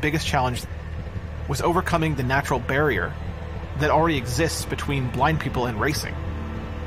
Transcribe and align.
biggest 0.00 0.26
challenge 0.26 0.62
was 1.48 1.60
overcoming 1.60 2.14
the 2.14 2.22
natural 2.22 2.60
barrier 2.60 3.12
that 3.78 3.90
already 3.90 4.16
exists 4.16 4.64
between 4.64 5.10
blind 5.10 5.40
people 5.40 5.66
and 5.66 5.80
racing, 5.80 6.14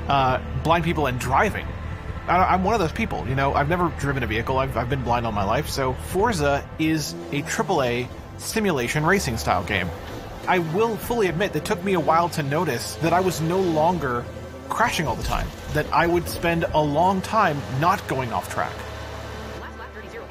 uh, 0.08 0.40
blind 0.64 0.84
people 0.84 1.08
and 1.08 1.20
driving. 1.20 1.66
I, 2.28 2.54
am 2.54 2.64
one 2.64 2.74
of 2.74 2.80
those 2.80 2.92
people, 2.92 3.28
you 3.28 3.36
know. 3.36 3.54
I've 3.54 3.68
never 3.68 3.90
driven 4.00 4.24
a 4.24 4.28
vehicle. 4.28 4.58
I've, 4.58 4.78
I've 4.78 4.90
been 4.90 5.04
blind 5.04 5.26
all 5.26 5.34
my 5.34 5.44
life. 5.44 5.70
So 5.70 5.94
Forza 5.94 6.68
is 6.80 7.14
a 7.32 7.42
AAA 7.42 8.08
simulation 8.38 9.06
racing 9.06 9.38
style 9.38 9.64
game. 9.64 9.90
I 10.48 10.60
will 10.60 10.96
fully 10.96 11.28
admit 11.28 11.56
it 11.56 11.66
took 11.66 11.84
me 11.84 11.94
a 11.94 12.00
while 12.00 12.30
to 12.30 12.44
notice 12.44 12.96
that 12.96 13.14
I 13.14 13.20
was 13.20 13.42
no 13.42 13.60
longer 13.60 14.24
crashing 14.70 15.08
all 15.08 15.16
the 15.16 15.24
time. 15.24 15.48
That 15.74 15.92
I 15.92 16.08
would 16.08 16.28
spend 16.30 16.64
a 16.64 16.82
long 16.82 17.22
time 17.22 17.62
not 17.80 18.06
going 18.08 18.32
off 18.32 18.54
track. 18.54 18.74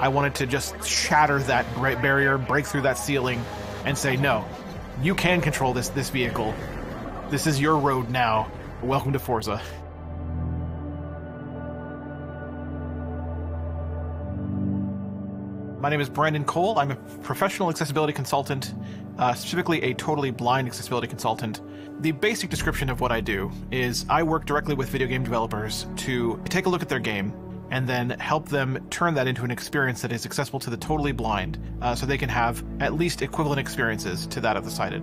I 0.03 0.09
wanted 0.09 0.35
to 0.35 0.49
just 0.49 0.85
shatter 0.85 1.39
that 1.45 1.65
barrier, 1.77 2.37
break 2.37 2.67
through 2.67 2.81
that 2.81 2.99
ceiling, 2.99 3.41
and 3.85 3.97
say, 3.97 4.17
no, 4.17 4.45
you 5.01 5.15
can 5.15 5.41
control 5.41 5.73
this 5.73 5.91
this 5.91 6.11
vehicle. 6.11 6.53
This 7.31 7.47
is 7.47 7.61
your 7.61 7.79
road 7.79 8.11
now. 8.11 8.51
Welcome 8.83 9.13
to 9.13 9.21
Forza. 9.21 9.63
My 15.79 15.89
name 15.89 16.01
is 16.01 16.09
Brandon 16.09 16.43
Cole. 16.43 16.81
I'm 16.81 16.91
a 16.91 16.97
professional 17.23 17.71
accessibility 17.71 18.13
consultant, 18.13 18.75
uh, 19.19 19.35
specifically 19.35 19.85
a 19.85 19.95
totally 19.95 20.33
blind 20.33 20.67
accessibility 20.67 21.07
consultant. 21.07 21.61
The 22.03 22.11
basic 22.11 22.51
description 22.51 22.91
of 22.91 23.01
what 23.01 23.13
I 23.13 23.21
do 23.21 23.53
is 23.71 24.05
I 24.09 24.25
work 24.25 24.47
directly 24.47 24.75
with 24.75 24.89
video 24.89 25.07
game 25.07 25.23
developers 25.23 25.87
to 25.99 26.43
take 26.47 26.67
a 26.67 26.69
look 26.69 26.83
at 26.83 26.89
their 26.89 26.99
game 26.99 27.33
and 27.73 27.89
then 27.89 28.11
help 28.11 28.49
them 28.49 28.87
turn 28.91 29.15
that 29.15 29.27
into 29.27 29.43
an 29.43 29.51
experience 29.51 30.03
that 30.03 30.13
is 30.13 30.25
accessible 30.25 30.61
to 30.61 30.71
the 30.71 30.77
totally 30.77 31.11
blind 31.11 31.59
uh, 31.81 31.97
so 31.97 32.07
they 32.07 32.19
can 32.19 32.29
have 32.29 32.63
at 32.79 32.95
least 32.95 33.23
equivalent 33.23 33.59
experiences 33.59 34.29
to 34.29 34.41
that 34.41 34.57
of 34.57 34.65
the 34.65 34.71
sighted. 34.71 35.03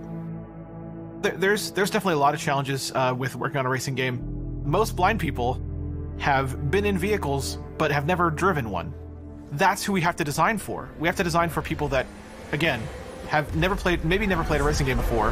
There's, 1.20 1.72
there's 1.72 1.90
definitely 1.90 2.14
a 2.14 2.18
lot 2.18 2.32
of 2.32 2.40
challenges 2.40 2.92
uh, 2.94 3.14
with 3.14 3.36
working 3.36 3.58
on 3.58 3.66
a 3.66 3.68
racing 3.68 3.94
game. 3.94 4.62
Most 4.64 4.96
blind 4.96 5.20
people 5.20 5.62
have 6.18 6.70
been 6.70 6.86
in 6.86 6.96
vehicles 6.96 7.58
but 7.76 7.90
have 7.90 8.06
never 8.06 8.30
driven 8.30 8.70
one 8.70 8.94
that's 9.52 9.84
who 9.84 9.92
we 9.92 10.00
have 10.00 10.16
to 10.16 10.24
design 10.24 10.58
for. 10.58 10.88
We 10.98 11.08
have 11.08 11.16
to 11.16 11.24
design 11.24 11.48
for 11.48 11.62
people 11.62 11.88
that, 11.88 12.06
again, 12.52 12.80
have 13.28 13.54
never 13.56 13.76
played, 13.76 14.04
maybe 14.04 14.26
never 14.26 14.44
played 14.44 14.60
a 14.60 14.64
racing 14.64 14.86
game 14.86 14.96
before. 14.96 15.30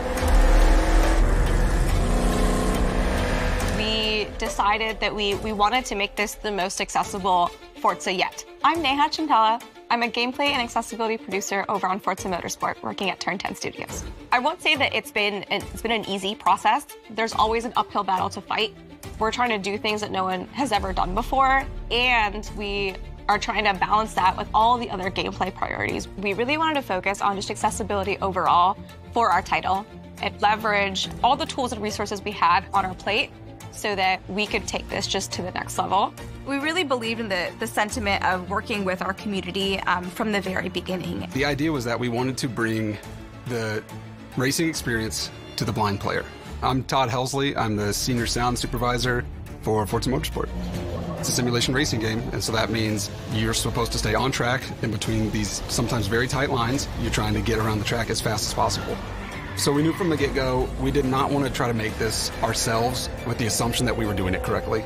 We 3.77 4.28
decided 4.39 5.01
that 5.01 5.15
we, 5.15 5.35
we 5.37 5.53
wanted 5.53 5.85
to 5.87 5.95
make 5.95 6.17
this 6.17 6.35
the 6.35 6.51
most 6.51 6.81
accessible 6.81 7.49
Forza 7.81 8.13
yet. 8.13 8.45
I'm 8.65 8.81
Neha 8.81 9.09
Chintala. 9.09 9.63
I'm 9.91 10.03
a 10.03 10.09
gameplay 10.09 10.51
and 10.51 10.61
accessibility 10.61 11.17
producer 11.17 11.65
over 11.69 11.87
on 11.87 11.99
Forza 11.99 12.29
Motorsport, 12.29 12.83
working 12.83 13.11
at 13.11 13.21
Turn 13.21 13.39
10 13.39 13.55
Studios. 13.55 14.05
I 14.33 14.39
won't 14.39 14.61
say 14.61 14.77
that 14.77 14.95
it's 14.95 15.11
been 15.11 15.45
an, 15.45 15.63
it's 15.73 15.83
been 15.83 15.93
an 15.93 16.09
easy 16.09 16.35
process. 16.35 16.87
There's 17.11 17.33
always 17.33 17.65
an 17.65 17.73
uphill 17.77 18.05
battle 18.05 18.29
to 18.31 18.41
fight. 18.41 18.75
We're 19.19 19.33
trying 19.33 19.51
to 19.51 19.59
do 19.59 19.79
things 19.79 20.01
that 20.03 20.11
no 20.11 20.25
one 20.25 20.47
has 20.49 20.73
ever 20.73 20.93
done 20.93 21.15
before, 21.15 21.65
and 21.91 22.49
we 22.57 22.95
are 23.29 23.39
trying 23.39 23.65
to 23.65 23.75
balance 23.75 24.15
that 24.15 24.37
with 24.37 24.49
all 24.55 24.79
the 24.79 24.91
other 24.91 25.11
gameplay 25.11 25.55
priorities. 25.55 26.09
We 26.09 26.35
really 26.35 26.59
wanted 26.59 26.75
to 26.75 26.83
focus 26.83 27.21
on 27.21 27.37
just 27.37 27.51
accessibility 27.51 28.19
overall 28.19 28.79
for 29.13 29.31
our 29.31 29.43
title 29.43 29.87
and 30.23 30.41
leverage 30.43 31.09
all 31.23 31.37
the 31.37 31.47
tools 31.47 31.73
and 31.73 31.83
resources 31.83 32.23
we 32.23 32.31
had 32.31 32.65
on 32.73 32.85
our 32.85 32.95
plate 32.95 33.31
so 33.79 33.95
that 33.95 34.21
we 34.29 34.47
could 34.47 34.67
take 34.67 34.89
this 34.89 35.07
just 35.07 35.31
to 35.33 35.43
the 35.43 35.53
next 35.53 35.79
level. 35.79 36.13
We 36.47 36.57
really 36.59 36.85
believed 36.85 37.21
in 37.21 37.29
the, 37.29 37.51
the 37.61 37.67
sentiment 37.67 38.25
of 38.25 38.51
working 38.51 38.85
with 38.85 39.03
our 39.03 39.15
community 39.15 39.79
um, 39.81 40.05
from 40.05 40.33
the 40.33 40.41
very 40.41 40.69
beginning. 40.69 41.29
The 41.33 41.45
idea 41.45 41.71
was 41.71 41.85
that 41.85 41.99
we 41.99 42.09
wanted 42.09 42.37
to 42.39 42.49
bring 42.49 42.99
the 43.47 43.83
racing 44.37 44.69
experience 44.69 45.31
to 45.57 45.65
the 45.65 45.73
blind 45.73 46.01
player. 46.01 46.25
I'm 46.63 46.83
Todd 46.85 47.09
Helsley. 47.09 47.57
I'm 47.57 47.77
the 47.77 47.95
senior 47.95 48.27
sound 48.27 48.59
supervisor 48.59 49.25
for 49.63 49.87
Forza 49.87 50.11
Motorsport. 50.11 50.49
It's 51.19 51.29
a 51.29 51.33
simulation 51.33 51.75
racing 51.75 52.01
game, 52.01 52.21
and 52.33 52.43
so 52.43 52.53
that 52.53 52.71
means 52.71 53.11
you're 53.33 53.55
supposed 53.55 53.91
to 53.93 53.99
stay 53.99 54.15
on 54.15 54.31
track 54.31 54.63
in 54.83 54.91
between 54.93 55.31
these 55.31 55.63
sometimes 55.69 56.07
very 56.07 56.29
tight 56.29 56.51
lines. 56.51 56.89
You're 57.01 57.11
trying 57.11 57.35
to 57.35 57.41
get 57.41 57.59
around 57.59 57.79
the 57.79 57.85
track 57.85 58.09
as 58.11 58.21
fast 58.21 58.47
as 58.47 58.55
possible. 58.55 58.97
So 59.59 59.73
we 59.73 59.83
knew 59.83 59.93
from 59.93 60.09
the 60.09 60.17
get 60.17 60.37
go 60.37 60.69
we 60.81 60.93
did 60.93 61.05
not 61.05 61.33
want 61.33 61.45
to 61.45 61.53
try 61.53 61.67
to 61.67 61.75
make 61.75 61.97
this 61.99 62.31
ourselves 62.45 63.11
with 63.27 63.39
the 63.39 63.47
assumption 63.47 63.87
that 63.87 63.97
we 63.97 64.07
were 64.07 64.15
doing 64.15 64.33
it 64.33 64.45
correctly. 64.45 64.85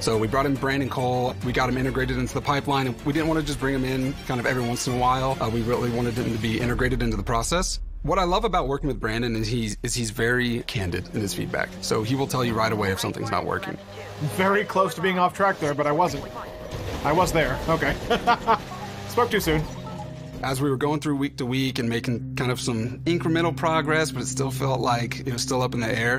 So 0.00 0.18
we 0.18 0.28
brought 0.28 0.44
in 0.44 0.54
Brandon 0.54 0.90
Cole. 0.90 1.34
We 1.46 1.52
got 1.52 1.70
him 1.70 1.78
integrated 1.78 2.18
into 2.18 2.34
the 2.34 2.42
pipeline. 2.42 2.94
We 3.06 3.14
didn't 3.14 3.28
want 3.28 3.40
to 3.40 3.46
just 3.46 3.58
bring 3.58 3.74
him 3.74 3.86
in 3.86 4.12
kind 4.26 4.38
of 4.38 4.44
every 4.44 4.62
once 4.62 4.86
in 4.86 4.92
a 4.92 4.98
while. 4.98 5.38
Uh, 5.40 5.48
we 5.48 5.62
really 5.62 5.90
wanted 5.90 6.12
him 6.12 6.30
to 6.30 6.38
be 6.38 6.60
integrated 6.60 7.02
into 7.02 7.16
the 7.16 7.22
process. 7.22 7.80
What 8.02 8.18
I 8.18 8.24
love 8.24 8.44
about 8.44 8.68
working 8.68 8.88
with 8.88 9.00
Brandon 9.00 9.34
is 9.34 9.48
he's 9.48 9.78
is 9.82 9.94
he's 9.94 10.10
very 10.10 10.62
candid 10.64 11.08
in 11.14 11.22
his 11.22 11.32
feedback. 11.32 11.70
So 11.80 12.02
he 12.02 12.14
will 12.14 12.26
tell 12.26 12.44
you 12.44 12.52
right 12.52 12.70
away 12.70 12.92
if 12.92 13.00
something's 13.00 13.30
not 13.30 13.46
working. 13.46 13.78
Very 14.36 14.64
close 14.66 14.94
to 14.96 15.00
being 15.00 15.18
off 15.18 15.34
track 15.34 15.58
there, 15.58 15.72
but 15.72 15.86
I 15.86 15.92
wasn't. 15.92 16.24
I 17.02 17.12
was 17.12 17.32
there. 17.32 17.58
Okay. 17.66 17.96
Spoke 19.08 19.30
too 19.30 19.40
soon. 19.40 19.62
As 20.42 20.60
we 20.60 20.70
were 20.70 20.76
going 20.76 21.00
through 21.00 21.16
week 21.16 21.36
to 21.38 21.46
week 21.46 21.78
and 21.78 21.88
making 21.88 22.36
kind 22.36 22.50
of 22.50 22.60
some 22.60 23.00
incremental 23.00 23.56
progress, 23.56 24.10
but 24.10 24.22
it 24.22 24.26
still 24.26 24.50
felt 24.50 24.80
like 24.80 25.20
it 25.20 25.32
was 25.32 25.42
still 25.42 25.62
up 25.62 25.74
in 25.74 25.80
the 25.80 25.98
air. 25.98 26.18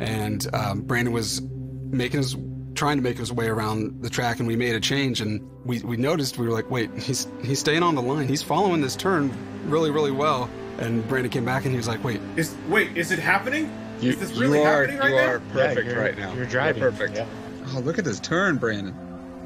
And 0.00 0.46
um, 0.54 0.82
Brandon 0.82 1.12
was 1.12 1.40
making 1.40 2.18
his 2.18 2.36
trying 2.74 2.96
to 2.96 3.02
make 3.02 3.18
his 3.18 3.32
way 3.32 3.46
around 3.46 4.02
the 4.02 4.10
track 4.10 4.40
and 4.40 4.48
we 4.48 4.56
made 4.56 4.74
a 4.74 4.80
change 4.80 5.20
and 5.20 5.40
we, 5.64 5.78
we 5.82 5.96
noticed 5.96 6.38
we 6.38 6.46
were 6.48 6.52
like 6.52 6.68
wait 6.72 6.90
he's 6.98 7.28
he's 7.44 7.60
staying 7.60 7.84
on 7.84 7.94
the 7.94 8.02
line 8.02 8.26
he's 8.26 8.42
following 8.42 8.80
this 8.80 8.96
turn 8.96 9.32
really 9.70 9.92
really 9.92 10.10
well 10.10 10.50
and 10.78 11.06
Brandon 11.08 11.30
came 11.30 11.44
back 11.44 11.64
and 11.64 11.72
he 11.72 11.76
was 11.76 11.88
like, 11.88 12.02
"Wait, 12.04 12.20
is 12.36 12.54
wait, 12.68 12.96
is 12.96 13.10
it 13.10 13.18
happening? 13.18 13.70
You, 14.00 14.10
is 14.10 14.18
this 14.18 14.32
really 14.32 14.58
you 14.58 14.64
are, 14.64 14.82
happening 14.82 14.98
right 14.98 15.10
you 15.10 15.16
now? 15.16 15.26
are 15.26 15.40
perfect 15.40 15.88
yeah, 15.88 15.94
right 15.94 16.18
now. 16.18 16.34
You're 16.34 16.46
driving. 16.46 16.82
You're 16.82 16.90
perfect. 16.90 17.16
Yeah. 17.16 17.26
Oh, 17.68 17.80
look 17.80 17.98
at 17.98 18.04
this 18.04 18.20
turn, 18.20 18.56
Brandon. 18.56 18.92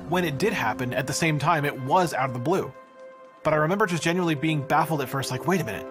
When 0.08 0.24
it 0.24 0.38
did 0.38 0.52
happen, 0.52 0.94
at 0.94 1.06
the 1.06 1.12
same 1.12 1.38
time, 1.38 1.64
it 1.64 1.80
was 1.82 2.14
out 2.14 2.30
of 2.30 2.32
the 2.32 2.40
blue. 2.40 2.72
But 3.48 3.54
I 3.54 3.60
remember 3.60 3.86
just 3.86 4.02
genuinely 4.02 4.34
being 4.34 4.60
baffled 4.60 5.00
at 5.00 5.08
first, 5.08 5.30
like, 5.30 5.46
wait 5.46 5.62
a 5.62 5.64
minute, 5.64 5.86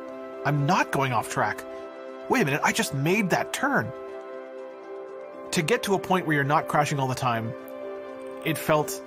I'm 0.45 0.67
not 0.67 0.91
going 0.91 1.11
off 1.11 1.27
track. 1.27 1.63
Wait 2.29 2.43
a 2.43 2.45
minute, 2.45 2.61
I 2.63 2.71
just 2.71 2.93
made 2.93 3.31
that 3.31 3.51
turn. 3.51 3.91
To 5.53 5.63
get 5.63 5.81
to 5.81 5.95
a 5.95 5.99
point 5.99 6.27
where 6.27 6.35
you're 6.35 6.43
not 6.43 6.67
crashing 6.67 6.99
all 6.99 7.07
the 7.07 7.15
time, 7.15 7.51
it 8.45 8.59
felt, 8.59 9.01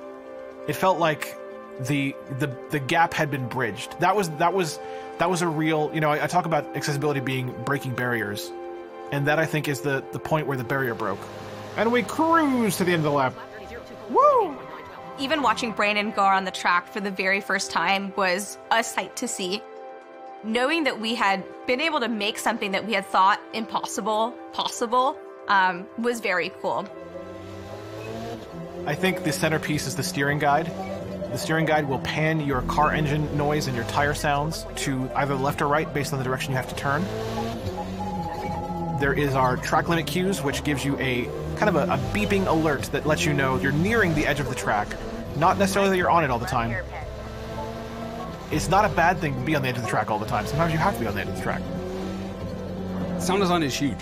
it 0.67 0.73
felt 0.73 0.99
like 0.99 1.39
the 1.87 2.17
the 2.41 2.53
the 2.71 2.81
gap 2.81 3.15
had 3.15 3.31
been 3.31 3.47
bridged. 3.47 4.01
That 4.01 4.17
was 4.17 4.29
that 4.31 4.53
was 4.53 4.81
that 5.19 5.31
was 5.31 5.43
a 5.43 5.47
real, 5.47 5.89
you 5.95 6.01
know, 6.01 6.11
I, 6.11 6.25
I, 6.25 6.27
talk 6.27 6.45
about 6.45 6.75
accessibility 6.75 7.21
being 7.21 7.55
breaking 7.65 7.95
barriers, 7.95 8.51
and 9.13 9.29
that 9.29 9.39
I 9.39 9.47
think 9.47 9.69
is 9.69 9.83
the 9.83 10.03
the 10.11 10.19
point 10.19 10.49
where 10.49 10.57
the 10.57 10.65
barrier 10.65 10.97
broke. 10.97 11.21
And 11.77 11.93
we 11.93 12.03
cruise 12.03 12.79
to 12.79 12.85
the 12.85 12.95
end 12.95 12.99
of 12.99 13.13
the 13.13 13.13
lap. 13.13 13.33
Woo! 14.09 14.59
Even 15.21 15.43
watching 15.43 15.73
Brandon 15.73 16.11
go 16.11 16.23
on 16.23 16.45
the 16.45 16.51
track 16.51 16.93
for 16.93 17.01
the 17.01 17.11
very 17.11 17.41
first 17.41 17.71
time 17.71 18.13
was 18.17 18.59
a 18.71 18.83
sight 18.83 19.17
to 19.17 19.29
see. 19.29 19.63
Knowing 20.43 20.85
that 20.85 20.99
we 20.99 21.15
had 21.15 21.45
been 21.67 21.81
able 21.81 22.01
to 22.01 22.09
make 22.09 22.39
something 22.39 22.73
that 22.73 22.87
we 22.87 22.95
had 22.95 23.05
thought 23.05 23.39
impossible 23.53 24.33
possible 24.53 25.17
um, 25.49 25.87
was 25.99 26.21
very 26.21 26.51
cool. 26.63 26.89
I 28.87 28.95
think 28.95 29.23
the 29.23 29.33
centerpiece 29.33 29.87
is 29.87 29.95
the 29.95 30.03
steering 30.03 30.39
guide 30.39 30.73
the 31.31 31.39
steering 31.39 31.65
guide 31.65 31.89
will 31.89 32.01
pan 32.01 32.41
your 32.41 32.63
car 32.63 32.93
engine 32.93 33.37
noise 33.37 33.69
and 33.69 33.77
your 33.77 33.85
tire 33.87 34.15
sounds 34.15 34.67
to 34.75 35.09
either 35.15 35.37
left 35.37 35.63
or 35.63 35.69
right 35.69 35.93
based 35.95 36.13
on 36.13 36.19
the 36.19 36.25
direction 36.25 36.51
you 36.51 36.57
have 36.57 36.69
to 36.69 36.75
turn. 36.75 37.05
There 38.99 39.13
is 39.13 39.35
our 39.37 39.57
track 39.57 39.89
limit 39.89 40.09
cues, 40.09 40.43
which 40.43 40.65
gives 40.65 40.85
you 40.85 40.99
a 40.99 41.27
kind 41.57 41.69
of 41.69 41.77
a, 41.77 41.93
a 41.93 41.99
beeping 42.13 42.49
alert 42.49 42.83
that 42.91 43.07
lets 43.07 43.25
you 43.25 43.33
know 43.33 43.57
you're 43.59 43.71
nearing 43.71 44.15
the 44.17 44.27
edge 44.27 44.41
of 44.41 44.49
the 44.49 44.57
track. 44.57 44.89
Not 45.37 45.59
necessarily 45.59 45.91
that 45.91 45.97
you're 45.97 46.11
on 46.11 46.25
it 46.25 46.31
all 46.31 46.39
the 46.39 46.47
time. 46.47 46.75
It's 48.51 48.69
not 48.69 48.85
a 48.85 48.89
bad 48.89 49.19
thing 49.19 49.35
to 49.35 49.41
be 49.41 49.55
on 49.55 49.63
the 49.63 49.69
edge 49.69 49.77
of 49.77 49.83
the 49.83 49.89
track 49.89 50.11
all 50.11 50.19
the 50.19 50.27
time. 50.27 50.47
Sometimes 50.47 50.73
you 50.73 50.79
have 50.79 50.95
to 50.95 51.01
be 51.01 51.07
on 51.07 51.15
the 51.15 51.21
edge 51.21 51.29
of 51.29 51.37
the 51.37 51.43
track. 51.43 51.63
Sound 53.21 53.41
design 53.41 53.63
is 53.63 53.75
huge, 53.75 53.99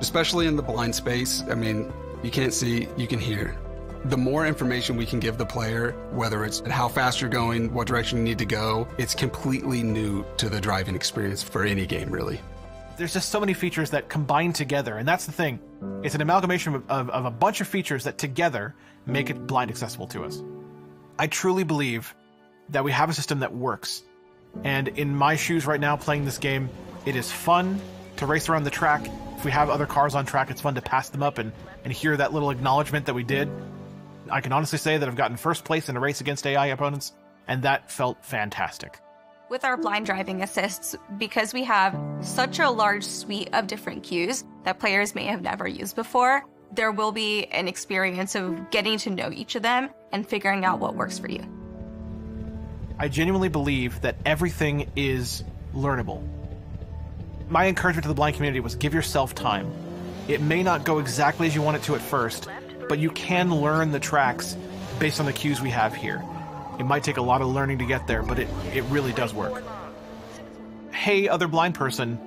especially 0.00 0.46
in 0.46 0.56
the 0.56 0.62
blind 0.62 0.94
space. 0.94 1.42
I 1.50 1.54
mean, 1.54 1.92
you 2.22 2.30
can't 2.30 2.52
see, 2.52 2.88
you 2.96 3.06
can 3.06 3.18
hear 3.18 3.56
the 4.04 4.16
more 4.16 4.46
information 4.46 4.96
we 4.96 5.06
can 5.06 5.20
give 5.20 5.38
the 5.38 5.46
player, 5.46 5.92
whether 6.12 6.44
it's 6.44 6.60
how 6.60 6.88
fast 6.88 7.20
you're 7.20 7.30
going, 7.30 7.72
what 7.72 7.86
direction 7.86 8.18
you 8.18 8.24
need 8.24 8.38
to 8.38 8.46
go, 8.46 8.86
it's 8.96 9.14
completely 9.14 9.82
new 9.82 10.24
to 10.36 10.48
the 10.48 10.60
driving 10.60 10.94
experience 10.94 11.42
for 11.42 11.64
any 11.64 11.86
game, 11.86 12.10
really. 12.10 12.40
There's 12.96 13.12
just 13.12 13.28
so 13.30 13.38
many 13.38 13.54
features 13.54 13.90
that 13.90 14.08
combine 14.08 14.52
together, 14.52 14.96
and 14.98 15.06
that's 15.06 15.26
the 15.26 15.32
thing. 15.32 15.60
It's 16.02 16.14
an 16.14 16.20
amalgamation 16.20 16.74
of, 16.74 16.90
of, 16.90 17.10
of 17.10 17.24
a 17.24 17.30
bunch 17.30 17.60
of 17.60 17.68
features 17.68 18.04
that 18.04 18.18
together 18.18 18.74
make 19.06 19.30
it 19.30 19.46
blind 19.46 19.70
accessible 19.70 20.06
to 20.08 20.24
us. 20.24 20.42
I 21.18 21.26
truly 21.26 21.64
believe 21.64 22.14
that 22.68 22.84
we 22.84 22.92
have 22.92 23.10
a 23.10 23.12
system 23.12 23.40
that 23.40 23.54
works. 23.54 24.02
And 24.62 24.88
in 24.88 25.14
my 25.14 25.36
shoes 25.36 25.66
right 25.66 25.80
now, 25.80 25.96
playing 25.96 26.24
this 26.24 26.38
game, 26.38 26.68
it 27.06 27.16
is 27.16 27.30
fun 27.30 27.80
to 28.16 28.26
race 28.26 28.48
around 28.48 28.64
the 28.64 28.70
track. 28.70 29.08
If 29.36 29.44
we 29.44 29.50
have 29.50 29.70
other 29.70 29.86
cars 29.86 30.14
on 30.14 30.26
track, 30.26 30.50
it's 30.50 30.60
fun 30.60 30.74
to 30.74 30.82
pass 30.82 31.08
them 31.10 31.22
up 31.22 31.38
and, 31.38 31.52
and 31.84 31.92
hear 31.92 32.16
that 32.16 32.32
little 32.32 32.50
acknowledgement 32.50 33.06
that 33.06 33.14
we 33.14 33.24
did. 33.24 33.48
I 34.30 34.40
can 34.40 34.52
honestly 34.52 34.78
say 34.78 34.98
that 34.98 35.08
I've 35.08 35.16
gotten 35.16 35.36
first 35.36 35.64
place 35.64 35.88
in 35.88 35.96
a 35.96 36.00
race 36.00 36.20
against 36.20 36.46
AI 36.46 36.66
opponents, 36.66 37.12
and 37.46 37.62
that 37.62 37.90
felt 37.90 38.24
fantastic. 38.24 39.00
With 39.48 39.64
our 39.64 39.76
blind 39.76 40.06
driving 40.06 40.42
assists, 40.42 40.94
because 41.16 41.54
we 41.54 41.64
have 41.64 41.98
such 42.20 42.58
a 42.58 42.68
large 42.68 43.04
suite 43.04 43.48
of 43.54 43.66
different 43.66 44.02
cues 44.02 44.44
that 44.64 44.78
players 44.78 45.14
may 45.14 45.24
have 45.24 45.40
never 45.40 45.66
used 45.66 45.96
before, 45.96 46.44
there 46.72 46.92
will 46.92 47.12
be 47.12 47.46
an 47.46 47.68
experience 47.68 48.34
of 48.34 48.70
getting 48.70 48.98
to 48.98 49.10
know 49.10 49.30
each 49.32 49.54
of 49.54 49.62
them 49.62 49.90
and 50.12 50.26
figuring 50.26 50.64
out 50.64 50.80
what 50.80 50.94
works 50.94 51.18
for 51.18 51.28
you. 51.28 51.44
I 52.98 53.08
genuinely 53.08 53.48
believe 53.48 54.00
that 54.00 54.16
everything 54.26 54.90
is 54.96 55.44
learnable. 55.74 56.22
My 57.48 57.66
encouragement 57.66 58.02
to 58.04 58.08
the 58.08 58.14
blind 58.14 58.36
community 58.36 58.60
was 58.60 58.74
give 58.74 58.92
yourself 58.92 59.34
time. 59.34 59.72
It 60.26 60.40
may 60.42 60.62
not 60.62 60.84
go 60.84 60.98
exactly 60.98 61.46
as 61.46 61.54
you 61.54 61.62
want 61.62 61.76
it 61.76 61.82
to 61.84 61.94
at 61.94 62.02
first, 62.02 62.48
but 62.88 62.98
you 62.98 63.10
can 63.10 63.54
learn 63.54 63.92
the 63.92 64.00
tracks 64.00 64.56
based 64.98 65.20
on 65.20 65.26
the 65.26 65.32
cues 65.32 65.60
we 65.60 65.70
have 65.70 65.94
here. 65.94 66.22
It 66.78 66.84
might 66.84 67.02
take 67.02 67.16
a 67.16 67.22
lot 67.22 67.40
of 67.40 67.48
learning 67.48 67.78
to 67.78 67.86
get 67.86 68.06
there, 68.06 68.22
but 68.22 68.38
it, 68.38 68.48
it 68.74 68.82
really 68.84 69.12
does 69.12 69.32
work. 69.32 69.62
Hey, 70.92 71.28
other 71.28 71.48
blind 71.48 71.74
person, 71.74 72.18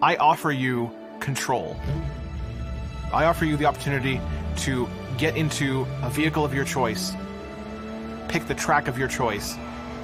I 0.00 0.16
offer 0.16 0.52
you 0.52 0.90
control. 1.20 1.76
I 3.12 3.24
offer 3.24 3.44
you 3.44 3.56
the 3.56 3.66
opportunity 3.66 4.20
to 4.58 4.88
get 5.16 5.36
into 5.36 5.86
a 6.02 6.10
vehicle 6.10 6.44
of 6.44 6.52
your 6.52 6.64
choice, 6.64 7.12
pick 8.28 8.46
the 8.46 8.54
track 8.54 8.86
of 8.86 8.98
your 8.98 9.08
choice, 9.08 9.56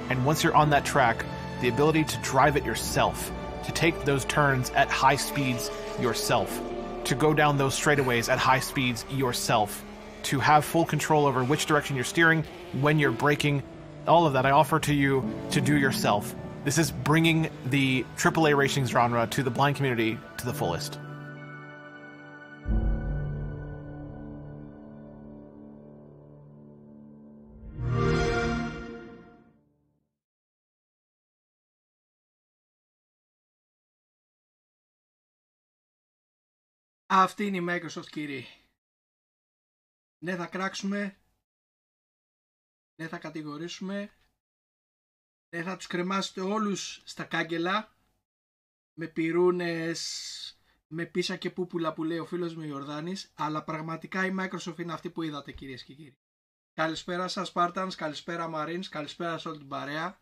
and 0.09 0.25
once 0.25 0.43
you're 0.43 0.55
on 0.55 0.71
that 0.71 0.85
track, 0.85 1.23
the 1.61 1.69
ability 1.69 2.03
to 2.03 2.17
drive 2.19 2.57
it 2.57 2.65
yourself, 2.65 3.31
to 3.63 3.71
take 3.71 4.05
those 4.05 4.25
turns 4.25 4.71
at 4.71 4.89
high 4.89 5.15
speeds 5.15 5.69
yourself, 5.99 6.61
to 7.03 7.15
go 7.15 7.33
down 7.33 7.57
those 7.57 7.79
straightaways 7.79 8.27
at 8.27 8.39
high 8.39 8.59
speeds 8.59 9.05
yourself, 9.11 9.83
to 10.23 10.39
have 10.39 10.65
full 10.65 10.85
control 10.85 11.27
over 11.27 11.43
which 11.43 11.67
direction 11.67 11.95
you're 11.95 12.05
steering, 12.05 12.43
when 12.81 12.97
you're 12.97 13.11
braking, 13.11 13.61
all 14.07 14.25
of 14.25 14.33
that 14.33 14.45
I 14.45 14.51
offer 14.51 14.79
to 14.79 14.93
you 14.93 15.23
to 15.51 15.61
do 15.61 15.77
yourself. 15.77 16.35
This 16.63 16.79
is 16.79 16.91
bringing 16.91 17.49
the 17.67 18.03
AAA 18.17 18.57
racing 18.57 18.87
genre 18.87 19.27
to 19.27 19.43
the 19.43 19.51
blind 19.51 19.75
community 19.75 20.17
to 20.37 20.45
the 20.45 20.53
fullest. 20.53 20.99
Αυτή 37.17 37.45
είναι 37.45 37.57
η 37.57 37.65
Microsoft 37.69 38.09
κύριοι. 38.09 38.47
Ναι 40.23 40.35
θα 40.35 40.47
κράξουμε. 40.47 41.17
Ναι 42.95 43.07
θα 43.07 43.17
κατηγορήσουμε. 43.17 44.13
Ναι 45.49 45.63
θα 45.63 45.75
τους 45.75 45.87
κρεμάσετε 45.87 46.41
όλους 46.41 47.01
στα 47.05 47.23
κάγκελα. 47.23 47.95
Με 48.93 49.07
πυρούνες, 49.07 50.01
με 50.87 51.05
πίσα 51.05 51.37
και 51.37 51.49
πούπουλα 51.49 51.93
που 51.93 52.03
λέει 52.03 52.17
ο 52.17 52.25
φίλος 52.25 52.55
μου 52.55 52.63
Ιορδάνης. 52.63 53.31
Αλλά 53.35 53.63
πραγματικά 53.63 54.25
η 54.25 54.35
Microsoft 54.39 54.79
είναι 54.79 54.93
αυτή 54.93 55.09
που 55.09 55.21
είδατε 55.21 55.51
κυρίες 55.51 55.83
και 55.83 55.93
κύριοι. 55.93 56.17
Καλησπέρα 56.73 57.27
σας 57.27 57.51
Spartans, 57.55 57.93
καλησπέρα 57.95 58.49
Marines, 58.53 58.85
καλησπέρα 58.89 59.37
σε 59.37 59.47
όλη 59.49 59.57
την 59.57 59.67
παρέα. 59.67 60.19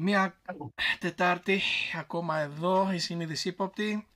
Μία 0.00 0.42
Τετάρτη 0.98 1.60
ακόμα 1.94 2.38
εδώ, 2.38 2.92
η 2.92 2.98
συνείδηση 2.98 3.48
ύποπτη. 3.48 4.08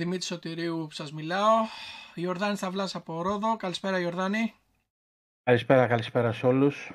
Δημήτρη 0.00 0.26
Σωτηρίου 0.26 0.86
που 0.88 0.94
σας 0.94 1.12
μιλάω. 1.12 1.66
Ιορδάνη 2.14 2.56
Σταυλάς 2.56 2.94
από 2.94 3.22
Ρόδο. 3.22 3.56
Καλησπέρα 3.56 3.98
Ιορδάνη. 4.00 4.54
Καλησπέρα, 5.42 5.86
καλησπέρα 5.86 6.32
σε 6.32 6.46
όλους. 6.46 6.92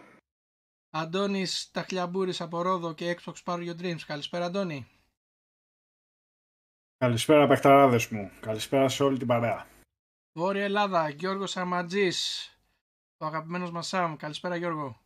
Αντώνης 0.89 1.72
Ταχλιαμπούρης 1.72 2.41
από 2.41 2.62
Ρόδο 2.62 2.94
και 2.94 3.18
Xbox 3.20 3.34
Power 3.44 3.60
Your 3.60 3.82
Dreams. 3.82 4.00
Καλησπέρα 4.08 4.46
Αντώνη. 4.46 4.88
Καλησπέρα 6.98 7.48
παιχταράδες 7.48 8.08
μου. 8.08 8.32
Καλησπέρα 8.39 8.89
σε 8.89 9.03
όλη 9.03 9.18
την 9.18 9.27
παρέα. 9.27 9.68
Βόρεια 10.38 10.63
Ελλάδα, 10.63 11.10
Γιώργος 11.10 11.58
Αματζής. 11.58 12.50
Ο 13.18 13.25
αγαπημένος 13.25 13.72
μας 13.72 13.88
Σαμ. 13.88 14.15
Καλησπέρα 14.15 14.56
Γιώργο. 14.56 15.01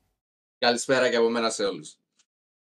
Καλησπέρα 0.58 1.10
και 1.10 1.16
από 1.16 1.30
μένα 1.30 1.50
σε 1.50 1.64
όλους. 1.64 1.96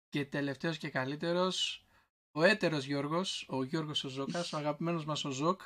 Και 0.09 0.25
τελευταίος 0.25 0.79
και 0.79 0.91
καλύτερος, 0.91 1.85
ο 2.33 2.43
έτερος 2.43 2.85
Γιώργος, 2.85 3.45
ο 3.49 3.65
Γιώργος 3.65 4.05
ο 4.05 4.09
Ζώκας, 4.09 4.53
ο 4.53 4.57
αγαπημένος 4.57 5.05
μας 5.05 5.25
ο 5.25 5.31
Ζώκ. 5.31 5.61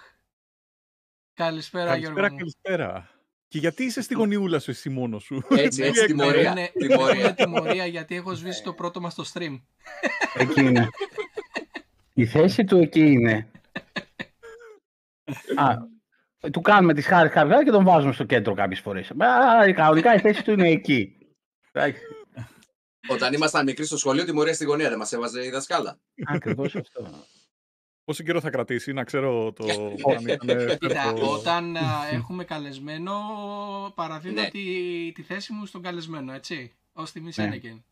Καλησπέρα, 1.35 1.87
Καλησπέρα, 1.87 2.12
Γιώργο 2.14 2.33
μου. 2.33 2.38
καλησπέρα. 2.38 3.11
Και 3.49 3.59
γιατί 3.59 3.85
είσαι 3.85 4.02
στη 4.02 4.14
γωνιούλα 4.14 4.59
σου 4.59 4.71
εσύ 4.71 4.90
μόνος 4.90 5.23
σου; 5.25 5.42
Έτσι, 5.50 5.83
έτσι, 5.83 6.00
Τι 6.00 6.06
τιμωρία. 6.06 6.40
έκανες; 6.40 6.71
Είναι, 6.75 6.87
τιμωρία. 6.94 7.21
είναι 7.21 7.35
τιμωρία 7.35 7.87
γιατί 7.87 8.14
έχω 8.14 8.35
σβήσει 8.35 8.62
το 8.62 8.73
πρώτο 8.73 9.00
μας 9.00 9.14
το 9.14 9.30
stream. 9.35 9.61
Εκεί 10.35 10.61
είναι. 10.61 10.88
Η 12.14 12.26
θέση 12.26 12.64
του 12.64 12.76
εκεί 12.78 13.00
είναι. 13.11 13.49
Α, 15.56 15.75
του 16.52 16.61
κάνουμε 16.61 16.94
τις 16.94 17.06
χάρες 17.06 17.33
κάποια 17.33 17.64
και 17.64 17.71
τον 17.71 17.85
βάζουμε 17.85 18.12
στο 18.12 18.25
κέντρο 18.25 18.54
κάποιες 18.54 18.80
φορές. 18.80 19.11
Α, 19.11 19.73
κανονικά 19.73 20.14
η 20.14 20.21
θέση 20.21 20.44
του 20.44 20.50
είναι 20.52 20.68
εκεί. 20.68 21.16
Εντάξει, 21.73 22.02
Όταν 23.09 23.33
ήμασταν 23.33 23.65
μικροί 23.65 23.85
στο 23.85 23.97
σχολείο, 23.97 24.25
τιμωρία 24.25 24.55
στη 24.55 24.65
γωνία 24.65 24.89
δεν 24.89 24.99
μας 24.99 25.13
έβαζε 25.13 25.45
η 25.45 25.51
δασκάλα. 25.51 25.99
Ακριβώς 26.27 26.77
αυτό. 26.77 27.11
Πόσο 28.05 28.23
καιρό 28.23 28.41
θα 28.41 28.51
κρατήσει, 28.51 28.93
να 28.93 29.05
ξέρω 29.05 29.53
το... 29.53 29.67
Ε, 29.69 29.73
αν 30.15 30.27
ήταν 30.29 30.79
Κοίτα, 30.79 31.03
φέτο- 31.03 31.33
όταν 31.33 31.77
α, 31.77 31.83
έχουμε 32.13 32.45
καλεσμένο, 32.45 33.13
παραδίδω 33.95 34.41
Ναι. 34.41 34.49
τη, 34.51 35.13
τη 35.15 35.23
θέση 35.23 35.53
μου 35.53 35.67
στον 35.67 35.83
καλεσμένο, 35.83 36.33
έτσι. 36.33 36.73
Ως 36.93 37.13
τιμή 37.13 37.27
Ναι. 37.27 37.33
Σένεκεν. 37.33 37.85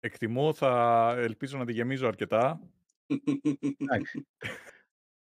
Εκτιμώ, 0.00 0.52
θα 0.52 1.14
ελπίζω 1.18 1.58
να 1.58 1.64
τη 1.64 1.72
γεμίζω 1.72 2.06
αρκετά. 2.06 2.60
Εντάξει. 3.78 4.26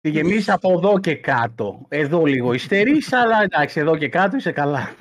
Τη 0.01 0.11
γεμίσεις 0.11 0.49
από 0.49 0.73
εδώ 0.73 1.01
και 1.01 1.15
κάτω. 1.15 1.85
Εδώ 1.89 2.25
λίγο 2.25 2.53
υστερείς, 2.59 3.13
αλλά 3.13 3.43
εντάξει, 3.43 3.81
εδώ 3.81 3.97
και 3.97 4.09
κάτω 4.09 4.37
είσαι 4.37 4.53
καλά. 4.53 4.95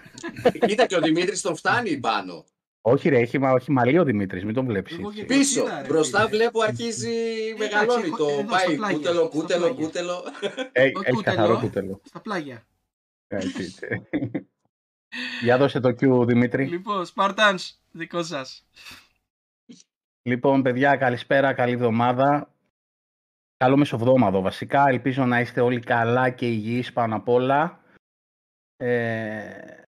Κοίτα 0.68 0.86
και 0.86 0.96
ο 0.96 1.02
Δημήτρης 1.02 1.42
τον 1.42 1.56
φτάνει 1.56 1.98
πάνω. 2.00 2.46
Όχι 2.86 3.10
ρε, 3.10 3.20
έχει, 3.20 3.38
μα- 3.40 3.52
όχι 3.52 3.72
μαλλί 3.72 3.98
ο 4.00 4.04
Δημήτρης, 4.04 4.44
μην 4.46 4.54
τον 4.54 4.66
βλέπεις 4.66 4.94
Εγώ 4.98 5.08
έτσι. 5.10 5.20
και- 5.20 5.26
Πίσω, 5.26 5.62
Κοίτα, 5.64 5.82
ρε, 5.82 5.88
μπροστά 5.88 6.18
φίλε. 6.20 6.30
βλέπω 6.30 6.62
αρχίζει, 6.62 7.14
μεγαλώνει 7.58 8.06
έχω- 8.08 8.18
το 8.18 8.28
εδώ, 8.30 8.40
στα 8.40 8.46
πάει 8.50 8.76
πλάγια, 8.76 8.98
κούτελο, 8.98 9.20
στα 9.20 9.28
κούτελο, 9.30 9.60
πλάγια. 9.66 9.86
κούτελο. 9.86 10.24
Ε, 10.72 10.92
Το 10.92 11.02
έχει 11.04 11.24
καθαρό 11.24 11.54
κούτελο. 11.54 11.60
κούτελο. 11.60 12.02
Στα 12.04 12.20
πλάγια. 12.22 12.64
Έτσι, 13.28 13.64
έτσι. 13.64 14.08
Για 15.42 15.58
δώσε 15.58 15.80
το 15.80 15.90
Q, 15.90 16.26
Δημήτρη. 16.28 16.66
Λοιπόν, 16.66 17.06
Spartans, 17.16 17.70
δικό 17.92 18.24
σας. 18.24 18.66
Λοιπόν, 20.22 20.62
παιδιά, 20.62 20.96
καλησπέρα, 20.96 21.54
καλή 21.54 21.72
εβδομάδα. 21.74 22.54
Καλό 23.58 23.78
μεσοβδόμαδο 23.78 24.42
βασικά. 24.42 24.88
Ελπίζω 24.88 25.26
να 25.26 25.40
είστε 25.40 25.62
όλοι 25.62 25.80
καλά 25.80 26.30
και 26.30 26.48
υγιείς 26.48 26.94
πάνω 26.94 27.16
απ' 27.16 27.28
όλα. 27.30 27.84
Ε, 28.78 29.84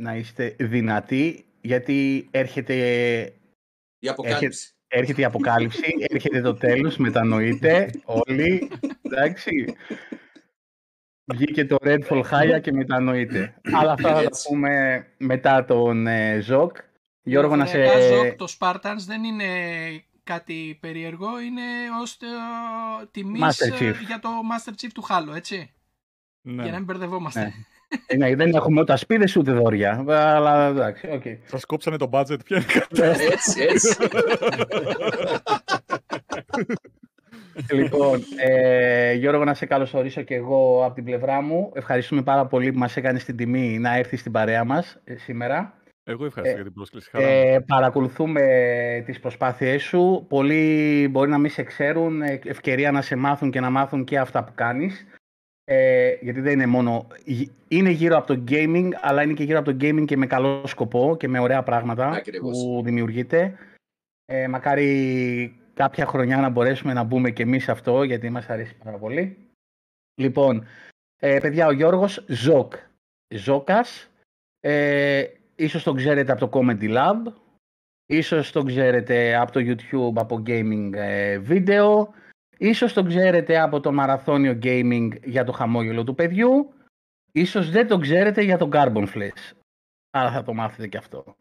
να 0.00 0.16
είστε 0.16 0.56
δυνατοί, 0.58 1.47
γιατί 1.60 2.28
έρχεται, 2.30 2.74
Η 3.98 4.08
αποκάλυψη. 4.08 4.72
έρχεται 4.88 5.20
η 5.20 5.24
αποκάλυψη, 5.24 5.94
έρχεται 6.10 6.40
το 6.40 6.54
τέλος, 6.54 6.96
μετανοείτε 6.96 7.90
όλοι, 8.04 8.70
εντάξει. 9.02 9.76
Βγήκε 11.24 11.64
το 11.66 11.76
Redfall 11.80 12.22
High 12.22 12.60
και 12.62 12.72
μετανοείτε. 12.72 13.54
Αλλά 13.72 13.92
αυτά 13.92 14.08
θα 14.08 14.14
τα 14.14 14.20
Έτσι. 14.20 14.48
πούμε 14.48 15.06
μετά 15.16 15.64
τον 15.64 16.06
ε, 16.06 16.40
Ζοκ. 16.40 16.76
Γιώργο, 17.22 17.56
να 17.56 17.66
σε... 17.66 17.78
Διαφορετικά, 17.78 18.16
Ζοκ, 18.16 18.36
το 18.36 18.56
Spartans 18.58 19.04
δεν 19.06 19.24
είναι 19.24 19.46
κάτι 20.24 20.78
περίεργο, 20.80 21.40
είναι 21.40 21.62
ως 22.00 22.16
το 22.16 22.26
τιμής 23.10 23.42
Master 23.42 23.80
ε, 23.80 23.90
Chief. 23.90 23.94
για 24.06 24.18
το 24.18 24.28
Master 24.28 24.70
Chief 24.70 24.90
του 24.94 25.06
Halo, 25.08 25.36
έτσι. 25.36 25.72
Ναι. 26.40 26.62
Για 26.62 26.70
να 26.70 26.76
μην 26.76 26.86
μπερδευόμαστε. 26.86 27.40
Ναι. 27.40 27.52
Ε, 28.06 28.16
ναι, 28.16 28.34
δεν 28.34 28.54
έχουμε 28.54 28.80
ούτε 28.80 28.92
ασπίδες 28.92 29.36
ούτε 29.36 29.52
δόρια. 29.52 30.04
Αλλά 30.08 30.66
εντάξει, 30.66 31.08
οκ. 31.12 31.22
Σας 31.44 31.64
κόψανε 31.64 31.96
το 31.96 32.08
budget, 32.12 32.44
ποια 32.44 32.56
είναι 32.56 32.66
η 32.68 32.72
κατάσταση. 32.78 33.26
Έτσι, 33.32 33.62
έτσι. 33.62 33.96
λοιπόν, 37.70 38.20
ε, 38.36 39.12
Γιώργο, 39.12 39.44
να 39.44 39.54
σε 39.54 39.66
καλωσορίσω 39.66 40.22
και 40.22 40.34
εγώ 40.34 40.84
από 40.84 40.94
την 40.94 41.04
πλευρά 41.04 41.40
μου. 41.42 41.70
Ευχαριστούμε 41.74 42.22
πάρα 42.22 42.46
πολύ 42.46 42.72
που 42.72 42.78
μας 42.78 42.96
έκανες 42.96 43.24
την 43.24 43.36
τιμή 43.36 43.78
να 43.78 43.96
έρθεις 43.96 44.20
στην 44.20 44.32
παρέα 44.32 44.64
μας 44.64 45.00
ε, 45.04 45.16
σήμερα. 45.16 45.72
Εγώ 46.04 46.24
ευχαριστώ 46.24 46.56
Ε, 46.56 46.60
για 46.60 46.64
την 46.64 46.74
πρόσκληση. 46.74 47.10
Χαρά 47.10 47.26
μου. 47.26 47.32
Ε, 47.32 47.58
παρακολουθούμε 47.66 48.42
τις 49.06 49.20
προσπάθειές 49.20 49.82
σου. 49.82 50.26
Πολλοί 50.28 51.08
μπορεί 51.10 51.30
να 51.30 51.38
μην 51.38 51.50
σε 51.50 51.62
ξέρουν, 51.62 52.22
ε, 52.22 52.40
ευκαιρία 52.44 52.90
να 52.90 53.02
σε 53.02 53.16
μάθουν 53.16 53.50
και 53.50 53.60
να 53.60 53.70
μάθουν 53.70 54.04
και 54.04 54.18
αυτά 54.18 54.44
που 54.44 54.52
κάνεις. 54.54 55.06
Ε, 55.70 56.16
γιατί 56.20 56.40
δεν 56.40 56.52
είναι 56.52 56.66
μόνο... 56.66 57.06
γυ- 57.24 57.50
Είναι 57.68 57.90
γύρω 57.90 58.16
από 58.16 58.26
το 58.26 58.44
gaming, 58.48 58.88
αλλά 59.00 59.22
είναι 59.22 59.32
και 59.32 59.42
γύρω 59.44 59.58
από 59.58 59.70
το 59.72 59.76
gaming 59.80 60.04
και 60.06 60.16
με 60.16 60.26
καλό 60.26 60.66
σκοπό 60.66 61.16
και 61.18 61.28
με 61.28 61.38
ωραία 61.38 61.62
πράγματα 61.62 62.08
Ακριβώς. 62.08 62.58
που 62.58 62.82
δημιουργείται. 62.84 63.54
Ε, 64.24 64.48
μακάρι 64.48 65.56
κάποια 65.74 66.06
χρονιά 66.06 66.36
να 66.36 66.48
μπορέσουμε 66.48 66.92
να 66.92 67.02
μπούμε 67.02 67.30
και 67.30 67.42
εμείς 67.42 67.64
σε 67.64 67.70
αυτό, 67.70 68.02
γιατί 68.02 68.30
μας 68.30 68.48
αρέσει 68.50 68.76
πάρα 68.84 68.96
πολύ. 68.98 69.36
Λοιπόν, 70.20 70.66
ε, 71.20 71.38
παιδιά, 71.38 71.66
ο 71.66 71.72
Γιώργος 71.72 72.24
Ζοκ. 72.28 72.72
Ζόκας. 73.34 74.10
Ε, 74.60 75.24
ίσως 75.56 75.82
τον 75.82 75.96
ξέρετε 75.96 76.32
από 76.32 76.48
το 76.48 76.58
Comedy 76.58 76.96
Lab. 76.96 77.32
Ίσως 78.06 78.52
τον 78.52 78.66
ξέρετε 78.66 79.36
από 79.36 79.52
το 79.52 79.60
YouTube, 79.62 80.12
από 80.20 80.42
gaming 80.46 80.90
ε, 80.94 81.38
βίντεο. 81.38 82.14
Ίσως 82.58 82.92
τον 82.92 83.08
ξέρετε 83.08 83.60
από 83.60 83.80
το 83.80 83.92
μαραθώνιο 83.92 84.58
gaming 84.62 85.08
για 85.24 85.44
το 85.44 85.52
χαμόγελο 85.52 86.04
του 86.04 86.14
παιδιού. 86.14 86.72
Ίσως 87.32 87.70
δεν 87.70 87.88
τον 87.88 88.00
ξέρετε 88.00 88.42
για 88.42 88.58
το 88.58 88.68
Carbon 88.72 89.06
Flash. 89.14 89.52
Άρα 90.10 90.30
θα 90.30 90.42
το 90.42 90.54
μάθετε 90.54 90.86
και 90.86 90.96
αυτό. 90.96 91.36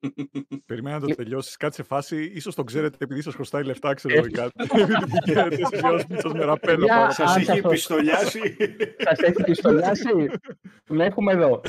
Περιμένα 0.66 0.98
να 0.98 1.06
το 1.06 1.14
τελειώσει. 1.14 1.56
Κάτι 1.56 1.74
σε 1.74 1.82
φάση, 1.82 2.24
ίσως 2.34 2.54
το 2.54 2.64
ξέρετε 2.64 2.96
επειδή 3.00 3.22
σας 3.22 3.34
χρωστάει 3.34 3.64
λεφτά, 3.64 3.94
ξέρω 3.94 4.14
εγώ 4.14 4.26
κάτι. 4.30 4.52
Επειδή 5.40 5.64
σας 6.22 6.32
με 6.32 6.44
ραπέλο. 6.44 6.86
Σας 7.08 7.36
έχει 7.36 7.60
πιστολιάσει. 7.60 8.56
Σας 8.98 9.18
έχει 9.18 9.42
πιστολιάσει. 9.42 10.30
Τον 10.84 11.00
έχουμε 11.00 11.32
εδώ. 11.32 11.60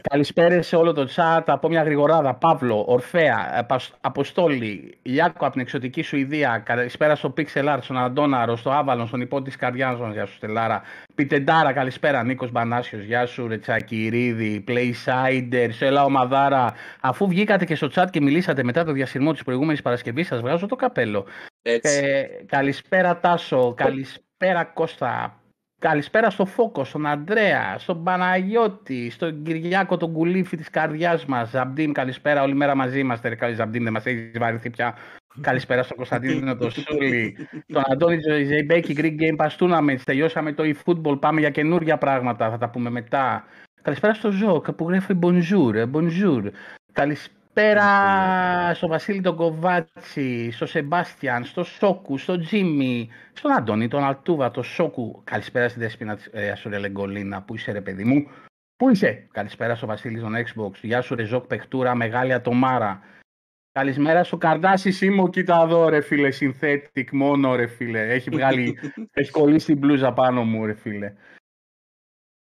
Καλησπέρα 0.00 0.62
σε 0.62 0.76
όλο 0.76 0.92
το 0.92 1.08
chat 1.16 1.42
από 1.46 1.68
μια 1.68 1.82
γρηγοράδα. 1.82 2.34
Παύλο, 2.34 2.84
Ορφέα, 2.86 3.66
Αποστόλη, 4.00 4.94
Ιάκο 5.02 5.44
από 5.44 5.52
την 5.52 5.60
εξωτική 5.60 6.02
Σουηδία. 6.02 6.62
Καλησπέρα 6.64 7.14
στο 7.14 7.34
Pixel 7.36 7.74
Art, 7.74 7.78
στον 7.80 7.98
Αντώναρο, 7.98 8.56
στο 8.56 8.70
Άβαλον, 8.70 9.06
στον 9.06 9.20
υπό 9.20 9.42
της 9.42 9.56
καρδιάς 9.56 9.98
μας. 9.98 10.12
Γεια 10.12 10.26
σου, 10.26 10.34
Στελάρα. 10.34 10.82
Πιτεντάρα, 11.14 11.72
καλησπέρα. 11.72 12.22
Νίκος 12.22 12.50
Μπανάσιος, 12.50 13.02
γεια 13.02 13.26
σου. 13.26 13.48
Ρετσάκι, 13.48 14.08
Ρίδη, 14.10 14.64
Playsider, 14.68 15.68
Σέλα 15.70 16.04
Ομαδάρα. 16.04 16.74
Αφού 17.00 17.28
βγήκατε 17.28 17.64
και 17.64 17.74
στο 17.74 17.88
chat 17.94 18.06
και 18.10 18.20
μιλήσατε 18.20 18.62
μετά 18.62 18.84
το 18.84 18.92
διασυρμό 18.92 19.32
της 19.32 19.42
προηγούμενης 19.42 19.82
Παρασκευής, 19.82 20.26
σας 20.26 20.40
βγάζω 20.40 20.66
το 20.66 20.76
καπέλο. 20.76 21.26
Ε, 21.62 21.80
καλησπέρα, 22.46 23.18
Τάσο. 23.18 23.74
Καλησπέρα, 23.76 24.64
Κώστα. 24.64 25.41
Καλησπέρα 25.82 26.30
στο 26.30 26.44
Φόκο, 26.46 26.84
στον 26.84 27.06
Αντρέα, 27.06 27.78
στον 27.78 28.04
Παναγιώτη, 28.04 29.10
στον 29.10 29.42
Κυριάκο, 29.42 29.96
τον 29.96 30.12
κουλήφι 30.12 30.56
της 30.56 30.70
καρδιάς 30.70 31.24
μας. 31.24 31.50
Ζαμπτίν, 31.50 31.92
καλησπέρα. 31.92 32.42
Όλη 32.42 32.54
μέρα 32.54 32.74
μαζί 32.74 32.98
είμαστε. 32.98 33.28
Ρε, 33.28 33.54
Ζαμπτίν, 33.54 33.82
δεν 33.82 33.92
μας 33.92 34.06
έχεις 34.06 34.38
βαρεθεί 34.38 34.70
πια. 34.70 34.94
καλησπέρα 35.40 35.82
στον 35.82 35.96
Κωνσταντίνο, 35.96 36.56
τον 36.56 36.70
Σούλη, 36.70 37.36
τον 37.66 37.82
Αντώνη 37.86 38.18
Ζεϊμπέκη, 38.44 38.94
Greek 38.98 39.16
Game 39.20 39.46
Pass 39.46 39.56
Tournament. 39.58 39.98
Τελειώσαμε 40.04 40.52
το 40.52 40.62
eFootball. 40.66 41.20
Πάμε 41.20 41.40
για 41.40 41.50
καινούργια 41.50 41.98
πράγματα. 41.98 42.50
Θα 42.50 42.58
τα 42.58 42.70
πούμε 42.70 42.90
μετά. 42.90 43.44
Καλησπέρα 43.82 44.14
στο 44.14 44.30
Ζώκ 44.30 44.72
που 44.72 44.88
γράφει 44.88 45.18
Bonjour. 45.22 45.90
bonjour. 45.92 46.42
Καλησπέρα 46.92 47.41
Πέρα 47.52 48.74
στο 48.74 48.88
Βασίλη 48.88 49.20
τον 49.20 49.36
Κοβάτσι, 49.36 50.50
στο 50.50 50.66
Σεμπάστιαν, 50.66 51.44
στο 51.44 51.64
Σόκου, 51.64 52.18
στο 52.18 52.38
Τζίμι, 52.38 53.08
στον 53.32 53.52
Αντώνη, 53.52 53.88
τον 53.88 54.04
Αλτούβα, 54.04 54.50
το 54.50 54.62
Σόκου. 54.62 55.20
Καλησπέρα 55.24 55.68
στην 55.68 55.82
Δέσποινα 55.82 56.18
ε, 56.30 56.50
Ασουρία 56.50 56.78
Λεγκολίνα. 56.78 57.42
Πού 57.42 57.54
είσαι, 57.54 57.72
ρε 57.72 57.80
παιδί 57.80 58.04
μου; 58.04 58.26
Πού 58.76 58.88
είσαι; 58.88 59.28
Καλησπέρα 59.32 59.74
στο 59.74 59.86
Βασίλη 59.86 60.20
τον 60.20 60.34
Xbox. 60.34 60.72
Γεια 60.82 61.00
σου, 61.00 61.14
Ρεζόκ 61.14 61.46
Πεχτούρα, 61.46 61.94
μεγάλη 61.94 62.32
ατομάρα. 62.32 63.00
Καλησπέρα 63.72 64.24
στο 64.24 64.36
Καρδάσι 64.36 64.90
Σίμω, 64.90 65.30
κοίτα 65.30 65.62
εδώ 65.62 65.88
ρε 65.88 66.00
φίλε, 66.00 66.28
synthetic 66.40 67.10
μόνο 67.12 67.56
ρε 67.56 67.66
φίλε. 67.66 68.12
Έχει 68.12 68.30
βγάλει, 68.30 68.78
έχει 69.12 69.30
κολλήσει 69.30 69.66
την 69.66 69.78
μπλούζα 69.78 70.12
πάνω 70.12 70.44
μου 70.44 70.66
ρε 70.66 70.74
φίλε. 70.74 71.14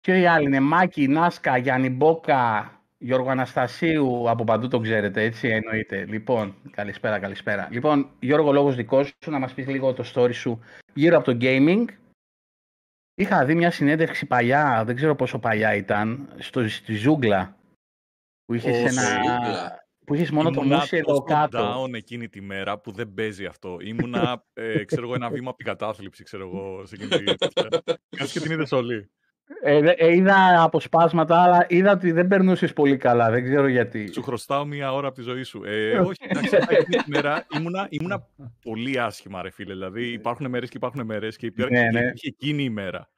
Και 0.01 0.21
οι 0.21 0.27
άλλοι 0.27 0.45
είναι 0.45 0.61
Μάκη, 0.61 1.09
Νάσκα, 1.09 1.57
Γιάννη 1.57 1.91
Μπόκα, 1.91 2.80
Γιώργο 3.03 3.31
Αναστασίου, 3.31 4.31
από 4.31 4.45
παντού 4.45 4.69
το 4.69 4.81
ξέρετε, 4.81 5.23
έτσι 5.23 5.49
εννοείται. 5.49 6.05
Λοιπόν, 6.05 6.55
καλησπέρα, 6.71 7.19
καλησπέρα. 7.19 7.69
Λοιπόν, 7.71 8.11
Γιώργο, 8.21 8.53
λόγος 8.53 8.75
δικός 8.75 9.13
σου, 9.25 9.31
να 9.31 9.39
μας 9.39 9.55
πεις 9.55 9.67
λίγο 9.67 9.93
το 9.93 10.05
story 10.15 10.35
σου 10.35 10.61
γύρω 10.95 11.17
από 11.17 11.33
το 11.33 11.39
gaming. 11.41 11.85
Είχα 13.15 13.45
δει 13.45 13.55
μια 13.55 13.71
συνέντευξη 13.71 14.27
παλιά, 14.27 14.85
δεν 14.85 14.97
ξέρω 14.97 15.15
πόσο 15.15 15.39
παλιά 15.39 15.75
ήταν, 15.75 16.33
στο, 16.39 16.69
στη 16.69 16.95
Ζούγκλα, 16.95 17.57
που 18.45 18.55
είχες 18.55 18.97
ένα... 18.97 19.79
Που 20.07 20.15
είχες 20.15 20.31
μόνο 20.31 20.51
το 20.51 20.63
μουσι 20.63 20.97
εδώ 20.97 21.23
κάτω. 21.23 21.85
down 21.85 21.95
εκείνη 21.95 22.29
τη 22.29 22.41
μέρα 22.41 22.79
που 22.79 22.93
δεν 22.93 23.15
παίζει 23.15 23.47
αυτό. 23.47 23.77
Ήμουνα, 23.81 24.45
ε, 24.53 24.85
ξέρω 24.85 25.03
εγώ, 25.03 25.15
ένα 25.15 25.31
βήμα 25.31 25.49
από 25.49 25.57
την 25.57 25.67
κατάθλιψη, 25.67 26.25
ξέρω 26.25 26.47
εγώ, 26.47 26.87
σε 26.87 26.95
εκείνη 26.95 27.35
τη 27.35 27.47
Κάτι 28.17 28.31
και 28.33 28.41
την 28.41 28.51
είδες 28.53 28.73
όλοι. 28.73 29.11
Ε, 29.63 29.95
ε, 29.97 30.15
είδα 30.15 30.63
αποσπάσματα, 30.63 31.43
αλλά 31.43 31.67
είδα 31.69 31.93
ότι 31.93 32.13
δεν 32.13 32.27
περνούσες 32.27 32.73
πολύ 32.73 32.97
καλά. 32.97 33.31
Δεν 33.31 33.45
ξέρω 33.45 33.67
γιατί. 33.67 34.13
Σου 34.13 34.23
χρωστάω 34.23 34.65
μία 34.65 34.93
ώρα 34.93 35.07
από 35.07 35.17
τη 35.17 35.23
ζωή 35.23 35.43
σου. 35.43 35.65
Ε, 35.65 35.99
όχι, 36.09 36.19
εντάξει, 36.29 36.57
αυτή 36.57 36.85
τη 36.85 37.11
μέρα 37.11 37.47
ήμουνα, 37.57 37.87
ήμουνα 37.91 38.27
πολύ 38.63 39.01
άσχημα, 39.01 39.43
ρε 39.43 39.51
φίλε. 39.51 39.73
Δηλαδή, 39.73 40.13
υπάρχουν 40.13 40.49
μέρες 40.49 40.69
και 40.69 40.77
υπάρχουν 40.77 41.05
μέρες 41.05 41.37
και 41.37 41.47
υπήρχε 41.47 41.81
ναι, 41.81 42.01
ναι. 42.01 42.11
εκείνη 42.21 42.63
η 42.63 42.71
μέρα. 42.71 43.11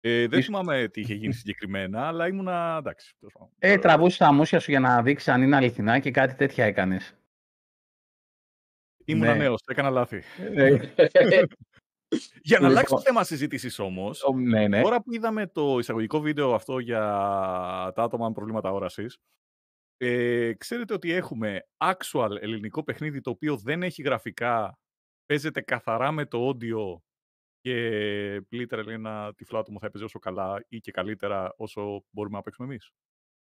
Ε, 0.00 0.26
δεν 0.26 0.42
θυμάμαι 0.42 0.88
τι 0.88 1.00
είχε 1.00 1.14
γίνει 1.14 1.32
συγκεκριμένα, 1.32 2.06
αλλά 2.06 2.28
ήμουνα 2.28 2.76
εντάξει. 2.78 3.14
Ε, 3.58 3.78
τραβούσες 3.78 4.18
τα 4.18 4.32
μουσια 4.32 4.60
σου 4.60 4.70
για 4.70 4.80
να 4.80 5.02
δείξεις 5.02 5.28
αν 5.28 5.42
είναι 5.42 5.56
αληθινά 5.56 5.98
και 5.98 6.10
κάτι 6.10 6.34
τέτοια 6.34 6.64
έκανες. 6.64 7.16
Ήμουνα 9.04 9.32
ναι. 9.32 9.38
νέος, 9.38 9.62
έκανα 9.66 9.90
λάθη. 9.90 10.22
Ε, 12.16 12.38
για 12.42 12.60
να 12.60 12.66
αλλάξει 12.66 12.94
το 12.94 13.00
θέμα 13.00 13.24
συζήτησης 13.24 13.78
όμως, 13.78 14.24
ναι, 14.34 14.68
ναι. 14.68 14.82
τώρα 14.82 15.02
που 15.02 15.14
είδαμε 15.14 15.46
το 15.46 15.78
εισαγωγικό 15.78 16.20
βίντεο 16.20 16.54
αυτό 16.54 16.78
για 16.78 17.00
τα 17.94 18.02
άτομα 18.02 18.28
με 18.28 18.34
προβλήματα 18.34 18.70
όρασης, 18.70 19.18
ε, 19.96 20.52
ξέρετε 20.52 20.94
ότι 20.94 21.12
έχουμε 21.12 21.66
actual 21.76 22.30
ελληνικό 22.40 22.82
παιχνίδι 22.82 23.20
το 23.20 23.30
οποίο 23.30 23.56
δεν 23.56 23.82
έχει 23.82 24.02
γραφικά, 24.02 24.78
παίζεται 25.26 25.60
καθαρά 25.60 26.12
με 26.12 26.26
το 26.26 26.48
audio 26.48 27.00
και 27.60 28.42
πλήτερα 28.48 28.84
λέει 28.84 28.94
ένα 28.94 29.34
τυφλό 29.34 29.58
άτομο 29.58 29.78
θα 29.78 29.86
έπαιζε 29.86 30.04
όσο 30.04 30.18
καλά 30.18 30.64
ή 30.68 30.80
και 30.80 30.90
καλύτερα 30.90 31.54
όσο 31.56 32.04
μπορούμε 32.10 32.36
να 32.36 32.42
παίξουμε 32.42 32.68
εμείς. 32.68 32.90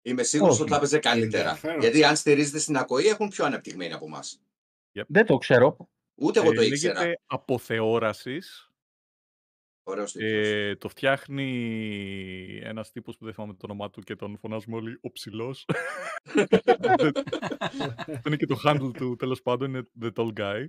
Είμαι 0.03 0.23
σίγουρος 0.23 0.61
ότι 0.61 0.71
θα 0.71 0.77
έπαιζε 0.77 0.99
καλύτερα. 0.99 1.59
Γιατί 1.81 2.05
αν 2.05 2.17
στηρίζεται 2.17 2.59
στην 2.59 2.77
ακοή 2.77 3.07
έχουν 3.07 3.29
πιο 3.29 3.45
ανεπτυγμένοι 3.45 3.93
από 3.93 4.05
εμάς. 4.05 4.43
Yep. 4.99 5.03
Δεν 5.09 5.27
το 5.27 5.37
ξέρω. 5.37 5.89
Ούτε 6.15 6.41
εγώ 6.41 6.53
το 6.53 6.61
ε, 6.61 6.67
ήξερα. 6.67 7.01
Λέγεται 7.01 7.21
αποθεώρασης. 7.27 8.69
Ωραίος 9.87 10.15
ε, 10.15 10.77
το 10.81 10.89
φτιάχνει 10.89 12.61
ένας 12.63 12.91
τύπος 12.91 13.17
που 13.17 13.25
δεν 13.25 13.35
θυμάμαι 13.35 13.53
το 13.53 13.61
όνομά 13.65 13.91
του 13.91 14.01
και 14.01 14.17
τον 14.17 14.39
φωνάζουμε 14.39 14.77
όλοι 14.77 14.99
ο 15.01 15.13
ψηλός. 15.13 15.67
Αυτό 18.15 18.23
είναι 18.27 18.37
και 18.37 18.47
το 18.47 18.61
handle 18.65 18.91
του 18.97 19.17
τέλος 19.17 19.43
πάντων, 19.43 19.69
είναι 19.69 19.89
The 20.01 20.11
Tall 20.15 20.33
Guy. 20.33 20.67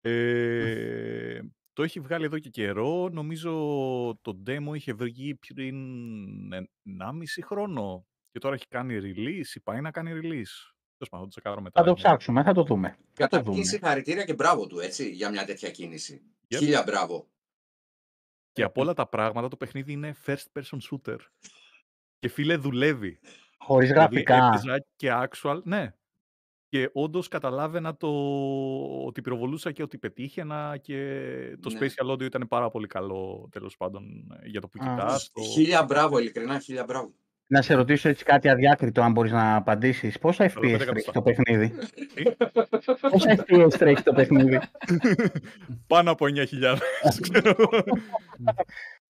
Ε, 0.00 1.40
το 1.72 1.82
έχει 1.82 2.00
βγάλει 2.00 2.24
εδώ 2.24 2.38
και 2.38 2.48
καιρό. 2.48 3.08
Νομίζω 3.08 3.50
το 4.22 4.42
demo 4.46 4.74
είχε 4.74 4.92
βγει 4.92 5.34
πριν 5.34 5.76
1,5 6.52 6.64
χρόνο 7.44 8.06
και 8.30 8.38
τώρα 8.38 8.54
έχει 8.54 8.68
κάνει 8.68 8.98
release 9.02 9.54
ή 9.54 9.60
πάει 9.60 9.80
να 9.80 9.90
κάνει 9.90 10.20
release. 10.22 10.72
Θα 11.72 11.82
το 11.82 11.94
ψάξουμε, 11.94 12.42
θα 12.42 12.52
το 12.52 12.62
δούμε. 12.62 12.98
Καταρχήν 13.12 13.64
συγχαρητήρια 13.64 14.24
και 14.24 14.34
μπράβο 14.34 14.66
του, 14.66 14.80
έτσι, 14.80 15.10
για 15.10 15.30
μια 15.30 15.44
τέτοια 15.44 15.70
κίνηση. 15.70 16.22
Yep. 16.48 16.56
Χίλια 16.58 16.82
μπράβο. 16.82 17.26
Και 18.52 18.62
από 18.62 18.80
όλα 18.80 18.94
τα 18.94 19.08
πράγματα 19.08 19.48
το 19.48 19.56
παιχνίδι 19.56 19.92
είναι 19.92 20.16
first 20.26 20.44
person 20.52 20.78
shooter. 20.90 21.16
Και 22.18 22.28
φίλε 22.28 22.56
δουλεύει. 22.56 23.20
Χωρίς 23.58 23.88
δηλαδή, 23.88 24.22
γραφικά. 24.22 24.58
Δηλαδή, 24.60 24.84
και 24.96 25.10
actual, 25.12 25.60
ναι. 25.62 25.94
Και 26.68 26.90
όντως 26.92 27.28
καταλάβαινα 27.28 27.96
το 27.96 28.08
ότι 29.06 29.20
πυροβολούσα 29.20 29.72
και 29.72 29.82
ότι 29.82 29.98
πετύχαινα 29.98 30.76
και 30.82 30.96
το 31.60 31.70
ναι. 31.70 31.78
spatial 31.78 32.12
audio 32.12 32.22
ήταν 32.22 32.48
πάρα 32.48 32.70
πολύ 32.70 32.86
καλό 32.86 33.48
τέλος 33.50 33.76
πάντων 33.76 34.32
για 34.44 34.60
το 34.60 34.68
που 34.68 34.78
κοιτάς. 34.78 35.30
Το... 35.32 35.42
Χίλια 35.42 35.84
μπράβο, 35.84 36.18
ειλικρινά, 36.18 36.58
χίλια 36.58 36.84
μπράβο. 36.84 37.12
Να 37.46 37.62
σε 37.62 37.74
ρωτήσω 37.74 38.08
έτσι 38.08 38.24
κάτι 38.24 38.48
αδιάκριτο, 38.48 39.02
αν 39.02 39.12
μπορείς 39.12 39.32
να 39.32 39.56
απαντήσεις. 39.56 40.18
Πόσα 40.18 40.44
FPS 40.44 40.78
τρέχει 40.86 41.10
το 41.12 41.22
παιχνίδι; 41.22 41.72
Πόσα 43.10 43.44
FPS 43.46 43.72
τρέχει 43.78 44.02
το 44.02 44.12
παιχνίδι; 44.12 44.60
Πάνω 45.86 46.10
από 46.10 46.26
9.000. 46.26 46.76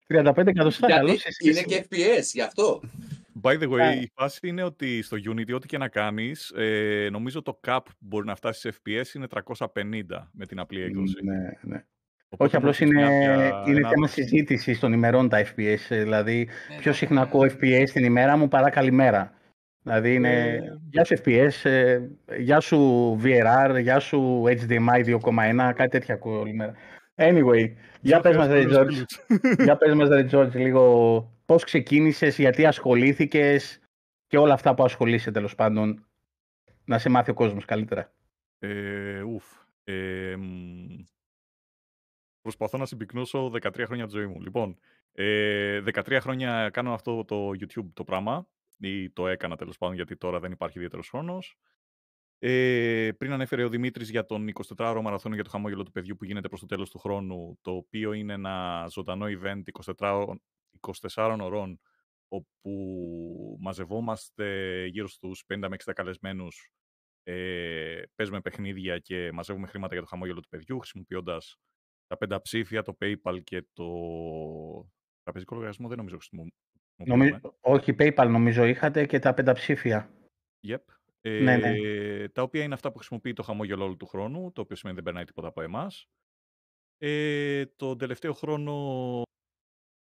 35 0.07 0.47
εκατοστά. 0.47 1.01
Είναι 1.45 1.63
και 1.63 1.87
FPS, 1.91 2.25
γι' 2.33 2.43
αυτό. 2.43 2.83
By 3.43 3.59
the 3.59 3.69
way, 3.69 4.03
η 4.03 4.11
φάση 4.15 4.49
είναι 4.49 4.63
ότι 4.63 5.03
στο 5.03 5.17
Unity 5.31 5.55
ό,τι 5.55 5.67
και 5.67 5.79
να 5.79 5.89
κάνεις, 5.89 6.51
ε, 6.57 7.09
νομίζω 7.11 7.43
το 7.43 7.61
cap 7.67 7.81
που 7.85 7.93
μπορεί 7.99 8.27
να 8.27 8.35
φτάσει 8.35 8.61
σε 8.61 8.75
FPS 8.85 9.15
είναι 9.15 9.27
350 9.47 10.31
με 10.33 10.47
την 10.47 10.59
απλή 10.59 10.83
έκδοση. 10.83 11.25
Ναι, 11.25 11.51
ναι. 11.61 11.85
Όχι, 12.37 12.57
απλώς 12.57 12.81
είναι, 12.81 13.03
είναι 13.67 13.89
θέμα 13.89 14.07
συζήτηση 14.07 14.81
των 14.81 14.93
ημερών 14.93 15.29
τα 15.29 15.45
FPS. 15.45 15.79
Δηλαδή, 15.89 16.49
ναι, 16.69 16.77
πιο 16.77 16.91
ναι, 16.91 16.97
συχνά 16.97 17.15
ναι. 17.15 17.21
ακούω 17.21 17.43
FPS 17.43 17.89
την 17.93 18.05
ημέρα 18.05 18.37
μου 18.37 18.49
παρά 18.49 18.71
καλημέρα. 18.71 19.33
Δηλαδή, 19.83 20.15
είναι 20.15 20.43
ε... 20.43 20.61
γεια 20.91 21.05
σου 21.05 21.15
FPS, 21.25 21.71
ε, 21.71 21.99
γεια 22.39 22.61
σου 22.61 22.79
VRR, 23.25 23.81
γεια 23.81 23.99
σου 23.99 24.43
HDMI 24.47 25.19
2.1, 25.21 25.73
κάτι 25.75 25.89
τέτοια 25.89 26.15
ακούω 26.15 26.41
όλη 26.41 26.55
μέρα. 26.55 26.75
Anyway, 27.15 27.73
για 28.01 28.21
πες 28.21 28.37
μας, 28.37 28.49
ρε 28.49 28.65
George, 28.71 29.05
για 29.65 29.77
πες 29.77 29.95
μας, 29.95 30.09
ρε 30.09 30.27
George, 30.31 30.53
λίγο 30.53 31.37
πώς 31.47 31.65
ξεκίνησες, 31.65 32.39
γιατί 32.39 32.67
ασχολήθηκες 32.67 33.81
και 34.27 34.39
όλα 34.39 34.55
αυτά 34.55 34.75
που 34.75 34.85
ασχολείσαι 34.85 35.31
τέλος 35.31 35.55
πάντων, 35.55 36.07
να 36.85 36.99
σε 36.99 37.09
μάθει 37.09 37.31
ο 37.31 37.35
κόσμος 37.35 37.65
καλύτερα. 37.65 38.13
Ε, 38.59 39.21
ουφ. 39.23 39.45
Ε, 39.85 40.35
προσπαθώ 42.43 42.79
να 42.79 42.87
συμπυκνώσω 42.87 43.51
13 43.63 43.83
χρόνια 43.87 44.05
τη 44.05 44.11
ζωή 44.11 44.27
μου. 44.27 44.41
Λοιπόν, 44.41 44.79
ε, 45.13 45.81
13 45.81 46.19
χρόνια 46.21 46.71
κάνω 46.71 46.93
αυτό 46.93 47.25
το 47.25 47.49
YouTube 47.49 47.91
το 47.95 48.05
πράγμα 48.05 48.49
ή 48.77 49.11
το 49.11 49.27
έκανα 49.27 49.57
τέλος 49.57 49.79
πάντων 49.79 49.95
γιατί 49.95 50.17
τώρα 50.17 50.41
δεν 50.41 50.53
υπάρχει 50.53 50.79
ιδιαίτερος 50.79 51.09
χρόνος. 51.09 51.57
Ε, 52.39 53.11
πριν 53.19 53.33
ανέφερε 53.33 53.65
ο 53.65 53.69
Δημήτρης 53.69 54.11
για 54.11 54.25
τον 54.25 54.49
24ωρο 54.77 55.01
μαραθώνιο 55.03 55.35
για 55.35 55.45
το 55.45 55.51
χαμόγελο 55.51 55.83
του 55.83 55.91
παιδιού 55.91 56.17
που 56.17 56.25
γίνεται 56.25 56.49
προς 56.49 56.61
το 56.61 56.67
τέλος 56.67 56.91
του 56.91 56.99
χρόνου, 56.99 57.59
το 57.61 57.71
οποίο 57.71 58.13
είναι 58.13 58.33
ένα 58.33 58.87
ζωντανό 58.91 59.27
event 59.29 59.63
24, 59.97 60.25
24 61.11 61.39
ωρών, 61.41 61.81
όπου 62.29 63.57
μαζευόμαστε 63.61 64.87
γύρω 64.87 65.09
στους 65.09 65.45
50 65.47 65.69
με 65.69 65.77
60 65.85 65.93
καλεσμένους, 65.95 66.73
ε, 67.23 68.03
παίζουμε 68.15 68.41
παιχνίδια 68.41 68.99
και 68.99 69.33
μαζεύουμε 69.33 69.67
χρήματα 69.67 69.93
για 69.93 70.03
το 70.03 70.09
χαμόγελο 70.09 70.41
του 70.41 70.49
παιδιού, 70.49 70.79
χρησιμοποιώντας 70.79 71.59
τα 72.13 72.19
πέντα 72.19 72.41
ψήφια, 72.41 72.83
το 72.83 72.97
PayPal 73.01 73.43
και 73.45 73.65
το 73.73 73.87
τραπεζικό 75.23 75.55
λογαριασμό 75.55 75.89
δεν 75.89 75.97
νομίζω 75.97 76.17
χρησιμοποιούμε. 76.17 76.57
Νομίζω, 76.97 77.59
όχι, 77.61 77.95
PayPal 77.99 78.27
νομίζω 78.29 78.65
είχατε 78.65 79.07
και 79.07 79.19
τα 79.19 79.35
πενταψήφια. 79.35 80.11
Yep. 80.67 80.85
Ναι, 81.21 81.57
ναι. 81.57 81.79
Ε, 81.79 82.29
τα 82.29 82.43
οποία 82.43 82.63
είναι 82.63 82.75
αυτά 82.75 82.91
που 82.93 82.97
χρησιμοποιεί 82.99 83.33
το 83.33 83.43
χαμόγελο 83.43 83.85
όλου 83.85 83.97
του 83.97 84.07
χρόνου, 84.07 84.53
το 84.53 84.61
οποίο 84.61 84.77
σημαίνει 84.77 84.97
δεν 84.97 85.05
περνάει 85.05 85.25
τίποτα 85.25 85.49
από 85.49 85.63
εμάς. 85.63 86.07
Ε, 86.99 87.67
τον 87.67 87.99
τελευταίο 87.99 88.33
χρόνο 88.33 89.23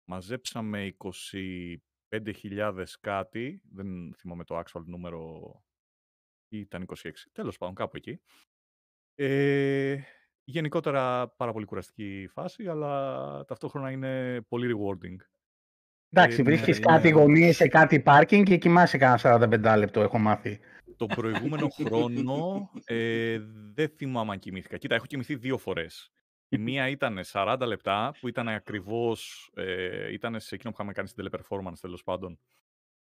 μαζέψαμε 0.09 0.95
25.000 0.97 2.83
κάτι, 2.99 3.61
δεν 3.71 4.13
θυμάμαι 4.17 4.43
το 4.43 4.59
actual 4.59 4.83
νούμερο, 4.85 5.51
ή 6.47 6.59
ήταν 6.59 6.85
26, 6.87 7.11
τέλος 7.31 7.57
πάντων 7.57 7.75
κάπου 7.75 7.97
εκεί. 7.97 8.21
Ε, 9.15 10.01
γενικότερα 10.43 11.27
πάρα 11.27 11.51
πολύ 11.51 11.65
κουραστική 11.65 12.27
φάση, 12.31 12.67
αλλά 12.67 13.45
ταυτόχρονα 13.45 13.91
είναι 13.91 14.41
πολύ 14.47 14.75
rewarding. 14.77 15.15
Εντάξει, 16.09 16.39
Ε, 16.39 16.43
βρίσκεις 16.43 16.77
είναι- 16.77 16.85
κάτι 16.85 17.09
γωνίες 17.09 17.55
σε 17.55 17.67
κάτι 17.67 17.99
πάρκινγκ 17.99 18.45
και 18.45 18.57
κοιμάσαι 18.57 18.97
κανένα 18.97 19.17
45 19.17 19.75
λεπτό, 19.77 20.01
έχω 20.01 20.17
μάθει. 20.17 20.59
Τον 20.97 21.07
προηγούμενο 21.07 21.67
χρόνο 21.69 22.69
ε, 22.85 23.39
δεν 23.73 23.89
θυμάμαι 23.89 24.31
αν 24.31 24.39
κοιμήθηκα. 24.39 24.77
Κοίτα, 24.77 24.95
έχω 24.95 25.05
κοιμηθεί 25.05 25.35
δύο 25.35 25.57
φορές. 25.57 26.11
Η 26.49 26.57
μία 26.57 26.87
ήταν 26.89 27.19
40 27.23 27.65
λεπτά, 27.65 28.13
που 28.19 28.27
ήταν 28.27 28.47
ακριβώς, 28.47 29.49
ε, 29.53 30.11
ήταν 30.13 30.39
σε 30.39 30.55
εκείνο 30.55 30.69
που 30.69 30.75
είχαμε 30.79 30.93
κάνει 30.93 31.07
στην 31.07 31.25
teleperformance 31.25 31.77
τέλος 31.81 32.03
πάντων, 32.03 32.39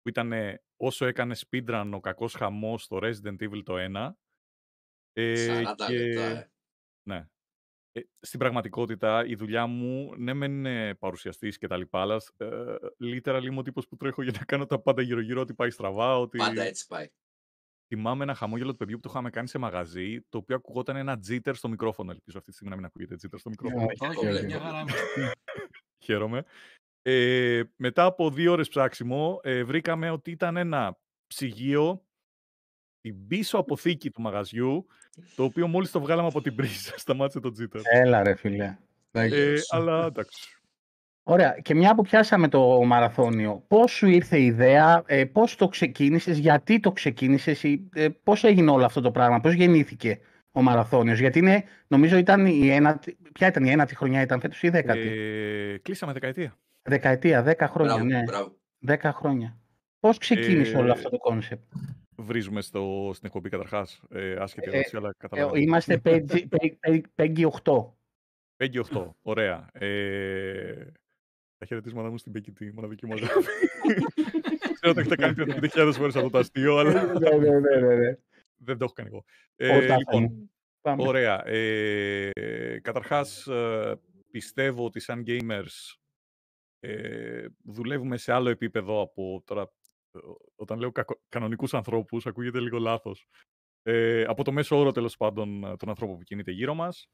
που 0.01 0.09
ήταν 0.09 0.31
όσο 0.77 1.05
έκανε 1.05 1.35
speedrun 1.49 1.89
ο 1.93 1.99
κακός 1.99 2.33
χαμός 2.33 2.83
στο 2.83 2.99
Resident 3.01 3.37
Evil 3.49 3.61
το 3.63 3.77
1. 3.77 4.17
Ε, 5.13 5.35
40 5.35 5.85
και- 5.87 5.97
λεπτά, 5.97 6.21
ε. 6.25 6.49
Ναι. 7.07 7.27
Ε, 7.91 8.01
στην 8.19 8.39
πραγματικότητα, 8.39 9.25
η 9.25 9.35
δουλειά 9.35 9.67
μου, 9.67 10.13
ναι, 10.17 10.33
μεν 10.33 10.51
είναι 10.51 10.95
παρουσιαστής 10.95 11.57
και 11.57 11.67
τα 11.67 11.77
λοιπά, 11.77 12.01
αλλά 12.01 12.21
ε, 12.37 12.75
literal 12.99 13.41
είμαι 13.43 13.59
ο 13.59 13.61
τύπος 13.61 13.87
που 13.87 13.95
τρέχω 13.95 14.21
για 14.23 14.31
να 14.39 14.45
κάνω 14.45 14.65
τα 14.65 14.79
πάντα 14.79 15.01
γύρω-γύρω, 15.01 15.41
ότι 15.41 15.53
πάει 15.53 15.69
στραβά, 15.69 16.17
ότι... 16.17 16.37
Πάντα 16.37 16.63
έτσι 16.63 16.87
πάει. 16.87 17.07
Θυμάμαι 17.87 18.23
ένα 18.23 18.33
χαμόγελο 18.33 18.71
του 18.71 18.77
παιδιού 18.77 18.95
που 18.95 19.01
το 19.01 19.09
είχαμε 19.11 19.29
κάνει 19.29 19.47
σε 19.47 19.57
μαγαζί, 19.57 20.21
το 20.29 20.37
οποίο 20.37 20.55
ακουγόταν 20.55 20.95
ένα 20.95 21.19
jitter 21.27 21.51
στο 21.53 21.69
μικρόφωνο. 21.69 22.11
Ελπίζω 22.11 22.37
αυτή 22.37 22.49
τη 22.49 22.55
στιγμή 22.55 22.75
να 22.75 22.81
μην 22.81 22.85
ακούγεται 22.85 23.15
jitter 23.15 23.39
στο 23.39 23.49
μικρόφωνο. 23.49 23.85
όχι, 23.85 24.17
Όχι, 24.17 24.27
όχι. 24.27 24.45
μια 24.45 24.59
χαρά 24.59 24.79
είμαστε. 24.79 25.31
Χαίρομαι. 26.03 26.43
Ε, 27.01 27.63
μετά 27.75 28.05
από 28.05 28.29
δύο 28.29 28.51
ώρες 28.51 28.67
ψάξιμο, 28.67 29.39
ε, 29.43 29.63
βρήκαμε 29.63 30.09
ότι 30.09 30.31
ήταν 30.31 30.57
ένα 30.57 30.99
ψυγείο 31.27 32.05
στην 33.05 33.27
πίσω 33.27 33.57
αποθήκη 33.57 34.09
του 34.09 34.21
μαγαζιού, 34.21 34.85
το 35.35 35.43
οποίο 35.43 35.67
μόλις 35.67 35.91
το 35.91 35.99
βγάλαμε 36.01 36.27
από 36.27 36.41
την 36.41 36.55
πρίζα, 36.55 36.93
σταμάτησε 37.03 37.39
το 37.39 37.51
jitter. 37.59 37.79
Έλα 37.83 38.23
ρε 38.23 38.35
φίλε. 38.35 38.63
Ε, 38.65 38.77
Τέλειος. 39.11 39.71
αλλά 39.73 40.05
εντάξει. 40.05 40.59
Ωραία. 41.23 41.57
Και 41.61 41.75
μια 41.75 41.95
που 41.95 42.01
πιάσαμε 42.01 42.47
το 42.47 42.83
μαραθώνιο, 42.83 43.63
πώς 43.67 43.91
σου 43.91 44.07
ήρθε 44.07 44.37
η 44.37 44.45
ιδέα, 44.45 45.03
ε, 45.05 45.25
πώς 45.25 45.55
το 45.55 45.67
ξεκίνησες, 45.67 46.37
γιατί 46.37 46.79
το 46.79 46.91
ξεκίνησες, 46.91 47.63
ή, 47.63 47.89
ε, 47.93 48.07
πώς 48.23 48.43
έγινε 48.43 48.71
όλο 48.71 48.85
αυτό 48.85 49.01
το 49.01 49.11
πράγμα, 49.11 49.39
πώς 49.39 49.53
γεννήθηκε 49.53 50.19
ο 50.51 50.61
μαραθώνιος. 50.61 51.19
Γιατί 51.19 51.39
είναι, 51.39 51.63
νομίζω 51.87 52.17
ήταν 52.17 52.45
η 52.45 52.69
ένατη, 52.69 53.17
ποια 53.33 53.47
ήταν 53.47 53.63
η 53.63 53.69
ένατη 53.69 53.95
χρονιά, 53.95 54.21
ήταν 54.21 54.39
φέτος 54.39 54.63
ή 54.63 54.67
η 54.67 54.69
δέκατη; 54.69 55.07
Ε, 55.07 55.77
κλείσαμε 55.77 56.13
δεκαετία. 56.13 56.57
Δεκαετία, 56.81 57.41
δέκα 57.43 57.67
χρόνια, 57.67 57.93
Μπράβο, 57.93 58.09
ναι. 58.09 58.23
μπράβο. 58.23 58.55
Δέκα 58.79 59.13
χρόνια. 59.13 59.57
Πώς 59.99 60.17
ξεκίνησε 60.17 60.75
Ε, 60.75 60.77
όλο 60.77 60.91
αυτό 60.91 61.09
το 61.09 61.17
concept. 61.17 61.63
Βρίζουμε 62.17 62.61
στο, 62.61 63.11
στην 63.13 63.25
εκπομπή 63.27 63.49
καταρχάς. 63.49 64.01
Ε, 64.09 64.35
άσχετη 64.35 64.69
Ε, 64.69 64.73
ερώτηση, 64.73 64.97
αλλά 64.97 65.09
Ε, 65.09 65.11
καταλαβαίνω. 65.17 65.61
είμαστε 65.63 65.97
PEGI 67.15 67.47
8. 67.63 67.85
PEGI 68.55 68.79
8. 68.93 69.09
Ωραία. 69.21 69.69
Ε, 69.73 70.91
τα 71.57 71.65
χαιρετίσματα 71.65 72.09
μου 72.09 72.17
στην 72.17 72.31
Πέγγι 72.31 72.51
τη 72.51 72.73
μοναδική 72.73 73.05
μου 73.05 73.13
αγάπη. 73.13 73.33
Ξέρω 74.73 74.91
ότι 74.91 74.99
έχετε 74.99 75.15
κάνει 75.15 75.33
35.000 75.37 75.91
φορές 75.95 76.15
αυτό 76.15 76.29
το 76.29 76.37
αστείο, 76.37 76.77
αλλά 76.77 77.13
ναι, 77.13 77.29
ναι, 77.29 77.49
ναι, 77.59 77.79
ναι, 77.79 77.95
ναι. 77.95 78.15
δεν 78.55 78.77
το 78.77 78.83
έχω 78.83 78.93
κάνει 78.93 79.09
εγώ. 79.09 79.17
Ω, 79.17 79.23
Ε, 79.55 79.87
τάφα 79.87 79.97
λοιπόν, 79.97 80.21
μου. 80.23 80.51
Πάμε. 80.81 81.07
ωραία. 81.07 81.47
Ε, 81.47 82.29
καταρχάς, 82.81 83.47
ε, 83.47 83.99
πιστεύω 84.31 84.85
ότι 84.85 84.99
σαν 84.99 85.23
gamers 85.27 85.95
ε, 86.79 87.45
δουλεύουμε 87.63 88.17
σε 88.17 88.31
άλλο 88.33 88.49
επίπεδο 88.49 89.01
από 89.01 89.41
τώρα, 89.45 89.61
ε, 89.61 89.65
όταν 90.55 90.79
λέω 90.79 90.91
κακο- 90.91 91.21
κανονικούς 91.29 91.73
ανθρώπους, 91.73 92.25
ακούγεται 92.25 92.59
λίγο 92.59 92.77
λάθος. 92.77 93.27
Ε, 93.81 94.23
από 94.23 94.43
το 94.43 94.51
μέσο 94.51 94.77
όρο, 94.79 94.91
τέλος 94.91 95.17
πάντων, 95.17 95.63
ε, 95.63 95.75
των 95.75 95.89
ανθρώπων 95.89 96.17
που 96.17 96.23
κινείται 96.23 96.51
γύρω 96.51 96.73
μας. 96.73 97.07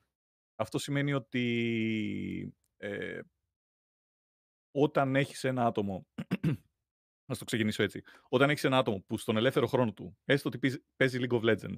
Αυτό 0.56 0.78
σημαίνει 0.78 1.14
ότι 1.14 2.56
ε, 2.78 3.22
όταν 4.72 5.16
έχεις 5.16 5.44
ένα 5.44 5.66
άτομο, 5.66 6.08
να 7.32 7.36
το 7.38 7.46
ξεκινήσω 7.46 7.84
έτσι, 7.84 8.04
όταν 8.30 8.50
έχεις 8.50 8.64
ένα 8.64 8.78
άτομο 8.78 9.04
που 9.08 9.18
στον 9.18 9.38
ελεύθερο 9.38 9.68
χρόνο 9.68 9.94
του, 9.94 10.18
έστω 10.26 10.50
ότι 10.50 10.58
παίζει- 10.60 10.84
παίζει 10.96 11.20
League 11.22 11.40
of 11.40 11.42
Legends, 11.42 11.76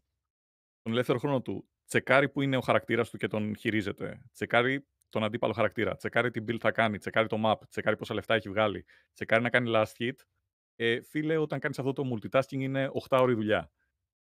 στον 0.79 0.91
ελεύθερο 0.91 1.19
χρόνο 1.19 1.41
του 1.41 1.67
τσεκάρει 1.85 2.29
που 2.29 2.41
είναι 2.41 2.57
ο 2.57 2.61
χαρακτήρας 2.61 3.09
του 3.09 3.17
και 3.17 3.27
τον 3.27 3.55
χειρίζεται, 3.55 4.23
τσεκάρει 4.31 4.87
τον 5.09 5.23
αντίπαλο 5.23 5.53
χαρακτήρα, 5.53 5.95
τσεκάρει 5.95 6.31
τι 6.31 6.43
build 6.47 6.59
θα 6.59 6.71
κάνει, 6.71 6.97
τσεκάρει 6.97 7.27
το 7.27 7.41
map, 7.45 7.67
τσεκάρει 7.69 7.97
πόσα 7.97 8.13
λεφτά 8.13 8.33
έχει 8.35 8.49
βγάλει, 8.49 8.85
τσεκάρει 9.13 9.43
να 9.43 9.49
κάνει 9.49 9.71
last 9.73 9.91
hit, 9.99 10.15
ε, 10.75 11.01
φίλε, 11.01 11.37
όταν 11.37 11.59
κάνεις 11.59 11.79
αυτό 11.79 11.93
το 11.93 12.03
multitasking 12.13 12.59
είναι 12.59 12.91
8 13.09 13.19
ώρη 13.21 13.33
δουλειά. 13.33 13.71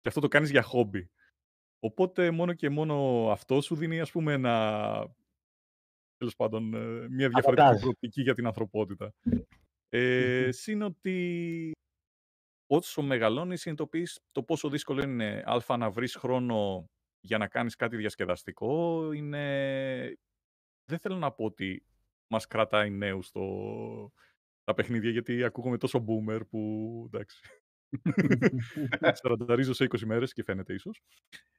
Και 0.00 0.08
αυτό 0.08 0.20
το 0.20 0.28
κάνεις 0.28 0.50
για 0.50 0.62
χόμπι. 0.62 1.10
Οπότε 1.80 2.30
μόνο 2.30 2.52
και 2.52 2.68
μόνο 2.68 3.26
αυτό 3.30 3.60
σου 3.60 3.74
δίνει, 3.74 4.00
ας 4.00 4.10
πούμε, 4.10 4.32
ένα... 4.32 5.14
Τέλος 6.16 6.36
πάντων, 6.36 6.74
ε, 6.74 7.08
μια 7.08 7.28
διαφορετική 7.28 7.60
Αβαντάζ. 7.60 7.80
προοπτική 7.80 8.22
για 8.22 8.34
την 8.34 8.46
ανθρωπότητα. 8.46 9.14
Ε, 9.88 10.48
Συν 10.52 10.82
ότι 10.82 11.72
όσο 12.66 13.02
μεγαλώνεις 13.02 13.60
συνειδητοποιείς 13.60 14.20
το 14.32 14.42
πόσο 14.42 14.68
δύσκολο 14.68 15.02
είναι 15.02 15.42
α 15.68 15.76
να 15.76 15.90
βρεις 15.90 16.14
χρόνο 16.14 16.84
για 17.20 17.38
να 17.38 17.48
κάνεις 17.48 17.76
κάτι 17.76 17.96
διασκεδαστικό 17.96 19.12
είναι... 19.12 20.18
Δεν 20.84 20.98
θέλω 20.98 21.16
να 21.16 21.32
πω 21.32 21.44
ότι 21.44 21.84
μας 22.26 22.46
κρατάει 22.46 22.90
νέους 22.90 23.26
στο... 23.26 24.12
τα 24.70 24.82
παιχνίδια 24.82 25.10
γιατί 25.10 25.44
ακούγομαι 25.44 25.78
τόσο 25.78 26.04
boomer 26.08 26.40
που 26.50 27.02
εντάξει. 27.06 27.40
Σαρανταρίζω 29.22 29.72
σε 29.72 29.84
20 29.84 30.00
μέρες 30.04 30.32
και 30.32 30.42
φαίνεται 30.42 30.74
ίσως. 30.74 31.02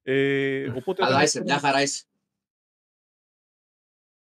Ε, 0.02 0.70
οπότε 0.76 1.04
Αλλά 1.04 1.12
όταν 1.14 1.24
είσαι, 1.26 1.42
μια 1.42 1.60
χαρά 1.60 1.82
είσαι. 1.82 2.04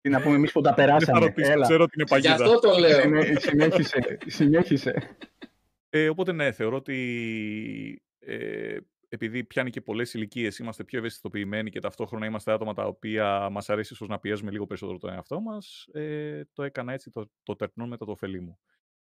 Τι 0.01 0.09
να 0.09 0.23
πούμε 0.23 0.35
εμείς 0.35 0.53
που 0.53 0.61
τα 0.61 0.73
Δεν 0.75 0.85
θα 0.87 0.93
περάσαμε. 0.93 1.19
ρωτήσω, 1.27 1.51
Έλα. 1.53 1.63
ξέρω 1.67 1.83
ότι 1.83 1.93
είναι 1.95 2.05
Γι' 2.19 2.29
παγίδα. 2.29 2.45
αυτό 2.45 2.59
το 2.69 2.79
λέω. 2.79 3.01
Συνέ- 3.01 3.41
Συνέχισε. 3.41 4.19
Συνέχισε. 4.27 5.17
Ε, 5.89 6.09
οπότε 6.09 6.33
ναι, 6.33 6.53
θεωρώ 6.53 6.77
ότι 6.77 8.03
ε, 8.19 8.79
επειδή 9.09 9.45
πιάνει 9.45 9.71
και 9.71 9.81
πολλές 9.81 10.15
ηλικίες, 10.15 10.59
είμαστε 10.59 10.85
πιο 10.85 10.99
ευαισθητοποιημένοι 10.99 11.71
και 11.71 11.81
ταυτόχρονα 11.81 12.27
είμαστε 12.27 12.53
άτομα 12.53 12.75
τα 12.75 12.85
οποία 12.87 13.49
μας 13.51 13.71
αρέσει 13.71 13.93
ίσως 13.93 14.09
να 14.09 14.19
πιέζουμε 14.19 14.51
λίγο 14.51 14.67
περισσότερο 14.67 14.99
τον 14.99 15.11
εαυτό 15.13 15.41
μας, 15.41 15.89
ε, 15.93 16.45
το 16.53 16.63
έκανα 16.63 16.93
έτσι, 16.93 17.11
το, 17.11 17.31
το 17.43 17.57
τερνώ 17.57 17.87
μετά 17.87 18.05
το 18.05 18.11
ωφελή 18.11 18.41
μου. 18.41 18.59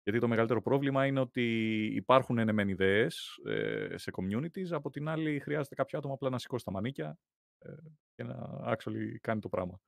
Γιατί 0.04 0.20
το 0.20 0.28
μεγαλύτερο 0.28 0.62
πρόβλημα 0.62 1.06
είναι 1.06 1.20
ότι 1.20 1.86
υπάρχουν 1.86 2.38
ενεμέν 2.38 2.68
ιδέες 2.70 3.40
ε, 3.46 3.98
σε 3.98 4.12
communities, 4.16 4.70
από 4.72 4.90
την 4.90 5.08
άλλη 5.08 5.40
χρειάζεται 5.40 5.76
κάποιο 5.76 5.98
άτομο 5.98 6.14
απλά 6.14 6.30
να 6.30 6.40
σηκώσει 6.40 6.66
τα 6.66 6.72
μανίκια 6.72 7.20
ε, 7.58 7.74
και 8.16 8.24
να 8.24 8.50
actually 8.66 9.16
κάνει 9.22 9.40
το 9.42 9.50
πράγμα. 9.50 9.82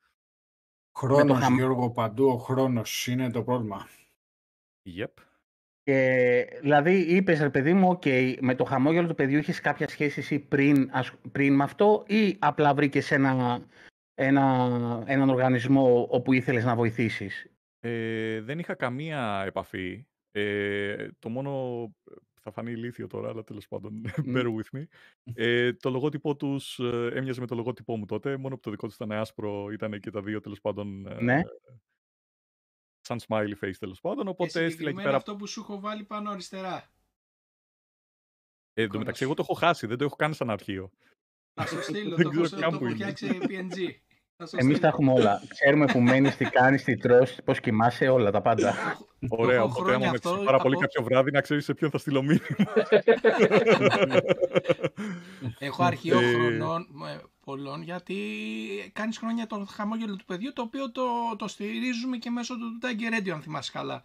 Χρόνος, 0.98 1.38
χαμ- 1.40 1.56
Γιώργο, 1.58 1.92
παντού 1.92 2.28
ο 2.28 2.38
χρόνος 2.38 3.08
είναι 3.08 3.32
το 3.32 3.44
πρόβλημα. 3.44 3.88
Yep. 4.98 5.14
Και, 5.90 6.48
δηλαδή 6.62 7.00
είπες 7.00 7.40
ρε 7.40 7.50
παιδί 7.50 7.74
μου, 7.74 8.00
okay, 8.02 8.36
με 8.42 8.56
το 8.56 8.64
χαμόγελο 8.64 9.08
του 9.08 9.16
παιδιού 9.16 9.38
είχες 9.38 9.60
κάποια 9.60 9.88
σχέση 9.88 10.20
εσύ 10.20 10.40
πριν, 10.40 10.90
ασ- 10.92 11.14
πριν 11.32 11.56
με 11.56 11.64
αυτό 11.64 12.04
ή 12.08 12.36
απλά 12.40 12.74
βρήκες 12.74 13.12
ένα, 13.12 13.66
ένα, 14.14 14.44
έναν 15.06 15.30
οργανισμό 15.30 16.08
όπου 16.10 16.34
ήθελες 16.34 16.64
να 16.66 16.76
βοηθήσεις; 16.76 17.52
Ε, 17.80 18.42
δεν 18.42 18.60
είχα 18.60 18.76
καμία 18.76 19.44
επαφή. 19.46 20.06
Ε, 20.32 21.08
το 21.20 21.30
μόνο. 21.30 21.52
Θα 22.42 22.52
φανεί 22.52 22.72
ηλίθιο 22.72 23.08
τώρα, 23.08 23.30
αλλά 23.30 23.44
τέλος 23.44 23.68
πάντων, 23.68 24.02
bear 24.26 24.46
with 24.46 24.78
me. 24.78 24.84
Ε, 25.34 25.74
το 25.74 25.90
λογότυπό 25.90 26.36
τους 26.36 26.80
ε, 26.80 27.12
έμοιαζε 27.14 27.40
με 27.40 27.48
το 27.48 27.56
λογότυπό 27.56 27.98
μου 27.98 28.06
τότε. 28.06 28.38
Μόνο 28.38 28.56
που 28.56 28.62
το 28.62 28.70
δικό 28.72 28.86
τους 28.88 28.96
ήταν 28.96 29.12
άσπρο, 29.12 29.70
ήταν 29.72 30.00
και 30.00 30.12
τα 30.12 30.22
δύο 30.22 30.40
τέλος 30.40 30.62
πάντων. 30.62 31.08
ε, 31.08 31.24
Ναι. 31.24 31.42
Σαν 33.02 33.20
smiley 33.28 33.54
face 33.64 33.74
τέλος 33.80 34.00
πάντων. 34.02 34.24
Και 34.24 34.30
Οπότε 34.30 34.44
έστειλα 34.46 34.66
εκεί 34.66 34.72
συγκεκριμένα 34.72 35.06
πέρα. 35.08 35.18
αυτό 35.18 35.36
που 35.36 35.48
σου 35.48 35.60
έχω 35.60 35.80
βάλει 35.80 36.04
πάνω 36.04 36.30
αριστερά. 36.32 36.92
Ε, 38.74 38.82
εν 38.84 38.90
τω 38.90 38.98
μεταξύ, 38.98 39.24
εγώ 39.24 39.34
το 39.34 39.42
έχω 39.42 39.54
χάσει, 39.54 39.88
δεν 39.88 39.98
το 39.98 40.04
έχω 40.04 40.16
κάνει 40.16 40.34
σαν 40.34 40.50
αρχείο. 40.50 40.92
Θα 41.54 41.66
σου 41.68 41.82
στείλω, 41.94 42.16
Δεν 42.16 42.26
το 42.26 42.30
ξέρω 42.42 42.46
έχω, 42.46 42.60
καν 42.62 42.72
το 42.72 42.78
που 42.78 42.86
έχω 42.86 42.94
είναι. 42.96 43.12
φτιάξει 43.12 43.38
PNG. 43.42 43.78
Θα 44.36 44.46
σου 44.48 44.56
Εμείς 44.60 44.80
τα 44.80 44.88
στείλω. 44.88 44.88
έχουμε 44.88 45.12
όλα. 45.12 45.42
Ξέρουμε 45.48 45.86
που 45.86 46.00
μένεις, 46.02 46.36
τι 46.36 46.46
κάνεις, 46.46 46.84
τι 46.84 46.98
τρως, 46.98 47.38
πώς 47.46 47.60
κοιμάσαι, 47.60 48.08
όλα 48.08 48.32
τα 48.32 48.42
πάντα. 48.42 48.74
Ωραία, 49.30 49.56
έχω 49.56 49.66
οπότε 49.66 49.80
χρόνια 49.82 49.96
άμα 49.96 50.06
με 50.06 50.18
αυτό 50.18 50.30
ψήσει 50.30 50.46
πάρα 50.46 50.58
πολύ 50.58 50.76
από- 50.76 50.84
κάποιο 50.86 51.04
βράδυ 51.04 51.32
να 51.32 51.42
ξέρεις 51.42 51.64
σε 51.66 51.74
ποιον 51.74 51.92
θα 51.92 51.98
στείλω 51.98 52.22
μήνυμα. 52.22 52.74
Έχω 55.60 55.84
αρχείο 55.84 56.20
Ε, 56.20 56.32
χρονών 56.34 56.88
ε, 57.50 57.56
πολλών 57.56 57.82
γιατί 57.82 58.92
κάνεις 58.94 59.18
χρόνια 59.18 59.48
το 59.48 59.66
χαμόγελο 59.66 60.16
του 60.16 60.26
παιδιού 60.26 60.54
το 60.54 60.62
οποίο 60.62 60.92
το, 60.92 61.36
το 61.38 61.48
στηρίζουμε 61.48 62.18
και 62.18 62.30
μέσω 62.30 62.56
του 62.58 62.80
Tiger 62.82 63.20
Radio 63.20 63.30
αν 63.30 63.42
θυμάσαι 63.42 63.72
καλά. 63.72 64.04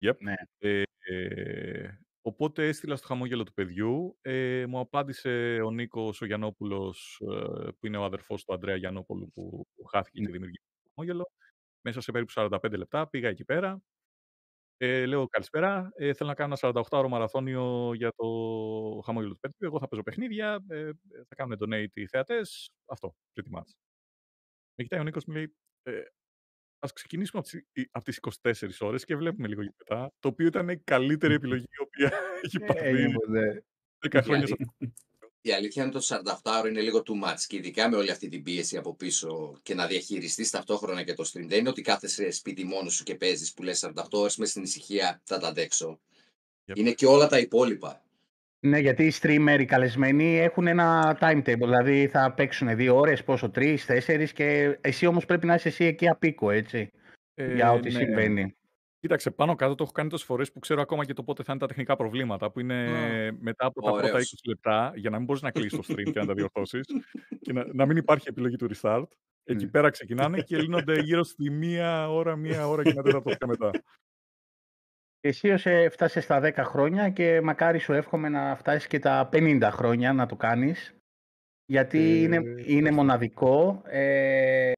Yep. 0.00 0.16
Ναι. 0.18 0.34
Ε, 0.58 0.82
ε, 0.98 1.98
οπότε 2.22 2.68
έστειλα 2.68 2.96
στο 2.96 3.06
χαμόγελο 3.06 3.42
του 3.42 3.52
παιδιού. 3.52 4.18
Ε, 4.20 4.64
μου 4.68 4.78
απάντησε 4.78 5.60
ο 5.64 5.70
Νίκος 5.70 6.20
ο 6.20 6.26
Γιαννόπουλος, 6.26 7.22
ε, 7.32 7.70
που 7.78 7.86
είναι 7.86 7.96
ο 7.96 8.04
αδερφός 8.04 8.44
του 8.44 8.52
Ανδρέα 8.52 8.76
Γιαννόπουλου 8.76 9.30
που, 9.30 9.66
που 9.74 9.84
χάθηκε 9.84 10.20
και 10.20 10.30
δημιουργήθηκε 10.30 10.72
το 10.82 10.90
χαμόγελο. 10.94 11.30
Μέσα 11.80 12.00
σε 12.00 12.12
περίπου 12.12 12.32
45 12.34 12.76
λεπτά 12.76 13.08
πήγα 13.08 13.28
εκεί 13.28 13.44
πέρα. 13.44 13.80
Ε, 14.80 15.06
λέω 15.06 15.26
καλησπέρα. 15.28 15.90
Ε, 15.94 16.12
θέλω 16.12 16.28
να 16.28 16.34
κάνω 16.34 16.56
ένα 16.62 16.82
48ωρο 16.90 17.08
μαραθώνιο 17.08 17.92
για 17.94 18.12
το 18.16 18.24
χαμόγελο 19.04 19.32
του 19.32 19.38
παιδιού. 19.40 19.58
Εγώ 19.66 19.78
θα 19.78 19.88
παίζω 19.88 20.02
παιχνίδια. 20.02 20.64
Ε, 20.68 20.90
θα 21.28 21.34
κάνουν 21.34 21.56
donate 21.60 21.90
οι 21.94 22.06
θεατές. 22.06 22.70
Αυτό, 22.86 23.14
pretty 23.34 23.58
much. 23.58 23.70
Με 24.78 24.84
κοιτάει 24.84 25.00
ο 25.00 25.02
Νίκος 25.02 25.24
μου 25.24 25.34
λέει, 25.34 25.54
ε, 25.82 26.00
ας 26.78 26.92
ξεκινήσουμε 26.92 27.42
από 27.46 27.50
τις, 27.50 27.88
απ' 27.90 28.04
τις 28.04 28.16
24 28.16 28.80
ώρες 28.80 29.04
και 29.04 29.16
βλέπουμε 29.16 29.48
λίγο 29.48 29.62
μετά, 29.78 30.12
το 30.20 30.28
οποίο 30.28 30.46
ήταν 30.46 30.68
η 30.68 30.78
καλύτερη 30.78 31.34
επιλογή 31.34 31.64
η 31.78 31.82
οποία 31.82 32.12
έχει 32.44 32.58
Ε, 32.62 32.66
πάρθει 32.66 32.86
έγινε 32.86 33.12
ποτέ. 33.12 33.64
10 34.10 34.20
χρόνια. 34.22 34.46
Η, 35.46 35.52
αλή- 35.52 35.52
η 35.52 35.52
αλήθεια 35.52 35.84
είναι 35.84 35.92
ότι 35.96 36.06
το 36.06 36.40
48ωρο 36.42 36.68
είναι 36.68 36.80
λίγο 36.80 37.02
too 37.06 37.28
much 37.28 37.40
και 37.46 37.56
ειδικά 37.56 37.88
με 37.90 37.96
όλη 37.96 38.10
αυτή 38.10 38.28
την 38.28 38.42
πίεση 38.42 38.76
από 38.76 38.94
πίσω 38.94 39.58
και 39.62 39.74
να 39.74 39.86
διαχειριστείς 39.86 40.50
ταυτόχρονα 40.50 41.02
και 41.02 41.14
το 41.14 41.22
stream. 41.32 41.46
Δεν 41.46 41.58
είναι 41.58 41.68
ότι 41.68 41.82
κάθεσαι 41.82 42.30
σπίτι 42.30 42.64
μόνος 42.64 42.94
σου 42.94 43.04
και 43.04 43.14
παίζεις 43.14 43.52
που 43.52 43.62
λες 43.62 43.90
48 43.94 44.04
ώρε 44.10 44.30
με 44.36 44.46
στην 44.46 44.62
ησυχία 44.62 45.20
θα 45.24 45.38
τα 45.38 45.48
αντέξω. 45.48 45.98
Yep. 46.66 46.76
Είναι 46.76 46.92
και 46.92 47.06
όλα 47.06 47.26
τα 47.26 47.38
υπόλοιπα. 47.38 48.00
Ναι, 48.60 48.78
γιατί 48.78 49.04
οι 49.04 49.12
streamer, 49.20 49.56
οι 49.60 49.64
καλεσμένοι 49.64 50.38
έχουν 50.38 50.66
ένα 50.66 51.18
timetable. 51.20 51.58
Δηλαδή 51.58 52.08
θα 52.08 52.32
παίξουν 52.32 52.76
δύο 52.76 52.96
ώρες, 52.96 53.24
πόσο, 53.24 53.50
τρεις, 53.50 53.86
τέσσερις 53.86 54.32
και 54.32 54.78
εσύ 54.80 55.06
όμως 55.06 55.24
πρέπει 55.24 55.46
να 55.46 55.54
είσαι 55.54 55.68
εσύ 55.68 55.84
εκεί 55.84 56.08
απίκο, 56.08 56.50
έτσι. 56.50 56.90
Ε, 57.34 57.54
για 57.54 57.72
ό,τι 57.72 57.92
ναι. 57.92 57.98
συμβαίνει. 57.98 58.56
Κοίταξε, 59.06 59.30
πάνω 59.30 59.54
κάτω 59.54 59.74
το 59.74 59.82
έχω 59.82 59.92
κάνει 59.92 60.08
τόσες 60.08 60.26
φορές 60.26 60.52
που 60.52 60.58
ξέρω 60.58 60.80
ακόμα 60.80 61.04
και 61.04 61.12
το 61.12 61.22
πότε 61.22 61.42
θα 61.42 61.52
είναι 61.52 61.60
τα 61.60 61.66
τεχνικά 61.66 61.96
προβλήματα. 61.96 62.50
Που 62.50 62.60
είναι 62.60 62.74
Α. 62.74 63.36
μετά 63.40 63.66
από 63.66 63.82
τα 63.82 63.90
πρώτα 63.90 64.06
20 64.08 64.10
Ωραίος. 64.12 64.40
λεπτά, 64.46 64.92
για 64.94 65.10
να 65.10 65.16
μην 65.16 65.26
μπορείς 65.26 65.42
να 65.42 65.50
κλείσει 65.50 65.76
το 65.76 65.82
stream 65.88 66.10
και 66.12 66.18
να 66.20 66.26
τα 66.26 66.34
διορθώσεις 66.38 66.86
και 67.40 67.52
να, 67.52 67.66
να 67.72 67.86
μην 67.86 67.96
υπάρχει 67.96 68.28
επιλογή 68.28 68.56
του 68.56 68.68
restart. 68.74 69.04
Εκεί 69.44 69.64
Μμ. 69.64 69.70
πέρα 69.70 69.90
ξεκινάνε 69.90 70.40
και 70.40 70.58
λύνονται 70.58 71.00
γύρω 71.00 71.24
στη 71.24 71.50
μία 71.50 72.10
ώρα, 72.10 72.36
μία 72.36 72.68
ώρα 72.68 72.82
και 72.82 72.90
ένα 72.90 73.02
τέταρτο 73.02 73.34
και 73.34 73.46
μετά. 73.46 73.70
Και 75.20 75.28
εσύ 75.28 75.50
ως 75.50 75.66
έφτασες 75.66 76.24
στα 76.24 76.40
10 76.42 76.52
χρόνια 76.56 77.10
και 77.10 77.40
μακάρι 77.40 77.78
σου 77.78 77.92
εύχομαι 77.92 78.28
να 78.28 78.56
φτάσεις 78.56 78.86
και 78.86 78.98
τα 78.98 79.28
50 79.32 79.68
χρόνια 79.72 80.12
να 80.12 80.26
το 80.26 80.36
κάνεις. 80.36 80.94
Γιατί 81.66 81.98
Ε, 81.98 82.16
είναι, 82.16 82.36
είναι 82.36 82.52
ευχαριστώ. 82.60 82.92
μοναδικό. 82.94 83.82
Ε, 83.86 84.72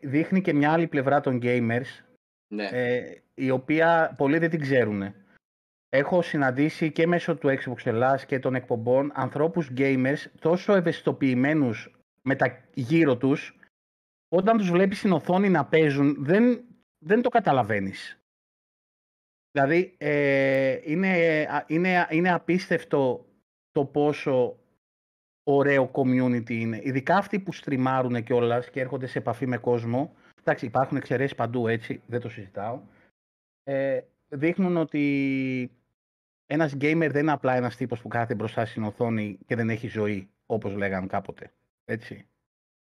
δείχνει 0.00 0.40
και 0.40 0.52
μια 0.52 0.72
άλλη 0.72 0.86
πλευρά 0.88 1.20
των 1.20 1.38
gamers, 1.42 2.05
Ναι. 2.48 2.68
ε, 2.72 3.22
η 3.34 3.50
οποία 3.50 4.14
πολλοί 4.16 4.38
δεν 4.38 4.50
την 4.50 4.60
ξέρουν. 4.60 5.14
Έχω 5.88 6.22
συναντήσει 6.22 6.92
και 6.92 7.06
μέσω 7.06 7.36
του 7.36 7.48
Xbox 7.48 7.86
Ελλάς 7.86 8.26
και 8.26 8.38
των 8.38 8.54
εκπομπών 8.54 9.12
ανθρώπους 9.14 9.70
gamers 9.76 10.24
τόσο 10.40 10.74
ευαισθητοποιημένους 10.74 12.00
με 12.22 12.36
τα 12.36 12.64
γύρω 12.74 13.16
τους, 13.16 13.58
όταν 14.28 14.56
τους 14.56 14.70
βλέπεις 14.70 14.98
στην 14.98 15.12
οθόνη 15.12 15.48
να 15.48 15.66
παίζουν, 15.66 16.24
δεν, 16.24 16.64
δεν 16.98 17.22
το 17.22 17.28
καταλαβαίνεις. 17.28 18.18
Δηλαδή, 19.50 19.94
ε, 19.98 20.80
είναι, 20.84 21.08
α- 21.50 21.64
είναι, 21.66 22.06
είναι 22.10 22.32
απίστευτο 22.32 23.26
το 23.70 23.84
πόσο 23.84 24.58
ωραίο 25.42 25.90
community 25.94 26.50
είναι. 26.50 26.80
Ειδικά 26.82 27.16
αυτοί 27.16 27.40
που 27.40 27.52
στριμάρουν 27.52 28.22
κιόλας 28.22 28.70
και 28.70 28.80
έρχονται 28.80 29.06
σε 29.06 29.18
επαφή 29.18 29.46
με 29.46 29.58
κόσμο. 29.58 30.14
Εντάξει, 30.46 30.66
υπάρχουν 30.66 30.96
εξαιρέσεις 30.96 31.34
παντού 31.34 31.68
έτσι, 31.68 32.02
δεν 32.06 32.20
το 32.20 32.28
συζητάω. 32.28 32.82
Ε, 33.62 34.00
δείχνουν 34.28 34.76
ότι 34.76 35.70
ένας 36.46 36.74
gamer 36.74 37.08
δεν 37.10 37.22
είναι 37.22 37.32
απλά 37.32 37.54
ένας 37.54 37.76
τύπος 37.76 38.00
που 38.00 38.08
κάθεται 38.08 38.34
μπροστά 38.34 38.66
στην 38.66 38.84
οθόνη 38.84 39.38
και 39.46 39.56
δεν 39.56 39.70
έχει 39.70 39.88
ζωή, 39.88 40.30
όπως 40.46 40.74
λέγαν 40.74 41.06
κάποτε. 41.06 41.52
Έτσι. 41.84 42.28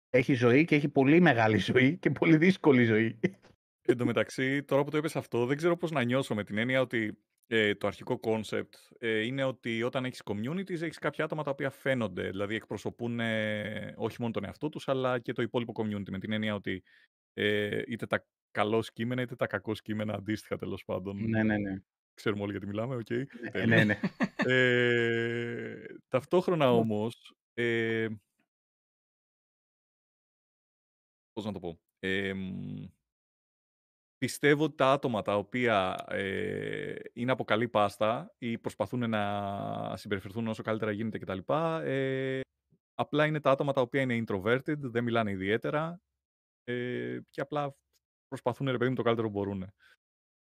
Έχει 0.10 0.34
ζωή 0.34 0.66
και 0.66 0.76
έχει 0.76 0.90
πολύ 0.90 1.22
μεγάλη 1.22 1.58
ζωή 1.58 1.98
και 1.98 2.10
πολύ 2.10 2.38
δύσκολη 2.38 2.84
ζωή. 2.84 3.20
Εν 3.82 3.98
τω 3.98 4.06
μεταξύ, 4.06 4.64
τώρα 4.64 4.84
που 4.84 4.90
το 4.90 4.98
είπες 4.98 5.16
αυτό, 5.16 5.46
δεν 5.46 5.58
ξέρω 5.58 5.78
πώς 5.78 5.92
να 5.92 6.04
νιώσω 6.04 6.36
με 6.36 6.44
την 6.44 6.58
έννοια 6.58 6.82
ότι 6.82 7.18
ε, 7.48 7.76
το 7.76 7.88
αρχικό 7.88 8.20
concept 8.24 8.74
ε, 8.98 9.20
είναι 9.20 9.44
ότι 9.44 9.84
όταν 9.84 10.06
έχεις 10.06 10.22
communities, 10.26 10.82
έχεις 10.82 10.98
κάποια 10.98 11.24
άτομα 11.24 11.44
τα 11.44 11.52
οποία 11.52 11.70
φαίνονται, 11.70 12.30
δηλαδή 12.30 12.56
εκπροσωπούν 12.56 13.20
ε, 13.20 13.94
όχι 13.98 14.18
μόνο 14.20 14.34
τον 14.34 14.46
εαυτό 14.46 14.70
τους, 14.70 14.88
αλλά 14.88 15.20
και 15.20 15.34
το 15.34 15.42
υπόλοιπο 15.42 15.74
community, 15.76 16.10
με 16.10 16.20
την 16.20 16.32
έννοια 16.32 16.56
ότι 16.56 16.84
ε, 17.34 17.82
είτε 17.88 18.06
τα 18.06 18.26
καλώς 18.52 18.92
κείμενα, 18.92 19.22
είτε 19.22 19.36
τα 19.36 19.48
κακώς 19.48 19.82
κείμενα 19.82 20.14
αντίστοιχα 20.14 20.58
τέλος 20.58 20.84
πάντων. 20.86 21.30
ναι, 21.30 21.44
ναι, 21.44 21.58
ναι. 21.58 21.82
Ξέρουμε 22.14 22.42
όλοι 22.42 22.52
γιατί 22.52 22.68
μιλάμε, 22.68 22.96
οκ. 22.96 23.10
Ε, 23.10 23.26
τέλεια. 23.52 23.66
ναι, 23.66 23.84
ναι. 23.84 24.00
Ε, 24.36 25.86
ταυτόχρονα 26.08 26.74
όμως, 26.74 27.36
ε, 27.54 28.08
πώς 31.34 31.46
να 31.46 31.52
το 31.52 31.60
πω, 31.60 31.80
ε, 32.00 32.34
μ, 32.34 32.86
πιστεύω 34.24 34.64
ότι 34.64 34.76
τα 34.76 34.92
άτομα 34.92 35.22
τα 35.22 35.38
οποία 35.38 36.06
ε, 36.08 36.96
είναι 37.14 37.32
από 37.32 37.44
καλή 37.44 37.68
πάστα 37.68 38.34
ή 38.38 38.58
προσπαθούν 38.58 39.10
να 39.10 39.98
συμπεριφερθούν 39.98 40.48
όσο 40.48 40.64
καλύτερα 40.64 40.92
γίνεται 40.92 41.18
κτλ. 41.18 41.40
Ε, 41.84 42.40
απλά 42.94 43.26
είναι 43.26 43.40
τα 43.40 43.52
άτομα 43.52 43.74
τα 43.74 43.82
οποία 43.82 44.02
είναι 44.02 44.24
introverted, 44.28 44.78
δεν 44.78 45.04
μιλάνε 45.04 45.32
ιδιαίτερα 45.32 46.02
ε, 46.64 47.20
και 47.30 47.42
απλά 47.42 47.76
προσπαθούν 48.28 48.68
ρε 48.68 48.78
παιδί 48.78 48.90
μου 48.90 48.96
το 48.96 49.02
καλύτερο 49.02 49.28
που 49.28 49.34
μπορούν. 49.40 49.74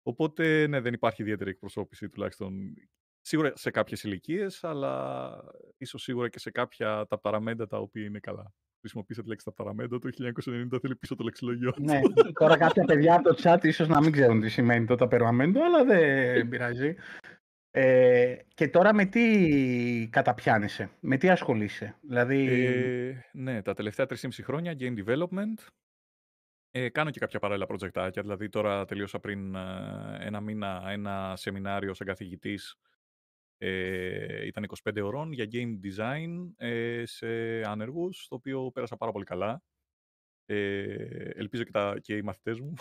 Οπότε 0.03 0.67
ναι, 0.67 0.81
δεν 0.81 0.93
υπάρχει 0.93 1.23
ιδιαίτερη 1.23 1.51
εκπροσώπηση 1.51 2.09
τουλάχιστον 2.09 2.75
σίγουρα 3.21 3.57
σε 3.57 3.71
κάποιες 3.71 4.03
ηλικίες, 4.03 4.65
αλλά 4.65 5.45
ίσως 5.77 6.03
σίγουρα 6.03 6.29
και 6.29 6.39
σε 6.39 6.51
κάποια 6.51 7.07
τα 7.07 7.19
παραμέντα 7.19 7.67
τα 7.67 7.79
οποία 7.79 8.05
είναι 8.05 8.19
καλά. 8.19 8.55
Χρησιμοποίησα 8.87 9.23
τη 9.23 9.29
λέξη 9.29 9.45
τα 9.45 9.53
παραμέντα, 9.53 9.99
το 9.99 10.09
1990 10.73 10.79
θέλει 10.81 10.97
πίσω 10.97 11.15
το 11.15 11.25
λεξιλογιό 11.25 11.73
του. 11.73 11.83
ναι. 11.85 12.01
Τώρα 12.33 12.57
κάποια 12.57 12.85
παιδιά 12.85 13.15
από 13.15 13.35
το 13.35 13.37
chat 13.43 13.59
ίσως 13.65 13.89
να 13.89 14.01
μην 14.01 14.13
ξέρουν 14.13 14.41
τι 14.41 14.49
σημαίνει 14.49 14.87
το 14.87 14.95
ταπεραμέντο, 14.95 15.65
αλλά 15.65 15.85
δεν 15.85 16.49
πειράζει. 16.49 16.95
Ε, 17.71 18.37
και 18.55 18.69
τώρα 18.69 18.95
με 18.95 19.05
τι 19.05 20.09
καταπιάνεσαι, 20.11 20.91
με 21.01 21.17
τι 21.17 21.29
ασχολείσαι. 21.29 21.97
Δηλαδή, 22.01 22.65
Ε, 22.65 23.21
ναι, 23.33 23.63
τα 23.63 23.75
τελευταία 23.75 24.07
3,5 24.09 24.29
χρόνια 24.43 24.77
game 24.79 25.05
development. 25.05 25.67
Ε, 26.71 26.89
κάνω 26.89 27.11
και 27.11 27.21
κάποια 27.21 27.39
παράλληλα 27.39 27.67
προτζεκτάκια, 27.67 28.23
δηλαδή 28.23 28.49
τώρα 28.49 28.85
τελείωσα 28.85 29.21
πριν 29.21 29.55
ε, 29.55 29.61
ένα 30.21 30.41
μήνα 30.41 30.83
ένα 30.87 31.35
σεμινάριο 31.37 31.95
σαν 31.95 32.07
καθηγητής 32.07 32.77
ε, 33.59 34.47
ήταν 34.47 34.67
25 34.83 35.03
ώρων 35.03 35.33
για 35.33 35.49
game 35.53 35.79
design 35.83 36.51
ε, 36.57 37.03
σε 37.07 37.27
άνεργους, 37.63 38.27
το 38.29 38.35
οποίο 38.35 38.71
πέρασα 38.71 38.97
πάρα 38.97 39.13
πολύ 39.13 39.25
καλά. 39.25 39.63
Ε, 40.47 40.95
ελπίζω 41.35 41.63
και, 41.63 41.71
τα, 41.71 41.97
και 42.01 42.17
οι 42.17 42.23
μαθητές 42.23 42.61
μου. 42.61 42.75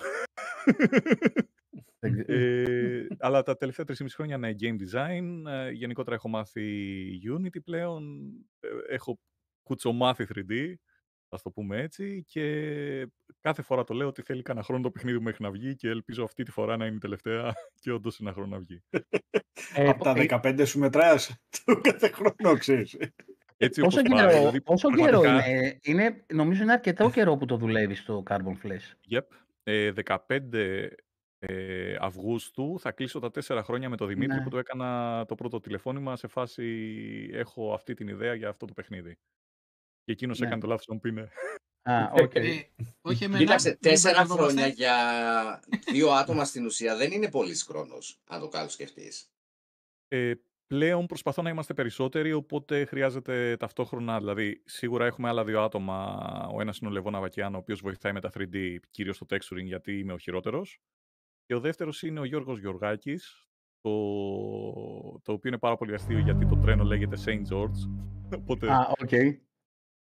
δεν 2.00 2.12
ξε- 2.14 2.30
ε, 2.30 3.08
αλλά 3.20 3.44
τα 3.44 3.58
τελευταία 3.58 3.86
3,5 3.88 4.06
χρόνια 4.14 4.36
είναι 4.36 4.56
game 4.60 4.76
design. 4.82 5.52
Ε, 5.52 5.70
γενικότερα 5.72 6.16
έχω 6.16 6.30
μάθει 6.30 7.08
Unity 7.38 7.64
πλέον. 7.64 8.32
Ε, 8.60 8.68
έχω 8.94 9.20
κουτσομάθει 9.64 10.28
3D, 10.36 10.74
ας 11.36 11.42
το 11.42 11.50
πούμε 11.52 11.82
έτσι. 11.82 12.24
Και 12.28 13.08
κάθε 13.42 13.62
φορά 13.62 13.84
το 13.84 13.94
λέω 13.94 14.08
ότι 14.08 14.22
θέλει 14.22 14.42
κανένα 14.42 14.66
χρόνο 14.66 14.82
το 14.82 14.92
παιχνίδι 14.92 15.18
μου 15.18 15.24
μέχρι 15.24 15.44
να 15.44 15.52
βγει 15.52 15.76
και 15.76 15.88
ελπίζω 15.90 16.24
αυτή 16.24 16.44
τη 16.44 16.52
φορά 16.52 16.78
να 16.78 16.86
είναι 16.86 16.96
η 16.96 17.00
τελευταία 17.00 17.54
και 17.82 17.92
όντως 17.92 18.20
ένα 18.20 18.34
χρόνο 18.34 18.48
να 18.56 18.60
βγει. 18.60 18.84
ε, 19.76 19.90
Από 19.90 20.04
τα 20.04 20.14
ε, 20.18 20.26
15 20.30 20.64
σου 20.68 20.80
μετράς 20.80 21.36
το 21.66 21.82
κάθε 21.92 22.08
χρόνο, 22.10 22.58
ξέρεις. 22.58 22.98
Έτσι 23.58 23.82
πόσο 23.82 24.00
όπως 24.00 24.12
καιρό, 24.16 24.28
πάει. 24.28 24.38
Δηλαδή, 24.38 24.62
πόσο 24.62 24.90
καιρό 24.92 25.20
πραγματικά- 25.20 25.50
είναι, 25.50 25.80
είναι, 25.84 26.26
νομίζω 26.34 26.64
είναι 26.64 26.72
αρκετό 26.72 27.10
καιρό 27.10 27.38
που 27.38 27.46
το 27.46 27.58
δουλεύεις 27.58 28.00
στο 28.00 28.24
Carbon 28.30 28.54
Flash. 28.64 29.16
Yep. 29.18 29.22
Ε, 29.64 29.92
15 30.06 30.90
ε, 31.40 31.96
Αυγούστου 32.00 32.76
θα 32.80 32.92
κλείσω 32.92 33.20
τα 33.20 33.32
τέσσερα 33.32 33.64
χρόνια 33.64 33.90
με 33.90 33.98
τον 33.98 34.08
Δημήτρη 34.08 34.38
Ναι. 34.38 34.44
που 34.44 34.50
του 34.50 34.58
έκανα 34.58 35.26
το 35.28 35.36
πρώτο 35.36 35.60
τηλεφώνημα 35.60 36.16
σε 36.16 36.28
φάση 36.28 37.30
έχω 37.34 37.74
αυτή 37.74 37.94
την 37.94 38.08
ιδέα 38.08 38.34
για 38.34 38.50
αυτό 38.50 38.66
το 38.66 38.74
παιχνίδι. 38.74 39.18
Και 40.06 40.12
εκείνος 40.12 40.40
Ναι. 40.40 40.46
έκανε 40.48 40.62
το 40.62 40.68
λάθος 40.68 40.88
να 40.88 40.94
μου 40.94 41.00
πει 41.00 41.12
ναι. 41.12 41.28
Α, 41.82 42.12
οκ. 42.24 42.36
Ε, 42.36 42.62
όχι 43.02 43.24
εμένα. 43.24 43.40
Κοίταξε, 43.40 43.70
μην 43.70 43.78
τέσσερα 43.80 44.18
μπερδευόμαστε. 44.18 44.52
χρόνια 44.54 44.68
για 44.74 44.96
δύο 45.92 46.10
άτομα 46.12 46.46
στην 46.46 46.66
ουσία 46.66 46.96
δεν 46.96 47.12
είναι 47.12 47.30
πολύς 47.30 47.64
χρόνος, 47.64 48.20
αν 48.30 48.40
το 48.40 48.48
κάνω 48.48 48.70
σκεφτείς. 48.70 49.30
Ε, 50.08 50.34
Πλέον 50.68 51.06
προσπαθώ 51.06 51.42
να 51.42 51.50
είμαστε 51.50 51.74
περισσότεροι, 51.74 52.34
οπότε 52.34 52.86
χρειάζεται 52.86 53.58
ταυτόχρονα. 53.58 54.18
Δηλαδή, 54.20 54.62
σίγουρα 54.66 55.06
έχουμε 55.06 55.28
άλλα 55.30 55.44
δύο 55.44 55.62
άτομα. 55.64 56.18
Ο 56.54 56.62
ένας 56.62 56.78
είναι 56.78 56.90
ο 56.90 56.94
Λεβόν 56.94 57.20
Αβακιάν, 57.20 57.56
ο 57.56 57.58
οποίος 57.58 57.82
βοηθάει 57.82 58.14
με 58.14 58.22
τα 58.22 58.30
3D, 58.34 58.76
κυρίως 58.92 59.16
στο 59.16 59.26
texturing, 59.30 59.64
γιατί 59.64 60.00
είμαι 60.00 60.14
ο 60.14 60.18
χειρότερος. 60.18 60.80
Και 61.46 61.56
ο 61.56 61.60
δεύτερος 61.60 62.02
είναι 62.04 62.20
ο 62.20 62.24
Γιώργος 62.24 62.60
Γεωργάκης, 62.60 63.20
το, 63.82 63.92
το 65.24 65.32
οποίο 65.32 65.50
είναι 65.50 65.58
πάρα 65.58 65.78
πολύ 65.78 65.94
αστείο 65.94 66.20
γιατί 66.20 66.46
το 66.46 66.58
τρένο 66.58 66.84
λέγεται 66.84 67.18
St. 67.26 67.42
George. 67.54 67.90
Οπότε, 68.38 68.72
Α, 68.72 68.92
οκ. 69.02 69.10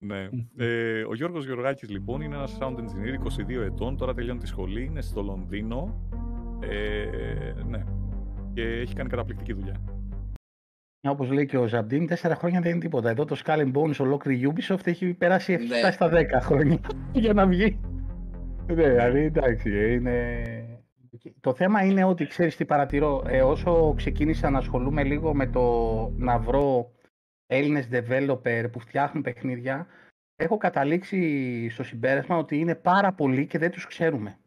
Ναι. 0.06 0.28
Ε, 0.56 1.02
ο 1.02 1.14
Γιώργος 1.14 1.46
Γεωργάκης 1.46 1.88
λοιπόν 1.88 2.20
είναι 2.20 2.34
ένας 2.34 2.58
sound 2.60 2.74
engineer 2.76 3.44
22 3.60 3.64
ετών, 3.64 3.96
τώρα 3.96 4.14
τελειώνει 4.14 4.38
τη 4.38 4.46
σχολή, 4.46 4.84
είναι 4.84 5.00
στο 5.00 5.22
Λονδίνο. 5.22 6.08
Ε, 6.60 7.62
ναι. 7.68 7.84
Και 8.52 8.62
έχει 8.62 8.94
κάνει 8.94 9.08
καταπληκτική 9.08 9.52
δουλειά. 9.52 9.80
Όπως 11.08 11.30
λέει 11.30 11.46
και 11.46 11.58
ο 11.58 11.66
Ζαμπτίν, 11.66 12.06
τέσσερα 12.06 12.34
χρόνια 12.34 12.60
δεν 12.60 12.70
είναι 12.70 12.80
τίποτα. 12.80 13.10
Εδώ 13.10 13.24
το 13.24 13.36
Skull 13.44 13.58
and 13.58 13.72
Bones 13.72 13.96
ολόκληρη 13.98 14.52
Ubisoft 14.54 14.86
έχει 14.86 15.14
περάσει 15.14 15.56
7 15.58 15.58
Ναι. 15.82 15.90
στα 15.90 16.10
10 16.12 16.24
χρόνια 16.40 16.78
για 17.12 17.32
να 17.32 17.46
βγει. 17.46 17.80
Ναι, 18.66 18.88
δηλαδή 18.88 19.20
εντάξει, 19.20 19.94
είναι... 19.94 20.42
Το 21.40 21.54
θέμα 21.54 21.84
είναι 21.84 22.04
ότι 22.04 22.26
ξέρεις 22.26 22.56
τι 22.56 22.64
παρατηρώ. 22.64 23.22
Ε, 23.26 23.42
όσο 23.42 23.94
ξεκίνησα 23.96 24.50
να 24.50 24.58
ασχολούμαι 24.58 25.04
λίγο 25.04 25.34
με 25.34 25.46
το 25.46 25.62
να 26.16 26.38
βρω 26.38 26.90
Έλληνες 27.54 27.88
developer 27.92 28.66
που 28.72 28.80
φτιάχνουν 28.80 29.22
παιχνίδια, 29.22 29.86
έχω 30.36 30.56
καταλήξει 30.56 31.68
στο 31.70 31.82
συμπέρασμα 31.84 32.36
ότι 32.36 32.58
είναι 32.58 32.74
πάρα 32.74 33.12
πολλοί 33.12 33.46
και 33.46 33.58
δεν 33.58 33.70
τους 33.70 33.86
ξέρουμε. 33.86 34.38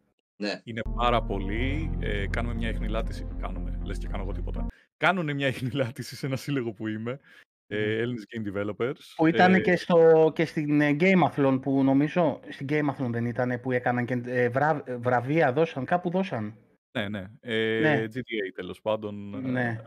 Ναι. 0.42 0.60
Είναι 0.64 0.80
πάρα 0.96 1.22
πολύ. 1.22 1.90
Ε, 2.00 2.26
κάνουμε 2.26 2.54
μια 2.54 2.68
εχνηλάτηση. 2.68 3.26
Κάνουμε, 3.40 3.78
λες 3.84 3.98
και 3.98 4.06
κάνω 4.08 4.22
εγώ 4.22 4.32
τίποτα. 4.32 4.66
Κάνουν 4.96 5.34
μια 5.34 5.46
εχνηλάτηση 5.46 6.16
σε 6.16 6.26
ένα 6.26 6.36
σύλλογο 6.36 6.72
που 6.72 6.86
είμαι. 6.86 7.20
Ε, 7.66 7.98
Έλληνες 7.98 8.26
Game 8.30 8.48
Developers. 8.52 9.12
Που 9.16 9.26
ήταν 9.26 9.54
Ε, 9.54 9.60
και, 9.60 9.76
στο, 9.76 10.32
και 10.34 10.44
στην 10.44 10.80
ε, 10.80 10.96
Gameathlon 11.00 11.58
που 11.62 11.84
νομίζω, 11.84 12.40
στην 12.48 12.66
Gameathlon 12.70 13.10
δεν 13.10 13.26
ήταν 13.26 13.60
που 13.60 13.72
έκαναν 13.72 14.04
και 14.04 14.22
ε, 14.24 14.48
βρα, 14.48 14.84
βραβεία 14.98 15.52
δώσαν, 15.52 15.84
κάπου 15.84 16.10
δώσαν. 16.10 16.54
Ναι, 16.98 17.08
ναι. 17.08 17.26
Ε, 17.40 17.80
Ναι. 17.80 18.04
GTA 18.04 18.52
τέλος 18.54 18.80
πάντων. 18.80 19.34
ε, 19.34 19.50
Ναι. 19.50 19.80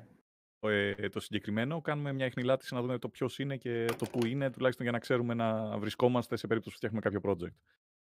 Ε, 0.69 1.09
το 1.09 1.19
συγκεκριμένο. 1.19 1.81
Κάνουμε 1.81 2.13
μια 2.13 2.25
εχνηλάτηση 2.25 2.73
να 2.73 2.81
δούμε 2.81 2.97
το 2.97 3.09
ποιος 3.09 3.39
είναι 3.39 3.57
και 3.57 3.85
το 3.97 4.05
πού 4.11 4.25
είναι, 4.25 4.51
τουλάχιστον 4.51 4.85
για 4.85 4.93
να 4.93 4.99
ξέρουμε 4.99 5.33
να 5.33 5.77
βρισκόμαστε 5.77 6.35
σε 6.35 6.47
περίπτωση 6.47 6.75
που 6.75 6.85
φτιάχνουμε 6.85 7.19
κάποιο 7.19 7.31
project. 7.31 7.55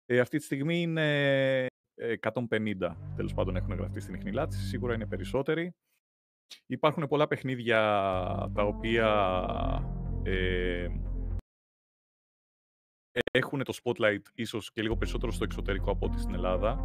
Ε, 0.07 0.21
αυτή 0.21 0.39
τη 0.39 0.45
στιγμή 0.45 0.83
είναι 0.83 1.67
ε, 1.95 2.15
150 2.21 2.75
τέλος 3.17 3.35
πάντων 3.35 3.57
έχουν 3.57 3.75
γραφτεί 3.75 4.01
στην 4.01 4.15
εχνηλάτηση, 4.15 4.67
σίγουρα 4.67 4.95
είναι 4.95 5.07
περισσότεροι. 5.07 5.75
Υπάρχουν 6.67 7.07
πολλά 7.07 7.27
παιχνίδια 7.27 7.79
τα 8.55 8.63
οποία 8.63 9.09
ε, 10.25 10.89
έχουν 13.31 13.63
το 13.65 13.79
spotlight 13.83 14.23
ίσως 14.35 14.73
και 14.73 14.83
λίγο 14.83 14.97
περισσότερο 14.97 15.33
στο 15.33 15.45
εξωτερικό 15.45 15.91
από 15.91 16.07
ό,τι 16.07 16.21
στην 16.21 16.35
Ελλάδα. 16.35 16.79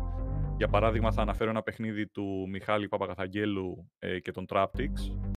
Για 0.58 0.68
παράδειγμα 0.68 1.12
θα 1.12 1.22
αναφέρω 1.22 1.50
ένα 1.50 1.62
παιχνίδι 1.62 2.08
του 2.08 2.48
Μιχάλη 2.50 2.88
Παπακαθαγγέλου 2.88 3.92
ε, 4.00 4.20
και 4.20 4.32
των 4.32 4.46
Traptics. 4.50 5.34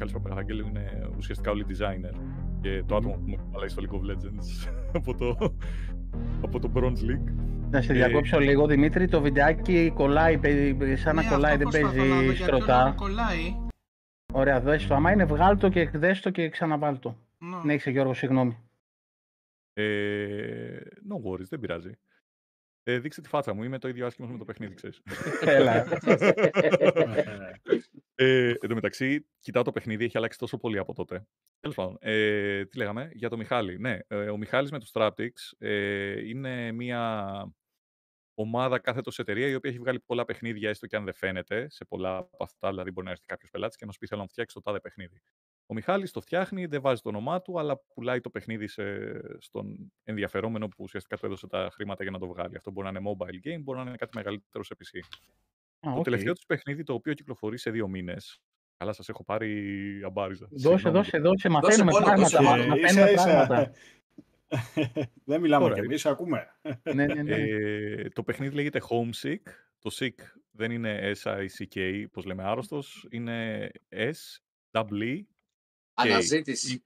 Ο 0.00 0.02
Μιχάλης 0.02 0.22
Παπακαθαγγέλου 0.24 0.66
είναι 0.66 1.08
ουσιαστικά 1.16 1.50
όλοι 1.50 1.66
designer 1.68 2.14
και 2.60 2.82
το 2.86 2.96
άτομο 2.96 3.14
που 3.14 3.30
με 3.30 3.36
κουβαλάει 3.36 3.68
στο 3.68 3.82
League 3.86 3.94
of 3.94 4.10
Legends 4.10 4.70
από 4.98 5.14
το, 5.14 5.54
από 6.42 6.58
το 6.60 6.70
Bronze 6.74 6.82
League. 7.10 7.32
Να 7.70 7.80
σε 7.82 7.92
Ε, 7.92 7.94
διακόψω 7.94 8.38
λίγο, 8.38 8.66
Δημήτρη, 8.66 9.08
το 9.08 9.20
βιντεάκι 9.20 9.92
κολλάει, 9.94 10.38
παι- 10.38 10.96
σαν 10.98 11.14
να 11.14 11.22
Ναι, 11.22 11.28
κολλάει, 11.28 11.54
αυτό 11.54 11.70
δεν 11.70 11.80
προσπαθώ 11.80 12.04
να 12.08 12.14
δω 12.14 12.20
παίζει 12.20 12.32
γιατί 12.34 12.50
όλο 12.52 12.58
στρωτά. 12.60 12.86
μου 12.88 12.94
κολλάει. 12.94 13.56
Ωραία, 14.32 14.60
δες 14.60 14.86
το. 14.86 14.94
Άμα 14.94 15.12
είναι 15.12 15.24
βγάλ 15.24 15.58
το 15.58 15.68
και 15.68 15.90
δες 15.94 16.20
το 16.20 16.30
και 16.30 16.48
ξαναβάλ 16.48 16.98
το. 16.98 17.16
Ναι. 17.38 17.56
Ναι, 17.64 17.74
είσαι 17.74 17.90
Γιώργος, 17.90 18.18
συγγνώμη. 18.18 18.56
Ε, 19.72 20.78
no 21.10 21.30
worries, 21.30 21.48
δεν 21.48 21.60
πειράζει. 21.60 21.90
Ε, 22.82 22.98
δείξτε 22.98 23.20
τη 23.20 23.28
φάτσα 23.28 23.54
μου, 23.54 23.62
είμαι 23.62 23.78
το 23.78 23.88
ίδιο 23.88 24.06
άσχημος 24.06 24.30
με 24.30 24.38
το 24.38 24.44
παιχνίδι, 24.44 24.74
ξέρεις. 24.74 25.00
Έλα. 25.40 25.86
Ε, 28.14 28.48
εν 28.60 28.68
τω 28.68 28.74
μεταξύ, 28.74 29.26
κοιτάω 29.38 29.62
το 29.62 29.72
παιχνίδι, 29.72 30.04
έχει 30.04 30.16
αλλάξει 30.16 30.38
τόσο 30.38 30.56
πολύ 30.56 30.78
από 30.78 30.94
τότε. 30.94 31.26
Τέλος 31.60 31.76
πάντων, 31.76 31.96
ε, 32.00 32.64
τι 32.64 32.76
λέγαμε, 32.76 33.10
για 33.12 33.28
το 33.28 33.36
Μιχάλη. 33.36 33.78
Ναι, 33.78 33.98
ε, 34.06 34.30
ο 34.30 34.36
Μιχάλης 34.36 34.70
με 34.70 34.78
τους 34.78 34.90
Traptics 34.92 35.52
ε, 35.58 36.28
είναι 36.28 36.72
μια 36.72 37.54
ομάδα 38.34 38.78
κάθετος 38.78 39.18
εταιρεία 39.18 39.48
η 39.48 39.54
οποία 39.54 39.70
έχει 39.70 39.78
βγάλει 39.78 40.00
πολλά 40.00 40.24
παιχνίδια, 40.24 40.68
έστω 40.68 40.86
και 40.86 40.96
αν 40.96 41.04
δεν 41.04 41.14
φαίνεται, 41.14 41.70
σε 41.70 41.84
πολλά 41.84 42.16
από 42.16 42.44
αυτά, 42.44 42.68
δηλαδή 42.68 42.90
μπορεί 42.90 43.06
να 43.06 43.12
έρθει 43.12 43.24
κάποιος 43.26 43.50
πελάτης 43.50 43.76
και 43.76 43.86
να 43.86 43.92
σου 43.92 43.98
πει 43.98 44.06
θέλω 44.06 44.20
να 44.20 44.26
φτιάξει 44.28 44.54
το 44.54 44.60
τάδε 44.60 44.80
παιχνίδι. 44.80 45.22
Ο 45.70 45.74
Μιχάλης 45.74 46.10
το 46.12 46.20
φτιάχνει, 46.20 46.66
δεν 46.66 46.80
βάζει 46.80 47.00
το 47.02 47.08
όνομά 47.08 47.42
του, 47.42 47.58
αλλά 47.58 47.78
πουλάει 47.94 48.20
το 48.20 48.30
παιχνίδι 48.30 48.66
σε, 48.66 48.84
στον 49.40 49.92
ενδιαφερόμενο 50.04 50.68
που 50.68 50.76
ουσιαστικά 50.78 51.16
του 51.16 51.26
έδωσε 51.26 51.46
τα 51.46 51.68
χρήματα 51.72 52.02
για 52.02 52.12
να 52.12 52.18
το 52.18 52.26
βγάλει. 52.26 52.56
Αυτό 52.56 52.70
μπορεί 52.70 52.92
να 52.92 52.98
είναι 52.98 53.10
mobile 53.18 53.46
game, 53.48 53.60
μπορεί 53.62 53.78
να 53.78 53.84
είναι 53.84 53.96
κάτι 53.96 54.16
μεγαλύτερο 54.16 54.64
σε 54.64 54.74
PC. 54.78 54.98
Α, 55.88 55.92
Το 55.92 55.98
οκ. 55.98 56.04
τελευταίο 56.04 56.32
τους 56.32 56.44
παιχνίδι, 56.46 56.82
το 56.82 56.92
οποίο 56.92 57.12
κυκλοφορεί 57.14 57.58
σε 57.58 57.70
δύο 57.70 57.88
μήνες. 57.88 58.40
Καλά, 58.76 58.92
σας 58.92 59.08
έχω 59.08 59.24
πάρει 59.24 60.02
αμπάριζα. 60.04 60.48
Δώσε, 60.50 60.68
Συγγνώμη. 60.76 60.96
δώσε, 60.96 61.18
δώσε, 61.18 61.48
μαθαίνουμε 61.48 61.90
μόνο, 61.90 62.04
πράγματα. 62.04 62.38
δώσε. 62.38 62.42
μα- 62.42 62.56
Ε, 62.62 62.66
Μαθαίνουμε 62.66 63.10
ίσα, 63.10 63.10
ίσα. 63.10 63.24
πράγματα. 63.46 63.72
Δεν 65.30 65.40
μιλάμε 65.40 65.64
Ωραία. 65.64 65.78
κι 65.78 65.84
εμείς, 65.84 66.06
ακούμε. 66.06 66.46
ναι, 66.94 67.06
ναι, 67.06 67.22
ναι. 67.22 67.34
Ε, 67.36 68.08
το 68.08 68.22
παιχνίδι 68.22 68.54
λέγεται 68.54 68.80
Homeseek. 68.88 69.42
Το 69.78 69.90
seek 69.98 70.14
δεν 70.50 70.70
είναι 70.70 71.12
S-I-C-K, 71.22 72.04
πώς 72.12 72.24
λέμε 72.24 72.42
άρρωστος. 72.44 73.06
Είναι 73.10 73.70
S-E-E-K. 73.90 75.20
Αναζήτηση. 76.00 76.84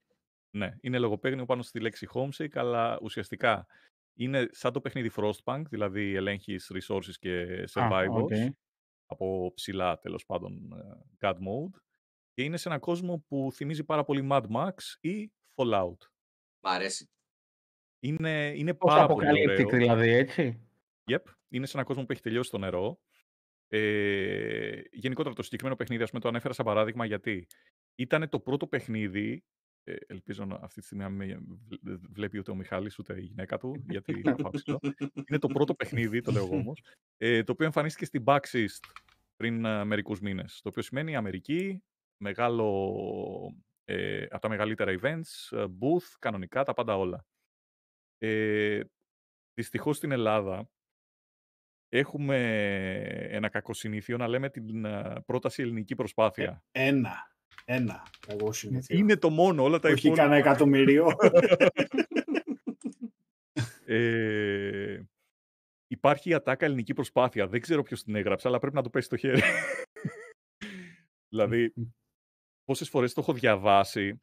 Ναι, 0.50 0.77
είναι 0.81 0.98
λογοπαίγνιο 0.98 1.44
πάνω 1.44 1.62
στη 1.62 1.81
λέξη 1.81 2.09
homesick, 2.14 2.48
αλλά 2.55 2.98
ουσιαστικά 3.03 3.66
είναι 4.14 4.48
σαν 4.50 4.72
το 4.72 4.81
παιχνίδι 4.81 5.11
Frostpunk, 5.16 5.62
δηλαδή 5.68 6.14
ελέγχεις 6.14 6.72
resources 6.74 7.14
και 7.18 7.64
survivors, 7.72 8.22
OK. 8.22 8.32
από 9.07 9.53
ψηλά 9.55 9.98
τέλος 9.98 10.24
πάντων 10.27 10.72
ε, 10.72 11.03
God 11.20 11.35
mode, 11.35 11.81
και 12.33 12.42
είναι 12.42 12.57
σε 12.57 12.68
έναν 12.68 12.81
κόσμο 12.81 13.24
που 13.29 13.48
θυμίζει 13.53 13.85
πάρα 13.85 14.05
πολύ 14.05 14.29
Mad 14.31 14.44
Max 14.50 14.74
ή 15.00 15.33
Fallout. 15.55 15.98
Μ' 16.61 16.68
αρέσει. 16.68 17.09
Είναι, 18.00 18.53
είναι 18.57 18.74
Πώς 18.74 18.92
πάρα 18.92 19.07
πολύ 19.07 19.29
αποκαλύπτει 19.29 19.64
ωραίο. 19.64 19.79
δηλαδή, 19.79 20.09
έτσι. 20.09 20.61
Yep. 21.11 21.22
Είναι 21.48 21.66
σε 21.66 21.72
έναν 21.74 21.87
κόσμο 21.87 22.05
που 22.05 22.12
έχει 22.12 22.22
τελειώσει 22.22 22.50
το 22.50 22.59
νερό. 22.59 23.00
Ε, 23.68 24.81
γενικότερα 24.92 25.35
το 25.35 25.42
συγκεκριμένο 25.42 25.77
παιχνίδι, 25.77 26.03
ας 26.03 26.09
πούμε, 26.09 26.20
το 26.20 26.29
ανέφερα 26.29 26.55
σαν 26.55 26.64
παράδειγμα 26.64 27.05
γιατί 27.05 27.46
ήταν 27.94 28.28
το 28.28 28.40
πρώτο 28.40 28.66
παιχνίδι. 28.66 29.44
Ε, 29.87 29.96
ελπίζω 30.07 30.44
να 30.44 30.54
αυτή 30.54 30.80
τη 30.80 30.87
στιγμή 30.87 31.04
να 31.04 31.11
μην 31.11 31.28
με 31.28 31.59
βλ- 31.68 32.00
βλέπει 32.11 32.38
ούτε 32.38 32.50
ο 32.50 32.54
Μιχάλης 32.54 32.98
ούτε 32.98 33.20
η 33.20 33.20
γυναίκα 33.20 33.59
του, 33.59 33.85
γιατί 33.88 34.20
θα 34.20 34.37
φάω 34.37 34.50
ξύλο. 34.50 34.80
Είναι 35.28 35.38
το 35.38 35.46
πρώτο 35.48 35.74
παιχνίδι, 35.74 36.20
το 36.20 36.33
λέω 36.33 36.44
εγώ 36.44 36.57
όμως, 36.57 36.83
ε, 37.16 37.42
το 37.42 37.52
οποίο 37.52 37.66
εμφανίστηκε 37.66 38.04
στην 38.04 38.22
Backsyst 38.26 38.80
πριν 39.37 39.64
ε, 39.64 39.85
μερικούς 39.85 40.20
μήνες. 40.20 40.61
Το 40.62 40.68
οποίο 40.68 40.83
σημαίνει 40.83 41.16
Αμερική, 41.16 41.83
μεγάλο, 42.22 43.54
ε, 43.85 44.22
από 44.22 44.38
τα 44.40 44.48
μεγαλύτερα 44.48 44.98
events, 45.00 45.57
ε, 45.59 45.64
booth, 45.80 46.16
κανονικά, 46.18 46.62
τα 46.62 46.74
πάντα 46.74 46.96
όλα. 46.96 47.26
Ε, 48.18 48.80
δυστυχώς 49.54 49.96
στην 49.96 50.11
Ελλάδα 50.11 50.70
έχουμε 51.88 52.37
ένα 53.30 53.48
κακό 53.48 53.74
συνήθειο 53.74 54.16
να 54.16 54.28
λέμε 54.28 54.50
την 54.50 54.85
ε, 54.85 55.22
πρόταση 55.26 55.62
ελληνική 55.62 55.94
προσπάθεια. 55.94 56.64
Ένα. 56.70 57.33
Ένα. 57.64 58.02
Εγώ 58.26 58.52
συνηθίζω. 58.52 59.00
Είναι 59.00 59.16
το 59.16 59.30
μόνο, 59.30 59.62
όλα 59.62 59.78
τα 59.78 59.88
Όχι 59.88 59.98
υπόλοιπα. 59.98 60.22
κανένα 60.22 60.40
εκατομμύριο. 60.48 61.06
Ε, 63.86 65.02
υπάρχει 65.86 66.30
η 66.30 66.34
ατάκα 66.34 66.64
ελληνική 66.64 66.94
προσπάθεια. 66.94 67.48
Δεν 67.48 67.60
ξέρω 67.60 67.82
ποιος 67.82 68.02
την 68.02 68.14
έγραψε, 68.14 68.48
αλλά 68.48 68.58
πρέπει 68.58 68.74
να 68.74 68.82
το 68.82 68.90
πέσει 68.90 69.06
στο 69.06 69.16
χέρι. 69.16 69.40
δηλαδή, 71.32 71.72
πόσες 72.64 72.88
φορές 72.88 73.12
το 73.12 73.20
έχω 73.20 73.32
διαβάσει 73.32 74.22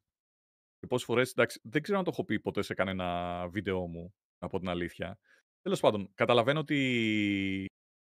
και 0.80 0.88
πόσες 0.88 1.06
φορές, 1.06 1.32
εντάξει, 1.32 1.60
δεν 1.63 1.82
ξέρω 1.82 1.98
αν 1.98 2.04
το 2.04 2.10
έχω 2.13 2.26
πει 2.26 2.39
ποτέ 2.39 2.62
σε 2.62 2.74
κανένα 2.74 3.48
βίντεο 3.48 3.88
μου, 3.88 4.13
από 4.38 4.60
την 4.60 4.70
αλήθεια. 4.70 5.17
Τέλος 5.62 5.80
πάντων, 5.80 6.12
καταλαβαίνω 6.13 6.60
ότι 6.60 7.65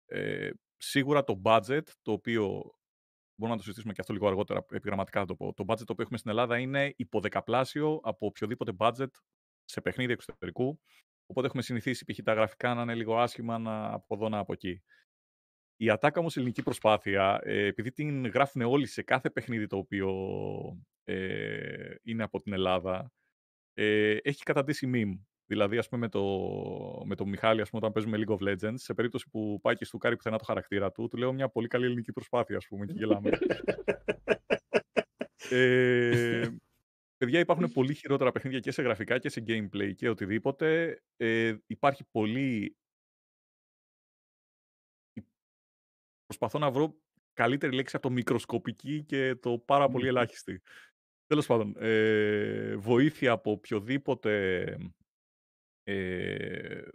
ε, 0.06 0.50
σίγουρα 0.78 1.24
το 1.24 1.42
budget, 1.44 1.84
το 2.02 2.12
οποίο 2.12 2.72
μπορούμε 3.42 3.50
να 3.50 3.58
το 3.58 3.64
συζητήσουμε 3.64 3.94
και 3.94 4.02
αυτό 4.02 4.14
λίγο 4.14 4.28
αργότερα, 4.28 4.66
επιγραμματικά 4.72 5.20
θα 5.20 5.26
το 5.26 5.36
πω. 5.36 5.54
Το 5.54 5.64
budget 5.68 5.78
το 5.78 5.92
οποίο 5.92 6.04
έχουμε 6.04 6.18
στην 6.18 6.30
Ελλάδα 6.30 6.58
είναι 6.58 6.94
υποδεκαπλάσιο 6.96 8.00
από 8.04 8.26
οποιοδήποτε 8.26 8.72
budget 8.78 9.10
σε 9.64 9.82
παιχνίδι 9.82 10.14
εξωτερικού. 10.14 10.80
Οπότε 11.26 11.48
έχουμε 11.48 11.62
συνηθίσει 11.62 12.06
π.χ. 12.06 12.20
τα 12.24 12.34
γραφικά 12.34 12.74
να 12.74 12.82
είναι 12.82 12.96
λίγο 12.96 13.18
άσχημα 13.18 13.58
να 13.58 13.94
από 13.94 14.16
εδώ 14.16 14.30
να 14.30 14.38
από 14.38 14.54
εκεί. 14.54 14.82
Η 15.76 15.90
ατάκα 15.90 16.20
όμως 16.20 16.38
ελληνική 16.38 16.64
προσπάθεια, 16.64 17.40
ε, 17.44 17.66
επειδή 17.66 17.92
την 17.92 18.26
γράφουν 18.26 18.62
όλοι 18.62 18.86
σε 18.86 19.02
κάθε 19.02 19.30
παιχνίδι 19.30 19.68
το 19.68 19.78
οποίο 19.78 20.12
ε, 21.04 21.96
είναι 22.02 22.24
από 22.24 22.42
την 22.42 22.54
Ελλάδα, 22.54 23.12
ε, 23.74 24.18
έχει 24.22 24.44
καταντήσει 24.44 24.92
meme. 24.94 25.31
Δηλαδή, 25.52 25.78
ας 25.78 25.90
πούμε, 25.90 26.02
με 26.02 26.10
το, 26.10 27.04
με 27.06 27.16
το 27.16 27.26
Μιχάλη, 27.26 27.62
ας 27.62 27.70
πούμε, 27.70 27.86
όταν 27.86 27.94
παίζουμε 27.94 28.24
League 28.26 28.38
of 28.38 28.50
Legends, 28.50 28.74
σε 28.78 28.94
περίπτωση 28.94 29.30
που 29.30 29.60
πάει 29.62 29.76
και 29.76 29.86
στουκάρει 29.86 30.16
πουθενά 30.16 30.38
το 30.38 30.44
χαρακτήρα 30.44 30.92
του, 30.92 31.08
του 31.08 31.18
λέω 31.18 31.34
μια 31.34 31.50
πολύ 31.50 31.68
καλή 31.68 31.86
ελληνική 31.86 32.12
προσπάθεια, 32.12 32.58
ας 32.58 32.68
πούμε, 32.68 32.86
και 32.86 32.94
γελάμε. 32.96 33.30
Ε, 35.50 36.48
παιδιά, 37.18 37.40
υπάρχουν 37.40 37.72
πολύ 37.72 37.94
χειρότερα 37.94 38.32
παιχνίδια 38.32 38.60
και 38.60 38.72
σε 38.72 38.82
γραφικά 38.82 39.18
και 39.18 39.30
σε 39.30 39.44
gameplay 39.48 39.94
και 39.96 40.10
οτιδήποτε. 40.10 41.02
Ε, 41.18 41.56
υπάρχει 41.68 42.04
πολύ... 42.12 42.78
Προσπαθώ 46.26 46.60
να 46.60 46.72
βρω 46.72 46.96
καλύτερη 47.34 47.76
λέξη 47.76 47.96
από 47.96 48.08
το 48.08 48.14
μικροσκοπική 48.14 49.04
και 49.04 49.36
το 49.36 49.58
πάρα 49.58 49.90
πολύ 49.90 50.08
ελάχιστη. 50.08 50.62
Τέλος 51.26 51.46
πάντων, 51.46 51.76
ε, 51.80 52.76
βοήθεια 52.76 53.32
από 53.32 53.52
οποιοδήποτε... 53.52 54.78
Ε, 55.92 56.90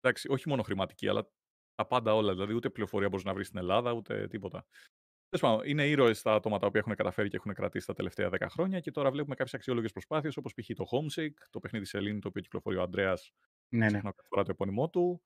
εντάξει, 0.00 0.28
όχι 0.30 0.48
μόνο 0.48 0.62
χρηματική, 0.62 1.08
αλλά 1.08 1.30
τα 1.74 1.86
πάντα 1.86 2.14
όλα. 2.14 2.32
Δηλαδή, 2.32 2.54
ούτε 2.54 2.70
πληροφορία 2.70 3.08
μπορείς 3.08 3.24
να 3.24 3.34
βρεις 3.34 3.46
στην 3.46 3.58
Ελλάδα, 3.58 3.92
ούτε 3.92 4.26
τίποτα. 4.28 4.66
Τέλος 5.28 5.48
πάντων, 5.48 5.68
είναι 5.70 5.86
ήρωες 5.86 6.22
τα 6.22 6.32
άτομα 6.32 6.58
τα 6.58 6.66
οποία 6.66 6.80
έχουν 6.80 6.94
καταφέρει 6.94 7.28
και 7.28 7.36
έχουν 7.36 7.54
κρατήσει 7.54 7.86
τα 7.86 7.94
τελευταία 7.94 8.28
10 8.28 8.46
χρόνια 8.48 8.80
και 8.80 8.90
τώρα 8.90 9.10
βλέπουμε 9.10 9.34
κάποιες 9.34 9.54
αξιόλογες 9.54 9.92
προσπάθειες 9.92 10.36
όπως 10.36 10.54
π.χ. 10.54 10.66
το 10.74 10.84
Homesick, 10.90 11.32
το 11.50 11.58
παιχνίδι 11.60 11.84
Σελήνη, 11.84 12.18
το 12.18 12.28
οποίο 12.28 12.42
κυκλοφορεί 12.42 12.76
ο 12.76 12.82
Αντρέα. 12.82 13.14
Ναι, 13.68 13.84
ναι. 13.84 13.86
Ξεχνάω 13.86 14.12
κάθε 14.12 14.28
φορά 14.28 14.42
το 14.42 14.50
επώνυμό 14.50 14.90
του. 14.90 15.22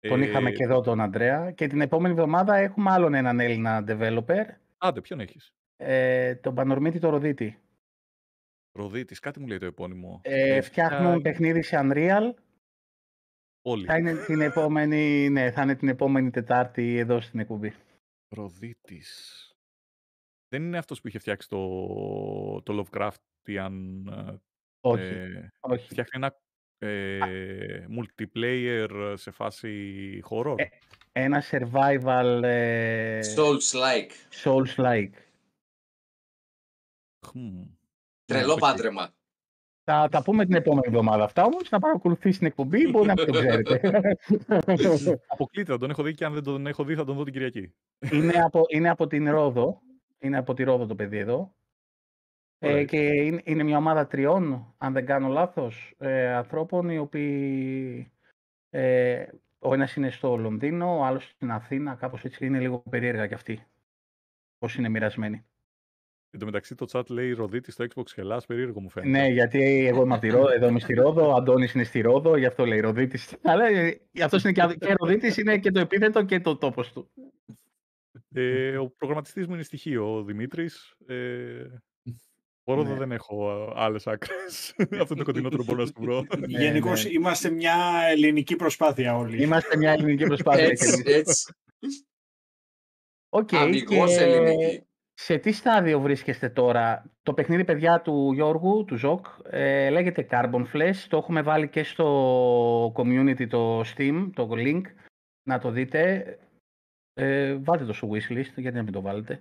Τον 0.00 0.22
Ε, 0.22 0.24
είχαμε 0.24 0.50
και 0.50 0.64
εδώ 0.64 0.80
τον 0.80 1.00
Αντρέα. 1.00 1.50
Και 1.50 1.66
την 1.66 1.80
επόμενη 1.80 2.14
εβδομάδα 2.14 2.56
έχουμε 2.56 2.90
άλλον 2.90 3.14
έναν 3.14 3.40
Έλληνα 3.40 3.84
developer. 3.88 4.44
Άντε, 4.78 5.00
ποιον 5.00 5.20
έχεις; 5.20 5.54
Ε, 5.76 6.34
τον 6.34 6.54
Πανορμίτη 6.54 6.98
το 6.98 7.08
Ροδίτη. 7.08 7.62
Ροδίτης, 8.72 9.18
κάτι 9.18 9.40
μου 9.40 9.46
λέει 9.46 9.58
το 9.58 9.66
επώνυμο. 9.66 10.20
Ε, 10.24 10.60
φτιάχνουν 10.60 11.22
παιχνίδι 11.22 11.62
σε 11.62 11.76
Unreal. 11.80 12.34
Όλοι. 13.62 13.86
Θα 13.86 13.98
είναι 13.98 14.14
την 14.14 14.40
επόμενη, 14.40 15.28
ναι, 15.28 15.50
θα 15.50 15.62
είναι 15.62 15.74
την 15.74 15.88
επόμενη 15.88 16.30
Τετάρτη 16.30 16.96
εδώ 16.96 17.20
στην 17.20 17.40
εκπομπή. 17.40 17.74
Ροδίτης. 18.28 19.46
Δεν 20.48 20.62
είναι 20.62 20.78
αυτός 20.78 21.00
που 21.00 21.08
είχε 21.08 21.18
φτιάξει 21.18 21.48
το, 21.48 22.62
το 22.62 22.86
Lovecraftian. 22.92 24.02
ε, 24.10 24.34
Όχι, 24.80 25.02
ε, 25.02 25.48
όχι. 25.60 25.88
Φτιάχνει 25.88 26.10
ένα 26.12 26.40
ε, 26.78 27.86
multiplayer 27.90 29.12
σε 29.16 29.30
φάση 29.30 30.22
horror. 30.28 30.54
Ε, 30.58 30.66
Ένα 31.12 31.42
survival 31.50 32.40
ε, 32.42 33.20
Souls-like. 33.36 34.10
Souls-like. 34.44 35.12
Χμ. 37.26 37.64
Τρελό 38.32 38.52
οκ. 38.52 38.58
πάντρεμα. 38.58 39.14
Θα 39.84 40.08
τα 40.10 40.22
πούμε 40.22 40.44
την 40.44 40.54
επόμενη 40.54 40.86
εβδομάδα 40.86 41.24
αυτά 41.24 41.44
όμως, 41.44 41.70
να 41.70 41.78
παρακολουθήσει 41.78 42.38
την 42.38 42.46
εκπομπή, 42.46 42.88
μπορεί 42.88 43.06
να 43.06 43.14
μην 43.16 43.26
το 43.26 43.32
ξέρετε. 43.32 43.80
Αποκλείται, 45.32 45.72
θα 45.72 45.78
τον 45.78 45.90
έχω 45.90 46.02
δει 46.02 46.14
και 46.14 46.24
αν 46.24 46.32
δεν 46.32 46.42
τον 46.42 46.66
έχω 46.66 46.84
δει 46.84 46.94
θα 46.94 47.04
τον 47.04 47.16
δω 47.16 47.24
την 47.24 47.32
Κυριακή. 47.32 47.74
είναι, 48.12 48.42
από, 48.42 48.64
είναι 48.68 48.88
από 48.88 49.06
την 49.06 49.30
Ρόδο, 49.30 49.80
είναι 50.18 50.38
από 50.38 50.54
τη 50.54 50.62
Ρόδο 50.62 50.86
το 50.86 50.94
παιδί 50.94 51.18
εδώ. 51.18 51.54
Ε, 52.58 52.70
Ωραία. 52.70 52.84
και 52.84 52.98
είναι, 52.98 53.40
είναι 53.44 53.62
μια 53.62 53.76
ομάδα 53.76 54.06
τριών, 54.06 54.74
αν 54.78 54.92
δεν 54.92 55.06
κάνω 55.06 55.28
λάθος, 55.28 55.94
ε, 55.98 56.32
ανθρώπων 56.32 56.90
οι 56.90 56.98
οποίοι 56.98 58.12
ε, 58.70 59.26
ο 59.58 59.74
ένας 59.74 59.96
είναι 59.96 60.10
στο 60.10 60.36
Λονδίνο, 60.36 60.98
ο 60.98 61.04
άλλος 61.04 61.28
στην 61.28 61.50
Αθήνα, 61.50 61.94
κάπως 61.94 62.24
έτσι 62.24 62.46
είναι 62.46 62.58
λίγο 62.58 62.78
περίεργα 62.90 63.26
κι 63.26 63.34
αυτοί. 63.34 63.66
Πώς 64.58 64.74
είναι 64.74 64.88
μοιρασμένοι. 64.88 65.44
Εν 66.34 66.40
τω 66.40 66.46
μεταξύ 66.46 66.74
το 66.74 66.86
chat 66.92 67.06
λέει 67.10 67.32
Ροδίτη 67.32 67.70
στο 67.70 67.84
Xbox 67.94 68.20
Hellas, 68.20 68.38
περίεργο 68.46 68.80
μου 68.80 68.90
φαίνεται. 68.90 69.18
Ναι, 69.18 69.32
γιατί 69.32 69.86
εγώ 69.86 70.02
είμαι 70.02 70.12
από 70.12 70.22
τη 70.22 70.28
Ρόδο, 70.28 70.50
εδώ 70.52 70.68
είμαι 70.68 70.80
στη 70.80 70.94
Ρόδο, 70.94 71.28
ο 71.28 71.34
Αντώνης 71.34 71.72
είναι 71.72 71.84
στη 71.84 72.00
Ρόδο, 72.00 72.36
γι' 72.36 72.46
αυτό 72.46 72.66
λέει 72.66 72.80
Ροδίτης. 72.80 73.36
Αλλά 73.42 73.66
ε, 73.66 74.00
αυτός 74.22 74.42
είναι 74.44 74.52
και, 74.52 74.74
και 74.80 74.94
Ροδίτης, 74.98 75.36
είναι 75.36 75.58
και 75.58 75.70
το 75.70 75.80
επίθετο 75.80 76.24
και 76.24 76.40
το 76.40 76.56
τόπος 76.56 76.92
του. 76.92 77.10
Ε, 78.34 78.76
ο 78.76 78.88
προγραμματιστής 78.90 79.46
μου 79.46 79.54
είναι 79.54 79.62
στοιχείο, 79.62 80.14
ο 80.16 80.22
Δημήτρης. 80.24 80.94
Ε, 81.06 81.64
Μπορώ 82.64 82.82
Ναι. 82.82 82.94
δεν 82.94 83.12
έχω 83.12 83.72
άλλες 83.76 84.06
άκρες. 84.06 84.74
Αυτό 85.00 85.14
είναι 85.14 85.16
το 85.16 85.24
κοντινότερο 85.24 85.64
που 85.64 85.72
μπορώ 85.74 85.80
να 85.80 85.86
σου 85.86 85.94
βρω. 86.00 86.26
Γενικώς 86.62 87.04
ναι. 87.04 87.10
είμαστε 87.12 87.50
μια 87.50 87.76
ελληνική 88.10 88.56
προσπάθεια 88.56 89.16
όλοι. 89.16 89.42
Είμαστε 89.42 89.76
μια 89.76 89.90
ελληνική 89.92 90.24
προσπάθεια. 90.24 90.64
Έτσι, 90.64 91.02
και- 91.02 91.14
έτσι. 91.14 91.52
Οκ, 93.28 93.52
Αμυγός 93.52 94.16
και 94.16 94.22
ελληνική. 94.22 94.86
Σε 95.24 95.38
τι 95.38 95.52
στάδιο 95.52 96.00
βρίσκεστε 96.00 96.48
τώρα; 96.48 97.04
Το 97.22 97.34
παιχνίδι, 97.34 97.64
παιδιά, 97.64 98.00
του 98.00 98.32
Γιώργου, 98.32 98.84
του 98.84 98.96
Ζοκ, 98.96 99.26
ε, 99.50 99.90
λέγεται 99.90 100.26
Carbon 100.30 100.64
Flesh. 100.72 100.96
Το 101.08 101.16
έχουμε 101.16 101.42
βάλει 101.42 101.68
και 101.68 101.82
στο 101.82 102.92
community 102.96 103.48
το 103.48 103.80
Steam, 103.80 104.30
το 104.34 104.48
link. 104.52 104.82
Να 105.42 105.58
το 105.58 105.70
δείτε. 105.70 106.24
Ε, 107.14 107.54
βάλτε 107.54 107.84
το 107.84 107.92
στο 107.92 108.08
wishlist, 108.08 108.52
γιατί 108.56 108.76
να 108.76 108.82
μην 108.82 108.92
το 108.92 109.00
βάλετε. 109.00 109.40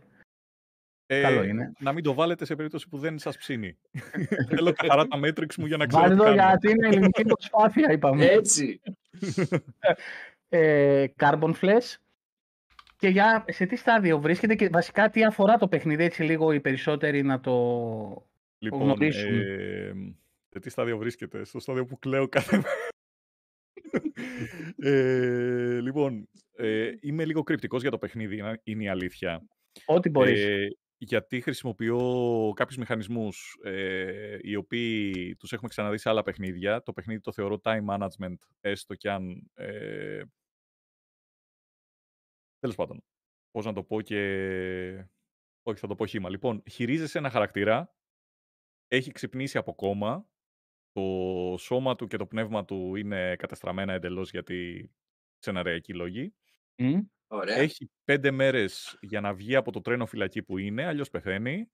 Ε, 1.05 1.21
Καλό 1.21 1.43
είναι. 1.43 1.71
Να 1.79 1.93
μην 1.93 2.03
το 2.03 2.13
βάλετε 2.13 2.45
σε 2.45 2.55
περίπτωση 2.55 2.89
που 2.89 2.97
δεν 2.97 3.19
σας 3.19 3.37
ψήνει. 3.37 3.77
Θέλω 4.49 4.73
καθαρά 4.73 5.07
τα 5.07 5.19
metrics 5.23 5.55
μου 5.57 5.65
για 5.65 5.77
να 5.77 5.85
ξέρω. 5.85 6.01
Βάλτε 6.01 6.15
τι 6.15 6.29
το 6.29 6.35
κάνω. 6.35 6.47
γιατί 6.49 6.69
είναι 6.69 6.87
ελληνική 6.87 7.23
προσπάθεια, 7.23 7.91
είπαμε. 7.91 8.25
Έτσι. 8.25 8.81
ε, 10.49 11.05
Carbon 11.17 11.53
Flash. 11.61 11.95
Και 13.01 13.07
για 13.07 13.45
σε 13.47 13.65
τι 13.65 13.75
στάδιο 13.75 14.19
βρίσκεται 14.19 14.55
και 14.55 14.69
βασικά 14.69 15.09
τι 15.09 15.23
αφορά 15.25 15.57
το 15.57 15.67
παιχνίδι, 15.67 16.03
έτσι 16.03 16.23
λίγο 16.23 16.51
οι 16.51 16.59
περισσότεροι 16.59 17.21
να 17.23 17.39
το 17.39 17.51
Λοιπόν, 18.57 18.81
γνωρίσουν. 18.81 19.39
ε, 19.39 19.93
σε 20.49 20.59
τι 20.59 20.69
στάδιο 20.69 20.97
βρίσκεται, 20.97 21.43
στο 21.43 21.59
στάδιο 21.59 21.85
που 21.85 21.99
κλαίω 21.99 22.27
κάθε 22.27 22.55
μέρα. 22.55 22.69
ε, 24.77 25.79
λοιπόν, 25.81 26.29
ε, 26.55 26.91
είμαι 27.01 27.25
λίγο 27.25 27.43
κρυπτικός 27.43 27.81
για 27.81 27.91
το 27.91 27.97
παιχνίδι, 27.97 28.37
είναι- 28.37 28.59
είναι 28.63 28.83
η 28.83 28.87
αλήθεια. 28.87 29.47
Ό,τι 29.85 30.09
μπορείς. 30.09 30.43
Ε, 30.43 30.67
γιατί 30.97 31.41
χρησιμοποιώ 31.41 31.99
κάποιους 32.55 32.77
μηχανισμούς 32.77 33.57
ε, 33.63 34.37
οι 34.41 34.55
οποίοι 34.55 35.35
τους 35.35 35.51
έχουμε 35.53 35.69
ξαναδεί 35.69 35.97
σε 35.97 36.09
άλλα 36.09 36.21
παιχνίδια. 36.23 36.81
Το 36.81 36.93
παιχνίδι 36.93 37.21
το 37.21 37.31
θεωρώ 37.31 37.59
time 37.63 37.85
management, 37.89 38.35
έστω 38.61 38.95
κι 38.95 39.07
αν... 39.07 39.51
Ε, 42.61 42.67
τέλος 42.67 42.75
πάντων, 42.75 43.03
πώς 43.51 43.65
να 43.65 43.73
το 43.73 43.83
πω 43.83 44.01
και... 44.01 45.07
Όχι, 45.63 45.79
θα 45.79 45.87
το 45.87 45.95
πω 45.95 46.05
χήμα. 46.05 46.29
Λοιπόν, 46.29 46.63
χειρίζεσαι 46.69 47.17
ένα 47.17 47.29
χαρακτήρα, 47.29 47.95
έχει 48.87 49.11
ξυπνήσει 49.11 49.57
από 49.57 49.75
κόμμα, 49.75 50.29
το 50.91 51.55
σώμα 51.57 51.95
του 51.95 52.07
και 52.07 52.17
το 52.17 52.25
πνεύμα 52.25 52.65
του 52.65 52.95
είναι 52.95 53.35
κατεστραμμένα 53.35 53.93
εντελώς 53.93 54.31
γιατί 54.31 54.91
σεναριακοί 55.39 55.93
λόγοι. 55.93 56.33
Μμ. 56.77 56.99
Ωραία. 57.27 57.55
Έχει 57.55 57.91
πέντε 58.03 58.31
μέρες 58.31 58.97
για 59.01 59.21
να 59.21 59.33
βγει 59.33 59.55
από 59.55 59.71
το 59.71 59.81
τρένο 59.81 60.05
φυλακή 60.05 60.43
που 60.43 60.57
είναι, 60.57 60.85
αλλιώς 60.85 61.09
πεθαίνει. 61.09 61.71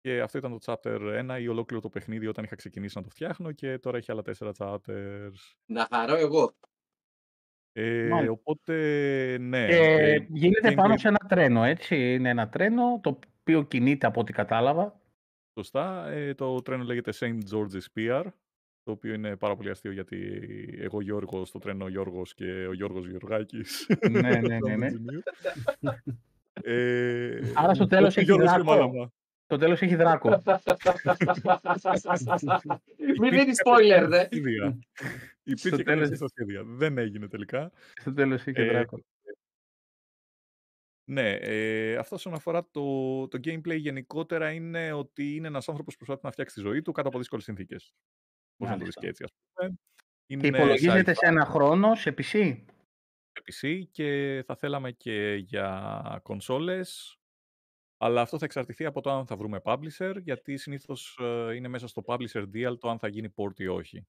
Και 0.00 0.20
αυτό 0.20 0.38
ήταν 0.38 0.58
το 0.58 0.58
chapter 0.64 1.26
1 1.30 1.40
ή 1.40 1.48
ολόκληρο 1.48 1.82
το 1.82 1.88
παιχνίδι 1.88 2.26
όταν 2.26 2.44
είχα 2.44 2.54
ξεκινήσει 2.54 2.96
να 2.96 3.02
το 3.02 3.08
φτιάχνω 3.08 3.52
και 3.52 3.78
τώρα 3.78 3.96
έχει 3.96 4.10
άλλα 4.10 4.22
τέσσερα 4.22 4.52
chapters. 4.58 5.54
Να 5.66 5.86
χαρώ 5.90 6.16
εγώ. 6.16 6.56
Ε, 7.76 8.06
Μάλιστα. 8.10 8.32
οπότε, 8.32 8.72
ναι. 9.40 9.66
Ε, 9.66 10.10
ε, 10.12 10.26
γίνεται 10.28 10.68
gameplay- 10.68 10.74
πάνω 10.76 10.96
σε 10.96 11.08
ένα 11.08 11.18
τρένο, 11.28 11.64
έτσι. 11.64 12.12
Είναι 12.14 12.28
ένα 12.28 12.48
τρένο 12.48 13.00
το 13.02 13.18
οποίο 13.40 13.62
κινείται 13.62 14.06
από 14.06 14.20
ό,τι 14.20 14.32
κατάλαβα. 14.32 15.00
Σωστά. 15.58 16.08
Ε, 16.08 16.34
το 16.34 16.62
τρένο 16.62 16.84
λέγεται 16.84 17.12
St. 17.14 17.38
George's 17.52 17.86
Pier, 17.98 18.22
το 18.82 18.90
οποίο 18.92 19.14
είναι 19.14 19.36
πάρα 19.36 19.56
πολύ 19.56 19.70
αστείο 19.70 19.92
γιατί 19.92 20.40
εγώ 20.80 21.00
Γιώργος, 21.00 21.50
το 21.50 21.58
τρένο 21.58 21.88
Γιώργος 21.88 22.34
και 22.34 22.66
ο 22.68 22.72
Γιώργος 22.72 23.06
Γεωργάκης. 23.08 23.86
Ναι, 24.10 24.20
ναι, 24.40 24.58
ναι, 24.58 24.76
ναι. 24.76 24.88
ε, 26.62 27.40
Άρα 27.54 27.74
στο 27.74 27.86
τέλος 27.86 28.08
όχι 28.08 28.18
έχει 28.18 28.28
Γιώργος 28.28 28.52
και 28.56 28.62
δράκο. 28.62 29.12
Μάγαμα. 29.56 29.58
Το 29.58 29.58
τέλος 29.58 29.82
έχει 29.82 29.94
δράκο. 29.94 30.28
Μην 33.20 33.30
δίνεις 33.30 33.60
spoiler, 33.64 34.06
δε. 34.08 34.24
Σχέδια. 34.24 34.78
Υπήρχε 35.42 35.68
τέλος- 35.70 35.84
κανένα 35.84 36.16
στα 36.16 36.28
σχέδια. 36.28 36.62
Δεν 36.64 36.98
έγινε 36.98 37.28
τελικά. 37.28 37.72
Στο 38.00 38.12
τέλος 38.12 38.46
έχει 38.46 38.60
Ε, 38.60 38.68
δράκο. 38.70 39.00
Ναι, 41.10 41.30
ε, 41.30 41.96
αυτό 41.96 42.14
όσον 42.14 42.34
αφορά 42.34 42.68
το, 42.70 42.82
το 43.28 43.38
gameplay 43.44 43.78
γενικότερα 43.78 44.50
είναι 44.52 44.92
ότι 44.92 45.34
είναι 45.34 45.46
ένας 45.46 45.68
άνθρωπος 45.68 45.92
που 45.96 46.04
προσπαθεί 46.04 46.24
να 46.26 46.32
φτιάξει 46.32 46.54
τη 46.54 46.60
ζωή 46.60 46.82
του 46.82 46.92
κάτω 46.92 47.08
από 47.08 47.18
δύσκολες 47.18 47.44
συνθήκες. 47.44 47.94
Πώς 48.56 48.68
να 48.68 48.78
το 48.78 48.84
δεις 48.84 48.96
Μάλιστα. 48.96 49.00
και 49.00 49.06
έτσι, 49.08 49.24
ας 49.24 49.30
πούμε. 49.32 49.74
Και 50.26 50.34
Είναι 50.34 50.46
υπολογίζεται 50.58 51.12
sci-fi 51.12 51.16
σε 51.16 51.26
ένα 51.26 51.44
χρόνο 51.44 51.94
σε 51.94 52.14
PC. 52.18 52.64
PC 53.44 53.82
και 53.90 54.42
θα 54.46 54.56
θέλαμε 54.56 54.92
και 54.92 55.34
για 55.34 56.20
κονσόλες. 56.22 57.18
Αλλά 58.04 58.20
αυτό 58.20 58.38
θα 58.38 58.44
εξαρτηθεί 58.44 58.84
από 58.84 59.00
το 59.00 59.10
αν 59.10 59.26
θα 59.26 59.36
βρούμε 59.36 59.60
publisher, 59.64 60.14
γιατί 60.22 60.56
συνήθως 60.56 61.18
ε, 61.48 61.54
είναι 61.54 61.68
μέσα 61.68 61.88
στο 61.88 62.02
publisher 62.06 62.42
deal 62.54 62.78
το 62.78 62.88
αν 62.90 62.98
θα 62.98 63.08
γίνει 63.08 63.34
port 63.36 63.60
ή 63.60 63.66
όχι. 63.66 64.06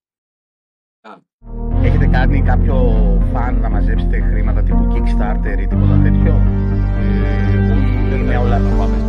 Έχετε 1.83 2.07
κάνει 2.07 2.41
κάποιο 2.41 2.75
fan 3.33 3.57
να 3.61 3.69
μαζέψετε 3.69 4.19
χρήματα 4.19 4.63
τύπου 4.63 4.87
Kickstarter 4.91 5.59
ή 5.59 5.67
τίποτα 5.67 5.99
τέτοιο; 6.03 6.33
Ε, 6.99 7.71
όχι, 7.71 8.09
δεν 8.09 8.19
Είναι 8.19 8.33
θα 8.33 8.39
όλα- 8.39 8.57
ήθελα 8.57 8.69
να 8.69 8.77
πάμε 8.77 9.04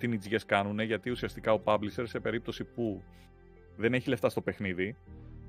ε, 0.00 0.08
teenagers 0.08 0.44
κάνουν, 0.46 0.80
γιατί 0.80 1.10
ουσιαστικά 1.10 1.52
ο 1.52 1.60
publisher 1.64 2.02
σε 2.02 2.20
περίπτωση 2.20 2.64
που 2.64 3.02
δεν 3.76 3.94
έχει 3.94 4.08
λεφτά 4.08 4.28
στο 4.28 4.40
παιχνίδι, 4.40 4.96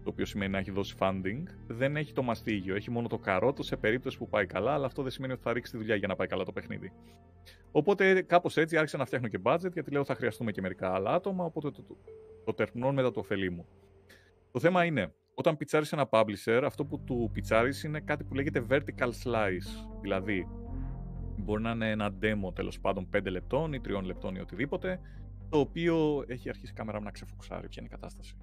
το 0.04 0.10
οποίο 0.10 0.26
σημαίνει 0.26 0.52
να 0.52 0.58
έχει 0.58 0.72
δώσει 0.72 0.96
funding, 1.00 1.44
δεν 1.68 1.96
έχει 1.96 2.14
το 2.14 2.24
μαστίγιο. 2.24 2.76
Έχει 2.76 2.92
μόνο 2.92 3.08
το 3.08 3.18
καρότο 3.18 3.64
σε 3.64 3.76
περίπτωση 3.76 4.18
που 4.18 4.30
πάει 4.30 4.46
καλά, 4.46 4.74
αλλά 4.74 4.86
αυτό 4.86 5.02
δεν 5.02 5.12
σημαίνει 5.12 5.34
ότι 5.34 5.42
θα 5.42 5.54
ρίξει 5.54 5.72
τη 5.72 5.78
δουλειά 5.78 5.96
για 5.96 6.08
να 6.08 6.16
πάει 6.16 6.28
καλά 6.28 6.44
το 6.44 6.52
παιχνίδι. 6.52 6.92
Οπότε 7.72 8.22
κάπως 8.22 8.58
έτσι 8.58 8.78
άρχισα 8.78 8.98
να 8.98 9.06
φτιάχνω 9.06 9.28
και 9.28 9.40
budget, 9.44 9.72
γιατί 9.74 9.92
λέω 9.92 10.04
θα 10.04 10.16
χρειαστούμε 10.16 10.52
και 10.52 10.62
μερικά 10.62 10.94
άλλα 10.94 11.14
άτομα, 11.14 11.44
οπότε 11.46 11.72
το, 11.72 11.82
το, 11.82 11.98
το 12.46 12.54
τερπνώ 12.54 12.92
μετά 12.92 13.12
το 13.12 13.20
ωφελή 13.20 13.50
μου. 13.50 13.66
Το 14.52 14.60
θέμα 14.60 14.86
είναι, 14.86 15.14
όταν 15.34 15.58
πιτσάρει 15.58 15.86
ένα 15.92 16.10
publisher, 16.12 16.62
αυτό 16.66 16.86
που 16.86 17.00
του 17.00 17.30
πιτσάρει 17.34 17.72
είναι 17.86 18.00
κάτι 18.00 18.24
που 18.24 18.34
λέγεται 18.34 18.66
vertical 18.70 19.10
slice. 19.24 19.88
Δηλαδή, 20.02 20.48
μπορεί 21.42 21.62
να 21.62 21.72
είναι 21.72 21.90
ένα 21.90 22.10
demo 22.22 22.56
τέλος 22.56 22.80
πάντων 22.80 23.08
5 23.16 23.20
λεπτών 23.30 23.74
ή 23.74 23.82
3 23.88 24.02
λεπτών 24.04 24.36
ή 24.36 24.40
οτιδήποτε, 24.40 25.00
το 25.50 25.60
οποίο 25.60 26.24
έχει 26.28 26.50
αρχίσει 26.50 26.72
η 26.72 26.76
κάμερα 26.76 26.98
μου 26.98 27.04
να 27.04 27.12
ξεφουξάρει 27.12 27.68
ποια 27.68 27.84
είναι 27.84 27.90
η 27.94 27.96
κατάσταση. 27.96 28.36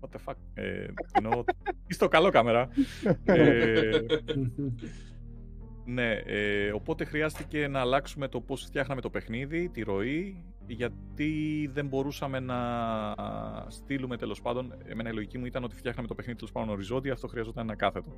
What 0.00 0.08
the 0.16 0.30
fuck; 0.30 0.36
Ε, 0.54 0.86
εννοώ, 1.12 1.44
είστε 1.88 2.08
καλό 2.08 2.30
κάμερα. 2.30 2.68
ε, 3.24 3.90
ναι, 5.84 6.12
ε, 6.12 6.72
οπότε 6.72 7.04
χρειάστηκε 7.04 7.68
να 7.68 7.80
αλλάξουμε 7.80 8.28
το 8.28 8.40
πώς 8.40 8.64
φτιάχναμε 8.64 9.00
το 9.00 9.10
παιχνίδι, 9.10 9.68
τη 9.68 9.82
ροή, 9.82 10.44
γιατί 10.66 11.70
δεν 11.72 11.86
μπορούσαμε 11.86 12.40
να 12.40 12.56
στείλουμε 13.68 14.16
τέλος 14.16 14.42
πάντων. 14.42 14.74
Εμένα 14.84 15.10
η 15.10 15.12
λογική 15.12 15.38
μου 15.38 15.46
ήταν 15.46 15.64
ότι 15.64 15.74
φτιάχναμε 15.76 16.08
το 16.08 16.14
παιχνίδι 16.14 16.38
τέλος 16.38 16.52
πάντων 16.52 16.68
οριζόντια, 16.68 17.12
αυτό 17.12 17.26
χρειαζόταν 17.28 17.64
ένα 17.64 17.76
κάθετο. 17.76 18.10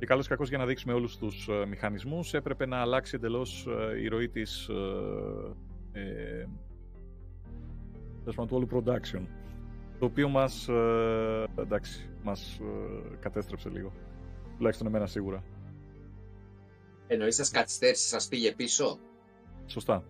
Και 0.00 0.06
καλώς 0.06 0.28
κακό 0.28 0.44
για 0.44 0.58
να 0.58 0.66
δείξουμε 0.66 0.92
όλους 0.92 1.16
τους 1.16 1.48
ε, 1.48 1.66
μηχανισμούς, 1.66 2.34
έπρεπε 2.34 2.66
να 2.66 2.80
αλλάξει 2.80 3.16
εντελώς 3.16 3.66
ε, 3.66 4.00
η 4.00 4.08
ροή 4.08 4.28
της. 4.28 4.68
Ε, 5.92 6.00
ε, 6.00 6.46
του 8.24 8.48
όλου 8.50 8.68
production. 8.72 9.20
Το 9.98 10.04
οποίο 10.04 10.28
μας. 10.28 10.68
Ε, 10.68 11.44
εντάξει, 11.58 12.08
μας 12.22 12.58
ε, 12.58 13.16
κατέστρεψε 13.20 13.68
λίγο. 13.68 13.92
Τουλάχιστον 14.56 14.86
εμένα 14.86 15.06
σίγουρα. 15.06 15.44
Εννοείς 17.06 17.34
σα 17.34 17.58
καθυστέρησε, 17.58 18.08
σας 18.08 18.28
πήγε 18.28 18.52
πίσω; 18.52 18.98
Σωστά. 19.66 20.04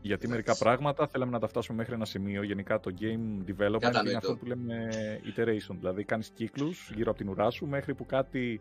Γιατί 0.00 0.28
μερικά 0.28 0.56
πράγματα 0.56 1.06
θέλαμε 1.06 1.30
να 1.30 1.38
τα 1.38 1.46
φτάσουμε 1.46 1.76
μέχρι 1.76 1.94
ένα 1.94 2.04
σημείο. 2.04 2.42
Γενικά 2.42 2.80
το 2.80 2.94
game 3.00 3.50
development 3.50 4.06
είναι 4.06 4.16
αυτό 4.16 4.36
που 4.36 4.46
λέμε 4.46 4.88
iteration. 5.36 5.74
Δηλαδή 5.78 6.04
κάνεις 6.04 6.28
κύκλους 6.28 6.90
γύρω 6.94 7.10
από 7.10 7.18
την 7.18 7.28
ουρά 7.28 7.50
σου 7.50 7.66
μέχρι 7.66 7.94
που 7.94 8.06
κάτι 8.06 8.60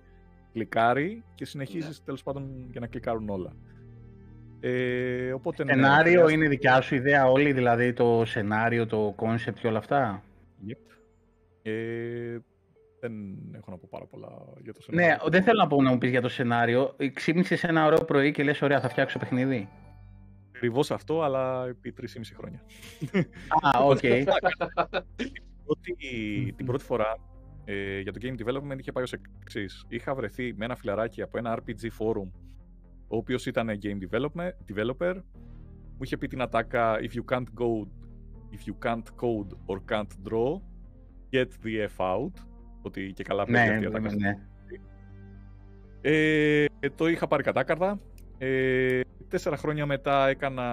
κλικάρει 0.53 1.23
και 1.35 1.45
συνεχίζεις 1.45 1.99
ναι. 1.99 2.05
τέλος 2.05 2.23
πάντων 2.23 2.67
για 2.71 2.79
να 2.79 2.87
κλικάρουν 2.87 3.29
όλα. 3.29 3.55
Ε, 4.59 5.31
οπότε, 5.33 5.63
ναι, 5.63 5.73
σενάριο 5.73 6.25
ναι, 6.25 6.31
είναι 6.33 6.47
δικιά 6.47 6.81
σου 6.81 6.95
ιδέα 6.95 7.29
όλη, 7.29 7.53
δηλαδή 7.53 7.93
το 7.93 8.23
σενάριο, 8.25 8.85
το 8.85 9.15
concept 9.17 9.53
και 9.59 9.67
όλα 9.67 9.77
αυτά; 9.77 10.23
Yep. 10.67 10.91
Ε, 11.61 12.37
δεν 12.99 13.13
έχω 13.55 13.71
να 13.71 13.77
πω 13.77 13.87
πάρα 13.89 14.05
πολλά 14.05 14.27
για 14.63 14.73
το 14.73 14.79
ναι, 14.79 15.01
σενάριο. 15.01 15.23
Ναι, 15.23 15.29
δεν 15.29 15.43
θέλω 15.43 15.61
να 15.61 15.67
πω 15.67 15.81
να 15.81 15.91
μου 15.91 15.97
πεις 15.97 16.09
για 16.09 16.21
το 16.21 16.29
σενάριο. 16.29 16.95
Ξύπνησες 17.13 17.63
ένα 17.63 17.85
ωραίο 17.85 18.05
πρωί 18.05 18.31
και 18.31 18.43
λες, 18.43 18.61
ωραία, 18.61 18.79
θα 18.79 18.89
φτιάξω 18.89 19.19
παιχνίδι. 19.19 19.69
Ακριβώς 20.55 20.91
αυτό, 20.91 21.21
αλλά 21.21 21.67
επί 21.67 21.93
3,5 22.01 22.05
χρόνια. 22.37 22.61
Α, 23.61 23.83
οκ. 23.91 23.99
Ότι 25.65 26.53
την 26.57 26.65
πρώτη 26.65 26.83
φορά 26.83 27.17
ε, 27.65 27.99
για 27.99 28.11
το 28.11 28.19
game 28.21 28.35
development 28.43 28.79
είχε 28.79 28.91
πάει 28.91 29.03
ως 29.03 29.13
εξής. 29.41 29.85
Είχα 29.87 30.15
βρεθεί 30.15 30.53
με 30.53 30.65
ένα 30.65 30.75
φιλαράκι 30.75 31.21
από 31.21 31.37
ένα 31.37 31.59
RPG 31.59 31.83
forum, 31.99 32.31
ο 33.07 33.17
οποίος 33.17 33.45
ήταν 33.45 33.69
game 33.81 34.19
developer. 34.73 35.21
Μου 35.91 36.07
είχε 36.07 36.17
πει 36.17 36.27
την 36.27 36.41
ατάκα 36.41 36.99
If 36.99 37.11
you 37.17 37.35
can't 37.35 37.43
code, 37.59 37.89
if 38.51 38.69
you 38.69 38.87
can't 38.87 39.03
code 39.21 39.55
or 39.65 39.77
can't 39.91 40.29
draw, 40.29 40.61
get 41.31 41.47
the 41.63 41.87
F 41.97 42.15
out. 42.15 42.31
Ότι 42.81 43.13
και 43.13 43.23
καλά 43.23 43.45
πρέπει 43.45 43.69
ναι, 43.69 43.87
αυτή 43.87 43.97
η 43.97 43.99
Ναι, 44.01 44.15
ναι. 44.15 44.37
Ε, 46.01 46.65
το 46.95 47.07
είχα 47.07 47.27
πάρει 47.27 47.43
κατάκαρδα. 47.43 47.99
Ε, 48.37 49.01
τέσσερα 49.27 49.57
χρόνια 49.57 49.85
μετά 49.85 50.27
έκανα 50.27 50.67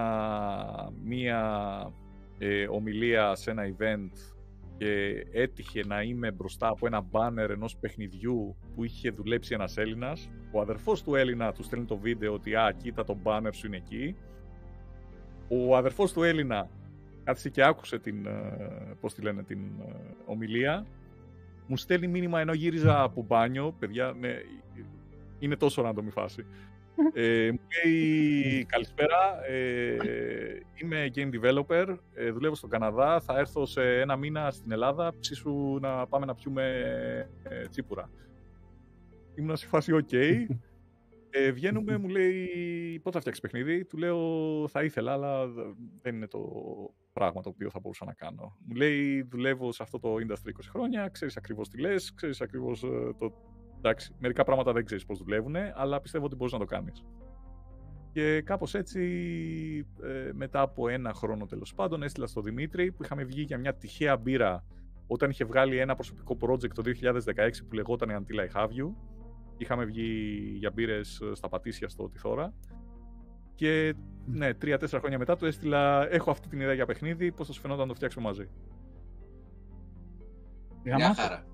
μία 1.03 1.41
ε, 2.37 2.67
ομιλία 2.67 3.35
σε 3.35 3.51
ένα 3.51 3.63
event 3.63 4.11
και 4.79 5.25
έτυχε 5.31 5.83
να 5.85 6.01
είμαι 6.01 6.31
μπροστά 6.31 6.67
από 6.67 6.87
ένα 6.87 7.01
μπάνερ 7.01 7.51
ενός 7.51 7.77
παιχνιδιού 7.77 8.55
που 8.75 8.83
είχε 8.83 9.11
δουλέψει 9.11 9.53
ένας 9.53 9.77
Έλληνας. 9.77 10.29
Ο 10.51 10.61
αδερφός 10.61 11.03
του 11.03 11.15
Έλληνα 11.15 11.51
του 11.51 11.63
στέλνει 11.63 11.85
το 11.85 11.97
βίντεο 11.97 12.33
ότι 12.33 12.55
«Α, 12.55 12.75
κοίτα 12.81 13.03
το 13.03 13.13
μπάνερ 13.13 13.53
σου 13.53 13.67
είναι 13.67 13.77
εκεί». 13.77 14.15
Ο 15.47 15.75
αδερφός 15.77 16.13
του 16.13 16.23
Έλληνα 16.23 16.69
κάθισε 17.23 17.49
και 17.49 17.63
άκουσε 17.63 17.99
την, 17.99 18.25
ε, 18.25 18.97
πώς 18.99 19.13
τη 19.13 19.21
λένε, 19.21 19.43
την 19.43 19.59
ε, 19.59 19.93
ομιλία. 20.25 20.85
Μου 21.67 21.77
στέλνει 21.77 22.07
μήνυμα 22.07 22.39
ενώ 22.39 22.53
γύριζα 22.53 23.01
από 23.01 23.23
μπάνιο. 23.27 23.75
Παιδιά, 23.79 24.15
ναι, 24.19 24.35
είναι 25.39 25.55
τόσο 25.55 25.83
random 25.85 26.05
η 26.07 26.09
φάση. 26.09 26.45
Ε, 27.13 27.51
μου 27.51 27.59
λέει 27.83 28.65
καλησπέρα, 28.65 29.45
ε, 29.47 29.97
είμαι 30.75 31.11
game 31.15 31.29
developer, 31.33 31.97
ε, 32.13 32.31
δουλεύω 32.31 32.55
στον 32.55 32.69
Καναδά, 32.69 33.19
θα 33.19 33.37
έρθω 33.37 33.65
σε 33.65 33.99
ένα 33.99 34.15
μήνα 34.15 34.51
στην 34.51 34.71
Ελλάδα, 34.71 35.13
ψήσου 35.19 35.77
να 35.81 36.07
πάμε 36.07 36.25
να 36.25 36.35
πιούμε 36.35 36.65
ε, 37.43 37.67
τσίπουρα. 37.67 38.09
Ήμουν 39.35 39.55
σε 39.55 39.67
φάση 39.67 39.91
ok. 39.95 40.45
Ε, 41.31 41.51
βγαίνουμε, 41.51 41.97
μου 41.97 42.07
λέει 42.07 42.99
πότε 43.03 43.11
θα 43.11 43.19
φτιάξεις 43.19 43.41
παιχνίδι; 43.43 43.85
Του 43.85 43.97
λέω 43.97 44.19
θα 44.67 44.83
ήθελα, 44.83 45.11
αλλά 45.13 45.47
δεν 46.01 46.15
είναι 46.15 46.27
το 46.27 46.39
πράγμα 47.13 47.41
το 47.41 47.49
οποίο 47.49 47.69
θα 47.69 47.79
μπορούσα 47.79 48.05
να 48.05 48.13
κάνω. 48.13 48.57
Μου 48.65 48.75
λέει 48.75 49.21
δουλεύω 49.21 49.71
σε 49.71 49.83
αυτό 49.83 49.99
το 49.99 50.15
industry 50.15 50.49
20 50.49 50.51
χρόνια, 50.69 51.09
ξέρεις 51.09 51.37
ακριβώς 51.37 51.69
τι 51.69 51.79
λες, 51.79 52.13
ξέρεις 52.13 52.41
ακριβώς 52.41 52.83
ε, 52.83 53.13
το 53.17 53.33
Εντάξει, 53.81 54.15
μερικά 54.19 54.43
πράγματα 54.43 54.73
δεν 54.73 54.85
ξέρεις 54.85 55.05
πώς 55.05 55.19
δουλεύουν, 55.19 55.55
αλλά 55.75 56.01
πιστεύω 56.01 56.25
ότι 56.25 56.35
μπορείς 56.35 56.53
να 56.53 56.59
το 56.59 56.65
κάνεις. 56.65 57.05
Και 58.11 58.41
κάπως 58.41 58.75
έτσι, 58.75 59.01
ε, 60.03 60.31
μετά 60.33 60.61
από 60.61 60.89
ένα 60.89 61.13
χρόνο 61.13 61.45
τέλος 61.45 61.73
πάντων, 61.73 62.03
έστειλα 62.03 62.27
στον 62.27 62.43
Δημήτρη 62.43 62.91
που 62.91 63.03
είχαμε 63.03 63.23
βγει 63.23 63.41
για 63.41 63.57
μια 63.57 63.73
τυχαία 63.75 64.17
μπύρα 64.17 64.65
όταν 65.07 65.29
είχε 65.29 65.45
βγάλει 65.45 65.77
ένα 65.77 65.95
προσωπικό 65.95 66.37
project 66.41 66.69
το 66.73 66.81
2016 66.81 67.65
που 67.67 67.75
λεγόταν 67.75 68.09
Until 68.25 68.39
I 68.39 68.61
Have 68.61 68.67
You. 68.67 68.93
Είχαμε 69.57 69.85
βγει 69.85 70.39
για 70.57 70.71
μπύρες 70.71 71.21
στα 71.33 71.49
Πατήσια 71.49 71.89
στο 71.89 72.09
Τιθώρα. 72.09 72.53
Και 73.55 73.93
ναι, 74.25 74.53
τρία-τέσσερα 74.53 74.99
χρόνια 74.99 75.17
μετά 75.17 75.35
του 75.35 75.45
έστειλα: 75.45 76.11
Έχω 76.11 76.31
αυτή 76.31 76.47
την 76.47 76.59
ιδέα 76.59 76.73
για 76.73 76.85
παιχνίδι. 76.85 77.31
Πώς 77.31 77.47
θα 77.47 77.53
σου 77.53 77.61
φαινόταν 77.61 77.81
να 77.81 77.89
το 77.89 77.95
φτιάξουμε 77.95 78.25
μαζί. 78.25 78.49
Μια 80.83 81.13
χαρά. 81.13 81.45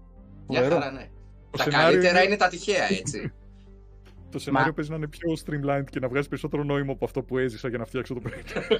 Μια 0.47 0.69
χαρά, 0.69 0.91
ναι 0.91 1.09
τα 1.57 1.69
καλύτερα 1.69 2.23
είναι... 2.23 2.37
τα 2.37 2.47
τυχαία, 2.47 2.91
έτσι. 2.99 3.33
το 4.31 4.39
σενάριο 4.39 4.73
παίζει 4.73 4.89
να 4.89 4.95
είναι 4.95 5.07
πιο 5.07 5.33
streamlined 5.45 5.89
και 5.89 5.99
να 5.99 6.07
βγάζει 6.07 6.27
περισσότερο 6.27 6.63
νόημα 6.63 6.91
από 6.91 7.05
αυτό 7.05 7.21
που 7.21 7.37
έζησα 7.37 7.69
για 7.69 7.77
να 7.77 7.85
φτιάξω 7.85 8.13
το 8.13 8.19
παιχνίδι. 8.19 8.77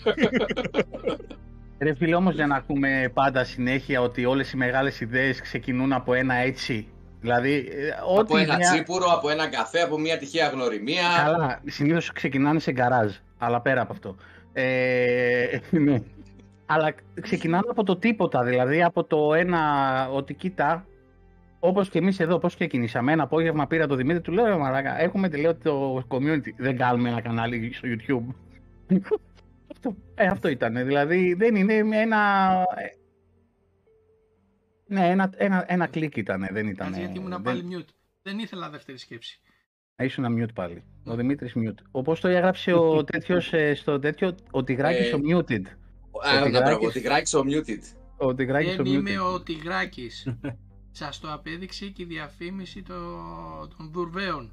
Ρε 1.79 1.93
φίλε, 1.93 2.15
όμως 2.15 2.33
για 2.33 2.47
να 2.47 2.55
ακούμε 2.55 3.11
πάντα 3.13 3.43
συνέχεια 3.43 4.01
ότι 4.01 4.25
όλες 4.25 4.51
οι 4.51 4.57
μεγάλες 4.57 4.99
ιδέες 4.99 5.41
ξεκινούν 5.41 5.93
από 5.93 6.13
ένα 6.13 6.33
έτσι. 6.33 6.87
Δηλαδή, 7.21 7.53
ε, 7.71 7.89
από 8.19 8.37
ένα 8.37 8.55
μια... 8.55 8.71
τσίπουρο, 8.71 9.11
από 9.11 9.29
ένα 9.29 9.47
καφέ, 9.47 9.81
από 9.81 9.99
μια 9.99 10.17
τυχαία 10.17 10.47
γνωριμία. 10.47 11.03
Καλά, 11.23 11.61
συνήθως 11.65 12.11
ξεκινάνε 12.11 12.59
σε 12.59 12.71
γκαράζ, 12.71 13.11
αλλά 13.37 13.61
πέρα 13.61 13.81
από 13.81 13.93
αυτό. 13.93 14.15
Ε, 14.53 15.57
ναι. 15.85 16.01
Αλλά 16.65 16.93
ξεκινάνε 17.21 17.67
από 17.69 17.83
το 17.83 17.97
τίποτα, 17.97 18.43
δηλαδή 18.43 18.83
από 18.83 19.03
το 19.03 19.33
ένα 19.33 19.59
ότι 20.09 20.33
κοίτα, 20.33 20.85
Όπως 21.65 21.89
και 21.89 21.97
εμείς 21.97 22.19
εδώ, 22.19 22.39
πώς 22.39 22.55
ξεκινήσαμε. 22.55 23.11
Ένα 23.11 23.23
απόγευμα 23.23 23.67
πήρα 23.67 23.87
το 23.87 23.95
Δημήτρη, 23.95 24.21
του 24.21 24.31
λέω: 24.31 24.45
«Ε, 24.45 24.57
Μαλάκα, 24.57 25.01
έχουμε 25.01 25.29
τελειώσει 25.29 25.59
το 25.63 26.03
community. 26.07 26.53
Δεν 26.57 26.77
κάνουμε 26.77 27.09
ένα 27.09 27.21
κανάλι 27.21 27.73
στο 27.73 27.87
YouTube. 27.91 28.33
αυτό, 29.71 29.95
ε, 30.15 30.25
αυτό 30.25 30.47
ήταν. 30.47 30.85
Δηλαδή 30.85 31.33
δεν 31.33 31.55
είναι 31.55 31.73
ένα. 31.73 32.51
Ε, 32.75 32.87
ναι, 34.87 35.09
ένα, 35.09 35.29
ένα, 35.37 35.65
ένα 35.67 35.87
κλικ 35.87 36.17
ήταν. 36.17 36.47
Δεν 36.51 36.67
ήταν. 36.67 36.93
γιατί 36.93 37.19
ήμουν 37.19 37.41
πάλι 37.41 37.63
mute. 37.71 37.93
Δεν 38.21 38.39
ήθελα 38.39 38.69
δεύτερη 38.69 38.97
σκέψη. 38.97 39.39
Ήσουν 39.97 40.25
mute 40.43 40.53
πάλι. 40.53 40.83
Ο 41.05 41.15
Δημήτρης 41.15 41.53
mute. 41.55 41.83
Όπως 41.91 42.19
το 42.19 42.27
έγραψε 42.27 42.73
ο 42.73 43.03
τέτοιος 43.03 43.53
στο 43.75 43.99
τέτοιο, 43.99 44.35
ο 44.51 44.63
Τιγράκης 44.63 45.13
ο 45.13 45.19
muted. 45.29 45.61
Ο 46.11 46.89
Τιγράκη 46.91 47.35
ο 47.35 47.43
muted. 47.45 47.81
Ο 48.17 48.33
Τιγράκης 48.33 48.75
Δεν 48.75 48.85
είμαι 48.85 49.19
ο 49.19 49.41
Τιγράκης. 49.41 50.27
Σας 50.97 51.19
το 51.19 51.33
απέδειξε 51.33 51.85
και 51.85 52.01
η 52.01 52.05
διαφήμιση 52.05 52.81
το, 52.81 52.93
των 53.77 53.89
Δουρβέων. 53.91 54.51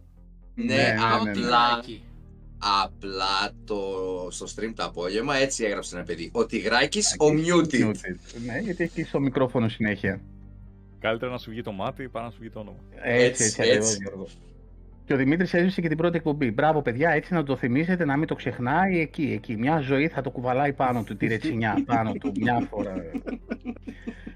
Ναι, 0.55 0.65
ναι, 0.65 0.75
ναι 0.75 0.97
απλά, 1.13 1.77
ναι, 1.77 1.99
απλά 2.83 3.53
το, 3.65 3.77
στο 4.31 4.47
stream 4.47 4.73
το 4.75 4.85
απόγευμα 4.85 5.37
έτσι 5.37 5.65
έγραψε 5.65 5.97
ένα 5.97 6.05
παιδί. 6.05 6.31
Ο 6.33 6.47
Τιγράκης 6.47 7.17
ο 7.19 7.27
muted. 7.27 7.95
Ναι, 8.47 8.59
γιατί 8.59 8.83
έχει 8.83 9.03
στο 9.03 9.21
μικρόφωνο 9.21 9.69
συνέχεια. 9.69 10.21
Καλύτερα 10.99 11.31
να 11.31 11.39
σου 11.39 11.51
βγει 11.51 11.63
το 11.63 11.73
μάτι 11.73 12.09
παρά 12.09 12.25
να 12.25 12.31
σου 12.31 12.39
βγει 12.41 12.51
το 12.51 12.61
όνομα. 12.61 12.79
Έτσι, 13.03 13.45
έτσι, 13.45 13.63
έτσι. 13.63 13.97
Γιώργο. 14.01 14.29
Και 15.05 15.15
ο 15.15 15.17
Δημήτρης 15.17 15.55
έζησε 15.55 15.81
και 15.81 15.89
την 15.89 15.97
πρώτη 15.97 16.17
εκπομπή. 16.17 16.51
Μπράβο, 16.51 16.83
παιδιά, 16.83 17.11
έτσι 17.11 17.35
να 17.35 17.43
το 17.43 17.57
θυμίζετε, 17.57 18.05
να 18.05 18.17
μην 18.17 18.27
το 18.27 18.35
ξεχνάει 18.35 19.01
εκεί. 19.01 19.33
εκεί. 19.33 19.57
Μια 19.57 19.81
ζωή 19.81 20.09
θα 20.09 20.21
το 20.21 20.31
κουβαλάει 20.31 20.73
πάνω 20.73 21.03
του, 21.03 21.17
τη 21.17 21.27
ρετσινιά 21.27 21.83
πάνω 21.87 22.13
του, 22.13 22.33
μια 22.41 22.67
φορά. 22.71 22.95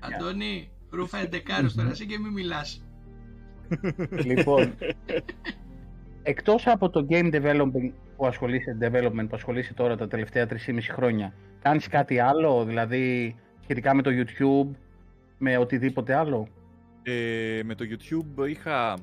Αντώνη, 0.01 0.71
ρούφα 0.97 1.19
εντεκάρος 1.19 1.75
τώρα, 1.75 1.91
εσύ 1.91 2.07
και 2.07 2.19
μην 2.19 2.33
μιλάς. 2.33 2.85
Λοιπόν, 4.25 4.75
εκτός 6.23 6.67
από 6.67 6.91
το 6.91 7.07
game 7.11 7.35
development 7.35 7.93
που 8.17 8.27
ασχολείσαι, 8.27 8.79
development 8.81 9.27
που 9.29 9.35
ασχολείσαι 9.35 9.75
τώρα 9.75 9.97
τα 9.97 10.09
τελευταία 10.09 10.47
3,5 10.51 10.79
χρόνια, 10.93 11.35
κάνεις 11.63 11.89
κάτι 11.89 12.19
άλλο, 12.19 12.65
δηλαδή 12.65 13.35
σχετικά 13.63 13.95
με 13.95 14.03
το 14.03 14.11
YouTube, 14.13 14.77
με 15.39 15.57
οτιδήποτε 15.57 16.15
άλλο; 16.15 16.49
Ε, 17.03 17.61
με 17.65 17.75
το 17.75 17.85
YouTube 17.91 18.49
είχα... 18.49 18.99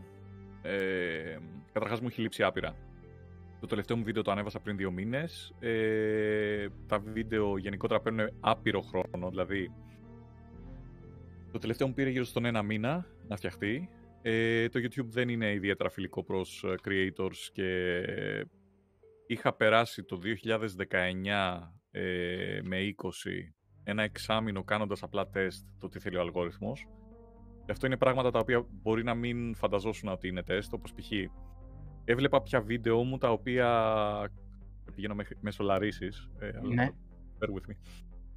Ε, 0.61 1.37
καταρχάς 1.73 2.01
μου 2.01 2.07
έχει 2.07 2.21
λείψει 2.21 2.43
άπειρα. 2.43 2.75
Το 3.59 3.69
τελευταίο 3.69 3.97
μου 3.97 4.03
βίντεο 4.03 4.21
το 4.23 4.31
ανέβασα 4.31 4.59
πριν 4.59 4.77
δύο 4.77 4.91
μήνες. 4.91 5.53
Ε, 5.59 6.67
τα 6.87 6.99
βίντεο 6.99 7.57
γενικότερα 7.57 8.01
παίρνουν 8.01 8.29
άπειρο 8.39 8.81
χρόνο, 8.81 9.29
δηλαδή 9.29 9.71
το 11.53 11.59
τελευταίο 11.59 11.87
μου 11.87 11.93
πήρε 11.93 12.09
γύρω 12.09 12.23
στον 12.23 12.45
ένα 12.45 12.63
μήνα 12.63 13.05
να 13.27 13.35
φτιαχτεί. 13.35 13.89
Ε, 14.21 14.69
το 14.69 14.79
YouTube 14.79 15.05
δεν 15.05 15.29
είναι 15.29 15.51
ιδιαίτερα 15.51 15.89
φιλικό 15.89 16.23
προς 16.23 16.63
ε, 16.63 16.75
creators 16.85 17.37
και 17.51 18.01
είχα 19.27 19.53
περάσει 19.53 20.03
το 20.03 20.19
2019 20.91 21.59
ε, 21.91 22.59
με 22.63 22.77
20 23.01 23.09
ένα 23.83 24.03
εξάμεινο 24.03 24.63
κάνοντας 24.63 25.03
απλά 25.03 25.29
τεστ 25.29 25.65
το 25.79 25.87
τι 25.87 25.99
θέλει 25.99 26.17
ο 26.17 26.21
αλγόριθμος. 26.21 26.87
Και 27.65 27.71
αυτό 27.71 27.85
είναι 27.85 27.97
πράγματα 27.97 28.31
τα 28.31 28.39
οποία 28.39 28.65
μπορεί 28.69 29.03
να 29.03 29.13
μην 29.13 29.55
φανταζόσουν 29.55 30.09
ότι 30.09 30.27
είναι 30.27 30.43
τεστ, 30.43 30.73
όπως 30.73 30.93
π.χ. 30.93 31.11
έβλεπα 32.05 32.41
πια 32.41 32.61
βίντεο 32.61 33.03
μου 33.03 33.17
τα 33.17 33.31
οποία 33.31 34.31
πηγαίνω 34.95 35.15
μέσω 35.39 35.63
λαρίσεις, 35.63 36.29
ε, 36.39 36.51
ναι. 36.73 36.89
bear 37.39 37.47
with 37.47 37.71
me. 37.71 37.75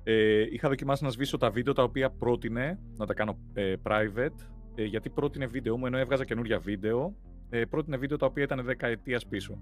Ε, 0.09 0.46
είχα 0.50 0.68
δοκιμάσει 0.68 1.04
να 1.04 1.11
σβήσω 1.11 1.36
τα 1.36 1.50
βίντεο 1.50 1.72
τα 1.72 1.82
οποία 1.82 2.11
πρότεινε 2.11 2.78
να 2.96 3.07
τα 3.07 3.14
κάνω 3.14 3.38
ε, 3.52 3.74
private 3.82 4.46
ε, 4.74 4.84
γιατί 4.84 5.11
πρότεινε 5.11 5.46
βίντεο 5.46 5.78
μου, 5.78 5.86
ενώ 5.86 5.98
έβγαζα 5.98 6.24
καινούργια 6.24 6.59
βίντεο, 6.59 7.16
ε, 7.50 7.64
πρότεινε 7.64 7.96
βίντεο 7.96 8.16
τα 8.16 8.26
οποία 8.26 8.42
ήταν 8.42 8.64
δεκαετία 8.64 9.20
πίσω. 9.28 9.59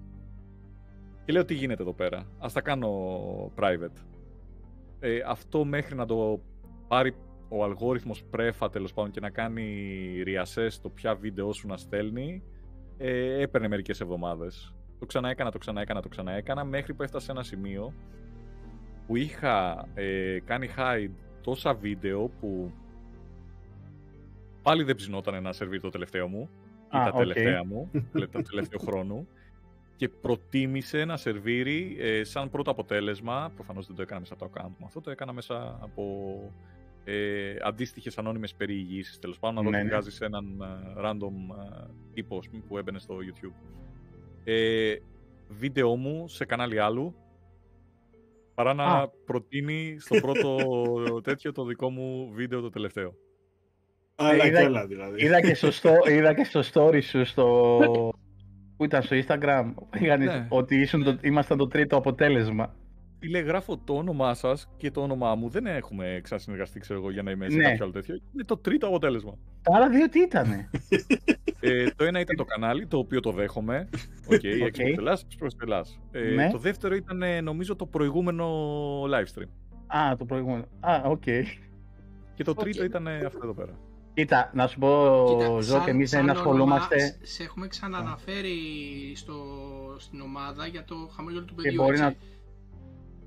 Και 1.25 1.33
λέω 1.33 1.45
τι 1.45 1.53
γίνεται 1.53 1.81
εδώ 1.81 1.93
πέρα, 1.93 2.27
ας 2.39 2.53
τα 2.53 2.61
κάνω 2.61 2.91
private. 3.55 4.05
Ε, 4.99 5.19
αυτό 5.25 5.65
μέχρι 5.65 5.95
να 5.95 6.05
το 6.05 6.41
πάρει 6.87 7.15
ο 7.49 7.63
αλγόριθμος 7.63 8.23
πρέφα 8.23 8.69
τέλος 8.69 8.93
πάντων 8.93 9.11
και 9.11 9.19
να 9.19 9.29
κάνει 9.29 9.93
reassess 10.25 10.71
το 10.81 10.89
ποια 10.89 11.15
βίντεο 11.15 11.53
σου 11.53 11.67
να 11.67 11.77
στέλνει, 11.77 12.43
ε, 12.97 13.41
έπαιρνε 13.41 13.67
μερικές 13.67 14.01
εβδομάδες. 14.01 14.75
Το 14.99 15.05
ξαναέκανα, 15.05 15.51
το 15.51 15.57
ξαναέκανα, 15.57 16.01
το 16.01 16.07
ξαναέκανα, 16.07 16.63
μέχρι 16.63 16.93
που 16.93 17.03
έφτασε 17.03 17.25
σε 17.25 17.31
ένα 17.31 17.43
σημείο 17.43 17.93
που 19.07 19.15
είχα 19.15 19.87
ε, 19.93 20.39
κάνει 20.45 20.69
hide 20.77 21.11
τόσα 21.41 21.73
βίντεο 21.73 22.27
που 22.39 22.71
Πάλι 24.65 24.83
δεν 24.83 24.95
ψινόταν 24.95 25.43
να 25.43 25.53
σερβίρει 25.53 25.81
το 25.81 25.89
τελευταίο 25.89 26.27
μου 26.27 26.49
ή 26.85 26.97
τα 27.05 27.11
τελευταία 27.11 27.65
μου, 27.65 27.91
το 28.31 28.41
τελευταίο 28.41 28.79
χρόνο. 28.79 29.25
Και 29.95 30.09
προτίμησε 30.09 31.05
να 31.05 31.17
σερβίρει 31.17 31.97
ε, 31.99 32.23
σαν 32.23 32.49
πρώτο 32.49 32.71
αποτέλεσμα. 32.71 33.51
Προφανώς 33.55 33.87
δεν 33.87 33.95
το 33.95 34.01
έκανα 34.01 34.19
μέσα 34.19 34.33
από 34.33 34.45
το 34.45 34.51
account 34.53 34.71
μου. 34.77 34.85
Αυτό 34.85 35.01
το 35.01 35.11
έκανα 35.11 35.33
μέσα 35.33 35.79
από 35.81 36.03
ε, 37.03 37.55
αντίστοιχες 37.61 38.17
ανώνυμες 38.17 38.53
περιηγήσεις. 38.53 39.19
Τέλος 39.19 39.39
πάντων, 39.39 39.55
να 39.55 39.69
δω 39.69 39.69
ναι, 39.69 39.83
βγάζεις 39.83 40.21
έναν 40.21 40.45
uh, 40.61 41.05
random 41.05 41.13
uh, 41.13 41.89
τύπο 42.13 42.39
που 42.67 42.77
έμπαινε 42.77 42.99
στο 42.99 43.17
YouTube. 43.17 43.53
Ε, 44.43 44.95
βίντεο 45.49 45.95
μου 45.95 46.27
σε 46.27 46.45
κανάλι 46.45 46.79
άλλου 46.79 47.15
παρά 48.55 48.73
να 48.73 49.07
προτείνει 49.25 49.95
στο 49.99 50.19
πρώτο 50.19 50.57
τέτοιο 51.27 51.51
το 51.51 51.65
δικό 51.65 51.89
μου 51.89 52.31
βίντεο 52.33 52.61
το 52.61 52.69
τελευταίο. 52.69 53.13
Αλλά 54.15 54.45
είδα, 54.45 54.61
και 54.61 54.85
δηλαδή. 54.87 55.25
Είδα 55.25 55.41
και, 55.41 55.53
στο, 55.53 55.93
είδα 56.15 56.33
και 56.33 56.43
στο 56.43 56.61
story 56.73 57.03
σου 57.03 57.25
στο... 57.25 57.79
Πού 58.77 58.83
ήταν 58.83 59.03
στο 59.03 59.15
Instagram, 59.15 59.73
ναι. 60.17 60.47
ότι 60.49 60.79
ήσουν 60.79 61.03
το, 61.03 61.17
ήμασταν 61.21 61.57
το 61.57 61.67
τρίτο 61.67 61.95
αποτέλεσμα. 61.95 62.75
Φίλε, 63.25 63.39
γράφω 63.39 63.77
το 63.83 63.93
όνομά 63.93 64.33
σας 64.33 64.69
και 64.77 64.91
το 64.91 65.01
όνομά 65.01 65.35
μου. 65.35 65.49
Δεν 65.49 65.65
έχουμε 65.65 66.19
ξανασυνεργαστεί, 66.23 66.79
ξέρω 66.79 66.99
εγώ, 66.99 67.11
για 67.11 67.23
να 67.23 67.31
είμαι 67.31 67.49
σε 67.49 67.57
ναι. 67.57 67.63
κάποιο 67.63 67.83
άλλο 67.83 67.93
τέτοιο. 67.93 68.15
Είναι 68.33 68.43
το 68.43 68.57
τρίτο 68.57 68.87
αποτέλεσμα. 68.87 69.37
Τα 69.61 69.75
άλλα 69.75 69.89
δύο 69.89 70.09
τι 70.09 70.19
ήταν. 70.19 70.69
ε, 71.59 71.89
το 71.95 72.03
ένα 72.03 72.19
ήταν 72.19 72.35
το 72.35 72.43
κανάλι, 72.43 72.87
το 72.87 72.97
οποίο 72.97 73.19
το 73.19 73.31
δέχομαι. 73.31 73.89
Ok, 74.27 74.39
okay, 74.43 74.63
okay. 74.63 75.15
προς 75.37 75.55
Ε, 76.11 76.19
ναι. 76.19 76.49
Το 76.51 76.57
δεύτερο 76.57 76.95
ήταν, 76.95 77.43
νομίζω, 77.43 77.75
το 77.75 77.85
προηγούμενο 77.85 78.47
live 79.03 79.39
stream. 79.39 79.49
Α, 79.87 80.15
το 80.17 80.25
προηγούμενο. 80.25 80.65
Α, 80.79 81.01
ok. 81.05 81.21
Okay. 81.25 81.43
Και 82.35 82.43
το 82.43 82.53
τρίτο 82.53 82.83
okay. 82.83 82.85
ήταν 82.85 83.07
αυτό 83.07 83.39
εδώ 83.43 83.53
πέρα. 83.53 83.79
Κοίτα, 84.13 84.51
να 84.53 84.67
σου 84.67 84.79
πω, 84.79 85.61
Ζοκ, 85.61 85.89
εμείς 85.89 86.09
δεν 86.09 86.29
ασχολούμαστε... 86.29 87.17
Σε 87.21 87.43
έχουμε 87.43 87.67
ξαναναφέρει 87.67 88.57
στο, 89.15 89.35
στην 89.97 90.21
ομάδα 90.21 90.67
για 90.67 90.83
το 90.83 90.95
χαμόγελο 91.15 91.43
του 91.43 91.53
παιδιού, 91.53 91.83
μπορεί 91.83 91.97
να, 91.97 92.15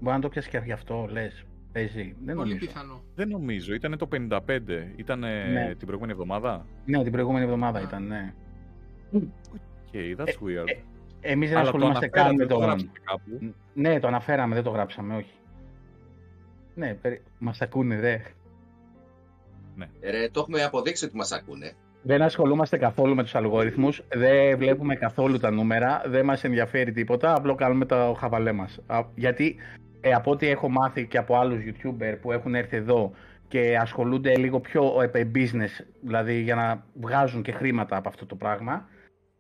μπορεί 0.01 0.17
να 0.17 0.23
το 0.23 0.29
πιάσεις 0.29 0.51
και 0.51 0.61
γι' 0.65 0.73
αυτό, 0.73 1.09
λες. 1.11 1.45
Παίζει. 1.73 2.15
Δεν 2.25 2.37
Πολύ 2.37 2.49
νομίζω. 2.49 2.67
πιθανό. 2.67 3.03
Δεν 3.15 3.29
νομίζω. 3.29 3.75
Ήταν 3.75 3.99
το 3.99 4.09
55. 4.11 4.39
Ήταν 4.97 5.19
ναι. 5.19 5.75
την 5.79 5.87
προηγούμενη 5.87 6.13
εβδομάδα; 6.13 6.67
Ναι, 6.85 7.03
την 7.03 7.13
προηγούμενη 7.13 7.45
εβδομάδα 7.45 7.81
ήταν, 7.81 8.07
ναι. 8.07 8.35
Okay, 9.13 10.17
that's 10.17 10.27
ε, 10.27 10.33
weird. 10.45 10.69
Ε, 10.69 10.73
ε, 11.21 11.33
εμείς 11.33 11.49
δεν 11.49 11.59
ασχολούμαστε 11.59 12.09
καν 12.09 12.35
με 12.35 12.47
το... 12.47 12.77
Ναι, 13.75 14.01
το 14.01 14.07
αναφέραμε, 14.07 14.55
δεν 14.55 14.65
το 14.65 14.71
γράψαμε, 14.71 15.17
όχι. 15.17 15.35
Ναι, 16.75 16.95
περι... 16.95 17.23
μας 17.39 17.61
ακούνε, 17.61 18.01
δε. 18.01 18.19
Ναι. 19.77 19.89
Ρε, 20.01 20.29
το 20.29 20.41
έχουμε 20.41 20.63
αποδείξει 20.63 21.05
ότι 21.05 21.17
μας 21.17 21.33
ακούνε. 21.33 21.73
Δεν 22.03 22.23
ασχολούμαστε 22.23 22.77
καθόλου 22.77 23.15
με 23.15 23.23
τους 23.23 23.35
αλγόριθμους, 23.35 24.03
δεν 24.09 24.59
βλέπουμε 24.59 24.95
καθόλου 24.95 25.39
τα 25.39 25.51
νούμερα, 25.51 26.03
δεν 26.07 26.25
μας 26.25 26.45
ενδιαφέρει 26.45 26.93
τίποτα, 26.93 27.35
απλό 27.35 27.55
κάνουμε 27.55 27.85
το 27.85 28.17
χαβαλέ 28.19 28.53
μας. 28.53 28.81
Γιατί 29.15 29.57
ε, 30.01 30.13
από 30.13 30.31
ό,τι 30.31 30.47
έχω 30.47 30.69
μάθει 30.69 31.07
και 31.07 31.19
από 31.19 31.37
άλλους 31.37 31.63
YouTuber 31.67 32.17
που 32.21 32.33
έχουν 32.33 32.55
έρθει 32.55 32.77
εδώ 32.77 33.13
και 33.49 33.77
ασχολούνται 33.81 34.37
λίγο 34.37 34.61
πιο 34.61 35.03
ε, 35.13 35.31
business, 35.35 35.85
δηλαδή 36.01 36.41
για 36.41 36.55
να 36.55 36.85
βγάζουν 37.01 37.43
και 37.43 37.53
χρήματα 37.53 37.97
από 37.97 38.09
αυτό 38.09 38.27
το 38.27 38.35
πράγμα, 38.35 38.89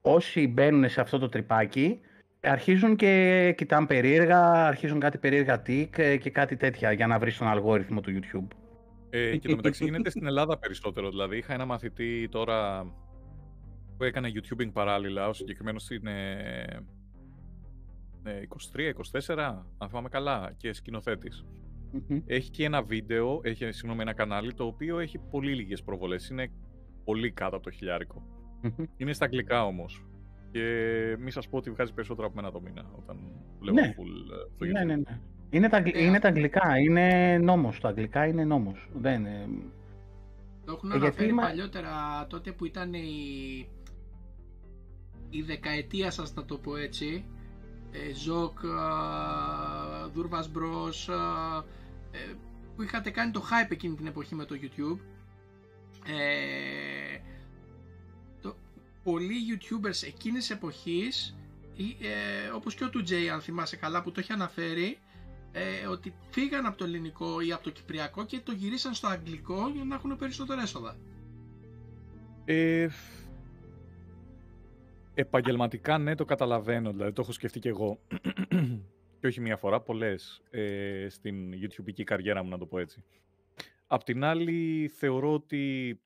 όσοι 0.01 0.49
μπαίνουν 0.49 0.89
σε 0.89 1.01
αυτό 1.01 1.19
το 1.19 1.29
τρυπάκι, 1.29 2.01
αρχίζουν 2.41 2.97
και 2.97 3.55
κοιτάνε 3.57 3.87
περίεργα, 3.87 4.67
αρχίζουν 4.67 5.01
κάτι 5.01 5.19
περίεργα 5.19 5.61
τικ 5.61 5.99
ε, 5.99 6.17
και 6.17 6.31
κάτι 6.31 6.57
τέτοια 6.57 6.93
για 6.93 7.07
να 7.07 7.19
βρεις 7.19 7.39
τον 7.39 7.49
αλγόριθμο 7.49 8.01
του 8.01 8.21
YouTube. 8.21 8.57
Ε, 9.11 9.37
και 9.37 9.49
το 9.49 9.57
μεταξύ 9.57 9.85
γίνεται 9.85 10.11
στην 10.11 10.27
Ελλάδα 10.27 10.59
περισσότερο. 10.59 11.09
Δηλαδή, 11.09 11.37
είχα 11.37 11.55
ένα 11.55 11.65
μαθητή 11.65 12.29
τώρα 12.31 12.87
που 13.97 14.05
έκανε 14.05 14.31
YouTubing 14.35 14.71
παράλληλα. 14.73 15.29
Ο 15.29 15.33
συγκεκριμένος 15.33 15.91
είναι 15.91 16.15
23-24, 18.27 19.63
αν 19.79 19.89
θυμάμαι 19.89 20.09
καλά, 20.09 20.53
και 20.57 20.73
σκηνοθέτης. 20.73 21.45
Έχει 22.27 22.51
και 22.51 22.65
ένα 22.65 22.83
βίντεο, 22.83 23.41
έχει 23.43 23.73
συγγνώμη, 23.73 24.01
ένα 24.01 24.13
κανάλι 24.13 24.55
το 24.55 24.65
οποίο 24.65 24.99
έχει 24.99 25.19
πολύ 25.19 25.55
λίγες 25.55 25.83
προβολές. 25.83 26.29
Είναι 26.29 26.51
πολύ 27.05 27.31
κάτω 27.31 27.57
από 27.57 27.65
το 27.65 27.71
χιλιάρικο. 27.71 28.23
Είναι 28.97 29.13
στα 29.13 29.25
αγγλικά 29.25 29.65
όμως. 29.65 30.05
Και 30.51 31.17
μη 31.19 31.31
σας 31.31 31.49
πω 31.49 31.57
ότι 31.57 31.71
βγάζει 31.71 31.93
περισσότερο 31.93 32.27
από 32.27 32.37
μένα 32.37 32.51
το 32.53 32.61
μήνα 32.61 32.91
όταν 32.99 33.19
βλέπω 33.59 33.81
ναι. 33.81 33.95
full 33.99 34.33
ε, 34.33 34.49
το 34.59 34.67
YouTube. 34.67 34.73
Ναι, 34.73 34.85
ναι, 34.85 34.97
ναι. 34.97 35.21
Είναι 35.51 35.69
τα, 35.69 35.83
είναι 35.95 36.19
τα 36.19 36.29
αγγλικά, 36.29 36.79
είναι 36.79 37.39
νόμος. 37.39 37.81
Τα 37.81 37.89
αγγλικά 37.89 38.27
είναι 38.27 38.45
νόμος. 38.45 38.91
Δεν 38.95 39.21
είναι... 39.21 39.49
Το 40.65 40.73
έχουν 40.73 40.91
ε, 40.91 40.95
αναφέρει 40.95 41.35
παλιότερα 41.35 42.27
τότε 42.29 42.53
που 42.53 42.65
ήταν 42.65 42.95
η, 42.95 43.69
η 45.31 45.43
δεκαετία 45.43 46.11
σας 46.11 46.35
να 46.35 46.45
το 46.45 46.59
πω 46.59 46.77
έτσι. 46.77 47.25
Ε, 47.93 48.15
Ζοκ, 48.15 48.59
Δούρβας 50.13 50.49
Bros, 50.49 51.09
ε, 51.09 52.35
που 52.77 52.83
είχατε 52.83 53.11
κάνει 53.11 53.31
το 53.31 53.45
hype 53.51 53.71
εκείνη 53.71 53.95
την 53.95 54.07
εποχή 54.07 54.35
με 54.35 54.45
το 54.45 54.57
YouTube. 54.63 54.99
Ε, 56.07 57.19
το, 58.43 58.57
πολλοί 59.03 59.35
YouTubers 59.51 60.07
εκείνης 60.07 60.51
εποχής, 60.51 61.37
ε, 61.79 62.49
όπως 62.49 62.75
και 62.75 62.85
ο 62.85 62.91
2J 62.95 63.15
αν 63.33 63.41
θυμάσαι 63.41 63.77
καλά 63.77 64.03
που 64.03 64.13
το 64.13 64.21
έχει 64.21 64.33
αναφέρει, 64.33 64.99
ε, 65.53 65.87
ότι 65.87 66.15
φύγαν 66.31 66.67
από 66.67 66.77
το 66.77 66.85
ελληνικό 66.85 67.41
ή 67.41 67.53
από 67.53 67.63
το 67.63 67.71
κυπριακό 67.71 68.25
και 68.25 68.41
το 68.41 68.53
γυρίσαν 68.53 68.95
στο 68.95 69.09
αγγλικό 69.09 69.71
για 69.75 69.85
να 69.85 69.95
έχουν 69.95 70.17
περισσότερα 70.17 70.63
έσοδα. 70.63 70.97
Ε, 72.45 72.89
επαγγελματικά 75.21 75.99
ναι 75.99 76.15
το 76.15 76.25
καταλαβαίνω, 76.25 76.91
δηλαδή 76.91 77.13
το 77.13 77.21
έχω 77.21 77.33
σκεφτεί 77.33 77.59
και 77.59 77.69
εγώ 77.69 77.99
και 79.21 79.27
όχι 79.27 79.41
μία 79.41 79.57
φορά, 79.57 79.81
πολλές 79.81 80.43
ε, 80.51 81.07
στην 81.09 81.53
YouTube 81.53 82.03
καριέρα 82.05 82.43
μου 82.43 82.49
να 82.49 82.59
το 82.59 82.67
πω 82.67 82.79
έτσι. 82.79 83.05
Απ' 83.87 84.05
την 84.05 84.25
άλλη 84.25 84.91
θεωρώ 84.97 85.33
ότι 85.33 86.01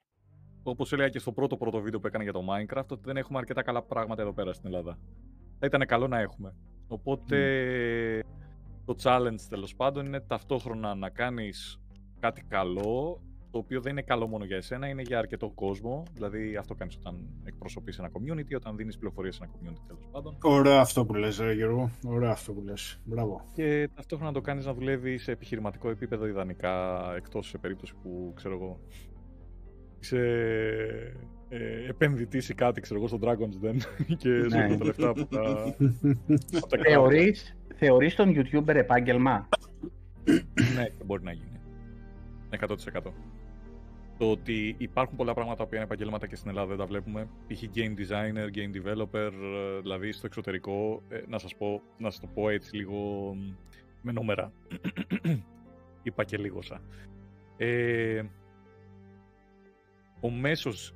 όπως 0.63 0.93
έλεγα 0.93 1.09
και 1.09 1.19
στο 1.19 1.33
πρώτο 1.33 1.57
πρώτο 1.57 1.81
βίντεο 1.81 2.01
που 2.01 2.07
έκανα 2.07 2.23
για 2.23 2.33
το 2.33 2.45
Minecraft, 2.49 2.87
ότι 2.89 3.03
δεν 3.05 3.17
έχουμε 3.17 3.39
αρκετά 3.39 3.63
καλά 3.63 3.83
πράγματα 3.83 4.23
εδώ 4.23 4.33
πέρα 4.33 4.53
στην 4.53 4.67
Ελλάδα. 4.67 4.99
Θα 5.59 5.67
ήταν 5.67 5.87
καλό 5.87 6.09
να 6.09 6.19
έχουμε. 6.19 6.55
Οπότε 6.89 8.25
το 8.85 8.95
challenge 9.03 9.41
τέλος 9.49 9.77
πάντων 9.77 10.07
είναι 10.07 10.21
ταυτόχρονα 10.21 10.95
να 10.95 11.11
κάνεις 11.11 11.81
κάτι 12.21 12.45
καλό, 12.49 13.23
το 13.53 13.59
οποίο 13.59 13.81
δεν 13.81 13.93
είναι 13.93 14.03
καλό 14.03 14.27
μόνο 14.27 14.45
για 14.45 14.57
εσένα, 14.57 14.89
είναι 14.89 15.03
για 15.03 15.19
αρκετό 15.19 15.51
κόσμο. 15.51 16.03
Δηλαδή 16.15 16.57
αυτό 16.57 16.75
κάνεις 16.75 16.97
όταν 16.97 17.29
εκπροσωπείς 17.45 17.99
ένα 17.99 18.11
community, 18.13 18.55
όταν 18.57 18.77
δίνεις 18.77 18.99
πληροφορίες 18.99 19.35
σε 19.35 19.45
ένα 19.45 19.53
community 19.53 19.83
τέλος 19.87 20.09
πάντων. 20.11 20.37
Ωραίο 20.43 20.79
αυτό 20.79 21.05
που 21.05 21.15
λες, 21.15 21.39
ρε 21.39 21.53
Γιώργο. 21.53 21.91
Ωραίο 22.07 22.31
αυτό 22.31 22.53
που 22.53 22.61
λες. 22.61 23.01
Μπράβο. 23.05 23.45
Και 23.55 23.89
ταυτόχρονα 23.95 24.33
το 24.33 24.41
κάνεις 24.41 24.67
να 24.67 24.75
δουλεύεις 24.75 25.23
σε 25.23 25.33
επιχειρηματικό 25.33 25.89
επίπεδο 25.89 26.27
ιδανικά, 26.27 27.05
εκτός 27.17 27.49
σε 27.49 27.59
περίπτωση 27.59 27.95
που, 28.03 28.33
ξέρω 28.37 28.55
εγώ, 28.55 28.81
είσαι 30.01 30.19
ε, 31.49 31.89
επενδυτής 31.89 32.49
ή 32.49 32.55
κάτι, 32.55 32.81
ξέρω 32.81 32.99
εγώ, 32.99 33.09
στο 33.09 33.19
Dragon's 33.23 33.67
Den 33.67 33.77
και 34.23 34.29
ναι. 34.29 34.69
σου 34.69 34.77
τα 34.79 34.85
λεφτά 34.85 35.09
από 35.09 35.27
τα, 35.27 35.75
από 36.57 36.67
τα 36.67 36.79
θεωρείς, 36.83 37.57
θεωρείς 37.77 38.15
τον 38.15 38.35
YouTuber 38.37 38.75
επάγγελμα; 38.75 39.49
ναι, 40.75 40.87
μπορεί 41.05 41.23
να 41.23 41.33
γίνει. 41.33 41.61
100%. 42.61 43.13
Το 44.19 44.31
ότι 44.31 44.75
υπάρχουν 44.79 45.17
πολλά 45.17 45.35
πράγματα 45.35 45.67
που 45.67 45.75
είναι 45.75 45.85
επαγγέλματα 45.85 46.27
και 46.27 46.37
στην 46.37 46.49
Ελλάδα 46.51 46.69
δεν 46.69 46.77
τα 46.77 46.87
βλέπουμε. 46.87 47.29
Π.χ. 47.47 47.63
game 47.75 47.95
designer, 47.99 48.49
game 48.57 48.77
developer, 48.77 49.33
ε, 49.33 49.81
δηλαδή 49.81 50.13
στο 50.13 50.27
εξωτερικό, 50.27 51.03
ε, 51.09 51.21
να 51.29 51.39
σας, 51.39 51.57
πω, 51.57 51.83
να 51.99 52.11
σας 52.11 52.21
το 52.21 52.27
πω 52.35 52.49
έτσι 52.49 52.77
λίγο 52.77 53.35
με 54.03 54.13
νούμερα. 54.13 54.53
Είπα 56.03 56.25
και 56.25 56.37
λίγο 56.37 56.63
σαν. 56.63 56.81
Ε, 57.57 58.23
ο 60.21 60.31
μέσος 60.31 60.95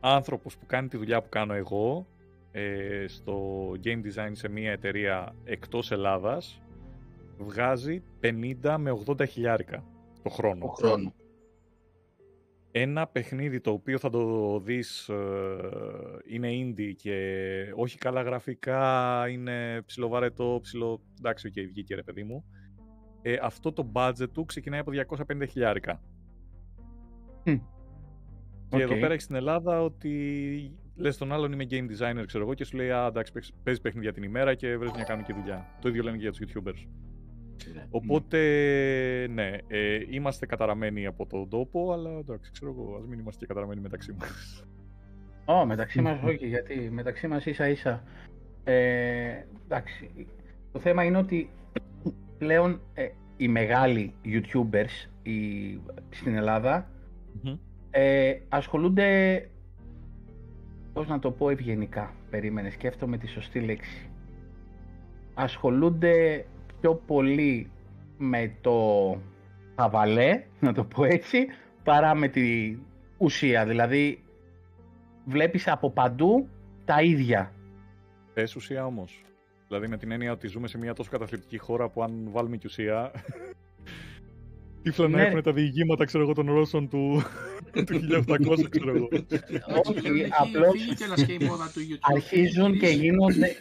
άνθρωπος 0.00 0.56
που 0.58 0.66
κάνει 0.66 0.88
τη 0.88 0.96
δουλειά 0.96 1.22
που 1.22 1.28
κάνω 1.28 1.54
εγώ 1.54 2.06
ε, 2.52 3.04
στο 3.06 3.70
game 3.84 4.00
design 4.04 4.30
σε 4.32 4.48
μια 4.48 4.72
εταιρεία 4.72 5.34
εκτός 5.44 5.90
Ελλάδας 5.90 6.60
βγάζει 7.38 8.02
50 8.62 8.76
με 8.78 8.98
80 9.06 9.28
χιλιάρικα 9.28 9.84
το 10.22 10.30
χρόνο. 10.30 10.66
χρόνο. 10.66 11.14
Ένα 12.78 13.06
παιχνίδι 13.06 13.60
το 13.60 13.70
οποίο 13.70 13.98
θα 13.98 14.10
το 14.10 14.58
δεις 14.60 15.08
ε, 15.08 15.16
είναι 16.28 16.48
indie 16.50 16.92
και 16.96 17.18
όχι 17.76 17.98
καλά 17.98 18.22
γραφικά, 18.22 19.24
είναι 19.28 19.82
ψιλοβαρετό, 19.86 20.58
ψιλο... 20.62 21.00
εντάξει, 21.18 21.52
okay, 21.54 21.66
βγήκε 21.68 21.94
ρε 21.94 22.02
παιδί 22.02 22.22
μου. 22.22 22.44
Ε, 23.22 23.36
αυτό 23.42 23.72
το 23.72 23.90
budget 23.94 24.30
του 24.32 24.44
ξεκινάει 24.44 24.80
από 24.80 24.90
250 25.28 25.48
χιλιάρικα. 25.48 26.02
Και 28.68 28.82
εδώ 28.82 28.94
πέρα 28.94 29.12
έχεις 29.12 29.22
στην 29.22 29.36
Ελλάδα 29.36 29.82
ότι 29.82 30.10
λες 30.94 31.16
τον 31.16 31.32
άλλον 31.32 31.52
είμαι 31.52 31.66
game 31.70 31.86
designer, 31.90 32.24
ξέρω 32.26 32.44
εγώ, 32.44 32.54
και 32.54 32.64
σου 32.64 32.76
λέει 32.76 32.90
Α, 32.90 33.06
εντάξει, 33.06 33.32
παίζει 33.62 33.80
παιχνίδια 33.80 34.12
την 34.12 34.22
ημέρα 34.22 34.54
και 34.54 34.76
βρει 34.76 34.90
μια 34.94 35.04
κανονική 35.04 35.32
δουλειά. 35.32 35.76
Το 35.80 35.88
ίδιο 35.88 36.02
λένε 36.02 36.16
και 36.16 36.22
για 36.22 36.32
τους 36.32 36.40
YouTubers. 36.40 36.86
Ναι. 37.74 37.86
Οπότε, 37.90 38.38
ναι, 39.30 39.58
ε, 39.66 39.98
είμαστε 40.10 40.46
καταραμένοι 40.46 41.06
από 41.06 41.26
τον 41.26 41.48
τόπο, 41.48 41.92
αλλά 41.92 42.10
εντάξει, 42.10 42.50
ξέρω 42.50 42.70
εγώ, 42.70 42.96
ας 42.96 43.06
μην 43.06 43.18
είμαστε 43.18 43.40
και 43.40 43.46
καταραμένοι 43.46 43.80
μεταξύ 43.80 44.16
μας. 44.18 44.64
Ω, 45.44 45.60
oh, 45.60 45.64
μεταξύ 45.64 46.00
μας 46.00 46.22
όχι, 46.22 46.46
γιατί 46.46 46.90
μεταξύ 46.90 47.28
μας 47.28 47.46
ίσα 47.46 47.68
ίσα. 47.68 48.02
Ε, 48.64 49.44
εντάξει, 49.64 50.26
το 50.72 50.78
θέμα 50.78 51.04
είναι 51.04 51.18
ότι 51.18 51.50
πλέον 52.38 52.80
ε, 52.94 53.08
οι 53.36 53.48
μεγάλοι 53.48 54.14
YouTubers 54.24 55.08
οι, 55.22 55.80
στην 56.10 56.34
Ελλάδα 56.34 56.90
ε, 57.90 58.38
ασχολούνται, 58.48 59.50
πώς 60.92 61.08
να 61.08 61.18
το 61.18 61.30
πω 61.30 61.50
ευγενικά, 61.50 62.14
περίμενες, 62.30 62.72
σκέφτομαι 62.72 63.18
τη 63.18 63.26
σωστή 63.26 63.60
λέξη. 63.60 64.10
Ασχολούνται 65.34 66.46
πιο 66.80 66.94
πολύ 66.94 67.70
με 68.18 68.56
το 68.60 68.78
χαβαλέ, 69.76 70.44
να 70.60 70.72
το 70.72 70.84
πω 70.84 71.04
έτσι, 71.04 71.46
παρά 71.84 72.14
με 72.14 72.28
τη 72.28 72.76
ουσία. 73.18 73.66
Δηλαδή, 73.66 74.24
βλέπεις 75.24 75.68
από 75.68 75.90
παντού 75.90 76.48
τα 76.84 77.02
ίδια. 77.02 77.52
Πες 78.34 78.56
ουσία 78.56 78.86
όμως; 78.86 79.24
Δηλαδή 79.68 79.88
με 79.88 79.96
την 79.96 80.10
έννοια 80.10 80.32
ότι 80.32 80.48
ζούμε 80.48 80.68
σε 80.68 80.78
μια 80.78 80.94
τόσο 80.94 81.10
καταθλιπτική 81.10 81.58
χώρα 81.58 81.88
που 81.88 82.02
αν 82.02 82.28
βάλουμε 82.30 82.56
και 82.56 82.66
ουσία 82.66 83.10
Τύφλα 84.86 85.08
να 85.08 85.16
ναι. 85.16 85.26
έχουν 85.26 85.42
τα 85.42 85.52
διηγήματα, 85.52 86.04
ξέρω 86.04 86.24
εγώ, 86.24 86.32
των 86.32 86.46
Ρώσων 86.46 86.88
του, 86.88 87.22
του 87.86 88.00
1800, 88.18 88.70
ξέρω 88.70 88.94
εγώ. 88.94 89.08
Όχι, 89.86 90.26
απλώς 90.38 90.74
αρχίζουν 92.00 92.78
και 92.78 92.86
γίνονται, 92.86 93.56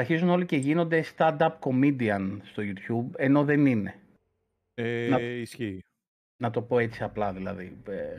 αρχίζουν 0.00 0.28
όλοι 0.28 0.46
και 0.46 0.56
γίνονται 0.56 1.04
stand-up 1.16 1.50
comedian 1.60 2.36
στο 2.42 2.62
YouTube, 2.62 3.10
ενώ 3.16 3.44
δεν 3.44 3.66
είναι. 3.66 3.94
Ε, 4.74 5.08
να, 5.10 5.20
ισχύει. 5.20 5.84
Να 6.36 6.50
το 6.50 6.62
πω 6.62 6.78
έτσι 6.78 7.02
απλά, 7.02 7.32
δηλαδή. 7.32 7.76
Ε, 7.88 8.16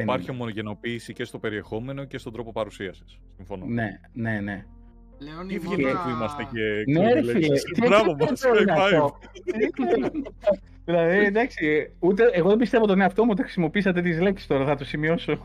Υπάρχει 0.00 0.30
ομογενοποίηση 0.30 1.12
και 1.12 1.24
στο 1.24 1.38
περιεχόμενο 1.38 2.04
και 2.04 2.18
στον 2.18 2.32
τρόπο 2.32 2.52
παρουσίασης. 2.52 3.18
Συμφωνώ. 3.36 3.64
Ναι, 3.66 4.00
ναι, 4.12 4.40
ναι. 4.40 4.66
Λέων 5.18 5.48
Τι 5.48 5.58
βγαίνει 5.58 5.82
που 5.82 6.08
είμαστε 6.08 6.48
και 6.52 6.84
Ναι, 6.86 7.22
φίλε. 7.22 7.58
Μπράβο 7.86 8.16
μας, 8.18 8.42
Δηλαδή, 10.84 11.18
εντάξει, 11.18 11.92
ούτε, 11.98 12.30
εγώ 12.32 12.48
δεν 12.48 12.58
πιστεύω 12.58 12.86
τον 12.86 13.00
εαυτό 13.00 13.24
μου 13.24 13.30
ότι 13.32 13.42
χρησιμοποίησατε 13.42 14.00
τις 14.00 14.20
λέξεις 14.20 14.46
τώρα, 14.46 14.64
θα 14.64 14.76
το 14.76 14.84
σημειώσω. 14.84 15.44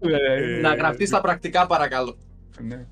Ε, 0.00 0.60
Να 0.60 0.74
γραφτείς 0.74 1.08
στα 1.08 1.20
πρακτικά, 1.20 1.66
παρακαλώ. 1.66 2.18
Ναι. 2.60 2.86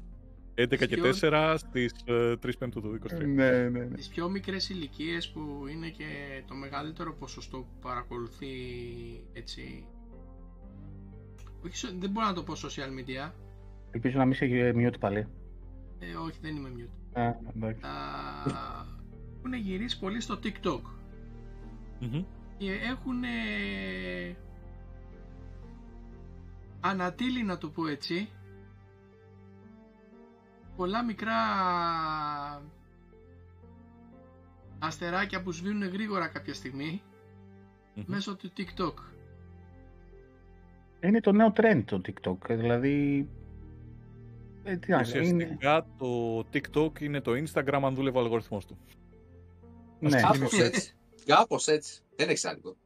11 0.54 0.86
και 0.86 0.98
4 1.20 1.54
στις 1.56 1.94
3 2.06 2.08
ε, 2.08 2.52
Πέμπτου 2.58 2.80
του 2.80 2.98
23. 3.10 3.18
Ναι, 3.18 3.50
ναι, 3.50 3.68
ναι. 3.68 3.86
Τις 3.86 4.08
πιο 4.08 4.28
μικρές 4.28 4.68
ηλικίες 4.68 5.28
που 5.28 5.64
είναι 5.70 5.88
και 5.88 6.04
το 6.48 6.54
μεγαλύτερο 6.54 7.14
ποσοστό 7.14 7.58
που 7.58 7.78
παρακολουθεί 7.80 8.48
έτσι... 9.32 9.84
Όχι, 11.64 11.96
δεν 11.98 12.10
μπορώ 12.10 12.26
να 12.26 12.32
το 12.32 12.42
πω 12.42 12.54
social 12.54 12.88
media. 12.98 13.30
Ελπίζω 13.90 14.18
να 14.18 14.24
μην 14.24 14.32
είσαι 14.32 14.72
mute 14.76 14.98
πάλι. 15.00 15.26
Ε, 15.98 16.14
όχι, 16.14 16.38
δεν 16.40 16.56
είμαι 16.56 16.72
mute. 16.76 17.20
Α, 17.20 17.34
εντάξει. 17.56 17.80
Έχουν 19.38 19.54
γυρίσει 19.54 19.98
πολύ 19.98 20.20
στο 20.20 20.38
TikTok. 20.42 20.80
Mm-hmm. 22.00 22.24
Και 22.58 22.72
έχουν 22.72 23.22
ανατείλει 26.80 27.42
να 27.42 27.58
το 27.58 27.68
πω 27.68 27.86
έτσι 27.86 28.28
πολλά 30.76 31.04
μικρά 31.04 31.34
αστεράκια 34.78 35.42
που 35.42 35.52
σβήνουν 35.52 35.88
γρήγορα 35.88 36.28
κάποια 36.28 36.54
μέσω 38.06 38.36
του 38.36 38.52
TikTok. 38.56 38.94
Είναι 41.00 41.20
το 41.20 41.32
νέο 41.32 41.52
trend 41.56 41.82
το 41.84 42.00
TikTok, 42.06 42.36
δηλαδή... 42.48 43.28
Ε, 44.64 44.76
τι 44.76 44.94
Ουσιαστικά 44.94 45.28
είναι... 45.28 45.58
το 45.98 46.38
TikTok 46.38 47.00
είναι 47.00 47.20
το 47.20 47.32
Instagram 47.32 47.80
αν 47.84 47.94
δούλευε 47.94 48.18
ο 48.18 48.20
αλγοριθμός 48.20 48.66
του. 48.66 48.78
Ναι. 49.98 50.20
έτσι. 50.58 50.94
Κάπως 51.24 51.66
έτσι. 51.66 52.02
Δεν 52.16 52.28
έχει 52.28 52.48
άλλο. 52.48 52.76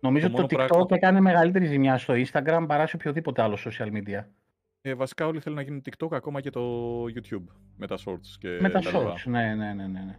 Νομίζω 0.00 0.26
ότι 0.26 0.36
το, 0.36 0.42
TikTok 0.42 0.66
πράγμα... 0.66 0.86
έκανε 0.90 1.20
μεγαλύτερη 1.20 1.66
ζημιά 1.66 1.98
στο 1.98 2.14
Instagram 2.16 2.64
παρά 2.68 2.86
σε 2.86 2.96
οποιοδήποτε 2.96 3.42
άλλο 3.42 3.58
social 3.64 3.92
media. 3.92 4.24
Ε, 4.86 4.94
βασικά 4.94 5.26
όλοι 5.26 5.40
θέλουν 5.40 5.58
να 5.58 5.64
γίνουν 5.64 5.82
TikTok 5.84 6.08
ακόμα 6.10 6.40
και 6.40 6.50
το 6.50 7.04
YouTube 7.04 7.44
με 7.76 7.86
τα 7.86 7.98
shorts. 8.04 8.36
Και 8.38 8.58
με 8.60 8.70
τα, 8.70 8.80
shorts, 8.82 9.24
ναι, 9.24 9.54
ναι, 9.54 9.72
ναι, 9.72 9.86
ναι. 9.86 10.18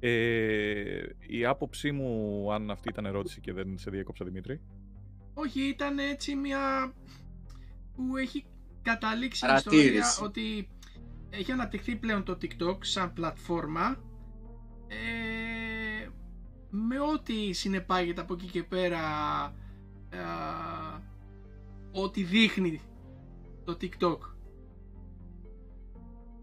Ε, 0.00 1.02
η 1.26 1.44
άποψή 1.44 1.92
μου, 1.92 2.52
αν 2.52 2.70
αυτή 2.70 2.88
ήταν 2.88 3.06
ερώτηση 3.06 3.40
και 3.40 3.52
δεν 3.52 3.78
σε 3.78 3.90
διέκοψα 3.90 4.24
Δημήτρη. 4.24 4.60
Όχι, 5.34 5.60
ήταν 5.60 5.98
έτσι 5.98 6.34
μια 6.34 6.92
που 7.94 8.16
έχει 8.16 8.44
καταλήξει 8.82 9.46
η 9.46 9.54
ιστορία 9.56 10.04
ότι 10.22 10.68
έχει 11.30 11.52
αναπτυχθεί 11.52 11.96
πλέον 11.96 12.24
το 12.24 12.38
TikTok 12.42 12.78
σαν 12.80 13.12
πλατφόρμα 13.12 14.02
ε, 14.88 16.08
με 16.70 17.00
ό,τι 17.00 17.52
συνεπάγεται 17.52 18.20
από 18.20 18.34
εκεί 18.34 18.46
και 18.46 18.62
πέρα 18.62 19.00
ε, 20.10 20.18
ό,τι 21.92 22.22
δείχνει 22.22 22.80
το 23.66 23.76
TikTok. 23.80 24.18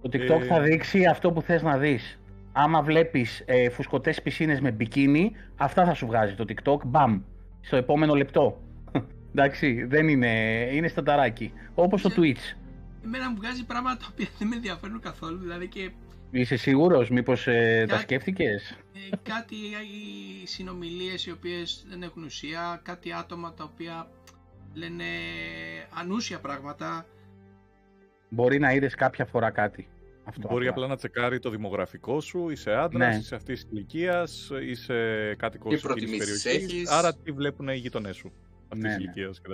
Το 0.01 0.09
TikTok 0.11 0.41
θα 0.47 0.55
ε. 0.55 0.61
δείξει 0.61 1.05
αυτό 1.05 1.31
που 1.31 1.41
θες 1.41 1.61
να 1.61 1.77
δεις. 1.77 2.19
Άμα 2.51 2.81
βλέπεις 2.81 3.43
ε, 3.45 3.69
φουσκωτές 3.69 4.21
πισίνες 4.21 4.61
με 4.61 4.71
μπικίνι, 4.71 5.31
αυτά 5.55 5.85
θα 5.85 5.93
σου 5.93 6.05
βγάζει 6.05 6.35
το 6.35 6.45
TikTok, 6.47 6.77
μπαμ, 6.85 7.21
στο 7.61 7.75
επόμενο 7.75 8.13
λεπτό. 8.13 8.61
Εντάξει, 9.35 9.85
δεν 9.85 10.07
είναι, 10.07 10.31
είναι 10.71 10.87
στανταράκι. 10.87 11.53
Όπως 11.75 12.01
το 12.01 12.09
Twitch. 12.09 12.57
Εμένα 13.03 13.29
μου 13.29 13.35
βγάζει 13.35 13.65
πράγματα 13.65 13.97
τα 13.97 14.07
οποία 14.11 14.27
δεν 14.37 14.47
με 14.47 14.55
ενδιαφέρουν 14.55 14.99
καθόλου, 14.99 15.37
δηλαδή 15.37 15.67
και 15.67 15.91
Είσαι 16.35 16.55
σίγουρος, 16.55 17.09
μήπως 17.09 17.47
ε, 17.47 17.85
τα 17.87 17.99
σκέφτηκες; 17.99 18.77
Ε, 19.11 19.15
κάτι 19.23 19.55
οι 19.55 20.47
συνομιλίες 20.47 21.25
οι 21.25 21.31
οποίες 21.31 21.85
δεν 21.89 22.03
έχουν 22.03 22.23
ουσία, 22.23 22.81
κάτι 22.83 23.13
άτομα 23.13 23.53
τα 23.53 23.63
οποία 23.63 24.07
λένε 24.73 25.03
ανούσια 25.99 26.39
πράγματα. 26.39 27.05
Μπορεί 28.29 28.59
να 28.59 28.73
είδες 28.73 28.95
κάποια 28.95 29.25
φορά 29.25 29.49
κάτι. 29.51 29.87
Αυτό 30.25 30.47
Μπορεί 30.47 30.67
απλά. 30.67 30.69
απλά 30.71 30.87
να 30.87 30.95
τσεκάρει 30.95 31.39
το 31.39 31.49
δημογραφικό 31.49 32.21
σου, 32.21 32.49
είσαι 32.49 32.71
άντρας, 32.73 33.13
Ναι. 33.13 33.19
είσαι 33.19 33.35
αυτής 33.35 33.61
της 33.63 33.71
ηλικίας, 33.71 34.51
είσαι 34.61 35.35
κάτοικος 35.37 35.69
Τι 35.69 35.75
εκείνης 35.75 35.81
της 35.81 35.81
προτιμήσεις 36.21 36.43
περιοχής. 36.43 36.73
έχεις; 36.73 36.89
Άρα 36.91 37.15
τι 37.15 37.31
βλέπουν 37.31 37.67
οι 37.67 37.75
γείτονέ 37.75 38.11
σου 38.11 38.31
αυτής 38.63 38.81
Ναι, 38.83 38.87
της 38.87 38.97
ναι. 38.97 39.03
ηλικίας 39.03 39.41
κτλ. 39.41 39.51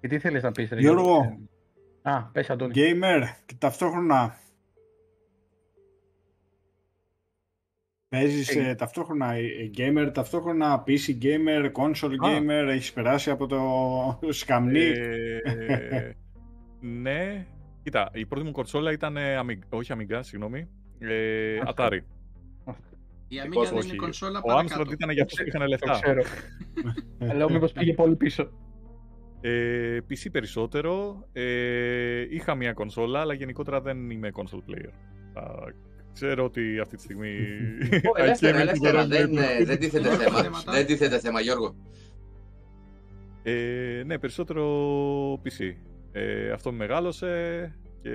Και 0.00 0.08
τι 0.08 0.18
θέλεις 0.18 0.42
να 0.42 0.52
πεις, 0.52 0.70
Ρε 0.70 0.80
Γιώργο; 0.80 1.38
Α, 2.02 2.22
πες 2.22 2.50
Αντώνη. 2.50 2.72
Gamer 2.76 3.22
και 3.46 3.54
ταυτόχρονα. 3.58 4.36
Παίζεις 8.08 8.56
Ε. 8.56 8.68
ε, 8.68 8.74
ταυτόχρονα 8.74 9.32
ε, 9.32 9.70
gamer, 9.76 10.10
ταυτόχρονα 10.14 10.84
PC 10.86 11.22
gamer, 11.22 11.70
console 11.72 12.14
Α. 12.24 12.38
gamer, 12.38 12.68
έχεις 12.68 12.92
περάσει 12.92 13.30
από 13.30 13.46
το 13.46 14.32
σκαμνί. 14.32 14.80
Ε, 14.80 16.12
ναι. 16.80 17.46
Κοίτα, 17.82 18.10
η 18.14 18.26
πρώτη 18.26 18.44
μου 18.44 18.50
κονσόλα 18.52 18.92
ήταν 18.92 19.16
ε, 19.16 19.38
Amig- 19.42 19.68
όχι 19.68 19.92
Amiga, 19.96 20.18
συγγνώμη. 20.20 20.68
Ε, 20.98 21.58
Atari. 21.74 21.98
Η 23.30 23.36
Amiga 23.40 23.48
Δικός 23.48 23.64
δεν 23.68 23.72
μου, 23.74 23.80
είναι 23.82 23.88
όχι. 23.90 23.96
κονσόλα 23.96 24.38
Ο 24.38 24.46
παρακάτω. 24.46 24.82
Amstrad 24.82 24.92
ήταν 24.92 25.10
για 25.10 25.22
αυτούς 25.22 25.38
που 25.40 25.46
είχαν 25.46 25.60
Το 25.60 25.66
λεφτά. 25.66 25.90
ξέρω. 26.02 26.22
Λέω 27.36 27.50
μήπως 27.50 27.72
πήγε 27.72 27.94
πολύ 27.94 28.16
πίσω. 28.16 28.50
Ε, 29.40 29.98
PC 30.10 30.26
περισσότερο. 30.32 31.24
Ε, 31.32 32.20
είχα 32.30 32.54
μια 32.54 32.72
κονσόλα, 32.72 33.20
αλλά 33.20 33.34
γενικότερα 33.34 33.80
δεν 33.80 34.10
είμαι 34.10 34.30
console 34.32 34.70
player. 34.70 34.92
Α, 35.34 35.42
ξέρω 36.20 36.44
ότι 36.44 36.78
αυτή 36.78 36.96
τη 36.96 37.02
στιγμή... 37.02 37.36
Ω, 38.16 38.22
Ελεύθερα, 38.22 38.58
I 38.58 38.60
came 38.60 38.64
into 38.64 38.68
ελεύθερα. 38.68 39.04
the 39.04 39.08
Δεν, 39.08 39.30
realm 39.30 39.36
ε, 39.36 39.62
of- 39.62 39.66
δεν 39.66 39.78
τίθεται 39.78 40.08
Όχι 40.08 40.16
θέμα. 40.22 40.42
θέματα. 40.42 40.72
Δεν 40.72 40.86
τίθεται 40.86 41.18
θέμα, 41.18 41.40
Γιώργο. 41.40 41.74
Ε, 43.42 44.02
ναι, 44.06 44.18
περισσότερο 44.18 44.64
PC. 45.34 45.74
Ε, 46.12 46.50
αυτό 46.50 46.70
με 46.70 46.76
μεγάλωσε 46.76 47.72
και 48.02 48.10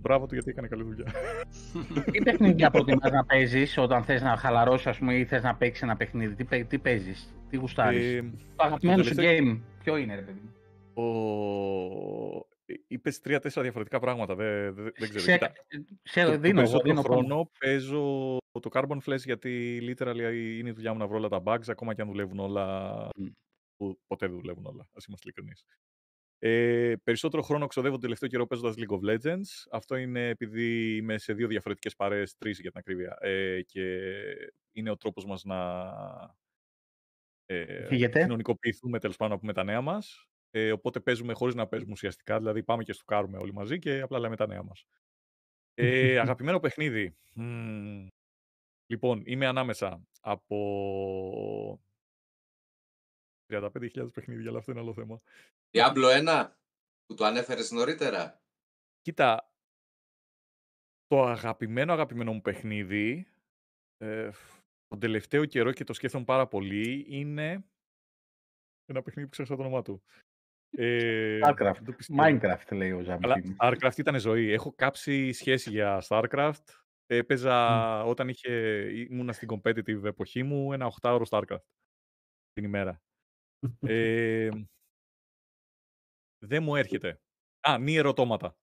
μπράβο 0.00 0.26
του 0.26 0.34
γιατί 0.34 0.50
έκανε 0.50 0.68
καλή 0.68 0.82
δουλειά. 0.82 1.04
Τι 2.12 2.18
παιχνίδια 2.22 2.70
προτιμάς 2.70 3.10
να 3.10 3.24
παίζεις 3.24 3.78
όταν 3.78 4.04
θες 4.04 4.22
να 4.22 4.36
χαλαρώσεις 4.36 4.86
ας 4.86 4.98
πούμε, 4.98 5.14
ή 5.14 5.24
θες 5.24 5.42
να 5.42 5.54
παίξεις 5.54 5.82
ένα 5.82 5.96
παιχνίδι. 5.96 6.34
Τι, 6.34 6.44
παί- 6.44 6.66
τι 6.68 6.78
παίζεις, 6.78 7.34
τι 7.50 7.56
γουστάρεις; 7.56 8.14
Ε, 8.14 8.24
το 8.56 8.64
αγαπημένο 8.64 8.98
το 9.02 9.04
σου 9.08 9.14
τελευταίο- 9.14 9.54
game, 9.54 9.58
ποιο 9.82 9.96
είναι 9.96 10.14
ρε 10.14 10.20
παιδί 10.20 10.40
μου; 10.44 10.50
ο... 11.04 12.46
Είπες 12.86 13.20
τρία-τέσσερα 13.20 13.62
διαφορετικά 13.62 13.98
πράγματα, 13.98 14.34
δεν, 14.34 14.74
δεν, 14.74 14.92
δεν 14.96 15.08
ξέρω. 15.08 15.18
Σε, 15.18 15.32
Κοίτα, 15.32 15.52
σε 16.02 16.24
το, 16.24 16.30
το 16.30 16.38
δίνω, 16.38 16.60
εγώ 16.60 16.80
περισσότερο 16.80 16.82
δίνω 16.82 17.02
χρόνο 17.02 17.26
χρόνο. 17.26 17.50
παίζω 17.58 18.36
το 18.60 18.70
Carbon 18.72 18.98
Flash 19.04 19.22
γιατί 19.24 19.78
literally 19.82 20.56
είναι 20.58 20.68
η 20.68 20.72
δουλειά 20.72 20.92
μου 20.92 20.98
να 20.98 21.06
βρω 21.06 21.16
όλα 21.16 21.28
τα 21.28 21.42
bugs 21.44 21.68
ακόμα 21.68 21.94
και 21.94 22.00
αν 22.02 22.08
δουλεύουν 22.08 22.38
όλα 22.38 23.08
Μμ. 23.16 23.26
που 23.76 23.98
ποτέ 24.06 24.26
δεν 24.26 24.36
δουλεύουν 24.40 24.66
όλα, 24.66 24.88
ας 24.92 25.04
είμαστε 25.04 25.28
ειλικρινείς. 25.28 25.64
Ε, 26.40 26.94
περισσότερο 27.04 27.42
χρόνο 27.42 27.66
ξοδεύω 27.66 27.92
τον 27.92 28.02
τελευταίο 28.02 28.28
καιρό 28.28 28.46
παίζοντας 28.46 28.74
League 28.78 28.98
of 28.98 29.16
Legends. 29.16 29.66
Αυτό 29.70 29.96
είναι 29.96 30.28
επειδή 30.28 30.96
είμαι 30.96 31.18
σε 31.18 31.32
δύο 31.32 31.46
διαφορετικές 31.46 31.94
παρέες, 31.96 32.36
τρεις 32.36 32.60
για 32.60 32.70
την 32.70 32.78
ακρίβεια. 32.78 33.16
Ε, 33.20 33.62
και 33.62 34.00
είναι 34.72 34.90
ο 34.90 34.96
τρόπος 34.96 35.24
μας 35.24 35.44
να 35.44 35.90
ε, 37.46 37.84
Φύγετε. 37.86 38.20
κοινωνικοποιηθούμε 38.20 38.98
τέλος 38.98 39.16
πάντων 39.16 39.34
να 39.34 39.40
πούμε 39.40 39.52
τα 39.52 39.64
νέα 39.64 39.80
μας. 39.80 40.27
Ε, 40.50 40.72
οπότε 40.72 41.00
παίζουμε 41.00 41.32
χωρίς 41.32 41.54
να 41.54 41.66
παίζουμε 41.66 41.92
ουσιαστικά. 41.92 42.38
Δηλαδή 42.38 42.62
πάμε 42.62 42.82
και 42.82 42.92
στουκάρουμε 42.92 43.38
όλοι 43.38 43.52
μαζί 43.52 43.78
και 43.78 44.00
απλά 44.00 44.18
λέμε 44.18 44.36
τα 44.36 44.46
νέα 44.46 44.62
μας. 44.62 44.86
Ε, 45.74 46.18
αγαπημένο 46.24 46.60
παιχνίδι. 46.60 47.16
Μμμ. 47.34 48.06
Λοιπόν, 48.86 49.22
είμαι 49.24 49.46
ανάμεσα 49.46 50.06
από 50.20 51.80
35.000 53.52 54.12
παιχνίδια, 54.12 54.48
αλλά 54.48 54.58
αυτό 54.58 54.70
είναι 54.70 54.80
άλλο 54.80 54.94
θέμα. 54.94 55.20
Diablo 55.70 56.26
1, 56.26 56.50
που 57.06 57.14
το 57.14 57.24
ανέφερες 57.24 57.70
νωρίτερα. 57.70 58.42
Κοίτα, 59.00 59.52
το 61.06 61.22
αγαπημένο 61.22 61.92
αγαπημένο 61.92 62.32
μου 62.32 62.40
παιχνίδι, 62.40 63.26
ε, 63.96 64.30
τον 64.86 64.98
τελευταίο 64.98 65.44
καιρό 65.44 65.72
και 65.72 65.84
το 65.84 65.92
σκέφτομαι 65.92 66.24
πάρα 66.24 66.46
πολύ, 66.46 67.06
είναι 67.08 67.64
ένα 68.84 69.02
παιχνίδι 69.02 69.28
που 69.28 69.32
ξέχασα 69.32 69.56
το 69.56 69.62
όνομά 69.62 69.82
του. 69.82 70.02
Ε, 70.70 71.38
Starcraft. 71.42 71.72
δεν 71.74 71.84
το 71.84 71.92
πιστεύω. 71.92 72.20
Minecraft 72.22 72.72
λέει 72.72 72.90
ο 72.92 72.98
Αλλά 72.98 73.04
Ζαμπιτίνη. 73.04 73.56
Starcraft 73.58 73.98
ήταν 73.98 74.20
ζωή. 74.20 74.52
Έχω 74.52 74.72
κάψει 74.76 75.32
σχέση 75.32 75.70
για 75.70 76.02
Starcraft. 76.08 76.62
Έπαιζα 77.06 77.56
όταν 78.04 78.28
είχε, 78.28 78.50
ήμουνα 79.10 79.32
στην 79.32 79.48
competitive 79.50 80.04
εποχή 80.04 80.42
μου 80.42 80.72
ένα 80.72 80.92
8ωρο 81.00 81.22
Starcraft 81.28 81.62
την 82.52 82.64
ημέρα. 82.64 83.00
ε, 83.86 84.48
δεν 86.38 86.62
μου 86.62 86.76
έρχεται. 86.76 87.20
Α, 87.68 87.78
νη 87.78 87.94
ερωτώματα. 87.96 88.56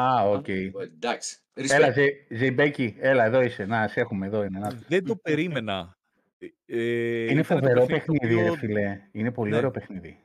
Α, 0.00 0.28
οκ. 0.30 0.48
Ε, 0.48 0.70
Εντάξει. 0.78 1.40
Έλα, 1.52 1.88
Respect. 1.88 1.92
Ζε- 1.92 2.26
Ζεϊμπέκη, 2.32 2.94
έλα, 2.98 3.24
εδώ 3.24 3.40
είσαι. 3.40 3.64
Να, 3.64 3.88
σε 3.88 4.00
έχουμε 4.00 4.26
εδώ. 4.26 4.44
Είναι, 4.44 4.58
να. 4.58 4.68
Δεν 4.88 5.04
το 5.04 5.16
περίμενα. 5.16 5.96
Ε, 6.38 6.46
ε, 6.66 7.22
είναι 7.22 7.40
ήταν 7.40 7.44
το 7.60 7.66
φοβερό 7.66 7.86
παιχνίδι 7.86 8.18
το 8.18 8.18
παιχνίδι, 8.18 8.34
ρε 8.34 8.40
οποίο 8.50 8.54
φίλε. 8.54 9.08
Είναι 9.12 9.32
πολύ 9.32 9.50
Ναι. 9.50 9.56
ωραίο 9.56 9.70
παιχνίδι. 9.70 10.18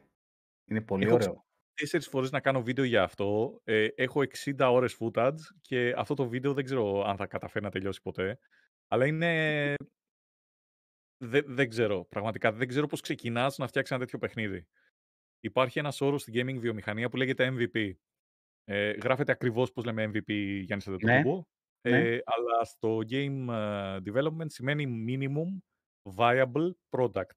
Είναι 0.70 0.82
πολύ 0.82 1.06
Έχω 1.06 1.14
ωραίο. 1.14 1.46
τέσσερις 1.74 2.08
φορές 2.08 2.32
να 2.32 2.40
κάνω 2.40 2.62
βίντεο 2.62 2.86
για 2.86 3.04
αυτό. 3.04 3.60
Ε, 3.64 3.88
έχω 3.96 4.22
60 4.22 4.70
ώρες 4.72 4.98
footage 5.00 5.40
και 5.62 5.94
αυτό 5.98 6.14
το 6.14 6.28
βίντεο 6.28 6.54
δεν 6.54 6.64
ξέρω 6.64 7.02
αν 7.02 7.18
θα 7.18 7.28
καταφέρει 7.28 7.66
να 7.66 7.72
τελειώσει 7.72 8.02
ποτέ. 8.02 8.40
Αλλά 8.88 9.06
είναι... 9.06 9.74
Δεν, 11.24 11.44
δεν 11.48 11.70
ξέρω, 11.70 12.06
πραγματικά. 12.06 12.52
Δεν 12.52 12.68
ξέρω 12.68 12.88
πώς 12.88 13.02
ξεκινάς 13.02 13.58
να 13.58 13.68
φτιάξεις 13.68 13.96
ένα 13.96 14.06
τέτοιο 14.06 14.20
παιχνίδι. 14.20 14.68
Υπάρχει 15.40 15.80
ένας 15.80 16.02
όρος 16.02 16.22
στην 16.22 16.34
gaming 16.36 16.60
βιομηχανία 16.60 17.10
που 17.10 17.18
λέγεται 17.18 17.54
MVP. 17.58 17.92
Ε, 18.64 18.90
γράφεται 18.92 19.32
ακριβώς 19.32 19.72
πώς 19.72 19.86
λέμε 19.86 20.12
MVP 20.14 20.32
Γιάννης 20.64 20.88
Αντετοκούμπο. 20.88 21.44
ναι. 21.90 22.00
Ε, 22.00 22.22
αλλά 22.26 22.64
στο 22.64 22.98
game 23.10 23.48
ε, 23.50 23.98
development 24.06 24.46
σημαίνει 24.46 25.06
minimum 25.08 25.58
viable 26.18 26.72
product. 26.90 27.36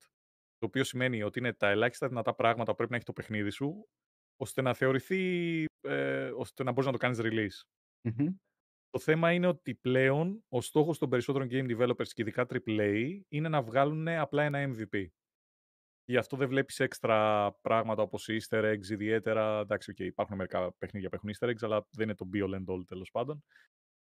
Το 0.61 0.67
οποίο 0.67 0.85
σημαίνει 0.85 1.23
ότι 1.23 1.39
είναι 1.39 1.53
τα 1.53 1.69
ελάχιστα 1.69 2.09
δυνατά 2.09 2.35
πράγματα 2.35 2.71
που 2.71 2.77
πρέπει 2.77 2.91
να 2.91 2.97
έχει 2.97 3.07
το 3.07 3.13
παιχνίδι 3.13 3.51
σου, 3.51 3.89
ώστε 4.37 4.63
να 4.63 4.75
θεωρηθεί, 4.75 5.65
ε, 5.81 6.31
ώστε 6.31 6.63
να 6.63 6.71
μπορείς 6.71 6.87
να 6.87 6.93
το 6.93 6.99
κάνεις 6.99 7.19
release. 7.23 7.69
Μμμ. 8.01 8.35
Το 8.91 8.99
θέμα 8.99 9.33
είναι 9.33 9.47
ότι 9.47 9.75
πλέον 9.75 10.45
ο 10.49 10.61
στόχος 10.61 10.99
των 10.99 11.09
περισσότερων 11.09 11.49
game 11.51 11.77
developers 11.77 12.09
και 12.09 12.23
ειδικά 12.23 12.47
AAA 12.49 13.21
είναι 13.29 13.49
να 13.49 13.63
βγάλουν 13.63 14.09
απλά 14.09 14.43
ένα 14.43 14.75
MVP. 14.75 15.07
Γι' 16.05 16.17
αυτό 16.17 16.37
δεν 16.37 16.49
βλέπεις 16.49 16.81
έξτρα 16.81 17.53
πράγματα 17.61 18.03
όπως 18.03 18.29
easter 18.29 18.75
eggs 18.75 18.89
ιδιαίτερα. 18.89 19.61
Εντάξει, 19.61 19.93
okay, 19.97 20.05
υπάρχουν 20.05 20.37
μερικά 20.37 20.73
παιχνίδια 20.73 21.09
που 21.09 21.15
έχουν 21.15 21.31
easter 21.31 21.51
eggs, 21.51 21.63
αλλά 21.63 21.87
δεν 21.91 22.05
είναι 22.05 22.15
το 22.15 22.29
be 22.35 22.45
all 22.45 22.55
and 22.55 22.75
all 22.75 22.87
τέλος 22.87 23.11
πάντων. 23.11 23.45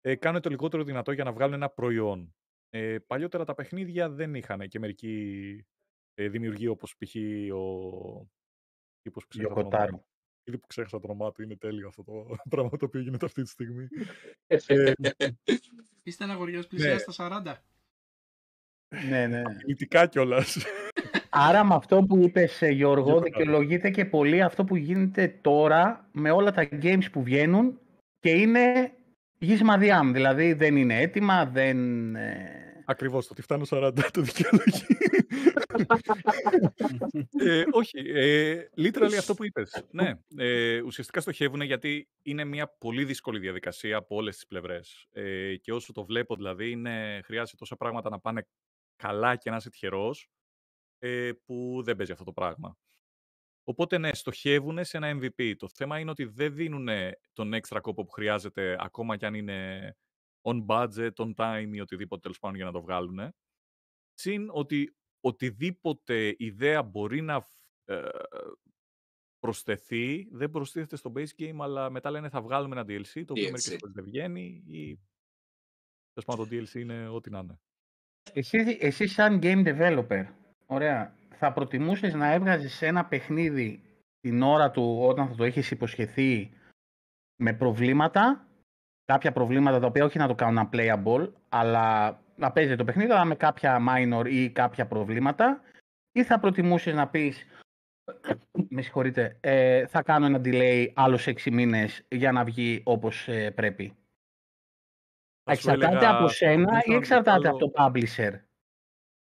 Ε, 0.00 0.14
κάνουν 0.14 0.40
το 0.40 0.48
λιγότερο 0.48 0.84
δυνατό 0.84 1.12
για 1.12 1.24
να 1.24 1.32
βγάλουν 1.32 1.54
ένα 1.54 1.70
προϊόν. 1.70 2.34
Ε, 2.70 2.98
παλιότερα 2.98 3.44
τα 3.44 3.54
παιχνίδια 3.54 4.10
δεν 4.10 4.34
είχαν 4.34 4.68
και 4.68 4.78
μερικοί 4.78 5.66
ε, 6.14 6.28
δημιουργοί 6.28 6.66
όπως 6.66 6.96
π.χ. 6.96 7.14
ο 7.54 8.28
τύπος 9.02 9.22
που 9.22 9.28
ξέχασα 9.28 9.54
το 9.54 9.60
όνομά 9.60 9.68
Γιοκοτάρο. 9.68 9.90
του. 9.96 10.04
Ήδη 10.46 10.58
που 10.58 10.66
ξέχασα 10.66 11.00
το 11.00 11.06
όνομά 11.10 11.32
του, 11.32 11.42
είναι 11.42 11.56
τέλειο 11.56 11.88
αυτό 11.88 12.02
το 12.02 12.36
πράγμα 12.50 12.70
το 12.70 12.84
οποίο 12.84 13.00
γίνεται 13.00 13.26
αυτή 13.26 13.42
τη 13.42 13.48
στιγμή. 13.48 13.88
ε, 14.46 14.92
Είστε 16.02 16.24
ένα 16.24 16.34
γοριός 16.34 16.66
πλησιά 16.66 16.92
Ναι. 16.92 16.98
στα 16.98 17.42
40. 17.44 17.54
ναι, 19.08 19.26
ναι. 19.26 19.42
Πολιτικά 19.60 20.06
κιόλας. 20.06 20.58
Άρα 21.30 21.64
με 21.64 21.74
αυτό 21.74 22.02
που 22.02 22.18
είπες 22.18 22.62
ε, 22.62 22.68
Γιώργο 22.68 23.04
Γιοκοτάρο. 23.10 23.36
δικαιολογείται 23.38 23.90
και 23.90 24.04
πολύ 24.04 24.42
αυτό 24.42 24.64
που 24.64 24.76
γίνεται 24.76 25.28
τώρα 25.40 26.08
με 26.12 26.30
όλα 26.30 26.50
τα 26.52 26.68
games 26.82 27.10
που 27.12 27.22
βγαίνουν 27.22 27.80
και 28.20 28.30
είναι 28.30 28.92
γης 29.38 29.62
μαδιάμ. 29.62 30.12
Δηλαδή 30.12 30.52
δεν 30.52 30.76
είναι 30.76 31.00
έτοιμα, 31.00 31.46
δεν... 31.46 32.14
ε, 32.16 32.58
Ακριβώς 32.86 33.26
το 33.26 33.32
ότι 33.32 33.42
φτάνω 33.42 33.64
40 33.70 33.92
το 34.12 34.20
δικαιολογεί. 34.22 34.86
Ε, 37.38 37.64
όχι, 37.70 37.98
ε, 37.98 38.68
literally 38.76 39.16
αυτό 39.18 39.34
που 39.34 39.44
είπες. 39.44 39.84
Ναι, 39.90 40.12
ε, 40.36 40.80
ουσιαστικά 40.80 41.20
στοχεύουν 41.20 41.60
γιατί 41.60 42.08
είναι 42.22 42.44
μια 42.44 42.68
πολύ 42.78 43.04
δύσκολη 43.04 43.38
διαδικασία 43.38 43.96
από 43.96 44.16
όλες 44.16 44.34
τις 44.34 44.46
πλευρές. 44.46 45.06
Ε, 45.12 45.56
και 45.56 45.72
όσο 45.72 45.92
το 45.92 46.04
βλέπω 46.04 46.36
δηλαδή, 46.36 46.70
είναι, 46.70 47.20
χρειάζεται 47.24 47.56
τόσα 47.56 47.76
πράγματα 47.76 48.10
να 48.10 48.20
πάνε 48.20 48.46
καλά 48.96 49.36
και 49.36 49.50
να 49.50 49.56
είσαι 49.56 49.70
τυχερός, 49.70 50.28
ε, 50.98 51.30
που 51.44 51.82
δεν 51.84 51.96
παίζει 51.96 52.12
αυτό 52.12 52.24
το 52.24 52.32
πράγμα. 52.32 52.76
Οπότε 53.64 53.98
ναι, 53.98 54.14
στοχεύουν 54.14 54.84
σε 54.84 54.96
ένα 54.96 55.18
MVP. 55.20 55.54
Το 55.56 55.68
θέμα 55.74 55.98
είναι 55.98 56.10
ότι 56.10 56.24
δεν 56.24 56.54
δίνουν 56.54 56.88
τον 57.32 57.52
έξτρα 57.52 57.80
κόπο 57.80 58.04
που 58.04 58.12
χρειάζεται 58.12 58.76
ακόμα 58.80 59.16
κι 59.16 59.26
αν 59.26 59.34
είναι 59.34 59.90
on 60.42 60.66
budget, 60.66 61.12
on 61.16 61.34
time 61.34 61.68
ή 61.72 61.80
οτιδήποτε 61.80 62.20
τέλος 62.20 62.38
πάντων 62.38 62.56
για 62.56 62.64
να 62.64 62.72
το 62.72 62.80
βγάλουν. 62.80 63.34
Συν 64.14 64.48
ότι 64.50 64.96
οτιδήποτε 65.24 66.34
ιδέα 66.38 66.82
μπορεί 66.82 67.20
να 67.20 67.48
ε, 67.84 68.08
προσθεθεί, 69.38 70.28
δεν 70.30 70.50
προστίθεται 70.50 70.96
στο 70.96 71.12
base 71.16 71.40
game, 71.40 71.56
αλλά 71.60 71.90
μετά 71.90 72.10
λένε 72.10 72.28
θα 72.28 72.42
βγάλουμε 72.42 72.80
ένα 72.80 72.84
DLC, 72.88 73.24
το 73.26 73.32
οποίο 73.32 73.48
DLC. 73.48 73.50
μερικές 73.50 73.76
φορές 73.80 73.94
δεν 73.94 74.04
βγαίνει 74.04 74.64
ή 74.66 74.98
τέλος 76.12 76.24
πάντων 76.24 76.48
το 76.48 76.56
DLC 76.56 76.80
είναι 76.80 77.08
ό,τι 77.08 77.30
να 77.30 77.38
είναι. 77.38 77.60
Εσύ, 78.32 78.78
εσύ 78.80 79.06
σαν 79.06 79.40
game 79.42 79.66
developer, 79.66 80.26
ωραία, 80.66 81.16
θα 81.34 81.52
προτιμούσες 81.52 82.14
να 82.14 82.32
έβγαζες 82.32 82.82
ένα 82.82 83.04
παιχνίδι 83.04 83.82
την 84.20 84.42
ώρα 84.42 84.70
του 84.70 84.98
όταν 85.00 85.28
θα 85.28 85.34
το 85.34 85.44
έχεις 85.44 85.70
υποσχεθεί 85.70 86.52
με 87.36 87.54
προβλήματα, 87.54 88.48
κάποια 89.04 89.32
προβλήματα 89.32 89.80
τα 89.80 89.86
οποία 89.86 90.04
όχι 90.04 90.18
να 90.18 90.26
το 90.26 90.34
κάνουν 90.34 90.68
playable, 90.72 91.32
αλλά 91.48 92.18
να 92.36 92.52
παίζει 92.52 92.76
το 92.76 92.84
παιχνίδι, 92.84 93.12
αλλά 93.12 93.24
με 93.24 93.34
κάποια 93.34 93.80
minor 93.88 94.26
ή 94.30 94.50
κάποια 94.50 94.86
προβλήματα, 94.86 95.60
ή 96.12 96.24
θα 96.24 96.40
προτιμούσες 96.40 96.94
να 96.94 97.08
πεις 97.08 97.46
με 98.68 98.82
συγχωρείτε, 98.82 99.36
ε, 99.40 99.86
θα 99.86 100.02
κάνω 100.02 100.26
ένα 100.26 100.40
delay 100.44 100.88
άλλους 100.94 101.26
6 101.26 101.50
μήνες 101.50 102.04
για 102.08 102.32
να 102.32 102.44
βγει 102.44 102.82
όπως 102.84 103.28
ε, 103.28 103.50
πρέπει. 103.50 103.96
Εξαρτάται 105.44 106.06
από 106.06 106.28
σένα 106.28 106.80
ή 106.84 106.94
εξαρτάται 106.94 107.48
από 107.48 107.58
το 107.58 107.72
publisher; 107.76 108.40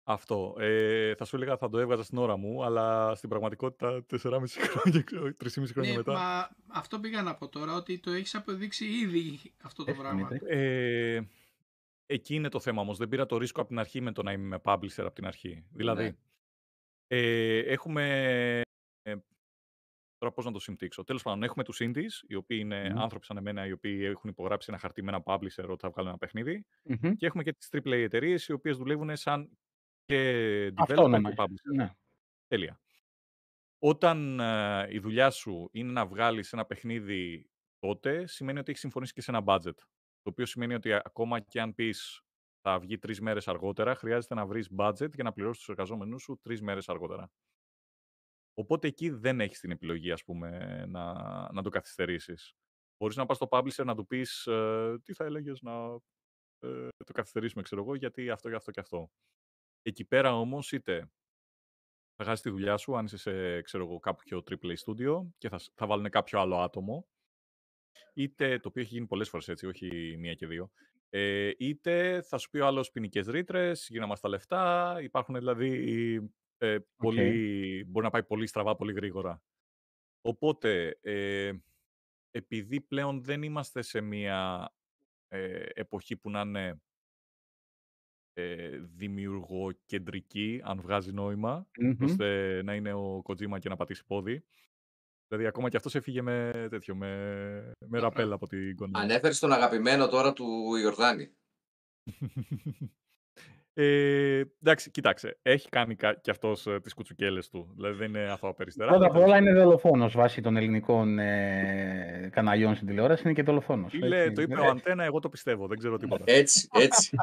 Αυτό. 0.04 0.56
Ε, 0.60 1.16
θα 1.16 1.26
σου 1.26 1.36
έλεγα 1.36 1.58
θα 1.58 1.70
το 1.70 1.80
έβγαζα 1.80 2.04
στην 2.04 2.18
ώρα 2.18 2.38
μου, 2.38 2.64
αλλά 2.64 3.16
στην 3.16 3.30
πραγματικότητα 3.30 4.06
4,5 4.10 4.18
χρόνια, 4.70 5.04
3,5 5.43 5.49
χρόνια 5.72 5.91
ναι, 5.91 5.97
μετά. 5.97 6.12
Μα 6.14 6.49
αυτό 6.68 6.99
πήγα 6.99 7.22
να 7.22 7.36
πω 7.36 7.47
τώρα, 7.47 7.76
ότι 7.76 7.99
το 7.99 8.12
έχεις 8.12 8.36
αποδείξει 8.36 8.86
ήδη 8.86 9.39
αυτό 9.62 9.84
το 9.84 9.93
πράγμα. 9.93 10.30
Ε, 10.45 11.22
εκεί 12.06 12.36
είναι 12.36 12.49
το 12.49 12.60
θέμα 12.60 12.82
όμως. 12.82 12.97
Δεν 12.97 13.10
πήρα 13.10 13.26
το 13.26 13.38
ρίσκο 13.38 13.60
από 13.60 13.70
την 13.70 13.80
αρχή 13.80 14.02
με 14.02 14.12
το 14.12 14.24
να 14.24 14.32
είμαι 14.32 14.47
με 14.47 14.62
publisher 14.64 15.04
από 15.04 15.14
την 15.14 15.26
αρχή. 15.26 15.66
Δηλαδή, 15.72 16.04
Ναι. 16.04 16.16
ε, 17.08 17.58
έχουμε... 17.60 18.62
Ε, 19.02 19.16
τώρα 20.18 20.34
πώς 20.34 20.45
να 20.45 20.52
το 20.52 20.60
συμπτύξω. 20.60 21.04
Τέλος 21.04 21.24
πάντων, 21.24 21.43
έχουμε 21.43 21.64
τους 21.64 21.78
indies, 21.82 22.28
οι 22.28 22.36
οποίοι 22.36 22.58
είναι 22.62 22.89
Μμμ. 22.89 22.99
άνθρωποι 22.99 23.26
σαν 23.26 23.38
εμένα, 23.38 23.66
οι 23.66 23.72
οποίοι 23.72 23.99
έχουν 24.04 24.30
υπογράψει 24.30 24.68
ένα 24.70 24.80
χαρτί 24.80 25.04
με 25.04 25.12
ένα 25.12 25.24
publisher 25.26 25.66
ότι 25.68 25.80
θα 25.82 25.89
βγάλουν 25.89 26.10
ένα 26.10 26.18
παιχνίδι. 26.18 26.66
Μμμ. 26.84 27.14
Και 27.16 27.26
έχουμε 27.26 27.43
και 27.43 27.54
τις 27.54 27.70
AAA 27.72 27.91
εταιρείες, 27.91 28.47
οι 28.47 28.54
οποίες 28.54 28.78
δουλεύουν 28.78 29.16
σαν 29.16 29.58
και 30.12 30.68
developer 30.68 30.74
Αυτόνομα. 30.78 31.30
και 31.30 31.36
publisher. 31.38 31.76
Ναι. 31.76 31.89
Τέλεια. 32.47 32.80
Όταν 33.80 34.39
ε, 34.39 34.88
η 34.89 34.99
δουλειά 34.99 35.30
σου 35.30 35.70
είναι 35.72 35.91
να 35.91 36.05
βγάλεις 36.05 36.53
ένα 36.53 36.66
παιχνίδι 36.66 37.49
τότε, 37.80 38.28
σημαίνει 38.28 38.59
ότι 38.59 38.70
έχεις 38.70 38.82
συμφωνήσει 38.82 39.14
και 39.14 39.22
σε 39.22 39.32
ένα 39.32 39.43
budget. 39.45 39.76
Το 40.22 40.30
οποίο 40.30 40.45
σημαίνει 40.45 40.74
ότι 40.74 40.93
ακόμα 40.93 41.39
και 41.39 41.62
αν 41.62 41.74
πεις 41.74 42.22
θα 42.62 42.80
βγει 42.80 42.97
τρεις 42.97 43.22
μέρες 43.22 43.47
αργότερα, 43.47 43.95
χρειάζεται 43.95 44.34
να 44.36 44.45
βρεις 44.45 44.70
budget 44.78 45.14
για 45.14 45.24
να 45.24 45.32
πληρώσεις 45.34 45.59
τους 45.59 45.70
εργαζόμενους 45.70 46.22
σου 46.22 46.39
τρεις 46.41 46.62
μέρες 46.62 46.89
αργότερα. 46.89 47.32
Οπότε 48.53 48.88
εκεί 48.88 49.09
δεν 49.09 49.39
έχεις 49.39 49.59
την 49.59 49.72
επιλογή, 49.72 50.12
ας 50.12 50.24
πούμε, 50.24 50.84
να, 50.86 51.14
να 51.53 51.62
το 51.62 51.70
καθυστερήσεις. 51.70 52.53
Μπορείς 52.97 53.16
να 53.16 53.26
πας 53.26 53.36
στο 53.36 53.47
publisher 53.51 53.86
να 53.86 53.95
του 53.95 54.05
πεις 54.07 54.45
ε, 54.47 54.99
τι 55.03 55.14
θα 55.14 55.26
έλεγες 55.26 55.62
να 55.62 55.72
ε, 56.59 56.88
το 57.05 57.14
καθυστερήσουμε, 57.14 57.64
ξέρω 57.64 57.82
εγώ, 57.82 57.95
γιατί 57.95 58.30
αυτό 58.30 58.49
και 58.49 58.55
αυτό 58.55 58.72
και 58.72 58.80
αυτό. 58.80 59.12
Εκεί 59.82 60.05
πέρα 60.05 60.36
όμως, 60.36 60.71
είτε 60.71 61.11
θα 62.15 62.23
χάσεις 62.23 62.41
τη 62.41 62.49
δουλειά 62.49 62.77
σου, 62.77 62.97
αν 62.97 63.05
είσαι 63.05 63.17
σε 63.17 63.61
ξέρω 63.61 63.84
εγώ, 63.86 63.99
κάποιο 63.99 64.43
AAA 64.49 64.75
studio 64.86 65.21
και 65.38 65.49
θα, 65.49 65.57
σ- 65.57 65.71
θα 65.75 65.88
βάλουν 65.88 66.09
κάποιο 66.09 66.39
άλλο 66.39 66.57
άτομο, 66.57 67.07
είτε 68.13 68.59
το 68.59 68.67
οποίο 68.67 68.82
έχει 68.82 68.93
γίνει 68.93 69.07
πολλές 69.07 69.29
φορές 69.29 69.47
έτσι, 69.47 69.67
όχι 69.67 70.15
μία 70.19 70.34
και 70.34 70.47
δύο, 70.47 70.71
ε, 71.09 71.51
είτε 71.57 72.21
θα 72.21 72.38
σου 72.38 72.49
πει 72.49 72.59
ο 72.59 72.65
άλλος 72.65 72.91
ποινικές 72.91 73.27
ρήτρες, 73.27 73.88
γίνα 73.89 74.05
μας 74.05 74.19
τα 74.19 74.29
λεφτά, 74.29 74.97
υπάρχουν 75.01 75.36
δηλαδή 75.36 76.32
ε, 76.57 76.77
πολύ, 76.95 77.84
μπορεί 77.88 78.05
να 78.05 78.11
πάει 78.11 78.23
πολύ 78.23 78.47
στραβά, 78.47 78.75
πολύ 78.75 78.93
γρήγορα. 78.93 79.41
Οπότε, 80.21 80.97
ε, 81.01 81.51
επειδή 82.32 82.82
πλέον 82.82 83.23
δεν 83.23 83.43
είμαστε 83.43 83.82
σε 83.82 84.01
μία 84.01 84.71
ε, 85.27 85.65
εποχή 85.73 86.17
που 86.17 86.29
να 86.29 86.41
είναι 86.41 86.82
ε, 88.34 88.77
δημιουργοκεντρική, 88.95 90.61
αν 90.63 90.82
βγάζει 90.82 91.11
νόημα, 91.11 91.67
Μμμ. 91.79 92.03
ώστε 92.03 92.61
να 92.63 92.75
είναι 92.75 92.93
ο 92.93 93.21
Kojima 93.25 93.59
και 93.59 93.69
να 93.69 93.75
πατήσει 93.75 94.05
πόδι. 94.05 94.43
Δηλαδή, 95.27 95.47
ακόμα 95.47 95.69
και 95.69 95.77
αυτός 95.77 95.95
έφυγε 95.95 96.21
με 96.21 96.67
τέτοιο, 96.69 96.95
με, 96.95 97.71
με 97.88 97.99
ραπέλ 97.99 98.32
από 98.32 98.47
την 98.47 98.77
Konami. 98.82 98.91
Ανέφερε 98.93 99.34
τον 99.34 99.51
αγαπημένο 99.51 100.07
τώρα 100.07 100.34
του 100.34 100.75
Ιορδάνη. 100.75 101.32
Ε, 103.84 104.43
εντάξει, 104.61 104.91
κοίταξε. 104.91 105.38
Έχει 105.41 105.69
κάνει 105.69 105.95
κα- 105.95 106.13
κι 106.15 106.29
αυτός 106.29 106.67
ε, 106.67 106.79
τις 106.79 106.93
κουτσουκέλες 106.93 107.49
του. 107.49 107.71
Δηλαδή, 107.75 107.97
δεν 107.97 108.07
είναι 108.09 108.32
αθώα 108.32 108.53
περιστερά. 108.53 108.89
Πρώτα 108.89 109.05
απ' 109.05 109.15
όλα 109.15 109.38
είναι 109.38 109.53
δολοφόνος 109.53 110.13
βάσει 110.13 110.41
των 110.41 110.57
ελληνικών 110.57 111.19
ε, 111.19 112.29
καναλιών 112.32 112.75
στην 112.75 112.88
τηλεόραση. 112.88 113.21
Είναι 113.25 113.34
και 113.34 113.43
δολοφόνος. 113.43 113.91
Φίλε, 113.91 114.21
έτσι. 114.21 114.34
το 114.34 114.41
είπε 114.41 114.59
ο 114.59 114.65
Αντένα, 114.65 115.03
εγώ 115.03 115.19
το 115.19 115.29
πιστεύω. 115.29 115.67
Δεν 115.67 115.77
ξέρω 115.77 115.97
τίποτα. 115.97 116.23
Έτσι, 116.27 116.67
έτσι. 116.71 117.17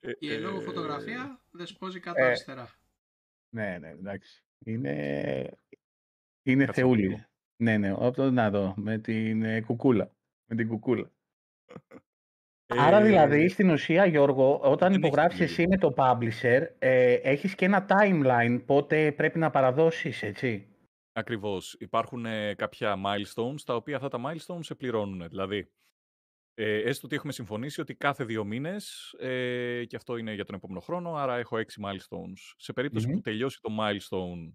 Ε, 0.00 0.12
Η 0.18 0.32
εν 0.32 0.40
λόγω 0.40 0.58
ε, 0.60 0.62
φωτογραφία 0.62 1.40
δεσπόζει 1.50 2.00
κάτω 2.00 2.22
ε, 2.22 2.26
αριστερά. 2.26 2.68
Ναι, 3.54 3.78
ναι, 3.80 3.88
εντάξει. 3.88 4.42
Είναι, 4.64 4.90
είναι 6.42 6.64
Κάτσε 6.64 6.80
να 6.82 6.88
το 6.88 6.94
θεούλη. 6.94 7.08
δω. 7.08 7.24
Ναι, 7.56 7.76
ναι, 7.78 7.94
αυτό 7.98 8.30
να 8.30 8.50
δω, 8.50 8.74
με 8.76 8.98
την 8.98 9.42
ε, 9.42 9.60
κουκούλα. 9.60 10.10
Με 10.46 10.56
την 10.56 10.68
κουκούλα. 10.68 11.10
Άρα 12.66 12.98
Ε, 12.98 13.04
δηλαδή 13.04 13.48
στην 13.48 13.70
ουσία 13.70 14.06
Γιώργο, 14.06 14.58
όταν 14.58 14.76
δεν 14.78 14.88
έχει 14.88 14.96
υπογράψεις 14.96 15.40
επιλογή. 15.40 15.62
εσύ 15.62 15.68
με 15.68 15.76
το 15.76 15.94
publisher, 15.96 16.66
ε, 16.78 17.12
έχεις 17.12 17.54
και 17.54 17.64
ένα 17.64 17.86
timeline 17.88 18.62
πότε 18.66 19.12
πρέπει 19.12 19.38
να 19.38 19.50
παραδώσεις, 19.50 20.22
έτσι. 20.22 20.68
Ακριβώς. 21.12 21.76
Υπάρχουν 21.78 22.26
ε, 22.26 22.54
κάποια 22.54 22.96
milestones, 23.06 23.60
τα 23.64 23.74
οποία 23.74 23.96
αυτά 23.96 24.08
τα 24.08 24.20
milestones 24.26 24.64
σε 24.64 24.74
πληρώνουν. 24.74 25.28
Δηλαδή, 25.28 25.70
ε, 26.54 26.78
έστω 26.78 27.06
ότι 27.06 27.16
έχουμε 27.16 27.32
συμφωνήσει 27.32 27.80
ότι 27.80 27.94
κάθε 27.94 28.24
δύο 28.24 28.44
μήνες, 28.44 29.12
ε, 29.18 29.84
και 29.84 29.96
αυτό 29.96 30.16
είναι 30.16 30.34
για 30.34 30.44
τον 30.44 30.54
επόμενο 30.54 30.80
χρόνο, 30.80 31.14
άρα 31.14 31.36
έχω 31.36 31.58
έξι 31.58 31.80
milestones. 31.84 32.54
Σε 32.56 32.72
περίπτωση 32.72 33.06
Μμμ. 33.06 33.14
που 33.14 33.20
τελειώσει 33.20 33.58
το 33.60 33.70
milestone, 33.80 34.52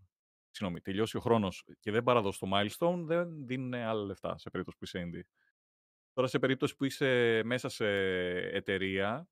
συγγνώμη, 0.49 0.81
τελειώσει 0.81 1.17
ο 1.17 1.19
χρόνος 1.19 1.65
και 1.79 1.91
δεν 1.91 2.03
παραδώσει 2.03 2.39
το 2.39 2.47
milestone, 2.53 3.03
δεν 3.05 3.45
δίνουν 3.45 3.73
άλλα 3.73 4.03
λεφτά 4.05 4.37
σε 4.37 4.49
περίπτωση 4.49 4.77
που 4.77 4.85
είσαι 4.85 5.09
indie. 5.09 5.27
Τώρα, 6.13 6.27
σε 6.27 6.39
περίπτωση 6.39 6.75
που 6.75 6.85
είσαι 6.85 7.41
μέσα 7.43 7.69
σε 7.69 7.85
εταιρεία, 8.37 9.27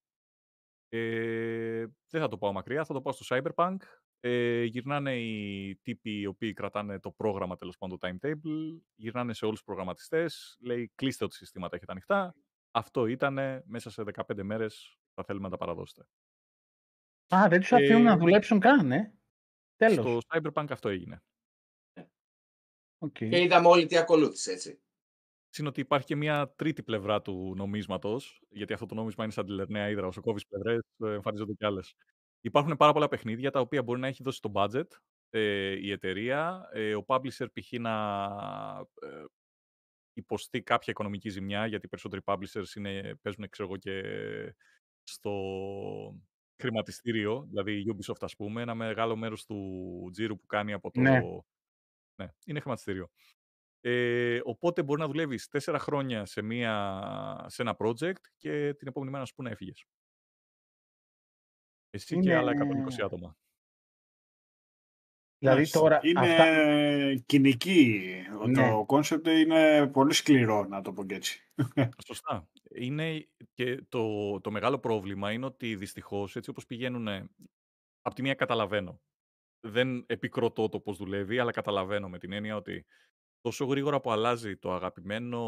ε, 0.89 1.85
δεν 2.09 2.21
θα 2.21 2.27
το 2.27 2.37
πάω 2.37 2.51
μακριά, 2.51 2.85
θα 2.85 2.93
το 2.93 3.01
πάω 3.01 3.13
στο 3.13 3.35
Cyberpunk. 3.35 3.77
Ε, 4.19 4.63
γυρνάνε 4.63 5.17
οι 5.19 5.75
τύποι 5.81 6.19
οι 6.19 6.25
οποίοι 6.25 6.53
κρατάνε 6.53 6.99
το 6.99 7.11
πρόγραμμα, 7.11 7.55
τέλος 7.55 7.77
πάντων 7.77 7.97
το 7.99 8.07
timetable, 8.07 8.81
γυρνάνε 8.95 9.33
σε 9.33 9.45
όλους 9.45 9.57
τους 9.57 9.65
προγραμματιστές, 9.65 10.57
λέει 10.61 10.91
κλείστε 10.95 11.23
ό,τι 11.23 11.35
συστήματα 11.35 11.75
έχετε 11.75 11.91
ανοιχτά. 11.91 12.35
Αυτό 12.71 13.05
ήτανε, 13.05 13.63
μέσα 13.65 13.89
σε 13.89 14.03
15 14.03 14.43
μέρες 14.43 14.97
θα 15.13 15.23
θέλουμε 15.23 15.43
να 15.43 15.49
τα 15.49 15.57
παραδώσετε. 15.57 16.07
Α, 17.35 17.47
δεν 17.49 17.59
τους 17.59 17.71
αφήνουν 17.73 18.05
Ε, 18.05 18.09
να 18.09 18.17
δουλέψουν 18.17 18.59
καν, 18.59 18.91
ε; 18.91 19.13
Τέλος. 19.75 19.95
Στο 19.95 20.19
Cyberpunk 20.27 20.65
αυτό 20.69 20.89
έγινε. 20.89 21.23
Οκ. 22.97 23.17
Και 23.17 23.41
είδαμε 23.41 23.67
όλοι 23.67 23.85
τι 23.85 23.97
ακολούθησε, 23.97 24.51
έτσι. 24.51 24.79
Συν 25.49 25.67
ότι 25.67 25.79
υπάρχει 25.79 26.05
και 26.05 26.15
μια 26.15 26.53
τρίτη 26.55 26.83
πλευρά 26.83 27.21
του 27.21 27.53
νομίσματος, 27.57 28.41
γιατί 28.49 28.73
αυτό 28.73 28.85
το 28.85 28.95
νόμισμα 28.95 29.23
είναι 29.23 29.33
σαν 29.33 29.45
τη 29.45 29.51
Λερναία 29.51 29.89
Ύδρα. 29.89 30.07
Όσο 30.07 30.21
κόβεις 30.21 30.45
πλευρές, 30.47 30.81
εμφανίζονται 30.97 31.53
κι 31.53 31.65
άλλες. 31.65 31.95
Υπάρχουν 32.41 32.77
πάρα 32.77 32.93
πολλά 32.93 33.07
παιχνίδια 33.07 33.51
τα 33.51 33.59
οποία 33.59 33.83
μπορεί 33.83 33.99
να 33.99 34.07
έχει 34.07 34.23
δώσει 34.23 34.41
το 34.41 34.51
budget 34.53 34.87
ε, 35.29 35.71
η 35.71 35.91
εταιρεία, 35.91 36.69
ε, 36.71 36.95
ο 36.95 37.05
publisher 37.07 37.47
π.χ. 37.53 37.71
να 37.71 37.93
ε, 39.01 39.23
υποστεί 40.13 40.61
κάποια 40.61 40.91
οικονομική 40.91 41.29
ζημιά, 41.29 41.65
γιατί 41.65 41.85
οι 41.85 41.89
περισσότεροι 41.89 42.21
publishers 42.25 42.75
είναι, 42.75 43.15
παίζουν 43.21 43.49
ξέρω 43.49 43.67
εγώ, 43.67 43.77
και 43.77 44.01
στο 45.03 45.31
χρηματιστήριο, 46.61 47.45
δηλαδή 47.47 47.79
η 47.79 47.95
Ubisoft 47.95 48.19
ας 48.19 48.35
πούμε, 48.35 48.61
ένα 48.61 48.75
μεγάλο 48.75 49.15
μέρος 49.15 49.45
του 49.45 50.09
τζίρου 50.11 50.37
που 50.39 50.45
κάνει 50.45 50.73
από 50.73 50.91
το... 50.91 50.99
Ναι. 50.99 51.19
ναι 52.15 52.31
είναι 52.45 52.59
χρηματιστήριο. 52.59 53.09
Ε, 53.89 54.39
οπότε 54.43 54.83
μπορεί 54.83 54.99
να 54.99 55.07
δουλεύεις 55.07 55.47
τέσσερα 55.47 55.79
χρόνια 55.79 56.25
σε, 56.25 56.41
μια, 56.41 57.45
σε 57.47 57.61
ένα 57.61 57.75
project 57.79 58.21
και 58.37 58.73
την 58.73 58.87
επόμενη 58.87 59.11
μέρα 59.11 59.19
να 59.19 59.25
σου 59.25 59.33
πούνε 59.35 59.49
έφυγες. 59.49 59.85
Εσύ 61.89 62.15
Είναι- 62.15 62.23
και 62.23 62.35
άλλα 62.35 62.51
120 62.51 63.01
άτομα. 63.03 63.37
Δηλαδή 65.39 65.61
Εντάξει, 65.61 65.79
τώρα 65.79 65.99
Είναι 66.03 66.19
αυτά... 66.19 67.23
κοινική. 67.25 68.11
Ναι. 68.47 68.69
Το 68.69 68.83
κόνσεπτ 68.85 69.27
είναι 69.27 69.87
πολύ 69.87 70.13
σκληρό, 70.13 70.65
να 70.65 70.81
το 70.81 70.93
πω 70.93 71.05
και 71.05 71.15
έτσι. 71.15 71.51
Σωστά. 72.07 72.49
Είναι 72.69 73.27
και 73.53 73.81
το, 73.89 74.39
το 74.41 74.51
μεγάλο 74.51 74.79
πρόβλημα 74.79 75.31
είναι 75.31 75.45
ότι 75.45 75.75
δυστυχώς 75.75 76.35
έτσι 76.35 76.49
όπως 76.49 76.65
πηγαίνουν, 76.65 77.07
από 78.01 78.15
τη 78.15 78.21
μία 78.21 78.33
καταλαβαίνω. 78.33 79.01
Δεν 79.59 80.03
επικροτώ 80.07 80.69
το 80.69 80.79
πώς 80.79 80.97
δουλεύει, 80.97 81.39
αλλά 81.39 81.51
καταλαβαίνω 81.51 82.09
με 82.09 82.17
την 82.17 82.31
έννοια 82.31 82.55
ότι 82.55 82.85
τόσο 83.41 83.65
γρήγορα 83.65 83.99
που 84.01 84.11
αλλάζει 84.11 84.57
το 84.57 84.73
αγαπημένο, 84.73 85.41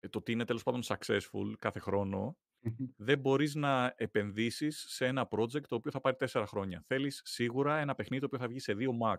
ε, 0.00 0.08
το 0.08 0.22
τι 0.22 0.32
είναι 0.32 0.44
τέλος 0.44 0.62
πάντων 0.62 0.80
successful 0.84 1.52
κάθε 1.58 1.78
χρόνο, 1.78 2.36
Μμμ. 2.60 2.86
δεν 2.96 3.18
μπορείς 3.18 3.54
να 3.54 3.94
επενδύσεις 3.96 4.84
σε 4.88 5.06
ένα 5.06 5.28
project 5.30 5.62
το 5.66 5.74
οποίο 5.74 5.90
θα 5.90 6.00
πάρει 6.00 6.16
τέσσερα 6.16 6.46
χρόνια. 6.46 6.82
Θέλεις 6.86 7.20
σίγουρα 7.24 7.78
ένα 7.78 7.94
παιχνίδι 7.94 8.20
το 8.20 8.26
οποίο 8.26 8.38
θα 8.38 8.48
βγει 8.48 8.58
σε 8.58 8.74
δύο 8.74 8.92
max. 9.02 9.18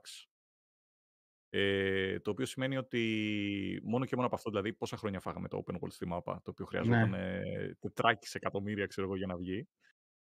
Ε, 1.49 2.19
το 2.19 2.31
οποίο 2.31 2.45
σημαίνει 2.45 2.77
ότι 2.77 3.81
μόνο 3.83 4.05
και 4.05 4.15
μόνο 4.15 4.27
από 4.27 4.35
αυτό, 4.35 4.49
δηλαδή 4.49 4.73
πόσα 4.73 4.97
χρόνια 4.97 5.19
φάγαμε 5.19 5.47
το 5.47 5.63
open 5.65 5.73
world 5.73 5.91
στη 5.91 6.07
μάπα, 6.07 6.41
το 6.43 6.51
οποίο 6.51 6.65
χρειαζόταν 6.65 7.09
Ναι. 7.09 7.39
ε, 7.39 7.73
τετράκις 7.79 8.35
εκατομμύρια 8.35 8.85
ξέρω 8.85 9.07
εγώ, 9.07 9.15
για 9.15 9.27
να 9.27 9.35
βγει. 9.37 9.67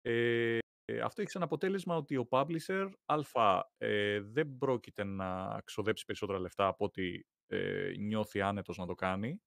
Ε, 0.00 0.58
Ε, 0.88 1.00
αυτό 1.00 1.20
έχει 1.20 1.30
σαν 1.30 1.42
αποτέλεσμα 1.42 1.96
ότι 1.96 2.16
ο 2.16 2.28
publisher 2.30 2.90
α, 3.04 3.60
ε, 3.76 4.20
δεν 4.20 4.56
πρόκειται 4.58 5.04
να 5.04 5.60
ξοδέψει 5.64 6.04
περισσότερα 6.04 6.38
λεφτά 6.38 6.66
από 6.66 6.84
ότι 6.84 7.26
ε, 7.46 7.92
νιώθει 7.98 8.40
άνετος 8.40 8.76
να 8.76 8.86
το 8.86 8.94
κάνει 8.94 9.40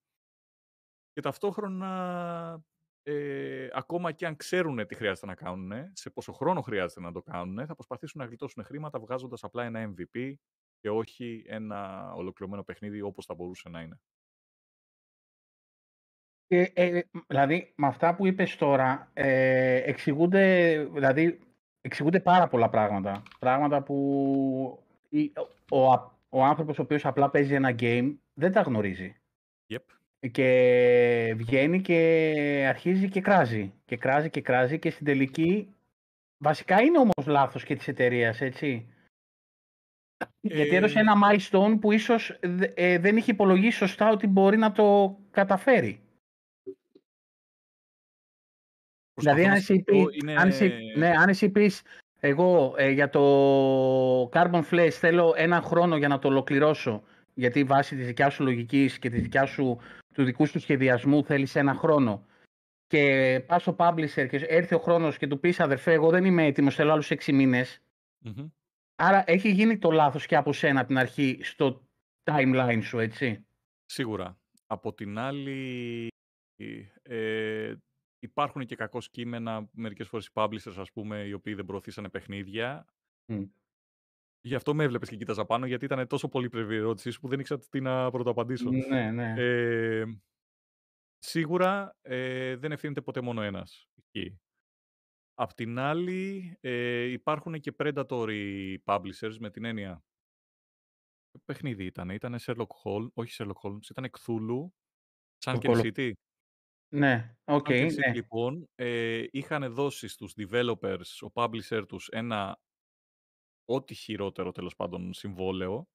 και 1.11 1.21
ταυτόχρονα 1.21 2.63
ε, 3.03 3.67
ακόμα 3.71 4.11
και 4.11 4.25
αν 4.25 4.35
ξέρουν 4.35 4.87
τι 4.87 4.95
χρειάζεται 4.95 5.25
να 5.25 5.35
κάνουν, 5.35 5.71
σε 5.93 6.09
πόσο 6.09 6.31
χρόνο 6.31 6.61
χρειάζεται 6.61 7.01
να 7.01 7.11
το 7.11 7.21
κάνουν, 7.21 7.65
θα 7.65 7.73
προσπαθήσουν 7.73 8.21
να 8.21 8.27
γλιτώσουν 8.27 8.63
χρήματα 8.63 8.99
βγάζοντας 8.99 9.43
απλά 9.43 9.63
ένα 9.63 9.93
MVP 9.93 10.33
και 10.79 10.89
όχι 10.89 11.43
ένα 11.47 12.11
ολοκληρωμένο 12.13 12.63
παιχνίδι 12.63 13.01
όπως 13.01 13.25
θα 13.25 13.33
μπορούσε 13.33 13.69
να 13.69 13.81
είναι. 13.81 14.01
Ε, 16.51 16.65
ε, 16.73 17.01
δηλαδή, 17.27 17.73
με 17.75 17.87
αυτά 17.87 18.15
που 18.15 18.27
είπες 18.27 18.55
τώρα, 18.55 19.09
ε, 19.13 19.75
εξηγούνται, 19.75 20.77
δηλαδή, 20.93 21.39
εξηγούνται 21.81 22.19
πάρα 22.19 22.47
πολλά 22.47 22.69
πράγματα. 22.69 23.23
Πράγματα 23.39 23.83
που 23.83 24.85
ο, 25.69 25.77
ο, 25.77 26.11
ο 26.29 26.43
άνθρωπος 26.43 26.79
ο 26.79 26.81
οποίος 26.81 27.05
απλά 27.05 27.29
παίζει 27.29 27.53
ένα 27.53 27.75
game 27.79 28.15
δεν 28.33 28.51
τα 28.51 28.61
γνωρίζει. 28.61 29.15
Yep. 29.67 29.77
Και 30.31 31.33
βγαίνει 31.37 31.81
και 31.81 32.65
αρχίζει 32.69 33.09
και 33.09 33.21
κράζει. 33.21 33.73
Και 33.85 33.97
κράζει 33.97 34.29
και 34.29 34.41
κράζει 34.41 34.79
και 34.79 34.89
στην 34.89 35.05
τελική 35.05 35.75
βασικά 36.37 36.81
είναι 36.81 36.97
όμως 36.97 37.25
λάθος 37.25 37.63
και 37.63 37.75
της 37.75 37.87
εταιρείας, 37.87 38.41
έτσι. 38.41 38.93
Γιατί 40.41 40.75
έδωσε 40.75 40.99
ένα 40.99 41.13
milestone 41.13 41.77
που 41.81 41.91
ίσως 41.91 42.39
ε, 42.73 42.97
δεν 42.97 43.17
είχε 43.17 43.31
υπολογίσει 43.31 43.77
σωστά 43.77 44.09
ότι 44.09 44.27
μπορεί 44.27 44.57
να 44.57 44.71
το 44.71 45.17
καταφέρει. 45.31 46.03
Δηλαδή, 49.19 49.45
αν 49.45 49.53
εσύ, 49.53 49.83
πει, 49.83 50.07
είναι... 50.21 50.35
αν, 50.35 50.47
εσύ, 50.47 50.73
ναι, 50.95 51.09
αν 51.09 51.29
εσύ 51.29 51.49
πεις, 51.49 51.81
εγώ 52.19 52.73
ε, 52.77 52.89
για 52.89 53.09
το 53.09 54.29
Carbon 54.33 54.61
Flash 54.71 54.89
θέλω 54.91 55.33
ένα 55.37 55.61
χρόνο 55.61 55.97
για 55.97 56.07
να 56.07 56.19
το 56.19 56.27
ολοκληρώσω, 56.27 57.03
γιατί 57.33 57.63
βάσει 57.63 57.95
της 57.95 58.05
δικιάς 58.05 58.33
σου 58.33 58.43
λογικής 58.43 58.99
και 58.99 59.09
της 59.09 59.21
δικιάς 59.21 59.49
σου, 59.49 59.79
του 60.13 60.23
δικού 60.23 60.45
σου 60.45 60.59
σχεδιασμού 60.59 61.23
θέλεις 61.23 61.55
ένα 61.55 61.73
χρόνο 61.73 62.25
και 62.87 63.43
πας 63.47 63.61
στο 63.61 63.75
publisher 63.79 64.27
και 64.29 64.45
έρθει 64.47 64.75
ο 64.75 64.79
χρόνος 64.79 65.17
και 65.17 65.27
του 65.27 65.39
πεις 65.39 65.59
αδερφέ 65.59 65.93
εγώ 65.93 66.09
δεν 66.09 66.25
είμαι 66.25 66.45
έτοιμος, 66.45 66.75
θέλω 66.75 66.91
άλλους 66.91 67.11
έξι 67.11 67.33
μήνες. 67.33 67.81
Mm-hmm. 68.25 68.49
Άρα 68.95 69.23
έχει 69.27 69.51
γίνει 69.51 69.77
το 69.77 69.91
λάθος 69.91 70.25
και 70.25 70.35
από 70.35 70.53
σένα 70.53 70.79
από 70.79 70.87
την 70.87 70.97
αρχή 70.97 71.39
στο 71.41 71.81
timeline 72.23 72.81
σου, 72.81 72.99
έτσι; 72.99 73.45
Σίγουρα. 73.85 74.37
Από 74.67 74.93
την 74.93 75.17
άλλη, 75.17 76.07
ε, 77.03 77.73
υπάρχουν 78.19 78.65
και 78.65 78.75
κακό 78.75 78.99
κείμενα, 78.99 79.69
μερικές 79.71 80.07
φορές 80.07 80.25
οι 80.25 80.31
publishers, 80.33 80.75
ας 80.77 80.91
πούμε, 80.91 81.23
οι 81.23 81.33
οποίοι 81.33 81.53
δεν 81.53 81.65
προωθήσανε 81.65 82.09
παιχνίδια. 82.09 82.85
Mm. 83.27 83.49
Γι' 84.41 84.55
αυτό 84.55 84.75
με 84.75 84.83
έβλεπες 84.83 85.09
και 85.09 85.15
κοίταζα 85.15 85.45
πάνω, 85.45 85.65
γιατί 85.65 85.85
ήταν 85.85 86.07
τόσο 86.07 86.27
πολύ 86.27 86.49
η 86.53 86.75
ερώτησή 86.75 87.19
που 87.19 87.27
δεν 87.27 87.39
ήξερα 87.39 87.59
τι 87.69 87.81
να 87.81 88.11
πρωτοαπαντήσω. 88.11 88.69
Ναι, 88.69 89.11
ναι. 89.11 89.33
Ε, 89.37 90.05
σίγουρα 91.17 91.97
ε, 92.01 92.55
δεν 92.55 92.71
ευθύνεται 92.71 93.01
ποτέ 93.01 93.21
μόνο 93.21 93.41
ένας 93.41 93.87
εκεί. 93.95 94.39
Απ' 95.33 95.53
την 95.53 95.79
άλλη, 95.79 96.57
ε, 96.59 97.03
υπάρχουν 97.03 97.59
και 97.59 97.75
predatory 97.77 98.75
publishers 98.83 99.35
με 99.39 99.49
την 99.49 99.65
έννοια. 99.65 100.03
Παιχνίδι 101.45 101.85
ήταν, 101.85 102.09
ήταν 102.09 102.35
Sherlock 102.39 102.67
Holmes, 102.83 103.11
όχι 103.13 103.35
Sherlock 103.37 103.69
Holmes, 103.69 103.89
ήταν 103.89 104.09
Cthulhu, 104.19 104.71
Sinking 105.37 105.69
City. 105.71 106.11
Ναι, 106.91 107.35
ok. 107.43 107.65
Okay, 107.69 107.93
ναι. 107.93 108.13
λοιπόν, 108.13 108.69
ε, 108.75 109.23
είχαν 109.31 109.73
δώσει 109.73 110.07
στους 110.07 110.33
developers, 110.37 111.27
ο 111.27 111.31
publisher 111.33 111.83
τους, 111.87 112.07
ένα 112.07 112.59
ό,τι 113.65 113.93
χειρότερο 113.93 114.51
τέλος 114.51 114.75
πάντων 114.75 115.13
συμβόλαιο, 115.13 115.87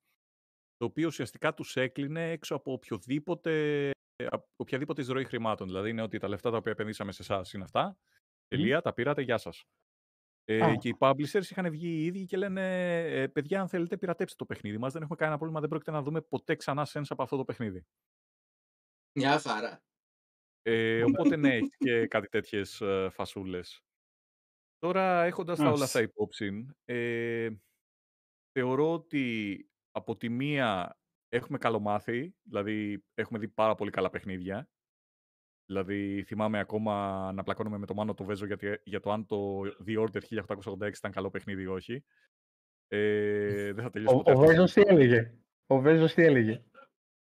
το 0.76 0.84
οποίο 0.84 1.06
ουσιαστικά 1.06 1.54
τους 1.54 1.76
έκλεινε 1.76 2.30
έξω 2.30 2.54
από 2.54 2.72
οποιοδήποτε, 2.72 3.90
οποιαδήποτε 4.56 5.00
εισρωή 5.00 5.24
χρημάτων. 5.24 5.66
Δηλαδή 5.66 5.90
είναι 5.90 6.02
ότι 6.02 6.18
τα 6.18 6.28
λεφτά 6.28 6.50
τα 6.50 6.56
οποία 6.56 6.72
επενδύσαμε 6.72 7.12
σε 7.12 7.22
εσάς 7.22 7.52
είναι 7.52 7.64
αυτά, 7.64 7.98
τελεία, 8.48 8.80
τα 8.80 8.92
πήρατε, 8.92 9.22
γεια 9.22 9.38
σας. 9.38 9.64
Ε, 10.46 10.76
και 10.76 10.88
οι 10.88 10.96
publishers 10.98 11.44
είχαν 11.50 11.70
βγει 11.70 11.88
οι 11.88 12.04
ίδιοι 12.04 12.24
και 12.24 12.36
λένε 12.36 12.98
ε, 12.98 13.26
παιδιά 13.26 13.60
αν 13.60 13.68
θέλετε 13.68 13.96
πειρατέψτε 13.96 14.36
το 14.36 14.46
παιχνίδι 14.46 14.78
μας, 14.78 14.92
δεν 14.92 15.02
έχουμε 15.02 15.16
κανένα 15.16 15.36
πρόβλημα, 15.36 15.60
δεν 15.60 15.68
πρόκειται 15.68 15.90
να 15.90 16.02
δούμε 16.02 16.20
ποτέ 16.20 16.54
ξανά 16.54 16.86
sense 16.92 17.06
από 17.08 17.22
αυτό 17.22 17.36
το 17.36 17.44
παιχνίδι. 17.44 17.86
Μια 19.12 19.38
χαρά. 19.38 19.82
Ε, 20.66 21.02
οπότε 21.02 21.36
ναι, 21.36 21.54
έχεις 21.54 21.76
και 21.76 22.06
κάτι 22.06 22.28
τέτοιες 22.28 22.80
ε, 22.80 23.08
φασούλες. 23.12 23.82
Τώρα 24.78 25.24
έχοντας 25.24 25.58
τα 25.58 25.70
όλα 25.70 25.84
αυτά 25.84 26.00
υπόψη, 26.00 26.66
ε, 26.84 27.50
θεωρώ 28.52 28.92
ότι 28.92 29.68
από 29.90 30.16
τη 30.16 30.28
μία 30.28 30.98
έχουμε 31.28 31.58
καλομάθει, 31.58 32.34
δηλαδή 32.42 33.04
έχουμε 33.14 33.38
δει 33.38 33.48
πάρα 33.48 33.74
πολύ 33.74 33.90
καλά 33.90 34.10
παιχνίδια. 34.10 34.68
Δηλαδή 35.66 36.22
θυμάμαι 36.26 36.58
ακόμα 36.58 37.30
να 37.34 37.42
πλακώνουμε 37.42 37.78
με 37.78 37.86
το 37.86 37.94
Μάνο 37.94 38.14
το 38.14 38.24
Βέζο 38.24 38.46
για, 38.46 38.80
για 38.84 39.00
το 39.00 39.12
αν 39.12 39.26
το 39.26 39.60
The 39.86 40.06
Order 40.06 40.44
1886 40.44 40.96
ήταν 40.96 41.12
καλό 41.12 41.30
παιχνίδι 41.30 41.62
ή 41.62 41.66
όχι. 41.66 42.04
Ε, 42.88 43.72
δεν 43.72 43.84
θα 43.84 43.90
τελειώσει 43.90 44.16
ποτέ. 44.16 44.32
Ο, 44.32 44.34
ο 44.34 44.46
Βέζος 44.46 44.72
τι 44.72 44.80
έλεγε; 44.80 45.34
Ο 45.66 45.80
Βέζος 45.80 46.14
τι 46.14 46.22
έλεγε; 46.22 46.62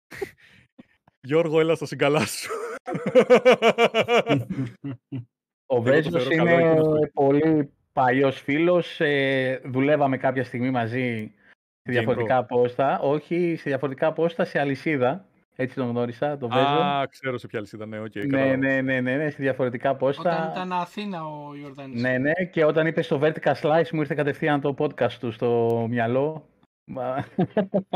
Γιώργο, 1.26 1.60
έλα 1.60 1.74
στο 1.74 1.86
συγκαλά 1.86 2.26
σου. 2.26 2.59
Ο 5.66 5.82
Βέζος 5.82 6.30
είναι 6.30 6.74
πολύ 7.12 7.72
παλιός 7.92 8.40
φίλος. 8.40 9.00
Ε, 9.00 9.60
δουλεύαμε 9.64 10.16
κάποια 10.16 10.44
στιγμή 10.44 10.70
μαζί 10.70 11.32
σε 11.82 11.92
διαφορετικά 11.92 12.44
πόστα. 12.44 12.98
Όχι, 12.98 13.56
σε 13.56 13.68
διαφορετικά 13.68 14.12
πόστα 14.12 14.44
σε 14.44 14.58
αλυσίδα. 14.58 15.24
Έτσι 15.56 15.74
τον 15.74 15.88
γνώρισα, 15.88 16.36
τον 16.36 16.48
Βέζο. 16.48 16.64
Α, 16.64 17.06
ξέρω 17.06 17.38
σε 17.38 17.46
ποια 17.46 17.58
αλυσίδα, 17.58 17.86
ναι, 17.86 18.00
okay, 18.00 18.26
ναι, 18.26 18.56
ναι, 18.56 18.80
ναι, 18.80 19.00
ναι, 19.00 19.16
ναι, 19.16 19.30
σε 19.30 19.36
διαφορετικά 19.38 19.96
πόστα. 19.96 20.30
Όταν 20.30 20.50
ήταν 20.50 20.72
Αθήνα 20.72 21.26
ο 21.26 21.54
Ιορδάνης. 21.54 22.00
Ναι, 22.00 22.18
ναι, 22.18 22.32
και 22.50 22.64
όταν 22.64 22.86
είπε 22.86 23.02
στο 23.02 23.20
Vertical 23.22 23.54
Slice 23.62 23.90
μου 23.92 24.00
ήρθε 24.00 24.14
κατευθείαν 24.14 24.60
το 24.60 24.74
podcast 24.78 25.12
του 25.12 25.32
στο 25.32 25.86
μυαλό. 25.90 26.48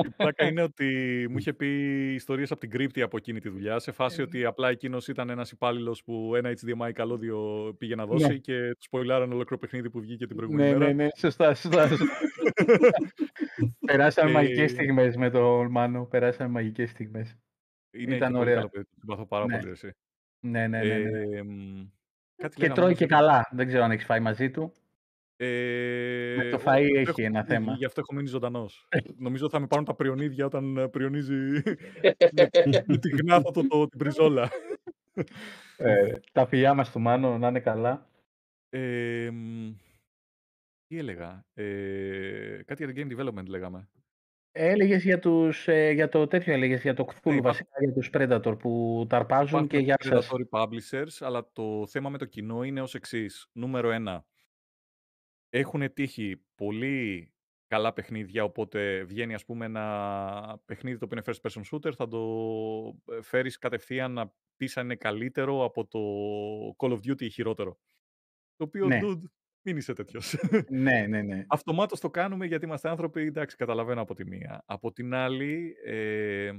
Η 0.04 0.10
πλάκα 0.16 0.46
είναι 0.46 0.62
ότι 0.62 0.86
μου 1.30 1.38
είχε 1.38 1.52
πει 1.52 1.66
ιστορίες 2.14 2.50
από 2.50 2.60
την 2.60 2.70
κρύπτη 2.70 3.02
από 3.02 3.16
εκείνη 3.16 3.40
τη 3.40 3.48
δουλειά, 3.48 3.78
σε 3.78 3.92
φάση 3.92 4.20
ε. 4.20 4.22
ότι 4.22 4.44
απλά 4.44 4.68
εκείνος 4.68 5.08
ήταν 5.08 5.30
ένας 5.30 5.50
υπάλληλος 5.50 6.02
που 6.04 6.34
ένα 6.34 6.50
HDMI 6.50 6.90
καλώδιο 6.92 7.74
πήγε 7.78 7.94
να 7.94 8.06
δώσει 8.06 8.26
ναι. 8.26 8.36
και 8.36 8.74
τους 8.78 8.88
spoilάραν 8.90 9.30
ολόκληρο 9.32 9.58
παιχνίδι 9.58 9.90
που 9.90 10.00
βγήκε 10.00 10.26
την 10.26 10.36
προηγούμενη 10.36 10.70
ναι, 10.70 10.76
μέρα. 10.76 10.92
Ναι, 10.92 11.02
ναι, 11.04 11.08
σωστά, 11.16 11.54
σωστά. 11.54 11.88
Περάσαμε 13.86 14.30
μαγικές 14.30 14.70
στιγμές 14.70 15.16
με 15.16 15.30
τον 15.30 15.70
Μάνο, 15.70 16.04
περάσαμε 16.04 16.50
μαγικές 16.50 16.90
στιγμές. 16.90 17.38
Είναι 17.90 18.16
Ήταν 18.16 18.34
ωραία. 18.34 18.54
Καλό 18.54 18.68
παιδί, 18.68 18.86
συμπαθώ 19.00 19.26
πάρα 19.26 19.46
ναι. 19.46 19.58
πολύ 19.58 19.70
εσύ. 19.70 19.94
Ναι, 20.40 20.66
ναι, 20.66 20.82
ναι. 20.82 20.98
ναι. 20.98 21.38
Ε, 21.38 21.42
κάτι 22.36 22.56
και 22.56 22.68
τρώει 22.68 22.94
και 22.94 23.06
καλά. 23.06 23.48
Δεν 23.52 23.66
ξέρω 23.66 23.84
αν 23.84 23.90
έχεις 23.90 24.04
φάει 24.04 24.20
μαζί 24.20 24.50
του. 24.50 24.72
Ε, 25.36 26.34
με 26.36 26.50
το 26.50 26.60
φαΐ 26.64 26.88
έχει 26.94 27.22
ένα 27.22 27.44
θέμα. 27.44 27.72
Γι' 27.72 27.84
αυτό 27.84 28.00
έχω 28.00 28.14
μείνει 28.14 28.28
ζωντανός. 28.28 28.88
Νομίζω 29.16 29.48
θα 29.48 29.60
με 29.60 29.66
πάρουν 29.66 29.84
τα 29.84 29.94
πριονίδια 29.94 30.46
όταν 30.46 30.76
ε, 30.76 30.88
πριονίζει 30.88 31.34
με 32.86 32.96
τη 32.98 33.08
γνάθα 33.08 33.50
το, 33.50 33.66
το, 33.66 33.88
την 33.88 33.98
πριζόλα. 33.98 34.50
Ε, 35.76 36.12
τα 36.32 36.46
φιλιά 36.46 36.74
μας 36.74 36.90
του 36.90 37.00
Μάνο 37.00 37.38
να 37.38 37.48
είναι 37.48 37.60
καλά. 37.60 38.08
Ε, 38.68 39.30
τι 40.86 40.98
έλεγα. 40.98 41.44
Ε, 41.54 42.62
κάτι 42.64 42.84
για 42.84 42.94
το 42.94 43.00
game 43.00 43.18
development 43.18 43.46
λέγαμε. 43.46 43.88
Έλεγες 44.56 45.04
για, 45.04 45.18
τους, 45.18 45.68
ε, 45.68 45.90
για 45.90 46.08
το 46.08 46.26
τέτοιο, 46.26 46.52
έλεγες 46.52 46.82
για 46.82 46.94
το 46.94 47.06
Cthulhu, 47.08 47.38
βασικά 47.42 47.76
για 47.80 47.92
τους 47.92 48.10
Predator 48.12 48.58
που 48.58 49.04
τα 49.08 49.16
αρπάζουν 49.16 49.66
και 49.66 49.78
για 49.78 49.96
σας. 50.00 50.30
Predatory 50.30 50.60
publishers, 50.60 51.16
αλλά 51.20 51.48
το 51.52 51.86
θέμα 51.86 52.08
με 52.08 52.18
το 52.18 52.24
κοινό 52.24 52.62
είναι 52.62 52.80
ως 52.80 52.94
εξής. 52.94 53.48
Νούμερο 53.52 53.90
ένα, 53.90 54.24
έχουν 55.54 55.92
τύχει 55.92 56.44
πολύ 56.54 57.32
καλά 57.66 57.92
παιχνίδια, 57.92 58.44
οπότε 58.44 59.04
βγαίνει 59.04 59.34
ας 59.34 59.44
πούμε 59.44 59.64
ένα 59.64 60.62
παιχνίδι 60.64 60.98
το 60.98 61.04
οποίο 61.04 61.22
είναι 61.26 61.34
first 61.36 61.50
person 61.50 61.62
shooter, 61.70 61.92
θα 61.94 62.08
το 62.08 62.20
ε, 63.10 63.22
φέρεις 63.22 63.58
κατευθείαν 63.58 64.12
να 64.12 64.34
πεις 64.56 64.76
αν 64.76 64.84
είναι 64.84 64.96
καλύτερο 64.96 65.64
από 65.64 65.86
το 65.86 65.98
Call 66.78 66.92
of 66.92 67.10
Duty 67.10 67.22
ή 67.22 67.30
χειρότερο. 67.30 67.78
Το 68.56 68.64
οποίο, 68.64 68.86
ναι. 68.86 68.98
dude, 69.02 69.22
μην 69.66 69.76
είσαι 69.76 69.92
τέτοιος. 69.92 70.36
ναι, 70.68 71.06
ναι, 71.06 71.22
ναι. 71.22 71.44
Αυτομάτως 71.48 72.00
το 72.00 72.10
κάνουμε 72.10 72.46
γιατί 72.46 72.64
είμαστε 72.64 72.88
άνθρωποι, 72.88 73.22
εντάξει, 73.22 73.56
καταλαβαίνω 73.56 74.00
από 74.00 74.14
τη 74.14 74.24
μία. 74.26 74.62
Από 74.66 74.92
την 74.92 75.14
άλλη, 75.14 75.76
ε, 75.84 76.52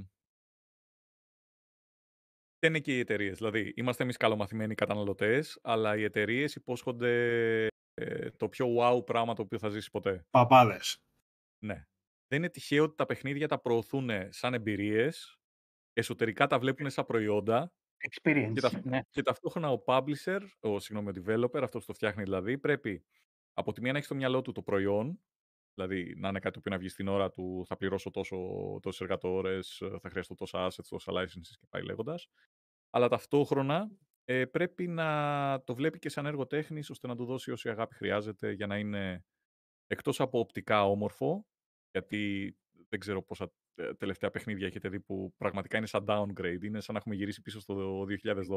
δεν 2.58 2.70
είναι 2.70 2.80
και 2.80 2.96
οι 2.96 2.98
εταιρείες. 2.98 3.36
Δηλαδή, 3.36 3.72
είμαστε 3.76 4.02
εμείς 4.02 4.16
καλομαθημένοι 4.16 4.74
καταναλωτές, 4.74 5.58
αλλά 5.62 5.96
οι 5.96 6.02
εταιρείες 6.02 6.54
υπόσχονται 6.54 7.68
ε, 7.98 8.30
το 8.30 8.48
πιο 8.48 8.66
wow 8.78 9.06
πράγμα 9.06 9.34
το 9.34 9.42
οποίο 9.42 9.58
θα 9.58 9.68
ζήσει 9.68 9.90
ποτέ. 9.90 10.26
Παπάδες. 10.30 10.98
Ναι. 11.58 11.86
Δεν 12.26 12.38
είναι 12.38 12.48
τυχαίο 12.48 12.84
ότι 12.84 12.94
τα 12.94 13.06
παιχνίδια 13.06 13.48
τα 13.48 13.60
προωθούν 13.60 14.10
σαν 14.28 14.54
εμπειρίες, 14.54 15.38
εσωτερικά 15.92 16.46
τα 16.46 16.58
βλέπουν 16.58 16.90
σαν 16.90 17.04
προϊόντα. 17.04 17.72
Experience, 18.10 18.52
και, 18.52 18.80
ναι. 18.82 19.00
και 19.10 19.22
ταυτόχρονα 19.22 19.70
ο 19.70 19.82
publisher, 19.86 20.40
ο, 20.60 20.80
συγγνώμη, 20.80 21.18
ο 21.18 21.22
developer, 21.22 21.60
αυτός 21.62 21.80
που 21.80 21.86
το 21.86 21.92
φτιάχνει 21.92 22.22
δηλαδή, 22.22 22.58
πρέπει 22.58 23.04
από 23.52 23.72
τη 23.72 23.80
μία 23.80 23.90
να 23.90 23.96
έχεις 23.96 24.08
στο 24.08 24.16
μυαλό 24.16 24.42
του 24.42 24.52
το 24.52 24.62
προϊόν, 24.62 25.20
δηλαδή 25.74 26.14
να 26.16 26.28
είναι 26.28 26.38
κάτι 26.38 26.60
που 26.60 26.70
να 26.70 26.78
βγεις 26.78 26.92
στην 26.92 27.08
ώρα 27.08 27.30
του, 27.30 27.64
θα 27.66 27.76
πληρώσω 27.76 28.10
τόσο, 28.10 28.36
τόσες 28.82 29.00
εργατόρες, 29.00 29.82
θα 30.00 30.10
χρειαστώ 30.10 30.34
τόσα 30.34 30.66
assets, 30.66 30.84
τόσα 30.88 31.12
licenses 31.12 31.56
και 31.58 31.66
πάει 31.68 31.82
λέγοντας. 31.82 32.28
Αλλά 32.90 33.08
ταυτόχρονα 33.08 33.90
ε, 34.28 34.44
πρέπει 34.44 34.88
να 34.88 35.62
το 35.64 35.74
βλέπει 35.74 35.98
και 35.98 36.08
σαν 36.08 36.26
έργο 36.26 36.46
τέχνης, 36.46 36.90
ώστε 36.90 37.06
να 37.06 37.16
του 37.16 37.24
δώσει 37.24 37.50
όση 37.50 37.68
αγάπη 37.68 37.94
χρειάζεται 37.94 38.52
για 38.52 38.66
να 38.66 38.78
είναι 38.78 39.24
εκτός 39.86 40.20
από 40.20 40.38
οπτικά 40.38 40.84
όμορφο, 40.88 41.46
γιατί 41.90 42.54
δεν 42.88 43.00
ξέρω 43.00 43.22
πόσα 43.22 43.52
ε, 43.74 43.94
τελευταία 43.94 44.30
παιχνίδια 44.30 44.66
έχετε 44.66 44.88
δει 44.88 45.00
που 45.00 45.34
πραγματικά 45.36 45.76
είναι 45.76 45.86
σαν 45.86 46.04
downgrade, 46.08 46.62
είναι 46.62 46.80
σαν 46.80 46.94
να 46.94 47.00
έχουμε 47.00 47.14
γυρίσει 47.14 47.42
πίσω 47.42 47.60
στο 47.60 48.06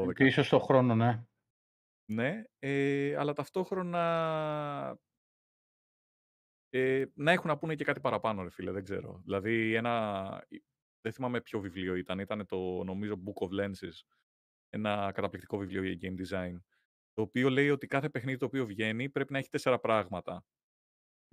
2012. 0.04 0.14
Πίσω 0.14 0.42
στο 0.42 0.58
χρόνο, 0.58 0.94
ναι. 0.94 1.24
Ναι, 2.04 2.42
ε, 2.58 3.16
αλλά 3.16 3.32
ταυτόχρονα 3.32 4.98
ε, 6.68 7.04
να 7.14 7.32
έχουν 7.32 7.48
να 7.48 7.58
πούνε 7.58 7.74
και 7.74 7.84
κάτι 7.84 8.00
παραπάνω, 8.00 8.42
ρε 8.42 8.50
φίλε, 8.50 8.70
δεν 8.70 8.84
ξέρω. 8.84 9.20
Δηλαδή, 9.24 9.74
ένα, 9.74 10.44
δεν 11.00 11.12
θυμάμαι 11.12 11.40
ποιο 11.40 11.60
βιβλίο 11.60 11.94
ήταν, 11.94 12.18
ήταν 12.18 12.46
το, 12.46 12.84
νομίζω, 12.84 13.22
Book 13.24 13.46
of 13.46 13.60
Lenses, 13.60 14.00
ένα 14.70 15.12
καταπληκτικό 15.14 15.58
βιβλίο 15.58 15.82
για 15.82 15.98
game 16.02 16.20
design, 16.20 16.60
το 17.12 17.22
οποίο 17.22 17.50
λέει 17.50 17.70
ότι 17.70 17.86
κάθε 17.86 18.08
παιχνίδι 18.08 18.38
το 18.38 18.44
οποίο 18.44 18.66
βγαίνει 18.66 19.08
πρέπει 19.08 19.32
να 19.32 19.38
έχει 19.38 19.48
τέσσερα 19.48 19.78
πράγματα. 19.78 20.44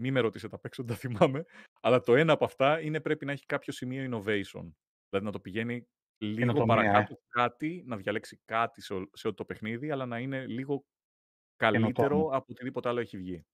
Μη 0.01 0.11
με 0.11 0.19
ρωτήσετε 0.19 0.55
απ' 0.55 0.65
έξω, 0.65 0.83
δεν 0.83 0.91
τα 0.95 0.99
θυμάμαι. 0.99 1.45
Αλλά 1.81 1.99
το 1.99 2.15
ένα 2.15 2.33
από 2.33 2.45
αυτά 2.45 2.81
είναι 2.81 3.01
πρέπει 3.01 3.25
να 3.25 3.31
έχει 3.31 3.45
κάποιο 3.45 3.73
σημείο 3.73 4.03
innovation. 4.03 4.71
Δηλαδή 5.09 5.25
να 5.25 5.31
το 5.31 5.39
πηγαίνει 5.39 5.87
λίγο 6.17 6.65
παρακάτω 6.65 7.13
ε. 7.13 7.17
κάτι, 7.27 7.83
να 7.85 7.97
διαλέξει 7.97 8.41
κάτι 8.45 8.81
σε, 8.81 9.09
σε 9.13 9.31
το 9.31 9.45
παιχνίδι, 9.45 9.91
αλλά 9.91 10.05
να 10.05 10.19
είναι 10.19 10.45
λίγο 10.45 10.85
καλύτερο 11.55 12.29
από 12.31 12.45
οτιδήποτε 12.49 12.89
άλλο 12.89 12.99
έχει 12.99 13.17
βγει. 13.17 13.45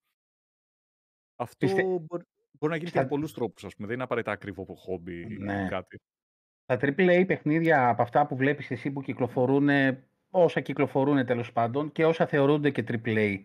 Αυτό 1.35 1.65
Πιστε... 1.65 1.83
μπορεί, 1.83 2.23
μπορεί 2.51 2.71
να 2.71 2.75
γίνει 2.75 2.89
Στα... 2.89 2.97
και 2.97 3.03
με 3.03 3.09
πολλούς 3.09 3.33
τρόπους, 3.33 3.63
ας 3.63 3.75
πούμε. 3.75 3.87
Δεν 3.87 3.95
είναι 3.95 4.03
απαραίτητα 4.03 4.33
ακριβό 4.33 4.75
χόμπι 4.75 5.37
ναι. 5.39 5.67
κάτι. 5.69 6.01
Τα 6.77 6.93
AAA 6.97 7.23
παιχνίδια 7.27 7.89
από 7.89 8.01
αυτά 8.01 8.25
που 8.25 8.35
βλέπεις 8.35 8.71
εσύ 8.71 8.91
που 8.91 9.01
κυκλοφορούν, 9.01 9.69
όσα 10.29 10.59
κυκλοφορούν 10.59 11.25
τέλος 11.25 11.51
πάντων 11.51 11.91
και 11.91 12.05
όσα 12.05 12.25
θεωρούνται 12.25 12.69
και 12.69 12.83
AAA, 12.87 13.39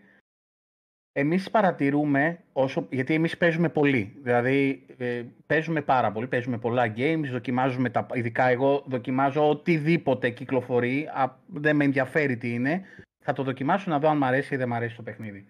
εμείς 1.19 1.51
παρατηρούμε, 1.51 2.39
όσο, 2.53 2.87
γιατί 2.91 3.15
εμείς 3.15 3.37
παίζουμε 3.37 3.69
πολύ, 3.69 4.17
δηλαδή 4.23 4.87
ε, 4.99 5.25
παίζουμε 5.47 5.83
πάρα 5.83 6.13
πολύ, 6.13 6.27
παίζουμε 6.27 6.59
πολλά 6.59 6.93
games, 6.97 7.25
δοκιμάζουμε 7.31 7.91
τα, 7.91 8.07
ειδικά 8.13 8.49
εγώ 8.49 8.85
δοκιμάζω 8.87 9.49
οτιδήποτε 9.49 10.31
κυκλοφορεί, 10.31 11.09
α, 11.13 11.39
δεν 11.47 11.77
με 11.77 11.85
ενδιαφέρει 11.85 12.37
τι 12.37 12.53
είναι, 12.53 12.83
θα 13.25 13.33
το 13.33 13.43
δοκιμάσω 13.43 13.91
να 13.91 13.99
δω 13.99 14.09
αν 14.09 14.17
μου 14.17 14.25
αρέσει 14.25 14.55
ή 14.55 14.57
δεν 14.57 14.69
μου 14.69 14.75
αρέσει 14.75 14.97
το 14.97 15.03
παιχνίδι. 15.03 15.47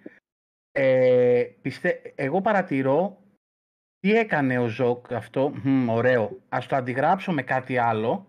Ε, 0.73 1.45
πιστε, 1.63 2.01
εγώ 2.15 2.41
παρατηρώ 2.41 3.19
τι 3.99 4.13
έκανε 4.13 4.59
ο 4.59 4.67
Ζοκ 4.67 5.13
αυτό, 5.13 5.53
Μ, 5.65 5.89
ωραίο, 5.89 6.39
ας 6.49 6.67
το 6.67 6.77
αντιγράψω 6.77 7.33
με 7.33 7.43
κάτι 7.43 7.79
άλλο 7.79 8.27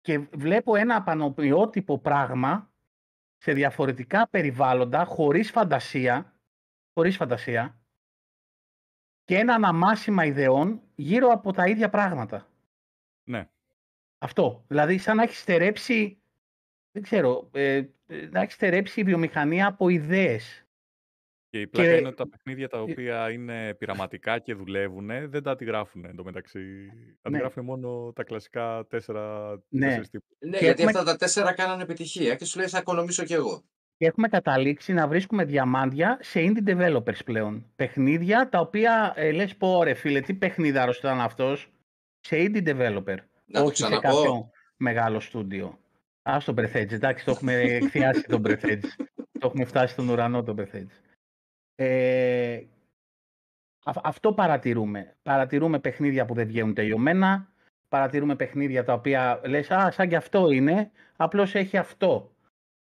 και 0.00 0.18
βλέπω 0.18 0.74
ένα 0.74 0.96
πανομοιότυπο 0.96 1.98
πράγμα 1.98 2.70
σε 3.36 3.52
διαφορετικά 3.52 4.28
περιβάλλοντα, 4.28 5.04
χωρίς 5.04 5.50
φαντασία, 5.50 6.40
χωρίς 6.92 7.16
φαντασία 7.16 7.80
και 9.24 9.36
ένα 9.36 9.54
αναμάσιμα 9.54 10.24
ιδεών 10.24 10.82
γύρω 10.94 11.28
από 11.28 11.52
τα 11.52 11.66
ίδια 11.66 11.90
πράγματα. 11.90 12.48
Ναι. 13.28 13.48
Αυτό. 14.18 14.64
Δηλαδή, 14.68 14.98
σαν 14.98 15.16
να 15.16 15.22
έχει 15.22 15.34
στερέψει, 15.34 16.22
δεν 16.90 17.02
ξέρω, 17.02 17.50
ε, 17.52 17.84
να 18.30 18.40
έχει 18.40 18.52
στερέψει 18.52 19.00
η 19.00 19.04
βιομηχανία 19.04 19.66
από 19.66 19.88
ιδέες. 19.88 20.66
Και 21.50 21.60
η 21.60 21.66
πλάκα 21.66 21.96
είναι 21.96 22.06
ότι 22.06 22.16
τα 22.16 22.28
παιχνίδια 22.28 22.68
τα 22.68 22.80
οποία 22.80 23.30
είναι 23.30 23.74
πειραματικά 23.74 24.38
και 24.38 24.54
δουλεύουν 24.54 25.06
δεν 25.06 25.42
τα 25.42 25.50
αντιγράφουν 25.50 26.04
εντωμεταξύ. 26.04 26.58
Ναι. 26.58 27.14
Αντιγράφουν 27.22 27.64
μόνο 27.64 28.12
τα 28.14 28.24
κλασικά 28.24 28.86
τέσσερα, 28.88 29.56
ναι. 29.68 30.00
τύπους. 30.00 30.36
Ναι, 30.38 30.58
και 30.58 30.64
γιατί 30.64 30.82
έχουμε... 30.82 30.98
αυτά 30.98 31.12
τα 31.12 31.16
τέσσερα 31.16 31.52
κάνανε 31.52 31.82
επιτυχία 31.82 32.34
και 32.34 32.44
σου 32.44 32.58
λέει 32.58 32.68
θα 32.68 32.78
οικονομήσω 32.78 33.24
κι 33.24 33.32
εγώ. 33.32 33.62
Και 33.96 34.06
έχουμε 34.06 34.28
καταλήξει 34.28 34.92
να 34.92 35.08
βρίσκουμε 35.08 35.44
διαμάντια 35.44 36.18
σε 36.20 36.40
indie 36.40 36.68
developers 36.68 37.24
πλέον. 37.24 37.72
Παιχνίδια 37.76 38.48
τα 38.48 38.60
οποία 38.60 39.12
ε, 39.16 39.32
λες 39.32 39.56
πω 39.56 39.82
ρε 39.82 39.94
φίλε, 39.94 40.20
τι 40.20 40.34
παιχνίδαρος 40.34 40.98
ήταν 40.98 41.20
αυτός 41.20 41.72
σε 42.20 42.36
indie 42.36 42.68
developer. 42.68 43.16
Να 43.44 43.60
Όχι 43.60 43.76
σε 43.76 43.88
κάποιο 43.88 44.50
μεγάλο 44.76 45.20
στούντιο. 45.20 45.78
Α 46.22 46.38
το 46.44 46.54
Breath 46.56 46.74
εντάξει, 46.74 47.24
το 47.24 47.30
έχουμε 47.30 47.52
εκθιάσει 47.82 48.22
τον 48.22 48.42
Breath 48.46 48.78
το 49.14 49.46
έχουμε 49.46 49.64
φτάσει 49.64 49.92
στον 49.92 50.08
ουρανό 50.08 50.42
τον 50.42 50.56
Breath 50.58 50.86
ε, 51.82 52.66
αυτό 53.84 54.32
παρατηρούμε. 54.32 55.16
Παρατηρούμε 55.22 55.80
παιχνίδια 55.80 56.24
που 56.24 56.34
δεν 56.34 56.46
βγαίνουν 56.46 56.74
τελειωμένα. 56.74 57.52
Παρατηρούμε 57.88 58.36
παιχνίδια 58.36 58.84
τα 58.84 58.92
οποία 58.92 59.40
λες, 59.44 59.70
α, 59.70 59.90
σαν 59.90 60.08
και 60.08 60.16
αυτό 60.16 60.50
είναι, 60.50 60.90
απλώς 61.16 61.54
έχει 61.54 61.76
αυτό. 61.76 62.34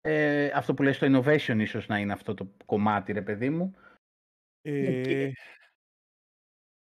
Ε, 0.01 0.51
αυτό 0.53 0.73
που 0.73 0.83
λες 0.83 0.97
το 0.97 1.07
innovation 1.09 1.57
ίσως 1.59 1.87
να 1.87 1.97
είναι 1.99 2.13
αυτό 2.13 2.33
το 2.33 2.47
κομμάτι, 2.65 3.11
ρε 3.11 3.21
παιδί 3.21 3.49
μου. 3.49 3.75
Ε, 4.61 5.31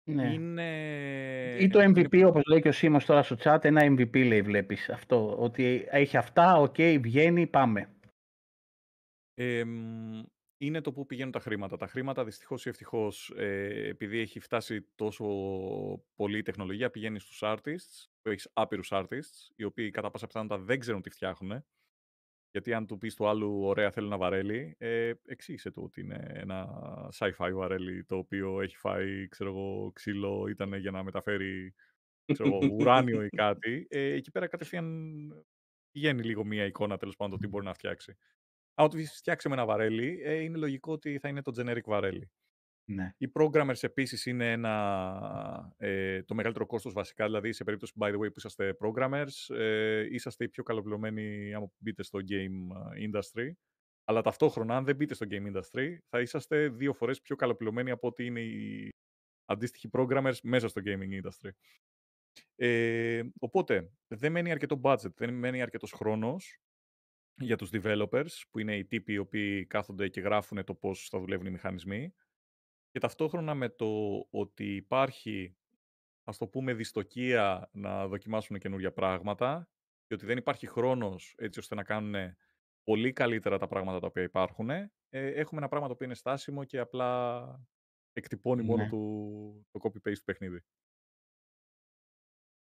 ναι. 0.03 0.33
Είναι... 0.33 1.57
Ή 1.59 1.67
το 1.67 1.79
MVP, 1.79 2.23
όπως 2.27 2.43
λέει 2.45 2.61
και 2.61 2.69
ο 2.69 2.71
Σίμος 2.71 3.05
τώρα 3.05 3.23
στο 3.23 3.35
chat, 3.39 3.63
ένα 3.63 3.81
MVP 3.83 4.27
λέει 4.27 4.41
βλέπεις 4.41 4.89
αυτό. 4.89 5.37
Ότι 5.39 5.87
έχει 5.89 6.17
αυτά, 6.17 6.55
ok, 6.55 6.75
okay, 6.77 6.97
βγαίνει, 7.01 7.47
πάμε. 7.47 7.89
Ε, 9.33 9.63
είναι 10.61 10.81
το 10.81 10.91
που 10.91 11.05
πηγαίνουν 11.05 11.31
τα 11.31 11.39
χρήματα. 11.39 11.77
Τα 11.77 11.87
χρήματα 11.87 12.23
δυστυχώς 12.23 12.65
ή 12.65 12.69
ευτυχώς, 12.69 13.33
ε, 13.37 13.87
επειδή 13.87 14.19
έχει 14.19 14.39
φτάσει 14.39 14.87
τόσο 14.95 15.25
πολύ 16.15 16.41
τεχνολογία, 16.41 16.89
πηγαίνεις 16.89 17.23
στους 17.23 17.39
artists, 17.43 18.07
που 18.21 18.29
έχεις 18.29 18.49
άπειρους 18.53 18.89
artists, 18.91 19.51
οι 19.55 19.63
οποίοι 19.63 19.89
κατά 19.89 20.11
πάσα 20.11 20.27
πιθανότητα 20.27 20.59
δεν 20.59 20.79
ξέρουν 20.79 21.01
τι 21.01 21.09
φτιάχνουν. 21.09 21.65
Γιατί 22.51 22.73
αν 22.73 22.85
του 22.87 22.97
πεις 22.97 23.15
του 23.15 23.27
άλλου, 23.27 23.61
ωραία, 23.63 23.91
θέλω 23.91 24.07
ένα 24.07 24.17
βαρέλι, 24.17 24.75
ε, 24.77 25.13
εξήγησε 25.25 25.71
του 25.71 25.83
ότι 25.83 26.01
είναι 26.01 26.31
ένα 26.33 26.67
sci-fi 27.13 27.51
βαρέλι 27.53 28.03
το 28.05 28.15
οποίο 28.15 28.61
έχει 28.61 28.77
φάει 28.77 29.27
ξέρω 29.27 29.49
εγώ, 29.49 29.91
ξύλο, 29.93 30.47
ήταν 30.47 30.73
για 30.73 30.91
να 30.91 31.03
μεταφέρει 31.03 31.73
ξέρω, 32.33 32.57
ουράνιο 32.71 33.23
ή 33.23 33.29
κάτι. 33.29 33.87
Ε, 33.89 34.11
εκεί 34.11 34.31
πέρα 34.31 34.47
κατευθείαν 34.47 34.85
πηγαίνει 35.91 36.23
λίγο 36.23 36.45
μία 36.45 36.65
εικόνα 36.65 36.97
τέλος 36.97 37.15
πάντων 37.15 37.31
το 37.31 37.37
τι 37.37 37.47
μπορεί 37.47 37.65
να 37.65 37.73
φτιάξει. 37.73 38.17
Αν 38.79 38.89
το 38.89 38.97
φτιάξουμε 38.97 39.55
ένα 39.55 39.65
βαρέλι, 39.65 40.21
ε, 40.23 40.33
είναι 40.33 40.57
λογικό 40.57 40.91
ότι 40.91 41.19
θα 41.19 41.29
είναι 41.29 41.41
το 41.41 41.51
generic 41.57 41.83
βαρέλι. 41.85 42.31
Ναι. 42.85 43.13
Οι 43.17 43.31
programmers 43.33 43.83
επίσης 43.83 44.25
είναι 44.25 44.51
ένα, 44.51 45.73
ε, 45.77 46.23
το 46.23 46.35
μεγαλύτερο 46.35 46.65
κόστος 46.65 46.93
βασικά, 46.93 47.25
δηλαδή 47.25 47.53
σε 47.53 47.63
περίπτωση, 47.63 47.93
by 47.99 48.07
the 48.07 48.15
way, 48.15 48.27
που 48.27 48.33
είσαστε 48.35 48.77
programmers, 48.79 49.55
ε, 49.55 50.07
είσαστε 50.11 50.43
οι 50.43 50.49
πιο 50.49 50.63
καλοπληρωμένοι 50.63 51.53
άμα 51.53 51.71
μπείτε 51.77 52.03
στο 52.03 52.19
game 52.29 52.75
industry, 53.07 53.51
αλλά 54.03 54.21
ταυτόχρονα, 54.21 54.75
αν 54.75 54.85
δεν 54.85 54.95
μπείτε 54.95 55.13
στο 55.13 55.25
game 55.29 55.55
industry, 55.55 55.97
θα 56.09 56.21
είσαστε 56.21 56.69
δύο 56.69 56.93
φορές 56.93 57.21
πιο 57.21 57.35
καλοπληρωμένοι 57.35 57.91
από 57.91 58.07
ότι 58.07 58.25
είναι 58.25 58.41
οι 58.41 58.89
αντίστοιχοι 59.45 59.89
programmers 59.91 60.39
μέσα 60.43 60.67
στο 60.67 60.81
gaming 60.85 61.23
industry. 61.23 61.49
Ε, 62.55 63.23
οπότε, 63.39 63.91
δεν 64.07 64.31
μένει 64.31 64.51
αρκετό 64.51 64.79
budget, 64.83 65.13
δεν 65.15 65.33
μένει 65.33 65.61
αρκετός 65.61 65.91
χρόνος 65.91 66.59
για 67.35 67.57
τους 67.57 67.69
developers, 67.73 68.43
που 68.49 68.59
είναι 68.59 68.77
οι 68.77 68.85
τύποι 68.85 69.13
οι 69.13 69.17
οποίοι 69.17 69.65
κάθονται 69.65 70.07
και 70.07 70.21
γράφουν 70.21 70.63
το 70.63 70.73
πώς 70.75 71.07
θα 71.09 71.19
δουλεύουν 71.19 71.45
οι 71.45 71.51
μηχανισμοί. 71.51 72.13
Και 72.91 72.99
ταυτόχρονα 72.99 73.53
με 73.53 73.69
το 73.69 74.19
ότι 74.29 74.75
υπάρχει, 74.75 75.57
ας 76.23 76.37
το 76.37 76.47
πούμε, 76.47 76.73
δυστοκία 76.73 77.69
να 77.71 78.07
δοκιμάσουν 78.07 78.57
καινούργια 78.57 78.93
πράγματα 78.93 79.69
και 80.05 80.13
ότι 80.13 80.25
δεν 80.25 80.37
υπάρχει 80.37 80.67
χρόνος 80.67 81.35
έτσι 81.37 81.59
ώστε 81.59 81.75
να 81.75 81.83
κάνουν 81.83 82.35
πολύ 82.83 83.13
καλύτερα 83.13 83.57
τα 83.57 83.67
πράγματα 83.67 83.99
τα 83.99 84.07
οποία 84.07 84.23
υπάρχουν, 84.23 84.69
ε, 84.69 84.89
έχουμε 85.09 85.59
ένα 85.59 85.67
πράγμα 85.69 85.87
το 85.87 85.93
οποίο 85.93 86.05
είναι 86.05 86.15
στάσιμο 86.15 86.63
και 86.63 86.79
απλά 86.79 87.43
εκτυπώνει 88.13 88.63
μόνο 88.63 88.83
ναι. 88.83 88.89
του, 88.89 89.67
το 89.71 89.79
copy-paste 89.83 90.17
του 90.17 90.23
παιχνίδι. 90.23 90.63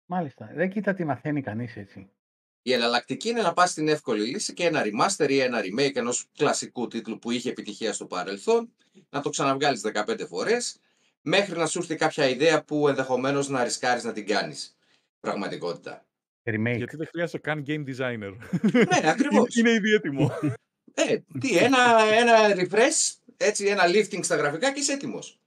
Μάλιστα. 0.07 0.51
Δεν 0.55 0.71
κοίτα 0.71 0.95
τι 0.95 1.05
μαθαίνει 1.05 1.43
κανείς 1.43 1.77
έτσι. 1.77 2.11
Η 2.63 2.73
εναλλακτική 2.73 3.29
είναι 3.29 3.43
να 3.43 3.53
πας 3.53 3.71
στην 3.71 3.89
εύκολη 3.89 4.25
λύση 4.25 4.55
και 4.55 4.67
ένα 4.67 4.83
remaster 4.85 5.29
ή 5.31 5.39
ένα 5.39 5.61
remake 5.61 5.97
ενός 5.97 6.27
κλασικού 6.37 6.89
τίτλου 6.89 7.19
που 7.19 7.31
είχε 7.31 7.51
επιτυχία 7.51 7.93
στο 7.93 8.07
παρελθόν, 8.07 8.73
να 9.11 9.21
το 9.21 9.31
ξαναβγάλεις 9.31 9.81
15 9.95 10.27
φορές, 10.29 10.81
μέχρι 11.21 11.59
να 11.59 11.67
σου 11.67 11.79
έρθει 11.79 11.95
κάποια 11.95 12.29
ιδέα 12.29 12.65
που 12.65 12.89
ενδεχομένως 12.89 13.49
να 13.49 13.65
ρισκάρεις 13.65 14.05
να 14.05 14.13
την 14.13 14.27
κάνεις. 14.27 14.77
Πραγματικότητα. 15.21 16.05
Remake. 16.45 16.77
Γιατί 16.77 16.97
δεν 16.97 17.07
χρειάζεται 17.07 17.39
καν 17.39 17.65
game 17.67 17.85
designer. 17.87 18.37
Ναι, 18.73 19.09
ακριβώς. 19.11 19.57
είναι 19.57 19.71
ήδη 19.71 19.93
έτοιμο. 19.93 20.33
Ε, 20.95 21.19
τι, 21.41 21.57
ένα, 21.57 21.79
ένα 22.13 22.55
refresh, 22.57 23.15
έτσι, 23.37 23.67
ένα 23.67 23.83
lifting 23.87 24.25
στα 24.25 24.37
γραφικά 24.37 24.73
και 24.73 24.81
είσαι 24.81 24.93
έτοιμος. 24.93 25.41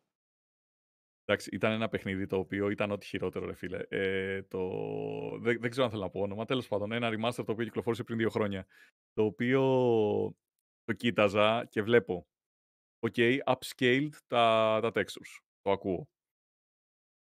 Εντάξει, 1.27 1.49
ήταν 1.53 1.71
ένα 1.71 1.89
παιχνίδι 1.89 2.25
το 2.25 2.37
οποίο 2.37 2.69
ήταν 2.69 2.91
ό,τι 2.91 3.05
χειρότερο, 3.05 3.45
ρε 3.45 3.53
φίλε. 3.53 3.79
Ε, 3.89 4.43
το... 4.43 4.69
δεν, 5.39 5.59
δεν 5.59 5.69
ξέρω 5.69 5.85
αν 5.85 5.91
θέλω 5.91 6.03
να 6.03 6.09
πω 6.09 6.21
όνομα. 6.21 6.45
Τέλος 6.45 6.67
πάντων, 6.67 6.91
ένα 6.91 7.09
remaster 7.09 7.45
το 7.45 7.51
οποίο 7.51 7.63
κυκλοφόρησε 7.63 8.03
πριν 8.03 8.17
δύο 8.17 8.29
χρόνια. 8.29 8.65
Το 9.13 9.23
οποίο 9.23 9.61
το 10.83 10.93
κοίταζα 10.93 11.65
και 11.69 11.81
βλέπω 11.81 12.27
ok, 12.99 13.37
upscaled 13.45 14.09
τα, 14.27 14.79
τα 14.81 14.91
textures. 14.93 15.39
Το 15.61 15.71
ακούω. 15.71 16.07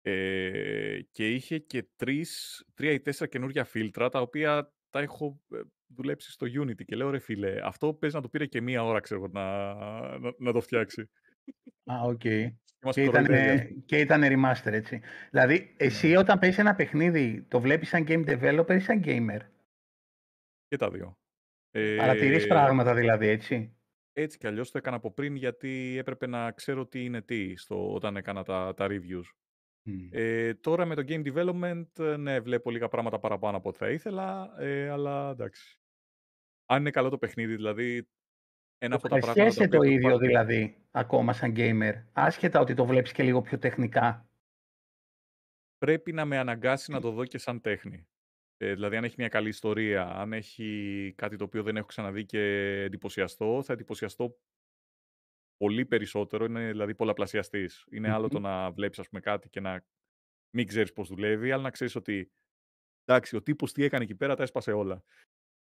Ε, 0.03 1.01
και 1.11 1.35
είχε 1.35 1.59
και 1.59 1.89
τρεις, 1.97 2.65
τρία 2.75 2.93
ή 2.93 3.01
τέσσερα 3.01 3.31
καινούργια 3.31 3.65
φίλτρα, 3.65 4.09
τα 4.09 4.21
οποία 4.21 4.73
τα 4.91 5.01
έχω 5.01 5.41
ε, 5.53 5.61
δουλέψει 5.87 6.31
στο 6.31 6.47
Unity. 6.47 6.85
Και 6.85 6.97
λέω, 6.97 7.11
ρε 7.11 7.19
φίλε, 7.19 7.61
αυτό 7.63 7.95
παίζει 7.95 8.17
να 8.17 8.23
το 8.23 8.29
πήρε 8.29 8.47
και 8.47 8.61
μία 8.61 8.85
ώρα, 8.85 9.01
ξέρω, 9.01 9.27
να, 9.27 9.75
να, 10.19 10.35
να 10.39 10.53
το 10.53 10.61
φτιάξει. 10.61 11.11
Α, 11.93 12.01
οκ. 12.03 12.19
Και 12.19 12.55
μας 12.83 12.95
Και 12.95 13.03
ήταν, 13.05 13.27
κοροϊδεύει. 13.27 13.83
και 13.85 13.99
ήταν 13.99 14.23
remaster, 14.25 14.73
έτσι. 14.73 15.01
Δηλαδή, 15.31 15.75
εσύ 15.77 16.17
όταν 16.17 16.39
παίζεις 16.39 16.59
ένα 16.59 16.75
παιχνίδι, 16.75 17.45
το 17.49 17.61
βλέπεις 17.61 17.89
σαν 17.89 18.05
game 18.09 18.25
developer 18.27 18.75
ή 18.75 18.79
σαν 18.79 19.03
gamer; 19.05 19.41
Και 20.69 20.77
τα 20.77 20.91
δύο. 20.91 21.19
Παρατηρείς 21.97 22.45
Ε, 22.45 22.47
πράγματα 22.47 22.95
δηλαδή, 22.95 23.27
έτσι; 23.27 23.75
Έτσι 24.13 24.39
κι 24.39 24.47
αλλιώς 24.47 24.71
το 24.71 24.79
έκανα 24.79 24.97
από 24.97 25.13
πριν 25.13 25.35
γιατί 25.35 25.97
έπρεπε 25.99 26.27
να 26.27 26.51
ξέρω 26.53 26.87
τι 26.87 27.05
είναι 27.05 27.23
τι 27.23 27.57
στο, 27.57 27.93
όταν 27.93 28.17
έκανα 28.17 28.43
τα, 28.43 28.75
τα 28.75 28.87
reviews. 28.91 29.25
Μμ. 29.83 30.09
Ε, 30.11 30.55
τώρα 30.55 30.85
με 30.85 30.95
το 30.95 31.03
game 31.09 31.33
development, 31.35 31.87
ε, 31.99 32.17
ναι, 32.17 32.41
βλέπω 32.41 32.71
λίγα 32.71 32.89
πράγματα 32.89 33.19
παραπάνω 33.19 33.57
από 33.57 33.69
ό,τι 33.69 33.79
θα 33.79 33.91
ήθελα, 33.91 34.55
ε, 34.59 34.89
αλλά 34.89 35.31
εντάξει. 35.31 35.79
Αν 36.67 36.81
είναι 36.81 36.91
καλό 36.91 37.09
το 37.09 37.19
παιχνίδι, 37.19 37.55
δηλαδή, 37.57 38.09
ένα 38.83 38.95
από 38.95 39.09
τα 39.09 39.19
πράγματα 39.19 39.33
τα 39.35 39.43
Ευχαριστιέσαι 39.43 39.65
οποία 39.65 39.79
το 39.79 39.85
έχω 39.85 39.95
ίδιο 39.95 40.09
πάρει- 40.11 40.27
δηλαδή, 40.27 40.77
ακόμα 40.91 41.33
σαν 41.33 41.53
gamer, 41.57 42.03
άσχετα 42.13 42.61
ότι 42.61 42.75
το 42.75 42.85
βλέπεις 42.87 43.13
και 43.13 43.23
λίγο 43.23 43.43
πιο 43.43 43.59
τεχνικά. 43.59 44.25
πρέπει 45.79 46.13
να 46.13 46.25
με 46.25 46.39
αναγκάσει 46.39 46.93
να 46.93 47.01
το 47.01 47.11
δω 47.11 47.25
και 47.25 47.39
σαν 47.39 47.61
τέχνη. 47.61 48.07
Ε, 48.57 48.75
δηλαδή, 48.75 48.97
αν 48.97 49.05
έχει 49.05 49.15
μια 49.19 49.29
καλή 49.29 49.49
ιστορία, 49.49 50.07
αν 50.07 50.33
έχει 50.33 51.13
κάτι 51.17 51.37
το 51.37 51.45
οποίο 51.45 51.63
δεν 51.63 51.77
έχω 51.77 51.87
ξαναδεί 51.87 52.25
και 52.25 52.41
εντυπωσιαστώ, 52.83 53.63
θα 53.63 53.73
εντυπωσιαστώ 53.73 54.37
πολύ 55.57 55.87
περισσότερο. 55.87 56.45
Είναι 56.45 56.69
δηλαδή 56.69 56.95
πολλαπλασιαστής. 56.95 57.87
Είναι 57.91 58.11
άλλο 58.11 58.29
το 58.29 58.39
Μμμ. 58.39 58.45
να 58.45 58.71
βλέπεις, 58.71 59.09
πούμε, 59.09 59.21
κάτι 59.21 59.49
και 59.49 59.61
να 59.61 59.85
μην 60.57 60.67
ξέρεις 60.67 60.93
πώς 60.93 61.09
δουλεύει, 61.09 61.53
αλλά 61.53 61.63
να 61.63 61.71
ξέρεις 61.71 61.95
ότι 61.95 62.33
εντάξει, 63.05 63.37
ο 63.37 63.43
τύπος 63.43 63.73
τι 63.73 63.85
έκανε 63.85 64.05
εκεί 64.05 64.15
πέρα, 64.15 64.37
τα 64.37 64.43
έσπασε 64.43 64.73
όλα. 64.73 65.03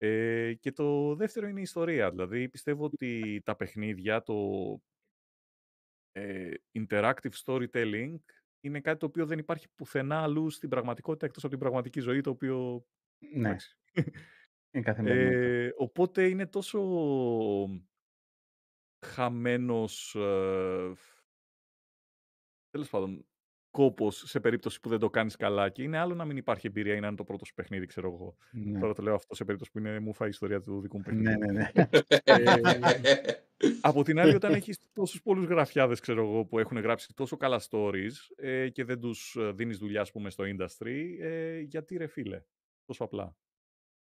Ε, 0.02 0.55
και 0.55 0.72
το 0.72 1.14
δεύτερο 1.14 1.47
είναι 1.47 1.59
η 1.59 1.62
ιστορία. 1.62 2.10
Δηλαδή, 2.10 2.48
πιστεύω 2.48 2.85
ότι 2.85 3.43
τα 3.44 3.56
παιχνίδια, 3.56 4.22
το 4.22 4.35
ε, 6.12 6.55
interactive 6.72 7.32
storytelling 7.44 8.14
είναι 8.60 8.81
κάτι 8.81 8.98
το 8.98 9.06
οποίο 9.06 9.27
δεν 9.27 9.39
υπάρχει 9.39 9.68
πουθενά 9.74 10.22
αλλού 10.22 10.51
στην 10.51 10.68
πραγματικότητα 10.68 11.27
εκτός 11.27 11.43
από 11.43 11.52
την 11.52 11.62
πραγματική 11.62 12.01
ζωή, 12.01 12.20
το 12.20 12.31
οποίο... 12.31 12.86
Ναι, 13.18 13.48
εντάξει. 13.48 13.78
είναι 14.70 14.85
καθημερινότητα. 14.85 15.40
Ε, 15.40 15.72
οπότε 15.77 16.28
είναι 16.28 16.47
τόσο 16.47 16.81
χαμένος, 19.06 20.14
ε, 20.14 20.93
τέλος 22.70 22.90
πάντων, 22.90 23.27
κόπος 23.71 24.23
σε 24.27 24.41
περίπτωση 24.41 24.81
που 24.81 24.89
δεν 24.89 24.99
το 24.99 25.11
κάνεις 25.11 25.37
καλά 25.37 25.69
και 25.69 25.83
είναι 25.83 25.99
άλλο 25.99 26.15
να 26.15 26.25
μην 26.25 26.37
υπάρχει 26.37 26.67
εμπειρία 26.67 26.95
ή 26.95 27.01
να 27.01 27.07
είναι 27.07 27.17
το 27.17 27.25
πρώτο 27.25 27.45
σου 27.45 27.55
παιχνίδι, 27.55 27.87
ξέρω 27.87 28.13
εγώ. 28.13 28.37
Ναι. 28.51 28.81
Τώρα 28.81 28.95
το 28.95 29.03
λέω 29.03 29.15
αυτό 29.15 29.35
σε 29.35 29.45
περίπτωση 29.45 29.71
που 29.71 29.79
είναι, 29.79 30.01
μου 30.01 30.15
φάει 30.15 30.29
η 30.29 30.31
ιστορία 30.31 30.61
του 30.61 30.81
δικού 30.81 30.97
μου 30.97 31.05
Ναι, 31.07 31.37
παιχνιδιού. 31.39 31.53
ναι, 31.53 31.53
ναι. 31.53 31.71
Ε, 32.25 32.45
από 33.81 34.03
την 34.03 34.19
άλλη, 34.19 34.35
όταν 34.35 34.53
έχεις 34.61 34.79
τόσους 34.93 35.23
πολλούς 35.23 35.45
γραφιάδες, 35.45 36.01
ξέρω 36.01 36.23
εγώ, 36.23 36.45
που 36.45 36.59
έχουν 36.59 36.79
γράψει 36.79 37.15
τόσο 37.15 37.37
καλά 37.37 37.61
stories 37.71 38.13
ε, 38.37 38.69
και 38.69 38.85
δεν 38.85 39.01
τους 39.01 39.37
ε, 39.41 39.53
δίνεις 39.53 39.79
δουλειά, 39.79 40.01
ας 40.01 40.11
πούμε, 40.13 40.31
στο 40.31 40.45
industry, 40.47 41.17
ε, 41.21 41.59
γιατί 41.59 41.97
ρε 41.97 42.07
φίλε, 42.07 42.43
τόσο 42.87 43.05
απλά. 43.05 43.37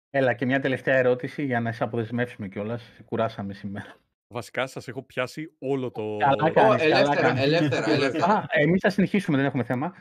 Έλα 0.09 0.33
και 0.33 0.45
μια 0.45 0.59
τελευταία 0.59 0.95
ερώτηση 0.95 1.45
για 1.45 1.59
να 1.59 1.71
σε 1.71 1.83
αποδεσμεύσουμε 1.83 2.47
κιόλας. 2.47 2.81
Σε 2.95 3.03
Κουράσαμε 3.03 3.53
σήμερα. 3.53 3.97
Βασικά 4.27 4.67
σας 4.67 4.87
έχω 4.87 5.03
πιάσει 5.03 5.55
όλο 5.59 5.91
το... 5.91 6.17
Καλά 6.19 6.43
Ω, 6.43 6.51
κάνεις, 6.51 6.53
καλά 6.53 6.75
ελεύθερα, 6.83 7.21
κάνεις. 7.21 7.43
ελεύθερα, 7.43 7.91
ελεύθερα. 7.91 8.25
Α, 8.25 8.45
εμείς 8.49 8.81
θα 8.81 8.89
συνεχίσουμε, 8.89 9.37
δεν 9.37 9.45
έχουμε 9.45 9.63
θέμα. 9.63 9.95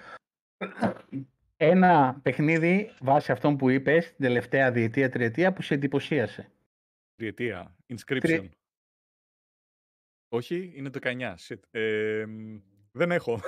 Ένα 1.56 2.20
παιχνίδι 2.22 2.90
βάσει 3.00 3.32
αυτών 3.32 3.56
που 3.56 3.68
είπες 3.68 4.06
την 4.06 4.24
τελευταία 4.24 4.72
διετία, 4.72 5.08
τριετία 5.10 5.52
που 5.52 5.62
σε 5.62 5.74
εντυπωσίασε. 5.74 6.50
Τριετία. 7.14 7.76
Inscription. 7.94 8.48
Όχι, 10.28 10.72
είναι 10.74 10.90
το 10.90 10.98
19. 11.02 11.34
Shit. 11.48 11.60
Ε, 11.70 12.24
μ, 12.26 12.56
δεν 12.92 13.10
έχω. 13.10 13.40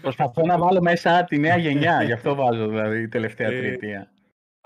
Προσπαθώ 0.00 0.46
να 0.46 0.58
βάλω 0.58 0.80
μέσα 0.82 1.24
τη 1.24 1.38
νέα 1.38 1.56
γενιά, 1.56 2.02
γι' 2.02 2.12
αυτό 2.12 2.34
βάζω 2.34 2.68
δηλαδή 2.68 3.00
η 3.00 3.08
τελευταία 3.08 3.48
Ε, 3.50 3.58
τριετία. 3.58 4.12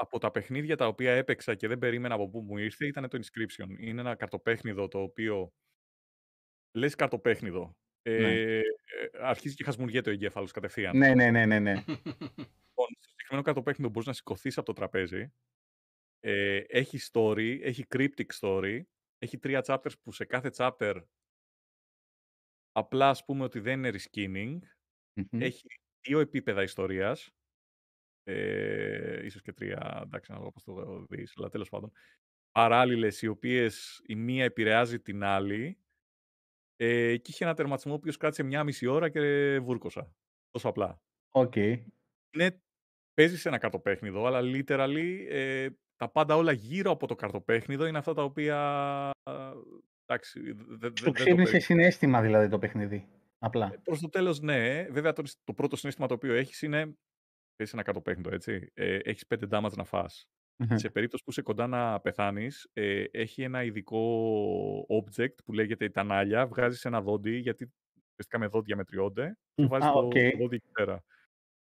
Από 0.01 0.19
τα 0.19 0.31
παιχνίδια 0.31 0.77
τα 0.77 0.87
οποία 0.87 1.13
έπαιξα 1.13 1.55
και 1.55 1.69
δεν 1.69 1.79
περίμενα 1.79 2.15
από 2.15 2.29
πού 2.29 2.41
μου 2.41 2.57
ήρθε 2.57 2.87
ήταν 2.87 3.09
το 3.09 3.19
Inscription. 3.19 3.67
Είναι 3.79 4.01
ένα 4.01 4.15
καρτοπέχνιδο 4.15 4.89
το 4.89 5.03
οποίο 5.03 5.53
λες 6.77 6.95
καρτοπέχνιδο. 6.95 7.77
Ε, 8.03 8.19
Ναι. 8.19 8.33
ε, 8.33 8.61
αρχίζει 9.21 9.55
και 9.55 9.65
χασμουριέται 9.65 10.11
ο 10.11 10.13
εγκέφαλος 10.13 10.51
κατευθείαν. 10.53 10.97
Ναι, 10.97 11.15
ναι, 11.15 11.31
ναι, 11.31 11.47
ναι, 11.47 11.59
ναι. 11.59 11.73
Λοιπόν, 12.69 12.87
στο 12.99 13.09
συγκεκριμένο 13.09 13.43
καρτοπέχνιδο 13.43 13.91
μπορείς 13.91 14.07
να 14.09 14.13
σηκωθείς 14.13 14.57
από 14.59 14.67
το 14.67 14.73
τραπέζι. 14.73 15.33
Ε, 16.21 16.57
έχει 16.57 16.99
story, 17.13 17.59
έχει 17.63 17.85
cryptic 17.95 18.27
story. 18.41 18.81
Έχει 19.19 19.39
τρία 19.39 19.65
chapters 19.67 19.93
που 20.03 20.13
σε 20.13 20.25
κάθε 20.25 20.51
chapter 20.57 21.05
απλά 22.73 23.09
ας 23.09 23.25
πούμε 23.25 23.45
ότι 23.45 23.61
δεν 23.61 23.85
είναι 23.85 23.99
reskinning. 23.99 24.59
Μμμ. 25.15 25.41
Έχει 25.43 25.67
δύο 26.01 26.21
επίπεδα 26.21 26.63
ιστορίας. 26.63 27.31
Ε, 28.31 29.25
ίσως 29.25 29.43
και 29.43 29.53
τρία, 29.53 30.01
εντάξει, 30.05 30.31
ανάλογα 30.33 30.53
πώς 30.53 30.65
το 30.65 31.05
δεις, 31.09 31.33
αλλά 31.37 31.49
τέλος 31.49 31.69
πάντων. 31.69 31.93
Παράλληλες, 32.51 33.23
οι 33.23 33.27
οποίες 33.27 34.01
η 34.07 34.15
μία 34.15 34.45
επηρεάζει 34.45 35.01
την 35.01 35.23
άλλη. 35.25 35.79
Ε, 36.77 37.17
και 37.17 37.31
είχε 37.31 37.45
ένα 37.45 37.55
τερματισμό 37.55 37.93
ο 37.93 37.95
οποίος 37.95 38.17
κράτησε 38.17 38.43
μια 38.43 38.65
μισή 38.65 38.87
ώρα 38.87 39.09
και 39.09 39.59
βούρκωσα. 39.63 40.15
Τόσο 40.51 40.69
απλά. 40.69 41.03
Οκ. 41.35 41.57
Είναι, 41.57 42.63
παίζεις 43.15 43.47
ένα 43.47 43.59
καρτοπαίχνιδο, 43.59 44.27
αλλά 44.27 44.41
literally 44.43 45.27
ε, 45.29 45.69
τα 45.97 46.11
πάντα 46.11 46.37
όλα 46.37 46.53
γύρω 46.53 46.91
από 46.91 47.07
το 47.07 47.15
καρτοπαίχνιδο 47.15 47.87
είναι 47.87 47.99
αυτά 47.99 48.15
τα 48.15 48.23
οποία... 48.23 49.11
ε, 49.31 49.33
Εντάξει, 50.05 50.41
δε- 50.53 50.53
δε- 50.53 50.87
Σου 50.87 50.93
δεν 50.93 50.93
το 51.05 51.11
ξύπνησε 51.13 51.51
παίζεις. 51.51 51.65
συναίσθημα 51.65 52.21
δηλαδή 52.23 52.49
το 52.49 52.59
παιχνίδι. 52.59 53.09
Απλά. 53.39 53.81
Προς 53.83 54.01
το 54.01 54.09
τέλος 54.09 54.41
ναι. 54.41 54.83
Βέβαια 54.91 55.13
το, 55.13 55.23
το 55.45 55.53
πρώτο 55.55 55.77
συναίσθημα 55.77 56.07
το 56.07 56.15
οποίο 56.15 56.35
έχεις 56.35 56.63
είναι 56.63 56.97
παίζεις 57.61 57.75
ένα 57.75 57.83
καρτοπαίχνιδο, 57.83 58.35
έτσι. 58.35 58.71
Ε, 58.75 58.97
έχεις 58.97 59.27
5 59.27 59.49
damage 59.51 59.77
να 59.77 59.85
φας. 59.85 60.29
Μμμ. 60.57 60.77
Σε 60.77 60.91
περίπτωση 60.91 61.25
που 61.25 61.31
είσαι 61.31 61.43
κοντά 61.43 61.67
να 61.67 62.01
πεθάνεις, 62.01 62.71
ε, 62.73 63.05
έχει 63.11 63.43
ένα 63.43 63.63
ειδικό 63.63 64.01
object 64.89 65.35
που 65.45 65.53
λέγεται 65.53 65.85
η 65.85 65.91
τανάλια. 65.91 66.47
Βγάζεις 66.47 66.85
ένα 66.85 67.01
δόντι, 67.03 67.37
γιατί 67.37 67.73
ουσιαστικά 68.11 68.39
με 68.39 68.47
δόντια 68.47 68.77
μετριώνται, 68.77 69.39
και 69.55 69.63
Μμ, 69.63 69.67
βάζεις 69.67 69.89
α, 69.89 69.93
το, 69.93 69.99
οκ. 69.99 70.13
το 70.13 70.37
δόντι 70.39 70.57
εκεί 70.57 70.69
πέρα. 70.73 71.05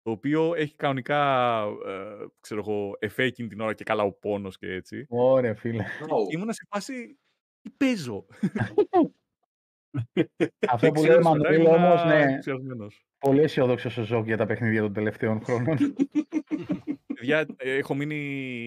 Το 0.02 0.12
οποίο 0.12 0.54
έχει 0.56 0.76
κανονικά, 0.76 1.62
ε, 1.86 2.26
ξέρω 2.40 2.60
εγώ, 2.60 2.96
εφέ 3.00 3.24
εκείνη 3.24 3.48
την 3.48 3.60
ώρα 3.60 3.74
και 3.74 3.84
καλά 3.84 4.04
ο 4.04 4.12
πόνος 4.12 4.58
και 4.58 4.74
έτσι. 4.74 5.06
Ωραία, 5.10 5.56
φίλε. 5.56 5.84
Ω, 5.84 6.18
Ήμουνα 6.32 6.54
σε 6.54 6.68
φάση, 6.70 7.20
τι 7.62 7.70
παίζω; 7.70 8.26
Αυτό 10.70 10.86
Και 10.86 10.92
που 10.92 11.04
λέει 11.04 11.16
ο 11.16 11.20
ξέρεις, 11.20 11.26
μετά 11.26 11.30
Μανουήλ 11.30 11.66
όμως, 11.66 12.02
ήμουνα 12.02 12.06
ναι, 12.06 12.22
ενθουσιασμένος. 12.22 13.06
Πολύ 13.26 13.42
αισιόδοξο 13.42 14.02
ο 14.02 14.04
Ζοκ 14.06 14.26
για 14.26 14.38
τα 14.38 14.46
παιχνίδια 14.46 14.82
των 14.82 14.94
τελευταίων 14.94 15.42
χρόνων. 15.44 15.78
Παιδιά, 17.16 17.46
ε, 17.58 17.76
έχω 17.76 17.96
μείνει 17.96 18.16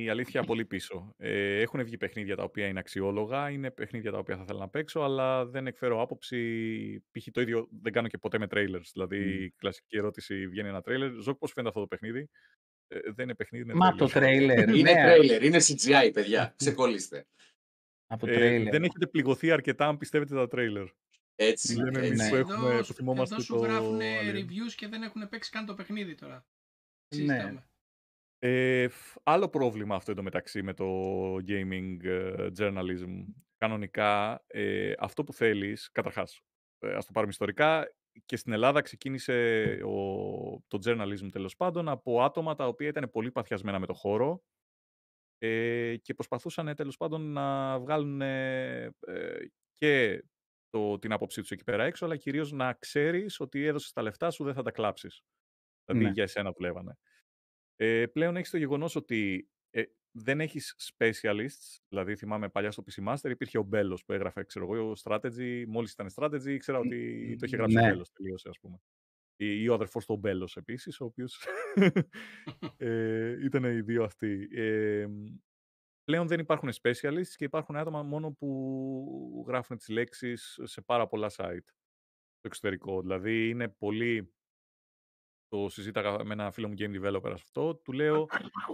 η 0.04 0.08
αλήθεια 0.08 0.42
πολύ 0.42 0.64
πίσω. 0.64 1.14
Ε, 1.16 1.60
έχουν 1.60 1.84
βγει 1.84 1.96
παιχνίδια 1.96 2.36
τα 2.36 2.42
οποία 2.42 2.66
είναι 2.66 2.78
αξιόλογα, 2.78 3.50
είναι 3.50 3.70
παιχνίδια 3.70 4.10
τα 4.10 4.18
οποία 4.18 4.36
θα 4.36 4.42
ήθελα 4.42 4.58
να 4.58 4.68
παίξω, 4.68 5.00
αλλά 5.00 5.46
δεν 5.46 5.66
εκφέρω 5.66 6.02
άποψη. 6.02 6.38
Π.χ. 7.10 7.26
το 7.32 7.40
ίδιο 7.40 7.68
δεν 7.82 7.92
κάνω 7.92 8.08
και 8.08 8.18
ποτέ 8.18 8.38
με 8.38 8.46
trailers. 8.50 8.90
Δηλαδή, 8.92 9.16
η 9.44 9.50
κλασική 9.56 9.96
ερώτηση 9.96 10.48
βγαίνει 10.48 10.68
ένα 10.68 10.82
trailer. 10.86 11.10
Ζοκ, 11.22 11.38
πώς 11.38 11.52
φαίνεται 11.52 11.68
αυτό 11.68 11.80
το 11.80 11.86
παιχνίδι. 11.86 12.28
Ε, 12.88 12.98
δεν 13.04 13.24
είναι 13.24 13.34
παιχνίδι, 13.34 13.64
είναι 13.64 13.74
Μα 13.74 13.92
trailer. 13.92 13.96
το 13.96 14.06
τρέιλερ, 14.06 14.68
Είναι 14.68 14.92
ναι, 14.92 15.02
τρέιλερ, 15.02 15.42
είναι 15.42 15.58
CGI, 15.58 16.10
παιδιά. 16.12 16.54
Ξεκολλήστε. 16.56 17.26
από 18.06 18.26
το 18.26 18.32
Ε, 18.32 18.34
τρέιλερ. 18.34 18.70
δεν 18.72 18.82
έχετε 18.84 19.06
πληγωθεί 19.06 19.50
αρκετά 19.50 19.86
αν 19.86 19.96
πιστεύετε 19.96 20.34
τα 20.34 20.46
trailer. 20.50 20.86
Έτσι. 21.40 21.76
Λέμε 21.76 21.98
έτσι. 21.98 22.06
εμείς 22.10 22.28
που 22.28 22.34
Ναι. 22.34 22.40
έχουμε, 22.40 22.70
Εδώ, 22.74 22.86
που 22.86 22.92
θυμόμαστε 22.92 23.34
εδώ 23.34 23.44
σου 23.44 23.52
το 23.54 23.58
γράφουν 23.60 23.98
Alien. 24.00 24.34
reviews 24.34 24.72
και 24.76 24.88
δεν 24.88 25.02
έχουν 25.02 25.28
παίξει 25.28 25.50
καν 25.50 25.66
το 25.66 25.74
παιχνίδι 25.74 26.14
τώρα. 26.14 26.34
Ναι. 26.34 27.16
Συζητάμε. 27.16 27.68
Ε, 28.38 28.88
φ- 28.88 29.16
άλλο 29.22 29.48
πρόβλημα 29.48 29.94
αυτό 29.94 30.10
εντωμεταξύ 30.10 30.62
με 30.62 30.74
το 30.74 30.84
gaming 31.34 31.96
ε, 32.04 32.46
journalism. 32.58 33.24
Κανονικά, 33.58 34.44
ε, 34.46 34.92
αυτό 34.98 35.24
που 35.24 35.32
θέλεις, 35.32 35.90
καταρχάς, 35.92 36.40
ε, 36.78 36.94
ας 36.94 37.04
το 37.06 37.12
πάρουμε 37.12 37.32
ιστορικά, 37.32 37.92
και 38.26 38.36
στην 38.36 38.52
Ελλάδα 38.52 38.80
ξεκίνησε 38.80 39.64
ο, 39.84 39.94
το 40.66 40.78
journalism 40.84 41.28
τέλος 41.32 41.56
πάντων 41.56 41.88
από 41.88 42.22
άτομα 42.22 42.54
τα 42.54 42.66
οποία 42.66 42.88
ήταν 42.88 43.10
πολύ 43.10 43.30
παθιασμένα 43.32 43.78
με 43.78 43.86
το 43.86 43.94
χώρο 43.94 44.42
ε, 45.38 45.96
και 46.02 46.14
προσπαθούσαν 46.14 46.74
τέλος 46.74 46.96
πάντων 46.96 47.32
να 47.32 47.78
βγάλουν 47.78 48.20
ε, 48.20 48.82
ε, 49.06 49.46
και 49.72 50.24
το, 50.70 50.98
την 50.98 51.12
άποψή 51.12 51.40
τους 51.40 51.50
εκεί 51.50 51.64
πέρα 51.64 51.84
έξω, 51.84 52.04
αλλά 52.04 52.16
κυρίως 52.16 52.52
να 52.52 52.72
ξέρεις 52.72 53.40
ότι 53.40 53.64
έδωσες 53.64 53.92
τα 53.92 54.02
λεφτά 54.02 54.30
σου, 54.30 54.44
δεν 54.44 54.54
θα 54.54 54.62
τα 54.62 54.70
κλάψεις. 54.70 55.22
Δηλαδή 55.84 56.04
Ναι. 56.04 56.10
για 56.10 56.22
εσένα 56.22 56.52
δουλεύανε. 56.52 56.98
Ε, 57.76 58.06
πλέον 58.06 58.36
έχεις 58.36 58.50
το 58.50 58.56
γεγονός 58.58 58.96
ότι 58.96 59.48
ε, 59.70 59.82
δεν 60.10 60.40
έχεις 60.40 60.92
specialists, 60.98 61.78
δηλαδή 61.88 62.16
θυμάμαι 62.16 62.48
παλιά 62.48 62.70
στο 62.70 62.84
PC 62.90 63.08
Master 63.14 63.30
υπήρχε 63.30 63.58
ο 63.58 63.62
Μπέλος 63.62 64.04
που 64.04 64.12
έγραφε, 64.12 64.44
ξέρω 64.44 64.74
εγώ, 64.74 64.92
strategy, 65.04 65.64
μόλις 65.68 65.92
ήταν 65.92 66.08
strategy 66.14 66.46
ήξερα 66.46 66.78
ότι 66.78 67.36
το 67.38 67.46
είχε 67.46 67.56
γράψει 67.56 67.76
Ναι. 67.76 67.82
ο 67.82 67.86
Μπέλος, 67.88 68.10
τελείωσε 68.12 68.48
ας 68.48 68.58
πούμε. 68.58 68.80
Ή, 69.36 69.62
ή 69.62 69.68
ο 69.68 69.74
αδερφός 69.74 70.06
του 70.06 70.16
Μπέλος 70.16 70.56
επίσης, 70.56 71.00
ο 71.00 71.04
οποίος 71.04 71.44
ε, 72.76 73.44
ήταν 73.44 73.64
οι 73.64 73.80
δύο 73.80 74.04
αυτοί. 74.04 74.48
Ε, 74.52 75.06
πλέον 76.08 76.26
δεν 76.26 76.40
υπάρχουν 76.40 76.70
specialists 76.82 77.34
και 77.36 77.44
υπάρχουν 77.44 77.76
άτομα 77.76 78.02
μόνο 78.02 78.32
που 78.32 79.44
γράφουν 79.46 79.76
τις 79.76 79.88
λέξεις 79.88 80.60
σε 80.62 80.80
πάρα 80.80 81.06
πολλά 81.06 81.30
site 81.30 81.68
στο 82.36 82.46
εξωτερικό. 82.48 83.00
Δηλαδή 83.00 83.48
είναι 83.48 83.68
πολύ 83.68 84.34
το 85.48 85.68
συζήταγα 85.68 86.24
με 86.24 86.32
ένα 86.32 86.50
φίλο 86.50 86.68
μου 86.68 86.74
game 86.78 87.02
developer 87.02 87.30
αυτό, 87.32 87.74
του 87.76 87.92
λέω, 87.92 88.26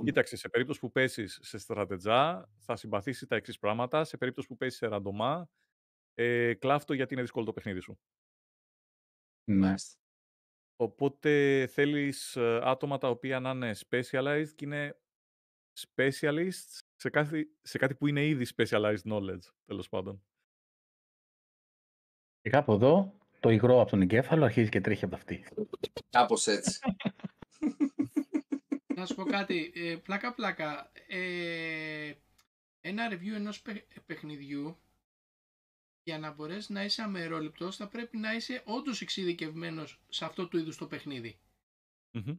κοίταξε, 0.05 0.37
σε 0.37 0.49
περίπτωση 0.49 0.81
που 0.81 0.91
πέσεις 0.91 1.39
σε 1.43 1.59
στρατετζά, 1.59 2.51
θα 2.59 2.77
συμπαθήσεις 2.77 3.29
τα 3.29 3.37
εξής 3.37 3.59
πράγματα, 3.59 4.05
σε 4.05 4.17
περίπτωση 4.17 4.49
που 4.49 4.57
πέσεις 4.57 4.79
σε 4.79 4.87
ραντομά, 4.87 5.51
ε, 6.15 6.55
κλάφτο 6.55 6.95
γιατί 6.95 7.13
είναι 7.13 7.23
δύσκολο 7.23 7.45
το 7.45 7.53
παιχνίδι 7.53 7.81
σου. 7.81 7.99
Ναι. 9.45 9.75
Οπότε 10.77 11.67
θέλεις 11.67 12.37
ε, 12.37 12.61
άτομα 12.63 12.99
τα 12.99 13.09
οποία 13.09 13.41
να 13.41 13.51
είναι 13.51 13.75
specialized 13.89 14.53
και 14.55 14.65
είναι 14.65 14.99
specialists 15.79 16.81
σε 17.05 17.11
κάτι, 17.11 17.57
σε 17.63 17.79
κάτι 17.79 17.95
που 17.95 18.07
είναι 18.07 18.27
ήδη 18.27 18.47
specialized 18.57 19.03
knowledge, 19.05 19.43
τέλος 19.65 19.89
πάντων. 19.89 20.25
Και 22.41 22.51
κάπου 22.51 22.73
εδώ 22.73 23.19
το 23.41 23.49
υγρό 23.49 23.81
από 23.81 23.91
τον 23.91 24.01
εγκέφαλο 24.03 24.45
αρχίζει 24.45 24.69
και 24.69 24.81
τρέχει 24.81 25.05
από 25.05 25.13
τα 25.13 25.19
αυτή. 25.19 25.45
Κάπως 26.11 26.47
έτσι. 26.47 26.79
Να 28.95 29.07
σου 29.07 29.15
πω 29.15 29.25
κάτι, 29.25 29.73
ε, 29.75 29.97
πλάκα 29.97 30.35
πλάκα. 30.35 30.93
Ε, 31.07 32.15
ένα 32.81 33.09
review 33.13 33.33
ενός 33.35 33.63
παι- 33.63 34.01
παιχνιδιού 34.07 34.79
για 36.03 36.19
να 36.19 36.33
μπορέσεις 36.33 36.69
να 36.69 36.85
είσαι 36.85 37.03
αμερόληπτος 37.03 37.77
θα 37.77 37.89
πρέπει 37.89 38.17
να 38.17 38.35
είσαι 38.35 38.63
όντως 38.67 39.01
εξειδικευμένος 39.01 40.01
σε 40.09 40.25
αυτό 40.25 40.49
του 40.49 40.59
είδους 40.59 40.77
το 40.77 40.87
παιχνίδι. 40.87 41.39
Μμμ. 42.11 42.39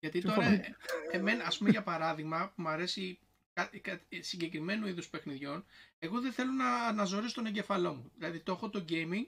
Γιατί 0.00 0.20
Συμφωνώ. 0.20 0.42
τώρα, 0.46 0.54
ε, 0.56 0.76
εμένα, 1.10 1.44
ας 1.44 1.58
πούμε 1.58 1.70
για 1.70 1.82
παράδειγμα, 1.82 2.52
που 2.54 2.62
μου 2.62 2.68
αρέσει 2.68 3.18
κα, 3.52 3.70
κα, 3.80 4.00
συγκεκριμένου 4.20 4.86
είδους 4.86 5.08
παιχνιδιών, 5.08 5.64
εγώ 5.98 6.20
δεν 6.20 6.32
θέλω 6.32 6.52
να 6.52 6.74
αναζωρίσω 6.86 7.34
τον 7.34 7.46
εγκεφαλό 7.46 7.94
μου. 7.94 8.12
Δηλαδή 8.16 8.38
το 8.40 8.52
έχω 8.52 8.68
το 8.70 8.84
gaming 8.88 9.24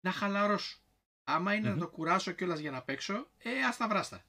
να 0.00 0.10
χαλαρώσω. 0.12 0.78
Άμα 1.24 1.54
είναι 1.54 1.68
Μμμ. 1.68 1.74
να 1.74 1.80
το 1.80 1.88
κουράσω 1.90 2.32
κιόλας 2.32 2.58
για 2.58 2.70
να 2.70 2.82
παίξω, 2.82 3.30
ε, 3.38 3.50
άστα 3.68 3.88
βράστα. 3.88 4.24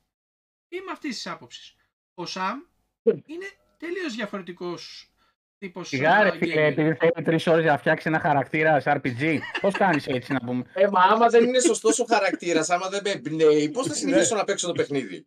Είμαι 0.68 0.92
αυτής 0.92 1.16
της 1.16 1.28
άποψης. 1.28 1.76
Ο 2.14 2.26
Σαμ 2.26 2.60
είναι 3.04 3.46
τελείως 3.78 4.16
διαφορετικός 4.16 5.10
τύπος 5.58 5.88
Σιγά 5.88 6.24
ρε 6.24 6.30
ε, 6.30 6.32
φίλε, 6.38 6.54
gamer. 6.54 6.72
επειδή 6.72 6.94
θέλει 6.96 7.24
τρεις 7.24 7.48
ώρες 7.48 7.66
να 7.66 7.78
φτιάξει 7.78 8.08
ένα 8.08 8.20
χαρακτήρα 8.20 8.80
σε 8.80 9.02
RPG. 9.04 9.38
Πώς 9.62 9.74
κάνεις 9.74 10.08
έτσι 10.08 10.34
να 10.34 10.40
πούμε; 10.40 10.64
Ε, 10.74 10.88
μα 10.88 11.02
άμα 11.02 11.28
δεν 11.28 11.44
είναι 11.44 11.60
σωστός 11.60 12.00
ο 12.00 12.06
χαρακτήρας, 12.06 12.70
άμα 12.70 12.90
δεν 12.90 13.02
με 13.04 13.10
εμπνέει, 13.10 13.70
πώς 13.70 13.88
θα 13.88 13.94
συνεχίσω 13.94 14.36
να 14.36 14.44
παίξω 14.44 14.68
το 14.68 14.74
παιχνίδι; 14.74 15.24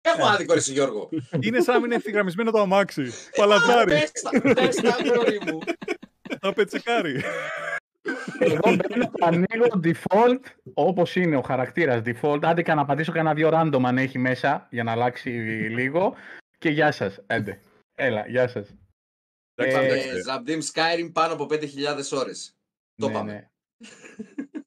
Έχω 0.00 0.26
άδικο, 0.26 0.52
ρε 0.52 0.58
εσύ, 0.58 0.72
Γιώργο. 0.72 1.08
είναι 1.40 1.60
σαν 1.60 1.72
να 1.74 1.80
μην 1.80 1.84
είναι 1.86 1.94
ευθυγραμμισμένο 1.94 2.50
το 2.50 2.60
αμάξι. 2.60 3.02
Παλατζάρι. 3.36 3.90
Πες 3.90 4.12
τα, 4.12 4.30
πες 4.54 4.76
τα, 4.76 4.96
αγόρι 5.00 5.40
μου. 5.46 5.58
Θα 6.40 6.52
πετσεκάρει. 6.52 7.22
Εγώ 8.38 8.60
μπαίνω, 8.76 9.10
το 9.10 9.26
ανοίγω 9.26 9.80
default 9.84 10.40
όπως 10.74 11.16
είναι 11.16 11.36
ο 11.36 11.40
χαρακτήρας 11.42 12.02
default. 12.04 12.38
Άντε 12.42 12.62
και 12.62 12.74
να 12.74 12.84
πατήσω 12.84 13.12
κανένα 13.12 13.34
δύο 13.34 13.50
random 13.52 13.82
αν 13.84 13.98
έχει 13.98 14.18
μέσα 14.18 14.66
για 14.70 14.82
να 14.84 14.92
αλλάξει 14.92 15.28
λίγο. 15.70 16.14
Και 16.58 16.68
γεια 16.68 16.92
σας. 16.92 17.18
Έντε. 17.26 17.60
Έλα, 17.94 18.26
γεια 18.28 18.48
σας. 18.48 18.74
Εντάξει, 19.54 19.76
Ε, 19.78 19.84
εντάξει. 19.86 20.08
Ε, 20.08 20.12
Zabdim 20.26 20.60
Skyrim 20.72 21.10
πάνω 21.12 21.32
από 21.32 21.46
5.000 21.50 22.12
ώρες. 22.12 22.56
Το 22.94 23.06
Ναι, 23.06 23.12
πάμε. 23.12 23.32
ναι. 23.32 23.48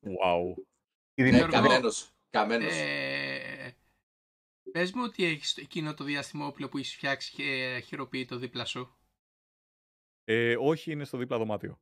Wow. 0.01 0.53
Η 1.13 1.21
Ναι, 1.21 1.29
δυνατή- 1.29 1.49
Γιώργο. 1.49 1.67
καμένος. 1.69 2.09
Καμένος. 2.29 2.73
Ε, 2.73 3.50
πες 4.72 4.91
μου 4.91 5.02
ότι 5.06 5.23
έχεις 5.26 5.53
το- 5.53 5.61
εκείνο 5.64 5.93
το 5.93 6.03
διαστημόπλαιο 6.03 6.69
που 6.69 6.77
έχεις 6.77 6.95
φτιάξει 6.95 7.31
και 7.35 7.80
χειροποιεί 7.85 8.26
το 8.26 8.38
δίπλα 8.38 8.65
σου. 8.65 8.95
Ε, 10.23 10.56
όχι, 10.60 10.91
είναι 10.91 11.03
στο 11.03 11.18
δίπλα 11.18 11.38
δωμάτιο. 11.38 11.81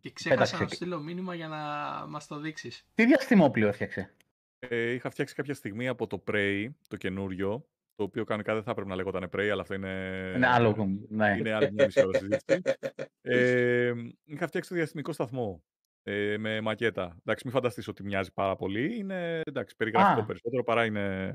Και 0.00 0.10
ξέχασα 0.10 0.34
Πέταξε. 0.42 0.62
να 0.62 0.68
σου 0.68 0.74
στείλω 0.74 1.00
μήνυμα 1.00 1.34
για 1.34 1.48
να 1.48 1.58
μας 2.06 2.26
το 2.26 2.38
δείξεις. 2.40 2.86
Τι 2.94 3.06
διαστημόπλιο 3.06 3.68
έφτιαξε; 3.68 4.14
Ε, 4.58 4.90
είχα 4.90 5.10
φτιάξει 5.10 5.34
κάποια 5.34 5.54
στιγμή 5.54 5.88
από 5.88 6.06
το 6.06 6.24
Prey, 6.26 6.68
το 6.88 6.96
καινούριο, 6.96 7.68
το 7.94 8.02
οποίο 8.02 8.24
κανονικά 8.24 8.54
δεν 8.54 8.62
θα 8.62 8.70
έπρεπε 8.70 8.88
να 8.88 8.96
λέγονταν 8.96 9.24
Prey, 9.32 9.48
αλλά 9.48 9.62
αυτό 9.62 9.74
είναι... 9.74 10.32
Είναι 10.36 10.46
άλλο. 10.46 10.98
Ναι. 11.08 11.36
Είναι 11.38 11.52
άλλη 11.52 11.72
μια 11.72 11.84
μισή 11.84 12.06
ώρα 12.06 12.18
συζήτηση. 12.18 12.62
ε, 13.20 13.92
είχα 14.24 14.46
φτιάξει 14.46 14.68
το 14.68 14.74
διαστημικό 14.74 15.12
σταθμό 15.12 15.64
ε, 16.02 16.36
με 16.38 16.60
μακέτα. 16.60 17.16
Εντάξει, 17.18 17.44
μην 17.44 17.54
φανταστείς 17.54 17.88
ότι 17.88 18.02
μοιάζει 18.02 18.32
πάρα 18.32 18.56
πολύ. 18.56 18.96
Είναι 18.98 19.40
εντάξει, 19.44 19.76
περιγραφικό 19.76 20.20
Α. 20.20 20.24
περισσότερο 20.24 20.62
παρά 20.62 20.84
είναι... 20.84 21.32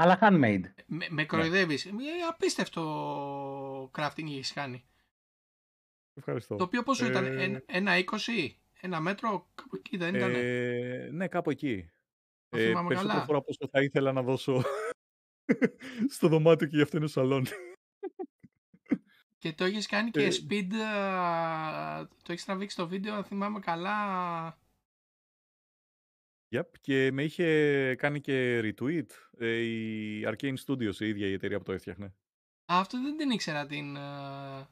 Αλλά 0.00 0.18
handmade. 0.20 0.60
Με, 0.86 0.96
Ναι. 0.96 1.06
με 1.10 1.24
κροϊδεύεις. 1.24 1.84
Μια 1.92 2.28
απίστευτο 2.28 3.90
crafting 3.98 4.24
έχεις 4.24 4.52
κάνει. 4.52 4.84
Ευχαριστώ. 6.14 6.56
Το 6.56 6.64
οποίο 6.64 6.82
πόσο 6.82 7.06
ήταν, 7.06 7.24
Ε, 7.24 7.42
εν- 7.42 7.62
ένα 7.66 7.96
20, 7.98 8.56
ένα 8.80 9.00
μέτρο, 9.00 9.50
κάπου 9.54 9.76
εκεί 9.76 9.96
δεν 9.96 10.14
ήταν. 10.14 10.32
Ε, 10.34 11.08
ναι, 11.12 11.28
κάπου 11.28 11.50
εκεί. 11.50 11.90
Το 12.48 12.58
Ε, 12.58 12.66
θυμάμαι 12.66 12.88
περισσότερο 12.88 13.14
καλά. 13.14 13.26
φορά 13.26 13.42
πόσο 13.42 13.68
θα 13.70 13.82
ήθελα 13.82 14.12
να 14.12 14.22
δώσω 14.22 14.62
στο 16.14 16.28
δωμάτιο 16.28 16.66
και 16.66 16.76
γι' 16.76 16.82
αυτό 16.82 16.96
είναι 16.96 17.06
σαλόνι. 17.06 17.48
Και 19.38 19.52
το 19.52 19.64
έχεις 19.64 19.86
κάνει 19.86 20.10
και 20.10 20.24
ε, 20.24 20.28
speed, 20.28 20.74
α, 20.74 22.06
το 22.06 22.32
έχεις 22.32 22.44
τραβήξει 22.44 22.76
το 22.76 22.88
βίντεο, 22.88 23.14
αν 23.14 23.24
θυμάμαι 23.24 23.60
καλά. 23.60 24.58
Yep. 26.56 26.62
Και 26.80 27.10
με 27.12 27.22
είχε 27.22 27.94
κάνει 27.98 28.20
και 28.20 28.60
retweet 28.62 29.06
ε, 29.38 29.48
η 29.56 30.22
Arcane 30.26 30.54
Studios, 30.66 30.94
η 30.98 31.08
ίδια 31.08 31.26
η 31.26 31.32
εταιρεία 31.32 31.58
που 31.58 31.64
το 31.64 31.72
έφτιαχνε. 31.72 32.06
Α, 32.72 32.78
αυτό 32.80 33.02
δεν 33.02 33.16
την 33.16 33.30
ήξερα 33.30 33.66
την... 33.66 33.96
α, 33.96 34.68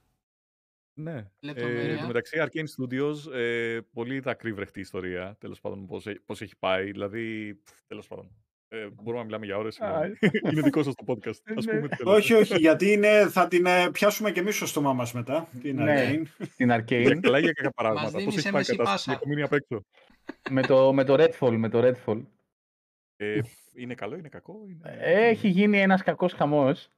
Ναι. 0.95 1.13
Ε, 1.17 1.25
Λεπτομέρεια. 1.41 1.93
εν 1.93 2.01
τω 2.01 2.07
μεταξύ, 2.07 2.37
Arcane 2.41 2.65
Studios, 2.77 3.33
ε, 3.35 3.79
πολύ 3.93 4.19
δακρύβρεχτη 4.21 4.81
ιστορία, 4.81 5.37
τέλος 5.41 5.61
πάντων, 5.61 5.87
πώς, 5.87 6.07
έ- 6.07 6.21
πώς 6.27 6.41
έχει 6.41 6.57
πάει. 6.59 6.91
Δηλαδή, 6.93 7.55
πφ, 7.65 7.73
τέλος 7.87 8.07
πάντων, 8.07 8.31
ε, 8.69 8.87
μπορούμε 8.91 9.19
να 9.19 9.25
μιλάμε 9.25 9.47
για 9.47 9.57
ώρες. 9.57 9.75
συγγνώμη. 9.75 10.15
είναι 10.53 10.61
δικός 10.61 10.85
σας 10.85 10.95
το 10.95 11.05
podcast. 11.07 11.57
Ας 11.57 11.65
Ναι. 11.65 11.73
πούμε 11.77 11.89
τι 11.89 11.97
θέλετε. 11.97 12.17
όχι, 12.17 12.35
όχι, 12.35 12.59
γιατί 12.59 12.93
είναι, 12.93 13.29
θα 13.29 13.49
την 13.49 13.67
ε, 13.67 13.91
πιάσουμε 13.91 14.31
και 14.33 14.41
εμείς 14.41 14.57
στο 14.57 14.67
στόμα 14.67 14.93
μας 14.93 15.13
μετά. 15.13 15.49
Την 15.63 15.77
Ναι. 15.77 16.11
Arcane. 16.15 16.47
Την 16.57 16.67
Για 16.67 16.85
Arcane. 16.89 17.19
καλά 17.21 17.39
ή 17.39 17.43
για 17.43 17.53
κακά 17.53 17.71
πράγματα. 17.73 18.09
δίνεις 18.11 18.25
Πώς 18.25 18.37
έχει 18.37 18.43
πάει 18.51 18.53
η 18.53 18.55
έμεση 18.65 18.77
κατάσταση. 18.77 19.05
πάσα. 19.07 19.13
Έχω 19.13 19.29
μείνει 19.29 19.43
απ' 19.43 19.53
έξω. 19.53 19.85
Με, 20.51 20.63
το, 20.63 20.93
με 20.93 21.05
το 21.05 21.15
Redfall. 21.15 21.57
Με 21.57 21.69
το 21.69 21.81
Redfall. 21.83 22.23
Ε, 23.17 23.41
είναι 23.75 23.95
καλό, 23.95 24.17
είναι 24.17 24.29
κακό. 24.29 24.55
Είναι... 24.69 24.97
Έχει 25.01 25.49
γίνει 25.49 25.81
ένας 25.81 26.03
κακός 26.03 26.33
χαμός. 26.33 26.89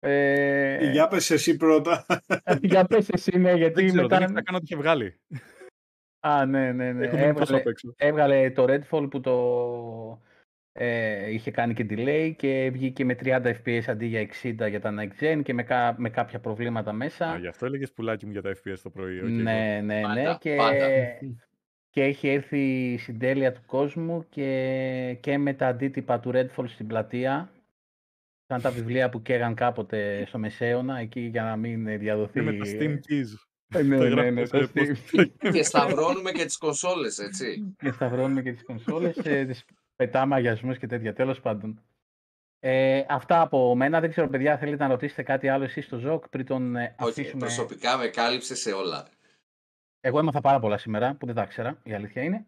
Ε, 0.00 0.90
Για 0.90 1.08
πες 1.08 1.30
εσύ 1.30 1.56
πρώτα. 1.56 2.06
για 2.62 2.84
πες 2.84 3.08
εσύ, 3.08 3.38
ναι, 3.38 3.52
γιατί 3.52 3.74
Δεν 3.74 3.86
ξέρω, 3.86 4.02
μετά... 4.02 4.16
δεν 4.16 4.22
ήξερα 4.24 4.42
καν 4.42 4.54
ότι 4.54 4.64
είχε 4.64 4.76
βγάλει. 4.76 5.20
Α, 6.20 6.46
ναι, 6.46 6.72
ναι, 6.72 6.92
ναι. 6.92 7.06
Έχω 7.06 7.16
μείνει 7.16 7.32
τόσο 7.32 7.42
Έβγαλε, 7.42 7.60
απ' 7.60 7.66
έξω. 7.66 7.94
έβγαλε 7.96 8.50
το 8.50 8.64
Redfall 8.68 9.10
που 9.10 9.20
το 9.20 10.22
ε, 10.72 11.30
είχε 11.30 11.50
κάνει 11.50 11.74
και 11.74 11.86
delay 11.90 12.32
και 12.36 12.70
βγήκε 12.72 13.04
με 13.04 13.16
30 13.22 13.54
fps 13.64 13.82
αντί 13.86 14.06
για 14.06 14.28
60 14.42 14.68
για 14.68 14.80
τα 14.80 14.94
next 14.98 15.22
gen 15.24 15.40
και 15.42 15.54
με, 15.54 15.62
κα- 15.62 15.94
με 15.98 16.10
κάποια 16.10 16.40
προβλήματα 16.40 16.92
μέσα. 16.92 17.30
Α, 17.30 17.38
γι' 17.38 17.46
αυτό 17.46 17.66
έλεγες 17.66 17.92
πουλάκι 17.92 18.26
μου 18.26 18.32
για 18.32 18.42
τα 18.42 18.50
FPS 18.50 18.78
το 18.82 18.90
πρωί. 18.90 19.18
οκ, 19.18 19.28
ναι, 19.28 19.40
ναι, 19.40 19.80
ναι. 19.80 20.00
Πάντα, 20.00 20.38
και, 20.40 20.54
πάντα. 20.56 20.86
Και 21.96 22.02
έχει 22.04 22.28
έρθει 22.28 22.92
η 22.92 22.98
συντέλεια 22.98 23.52
του 23.52 23.62
κόσμου 23.66 24.26
και, 24.28 25.18
και 25.20 25.38
με 25.38 25.54
τα 25.54 25.66
αντίτυπα 25.66 26.20
του 26.20 26.30
Redfall 26.34 26.68
στην 26.68 26.86
πλατεία. 26.86 27.50
Σαν 28.46 28.60
τα 28.60 28.70
βιβλία 28.70 29.08
που 29.08 29.22
καίγαν 29.22 29.54
κάποτε 29.54 30.24
στο 30.26 30.38
Μεσαίωνα, 30.38 30.98
εκεί 30.98 31.20
για 31.20 31.42
να 31.42 31.56
μην 31.56 31.98
διαδοθεί. 31.98 32.40
Είναι 32.40 32.52
με 32.52 32.58
τα 32.58 32.70
Steam 32.70 32.92
Keys. 32.92 33.26
Ε, 33.74 33.82
ναι, 33.82 33.96
Τα 33.96 34.02
ναι, 34.02 34.08
γράφουμε 34.08 34.30
ναι, 34.30 34.44
σε 34.44 34.58
το 34.58 34.70
post. 34.74 35.20
Steam. 35.20 35.26
Και 35.52 35.62
σταυρώνουμε 35.62 36.32
και 36.32 36.44
τις 36.44 36.56
κονσόλες, 36.58 37.18
έτσι. 37.18 37.74
και 37.78 37.90
σταυρώνουμε 37.90 38.42
και 38.42 38.52
τις 38.52 38.64
κονσόλες, 38.64 39.16
ε, 39.16 39.44
τις 39.44 39.64
πετάμε 39.96 40.34
αγιασμούς 40.34 40.78
και 40.78 40.86
τέτοια, 40.86 41.12
τέλος 41.12 41.40
πάντων. 41.40 41.82
Ε, 42.58 43.04
αυτά 43.08 43.40
από 43.40 43.74
μένα. 43.74 44.00
Δεν 44.00 44.10
ξέρω, 44.10 44.28
παιδιά, 44.28 44.58
θέλετε 44.58 44.82
να 44.82 44.90
ρωτήσετε 44.90 45.22
κάτι 45.22 45.48
άλλο 45.48 45.64
εσείς 45.64 45.84
στο 45.84 45.98
Ζοκ 45.98 46.28
πριν 46.28 46.46
τον 46.46 46.76
ε, 46.76 46.94
Όχι, 46.98 47.10
αφήσουμε. 47.10 47.40
προσωπικά 47.40 47.96
με 47.96 48.06
κάλυψε 48.06 48.54
σε 48.54 48.72
όλα. 48.72 49.06
Εγώ 50.06 50.18
έμαθα 50.18 50.40
πάρα 50.40 50.58
πολλά 50.58 50.78
σήμερα 50.78 51.14
που 51.14 51.26
δεν 51.26 51.34
τα 51.34 51.42
ήξερα, 51.42 51.78
η 51.82 51.94
αλήθεια 51.94 52.22
είναι. 52.22 52.46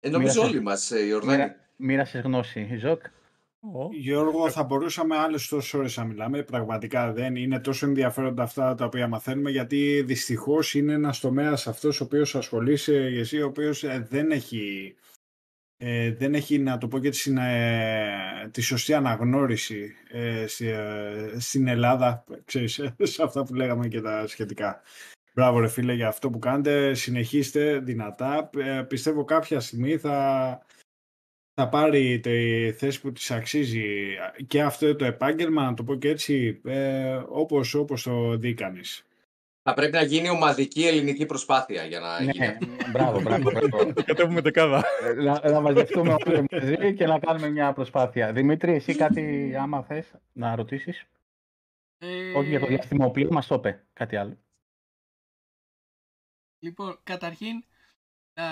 Ε, 0.00 0.08
νομίζω 0.08 0.32
Μοίρασε- 0.32 0.54
όλοι 0.54 0.62
μας, 0.62 0.90
ε, 0.90 1.06
Ιορδάνη. 1.06 1.36
Μοίρα, 1.36 1.56
μοίρασες 1.76 2.22
γνώση, 2.22 2.76
Ζοκ. 2.76 3.02
Ω, 3.60 3.88
Γιώργο, 3.92 4.50
θα 4.50 4.62
μπορούσαμε 4.62 5.16
άλλες 5.16 5.48
τόσες 5.48 5.74
ώρες 5.74 5.96
να 5.96 6.04
μιλάμε. 6.04 6.42
Πραγματικά 6.42 7.12
δεν 7.12 7.36
είναι 7.36 7.60
τόσο 7.60 7.86
ενδιαφέροντα 7.86 8.42
αυτά 8.42 8.74
τα 8.74 8.84
οποία 8.84 9.08
μαθαίνουμε, 9.08 9.50
γιατί 9.50 10.02
δυστυχώς 10.06 10.74
είναι 10.74 10.92
ένας 10.92 11.20
τομέας 11.20 11.66
αυτός 11.66 12.00
ο 12.00 12.04
οποίος 12.04 12.34
ασχολείσαι 12.34 12.96
εσύ, 12.96 13.42
ο 13.42 13.46
οποίος 13.46 13.84
δεν 14.08 14.30
έχει 14.30 14.94
ε, 15.76 16.12
δεν 16.12 16.34
έχει, 16.34 16.58
να 16.58 16.78
το 16.78 16.88
πω 16.88 16.98
και 16.98 17.10
τη, 17.10 17.32
ε, 17.38 18.48
τη 18.50 18.60
σωστή 18.60 18.94
αναγνώριση 18.94 19.94
ε, 20.08 20.44
ε, 20.58 21.38
στην 21.38 21.66
Ελλάδα, 21.66 22.24
ξέρεις, 22.44 22.80
σε 23.02 23.22
αυτά 23.22 23.42
που 23.42 23.54
λέγαμε 23.54 23.88
και 23.88 24.00
τα 24.00 24.26
σχετικά. 24.26 24.82
Μπράβο 25.34 25.58
ρε 25.58 25.68
φίλε 25.68 25.92
για 25.92 26.08
αυτό 26.08 26.30
που 26.30 26.38
κάνετε, 26.38 26.94
συνεχίστε 26.94 27.78
δυνατά. 27.78 28.50
Ε, 28.56 28.82
πιστεύω 28.82 29.24
κάποια 29.24 29.60
στιγμή 29.60 29.96
θα, 29.96 30.60
θα 31.54 31.68
πάρει 31.68 32.20
τη 32.20 32.72
θέση 32.72 33.00
που 33.00 33.12
της 33.12 33.30
αξίζει 33.30 34.16
και 34.46 34.62
αυτό 34.62 34.96
το 34.96 35.04
επάγγελμα, 35.04 35.64
να 35.64 35.74
το 35.74 35.84
πω 35.84 35.94
και 35.94 36.08
έτσι, 36.08 36.60
ε, 36.64 37.22
όπως, 37.28 37.74
όπως 37.74 38.02
το 38.02 38.36
δει 38.36 38.54
κανείς. 38.54 39.06
Θα 39.64 39.74
πρέπει 39.74 39.92
να 39.92 40.02
γίνει 40.02 40.30
ομαδική 40.30 40.86
ελληνική 40.86 41.26
προσπάθεια 41.26 41.84
για 41.84 42.00
να 42.00 42.22
ναι, 42.22 42.30
γίνει. 42.32 42.56
μπράβο, 42.92 43.20
μπράβο. 43.20 43.50
μπράβο. 43.50 43.92
Κατέβουμε 44.04 44.40
δεκάδα. 44.40 44.84
να, 45.16 45.50
να 45.50 45.60
μαζευτούμε 45.60 46.16
όλοι 46.26 46.44
μαζί 46.50 46.94
και 46.94 47.06
να 47.06 47.18
κάνουμε 47.18 47.50
μια 47.50 47.72
προσπάθεια. 47.72 48.32
Δημήτρη, 48.32 48.72
εσύ 48.72 48.94
κάτι 48.94 49.54
άμα 49.56 49.82
θες 49.82 50.12
να 50.32 50.54
ρωτήσεις; 50.56 51.06
Ε, 51.98 52.32
Όχι 52.36 52.48
για 52.48 52.60
το 52.60 52.66
διαστημόπλαιο, 52.66 53.28
μας 53.32 53.46
το 53.46 53.54
είπε. 53.54 53.82
Κάτι 53.92 54.16
άλλο. 54.16 54.36
Λοιπόν, 56.62 57.00
καταρχήν, 57.02 57.64
α, 58.34 58.46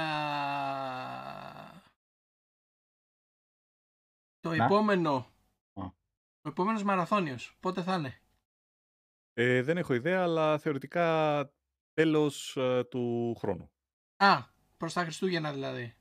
το 4.40 4.54
Να. 4.54 4.64
επόμενο, 4.64 5.14
Α. 5.72 5.84
ο 6.42 6.48
επόμενος 6.48 6.82
μαραθώνιος, 6.82 7.56
πότε 7.60 7.82
θα 7.82 7.94
είναι; 7.94 8.20
Ε, 9.32 9.62
δεν 9.62 9.76
έχω 9.76 9.94
ιδέα, 9.94 10.22
αλλά 10.22 10.58
θεωρητικά 10.58 11.52
τέλος 11.92 12.56
ε, 12.56 12.84
του 12.84 13.34
χρόνου. 13.38 13.70
Α, 14.16 14.42
προς 14.76 14.92
τα 14.92 15.02
Χριστούγεννα 15.02 15.52
δηλαδή. 15.52 15.94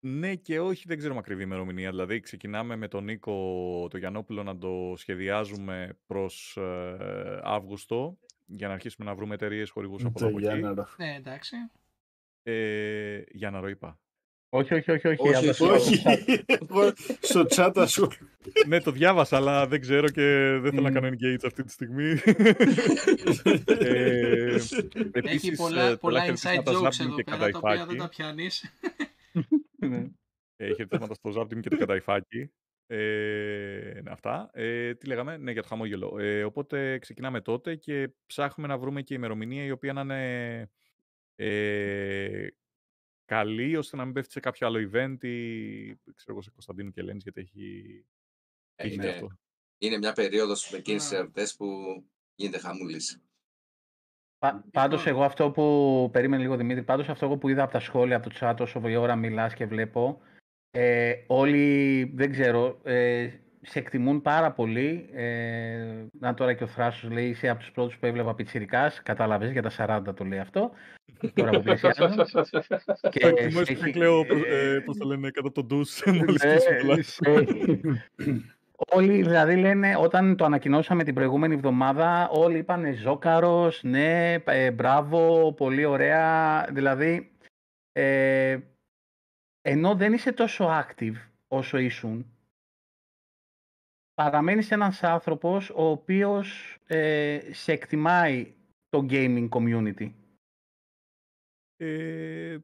Ναι 0.00 0.34
και 0.34 0.60
όχι, 0.60 0.84
δεν 0.86 0.98
ξέρουμε 0.98 1.18
ακριβή 1.18 1.42
ημερομηνία. 1.42 1.90
Δηλαδή, 1.90 2.20
ξεκινάμε 2.20 2.76
με 2.76 2.88
τον 2.88 3.04
Νίκο 3.04 3.86
το 3.90 3.98
Γιαννόπουλο 3.98 4.42
να 4.42 4.58
το 4.58 4.94
σχεδιάζουμε 4.96 5.98
προς 6.06 6.56
ε, 6.56 7.40
Αύγουστο 7.42 8.18
για 8.46 8.68
να 8.68 8.74
αρχίσουμε 8.74 9.08
να 9.08 9.14
βρούμε 9.14 9.34
εταιρείες 9.34 9.70
χορηγούς 9.70 10.04
από 10.04 10.26
εδώ 10.26 10.28
από 10.28 10.38
εκεί. 10.48 10.60
Ναι, 10.98 11.14
εντάξει. 11.14 11.56
Ε, 12.42 13.22
για 13.30 13.50
να 13.50 13.68
είπα. 13.68 13.98
Όχι, 14.48 14.74
όχι, 14.74 14.90
όχι. 14.90 15.08
όχι, 15.08 15.28
Όχι, 15.28 15.48
από 15.48 15.56
το- 15.66 15.72
Όχι, 15.72 16.02
εγώ 16.46 16.92
στο 17.20 17.46
chat 17.48 17.84
σου. 17.88 18.08
ναι, 18.66 18.80
το 18.80 18.90
διάβασα, 18.90 19.36
αλλά 19.36 19.66
δεν 19.66 19.80
ξέρω 19.80 20.08
και 20.08 20.58
δεν 20.62 20.70
θέλω 20.70 20.82
να 20.82 20.88
Μμμ. 20.88 20.94
κάνω 20.94 21.08
engage 21.08 21.44
αυτή 21.46 21.62
τη 21.64 21.70
στιγμή. 21.72 22.10
ε, 23.66 24.54
Έχει 24.54 24.70
επίσης, 25.12 25.56
πολλά, 25.58 25.82
ε, 25.90 25.96
πολλά 25.96 26.20
χαιρετίσματα 26.20 26.62
inside 26.72 26.74
jokes 26.74 26.80
Ζάμπτιμ 26.82 27.06
εδώ 27.06 27.16
και 27.16 27.24
πέρα, 27.24 27.50
τα 27.50 27.58
οποία 27.58 27.86
δεν 27.86 27.96
Καταϊφάκη. 27.96 27.96
τα 27.96 28.08
πιάνεις. 28.08 28.64
Ναι. 29.88 30.06
Ε, 30.56 30.66
χαιρετίσματα 30.74 31.14
στο 31.14 31.30
Ζάπτιμ 31.30 31.60
και 31.60 31.68
το 31.68 31.76
Καταϊφάκη. 31.76 32.50
Ε, 32.86 34.00
ναι, 34.02 34.10
αυτά. 34.10 34.50
Ε, 34.52 34.94
τι 34.94 35.06
λέγαμε, 35.06 35.36
ναι, 35.36 35.52
για 35.52 35.62
το 35.62 35.68
χαμόγελο. 35.68 36.18
Ε, 36.18 36.44
οπότε 36.44 36.98
ξεκινάμε 36.98 37.40
τότε 37.40 37.74
και 37.76 38.10
ψάχνουμε 38.26 38.68
να 38.68 38.78
βρούμε 38.78 39.02
και 39.02 39.14
ημερομηνία 39.14 39.64
η 39.64 39.70
οποία 39.70 39.92
να 39.92 40.00
είναι 40.00 40.70
ε, 41.34 42.46
καλή, 43.24 43.76
ώστε 43.76 43.96
να 43.96 44.04
μην 44.04 44.14
πέφτει 44.14 44.32
σε 44.32 44.40
κάποιο 44.40 44.66
άλλο 44.66 44.78
event 44.78 45.24
ή 45.24 45.94
ξέρω 45.94 46.32
εγώ 46.32 46.42
σε 46.42 46.50
Κωνσταντίνου 46.50 46.90
και 46.90 47.00
Ελένης, 47.00 47.22
γιατί 47.22 47.40
έχει 47.40 48.06
Ε, 48.74 48.82
τύχει 48.84 48.94
είναι, 48.94 49.08
αυτό. 49.08 49.28
είναι 49.78 49.98
μια 49.98 50.12
περίοδος 50.12 50.70
με 50.70 50.78
εκείνες 50.78 51.02
τις 51.02 51.10
Να. 51.12 51.18
εορτές 51.18 51.56
που 51.56 51.66
γίνεται 52.34 52.58
χαμούλης. 52.58 53.22
Πα, 54.38 54.64
πάντως 54.72 55.06
εγώ 55.06 55.24
αυτό 55.24 55.50
που, 55.50 56.08
περίμενε 56.12 56.42
λίγο 56.42 56.56
Δημήτρη, 56.56 56.82
πάντως 56.84 57.08
αυτό 57.08 57.24
εγώ 57.24 57.38
που 57.38 57.48
είδα 57.48 57.62
από 57.62 57.72
τα 57.72 57.80
σχόλια, 57.80 58.16
από 58.16 58.30
το 58.30 58.36
chat 58.40 58.56
όσο 58.60 58.88
η 58.88 58.96
ώρα 58.96 59.16
μιλάς 59.16 59.54
και 59.54 59.66
βλέπω, 59.66 60.20
ε, 60.76 61.12
όλοι, 61.26 62.04
δεν 62.14 62.30
ξέρω, 62.30 62.78
ε, 62.84 63.28
σε 63.62 63.78
εκτιμούν 63.78 64.22
πάρα 64.22 64.50
πολύ. 64.52 65.08
Ε, 65.14 65.84
να 66.20 66.34
τώρα 66.34 66.52
και 66.52 66.64
ο 66.64 66.66
Θράσος 66.66 67.10
λέει, 67.10 67.28
είσαι 67.28 67.48
από 67.48 67.58
τους 67.60 67.70
πρώτους 67.70 67.96
που 67.98 68.06
έβλεπα 68.06 68.34
πιτσιρικάς, 68.34 69.02
κατάλαβες, 69.02 69.50
για 69.52 69.62
τα 69.62 69.70
40 69.70 70.14
το 70.14 70.24
λέει 70.24 70.38
αυτό, 70.38 70.70
τώρα 71.34 71.50
που 71.50 71.62
πλησιάζουν. 71.62 72.08
και 73.10 73.20
Το 73.20 73.26
εκτιμώ 73.28 73.50
σε 73.64 73.64
και 73.64 73.72
έχει- 73.72 73.90
κλαίω, 73.90 74.24
προς- 74.26 74.42
ε, 74.44 74.74
ε, 74.74 74.78
πώς 74.80 74.96
το 74.96 75.06
λένε, 75.08 75.30
κατά 75.30 75.52
τον 75.52 75.66
ντους, 75.66 76.02
μόλις 76.06 76.42
ε, 76.42 76.48
κλείσω 76.48 76.68
το 76.86 76.92
live. 76.92 77.00
σε- 77.02 78.02
Όλοι 78.92 79.22
δηλαδή 79.22 79.56
λένε, 79.56 79.96
όταν 80.00 80.36
το 80.36 80.44
ανακοινώσαμε 80.44 81.04
την 81.04 81.14
προηγούμενη 81.14 81.54
εβδομάδα, 81.54 82.28
όλοι 82.28 82.58
είπανε 82.58 82.92
Ζόκαρος, 82.92 83.80
ναι, 83.82 84.34
ε, 84.44 84.70
μπράβο, 84.70 85.52
πολύ 85.52 85.84
ωραία. 85.84 86.66
Δηλαδή, 86.72 87.30
ε, 87.92 88.56
ενώ 89.66 89.94
δεν 89.94 90.12
είσαι 90.12 90.32
τόσο 90.32 90.66
active 90.70 91.14
όσο 91.48 91.78
ήσουν, 91.78 92.36
παραμένεις 94.14 94.70
ένας 94.70 95.02
άνθρωπος 95.02 95.70
ο 95.70 95.84
οποίος 95.90 96.78
ε, 96.86 97.40
σε 97.52 97.72
εκτιμάει 97.72 98.54
το 98.88 99.06
gaming 99.10 99.48
community. 99.48 100.12
Ε, 101.76 102.58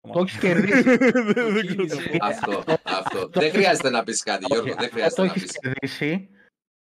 Το 0.00 0.18
έχεις 0.20 0.38
κερδίσει. 0.38 0.82
Δεν- 1.32 1.52
δεν 1.54 1.66
ξέρω 1.86 2.02
τι 2.02 2.16
να 2.16 2.18
πω. 2.18 2.26
αυτό, 2.26 2.64
αυτό. 3.00 3.28
δεν 3.28 3.50
χρειάζεται 3.50 3.90
να 3.90 4.04
πεις 4.04 4.22
κάτι, 4.22 4.44
Γιώργο, 4.48 4.74
δεν 4.74 4.76
Αυτό 4.78 4.90
χρειάζεται 4.90 5.14
το 5.14 5.22
να 5.24 5.28
έχεις 5.32 5.42
πεις. 5.42 5.58
κερδίσει 5.58 6.28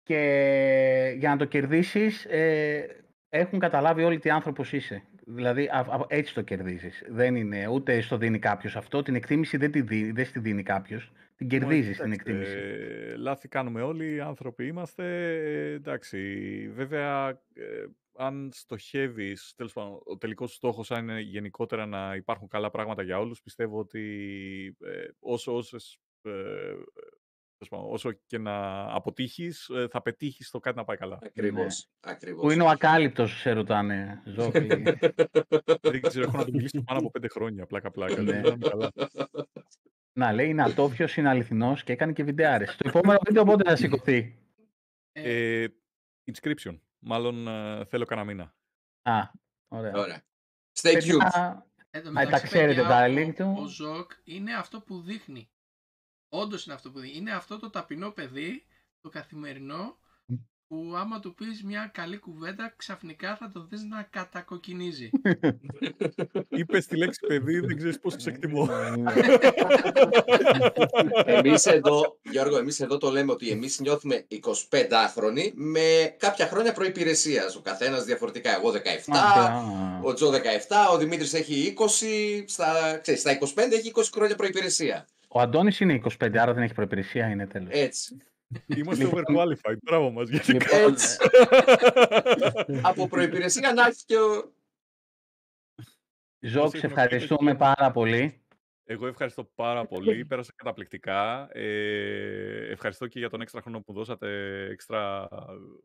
και 0.03 1.15
για 1.17 1.29
να 1.29 1.37
το 1.37 1.45
κερδίσεις 1.45 2.25
ε, 2.25 3.03
έχουν 3.29 3.59
καταλάβει 3.59 4.03
όλοι 4.03 4.19
τι 4.19 4.29
άνθρωπος 4.29 4.73
είσαι. 4.73 5.03
Δηλαδή 5.29 5.65
α- 5.67 5.87
α- 5.89 6.05
έτσι 6.07 6.33
το 6.33 6.41
κερδίζεις. 6.41 7.03
Δεν 7.09 7.35
είναι 7.35 7.67
ούτε 7.67 8.01
στο 8.01 8.17
δίνει 8.17 8.39
κάποιος 8.39 8.75
αυτό. 8.75 9.01
Την 9.01 9.15
εκτίμηση 9.15 9.57
δεν 9.57 9.71
τη 9.71 9.81
δίνει, 9.81 10.11
δεν 10.11 10.25
στη 10.25 10.39
δίνει 10.39 10.63
κάποιος. 10.63 11.11
Την 11.35 11.47
κερδίζεις 11.47 11.97
την 11.97 12.05
Εντάξει, 12.11 12.21
εκτίμηση. 12.27 12.57
ε, 12.57 13.15
λάθη 13.15 13.47
κάνουμε 13.47 13.81
όλοι, 13.81 14.21
άνθρωποι 14.21 14.65
είμαστε. 14.67 15.03
ε, 15.35 15.71
εντάξει, 15.73 16.17
βέβαια, 16.73 17.29
ε, 17.53 17.85
αν 18.17 18.49
στοχεύεις, 18.53 19.53
τέλος 19.55 19.73
πάντων, 19.73 19.99
ο 20.05 20.17
τελικός 20.17 20.49
σου 20.49 20.55
στόχος 20.55 20.91
αν 20.91 21.07
είναι 21.07 21.19
γενικότερα 21.19 21.85
να 21.85 22.15
υπάρχουν 22.15 22.47
καλά 22.47 22.69
πράγματα 22.69 23.01
για 23.03 23.19
όλους, 23.19 23.41
πιστεύω 23.41 23.79
ότι 23.79 24.01
ε, 24.85 25.07
όσο, 25.19 25.55
όσες, 25.55 25.97
ε, 26.21 26.31
τέλος 26.31 26.83
πάντων, 26.93 27.26
όσο 27.69 28.11
και 28.11 28.37
να 28.37 28.81
αποτύχεις, 28.95 29.69
ε, 29.69 29.87
θα 29.91 30.01
πετύχεις 30.01 30.49
το 30.49 30.59
κάτι 30.59 30.77
να 30.77 30.83
πάει 30.83 30.97
καλά. 30.97 31.19
Ακριβώς, 31.23 31.87
ακριβώς. 31.99 32.41
Που 32.43 32.51
είναι 32.51 32.63
ο 32.63 32.67
ακάλυπτος, 32.69 33.39
σε 33.39 33.51
ρωτάνε, 33.51 34.21
Ζόφι. 34.25 34.67
Δεν 35.81 36.01
ξέρω, 36.01 36.23
έχω 36.27 36.37
να 36.37 36.45
το 36.45 36.51
μιλήσω 36.51 36.83
πάνω 36.83 36.99
από 36.99 37.11
πέντε 37.11 37.27
χρόνια, 37.27 37.65
πλάκα-πλάκα. 37.65 38.21
Ναι. 38.21 38.41
δεν 38.41 38.53
είμαι 38.53 38.69
καλά. 38.69 38.91
να 40.17 40.33
λέει, 40.33 40.49
είναι 40.49 40.63
ατόφιος, 40.63 41.17
είναι 41.17 41.29
αληθινός 41.29 41.83
και 41.83 41.91
έκανε 41.91 42.13
και 42.13 42.23
βιντεάρες. 42.23 42.75
Το 42.75 42.87
επόμενο 42.89 43.19
βίντεο 43.25 43.43
πότε 43.43 43.69
θα 43.69 43.75
σηκωθεί; 43.75 44.37
Ε, 45.11 45.61
Ε, 45.63 45.67
Inscryption. 46.31 46.79
Μάλλον 46.99 47.47
ε, 47.47 47.85
θέλω 47.85 48.05
κανένα 48.05 48.27
μήνα. 48.27 48.55
Α, 49.01 49.31
ωραία. 49.67 49.91
Ωραία. 49.95 50.21
Stay 50.81 50.87
tuned. 50.93 50.93
Παιδιά, 50.93 51.65
εν 51.89 52.03
τω 52.03 52.09
Α, 52.09 52.11
μεταξύ, 52.11 52.31
τα 52.31 52.39
ξέρετε 52.47 52.81
παιδιά, 52.81 52.87
τα 52.87 53.03
ο- 53.03 53.13
link 53.15 53.33
του. 53.35 53.55
Ο 53.63 53.67
Ζοκ 53.67 54.11
είναι 54.23 54.53
αυτό 54.53 54.81
που 54.81 55.01
δείχνει. 55.01 55.49
Όντως 56.29 56.65
είναι 56.65 56.75
αυτό 56.75 56.91
που 56.91 56.99
δείχνει. 56.99 57.17
Είναι 57.17 57.31
αυτό 57.31 57.59
το 57.59 57.69
ταπεινό 57.69 58.11
παιδί, 58.11 58.65
το 59.01 59.09
καθημερινό, 59.09 59.97
που 60.67 60.93
άμα 60.95 61.19
του 61.19 61.33
πεις 61.33 61.63
μια 61.63 61.91
καλή 61.93 62.17
κουβέντα, 62.17 62.73
ξαφνικά 62.77 63.35
θα 63.35 63.51
το 63.53 63.67
δεις 63.69 63.83
να 63.83 64.07
κατακοκκινίζει. 64.09 65.09
Είπες 66.49 66.85
τη 66.85 66.97
λέξη 66.97 67.19
παιδί, 67.27 67.59
δεν 67.59 67.77
ξέρεις 67.77 67.99
πώς 67.99 68.13
σε 68.17 68.29
εκτιμώ. 68.29 68.69
Εμείς 71.25 71.65
εδώ, 71.65 72.19
Γιώργο, 72.21 72.57
εμείς 72.57 72.79
εδώ 72.79 72.97
το 72.97 73.09
λέμε 73.09 73.31
ότι 73.31 73.49
εμείς 73.49 73.79
νιώθουμε 73.79 74.27
25χρονοι 74.29 75.51
με 75.53 76.15
κάποια 76.17 76.47
χρόνια 76.47 76.73
προϋπηρεσίας. 76.73 77.55
Ο 77.55 77.61
καθένας 77.61 78.03
διαφορετικά. 78.03 78.55
Εγώ 78.55 78.71
17, 78.71 78.75
Α, 79.07 79.61
ο 80.03 80.13
Τζο 80.13 80.29
17, 80.29 80.35
ο 80.93 80.97
Δημήτρης 80.97 81.33
έχει 81.33 81.73
20, 81.77 82.43
στα, 82.47 82.97
ξέρεις, 83.01 83.21
στα 83.21 83.31
25 83.31 83.71
έχει 83.71 83.91
20 83.95 84.01
χρόνια 84.13 84.35
προϋπηρεσία. 84.35 85.07
Ο 85.27 85.39
Αντώνης 85.39 85.79
είναι 85.79 86.01
25, 86.19 86.37
άρα 86.37 86.53
δεν 86.53 86.63
έχει 86.63 86.73
προπηρεσία, 86.73 87.27
είναι 87.27 87.47
τέλος. 87.47 87.69
Έτσι. 87.71 88.17
Είμαστε 88.65 89.09
overqualified. 89.11 89.77
Μπράβο 89.83 90.11
μας. 90.11 90.29
Γιατί 90.29 90.51
Λοιπόν, 90.51 90.91
Έτσι. 90.91 91.17
Από 92.81 93.07
προϋπηρεσία 93.07 93.73
να 93.73 93.85
έχει 93.85 94.05
και 94.05 94.17
ο... 94.17 94.51
Ζόκ, 96.39 96.69
σε 96.69 96.77
έχουμε 96.77 96.93
ευχαριστούμε 96.93 97.55
πάρα 97.55 97.91
πολύ. 97.91 98.41
Εγώ 98.89 99.07
ευχαριστώ 99.07 99.49
πάρα 99.55 99.85
πολύ. 99.85 100.25
Πέρασα 100.29 100.51
καταπληκτικά. 100.55 101.49
Ε, 101.51 102.71
ευχαριστώ 102.71 103.07
και 103.07 103.19
για 103.19 103.29
τον 103.29 103.41
έξτρα 103.41 103.61
χρόνο 103.61 103.79
που 103.81 103.93
δώσατε. 103.93 104.27
Έξτρα. 104.71 105.27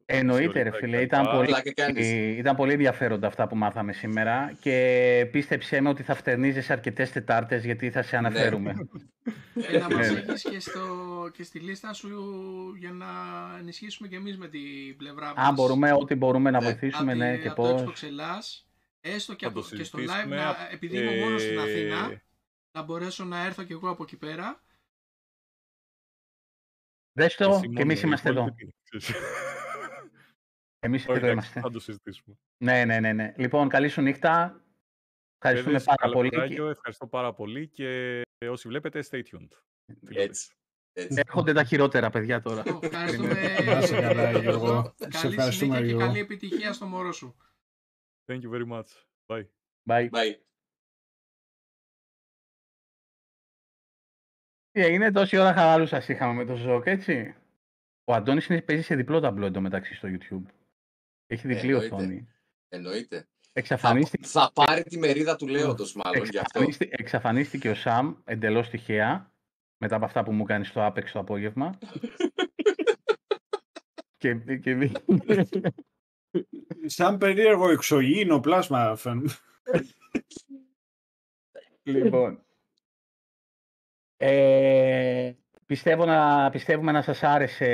Εννοείται, 0.07 0.63
ρε 0.63 0.69
ώρες 0.69 0.81
φίλε. 0.81 0.97
κτλ. 0.97 1.03
Ήταν 1.05 1.27
πολύ, 1.31 1.47
Πλάκα 1.47 1.73
κάνεις. 1.73 2.11
ήταν 2.13 2.57
πολύ 2.57 2.73
ενδιαφέροντα 2.73 3.27
αυτά 3.27 3.47
που 3.49 3.57
μάθαμε 3.57 3.93
σήμερα 3.93 4.53
και 4.61 5.29
πίστεψέ 5.33 5.81
με 5.81 5.89
ότι 5.89 6.03
θα 6.03 6.15
φτερνίζεσαι 6.15 6.73
αρκετές 6.73 7.11
Τετάρτες 7.13 7.65
γιατί 7.65 7.91
θα 7.91 8.03
σε 8.03 8.17
αναφέρουμε. 8.17 8.75
και 9.71 9.79
να 9.79 9.91
μας 9.97 10.11
Ναι. 10.11 10.19
έχεις 10.19 10.43
και, 10.43 10.61
στο, 10.61 10.81
και 11.33 11.43
στη 11.43 11.59
λίστα 11.59 11.93
σου 11.93 12.09
για 12.79 12.91
να 12.93 13.07
ενισχύσουμε 13.61 14.09
και 14.09 14.17
εμείς 14.17 14.39
με 14.39 14.49
την 14.49 14.97
πλευρά 14.97 15.27
μας. 15.37 15.47
Αν 15.49 15.55
μπορούμε, 15.55 15.93
ό,τι 15.93 16.15
μπορούμε 16.15 16.51
να 16.51 16.59
Ναι. 16.61 16.65
βοηθήσουμε, 16.65 17.13
από, 17.13 17.21
ναι, 17.21 17.35
τη- 17.37 17.43
και 17.43 17.49
από 17.49 17.63
το 17.69 17.73
πώς. 17.75 17.83
Xbox 17.83 18.07
Ελλάς, 18.07 18.67
έστω 19.01 19.35
και, 19.35 19.45
Θα 19.45 19.51
από, 19.51 19.61
το 19.61 19.77
και 19.77 19.85
στο 19.85 19.99
live, 19.99 20.03
συζητήσουμε. 20.03 20.37
να, 20.37 20.57
επειδή 20.73 20.99
είμαι 20.99 21.17
μόνος 21.17 21.43
στην 21.43 21.59
Ε, 21.59 21.63
Αθήνα, 21.63 22.21
να 22.73 22.83
μπορέσω 22.83 23.25
να 23.25 23.45
έρθω 23.45 23.65
κι 23.65 23.73
εγώ 23.73 23.89
από 23.91 24.03
εκεί 24.03 24.17
πέρα. 24.17 24.63
Δες 27.13 27.35
το 27.35 27.45
Εσύ 27.51 27.61
και 27.61 27.67
μόνο, 27.67 27.81
εμείς 27.81 27.99
οι 27.99 28.03
είμαστε 28.07 28.29
εδώ. 28.29 28.41
υπόλοιποι 28.41 28.65
τι, 28.67 28.73
ξέρεις. 28.99 29.11
Εμείς 30.85 31.03
Όχι, 31.09 31.11
εδώ 31.19 31.27
εντάξει, 31.27 31.33
είμαστε. 31.33 31.61
Θα 31.61 31.71
το 31.71 31.81
συζητήσουμε. 31.81 32.37
Ναι, 32.65 32.85
ναι, 32.85 33.01
ναι, 33.01 33.13
ναι. 33.13 33.35
Λοιπόν, 33.37 33.69
καλή 33.69 33.89
σου 33.89 34.01
νύχτα. 34.01 34.65
Ευχαριστούμε 35.39 35.73
Παιδες, 35.73 35.85
πάρα 35.87 35.97
καλό 36.03 36.13
πολύ. 36.15 36.29
κουράγιο, 36.29 36.69
Ευχαριστώ 36.69 37.07
πάρα 37.07 37.35
πολύ 37.35 37.69
και 37.69 38.21
όσοι 38.49 38.69
βλέπετε, 38.69 39.05
stay 39.11 39.23
tuned. 39.23 39.49
Φίλοι. 40.05 40.21
Έτσι. 40.21 40.53
Έτσι. 40.93 41.23
Έρχονται 41.27 41.53
τα 41.53 41.65
χειρότερα, 41.65 42.11
παιδιά, 42.11 42.41
τώρα. 42.41 42.63
Το 42.63 42.79
Ευχαριστούμε. 42.83 43.35
Να 43.65 43.79
είσαι 43.79 44.01
καλά, 44.01 44.31
Γιώργο. 44.31 44.41
Γιώργο. 44.67 44.95
Σε 44.97 45.09
Καλή 45.09 45.35
ευχαριστούμε, 45.35 45.51
συνέχεια 45.51 45.79
και 45.81 45.85
Γιώργο. 45.87 46.07
καλή 46.07 46.19
επιτυχία 46.19 46.73
στο 46.73 46.87
μωρό 46.87 47.13
σου. 47.13 47.37
Thank 48.27 48.41
you 48.41 48.51
very 48.51 48.67
much. 48.69 48.87
Bye. 49.27 49.47
Bye. 49.89 50.09
Bye. 50.11 50.52
Τι 54.73 54.81
έγινε, 54.81 55.13
τόση 55.13 55.37
ώρα 55.37 55.53
χαλαρούς 55.53 55.87
σας 55.87 56.09
είχαμε 56.09 56.33
με 56.33 56.45
το 56.45 56.57
Ζοκ, 56.57 56.87
έτσι. 56.87 57.35
Ο 58.05 58.15
Αντώνης 58.15 58.47
είναι, 58.47 58.63
παίζει 58.63 58.83
σε 58.83 58.95
διπλό 58.95 59.21
ταμπλό 59.21 59.47
εντωμεταξύ 59.47 59.95
στο 59.95 60.09
YouTube. 60.09 60.43
Έχει 61.27 61.47
διπλή 61.47 61.71
Εννοείται. 61.71 61.95
οθόνη. 61.95 62.29
Εννοείται. 62.69 63.19
Θα, 63.19 63.27
Εξαφανίστηκε, 63.53 64.27
θα 64.27 64.51
πάρει 64.55 64.83
τη 64.83 64.99
μερίδα 64.99 65.37
του 65.37 65.49
Λέοντος 65.49 65.95
μάλλον 65.95 66.25
γι' 66.25 66.39
αυτό. 66.39 66.61
εξαφανίστη- 66.61 67.01
εξαφανίστηκε 67.01 67.71
ο 67.71 67.75
Σαμ 67.75 68.15
εντελώς 68.25 68.69
τυχαία 68.69 69.33
μετά 69.77 69.97
από 69.97 70.05
αυτά 70.05 70.23
που 70.23 70.33
μου 70.33 70.45
κάνεις 70.45 70.69
στο 70.69 70.87
Apex 70.87 71.05
το 71.13 71.19
απόγευμα. 71.19 71.79
και, 74.19 74.35
και, 74.35 74.91
Σαν 76.87 77.19
περίεργο 77.19 77.71
εξωγήινο 77.71 78.41
πλάσμα 78.41 78.97
φαίνεται. 78.97 79.35
Λοιπόν. 81.83 82.45
Ε, 84.25 85.33
πιστεύω 85.67 86.05
να, 86.05 86.51
πιστεύουμε 86.51 86.93
να 86.93 87.03
σας 87.03 87.23
άρεσε 87.23 87.67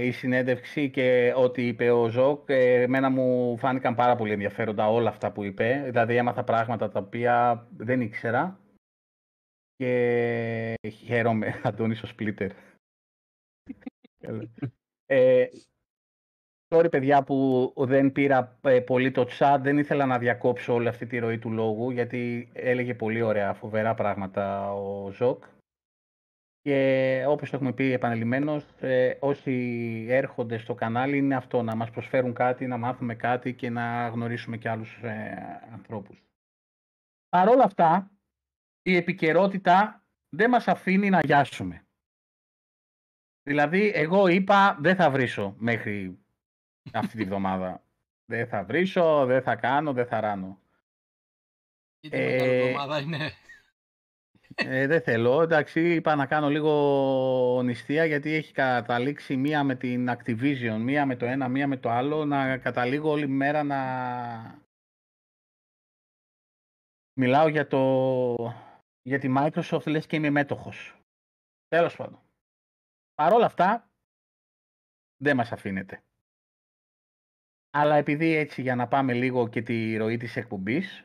η 0.00 0.10
συνέντευξη 0.10 0.90
και 0.90 1.32
ό,τι 1.36 1.66
είπε 1.66 1.90
ο 1.90 2.08
Ζοκ. 2.08 2.48
Ε, 2.48 2.82
εμένα 2.82 3.10
μου 3.10 3.58
φάνηκαν 3.58 3.94
πάρα 3.94 4.16
πολύ 4.16 4.32
ενδιαφέροντα 4.32 4.90
όλα 4.90 5.08
αυτά 5.08 5.32
που 5.32 5.44
είπε. 5.44 5.82
Δηλαδή 5.84 6.16
έμαθα 6.16 6.44
πράγματα 6.44 6.88
τα 6.88 7.00
οποία 7.00 7.66
δεν 7.76 8.00
ήξερα. 8.00 8.60
Και 9.76 10.74
χαίρομαι, 10.90 11.60
Αντώνης 11.64 12.02
ο 12.02 12.06
Σπλίτερ. 12.06 12.50
ε, 15.06 15.46
sorry 16.68 16.90
παιδιά 16.90 17.22
που 17.22 17.72
δεν 17.76 18.12
πήρα 18.12 18.58
ε, 18.62 18.80
πολύ 18.80 19.10
το 19.10 19.26
chat, 19.38 19.58
δεν 19.60 19.78
ήθελα 19.78 20.06
να 20.06 20.18
διακόψω 20.18 20.74
όλη 20.74 20.88
αυτή 20.88 21.06
τη 21.06 21.18
ροή 21.18 21.38
του 21.38 21.50
λόγου 21.50 21.90
γιατί 21.90 22.48
έλεγε 22.52 22.94
πολύ 22.94 23.22
ωραία, 23.22 23.54
φοβερά 23.54 23.94
πράγματα 23.94 24.74
ο 24.74 25.10
Ζοκ. 25.10 25.44
Και 26.64 27.24
όπως 27.28 27.50
το 27.50 27.56
έχουμε 27.56 27.72
πει 27.72 27.92
επανειλημμένως, 27.92 28.64
ε, 28.80 29.16
όσοι 29.20 29.52
έρχονται 30.08 30.58
στο 30.58 30.74
κανάλι 30.74 31.16
είναι 31.16 31.36
αυτό, 31.36 31.62
να 31.62 31.74
μας 31.74 31.90
προσφέρουν 31.90 32.34
κάτι, 32.34 32.66
να 32.66 32.76
μάθουμε 32.76 33.14
κάτι 33.14 33.54
και 33.54 33.70
να 33.70 34.08
γνωρίσουμε 34.08 34.56
και 34.56 34.68
άλλους 34.68 35.02
ε, 35.02 35.68
ανθρώπους. 35.72 36.22
Παρ' 37.28 37.48
όλα 37.48 37.64
αυτά, 37.64 38.10
η 38.82 38.96
επικαιρότητα 38.96 40.04
δεν 40.28 40.50
μας 40.50 40.68
αφήνει 40.68 41.10
να 41.10 41.20
γιάσουμε. 41.20 41.86
Δηλαδή, 43.42 43.92
εγώ 43.94 44.26
είπα 44.26 44.78
δεν 44.80 44.96
θα 44.96 45.10
βρίσω 45.10 45.54
μέχρι 45.58 46.18
αυτή 46.92 47.16
τη 47.16 47.24
βδομάδα. 47.24 47.84
δεν 48.32 48.46
θα 48.46 48.64
βρίσω, 48.64 49.26
δεν 49.26 49.42
θα 49.42 49.56
κάνω, 49.56 49.92
δεν 49.92 50.06
θα 50.06 50.20
ράνω. 50.20 50.60
Γιατί 52.00 52.16
μεγάλη 52.16 52.50
Ε, 52.50 52.58
εβδομάδα 52.58 53.00
είναι. 53.00 53.32
Ε, 54.56 54.86
δεν 54.86 55.02
θέλω. 55.02 55.42
Εντάξει, 55.42 55.94
είπα 55.94 56.14
να 56.14 56.26
κάνω 56.26 56.48
λίγο 56.48 57.62
νηστεία 57.64 58.04
γιατί 58.04 58.32
έχει 58.32 58.52
καταλήξει 58.52 59.36
μία 59.36 59.64
με 59.64 59.74
την 59.74 60.08
Activision, 60.10 60.78
μία 60.80 61.06
με 61.06 61.16
το 61.16 61.26
ένα, 61.26 61.48
μία 61.48 61.68
με 61.68 61.76
το 61.76 61.90
άλλο, 61.90 62.24
να 62.24 62.58
καταλήγω 62.58 63.10
όλη 63.10 63.28
μέρα 63.28 63.62
να 63.62 63.78
μιλάω 67.20 67.48
για 67.48 67.66
το 67.66 67.82
για 69.02 69.18
τη 69.18 69.34
Microsoft 69.36 69.86
λες 69.86 70.06
και 70.06 70.16
είμαι 70.16 70.30
μέτοχος. 70.30 70.98
Τέλος 71.68 71.96
πάντων. 71.96 72.20
Παρ' 73.14 73.32
όλα 73.32 73.46
αυτά, 73.46 73.90
δεν 75.16 75.36
μας 75.36 75.52
αφήνεται. 75.52 76.02
Αλλά 77.70 77.96
επειδή 77.96 78.34
έτσι 78.34 78.62
για 78.62 78.74
να 78.74 78.88
πάμε 78.88 79.14
λίγο 79.14 79.48
και 79.48 79.62
τη 79.62 79.96
ροή 79.96 80.16
της 80.16 80.36
εκπομπής, 80.36 81.04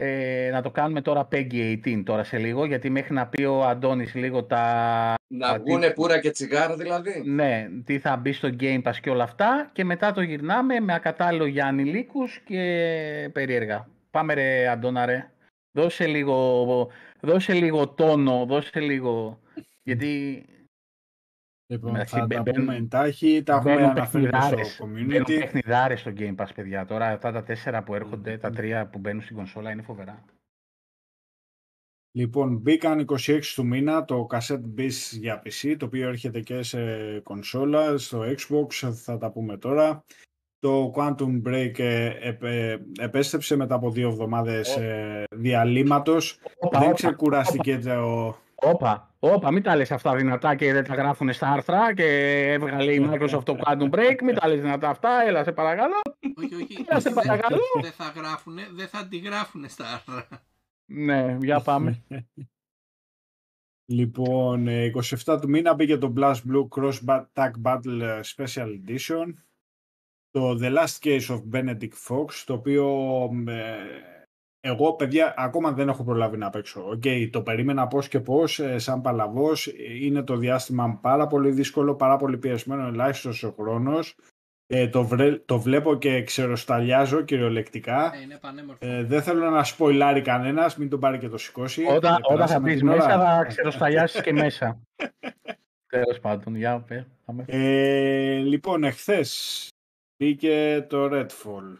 ε, 0.00 0.50
να 0.52 0.62
το 0.62 0.70
κάνουμε 0.70 1.00
τώρα 1.00 1.28
Peggy 1.32 1.80
18 1.84 2.02
τώρα 2.04 2.24
σε 2.24 2.38
λίγο, 2.38 2.64
γιατί 2.64 2.90
μέχρι 2.90 3.14
να 3.14 3.26
πει 3.26 3.42
ο 3.42 3.64
Αντώνης 3.64 4.14
λίγο 4.14 4.44
τα... 4.44 5.14
Να 5.26 5.48
τα- 5.48 5.58
βγούνε 5.58 5.90
πουρα 5.90 6.20
και 6.20 6.30
τσιγάρα 6.30 6.76
δηλαδή. 6.76 7.22
Ναι, 7.26 7.68
τι 7.84 7.98
θα 7.98 8.16
μπει 8.16 8.32
στο 8.32 8.48
Game 8.60 8.82
Pass 8.82 8.96
και 9.02 9.10
όλα 9.10 9.22
αυτά 9.22 9.70
και 9.72 9.84
μετά 9.84 10.12
το 10.12 10.20
γυρνάμε 10.20 10.80
με 10.80 10.94
ακατάλληλο 10.94 11.46
για 11.46 11.66
ανηλίκους 11.66 12.40
και 12.44 13.30
περίεργα. 13.32 13.88
Πάμε 14.10 14.34
ρε 14.34 14.68
Αντώνα 14.68 15.06
ρε. 15.06 15.30
Δώσε 15.72 16.06
λίγο, 16.06 16.88
δώσε 17.20 17.52
λίγο 17.52 17.88
τόνο, 17.88 18.44
δώσε 18.44 18.80
λίγο... 18.80 19.40
Γιατί 19.82 20.44
Λοιπόν, 21.70 21.94
Εντάξει, 21.94 22.14
θα 22.18 22.26
μπαι- 22.26 22.36
τα 22.36 22.42
μπαίνουν- 22.42 22.64
πούμε 22.64 22.76
εντάχει, 22.76 23.42
τα 23.42 23.54
έχουμε 23.54 23.74
μπαίνουν 23.74 23.90
αναφέρει 23.90 24.24
και 24.24 24.30
παιχνιδάρες. 24.30 24.72
στο 24.72 24.86
Μπαίνουν 24.86 25.10
community. 25.22 25.38
παιχνιδάρες 25.38 26.00
στο 26.00 26.12
Game 26.16 26.34
Pass, 26.36 26.48
παιδιά. 26.54 26.84
Τώρα 26.84 27.06
αυτά 27.08 27.32
τα 27.32 27.42
τέσσερα 27.42 27.82
που 27.82 27.94
έρχονται, 27.94 28.36
τα 28.38 28.50
τρία 28.50 28.86
που 28.86 28.98
μπαίνουν 28.98 29.22
στην 29.22 29.36
κονσόλα 29.36 29.70
είναι 29.70 29.82
φοβερά. 29.82 30.24
Λοιπόν, 32.16 32.56
μπήκαν 32.56 32.98
26 32.98 33.54
του 33.54 33.66
μήνα 33.66 34.04
το 34.04 34.26
Cassette 34.30 34.64
Beast 34.78 35.10
για 35.12 35.42
PC, 35.44 35.76
το 35.78 35.86
οποίο 35.86 36.08
έρχεται 36.08 36.40
και 36.40 36.62
σε 36.62 37.20
κονσόλα, 37.20 37.98
στο 37.98 38.20
Xbox, 38.22 38.90
θα 38.92 39.18
τα 39.18 39.30
πούμε 39.30 39.56
τώρα. 39.56 40.04
Το 40.58 40.92
Quantum 40.96 41.42
Break 41.46 41.78
ε, 41.78 42.12
επε- 42.28 42.80
επέστρεψε 43.00 43.56
μετά 43.56 43.74
από 43.74 43.90
δύο 43.90 44.08
εβδομάδες 44.08 44.76
ε, 44.76 45.24
διαλύματος. 45.36 46.38
Όπα, 46.58 46.78
Δεν 46.78 46.88
όπα, 46.88 46.96
ξεκουράστηκε 46.96 47.78
το... 47.78 48.36
Όπα, 48.60 49.14
όπα, 49.18 49.50
μην 49.50 49.62
τα 49.62 49.76
λες 49.76 49.90
αυτά 49.90 50.14
δυνατά 50.16 50.54
και 50.54 50.72
δεν 50.72 50.84
τα 50.84 50.94
γράφουν 50.94 51.32
στα 51.32 51.48
άρθρα 51.52 51.94
και 51.94 52.04
έβγαλε 52.52 52.92
η 52.92 53.08
Microsoft 53.10 53.44
το 53.44 53.58
Quantum 53.64 53.90
Break, 53.90 54.16
μην 54.22 54.34
τα 54.34 54.48
λες 54.48 54.60
δυνατά 54.60 54.88
αυτά, 54.88 55.22
έλα 55.26 55.44
σε 55.44 55.52
παρακαλώ. 55.52 55.94
όχι, 56.36 56.54
όχι. 56.54 56.84
Έλα, 56.88 57.00
σε 57.00 57.10
δεν- 57.10 57.24
παρακαλώ. 57.24 57.60
Δεν 57.82 57.92
θα 57.92 58.12
γράφουνε, 58.16 58.68
δεν 58.72 58.88
θα 58.88 58.98
αντιγράφουνε 58.98 59.68
στα 59.68 59.84
άρθρα. 59.92 60.28
Ναι, 60.84 61.36
για 61.40 61.60
πάμε. 61.60 62.02
Λοιπόν, 63.90 64.66
ε, 64.66 64.84
27 65.24 65.38
του 65.40 65.48
μήνα 65.48 65.74
μπήκε 65.74 65.96
το 65.98 66.12
Blast 66.16 66.34
Blue 66.50 66.68
Cross 66.68 66.94
Ba- 67.06 67.24
Tag 67.32 67.50
Battle 67.62 68.00
ε, 68.00 68.20
Special 68.36 68.66
Edition. 68.86 69.32
Το 70.30 70.50
The 70.60 70.76
Last 70.76 70.98
Case 71.02 71.26
of 71.28 71.42
Benedict 71.52 71.96
Fox, 72.08 72.32
το 72.46 72.52
οποίο 72.52 72.86
ε, 73.48 73.76
εγώ, 74.60 74.92
παιδιά, 74.92 75.34
ακόμα 75.36 75.72
δεν 75.72 75.88
έχω 75.88 76.04
προλάβει 76.04 76.36
να 76.36 76.50
παίξω. 76.50 76.84
Οκ, 76.88 77.02
το 77.30 77.42
περίμενα 77.42 77.86
πώς 77.86 78.08
και 78.08 78.20
πώς, 78.20 78.58
ε, 78.58 78.78
σαν 78.78 79.00
παλαβός. 79.00 79.66
Ε, 79.66 79.72
Είναι 80.00 80.22
το 80.22 80.36
διάστημα 80.36 80.98
πάρα 81.02 81.26
πολύ 81.26 81.50
δύσκολο, 81.50 81.94
πάρα 81.94 82.16
πολύ 82.16 82.36
πιεσμένο, 82.38 82.86
ελάχιστος 82.86 83.42
ο 83.42 83.54
χρόνος. 83.58 84.14
Ε, 84.66 84.88
το, 84.88 85.04
βρε- 85.04 85.42
το 85.46 85.58
βλέπω 85.60 85.94
και 85.96 86.22
ξεροσταλιάζω 86.22 87.20
κυριολεκτικά. 87.22 88.12
Ε, 88.14 88.20
είναι 88.22 88.38
πανέμορφο. 88.40 88.86
Ε, 88.86 89.04
δεν 89.04 89.22
θέλω 89.22 89.50
να 89.50 89.64
σποϊλάρει 89.64 90.20
κανένας, 90.22 90.76
μην 90.76 90.88
τον 90.88 91.00
πάρει 91.00 91.18
και 91.18 91.28
το 91.28 91.38
σηκώσει. 91.38 91.84
Όταν, 91.84 91.94
Ε, 91.94 91.98
όταν 92.00 92.18
θα 92.22 92.32
περάσαμε 92.34 92.68
μπεις 92.70 92.78
την 92.78 92.88
ώρα. 92.88 92.96
μέσα 92.96 93.18
θα 93.18 93.44
ξεροσταλιάσεις 93.44 94.20
και 94.20 94.32
μέσα. 94.32 94.80
Τέλος 95.92 96.18
πάντων, 96.20 96.56
για 96.56 96.80
πες, 96.80 97.04
πάμε. 97.24 97.44
Ε, 97.46 98.36
λοιπόν, 98.38 98.84
εχθές 98.84 99.68
μπήκε 100.18 100.86
το 100.88 101.08
Redfall. 101.12 101.76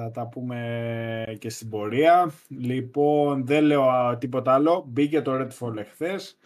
Θα 0.00 0.10
τα 0.10 0.26
πούμε 0.26 1.36
και 1.38 1.50
στην 1.50 1.68
πορεία. 1.68 2.30
Λοιπόν, 2.48 3.46
δεν 3.46 3.64
λέω 3.64 3.82
α, 3.82 4.18
τίποτα 4.18 4.54
άλλο. 4.54 4.84
Μπήκε 4.88 5.22
το 5.22 5.32
Redfall 5.40 5.76
εχθές. 5.76 6.38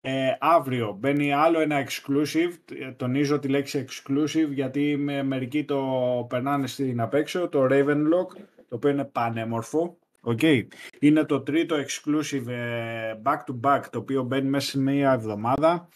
Ε, 0.00 0.36
αύριο 0.38 0.96
μπαίνει 1.00 1.32
άλλο 1.32 1.60
ένα 1.60 1.86
exclusive. 1.86 2.52
Ε, 2.80 2.90
Τονίζω 2.92 3.38
τη 3.38 3.48
λέξη 3.48 3.84
exclusive 3.88 4.48
γιατί 4.50 4.96
με, 4.96 5.22
μερικοί 5.22 5.64
το 5.64 5.80
περνάνε 6.28 6.66
στην 6.66 7.00
απ' 7.00 7.14
έξω. 7.14 7.48
Το 7.48 7.64
Ravenlock, 7.64 8.36
το 8.68 8.76
οποίο 8.76 8.90
είναι 8.90 9.04
πανέμορφο. 9.04 9.98
Okay. 10.26 10.66
Είναι 11.00 11.24
το 11.24 11.40
τρίτο 11.40 11.76
exclusive 11.76 12.46
ε, 12.46 13.14
back 13.22 13.38
to 13.46 13.60
back, 13.64 13.82
το 13.90 13.98
οποίο 13.98 14.22
μπαίνει 14.22 14.48
μέσα 14.48 14.70
σε 14.70 14.78
μία 14.78 15.12
εβδομάδα 15.12 15.88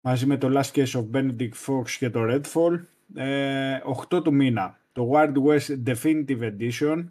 μαζί 0.00 0.26
με 0.26 0.36
το 0.36 0.50
Last 0.54 0.78
Case 0.78 1.00
of 1.00 1.10
Benedict 1.12 1.66
Fox 1.66 1.90
και 1.98 2.10
το 2.10 2.20
Redfall. 2.22 2.80
Ε, 3.14 3.78
8 4.10 4.24
του 4.24 4.34
μήνα. 4.34 4.78
Το 4.98 5.10
Wild 5.12 5.34
West 5.46 5.82
Definitive 5.86 6.52
Edition. 6.52 7.06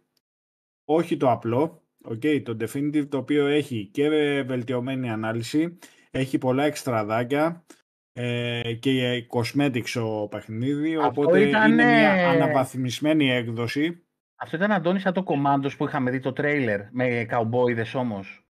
Όχι 0.86 1.18
το 1.18 1.32
απλό. 1.32 1.84
Okay, 2.10 2.42
το 2.44 2.58
Definitive 2.60 3.08
το 3.10 3.18
οποίο 3.18 3.46
έχει 3.46 3.86
και 3.86 4.10
βελτιωμένη 4.44 5.10
ανάλυση. 5.10 5.78
Έχει 6.12 6.38
πολλά 6.38 6.64
εξτραδάκια 6.64 7.66
ε, 8.14 8.74
και 8.74 9.26
cosmetics 9.30 10.02
ο 10.04 10.28
παιχνίδι. 10.28 10.96
Αυτό 10.96 11.22
οπότε 11.22 11.48
ήταν, 11.48 11.72
είναι 11.72 11.84
μια 11.84 12.12
ε, 12.12 12.26
αναβαθμισμένη 12.26 13.30
έκδοση. 13.30 14.06
Αυτό 14.36 14.56
ήταν 14.56 14.72
Αντώνη 14.72 15.00
σαν 15.00 15.14
το 15.14 15.24
Commandos 15.28 15.72
που 15.78 15.86
είχαμε 15.86 16.12
δει 16.12 16.20
το 16.20 16.34
τρέιλερ 16.34 16.82
με 16.92 17.26
καουμπόιδες 17.28 17.94
όμως. 17.94 18.48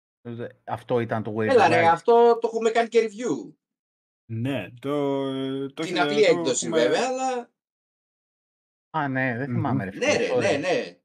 Αυτό 0.64 1.00
ήταν 1.00 1.22
το 1.22 1.34
Wave 1.36 1.48
Έλα 1.48 1.68
ρε, 1.68 1.86
αυτό 1.86 2.38
το 2.40 2.50
έχουμε 2.52 2.70
κάνει 2.70 2.88
και 2.88 3.00
review. 3.02 3.54
Ναι, 4.30 4.68
το... 4.80 5.72
το 5.72 5.82
Την 5.82 6.00
απλή 6.00 6.22
έκδοση 6.22 6.66
έχουμε... 6.66 6.82
βέβαια, 6.82 7.06
αλλά... 7.06 7.50
Α, 8.90 9.08
ναι, 9.08 9.36
δεν 9.36 9.46
θυμάμαι. 9.46 9.88
Mm-hmm. 9.88 9.98
Ναι, 9.98 10.16
ρε, 10.16 10.36
ναι, 10.36 10.56
ναι. 10.56 10.98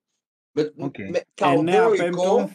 Με, 0.51 0.73
okay. 0.77 1.10
με 1.10 1.22
καουμπόικο, 1.34 2.49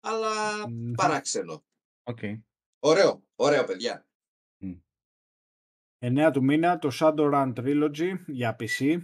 αλλά 0.00 0.30
mm-hmm. 0.66 0.92
παράξενο. 0.96 1.64
Okay. 2.04 2.40
Ωραίο, 2.78 3.22
ωραίο 3.36 3.64
παιδιά. 3.64 4.08
9 6.00 6.30
του 6.32 6.44
μήνα 6.44 6.78
το 6.78 6.90
Shadowrun 7.00 7.52
Trilogy 7.56 8.12
για 8.26 8.56
PC, 8.60 8.96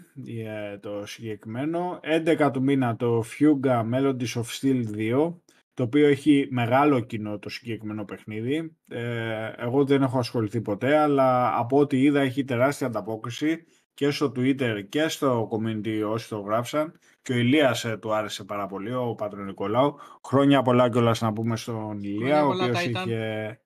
το 0.81 1.07
συγκεκριμένο. 1.07 2.01
11 2.03 2.51
του 2.53 2.63
μήνα 2.63 2.97
το 2.97 3.25
Fuga 3.39 3.91
Melodies 3.93 4.35
of 4.35 4.45
Steel 4.61 4.85
2, 4.97 5.35
το 5.75 5.83
οποίο 5.83 6.07
έχει 6.07 6.49
μεγάλο 6.51 7.01
κοινό 7.01 7.39
το 7.39 7.49
συγκεκριμένο 7.49 8.05
παιχνίδι. 8.05 8.77
Ε, 8.89 9.53
εγώ 9.57 9.85
δεν 9.85 10.03
έχω 10.03 10.19
ασχοληθεί 10.19 10.61
ποτέ, 10.61 10.97
αλλά 10.97 11.59
από 11.59 11.79
ό,τι 11.79 12.03
είδα 12.03 12.21
έχει 12.21 12.45
τεράστια 12.45 12.87
ανταπόκριση 12.87 13.65
και 13.95 14.11
στο 14.11 14.33
Twitter 14.37 14.85
και 14.89 15.09
στο 15.09 15.49
community 15.53 16.03
όσοι 16.09 16.29
το 16.29 16.41
γράψαν 16.41 16.99
και 17.23 17.33
ο 17.33 17.37
Ηλίας 17.37 17.85
ε, 17.85 17.97
του 17.97 18.15
άρεσε 18.15 18.45
πάρα 18.45 18.67
πολύ, 18.67 18.95
ο 18.95 19.15
Πατρονικολάου. 19.15 19.97
Χρόνια 20.27 20.63
πολλά 20.63 20.91
κιόλας 20.91 21.21
να 21.21 21.33
πούμε 21.33 21.57
στον 21.57 22.03
Ηλία, 22.03 22.47
ο 22.47 22.49
οποίος 22.49 22.85
είχε 22.85 23.59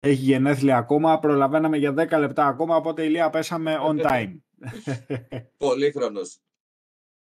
έχει 0.00 0.22
γενέθλια 0.22 0.76
ακόμα. 0.76 1.18
Προλαβαίναμε 1.18 1.76
για 1.76 1.94
10 1.96 2.18
λεπτά 2.18 2.46
ακόμα, 2.46 2.76
οπότε 2.76 3.02
ηλία 3.02 3.30
πέσαμε 3.30 3.76
on 3.88 4.00
time. 4.06 4.36
Πολύχρονος. 5.56 6.38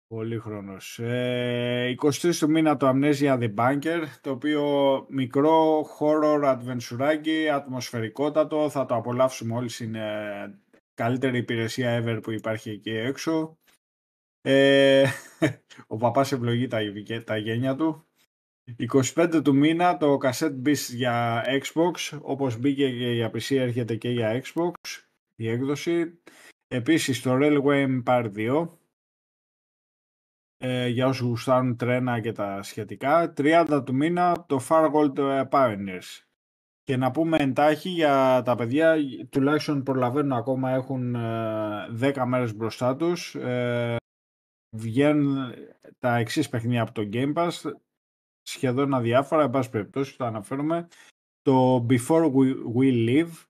Πολύχρονος. 0.08 1.00
Ε, 1.00 1.96
23 2.02 2.36
του 2.40 2.50
μήνα 2.50 2.78
το 2.78 2.90
Amnesia 2.90 3.40
The 3.40 3.54
Bunker, 3.56 4.04
το 4.22 4.32
οποίο 4.32 5.06
μικρό 5.10 5.86
horror 6.00 6.44
adventure 6.44 7.16
ατμοσφαιρικότατο, 7.54 8.70
θα 8.70 8.86
το 8.86 8.96
απολαύσουμε 8.96 9.56
όλοι, 9.56 9.70
είναι 9.82 10.04
καλύτερη 11.00 11.38
υπηρεσία 11.38 12.04
ever 12.04 12.20
που 12.24 12.32
υπάρχει 12.32 12.70
εκεί 12.70 12.90
έξω. 12.90 13.58
Ε, 14.42 15.06
ο 15.88 15.98
παπάς 15.98 16.32
ευλογεί 16.32 16.68
τα, 16.68 16.80
τα 17.24 17.38
γένια 17.38 17.76
του. 17.76 18.04
25 18.92 19.42
του 19.44 19.56
μήνα 19.56 19.98
το 19.98 20.18
Cassette 20.24 20.62
Beast 20.66 20.94
για 20.94 21.44
Xbox, 21.48 22.20
όπως 22.22 22.58
μπήκε 22.58 22.90
και 22.90 23.12
για 23.12 23.28
PC 23.28 23.56
έρχεται 23.56 23.96
και 23.96 24.10
για 24.10 24.44
Xbox 24.44 24.72
η 25.36 25.50
έκδοση. 25.50 26.20
Επίσης 26.68 27.22
το 27.22 27.38
Railway 27.42 28.02
Empire 28.04 28.32
2, 28.36 28.68
ε, 30.58 30.88
για 30.88 31.08
όσους 31.08 31.28
γουστάρουν 31.28 31.76
τρένα 31.76 32.20
και 32.20 32.32
τα 32.32 32.64
σχετικά. 32.64 33.34
30 33.38 33.84
του 33.86 33.96
μήνα 33.96 34.46
το 34.48 34.60
Far 34.70 34.92
Gold 34.92 35.50
Pioneers. 35.50 36.29
Και 36.90 36.98
να 36.98 37.12
πούμε 37.12 37.38
εντάχει 37.38 37.90
για 37.90 38.42
τα 38.46 38.56
παιδιά, 38.56 38.96
τουλάχιστον 39.30 39.84
προλαβαίνουν 39.84 40.32
ακόμα, 40.32 40.70
έχουν 40.70 41.16
10 41.16 42.22
ε, 42.22 42.26
μέρες 42.26 42.56
μπροστά 42.56 42.96
τους. 42.96 43.36
Ε, 43.36 43.96
βγαίνουν 44.76 45.54
τα 46.00 46.16
εξής 46.16 46.50
παιχνίδια 46.50 46.82
από 46.82 46.92
το 46.92 47.10
Game 47.14 47.34
Pass 47.34 47.72
σχεδόν 48.42 48.94
αδιάφορα, 48.94 49.44
εν 49.44 49.50
πάση 49.50 49.70
περιπτώσει, 49.70 50.18
το 50.18 50.26
αναφέρουμε. 50.26 50.88
Το 51.42 51.86
Before 51.90 52.32
We, 52.34 52.56
We 52.76 53.10
Live, 53.10 53.46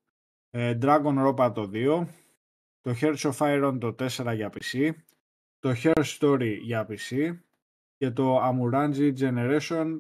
ε, 0.49 0.78
Dragon 0.82 1.28
Ropa 1.28 1.52
το 1.53 1.70
2, 1.74 2.07
το 2.82 2.95
Hearts 3.02 3.32
of 3.32 3.38
Iron 3.38 3.78
το 3.80 3.95
4 3.99 4.34
για 4.36 4.52
PC, 4.53 4.91
το 5.60 5.74
Hair 5.84 6.03
Story 6.20 6.57
για 6.61 6.88
PC 6.90 7.38
και 7.98 8.11
το 8.11 8.40
Amuranji 8.41 9.14
Generation 9.18 9.99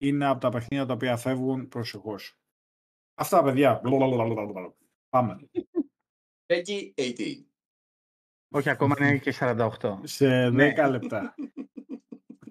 είναι 0.00 0.26
από 0.26 0.40
τα 0.40 0.48
παιχνίδια 0.48 0.86
τα 0.86 0.92
οποία 0.92 1.16
φεύγουν 1.16 1.68
προσεχώς. 1.68 2.38
Αυτά 3.14 3.42
παιδιά. 3.42 3.80
Πάμε. 5.08 5.38
Peggy 6.46 6.92
18. 6.94 7.44
Όχι, 8.52 8.70
ακόμα 8.70 8.94
είναι 8.98 9.18
και 9.18 9.34
48. 9.38 9.98
Σε 10.02 10.46
10 10.46 10.52
ναι. 10.52 10.88
λεπτά. 10.88 11.34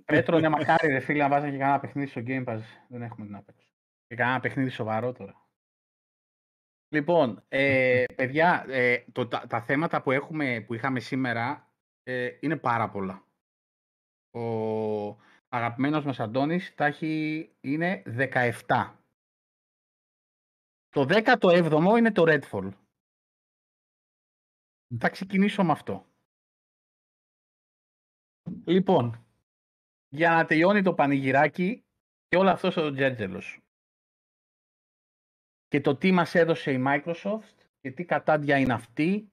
Πέτρο, 0.06 0.40
ναι, 0.40 0.50
μακάρι 0.50 0.88
ρε 0.88 1.00
φίλε 1.00 1.24
να 1.24 1.30
βάζανε 1.30 1.52
και 1.52 1.58
κανένα 1.58 1.80
παιχνίδι 1.80 2.10
στο 2.10 2.22
Game 2.26 2.46
Pass. 2.46 2.62
Δεν 2.88 3.02
έχουμε 3.02 3.26
την 3.26 3.36
απέξω. 3.36 3.68
Και 4.08 4.16
κανένα 4.16 4.40
παιχνίδι 4.40 4.70
σοβαρό 4.70 5.12
τώρα. 5.12 5.48
Λοιπόν, 6.90 7.44
ε, 7.48 8.04
παιδιά, 8.16 8.66
ε, 8.68 9.04
το, 9.12 9.28
τα, 9.28 9.48
τα, 9.48 9.62
θέματα 9.62 10.02
που, 10.02 10.12
έχουμε, 10.12 10.64
που 10.68 10.74
είχαμε 10.74 11.00
σήμερα 11.00 11.74
ε, 12.04 12.30
είναι 12.40 12.58
πάρα 12.58 12.90
πολλά. 12.90 13.24
Ο 14.32 14.42
αγαπημένος 15.50 16.06
μας 16.06 16.20
Αντώνης 16.20 16.76
τα 16.76 16.86
έχει, 16.86 17.50
είναι 17.62 18.04
17. 18.68 18.94
Το 20.90 21.06
17ο 21.10 21.98
είναι 21.98 22.12
το 22.12 22.24
Redfall. 22.28 22.72
Θα 25.00 25.10
ξεκινήσω 25.10 25.64
με 25.64 25.72
αυτό. 25.72 26.06
Λοιπόν, 28.66 29.26
για 30.10 30.30
να 30.30 30.46
τελειώνει 30.46 30.82
το 30.82 30.94
πανηγυράκι 30.94 31.84
και 32.28 32.38
όλο 32.38 32.50
αυτός 32.50 32.78
ο 32.78 32.92
Τζέρτζελος. 32.92 33.60
Και 35.68 35.82
το 35.82 35.96
τι 35.96 36.12
μας 36.12 36.36
έδωσε 36.36 36.72
η 36.72 36.84
Microsoft 36.88 37.56
και 37.80 37.92
τι 37.92 38.06
κατάντια 38.06 38.58
είναι 38.58 38.74
αυτή 38.74 39.32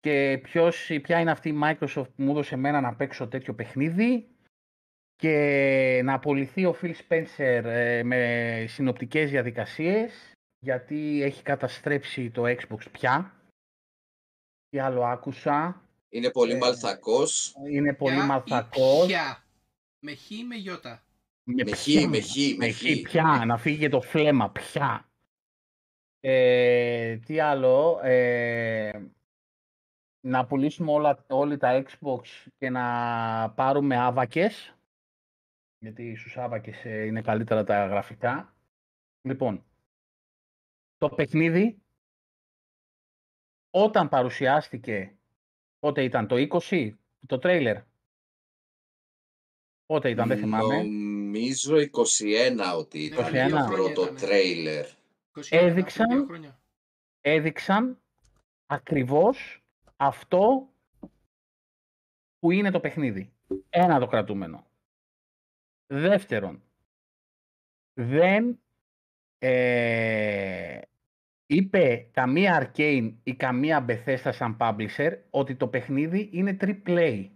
και 0.00 0.40
ποιος, 0.42 0.90
ποια 1.02 1.20
είναι 1.20 1.30
αυτή 1.30 1.48
η 1.48 1.60
Microsoft 1.62 2.14
που 2.14 2.22
μου 2.22 2.30
έδωσε 2.30 2.54
εμένα 2.54 2.80
να 2.80 2.96
παίξω 2.96 3.28
τέτοιο 3.28 3.54
παιχνίδι 3.54 4.35
και 5.16 6.00
να 6.04 6.14
απολυθεί 6.14 6.64
ο 6.64 6.76
Phil 6.82 6.92
Spencer 7.08 7.64
ε, 7.64 8.02
με 8.02 8.64
συνοπτικές 8.68 9.30
διαδικασίες 9.30 10.32
γιατί 10.58 11.22
έχει 11.22 11.42
καταστρέψει 11.42 12.30
το 12.30 12.42
Xbox 12.46 12.90
πια. 12.92 13.34
Τι 14.68 14.78
άλλο 14.78 15.04
άκουσα. 15.04 15.82
Είναι 16.08 16.30
πολύ 16.30 16.52
ε, 16.52 16.56
μαλθακός. 16.56 17.54
Είναι 17.70 17.94
πολύ 17.94 18.22
μαλθακός. 18.22 19.08
Με 19.98 20.14
χ 20.14 20.30
ή 20.30 20.44
με 20.44 20.54
γιώτα. 20.54 21.04
Με 21.42 21.74
χ, 21.74 21.86
με 22.08 22.20
χ, 22.20 22.56
με 22.56 22.70
χ. 22.70 22.82
Πια, 23.02 23.42
να 23.46 23.58
φύγει 23.58 23.78
και 23.78 23.88
το 23.88 24.00
φλέμα, 24.00 24.50
πια. 24.50 25.08
Ε, 26.20 27.16
τι 27.16 27.40
άλλο, 27.40 28.00
ε, 28.02 28.90
να 30.20 30.46
πουλήσουμε 30.46 30.92
όλα, 30.92 31.24
όλοι 31.28 31.56
τα 31.56 31.84
Xbox 31.84 32.20
και 32.58 32.70
να 32.70 32.84
πάρουμε 33.50 33.96
άβακες, 33.96 34.75
γιατί 35.86 36.16
στους 36.16 36.36
άβακες 36.36 36.84
ε, 36.84 37.04
είναι 37.04 37.22
καλύτερα 37.22 37.64
τα 37.64 37.86
γραφικά. 37.86 38.54
Λοιπόν, 39.22 39.64
το 40.96 41.08
παιχνίδι, 41.08 41.82
όταν 43.70 44.08
παρουσιάστηκε, 44.08 45.16
πότε 45.78 46.02
ήταν 46.02 46.26
το 46.26 46.36
20, 46.68 46.90
το 47.26 47.38
τρέιλερ, 47.38 47.82
Πότε 49.86 50.10
ήταν, 50.10 50.28
δεν 50.28 50.38
θυμάμαι. 50.38 50.82
Νομίζω 50.82 51.76
21 51.76 52.74
ότι 52.76 53.04
ήταν 53.04 53.32
21. 53.32 53.50
το 53.50 53.66
πρώτο 53.70 54.14
τρέιλερ. 54.14 54.86
Έδειξαν, 55.48 56.28
έδειξαν 57.20 58.02
ακριβώς 58.66 59.64
αυτό 59.96 60.68
που 62.38 62.50
είναι 62.50 62.70
το 62.70 62.80
παιχνίδι. 62.80 63.32
Ένα 63.68 63.98
το 63.98 64.06
κρατούμενο. 64.06 64.65
Δεύτερον, 65.86 66.62
δεν 67.94 68.60
ε, 69.38 70.80
είπε 71.46 72.08
καμία 72.12 72.72
Arcane 72.76 73.14
ή 73.22 73.34
καμία 73.34 73.84
Bethesda 73.88 74.30
σαν 74.32 74.56
publisher 74.60 75.18
ότι 75.30 75.56
το 75.56 75.68
παιχνίδι 75.68 76.28
είναι 76.32 76.56
triple 76.60 77.30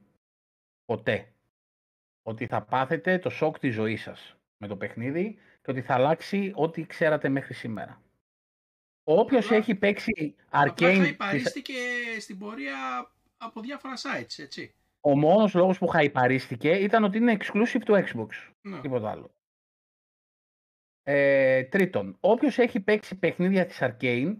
Ποτέ 0.84 1.32
ότι 2.22 2.46
θα 2.46 2.62
πάθετε 2.62 3.18
το 3.18 3.30
σοκ 3.30 3.58
της 3.58 3.74
ζωής 3.74 4.02
σας 4.02 4.36
με 4.56 4.66
το 4.66 4.76
παιχνίδι 4.76 5.38
και 5.62 5.70
ότι 5.70 5.82
θα 5.82 5.94
αλλάξει 5.94 6.52
ό,τι 6.54 6.86
ξέρατε 6.86 7.28
μέχρι 7.28 7.54
σήμερα. 7.54 8.02
Όποιος 9.04 9.50
έχει 9.50 9.74
παίξει 9.74 10.34
Arcane... 10.50 10.96
Χαϊπαρίστηκε 10.96 11.74
στην 12.20 12.38
πορεία 12.38 13.10
από 13.36 13.60
διάφορα 13.60 13.94
sites, 13.96 14.38
έτσι. 14.38 14.74
Ο 15.00 15.18
μόνος 15.18 15.54
λόγος 15.54 15.78
που 15.78 15.86
χαϊπαρίστηκε 15.86 16.70
ήταν 16.70 17.04
ότι 17.04 17.16
είναι 17.16 17.36
exclusive 17.40 17.82
του 17.84 17.94
Xbox. 17.94 18.28
Ναι. 18.60 18.80
Τίποτα 18.80 19.10
άλλο. 19.10 19.34
Ε, 21.02 21.64
τρίτον, 21.64 22.16
όποιος 22.20 22.58
έχει 22.58 22.80
παίξει 22.80 23.18
παιχνίδια 23.18 23.66
της 23.66 23.78
Arcane 23.80 24.36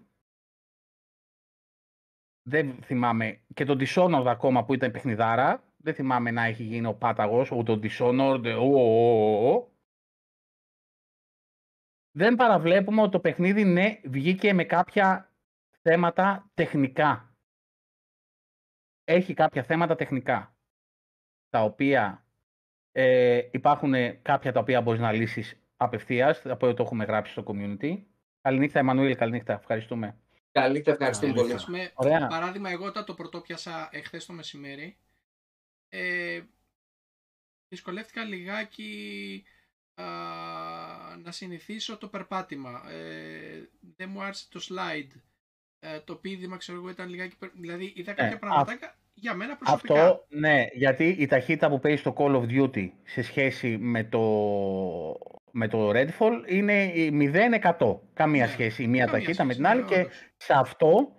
δεν 2.43 2.82
θυμάμαι 2.82 3.41
και 3.55 3.65
τον 3.65 3.78
Dishonored 3.81 4.24
ακόμα 4.27 4.65
που 4.65 4.74
ήταν 4.74 4.91
παιχνιδάρα 4.91 5.65
δεν 5.77 5.95
θυμάμαι 5.95 6.31
να 6.31 6.45
έχει 6.45 6.62
γίνει 6.62 6.87
ο 6.87 6.95
πάταγος, 6.95 7.51
ούτε 7.51 7.73
ο 7.73 7.81
Dishonored, 7.82 8.57
ο, 8.59 8.81
ο, 8.81 9.55
ο, 9.55 9.70
δεν 12.11 12.35
παραβλέπουμε 12.35 13.03
ότι 13.03 13.11
το 13.11 13.20
παιχνίδι 13.20 13.65
ναι 13.65 14.01
βγήκε 14.05 14.53
με 14.53 14.65
κάποια 14.65 15.32
θέματα 15.82 16.51
τεχνικά. 16.55 17.35
Έχει 19.05 19.35
κάποια 19.35 19.62
θέματα 19.62 19.95
τεχνικά, 19.95 20.49
τα 21.51 21.62
οποία 21.62 22.24
ε, 22.93 23.40
υπάρχουν 23.51 23.94
κάποια 24.22 24.52
τα 24.52 24.60
οποία 24.60 24.81
μπορείς 24.81 25.01
να 25.01 25.12
λύσεις 25.12 25.60
απευθείας, 25.77 26.47
από 26.47 26.66
ό,τι 26.66 26.77
το 26.77 26.82
έχουμε 26.82 27.05
γράψει 27.05 27.32
στο 27.32 27.44
community. 27.47 28.02
Καληνύχτα, 28.40 28.78
Εμμανουήλ, 28.78 29.16
καληνύχτα. 29.16 29.52
Ευχαριστούμε. 29.52 30.18
Καληνύχτα, 30.52 30.90
ευχαριστούμε 30.90 31.32
πολύ. 31.32 31.52
Ας 31.52 31.64
πούμε, 31.64 31.90
Ωραία. 31.94 32.27
Παράδειγμα, 32.27 32.70
εγώ 32.70 32.86
όταν 32.86 33.05
το 33.05 33.14
πρωτόπιασα 33.14 33.89
εχθές 33.93 34.27
το 34.27 34.32
μεσημέρι, 34.32 34.97
ε, 35.89 36.40
δυσκολεύτηκα 37.68 38.24
λιγάκι 38.24 39.44
α, 39.94 40.05
να 41.22 41.31
συνηθίσω 41.31 41.98
το 41.98 42.09
περπάτημα. 42.09 42.90
Ε, 42.90 43.68
δεν 43.97 44.09
μου 44.10 44.22
άρεσε 44.22 44.47
το 44.51 44.60
slide. 44.68 45.20
Ε, 45.78 46.01
το 46.01 46.16
πίδημα, 46.16 46.56
ξέρω 46.56 46.78
εγώ, 46.78 46.89
ήταν 46.90 47.09
λιγάκι... 47.09 47.36
περ- 47.36 47.52
Δηλαδή, 47.55 47.93
είδα 47.97 48.12
κάποια 48.12 48.35
Ε, 48.35 48.39
πραγματάκια 48.39 48.94
για 49.20 49.34
μένα 49.34 49.56
προσωπικά. 49.56 49.94
Αυτό, 49.94 50.24
ναι, 50.28 50.64
γιατί 50.72 51.09
η 51.09 51.26
ταχύτητα 51.26 51.68
που 51.68 51.80
παίζει 51.80 51.98
στο 52.01 52.14
Call 52.16 52.34
of 52.34 52.44
Duty 52.51 52.90
σε 53.05 53.22
σχέση 53.22 53.76
με 53.78 54.05
το, 54.05 54.20
με 55.51 55.68
το 55.68 55.90
Redfall 55.90 56.44
είναι 56.47 56.84
η 56.84 57.30
0-100. 57.78 57.98
Καμία 58.14 58.47
Ναι, 58.47 58.52
σχέση 58.52 58.82
η 58.82 58.86
μία 58.86 59.05
καμία 59.05 59.20
ταχύτητα 59.20 59.44
με 59.44 59.52
σχέση, 59.52 59.56
την 59.56 59.66
άλλη 59.66 59.82
ναι, 59.82 59.88
και 59.88 60.01
όντως. 60.01 60.12
σε 60.36 60.52
αυτό 60.52 61.16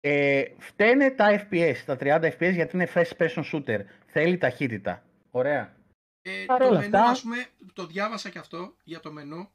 ε, 0.00 0.42
φταίνε 0.58 1.10
τα 1.10 1.46
FPS, 1.50 1.76
τα 1.86 1.96
30 2.00 2.22
FPS 2.22 2.52
γιατί 2.52 2.76
είναι 2.76 2.88
first 2.94 3.12
person 3.18 3.42
shooter. 3.52 3.80
Θέλει 4.06 4.38
ταχύτητα. 4.38 5.02
Ωραία. 5.30 5.76
Ε, 6.22 6.44
Παρ' 6.46 6.60
το 6.60 6.66
όλα 6.68 6.78
μενού, 6.80 6.96
αυτά- 6.96 7.10
ας 7.10 7.22
πούμε, 7.22 7.46
το 7.72 7.86
διάβασα 7.86 8.28
και 8.30 8.38
αυτό 8.38 8.76
για 8.84 9.00
το 9.00 9.12
μενού. 9.12 9.48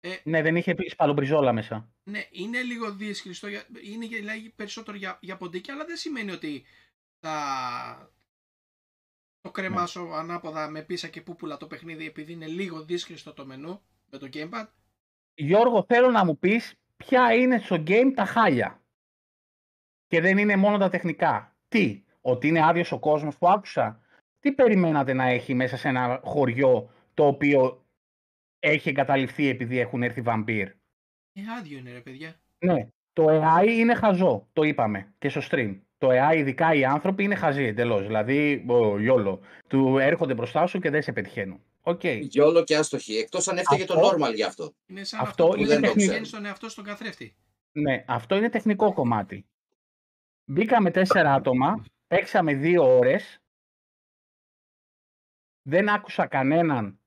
Ε, 0.00 0.08
Ναι, 0.24 0.42
δεν 0.42 0.56
είχε 0.56 0.74
πει 0.74 0.88
σπαλομπριζόλα 0.88 1.52
μέσα. 1.52 1.92
Ναι, 2.10 2.20
είναι 2.30 2.62
λίγο 2.62 2.92
δύσκολο. 2.92 3.52
για- 3.52 3.64
Είναι 3.92 4.04
για- 4.04 4.18
δηλαδή 4.18 4.52
περισσότερο 4.56 4.96
για, 4.96 5.18
για 5.20 5.36
ποντίκι, 5.36 5.70
αλλά 5.70 5.84
δεν 5.84 5.96
σημαίνει 5.96 6.30
ότι 6.30 6.62
θα 7.22 8.12
το 9.40 9.50
κρεμάσω 9.50 10.02
Ναι. 10.02 10.14
ανάποδα 10.14 10.68
με 10.68 10.82
πίσα 10.82 11.08
και 11.08 11.20
πούπουλα 11.20 11.56
το 11.56 11.66
παιχνίδι 11.66 12.06
επειδή 12.06 12.32
είναι 12.32 12.46
λίγο 12.46 12.84
δύσκολο 12.84 13.34
το 13.34 13.46
μενού 13.46 13.80
με 14.10 14.18
το 14.18 14.28
gamepad. 14.32 14.66
Γιώργο, 15.34 15.84
θέλω 15.88 16.10
να 16.10 16.24
μου 16.24 16.38
πεις 16.38 16.74
ποια 16.96 17.34
είναι 17.34 17.58
στο 17.58 17.76
game 17.86 18.12
τα 18.14 18.24
χάλια. 18.24 18.82
Και 20.06 20.20
δεν 20.20 20.38
είναι 20.38 20.56
μόνο 20.56 20.78
τα 20.78 20.88
τεχνικά. 20.88 21.56
Τι, 21.68 22.04
ότι 22.20 22.48
είναι 22.48 22.66
άδειος 22.66 22.92
ο 22.92 22.98
κόσμος 22.98 23.38
που 23.38 23.48
άκουσα; 23.48 24.00
Τι 24.38 24.52
περιμένατε 24.52 25.12
να 25.12 25.24
έχει 25.24 25.54
μέσα 25.54 25.76
σε 25.76 25.88
ένα 25.88 26.20
χωριό 26.24 26.90
το 27.14 27.26
οποίο 27.26 27.86
έχει 28.58 28.88
εγκαταλειφθεί 28.88 29.46
επειδή 29.46 29.78
έχουν 29.78 30.02
έρθει 30.02 30.20
βαμπύρ. 30.20 30.68
Ε, 31.32 31.42
άδειο 31.58 31.78
είναι 31.78 31.92
ρε 31.92 32.00
παιδιά. 32.00 32.40
Ναι, 32.58 32.88
το 33.12 33.26
AI 33.28 33.66
είναι 33.68 33.94
χαζό, 33.94 34.48
το 34.52 34.62
είπαμε 34.62 35.14
και 35.18 35.28
στο 35.28 35.40
stream. 35.50 35.80
Το 36.02 36.08
AI, 36.10 36.36
ειδικά 36.36 36.74
οι 36.74 36.84
άνθρωποι, 36.84 37.24
είναι 37.24 37.34
χαζοί 37.34 37.62
εντελώς. 37.64 38.06
Δηλαδή, 38.06 38.64
ο 38.68 38.98
YOLO, 38.98 39.40
του 39.66 39.98
έρχονται 39.98 40.34
μπροστά 40.34 40.66
σου 40.66 40.78
και 40.78 40.90
δεν 40.90 41.02
σε 41.02 41.12
πετυχαίνουν. 41.12 41.62
OK. 41.80 42.04
YOLO 42.04 42.64
και 42.64 42.76
άστοχοι. 42.76 43.16
Εκτός 43.16 43.48
αν 43.48 43.58
έφταιγε 43.58 43.84
το 43.84 43.94
Αυτό- 44.00 44.16
normal 44.26 44.34
γι' 44.34 44.42
αυτό. 44.42 44.74
Είναι 44.86 45.04
σαν 45.04 45.20
Αυτό 45.20 45.30
αυτό, 45.44 45.48
που 45.48 45.56
είναι 45.60 45.68
δεν 45.68 45.76
το 45.76 45.82
τεχνικό. 45.82 46.06
πηγαίνει 46.08 46.26
στον 46.26 46.44
εαυτό 46.44 46.68
στον 46.68 46.84
καθρέφτη. 46.84 47.36
Ναι, 47.72 48.04
αυτό 48.08 48.36
είναι 48.36 48.48
τεχνικό 48.48 48.92
κομμάτι. 48.92 49.46
Μπήκαμε 50.44 50.90
τέσσερα 50.90 51.34
άτομα, 51.34 51.84
παίξαμε 52.06 52.54
δύο 52.54 52.96
ώρες. 52.96 53.42
Δεν 55.62 55.88
άκουσα 55.88 56.26
κανέναν 56.26 57.00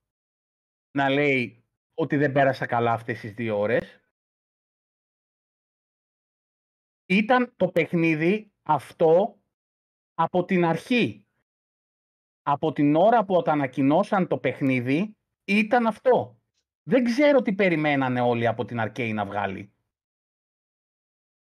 να 0.91 1.09
λέει 1.09 1.63
ότι 1.93 2.17
δεν 2.17 2.31
πέρασα 2.31 2.65
καλά 2.65 2.91
αυτές 2.91 3.19
τις 3.19 3.33
δύο 3.33 3.59
ώρες. 3.59 3.99
Ήταν 7.05 7.53
το 7.57 7.67
παιχνίδι 7.67 8.49
αυτό 8.65 9.39
από 10.13 10.45
την 10.45 10.65
αρχή. 10.65 11.25
Από 12.41 12.71
την 12.71 12.95
ώρα 12.95 13.25
που 13.25 13.35
όταν 13.35 13.53
ανακοινώσαν 13.53 14.27
το 14.27 14.37
παιχνίδι 14.37 15.17
ήταν 15.47 15.87
αυτό. 15.87 16.39
Δεν 16.83 17.03
ξέρω 17.03 17.41
τι 17.41 17.53
περιμένανε 17.53 18.21
όλοι 18.21 18.47
από 18.47 18.65
την 18.65 18.77
Arcane 18.81 19.13
να 19.13 19.25
βγάλει. 19.25 19.73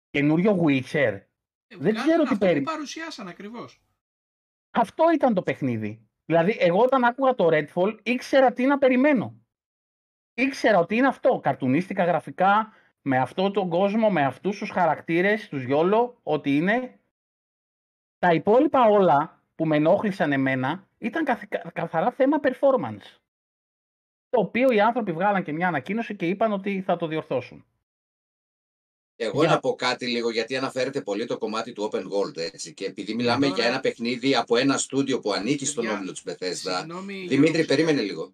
Καινούριο 0.09 0.63
Witcher. 0.63 0.93
Ε, 0.93 1.77
Δεν 1.77 1.79
βγάλανε 1.79 1.99
ξέρω 2.01 2.17
τι 2.23 2.29
αυτό 2.29 2.33
που 2.33 2.37
περι- 2.51 2.65
παρουσιάσαν 2.65 3.27
ακριβώς. 3.27 3.81
Αυτό 4.71 5.11
ήταν 5.11 5.33
το 5.33 5.41
παιχνίδι. 5.41 6.09
Δηλαδή, 6.25 6.55
εγώ 6.59 6.83
όταν 6.83 7.03
άκουγα 7.03 7.35
το 7.35 7.47
Redfall, 7.51 7.99
ήξερα 8.03 8.53
τι 8.53 8.65
να 8.65 8.77
περιμένω. 8.77 9.41
Ήξερα 10.33 10.79
ότι 10.79 10.95
είναι 10.95 11.07
αυτό. 11.07 11.39
Καρτουνίστικα 11.39 12.03
γραφικά, 12.03 12.73
με 13.01 13.17
αυτό 13.17 13.51
τον 13.51 13.69
κόσμο, 13.69 14.09
με 14.09 14.25
αυτούς 14.25 14.57
τους 14.57 14.69
χαρακτήρες, 14.69 15.47
τους 15.49 15.63
γιόλο, 15.63 16.19
ότι 16.23 16.55
είναι. 16.55 16.98
Τα 18.19 18.33
υπόλοιπα 18.33 18.85
όλα 18.85 19.43
που 19.55 19.65
με 19.65 19.75
ενόχλησαν 19.75 20.31
εμένα 20.31 20.87
ήταν 20.97 21.23
καθ- 21.25 21.71
καθαρά 21.73 22.11
θέμα 22.11 22.39
performance. 22.43 23.17
Το 24.29 24.39
οποίο 24.39 24.71
οι 24.71 24.79
άνθρωποι 24.81 25.11
βγάλαν 25.11 25.43
και 25.43 25.51
μια 25.51 25.67
ανακοίνωση 25.67 26.15
και 26.15 26.27
είπαν 26.27 26.51
ότι 26.51 26.81
θα 26.81 26.97
το 26.97 27.07
διορθώσουν. 27.07 27.65
Εγώ 29.15 29.41
Για- 29.41 29.49
να 29.51 29.59
πω 29.59 29.75
κάτι 29.75 30.07
λίγο, 30.07 30.29
γιατί 30.29 30.55
αναφέρεται 30.57 31.01
πολύ 31.01 31.25
το 31.25 31.37
κομμάτι 31.37 31.73
του 31.73 31.89
Open 31.91 32.03
World, 32.03 32.37
έτσι. 32.37 32.73
Και 32.73 32.85
επειδή 32.85 33.13
μιλάμε 33.13 33.45
τώρα- 33.45 33.57
για 33.59 33.67
ένα 33.69 33.79
παιχνίδι 33.79 34.35
από 34.35 34.57
ένα 34.57 34.77
στούντιο 34.77 35.19
που 35.19 35.33
ανήκει 35.33 35.65
στον 35.65 35.83
Παιδιά, 35.83 35.97
όμιλο 35.97 36.11
της 36.11 36.23
Bethesda. 36.25 36.75
Συγγνώμη, 36.77 37.13
Δημήτρη, 37.13 37.37
Γιώργος, 37.49 37.65
περίμενε 37.65 38.01
λίγο. 38.01 38.33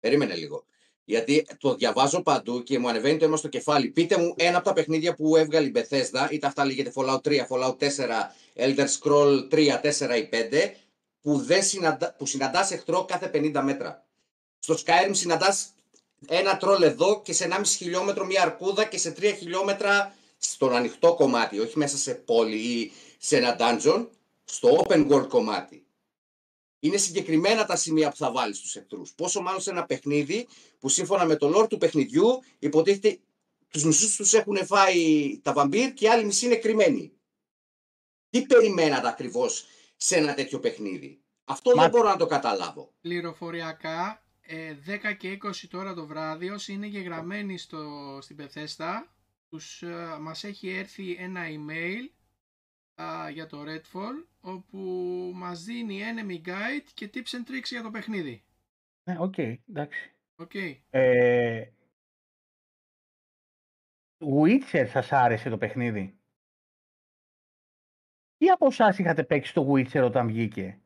Περίμενε 0.00 0.34
λίγο. 0.34 0.64
Γιατί 1.10 1.46
το 1.58 1.74
διαβάζω 1.74 2.22
παντού 2.22 2.62
και 2.62 2.78
μου 2.78 2.88
ανεβαίνει 2.88 3.18
το 3.18 3.24
αίμα 3.24 3.36
στο 3.36 3.48
κεφάλι. 3.48 3.88
Πείτε 3.88 4.16
μου 4.16 4.34
ένα 4.36 4.56
από 4.56 4.66
τα 4.66 4.72
παιχνίδια 4.72 5.14
που 5.14 5.36
έβγαλε 5.36 5.66
η 5.66 5.72
Bethesda, 5.74 6.30
είτε 6.30 6.46
αυτά 6.46 6.64
λέγεται 6.64 6.92
Fallout 6.94 7.20
3, 7.20 7.46
Fallout 7.48 7.76
4, 7.78 7.86
Elder 8.56 8.86
Scroll 8.98 9.48
3, 9.50 9.80
4 9.80 10.16
ή 10.16 10.28
5, 10.32 10.70
που, 11.20 11.38
δεν 11.38 11.62
συναντα... 11.62 12.14
που 12.18 12.26
συναντάς 12.26 12.70
εχθρό 12.70 13.04
κάθε 13.04 13.30
50 13.34 13.60
μέτρα. 13.62 14.06
Στο 14.58 14.74
Skyrim 14.74 15.10
συναντάς 15.10 15.74
ένα 16.28 16.56
τρόλ 16.56 16.82
εδώ 16.82 17.22
και 17.22 17.32
σε 17.32 17.48
1,5 17.50 17.60
χιλιόμετρο 17.64 18.24
μια 18.26 18.42
αρκούδα 18.42 18.84
και 18.84 18.98
σε 18.98 19.14
3 19.20 19.34
χιλιόμετρα 19.38 20.14
στον 20.38 20.74
ανοιχτό 20.74 21.14
κομμάτι, 21.14 21.58
όχι 21.58 21.78
μέσα 21.78 21.96
σε 21.96 22.14
πόλη 22.14 22.56
ή 22.56 22.92
σε 23.18 23.36
ένα 23.36 23.56
dungeon, 23.58 24.06
στο 24.44 24.84
open 24.86 25.10
world 25.10 25.28
κομμάτι. 25.28 25.84
Είναι 26.80 26.96
συγκεκριμένα 26.96 27.64
τα 27.64 27.76
σημεία 27.76 28.10
που 28.10 28.16
θα 28.16 28.32
βάλεις 28.32 28.56
στους 28.58 28.76
εχθρούς. 28.76 29.12
Πόσο 29.14 29.40
μάλλον 29.42 29.60
σε 29.60 29.70
ένα 29.70 29.84
παιχνίδι 29.86 30.48
που 30.78 30.88
σύμφωνα 30.88 31.24
με 31.24 31.36
το 31.36 31.58
lore 31.58 31.68
του 31.68 31.78
παιχνιδιού 31.78 32.26
υποτίθεται 32.58 33.18
τους 33.68 33.84
μισούς 33.84 34.16
τους 34.16 34.32
έχουν 34.32 34.66
φάει 34.66 35.38
τα 35.42 35.52
βαμπύρ 35.52 35.92
και 35.92 36.04
οι 36.04 36.08
άλλοι 36.08 36.24
μισοί 36.24 36.46
είναι 36.46 36.56
κρυμμένοι. 36.56 37.12
Τι 38.30 38.46
περιμένατε 38.46 39.08
ακριβώς 39.08 39.64
σε 39.96 40.16
ένα 40.16 40.34
τέτοιο 40.34 40.60
παιχνίδι; 40.60 41.20
Αυτό 41.44 41.74
Μα- 41.74 41.82
δεν 41.82 41.90
μπορώ 41.90 42.08
να 42.08 42.16
το 42.16 42.26
καταλάβω. 42.26 42.92
πληροφοριακά 43.00 44.24
ε, 44.40 44.74
10 44.86 45.16
και 45.18 45.38
20 45.42 45.50
τώρα 45.70 45.94
το 45.94 46.06
βράδυ 46.06 46.50
όσοι 46.50 46.72
είναι 46.72 46.86
γεγραμμένοι 46.86 47.58
στο, 47.58 48.18
στην 48.22 48.36
Bethesda 48.40 49.08
τους, 49.48 49.82
ε, 49.82 50.16
μας 50.20 50.44
έχει 50.44 50.68
έρθει 50.68 51.16
ένα 51.18 51.40
email 51.46 52.10
α, 53.00 53.30
για 53.30 53.46
το 53.46 53.62
Redfall 53.66 54.26
όπου 54.40 54.78
μας 55.34 55.64
δίνει 55.64 56.00
enemy 56.02 56.48
guide 56.48 56.88
και 56.94 57.10
tips 57.14 57.18
and 57.18 57.50
tricks 57.50 57.68
για 57.68 57.82
το 57.82 57.90
παιχνίδι. 57.90 58.44
Ναι, 59.04 59.18
οκ, 59.18 59.38
εντάξει. 59.38 60.14
Οκ. 60.36 60.54
Ε, 60.90 61.72
Witcher 64.24 64.84
σας 64.88 65.12
άρεσε 65.12 65.50
το 65.50 65.58
παιχνίδι; 65.58 66.18
Τι 68.36 68.48
από 68.48 68.66
εσάς 68.66 68.98
είχατε 68.98 69.24
παίξει 69.24 69.54
το 69.54 69.72
Witcher 69.72 70.02
όταν 70.04 70.26
βγήκε; 70.26 70.80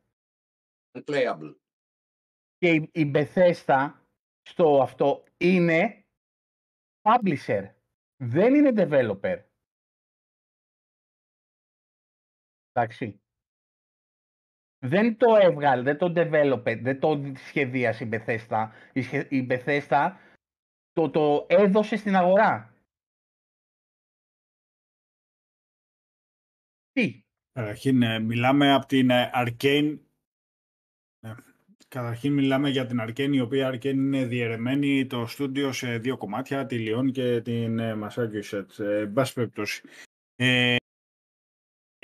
Unplayable. 0.93 1.55
Και 2.59 2.70
η, 2.70 2.91
η 2.93 3.11
Bethesda 3.15 3.93
στο 4.43 4.82
αυτό 4.82 5.24
είναι 5.36 6.05
publisher. 7.03 7.70
Δεν 8.16 8.55
είναι 8.55 8.73
developer. 8.77 9.43
Εντάξει. 12.77 13.19
Δεν 14.79 15.17
το 15.17 15.37
έβγαλε, 15.37 15.83
δεν 15.83 15.99
το 15.99 16.13
developer, 16.17 16.79
δεν 16.83 17.01
το 17.01 17.33
σχεδίασε 17.37 18.05
η 18.05 18.09
Bethesda. 18.13 18.71
Η, 18.93 19.03
σχε- 19.03 19.33
η 19.33 19.47
Bethesda 19.51 20.17
το, 20.93 21.11
το 21.11 21.47
έδωσε 21.49 21.97
στην 21.97 22.17
αγορά. 22.17 22.75
Τι; 26.93 27.21
Καταρχήν, 27.53 28.03
ε, 28.03 28.19
μιλάμε 28.19 28.73
από 28.73 28.87
την 28.87 29.11
ε, 29.11 29.31
Arcane. 29.35 29.99
Ε, 31.21 31.35
Καταρχήν 31.89 32.33
μιλάμε 32.33 32.69
για 32.71 32.87
την 32.87 33.01
Arcane, 33.01 33.33
η 33.33 33.41
οποία 33.41 33.71
Arcane 33.71 33.85
είναι 33.85 34.27
διαιρεμένη 34.27 35.07
το 35.07 35.27
στούντιο 35.27 35.73
σε 35.73 35.99
δύο 35.99 36.17
κομμάτια, 36.17 36.67
τη 36.67 36.77
Lyon 36.89 37.11
και 37.13 37.41
την 37.41 37.79
ε, 37.79 37.95
Massachusetts. 38.03 38.79
Ε, 38.79 39.01
εν 39.01 39.13
πάση 39.13 39.35
περιπτώσει. 39.35 39.83
Ε, 40.37 40.77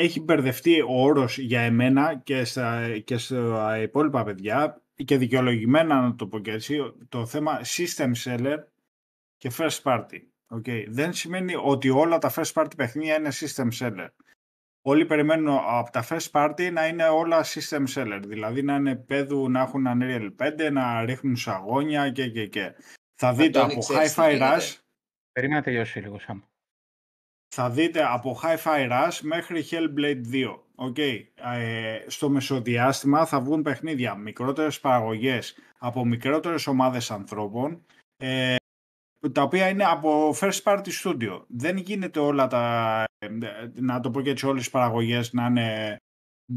έχει 0.01 0.21
μπερδευτεί 0.21 0.81
ο 0.81 1.03
όρος 1.03 1.39
για 1.39 1.61
εμένα 1.61 2.21
και 2.25 2.45
στα, 2.45 2.99
και 2.99 3.17
στα 3.17 3.79
υπόλοιπα 3.83 4.25
παιδιά 4.25 4.83
και 4.95 5.17
δικαιολογημένα 5.17 6.01
να 6.01 6.15
το 6.15 6.27
πω 6.27 6.39
και 6.39 6.53
έτσι, 6.53 6.79
το 7.09 7.27
θέμα 7.27 7.61
system 7.65 8.11
seller 8.25 8.57
και 9.37 9.51
first 9.59 9.83
party. 9.83 10.21
Okay. 10.49 10.85
Δεν 10.89 11.13
σημαίνει 11.13 11.55
ότι 11.63 11.89
όλα 11.89 12.19
τα 12.19 12.33
first 12.35 12.53
party 12.53 12.77
παιχνίδια 12.77 13.17
είναι 13.17 13.31
system 13.33 13.69
seller. 13.79 14.09
Όλοι 14.83 15.07
περιμένουν 15.07 15.49
από 15.49 15.91
τα 15.91 16.07
first 16.09 16.31
party 16.31 16.73
να 16.73 16.87
είναι 16.87 17.09
όλα 17.09 17.45
system 17.45 17.85
seller, 17.95 18.23
δηλαδή 18.27 18.63
να 18.63 18.75
είναι 18.75 18.97
παιδού, 18.97 19.51
να 19.51 19.61
έχουν 19.61 19.85
Unreal 19.87 20.31
5, 20.67 20.73
να 20.73 21.05
ρίχνουν 21.05 21.37
σαγόνια 21.37 22.11
και 22.11 22.29
και 22.29 22.47
και. 22.47 22.75
Θα 23.15 23.33
δείτε 23.33 23.59
Αντώνη, 23.59 23.73
από 23.73 23.81
ξέρεις 23.81 24.15
τι 24.15 24.21
Hi-Fi 24.23 24.31
γίνεται; 24.31 24.57
Rush 24.57 24.77
Περίμενα 25.33 25.59
να 25.61 25.65
τελειώσει 25.65 26.01
λίγο, 26.01 26.19
Σάμ. 26.19 26.41
Θα 27.55 27.71
δείτε 27.71 28.05
από 28.05 28.41
Hi-Fi 28.43 28.91
Rush 28.91 29.19
μέχρι 29.23 29.65
Hellblade 29.71 30.23
2. 30.33 30.59
Οκ. 30.75 30.99
Ε, 30.99 31.25
στο 32.07 32.29
μεσοδιάστημα 32.29 33.27
θα 33.27 33.41
βγουν 33.41 33.63
παιχνίδια, 33.63 34.15
μικρότερες 34.15 34.81
παραγωγές 34.81 35.57
από 35.79 36.05
μικρότερες 36.05 36.67
ομάδες 36.67 37.11
ανθρώπων, 37.11 37.87
ε, 38.17 38.57
τα 39.33 39.43
οποία 39.43 39.69
είναι 39.69 39.85
από 39.85 40.35
first 40.41 40.63
party 40.63 40.89
studio. 41.03 41.45
Δεν 41.49 41.77
γίνεται 41.77 42.21
όλα 42.21 42.47
τα, 42.47 43.05
ε, 43.19 43.29
να 43.75 44.01
το 44.01 44.11
πω 44.11 44.21
και 44.21 44.31
έτσι, 44.31 44.47
όλες 44.47 44.67
οι 44.67 44.71
παραγωγές 44.71 45.33
να 45.33 45.47
είναι 45.47 45.97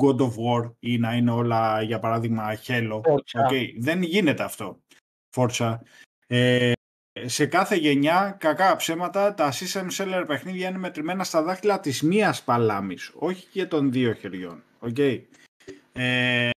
God 0.04 0.18
of 0.18 0.32
War 0.32 0.72
ή 0.80 0.98
να 0.98 1.14
είναι 1.16 1.32
όλα, 1.32 1.82
για 1.82 2.00
παράδειγμα, 2.00 2.44
Halo. 2.68 3.02
Forza. 3.02 3.42
OK. 3.44 3.52
Δεν 3.80 4.02
γίνεται 4.02 4.44
αυτό. 4.44 4.80
Forza. 5.36 5.78
Ε, 6.28 6.72
σε 7.26 7.46
κάθε 7.46 7.76
γενιά, 7.76 8.36
κακά 8.40 8.76
ψέματα, 8.76 9.34
τα 9.34 9.52
system 9.54 9.88
seller 9.98 10.24
παιχνίδια 10.28 10.70
είναι 10.70 10.78
μετρημένα 10.78 11.24
στα 11.24 11.42
δάχτυλα 11.42 11.80
της 11.80 12.02
μίας 12.02 12.44
παλάμης, 12.44 13.12
όχι 13.16 13.48
και 13.52 13.66
των 13.66 13.92
δύο 13.92 14.14
χεριών. 14.14 14.64
Οκ; 14.80 14.98
Ε, 15.94 16.50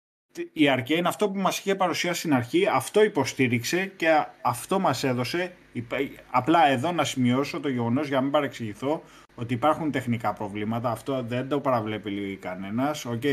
η 0.54 0.66
Arcane 0.78 1.04
αυτό 1.06 1.30
που 1.30 1.40
μας 1.40 1.60
είχε 1.60 1.76
παρουσιάσει 1.76 2.20
στην 2.20 2.34
αρχή, 2.34 2.68
αυτό 2.68 3.04
υποστήριξε 3.04 3.86
και 3.86 4.26
αυτό 4.42 4.80
μας 4.80 5.04
έδωσε. 5.04 5.56
Υπά- 5.74 6.10
Απλά 6.32 6.68
εδώ 6.68 6.92
να 6.92 7.04
σημειώσω 7.04 7.60
το 7.60 7.70
γεγονός 7.70 8.08
για 8.08 8.16
να 8.16 8.22
μην 8.22 8.32
παρεξηγηθώ 8.32 9.04
ότι 9.36 9.54
υπάρχουν 9.54 9.92
τεχνικά 9.92 10.34
προβλήματα, 10.34 10.92
αυτό 10.92 11.24
δεν 11.24 11.48
το 11.50 11.60
παραβλέπει 11.60 12.38
κανένας. 12.42 13.06
Οκ; 13.06 13.24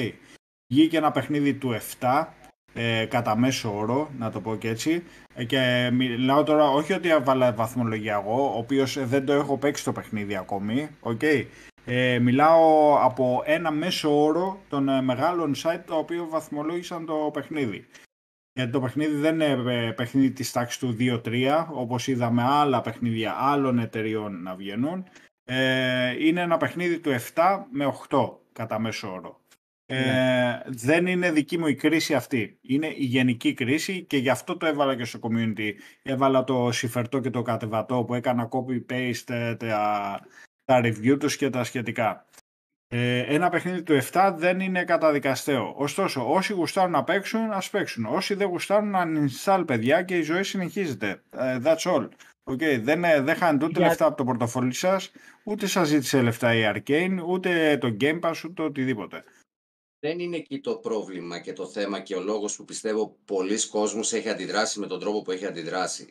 Βγήκε 0.72 0.96
ένα 0.96 1.10
παιχνίδι 1.10 1.54
του 1.54 1.72
7, 1.72 2.34
ε, 2.74 3.04
κατά 3.04 3.36
μέσο 3.36 3.76
όρο, 3.76 4.10
να 4.18 4.30
το 4.30 4.40
πω 4.40 4.56
και 4.56 4.68
έτσι. 4.68 5.02
Ε, 5.34 5.44
Και 5.44 5.90
μιλάω 5.92 6.42
τώρα, 6.42 6.70
όχι 6.70 6.92
ότι 6.92 7.08
έβαλα 7.08 7.52
βαθμολογία 7.52 8.22
εγώ, 8.24 8.54
ο 8.54 8.58
οποίος 8.58 8.96
ε, 8.96 9.04
δεν 9.04 9.24
το 9.24 9.32
έχω 9.32 9.58
παίξει 9.58 9.84
το 9.84 9.92
παιχνίδι 9.92 10.36
ακόμη. 10.36 10.88
οκ. 11.00 11.22
Ε, 11.84 12.18
μιλάω 12.18 12.96
από 13.02 13.42
ένα 13.44 13.70
μέσο 13.70 14.22
όρο 14.24 14.60
των 14.68 14.88
ε, 14.88 15.02
μεγάλων 15.02 15.54
site 15.56 15.82
το 15.86 15.94
οποίο 15.94 16.26
βαθμολόγησαν 16.28 17.06
το 17.06 17.30
παιχνίδι. 17.32 17.86
Γιατί 18.52 18.70
το 18.72 18.80
παιχνίδι 18.80 19.14
δεν 19.14 19.34
είναι 19.34 19.86
ε, 19.86 19.90
παιχνίδι 19.90 20.30
της 20.30 20.52
τάξης 20.52 20.78
του 20.78 20.96
2-3, 20.98 21.66
όπως 21.72 22.06
είδαμε 22.06 22.42
άλλα 22.42 22.80
παιχνίδια 22.80 23.34
άλλων 23.38 23.78
εταιριών 23.78 24.42
να 24.42 24.54
βγαίνουν. 24.54 25.04
Ε, 25.44 26.26
είναι 26.26 26.40
ένα 26.40 26.56
παιχνίδι 26.56 26.98
του 26.98 27.10
7 27.34 27.64
με 27.70 27.94
8 28.08 28.30
κατά 28.52 28.78
μέσο 28.78 29.12
όρο. 29.12 29.40
Ε, 29.94 30.62
δεν 30.66 31.06
είναι 31.06 31.30
δική 31.30 31.58
μου 31.58 31.66
η 31.66 31.74
κρίση 31.74 32.14
αυτή. 32.14 32.58
Είναι 32.60 32.86
η 32.86 33.04
γενική 33.04 33.54
κρίση 33.54 34.04
και 34.04 34.16
γι' 34.16 34.28
αυτό 34.30 34.56
το 34.56 34.66
έβαλα 34.66 34.96
και 34.96 35.04
στο 35.04 35.18
community. 35.22 35.70
Έβαλα 36.02 36.44
το 36.44 36.72
συμφερτό 36.72 37.20
και 37.20 37.30
το 37.30 37.42
κατεβατό 37.42 38.04
που 38.04 38.14
έκανα 38.14 38.48
copy-paste 38.52 39.34
ε, 39.34 39.54
τα, 39.54 40.20
τα 40.64 40.80
review 40.84 41.16
τους 41.18 41.36
και 41.36 41.50
τα 41.50 41.64
σχετικά. 41.64 42.26
Ε, 42.88 43.18
ένα 43.18 43.48
παιχνίδι 43.48 43.82
του 43.82 43.98
7 44.12 44.34
δεν 44.36 44.60
είναι 44.60 44.84
καταδικαστέο. 44.84 45.74
Ωστόσο, 45.76 46.32
όσοι 46.32 46.52
γουστάρουν 46.52 46.90
να 46.90 47.04
παίξουν, 47.04 47.52
ας 47.52 47.70
παίξουν. 47.70 48.04
Όσοι 48.04 48.34
δεν 48.34 48.48
γουστάρουν 48.48 48.90
να 48.90 49.02
uninstall 49.06 49.64
παιδιά 49.66 50.02
και 50.02 50.16
η 50.16 50.22
ζωή 50.22 50.42
συνεχίζεται. 50.42 51.22
Ε, 51.30 51.58
that's 51.64 51.92
all. 51.92 52.08
Okay, 52.44 52.80
δεν, 52.82 53.04
ε, 53.04 53.20
δεν 53.20 53.36
χάνετε 53.36 53.64
ούτε 53.64 53.78
Για- 53.78 53.88
λεφτά 53.88 54.06
από 54.06 54.16
το 54.16 54.24
πορτοφόλι 54.24 54.74
σας, 54.74 55.12
ούτε 55.44 55.66
σας 55.66 55.88
ζήτησε 55.88 56.22
λεφτά 56.22 56.54
η 56.54 56.62
Arcane, 56.74 57.18
ούτε 57.26 57.78
το 57.80 57.96
Game 58.00 58.20
Pass, 58.20 58.34
ούτε 58.44 58.62
οτιδήποτε. 58.62 59.24
Δεν 60.04 60.18
είναι 60.18 60.36
εκεί 60.36 60.60
το 60.60 60.74
πρόβλημα 60.74 61.38
και 61.38 61.52
το 61.52 61.66
θέμα 61.66 62.00
και 62.00 62.14
ο 62.14 62.20
λόγος 62.20 62.56
που 62.56 62.64
πιστεύω 62.64 63.16
πολλοί 63.24 63.66
κόσμος 63.68 64.12
έχει 64.12 64.28
αντιδράσει 64.28 64.78
με 64.78 64.86
τον 64.86 65.00
τρόπο 65.00 65.22
που 65.22 65.30
έχει 65.30 65.46
αντιδράσει. 65.46 66.08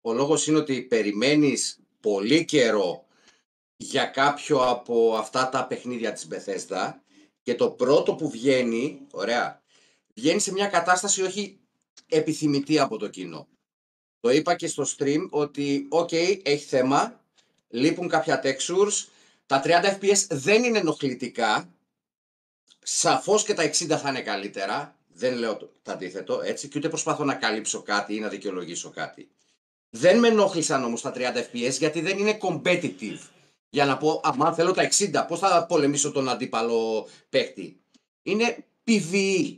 Ο 0.00 0.12
λόγος 0.12 0.46
είναι 0.46 0.58
ότι 0.58 0.82
περιμένεις 0.82 1.78
πολύ 2.00 2.44
καιρό 2.44 3.06
για 3.76 4.04
κάποιο 4.04 4.68
από 4.68 5.14
αυτά 5.16 5.48
τα 5.48 5.66
παιχνίδια 5.66 6.12
της 6.12 6.28
Bethesda 6.30 6.92
και 7.42 7.54
το 7.54 7.70
πρώτο 7.70 8.14
που 8.14 8.30
βγαίνει, 8.30 9.06
ωραία, 9.10 9.62
βγαίνει 10.14 10.40
σε 10.40 10.52
μια 10.52 10.66
κατάσταση 10.66 11.22
όχι 11.22 11.58
επιθυμητή 12.08 12.78
από 12.78 12.96
το 12.96 13.08
κοινό. 13.08 13.48
Το 14.20 14.30
είπα 14.30 14.54
και 14.54 14.66
στο 14.66 14.84
stream 14.96 15.28
ότι, 15.30 15.88
ok, 15.90 16.12
έχει 16.42 16.64
θέμα, 16.64 17.24
λείπουν 17.68 18.08
κάποια 18.08 18.42
textures, 18.44 19.06
τα 19.46 19.62
30 19.64 19.68
fps 20.00 20.26
δεν 20.28 20.64
είναι 20.64 20.78
ενοχλητικά, 20.78 21.75
Σαφώς 22.88 23.44
και 23.44 23.54
τα 23.54 23.62
60 23.64 23.98
θα 24.02 24.08
είναι 24.08 24.22
καλύτερα. 24.22 24.96
Δεν 25.08 25.34
λέω 25.34 25.56
το 25.56 25.70
το 25.82 25.92
αντίθετο 25.92 26.40
έτσι, 26.40 26.68
και 26.68 26.78
ούτε 26.78 26.88
προσπαθώ 26.88 27.24
να 27.24 27.34
καλύψω 27.34 27.82
κάτι 27.82 28.14
ή 28.14 28.20
να 28.20 28.28
δικαιολογήσω 28.28 28.90
κάτι. 28.90 29.28
Δεν 29.90 30.18
με 30.18 30.28
ενόχλησαν 30.28 30.84
όμως 30.84 31.00
τα 31.00 31.12
30 31.14 31.18
FPS 31.18 31.70
γιατί 31.78 32.00
δεν 32.00 32.18
είναι 32.18 32.38
competitive. 32.40 33.18
Για 33.68 33.84
να 33.84 33.96
πω, 33.96 34.20
αμά 34.24 34.54
θέλω 34.54 34.72
τα 34.72 34.88
60, 34.88 35.24
πώς 35.28 35.38
θα 35.38 35.66
πολεμήσω 35.66 36.12
τον 36.12 36.28
αντίπαλο 36.28 37.08
παίκτη; 37.28 37.80
Είναι 38.22 38.64
PvE. 38.86 39.56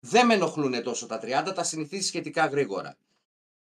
Δεν 0.00 0.26
με 0.26 0.34
ενοχλούν 0.34 0.82
τόσο 0.82 1.06
τα 1.06 1.20
30, 1.22 1.52
τα 1.54 1.64
συνηθίζει 1.64 2.06
σχετικά 2.06 2.46
γρήγορα. 2.46 2.96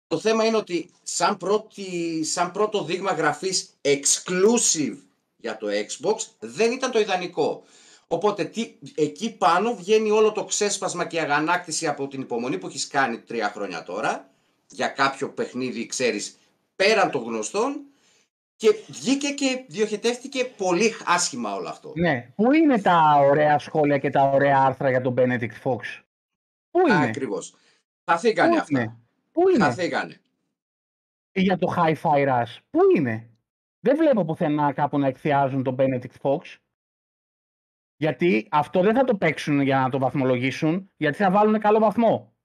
Το 0.07 0.19
θέμα 0.19 0.45
είναι 0.45 0.57
ότι 0.57 0.91
σαν, 1.03 1.37
πρώτη, 1.37 2.25
σαν 2.25 2.53
πρώτο 2.53 2.85
δείγμα 2.85 3.13
γραφής 3.13 3.71
exclusive 3.83 4.97
για 5.37 5.57
το 5.57 5.67
Xbox 5.67 6.17
δεν 6.39 6.73
ήταν 6.73 6.91
το 6.91 6.99
ιδανικό. 6.99 7.65
Οπότε 8.13 8.45
τι, 8.45 8.75
εκεί 8.95 9.37
πάνω 9.37 9.75
βγαίνει 9.75 10.11
όλο 10.11 10.33
το 10.33 10.45
ξέσπασμα 10.45 11.07
και 11.07 11.17
η 11.17 11.21
αγανάκτηση 11.21 11.87
από 11.87 12.09
την 12.09 12.21
υπομονή 12.21 12.59
που 12.59 12.67
έχεις 12.67 12.87
κάνει 12.87 13.21
τρία 13.21 13.49
χρόνια 13.49 13.83
τώρα 13.83 14.31
για 14.67 14.89
κάποιο 14.89 15.31
παιχνίδι, 15.31 15.87
ξέρεις, 15.87 16.39
πέραν 16.77 17.11
των 17.11 17.23
γνωστών 17.23 17.81
και 18.57 18.69
βγήκε 18.89 19.29
και 19.29 19.65
διοχετεύτηκε 19.69 20.45
πολύ 20.45 20.93
άσχημα 21.07 21.55
όλο 21.55 21.69
αυτό. 21.69 21.93
Ναι. 21.97 22.33
Πού 22.37 22.53
είναι 22.53 22.81
τα 22.81 23.17
ωραία 23.21 23.59
σχόλια 23.59 23.99
και 23.99 24.11
τα 24.11 24.23
ωραία 24.23 24.59
άρθρα 24.59 24.91
για 24.91 25.01
τον 25.01 25.15
Benedict 25.19 25.63
Fox; 25.63 25.81
Πού 26.71 26.81
είναι; 26.89 27.05
Ακριβώς. 27.05 27.55
Χαθήκανε 28.11 28.53
Πού 28.55 28.61
αυτά. 28.61 28.81
είναι; 28.81 28.97
Πού 29.33 29.49
είναι; 29.49 29.65
Χαθήκανε. 29.65 30.21
για 31.33 31.59
το 31.59 31.75
Hi-Fi 31.77 32.29
Rush. 32.29 32.57
Πού 32.71 32.81
είναι; 32.97 33.31
Δεν 33.81 33.97
βλέπω 33.97 34.25
πουθενά 34.25 34.73
κάπου 34.73 34.99
να 34.99 35.07
εκθιάζουν 35.07 35.63
τον 35.63 35.77
Benedict 35.79 36.21
Fox. 36.23 36.41
Γιατί 38.01 38.49
αυτό 38.51 38.83
δεν 38.83 38.95
θα 38.95 39.05
το 39.05 39.17
παίξουν 39.17 39.61
για 39.61 39.81
να 39.81 39.91
το 39.91 39.99
βαθμολογήσουν, 39.99 40.91
γιατί 40.97 41.17
θα 41.17 41.31
βάλουν 41.31 41.61
καλό 41.61 41.79
βαθμό. 41.79 42.37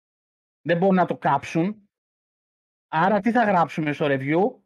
Δεν 0.61 0.77
μπορούν 0.77 0.95
να 0.95 1.06
το 1.06 1.18
κάψουν. 1.18 1.90
Άρα 2.88 3.19
τι 3.19 3.32
θα 3.32 3.44
γράψουμε 3.44 3.94
στο 3.94 4.06
review, 4.10 4.60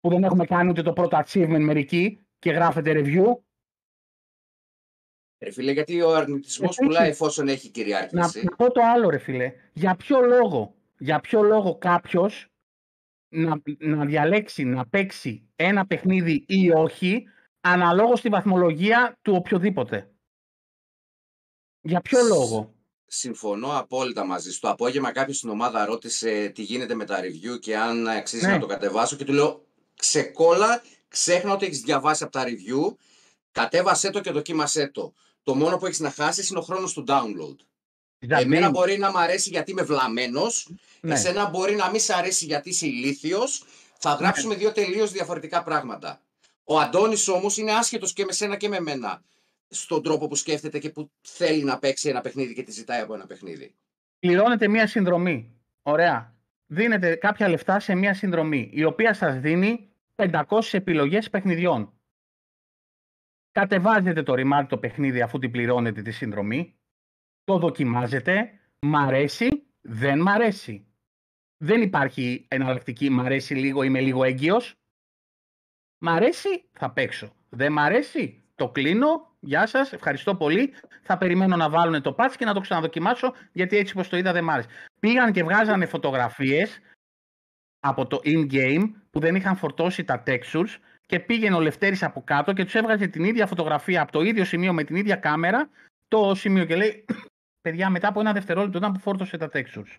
που 0.00 0.08
δεν 0.08 0.24
έχουμε 0.24 0.44
κάνει 0.46 0.70
ούτε 0.70 0.82
το 0.82 0.92
πρώτο 0.92 1.22
achievement 1.24 1.60
μερικοί 1.60 2.26
και 2.38 2.50
γράφετε 2.50 2.92
review. 2.94 3.24
Ρε 5.38 5.50
φίλε, 5.50 5.72
γιατί 5.72 6.02
ο 6.02 6.14
αρνητισμός 6.14 6.76
Γιατί; 6.76 6.86
πουλάει 6.86 7.08
εφόσον 7.08 7.48
έχει 7.48 7.66
Να, 7.66 7.72
κυριάρχηση. 7.72 8.44
να 8.44 8.56
πω 8.56 8.72
το 8.72 8.80
άλλο 8.84 9.10
ρε 9.10 9.18
φίλε. 9.18 9.52
Για 9.72 9.96
ποιο 9.96 10.20
λόγο, 10.20 10.74
για 10.98 11.20
ποιο 11.20 11.42
λόγο 11.42 11.78
κάποιος 11.78 12.48
να, 13.28 13.62
να 13.78 14.04
διαλέξει 14.04 14.64
να 14.64 14.88
παίξει 14.88 15.48
ένα 15.56 15.86
παιχνίδι 15.86 16.44
ή 16.48 16.70
όχι 16.70 17.24
αναλόγως 17.60 18.18
στη 18.18 18.28
βαθμολογία 18.28 19.18
του 19.22 19.32
οποιοδήποτε. 19.36 20.10
Για 21.80 22.00
ποιο 22.00 22.18
Σ- 22.18 22.28
λόγο; 22.28 22.72
Συμφωνώ 23.06 23.78
απόλυτα 23.78 24.24
μαζί 24.24 24.52
σου. 24.52 24.60
Το 24.60 24.68
απόγευμα 24.68 25.12
κάποιος 25.12 25.36
στην 25.36 25.48
ομάδα 25.48 25.84
ρώτησε 25.84 26.48
τι 26.48 26.62
γίνεται 26.62 26.94
με 26.94 27.04
τα 27.04 27.20
review 27.20 27.60
και 27.60 27.76
αν 27.78 28.08
αξίζει 28.08 28.46
Ναι. 28.46 28.52
να 28.52 28.58
το 28.58 28.66
κατεβάσω 28.66 29.16
και 29.16 29.24
του 29.24 29.32
λέω 29.32 29.66
ξεκόλα, 29.96 30.82
ξέχνα 31.08 31.52
ότι 31.52 31.66
έχεις 31.66 31.80
διαβάσει 31.80 32.22
από 32.22 32.32
τα 32.32 32.44
review, 32.44 32.94
κατέβασέ 33.52 34.10
το 34.10 34.20
και 34.20 34.30
δοκίμασέ 34.30 34.88
το. 34.88 35.12
Το 35.42 35.54
μόνο 35.54 35.76
που 35.76 35.86
έχεις 35.86 36.00
να 36.00 36.10
χάσεις 36.10 36.48
είναι 36.50 36.58
ο 36.58 36.62
χρόνος 36.62 36.92
του 36.92 37.04
download. 37.08 37.56
Δηλαδή, 38.18 38.42
Εμένα 38.42 38.70
μπορεί 38.70 38.98
να 38.98 39.10
μ' 39.10 39.16
αρέσει 39.16 39.48
γιατί 39.50 39.70
είμαι 39.70 39.82
βλαμμένος, 39.82 40.70
ναι. 41.00 41.14
εσένα 41.14 41.48
μπορεί 41.48 41.74
να 41.74 41.90
μην 41.90 42.00
σ' 42.00 42.10
αρέσει 42.10 42.44
γιατί 42.44 42.68
είσαι 42.68 42.86
ηλίθιος, 42.86 43.64
θα 43.98 44.12
γράψουμε 44.14 44.54
δύο 44.54 44.72
τελείως 44.72 45.12
διαφορετικά 45.12 45.62
πράγματα. 45.62 46.20
Ο 46.70 46.78
Αντώνης 46.78 47.28
όμως 47.28 47.56
είναι 47.56 47.72
άσχετος 47.72 48.12
και 48.12 48.24
με 48.24 48.32
σένα 48.32 48.56
και 48.56 48.68
με 48.68 48.80
μένα 48.80 49.22
στον 49.68 50.02
τρόπο 50.02 50.26
που 50.26 50.34
σκέφτεται 50.34 50.78
και 50.78 50.90
που 50.90 51.10
θέλει 51.20 51.64
να 51.64 51.78
παίξει 51.78 52.08
ένα 52.08 52.20
παιχνίδι 52.20 52.54
και 52.54 52.62
τη 52.62 52.72
ζητάει 52.72 53.00
από 53.00 53.14
ένα 53.14 53.26
παιχνίδι. 53.26 53.74
πληρώνετε 54.18 54.68
μία 54.68 54.86
συνδρομή. 54.86 55.52
Ωραία. 55.82 56.36
Δίνετε 56.66 57.14
κάποια 57.14 57.48
λεφτά 57.48 57.80
σε 57.80 57.94
μία 57.94 58.14
συνδρομή, 58.14 58.70
η 58.72 58.84
οποία 58.84 59.14
σας 59.14 59.40
δίνει 59.40 59.90
500 60.16 60.42
επιλογές 60.70 61.30
παιχνιδιών. 61.30 61.92
Κατεβάζετε 63.52 64.22
το 64.22 64.34
ρημάδι 64.34 64.68
το 64.68 64.78
παιχνίδι 64.78 65.20
αφού 65.20 65.38
την 65.38 65.50
πληρώνετε 65.50 66.02
τη 66.02 66.10
συνδρομή. 66.10 66.76
Το 67.44 67.58
δοκιμάζετε. 67.58 68.60
Μ' 68.80 68.96
αρέσει, 68.96 69.48
δεν 69.80 70.20
μ' 70.20 70.28
αρέσει. 70.28 70.86
Δεν 71.56 71.82
υπάρχει 71.82 72.46
εναλλακτική 72.48 73.10
μ' 73.10 73.20
αρέσει 73.20 73.54
λίγο, 73.54 73.82
είμαι 73.82 74.00
λίγο 74.00 74.24
έγκυος. 74.24 74.77
Μ' 75.98 76.08
αρέσει, 76.08 76.64
θα 76.72 76.90
παίξω. 76.90 77.32
Δεν 77.48 77.72
μ' 77.72 77.78
αρέσει, 77.78 78.42
το 78.54 78.68
κλείνω. 78.68 79.26
Γεια 79.40 79.66
σας, 79.66 79.92
ευχαριστώ 79.92 80.34
πολύ. 80.34 80.74
Θα 81.02 81.18
περιμένω 81.18 81.56
να 81.56 81.70
βάλουν 81.70 82.02
το 82.02 82.14
patch 82.18 82.32
και 82.38 82.44
να 82.44 82.54
το 82.54 82.60
ξαναδοκιμάσω, 82.60 83.34
γιατί 83.52 83.76
έτσι 83.76 83.94
πως 83.94 84.08
το 84.08 84.16
είδα 84.16 84.32
δεν 84.32 84.44
μ' 84.44 84.50
άρεσε. 84.50 84.68
Πήγαν 84.98 85.32
και 85.32 85.42
βγάζανε 85.42 85.86
φωτογραφίες 85.86 86.80
από 87.80 88.06
το 88.06 88.20
in-game 88.24 88.90
που 89.10 89.20
δεν 89.20 89.34
είχαν 89.34 89.56
φορτώσει 89.56 90.04
τα 90.04 90.22
textures 90.26 90.76
και 91.06 91.20
πήγαινε 91.20 91.56
ο 91.56 91.60
Λευτέρης 91.60 92.02
από 92.02 92.22
κάτω 92.24 92.52
και 92.52 92.64
τους 92.64 92.74
έβγαζε 92.74 93.06
την 93.06 93.24
ίδια 93.24 93.46
φωτογραφία 93.46 94.02
από 94.02 94.12
το 94.12 94.20
ίδιο 94.20 94.44
σημείο 94.44 94.72
με 94.72 94.84
την 94.84 94.96
ίδια 94.96 95.16
κάμερα 95.16 95.70
το 96.08 96.34
σημείο 96.34 96.64
και 96.64 96.76
λέει 96.76 97.04
παιδιά 97.62 97.90
μετά 97.90 98.08
από 98.08 98.20
ένα 98.20 98.32
δευτερόλεπτο 98.32 98.78
ήταν 98.78 98.92
που 98.92 99.00
φόρτωσε 99.00 99.36
τα 99.36 99.50
textures. 99.52 99.96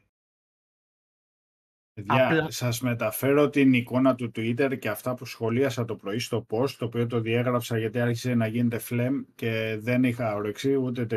Παιδιά, 2.06 2.28
Απλά- 2.28 2.52
σας 2.52 2.82
μεταφέρω 2.82 3.50
την 3.50 3.74
εικόνα 3.74 4.16
του 4.16 4.32
Twitter 4.36 4.80
και 4.80 4.90
αυτά 4.90 5.14
που 5.14 5.26
σχολίασα 5.26 5.86
το 5.86 5.96
πρωί 5.96 6.20
στο 6.20 6.46
post, 6.50 6.70
το 6.70 6.86
οποίο 6.86 7.08
το 7.08 7.20
διέγραψα 7.20 7.78
γιατί 7.78 8.00
άρχισε 8.00 8.34
να 8.34 8.48
γίνεται 8.48 8.78
φλεμ 8.78 9.22
και 9.36 9.78
δεν 9.80 10.04
είχα 10.04 10.36
όρεξη 10.36 10.76
ούτε 10.76 11.06
το, 11.06 11.16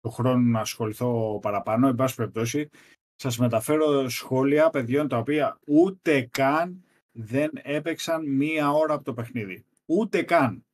το 0.00 0.08
χρόνο 0.08 0.38
να 0.38 0.60
ασχοληθώ 0.60 1.38
παραπάνω. 1.42 1.88
Εν 1.88 1.94
πάση 1.94 2.14
περιπτώσει, 2.14 2.68
σας 3.14 3.38
μεταφέρω 3.38 4.08
σχόλια 4.08 4.70
παιδιών 4.70 5.08
τα 5.08 5.18
οποία 5.18 5.58
ούτε 5.66 6.28
καν 6.30 6.84
δεν 7.12 7.50
έπαιξαν 7.62 8.30
μία 8.30 8.70
ώρα 8.72 8.94
από 8.94 9.04
το 9.04 9.12
παιχνίδι. 9.12 9.64
Ούτε 9.86 10.22
καν. 10.22 10.64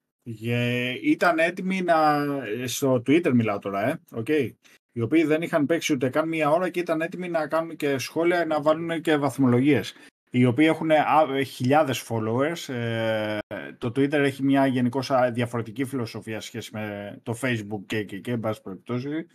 Και 0.40 0.90
ήταν 1.02 1.38
έτοιμοι 1.38 1.82
να... 1.82 2.24
Στο 2.64 2.94
Twitter 2.94 3.32
μιλάω 3.32 3.58
τώρα, 3.58 3.88
ε. 3.88 4.00
Okay 4.14 4.50
οι 4.92 5.00
οποίοι 5.00 5.24
δεν 5.24 5.42
είχαν 5.42 5.66
παίξει 5.66 5.92
ούτε 5.92 6.08
καν 6.08 6.28
μία 6.28 6.50
ώρα 6.50 6.68
και 6.68 6.80
ήταν 6.80 7.00
έτοιμοι 7.00 7.28
να 7.28 7.46
κάνουν 7.46 7.76
και 7.76 7.98
σχόλια 7.98 8.44
να 8.44 8.62
βάλουν 8.62 9.00
και 9.00 9.16
βαθμολογίες. 9.16 9.94
Οι 10.30 10.44
οποίοι 10.44 10.66
έχουν 10.68 10.90
α, 10.90 11.42
χιλιάδες 11.46 12.08
followers. 12.08 12.74
Ε, 12.74 13.38
το 13.78 13.88
Twitter 13.88 14.12
έχει 14.12 14.42
μια 14.42 14.66
γενικώς 14.66 15.10
διαφορετική 15.32 15.84
φιλοσοφία 15.84 16.40
σχέση 16.40 16.70
με 16.72 17.18
το 17.22 17.38
Facebook 17.42 17.80
και 17.86 18.04
και 18.04 18.18
και, 18.18 18.30
εν 18.30 18.40
πάση 18.40 18.62
περιπτώσει. 18.62 19.26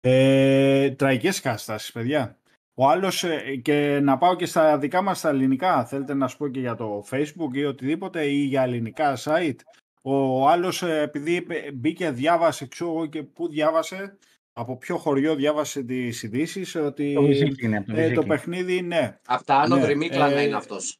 Ε, 0.00 0.90
τραγικές 0.90 1.40
καταστάσεις, 1.40 1.92
παιδιά. 1.92 2.36
Ο 2.74 2.88
άλλος, 2.88 3.24
ε, 3.24 3.56
και 3.62 4.00
να 4.02 4.18
πάω 4.18 4.36
και 4.36 4.46
στα 4.46 4.78
δικά 4.78 5.02
μας 5.02 5.20
τα 5.20 5.28
ελληνικά, 5.28 5.84
θέλετε 5.84 6.14
να 6.14 6.28
σου 6.28 6.36
πω 6.36 6.48
και 6.48 6.60
για 6.60 6.74
το 6.74 7.04
Facebook 7.10 7.52
ή 7.52 7.64
οτιδήποτε 7.64 8.26
ή 8.26 8.44
για 8.44 8.62
ελληνικά 8.62 9.16
site. 9.18 9.56
Ο 10.02 10.48
άλλος, 10.48 10.82
ε, 10.82 11.00
επειδή 11.00 11.46
μπήκε, 11.74 12.10
διάβασε, 12.10 12.66
ξέρω 12.66 12.90
εγώ 12.90 13.06
και 13.06 13.22
πού 13.22 13.48
διάβασε, 13.48 14.18
από 14.52 14.76
ποιο 14.76 14.96
χωριό 14.96 15.34
διάβασε 15.34 15.82
τις 15.82 16.22
ειδήσεις 16.22 16.74
ότι 16.74 17.12
Το 17.14 17.22
Βυζίκι 17.22 17.64
είναι, 17.64 17.76
από 17.76 17.86
το 17.86 17.92
ε, 17.92 18.12
το 18.12 18.22
Βυζίκι. 18.22 18.26
παιχνίδι 18.26 18.82
ναι. 18.82 19.18
Από 19.26 19.44
τα 19.44 19.56
άνω 19.56 19.76
Ναι, 19.76 19.82
δρυμύκλανα 19.82 20.36
ε, 20.38 20.42
είναι 20.42 20.56
αυτός. 20.56 20.96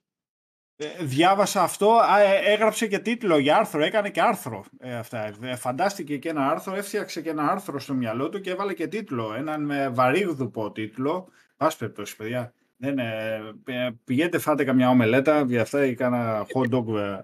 Ε, 0.77 1.05
Διάβασα 1.05 1.63
αυτό, 1.63 1.91
α, 1.93 2.21
ε, 2.21 2.53
έγραψε 2.53 2.87
και 2.87 2.99
τίτλο 2.99 3.39
για 3.39 3.57
άρθρο, 3.57 3.83
έκανε 3.83 4.11
και 4.11 4.21
άρθρο 4.23 4.65
ε, 4.79 4.95
αυτά. 4.95 5.35
Ε, 5.43 5.57
φαντάστηκε 5.57 6.19
και 6.19 6.29
ένα 6.29 6.51
άρθρο, 6.51 6.75
έφτιαξε 6.75 7.23
και 7.23 7.31
ένα 7.31 7.51
άρθρο 7.51 7.79
στο 7.81 7.95
μυαλό 7.95 8.29
του 8.29 8.41
και 8.41 8.51
έβαλε 8.51 8.75
και 8.75 8.87
τίτλο, 8.89 9.35
έναν 9.35 9.65
με 9.65 9.89
βαρύγδουπο 9.89 10.73
τίτλο. 10.73 11.29
Πάση 11.57 11.79
περιπτώσει, 11.79 12.17
παιδιά. 12.17 12.55
Δεν, 12.77 12.99
ε, 12.99 13.41
ε, 13.65 13.91
πηγαίνετε 14.05 14.39
φάτε 14.39 14.65
καμιά 14.65 14.89
ομελέτα, 14.89 15.43
για 15.43 15.63
αυτά 15.63 15.85
ή 15.87 15.95
κάνα 15.95 16.47
hot 16.55 16.71
dog. 16.75 16.97
ε. 16.99 17.21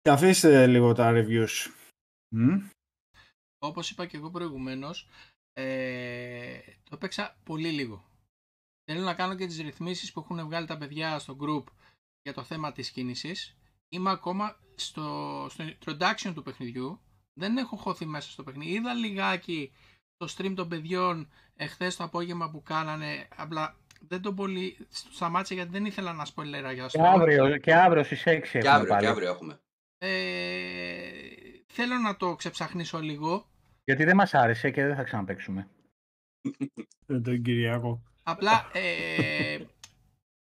Και 0.00 0.10
αφήστε 0.10 0.66
λίγο 0.66 0.92
τα 0.92 1.12
reviews. 1.14 1.70
Μμ. 2.28 2.58
Όπως 3.62 3.90
είπα 3.90 4.06
και 4.06 4.16
εγώ 4.16 4.30
προηγουμένως, 4.30 5.08
ε, 5.52 6.58
το 6.84 6.94
έπαιξα 6.94 7.36
πολύ 7.44 7.70
λίγο. 7.70 8.04
Θέλω 8.84 9.04
να 9.04 9.14
κάνω 9.14 9.34
και 9.34 9.46
τις 9.46 9.60
ρυθμίσεις 9.60 10.12
που 10.12 10.20
έχουν 10.20 10.44
βγάλει 10.46 10.66
τα 10.66 10.76
παιδιά 10.76 11.18
στο 11.18 11.36
group 11.40 11.64
για 12.22 12.32
το 12.32 12.42
θέμα 12.42 12.72
της 12.72 12.90
κίνησης. 12.90 13.56
Είμαι 13.88 14.10
ακόμα 14.10 14.56
στο, 14.74 15.46
στο 15.50 15.64
introduction 15.64 16.32
του 16.34 16.42
παιχνιδιού. 16.42 17.00
Δεν 17.40 17.56
έχω 17.56 17.76
χωθεί 17.76 18.06
μέσα 18.06 18.30
στο 18.30 18.42
παιχνίδι. 18.42 18.72
Είδα 18.72 18.94
λιγάκι 18.94 19.72
το 20.16 20.34
stream 20.36 20.52
των 20.56 20.68
παιδιών 20.68 21.30
εχθές 21.56 21.96
το 21.96 22.04
απόγευμα 22.04 22.50
που 22.50 22.62
κάνανε. 22.62 23.28
Απλά 23.36 23.76
δεν 24.00 24.22
το 24.22 24.32
πολύ 24.34 24.86
σταμάτησα 24.90 25.54
γιατί 25.54 25.70
δεν 25.70 25.84
ήθελα 25.84 26.12
να 26.12 26.24
σποιλέρα 26.24 26.72
για 26.72 26.86
Και 26.86 27.00
αύριο, 27.02 27.56
και 27.56 27.74
αύριο 27.74 28.04
στις 28.04 28.22
6 28.26 28.40
Και 28.50 28.58
έχουμε 28.58 28.70
αύριο, 28.70 28.88
πάλι. 28.88 29.00
και 29.04 29.10
αύριο 29.10 29.28
έχουμε. 29.28 29.60
Ε, 29.98 31.39
θέλω 31.72 31.98
να 31.98 32.16
το 32.16 32.34
ξεψαχνίσω 32.34 32.98
λίγο. 33.00 33.48
Γιατί 33.84 34.04
δεν 34.04 34.16
μας 34.16 34.34
άρεσε 34.34 34.70
και 34.70 34.84
δεν 34.86 34.96
θα 34.96 35.02
ξαναπαίξουμε. 35.02 35.68
Ε, 37.06 37.20
Τον 37.20 37.42
Κυριακό. 37.42 38.02
Απλά 38.22 38.70
ε, 38.72 39.58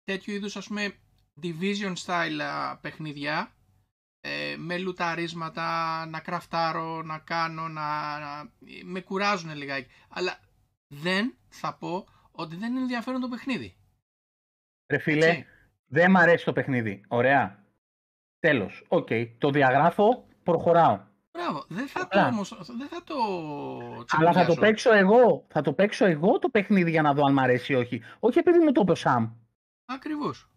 τέτοιου 0.05 0.35
είδους 0.35 0.57
ας 0.57 0.66
πούμε 0.66 0.95
division 1.43 1.95
style 2.05 2.40
α, 2.40 2.77
παιχνίδια 2.78 3.53
ε, 4.20 4.55
με 4.59 4.78
λουταρίσματα, 4.78 6.07
να 6.07 6.20
κραφτάρω, 6.20 7.03
να 7.03 7.19
κάνω, 7.19 7.69
να, 7.69 8.19
να- 8.19 8.53
με 8.85 9.01
κουράζουν 9.01 9.55
λιγάκι. 9.55 9.90
Αλλά 10.09 10.40
δεν 10.95 11.36
θα 11.49 11.74
πω 11.74 12.07
ότι 12.31 12.57
δεν 12.57 12.70
είναι 12.70 12.81
ενδιαφέρον 12.81 13.20
το 13.20 13.28
παιχνίδι. 13.28 13.77
Ρε 14.93 14.99
φίλε, 14.99 15.27
Έτσι. 15.28 15.47
δεν 15.86 16.11
μ' 16.11 16.16
αρέσει 16.16 16.45
το 16.45 16.53
παιχνίδι. 16.53 17.05
Ωραία. 17.09 17.66
Τέλος. 18.39 18.85
Οκ. 18.89 19.09
Το 19.39 19.51
διαγράφω, 19.51 20.27
προχωράω. 20.53 21.01
Μπράβο, 21.33 21.65
δεν 21.69 21.87
θα 21.89 21.99
το, 22.01 22.07
Απλά. 22.07 22.27
όμως, 22.27 22.59
δεν 22.79 22.89
θα 22.89 23.03
το 23.05 23.15
Αλλά 23.15 23.97
θα 23.97 23.99
το 23.99 24.05
τσιμπηλιάσω. 24.05 24.61
παίξω 24.61 24.93
εγώ. 24.95 25.45
Θα 25.49 25.61
το 25.62 25.73
παίξω 25.73 26.05
εγώ 26.05 26.39
το 26.39 26.49
παιχνίδι 26.49 26.91
για 26.91 27.03
να 27.03 27.15
δω 27.15 27.25
αν 27.25 27.33
μ' 27.33 27.39
αρέσει 27.39 27.73
ή 27.73 27.77
όχι. 27.77 28.03
Όχι 28.19 28.39
επειδή 28.39 28.59
μου 28.59 28.73
το 28.73 28.81
είπε 28.81 28.93
ο 28.93 28.95
Σαμ. 28.95 29.31
Ακριβώς. 29.85 30.49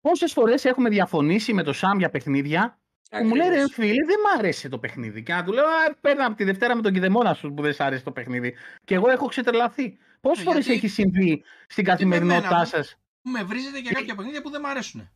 Πόσες 0.00 0.32
φορές 0.32 0.64
έχουμε 0.64 0.88
διαφωνήσει 0.88 1.52
με 1.52 1.62
το 1.62 1.72
Σαμ 1.72 1.98
για 1.98 2.10
παιχνίδια 2.10 2.78
που 3.10 3.24
μου 3.24 3.34
λέει 3.34 3.48
ρε 3.48 3.52
Ακριβώς. 3.54 3.72
φίλε, 3.74 4.04
δεν 4.06 4.16
μ' 4.20 4.38
άρεσε 4.38 4.68
το 4.68 4.78
παιχνίδι. 4.78 5.22
Και 5.22 5.32
να 5.34 5.44
του 5.44 5.52
λέω, 5.52 5.64
Α, 5.64 5.94
παίρνα 6.00 6.24
από 6.24 6.36
τη 6.36 6.44
Δευτέρα 6.44 6.76
με 6.76 6.82
τον 6.82 6.92
κηδεμόνα 6.92 7.34
σου 7.34 7.52
που 7.54 7.62
δεν 7.62 7.72
σ' 7.72 7.80
άρεσε 7.80 8.04
το 8.04 8.12
παιχνίδι. 8.12 8.54
Και 8.84 8.94
εγώ 8.94 9.08
έχω 9.10 9.26
ξετρελαθεί. 9.26 9.98
Πόσες 10.20 10.40
Ε, 10.44 10.44
φορές 10.48 10.64
γιατί- 10.66 10.78
έχει 10.78 10.88
συμβεί 10.88 11.42
στην 11.68 11.84
με 11.84 11.90
καθημερινότητά 11.90 12.46
εμένα, 12.48 12.64
σας; 12.64 12.96
Που 13.22 13.30
με 13.30 13.42
βρίζετε 13.42 13.78
για 13.78 13.92
κάποια 13.92 14.14
παιχνίδια 14.14 14.42
που 14.42 14.50
δεν 14.50 14.60
μου 14.64 14.70
αρέσουν. 14.70 15.10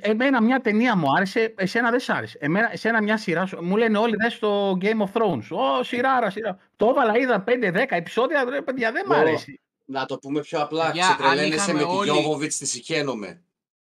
Εμένα 0.00 0.42
μια 0.42 0.60
ταινία 0.60 0.96
μου 0.96 1.12
άρεσε, 1.16 1.54
εσένα 1.56 1.90
δεν 1.90 2.00
σ' 2.00 2.08
άρεσε. 2.08 2.38
Εμένα, 2.40 2.72
εσένα 2.72 3.02
μια 3.02 3.16
σειρά 3.16 3.46
σου. 3.46 3.64
Μου 3.64 3.76
λένε 3.76 3.98
όλοι 3.98 4.14
δες 4.16 4.38
το 4.38 4.70
Game 4.80 5.02
of 5.06 5.12
Thrones. 5.12 5.42
Ω, 5.50 5.82
σειράρα, 5.82 6.30
σειρά. 6.30 6.58
Το 6.76 6.86
έβαλα, 6.88 7.18
είδα 7.18 7.44
5-10 7.46 7.96
επεισόδια. 7.96 8.44
Ρε, 8.44 8.62
παιδιά, 8.62 8.92
δεν 8.92 9.04
μ' 9.08 9.10
Ω, 9.10 9.14
αρέσει. 9.14 9.60
Να 9.84 10.06
το 10.06 10.18
πούμε 10.18 10.40
πιο 10.40 10.60
απλά. 10.60 10.86
Παιδιά, 10.86 11.06
αν 11.06 11.16
Ξετρελαίνεσαι 11.16 11.72
με 11.72 11.78
είχαμε 11.80 11.92
τη 11.92 11.98
όλοι- 11.98 12.10
Γιώβοβιτς 12.10 12.56
τη 12.56 12.66
συχαίνομαι. 12.66 13.40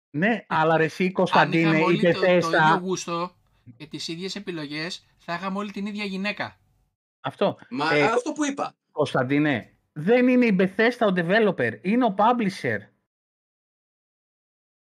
Ναι, 0.09 0.45
αλλά 0.47 0.77
ρε, 0.77 0.83
εσύ 0.83 1.03
Αν 1.05 1.11
Κωνσταντίνε, 1.11 1.61
είχαμε 1.61 1.77
η 1.79 1.83
όλοι 1.83 2.13
το, 2.13 2.19
το 2.19 2.25
ίδιο 2.31 2.49
Bethesda. 2.49 2.79
γούστο 2.81 3.31
και 3.77 3.85
τις 3.85 4.07
ίδιες 4.07 4.35
επιλογές, 4.35 5.05
θα 5.17 5.33
είχαμε 5.33 5.57
όλη 5.57 5.71
την 5.71 5.85
ίδια 5.85 6.03
γυναίκα. 6.03 6.57
Αυτό. 7.21 7.57
Μα 7.69 7.95
Ε, 7.95 8.01
αυτό 8.03 8.31
που 8.31 8.45
είπα. 8.45 8.75
Κωνσταντίνε, 8.91 9.71
δεν 9.93 10.27
είναι 10.27 10.45
η 10.45 10.55
Bethesda 10.59 11.07
ο 11.09 11.13
developer, 11.15 11.71
είναι 11.81 12.05
ο 12.05 12.15
publisher. 12.17 12.77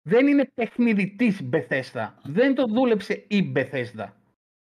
Δεν 0.02 0.28
είναι 0.28 0.52
παιχνιδιτής 0.54 1.40
Bethesda. 1.52 2.10
Δεν 2.24 2.56
το 2.56 2.66
δούλεψε 2.68 3.26
η 3.28 3.54
Bethesda. 3.56 4.08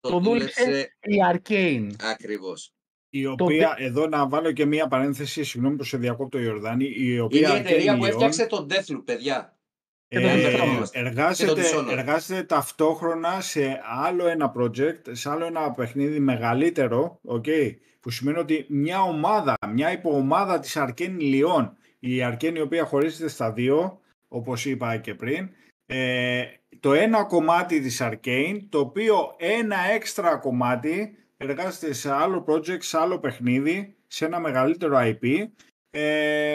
Το 0.01 0.21
δούλεψε 0.21 0.97
η 1.01 1.17
Arcane. 1.33 1.89
Ακριβώς. 2.01 2.71
Η 3.11 3.27
οποία, 3.27 3.75
εδώ 3.79 4.07
να 4.07 4.29
βάλω 4.29 4.53
και 4.53 4.65
μία 4.65 4.89
παρένθεση, 4.89 5.45
συγγνώμη 5.45 5.77
που 5.77 5.85
σε 5.85 5.97
διακόπτω 5.97 6.39
Ιορδάνη, 6.39 6.93
η 6.97 7.19
οποία 7.21 7.49
Είναι 7.49 7.59
η 7.59 7.61
εταιρεία 7.61 7.95
Arcane 7.95 7.99
που 7.99 8.05
Lyon, 8.05 8.09
έφτιαξε 8.09 8.47
τον 8.47 8.67
Deathloop, 8.71 9.03
παιδιά. 9.05 9.59
Και 10.09 10.21
το 10.21 10.27
ε, 10.27 10.35
Dishonored. 10.35 10.89
εργάζεται, 10.93 11.55
Και 11.55 11.61
το 11.61 11.79
Dishonored. 11.79 11.91
εργάζεται 11.91 12.43
ταυτόχρονα 12.43 13.41
σε 13.41 13.81
άλλο 14.03 14.27
ένα 14.27 14.53
project, 14.59 15.01
σε 15.11 15.31
άλλο 15.31 15.45
ένα 15.45 15.73
παιχνίδι 15.73 16.19
μεγαλύτερο, 16.21 17.21
okay, 17.29 17.75
που 18.01 18.11
σημαίνει 18.11 18.39
ότι 18.39 18.67
μια 18.69 19.03
ομάδα, 19.03 19.55
μια 19.73 19.93
υποομάδα 19.93 20.59
της 20.59 20.77
Arcane 20.79 21.21
Lyon, 21.21 21.71
η 21.99 22.19
Arcane 22.23 22.55
η 22.55 22.61
οποία 22.61 22.85
χωρίζεται 22.85 23.29
στα 23.29 23.53
δύο, 23.53 24.01
όπως 24.29 24.65
είπα 24.65 24.97
και 24.97 25.15
πριν, 25.15 25.51
ε, 25.87 26.45
το 26.81 26.93
ένα 26.93 27.25
κομμάτι 27.25 27.81
της 27.81 28.01
Arcane, 28.03 28.61
το 28.69 28.79
οποίο 28.79 29.35
ένα 29.39 29.77
έξτρα 29.95 30.37
κομμάτι 30.37 31.17
εργάζεται 31.37 31.93
σε 31.93 32.13
άλλο 32.13 32.45
project, 32.49 32.83
σε 32.83 32.99
άλλο 32.99 33.19
παιχνίδι, 33.19 33.97
σε 34.07 34.25
ένα 34.25 34.41
μεγαλύτερο 34.41 34.99
IP. 35.01 35.47
Ε, 35.91 36.53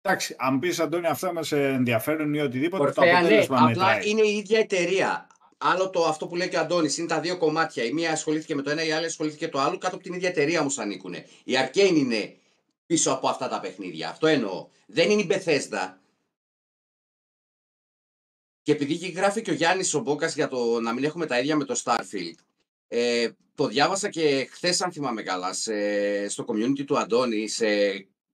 εντάξει, 0.00 0.34
αν 0.38 0.58
πεις 0.58 0.80
Αντώνη 0.80 1.06
αυτά 1.06 1.32
μας 1.32 1.52
ενδιαφέρουν 1.52 2.34
ή 2.34 2.40
οτιδήποτε, 2.40 2.92
το 2.92 3.00
Ορφέα, 3.00 3.12
ναι, 3.12 3.18
αποτέλεσμα 3.18 3.56
απλά 3.56 3.68
μετράει. 3.68 4.10
είναι 4.10 4.22
η 4.22 4.36
ίδια 4.36 4.58
εταιρεία. 4.58 5.26
Άλλο 5.58 5.90
το 5.90 6.04
αυτό 6.04 6.26
που 6.26 6.36
λέει 6.36 6.48
και 6.48 6.56
ο 6.56 6.60
Αντώνης, 6.60 6.98
είναι 6.98 7.06
τα 7.08 7.20
δύο 7.20 7.38
κομμάτια. 7.38 7.84
Η 7.84 7.92
μία 7.92 8.12
ασχολήθηκε 8.12 8.54
με 8.54 8.62
το 8.62 8.70
ένα, 8.70 8.84
η 8.84 8.92
άλλη 8.92 9.06
ασχολήθηκε 9.06 9.48
το 9.48 9.58
άλλο. 9.60 9.78
Κάτω 9.78 9.94
από 9.94 10.04
την 10.04 10.12
ίδια 10.12 10.28
εταιρεία 10.28 10.60
όμως 10.60 10.78
ανήκουν. 10.78 11.14
Η 11.44 11.52
Arcane 11.64 11.94
είναι 11.94 12.36
πίσω 12.86 13.12
από 13.12 13.28
αυτά 13.28 13.48
τα 13.48 13.60
παιχνίδια. 13.60 14.08
Αυτό 14.08 14.26
εννοώ. 14.26 14.68
Δεν 14.86 15.10
είναι 15.10 15.22
η 15.22 15.26
Bethesda. 15.30 15.94
Και 18.64 18.72
επειδή 18.72 19.08
γράφει 19.08 19.42
και 19.42 19.50
ο 19.50 19.54
Γιάννης 19.54 19.94
ο 19.94 20.00
Μπόκας 20.00 20.34
για 20.34 20.48
το 20.48 20.80
να 20.80 20.92
μην 20.92 21.04
έχουμε 21.04 21.26
τα 21.26 21.38
ίδια 21.38 21.56
με 21.56 21.64
το 21.64 21.80
Starfield. 21.84 22.38
Ε, 22.88 23.28
το 23.54 23.66
διάβασα 23.66 24.08
και 24.08 24.48
χθες, 24.50 24.80
αν 24.80 24.92
θυμάμαι 24.92 25.22
καλά, 25.22 25.52
σε, 25.52 26.28
στο 26.28 26.44
community 26.48 26.84
του 26.86 26.98
Αντώνη, 26.98 27.48
σε 27.48 27.66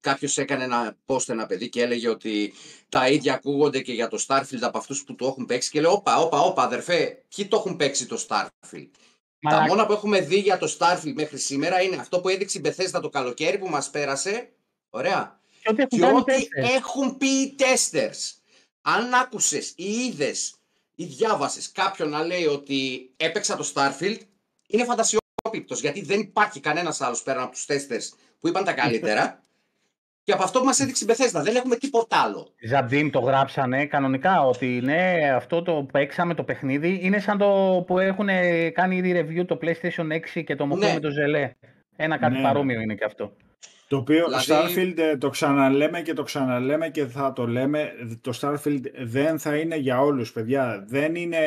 Κάποιος 0.00 0.38
έκανε 0.38 0.64
ένα 0.64 0.96
post 1.06 1.28
ένα 1.28 1.46
παιδί 1.46 1.68
και 1.68 1.82
έλεγε 1.82 2.08
ότι 2.08 2.52
τα 2.88 3.08
ίδια 3.08 3.34
ακούγονται 3.34 3.80
και 3.80 3.92
για 3.92 4.08
το 4.08 4.24
Starfield 4.26 4.60
από 4.60 4.78
αυτούς 4.78 5.04
που 5.04 5.14
το 5.14 5.26
έχουν 5.26 5.46
παίξει. 5.46 5.70
Και 5.70 5.80
λέω: 5.80 5.92
Όπα, 5.92 6.16
όπα, 6.16 6.40
όπα, 6.40 6.62
αδερφέ, 6.62 7.22
ποιοι 7.36 7.46
το 7.46 7.56
έχουν 7.56 7.76
παίξει 7.76 8.06
το 8.06 8.26
Starfield; 8.28 8.90
Τα 8.90 9.50
Μαλάκα. 9.50 9.66
μόνα 9.66 9.86
που 9.86 9.92
έχουμε 9.92 10.20
δει 10.20 10.38
για 10.38 10.58
το 10.58 10.76
Starfield 10.78 11.12
μέχρι 11.14 11.38
σήμερα 11.38 11.82
είναι 11.82 11.96
αυτό 11.96 12.20
που 12.20 12.28
έδειξε 12.28 12.58
η 12.58 12.62
Bethesda 12.64 13.00
το 13.02 13.08
καλοκαίρι 13.08 13.58
που 13.58 13.68
μας 13.68 13.90
πέρασε. 13.90 14.52
Ωραία. 14.90 15.40
Και 15.62 15.68
ότι 15.70 15.82
έχουν, 15.82 15.88
και 15.88 15.98
κάνει 15.98 16.18
ότι 16.18 16.32
testers. 16.32 16.74
έχουν 16.76 17.16
πει 17.16 17.26
οι 17.26 17.54
testers. 17.58 18.39
Αν 18.82 19.14
άκουσες 19.14 19.72
ή 19.76 19.84
είδες 19.84 20.54
ή 20.94 21.04
διάβασες 21.04 21.72
κάποιον 21.72 22.08
να 22.08 22.22
λέει 22.24 22.46
ότι 22.46 23.10
έπαιξα 23.16 23.56
το 23.56 23.72
Starfield, 23.74 24.18
είναι 24.66 24.84
φαντασιόπιπτος, 24.84 25.80
γιατί 25.80 26.02
δεν 26.02 26.20
υπάρχει 26.20 26.60
κανένας 26.60 27.00
άλλος 27.00 27.22
πέραν 27.22 27.42
από 27.42 27.52
τους 27.52 27.66
testers 27.68 28.16
που 28.40 28.48
είπαν 28.48 28.64
τα 28.64 28.72
καλύτερα 28.72 29.42
και 30.24 30.32
από 30.32 30.42
αυτό 30.42 30.58
που 30.58 30.64
μας 30.64 30.80
έδειξε 30.80 31.04
η 31.04 31.08
Bethesda. 31.10 31.42
Δεν 31.42 31.56
έχουμε 31.56 31.76
τίποτα 31.76 32.16
άλλο. 32.22 32.54
Ζαντίμ 32.68 33.10
το 33.10 33.18
γράψανε 33.20 33.86
κανονικά 33.86 34.42
ότι 34.46 34.66
ναι, 34.66 35.30
αυτό 35.34 35.62
το 35.62 35.86
παίξαμε 35.92 36.34
το 36.34 36.44
παιχνίδι 36.44 36.98
είναι 37.02 37.20
σαν 37.20 37.38
το 37.38 37.82
που 37.86 37.98
έχουν 37.98 38.28
κάνει 38.72 38.96
ήδη 38.96 39.12
review 39.20 39.46
το 39.46 39.58
PlayStation 39.62 40.06
6 40.36 40.44
και 40.44 40.56
το 40.56 40.66
μοχλό 40.66 40.86
Ναι. 40.86 40.92
με 40.92 41.00
το 41.00 41.10
ζελέ. 41.10 41.52
Ένα 41.96 42.18
κάτι 42.18 42.36
Ναι. 42.36 42.42
παρόμοιο 42.42 42.80
είναι 42.80 42.94
και 42.94 43.04
αυτό. 43.04 43.36
Το 43.90 43.96
οποίο 43.96 44.24
Δηλαδή- 44.26 44.74
Starfield 44.76 44.98
ε, 44.98 45.16
το 45.16 45.28
ξαναλέμε 45.28 46.02
και 46.02 46.12
το 46.12 46.22
ξαναλέμε 46.22 46.90
και 46.90 47.06
θα 47.06 47.32
το 47.32 47.46
λέμε. 47.46 47.92
Το 48.20 48.38
Starfield 48.40 48.80
δεν 49.02 49.38
θα 49.38 49.56
είναι 49.56 49.76
για 49.76 50.00
όλους, 50.00 50.32
παιδιά. 50.32 50.84
Δεν 50.88 51.14
είναι 51.14 51.38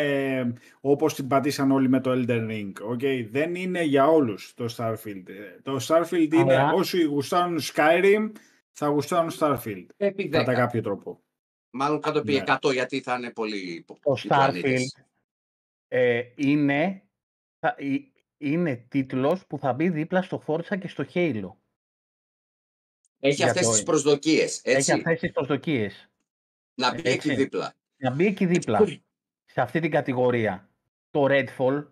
όπως 0.81 1.13
την 1.15 1.27
πατήσαν 1.27 1.71
όλοι 1.71 1.89
με 1.89 1.99
το 2.01 2.11
Elden 2.11 2.49
Ring. 2.49 2.71
Okay? 2.93 3.27
Δεν 3.29 3.55
είναι 3.55 3.83
για 3.83 4.07
όλους 4.07 4.53
το 4.53 4.65
Starfield. 4.77 5.23
Ε, 5.29 5.59
Το 5.63 5.77
Starfield 5.87 6.33
είναι 6.33 6.55
Αλλά- 6.57 6.71
όσοι 6.73 7.03
γουστάρουν 7.03 7.59
Skyrim 7.73 8.31
θα 8.71 8.87
γουστάρουν 8.87 9.31
Starfield. 9.39 9.85
Επί 9.97 10.29
Κατά 10.29 10.51
10. 10.51 10.55
κάποιο 10.55 10.81
τρόπο. 10.81 11.21
Μάλλον 11.69 11.99
κάτω 12.01 12.19
επί 12.19 12.31
Ναι. 12.33 12.43
100 12.45 12.71
γιατί 12.73 13.01
θα 13.01 13.15
είναι 13.15 13.31
πολύ 13.31 13.85
Το 13.87 14.13
οι 14.23 14.27
πλανήτες. 14.27 14.95
Starfield 14.97 15.03
ε, 15.87 16.21
είναι, 16.35 17.03
θα, 17.59 17.75
ε, 17.77 17.85
είναι 18.37 18.85
τίτλος 18.87 19.45
που 19.47 19.57
θα 19.57 19.73
μπει 19.73 19.89
δίπλα 19.89 20.21
στο 20.21 20.43
Forza 20.47 20.77
και 20.79 20.87
στο 20.87 21.05
Halo. 21.13 21.51
Έχει 23.25 23.35
Για 23.35 23.45
αυτές 23.45 23.65
το- 23.65 23.71
τις 23.71 23.83
προσδοκίες, 23.83 24.61
Έχει 24.63 24.77
έτσι. 24.77 24.91
αυτές 24.91 25.19
τις 25.19 25.31
προσδοκίες. 25.31 26.09
Να 26.73 26.93
μπει 26.93 26.99
εκεί 26.99 27.09
έτσι. 27.09 27.35
δίπλα. 27.35 27.73
Να 27.97 28.11
μπει 28.11 28.25
εκεί 28.25 28.45
δίπλα, 28.45 28.85
σε 29.45 29.61
αυτή 29.61 29.79
την 29.79 29.91
κατηγορία. 29.91 30.69
Το 31.11 31.25
Redfall 31.29 31.85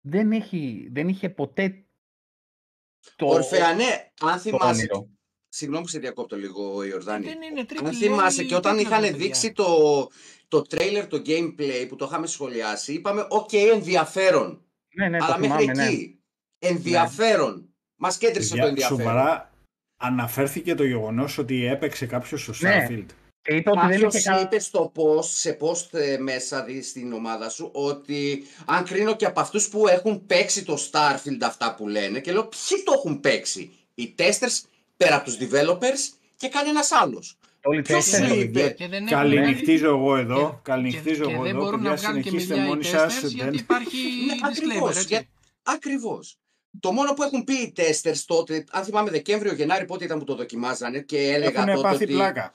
δεν, 0.00 0.32
έχει, 0.32 0.88
δεν 0.92 1.08
είχε 1.08 1.28
ποτέ 1.30 1.84
το, 3.16 3.26
Ορφεανέ, 3.26 4.12
αν 4.20 4.32
το 4.32 4.38
θυμάσαι. 4.38 4.80
όνειρο. 4.80 5.08
Συγγνώμη 5.48 5.82
που 5.84 5.90
σε 5.90 5.98
διακόπτω 5.98 6.36
λίγο, 6.36 6.82
Ιορδάνη. 6.84 7.24
Δεν 7.24 7.42
είναι 7.42 7.64
triple 7.68 7.84
Αν 7.84 7.92
θυμάσαι 7.94 8.42
A 8.42 8.46
και 8.46 8.54
όταν 8.54 8.76
τίποτα, 8.76 8.96
είχαν 8.96 9.10
παιδιά. 9.10 9.26
δείξει 9.26 9.52
το, 9.52 10.08
το 10.48 10.58
trailer, 10.70 11.06
το 11.08 11.22
gameplay 11.26 11.86
που 11.88 11.96
το 11.96 12.04
είχαμε 12.04 12.26
σχολιάσει, 12.26 12.92
είπαμε 12.92 13.26
οκ, 13.28 13.52
ενδιαφέρον. 13.52 14.64
Ναι, 14.94 15.08
ναι, 15.08 15.16
αλλά 15.20 15.34
το 15.34 15.40
μέχρι 15.40 15.62
θυμάμαι, 15.64 15.82
ναι. 15.82 15.88
εκεί. 15.92 16.20
Ενδιαφέρον. 16.58 17.74
Μας 17.96 18.18
κέντρισε 18.18 18.48
το 18.48 18.54
Παιδιά, 18.54 18.68
ενδιαφέρον. 18.68 18.98
Σοβαρά 19.00 19.49
αναφέρθηκε 20.00 20.74
το 20.74 20.84
γεγονός 20.84 21.38
ότι 21.38 21.66
έπαιξε 21.66 22.06
κάποιος 22.06 22.40
στο 22.42 22.52
Ναι. 22.58 22.86
Starfield. 22.88 23.06
Και 23.42 23.54
είπε 23.54 23.70
ότι 23.70 23.78
δεν 23.80 23.90
Κάποιος 23.90 24.14
είχε 24.14 24.28
κα... 24.30 24.40
είπε 24.40 24.58
στο 24.58 24.92
post, 24.96 25.24
σε 25.24 25.56
post 25.60 25.98
ε, 25.98 26.18
μέσα 26.18 26.64
δι- 26.64 26.84
στην 26.84 27.12
ομάδα 27.12 27.48
σου 27.48 27.70
ότι 27.72 28.42
αν 28.66 28.84
κρίνω 28.84 29.16
και 29.16 29.26
από 29.26 29.40
αυτούς 29.40 29.68
που 29.68 29.88
έχουν 29.88 30.26
παίξει 30.26 30.64
το 30.64 30.76
Starfield 30.90 31.38
αυτά 31.42 31.74
που 31.74 31.88
λένε 31.88 32.20
και 32.20 32.32
λέω 32.32 32.42
ποιοι 32.42 32.82
το 32.84 32.92
έχουν 32.96 33.20
παίξει; 33.20 33.70
Οι 33.94 34.14
testers 34.18 34.60
πέρα 34.96 35.16
από 35.16 35.24
τους 35.24 35.36
developers 35.40 36.14
και 36.36 36.48
κανένας 36.48 36.92
άλλος. 36.92 37.36
Όλοι 37.62 37.82
Ποιος 37.82 38.04
τέσσερις. 38.04 38.28
σου 38.28 38.34
Ναι, 38.34 38.40
είπε. 38.40 38.52
παιδιά. 38.60 38.70
Και 38.70 38.88
δεν 38.88 39.06
έχουν- 39.06 39.08
Καληνυχτίζω 39.18 39.86
εγώ 39.88 40.16
εδώ. 40.16 40.50
Και- 40.50 40.70
Καληνυχτίζω 40.70 41.24
και, 41.24 41.30
εγώ 41.32 41.42
και 41.42 41.46
δεν 41.46 41.56
εδώ. 41.56 41.64
μπορούν 41.64 41.78
παιδιά, 41.80 41.90
να 41.90 41.96
βγάλουν 41.96 42.22
και 42.22 42.28
συνεχίστε 42.28 42.54
μιλιά 42.54 42.66
οι 42.66 42.70
μόνοι 42.72 42.84
σας. 42.84 43.14
testers 43.14 43.20
δεν- 43.22 43.30
γιατί 43.30 43.56
υπάρχει 43.56 43.96
Ναι, 44.26 44.32
disclaimer, 44.34 44.50
ακριβώς, 44.50 44.90
έτσι. 44.96 45.06
για- 45.08 45.24
Ακριβώς. 45.62 46.36
Το 46.80 46.92
μόνο 46.92 47.14
που 47.14 47.22
έχουν 47.22 47.44
πει 47.44 47.54
οι 47.54 47.72
testers 47.76 48.18
τότε, 48.26 48.64
αν 48.70 48.84
θυμάμαι 48.84 49.10
Δεκέμβριο, 49.10 49.52
Γενάρη, 49.52 49.84
πότε 49.84 50.04
ήταν 50.04 50.18
που 50.18 50.24
το 50.24 50.34
δοκιμάζανε 50.34 51.00
και 51.00 51.32
έλεγα 51.32 51.62
Έχουν 51.62 51.74
τότε 51.74 51.80
πάθει 51.80 52.04
ότι 52.04 52.12
πλάκα. 52.12 52.54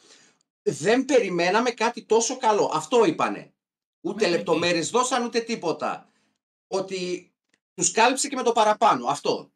δεν 0.61 1.05
περιμέναμε 1.05 1.71
κάτι 1.71 2.03
τόσο 2.03 2.37
καλό. 2.37 2.71
Αυτό 2.73 3.05
είπανε. 3.05 3.53
Ούτε 4.01 4.23
Μέχρι 4.23 4.37
λεπτομέρειες 4.37 4.89
δώσαν 4.89 5.23
ούτε 5.23 5.39
τίποτα. 5.39 6.09
Ότι 6.67 7.31
τους 7.73 7.91
κάλυψε 7.91 8.27
και 8.27 8.35
με 8.35 8.43
το 8.43 8.51
παραπάνω. 8.51 9.07
Αυτό. 9.07 9.51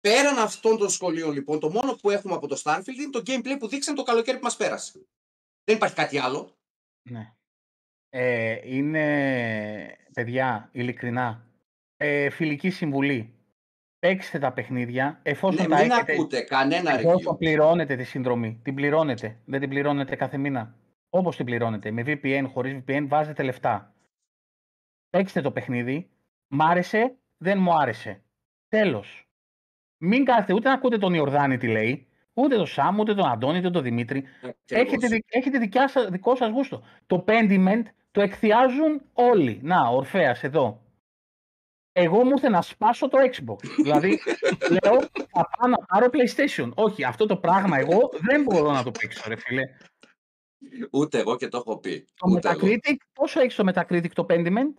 Πέραν 0.00 0.38
αυτών 0.38 0.78
των 0.78 0.90
σχολείων 0.90 1.32
λοιπόν, 1.32 1.60
το 1.60 1.70
μόνο 1.70 1.94
που 1.94 2.10
έχουμε 2.10 2.34
από 2.34 2.46
το 2.46 2.60
Starfield 2.64 2.98
είναι 2.98 3.10
το 3.10 3.22
gameplay 3.26 3.56
που 3.58 3.68
δείξαν 3.68 3.94
το 3.94 4.02
καλοκαίρι 4.02 4.36
που 4.36 4.42
μας 4.44 4.56
πέρασε. 4.56 5.06
Δεν 5.64 5.76
υπάρχει 5.76 5.94
κάτι 5.94 6.18
άλλο. 6.18 6.56
Ναι. 7.02 7.34
Ε, 8.08 8.60
είναι, 8.76 9.98
παιδιά, 10.12 10.68
ειλικρινά, 10.72 11.46
ε, 12.02 12.30
φιλική 12.30 12.70
συμβουλή. 12.70 13.34
Παίξτε 13.98 14.38
τα 14.38 14.52
παιχνίδια, 14.52 15.20
εφόσον 15.22 15.62
Ναι, 15.62 15.68
τα 15.76 15.82
μην 15.82 15.90
έχετε, 15.90 16.12
ακούτε 16.12 16.40
κανένα 16.40 16.92
εφόσον 16.98 17.34
review. 17.34 17.38
πληρώνετε 17.38 17.96
τη 17.96 18.04
συνδρομή. 18.04 18.60
Την 18.62 18.74
πληρώνετε, 18.74 19.38
δεν 19.44 19.60
την 19.60 19.68
πληρώνετε 19.68 20.16
κάθε 20.16 20.36
μήνα. 20.36 20.74
Όπως 21.10 21.36
την 21.36 21.44
πληρώνετε, 21.44 21.90
με 21.90 22.02
VPN, 22.06 22.44
χωρίς 22.52 22.78
VPN, 22.86 23.04
βάζετε 23.08 23.42
λεφτά. 23.42 23.94
Παίξτε 25.10 25.40
το 25.40 25.50
παιχνίδι, 25.50 26.10
μ' 26.48 26.62
άρεσε, 26.62 27.16
δεν 27.36 27.58
μου 27.58 27.74
άρεσε. 27.74 28.22
Τέλος. 28.68 29.28
Μην 29.98 30.24
κάθετε 30.24 30.52
ούτε 30.52 30.68
να 30.68 30.74
ακούτε 30.74 30.98
τον 30.98 31.14
Ιορδάνη 31.14 31.56
τι 31.56 31.66
λέει, 31.68 32.06
ούτε 32.34 32.56
τον 32.56 32.66
Σάμ, 32.66 32.98
ούτε 32.98 33.14
τον 33.14 33.26
Αντώνη, 33.26 33.58
ούτε 33.58 33.70
τον 33.70 33.82
Δημήτρη. 33.82 34.24
Έχετε, 34.68 35.06
δι- 35.06 35.24
έχετε 35.28 35.58
δικιά 35.58 35.88
σας, 35.88 36.08
δικό 36.08 36.36
σας 36.36 36.50
γούστο. 36.50 36.82
Το 37.06 37.24
Pendiment 37.28 37.82
το 38.10 38.20
εκθιάζουν 38.20 39.02
όλοι. 39.12 39.58
Να, 39.62 39.88
Ορφέας 39.88 40.42
εδώ. 40.44 40.81
Εγώ 41.92 42.24
μου 42.24 42.30
ήρθε 42.30 42.48
να 42.48 42.62
σπάσω 42.62 43.08
το 43.08 43.18
Xbox. 43.18 43.68
δηλαδή, 43.82 44.20
λέω, 44.82 45.00
θα 45.30 45.48
πάω 45.56 45.68
να 45.70 45.76
πάρω 45.86 46.06
PlayStation. 46.12 46.70
Όχι, 46.74 47.04
αυτό 47.04 47.26
το 47.26 47.36
πράγμα 47.36 47.78
εγώ 47.78 48.10
δεν 48.20 48.42
μπορώ 48.42 48.72
να 48.72 48.82
το 48.82 48.90
παίξω, 48.90 49.22
ρε 49.28 49.36
φίλε. 49.36 49.62
Ούτε 50.90 51.18
εγώ 51.18 51.36
και 51.36 51.48
το 51.48 51.56
έχω 51.56 51.78
πει. 51.78 52.04
Το 52.14 52.30
Ούτε 52.30 52.48
εγώ. 52.48 52.60
Metacritic, 52.60 52.96
πόσο 53.12 53.40
έχει 53.40 53.56
το 53.56 53.72
Metacritic 53.74 54.10
το 54.14 54.26
Pendiment? 54.28 54.72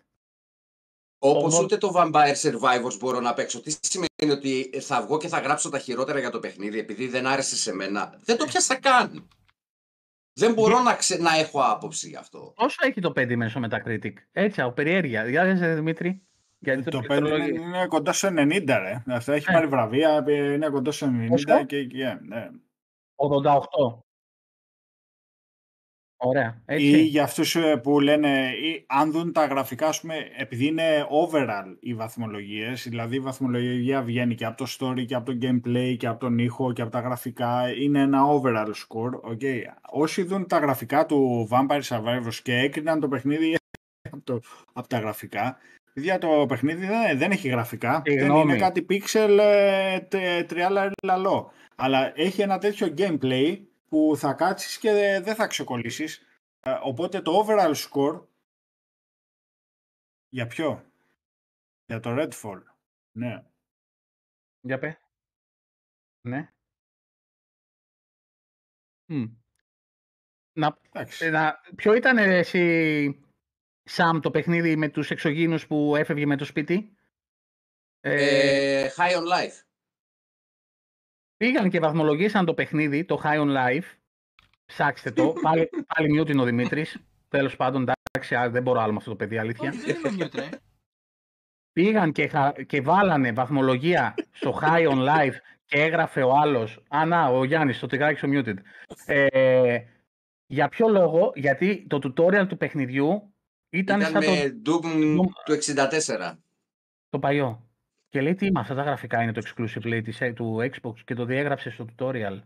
Όπως 1.19 1.43
Ογδο- 1.53 1.63
ούτε 1.63 1.77
το 1.77 1.91
Vampire 1.95 2.35
Survivors 2.41 2.97
μπορώ 2.99 3.19
να 3.19 3.33
παίξω. 3.33 3.61
Τι 3.61 3.71
σημαίνει 3.81 4.31
ότι 4.31 4.69
θα 4.81 5.01
βγω 5.01 5.17
και 5.17 5.27
θα 5.27 5.39
γράψω 5.39 5.69
τα 5.69 5.79
χειρότερα 5.79 6.19
για 6.19 6.29
το 6.29 6.39
παιχνίδι 6.39 6.79
επειδή 6.79 7.07
δεν 7.07 7.27
άρεσε 7.27 7.55
σε 7.55 7.73
μένα; 7.73 8.19
Δεν 8.23 8.37
το 8.37 8.45
πιάσα 8.45 8.75
καν. 8.75 9.27
Δεν 10.39 10.53
μπορώ 10.53 10.79
να, 10.79 10.95
ξε... 10.95 11.17
να 11.17 11.35
έχω 11.35 11.61
άποψη 11.63 12.07
γι' 12.09 12.15
αυτό. 12.15 12.53
Πόσο 12.55 12.77
έχει 12.85 13.01
το 13.01 13.13
Pendiment 13.15 13.49
στο 13.49 13.61
Metacritic? 13.69 14.13
Έτσι, 14.31 14.61
από 14.61 14.71
περιέργεια. 14.73 15.29
Για 15.29 15.43
δες, 15.43 15.75
Δημήτρη. 15.75 16.27
Γιατί 16.63 16.83
Το 16.83 16.99
πληκτρολόγιο- 16.99 17.55
5 17.55 17.61
είναι 17.61 17.85
κοντά 17.87 18.13
στο 18.13 18.27
90, 18.31 18.77
ρε. 18.79 19.03
Αυτό 19.07 19.31
έχει 19.31 19.45
Ναι. 19.49 19.53
πάρει 19.55 19.67
βραβεία, 19.67 20.23
ε, 20.27 20.53
είναι 20.53 20.69
κοντά 20.69 20.91
στο 20.91 21.05
90 21.05 21.29
Πόσο; 21.29 21.65
και, 21.65 21.83
και 21.85 22.17
ναι. 22.21 22.49
88. 23.15 23.99
Ωραία. 26.17 26.61
Έτσι. 26.65 26.85
Ή 26.85 27.01
για 27.01 27.23
αυτούς 27.23 27.55
ε, 27.55 27.77
που 27.77 27.99
λένε, 27.99 28.51
ή, 28.63 28.85
αν 28.87 29.11
δουν 29.11 29.31
τα 29.33 29.45
γραφικά, 29.45 29.87
ας 29.87 30.01
πούμε, 30.01 30.15
επειδή 30.37 30.65
είναι 30.65 31.05
overall 31.09 31.75
οι 31.79 31.93
βαθμολογίες, 31.93 32.87
δηλαδή 32.89 33.15
η 33.15 33.19
βαθμολογία 33.19 34.01
βγαίνει 34.01 34.35
και 34.35 34.45
από 34.45 34.57
το 34.57 34.65
story 34.79 35.05
και 35.05 35.15
από 35.15 35.31
το 35.31 35.37
gameplay 35.41 35.95
και 35.97 36.07
από 36.07 36.19
τον 36.19 36.37
ήχο 36.37 36.73
και 36.73 36.81
από 36.81 36.91
τα 36.91 36.99
γραφικά, 36.99 37.71
είναι 37.75 37.99
ένα 38.01 38.19
overall 38.25 38.67
score, 38.67 39.31
okay. 39.31 39.61
Όσοι 39.89 40.23
δουν 40.23 40.47
τα 40.47 40.57
γραφικά 40.57 41.05
του 41.05 41.47
Vampire 41.51 41.81
Survivors 41.81 42.35
και 42.43 42.57
έκριναν 42.57 42.99
το 42.99 43.07
παιχνίδι 43.07 43.55
από, 44.11 44.21
το, 44.23 44.39
από 44.73 44.87
τα 44.87 44.99
γραφικά, 44.99 45.57
παιδιά 45.93 46.17
το 46.17 46.45
παιχνίδι 46.47 46.85
δεν, 46.85 47.17
δεν 47.17 47.31
έχει 47.31 47.47
γραφικά, 47.47 48.01
δεν 48.05 48.17
Συγγνώμη. 48.17 48.41
είναι 48.41 48.57
κάτι 48.59 48.85
pixel 48.89 49.37
ε, 49.39 49.99
τε- 49.99 50.47
τριάλα 50.47 50.91
λαλό, 51.03 51.51
αλλά 51.75 52.19
έχει 52.19 52.41
ένα 52.41 52.57
τέτοιο 52.57 52.93
gameplay 52.97 53.65
που 53.87 54.13
θα 54.17 54.33
κάτσεις 54.33 54.77
και 54.77 54.91
δεν 55.23 55.35
θα 55.35 55.47
ξεκολλήσεις. 55.47 56.21
Ε, 56.59 56.77
Οπότε 56.83 57.21
το 57.21 57.45
overall 57.45 57.73
score 57.75 58.25
για 60.29 60.47
ποιο; 60.47 60.91
Για 61.85 61.99
το 61.99 62.09
Redfall. 62.19 62.61
Ναι. 63.17 63.43
Για 64.61 64.79
πέ. 64.79 64.97
Ναι. 66.21 66.53
Μμ. 69.05 69.25
Να, 70.53 70.77
Εντάξει. 70.91 71.25
ε, 71.25 71.29
να, 71.29 71.61
ποιο 71.75 71.93
ήταν 71.93 72.17
ε, 72.17 72.37
εσύ, 72.37 73.22
Σαμ, 73.83 74.19
το 74.19 74.31
παιχνίδι 74.31 74.75
με 74.75 74.89
τους 74.89 75.11
εξωγήινους 75.11 75.67
που 75.67 75.95
έφευγε 75.95 76.25
με 76.25 76.37
το 76.37 76.45
σπίτι. 76.45 76.97
Ε, 77.99 78.83
Ε, 78.83 78.91
high 78.97 79.15
on 79.17 79.23
life. 79.23 79.61
Πήγαν 81.37 81.69
και 81.69 81.79
βαθμολογήσαν 81.79 82.45
το 82.45 82.53
παιχνίδι, 82.53 83.05
το 83.05 83.21
High 83.23 83.39
on 83.39 83.55
Life. 83.57 83.85
Ψάξτε 84.65 85.11
το. 85.11 85.33
πάλι, 85.43 85.69
πάλι 85.95 86.19
mute 86.21 86.29
είναι 86.29 86.41
ο 86.41 86.45
Δημήτρης. 86.45 86.97
Τέλος 87.27 87.55
πάντων, 87.55 87.81
εντάξει, 88.11 88.35
α, 88.35 88.49
δεν 88.49 88.63
μπορώ 88.63 88.79
άλλο 88.79 88.91
με 88.91 88.97
αυτό 88.97 89.09
το 89.09 89.15
παιδί, 89.15 89.37
αλήθεια. 89.37 89.69
Όχι, 89.69 89.93
δεν 89.93 90.13
είμαι 90.13 90.25
mute, 90.25 90.35
ρε. 90.35 90.49
Πήγαν 91.71 92.11
και, 92.11 92.27
χα- 92.27 92.51
και 92.63 92.81
βάλανε 92.81 93.31
βαθμολογία 93.31 94.13
στο 94.31 94.59
High 94.61 94.89
on 94.91 95.07
Life 95.07 95.33
και 95.65 95.81
έγραφε 95.81 96.23
ο 96.23 96.31
άλλος, 96.37 96.83
Α, 96.89 97.05
να, 97.05 97.25
ο 97.27 97.43
Γιάννης, 97.43 97.79
το 97.79 97.87
τυγράκι 97.87 98.17
στο 98.17 98.27
muted. 98.31 98.55
Ε, 99.05 99.79
για 100.45 100.69
ποιο 100.69 100.87
λόγο, 100.87 101.31
γιατί 101.35 101.85
το 101.89 101.99
tutorial 102.03 102.45
του 102.47 102.57
παιχνιδιού 102.57 103.32
ήταν, 103.73 103.99
Ήταν 103.99 104.11
σαν 104.11 104.23
με 104.23 104.59
το, 104.63 104.79
Doom 104.83 105.25
του 105.45 105.53
64. 105.53 106.37
το 107.09 107.19
παλιό. 107.19 107.67
Και 108.09 108.21
λέει 108.21 108.35
τι 108.35 108.51
με 108.51 108.59
αυτά 108.59 108.75
τα 108.75 108.83
γραφικά 108.83 109.21
είναι 109.21 109.31
το 109.31 109.41
exclusive 109.45 109.83
λέει, 109.83 110.01
της, 110.01 110.21
ε, 110.21 110.33
του 110.33 110.57
Xbox 110.71 110.93
και 111.05 111.13
το 111.13 111.25
διέγραψε 111.25 111.69
στο 111.69 111.85
tutorial. 111.97 112.39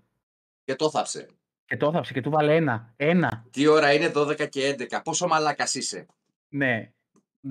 Και 0.64 0.76
το 0.76 0.90
θάψε. 0.90 1.28
Και 1.66 1.78
το 1.78 1.91
θάψε 1.91 2.14
και 2.14 2.22
του 2.22 2.30
βάλε 2.30 2.56
ένα. 2.56 2.94
Ένα. 2.95 3.45
Τι 3.52 3.68
ώρα 3.68 3.94
είναι 3.94 4.12
12 4.16 4.49
και 4.49 4.76
11. 4.80 5.02
Πόσο 5.04 5.28
μαλάκας 5.28 5.76
είσαι. 5.76 6.06
Ναι. 6.49 6.91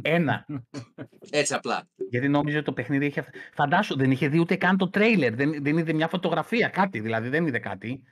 Ένα. 0.03 0.47
Έτσι 1.31 1.55
απλά. 1.55 1.89
Γιατί 2.11 2.29
νόμιζε 2.29 2.57
ότι 2.57 2.65
το 2.65 2.73
παιχνίδι 2.73 3.07
είχε. 3.07 3.25
Φαντάσου, 3.55 3.97
δεν 3.97 4.11
είχε 4.11 4.29
δει 4.29 4.39
ούτε 4.39 4.57
καν 4.57 4.77
το 4.77 4.91
τρέιλερ. 4.91 5.35
Δεν, 5.35 5.63
δεν 5.63 5.79
είδε 5.79 5.93
μια 5.93 6.09
φωτογραφία, 6.09 6.69
κάτι. 6.69 7.01
Δηλαδή 7.01 7.29
δεν 7.29 7.47
είδε 7.47 7.59
κάτι. 7.59 8.03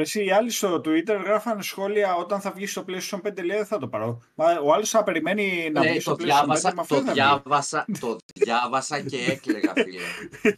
Εσύ, 0.00 0.24
οι 0.24 0.30
άλλοι 0.30 0.50
στο 0.50 0.74
Twitter 0.84 1.20
γράφανε 1.24 1.62
σχόλια 1.62 2.14
όταν 2.14 2.40
θα 2.40 2.50
βγεις 2.52 2.70
στο 2.70 2.84
PlayStation 2.88 3.20
5 3.28 3.44
λέει 3.44 3.56
δεν 3.56 3.66
θα 3.66 3.78
το 3.78 3.88
πάρω. 3.88 4.22
Μα 4.34 4.58
ο 4.64 4.72
άλλος 4.72 4.90
θα 4.90 5.02
περιμένει 5.02 5.70
να 5.72 5.80
Ναι, 5.80 5.88
βγει 5.90 6.00
στο 6.00 6.16
το 6.16 6.24
PlayStation 6.24 6.24
5 6.24 6.24
διάβασα, 6.24 6.72
με 6.74 6.80
αυτό 6.80 6.94
το 6.94 7.00
δεν 7.00 7.04
θα 7.04 7.12
βγει. 7.12 7.20
διάβασα, 7.22 7.84
το 8.00 8.16
διάβασα 8.34 9.00
και 9.00 9.16
έκλαιγα, 9.28 9.72
φίλε. 9.76 10.00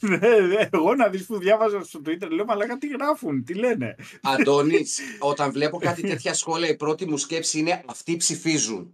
Ναι, 0.18 0.28
ναι, 0.40 0.68
Εγώ 0.72 0.94
να 0.94 1.08
δεις 1.08 1.26
που 1.26 1.38
διάβαζα 1.38 1.82
στο 1.82 2.00
Twitter 2.06 2.28
λέω 2.30 2.44
μαλάκα 2.44 2.78
τι 2.78 2.88
γράφουν, 2.88 3.44
τι 3.44 3.54
λένε. 3.54 3.94
Αντώνης, 4.22 5.00
όταν 5.30 5.52
βλέπω 5.52 5.78
κάτι 5.78 6.02
τέτοια 6.02 6.34
σχόλια, 6.34 6.68
η 6.68 6.76
πρώτη 6.76 7.06
μου 7.08 7.16
σκέψη 7.16 7.58
είναι 7.58 7.82
αυτοί 7.86 8.16
ψηφίζουν. 8.16 8.92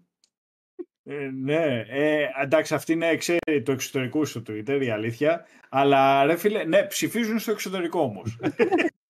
Ε, 1.07 1.31
ναι, 1.43 1.85
ε, 1.89 2.27
εντάξει, 2.43 2.75
αυτή 2.75 2.93
είναι 2.93 3.17
ξέρει, 3.17 3.63
το 3.65 3.73
εξωτερικό 3.73 4.25
στο 4.25 4.43
Twitter, 4.49 4.79
η 4.83 4.91
αλήθεια. 4.91 5.47
Αλλά 5.69 6.25
ρε 6.25 6.37
φίλε, 6.37 6.65
ναι, 6.65 6.83
ψηφίζουν 6.83 7.39
στο 7.39 7.51
εξωτερικό 7.51 8.01
όμως. 8.01 8.39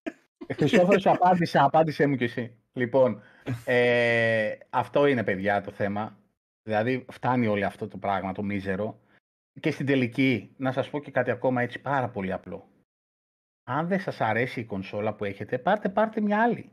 Χριστόφορος, 0.52 1.02
σου 1.02 1.10
απάντησα, 1.10 1.64
απάντησέ 1.64 2.06
μου 2.06 2.16
κι 2.16 2.24
εσύ. 2.24 2.56
Λοιπόν, 2.72 3.22
ε, 3.64 4.56
αυτό 4.70 5.06
είναι 5.06 5.24
παιδιά 5.24 5.60
το 5.60 5.70
θέμα. 5.70 6.18
Δηλαδή 6.62 7.04
φτάνει 7.12 7.46
όλο 7.46 7.66
αυτό 7.66 7.88
το 7.88 7.96
πράγμα, 7.96 8.32
το 8.32 8.42
μίζερο. 8.42 9.00
Και 9.60 9.70
στην 9.70 9.86
τελική, 9.86 10.54
να 10.56 10.72
σας 10.72 10.90
πω 10.90 11.00
και 11.00 11.10
κάτι 11.10 11.30
ακόμα 11.30 11.62
έτσι 11.62 11.78
πάρα 11.78 12.08
πολύ 12.08 12.32
απλό. 12.32 12.68
Αν 13.64 13.88
δεν 13.88 14.00
σας 14.00 14.20
αρέσει 14.20 14.60
η 14.60 14.64
κονσόλα 14.64 15.14
που 15.14 15.24
έχετε, 15.24 15.58
πάρτε, 15.58 15.88
πάρτε 15.88 16.20
μια 16.20 16.42
άλλη. 16.42 16.70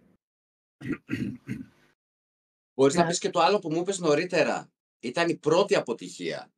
Μπορείς 2.74 2.96
να 2.96 3.02
Ναι. 3.02 3.08
πεις 3.08 3.20
και 3.20 3.30
το 3.30 3.40
άλλο 3.40 3.60
που 3.60 3.72
μου 3.72 3.80
είπες 3.82 4.00
νωρίτερα. 4.00 4.72
Ήταν 5.00 5.30
η 5.30 5.36
πρώτη 5.36 5.76
αποτυχία. 5.76 6.52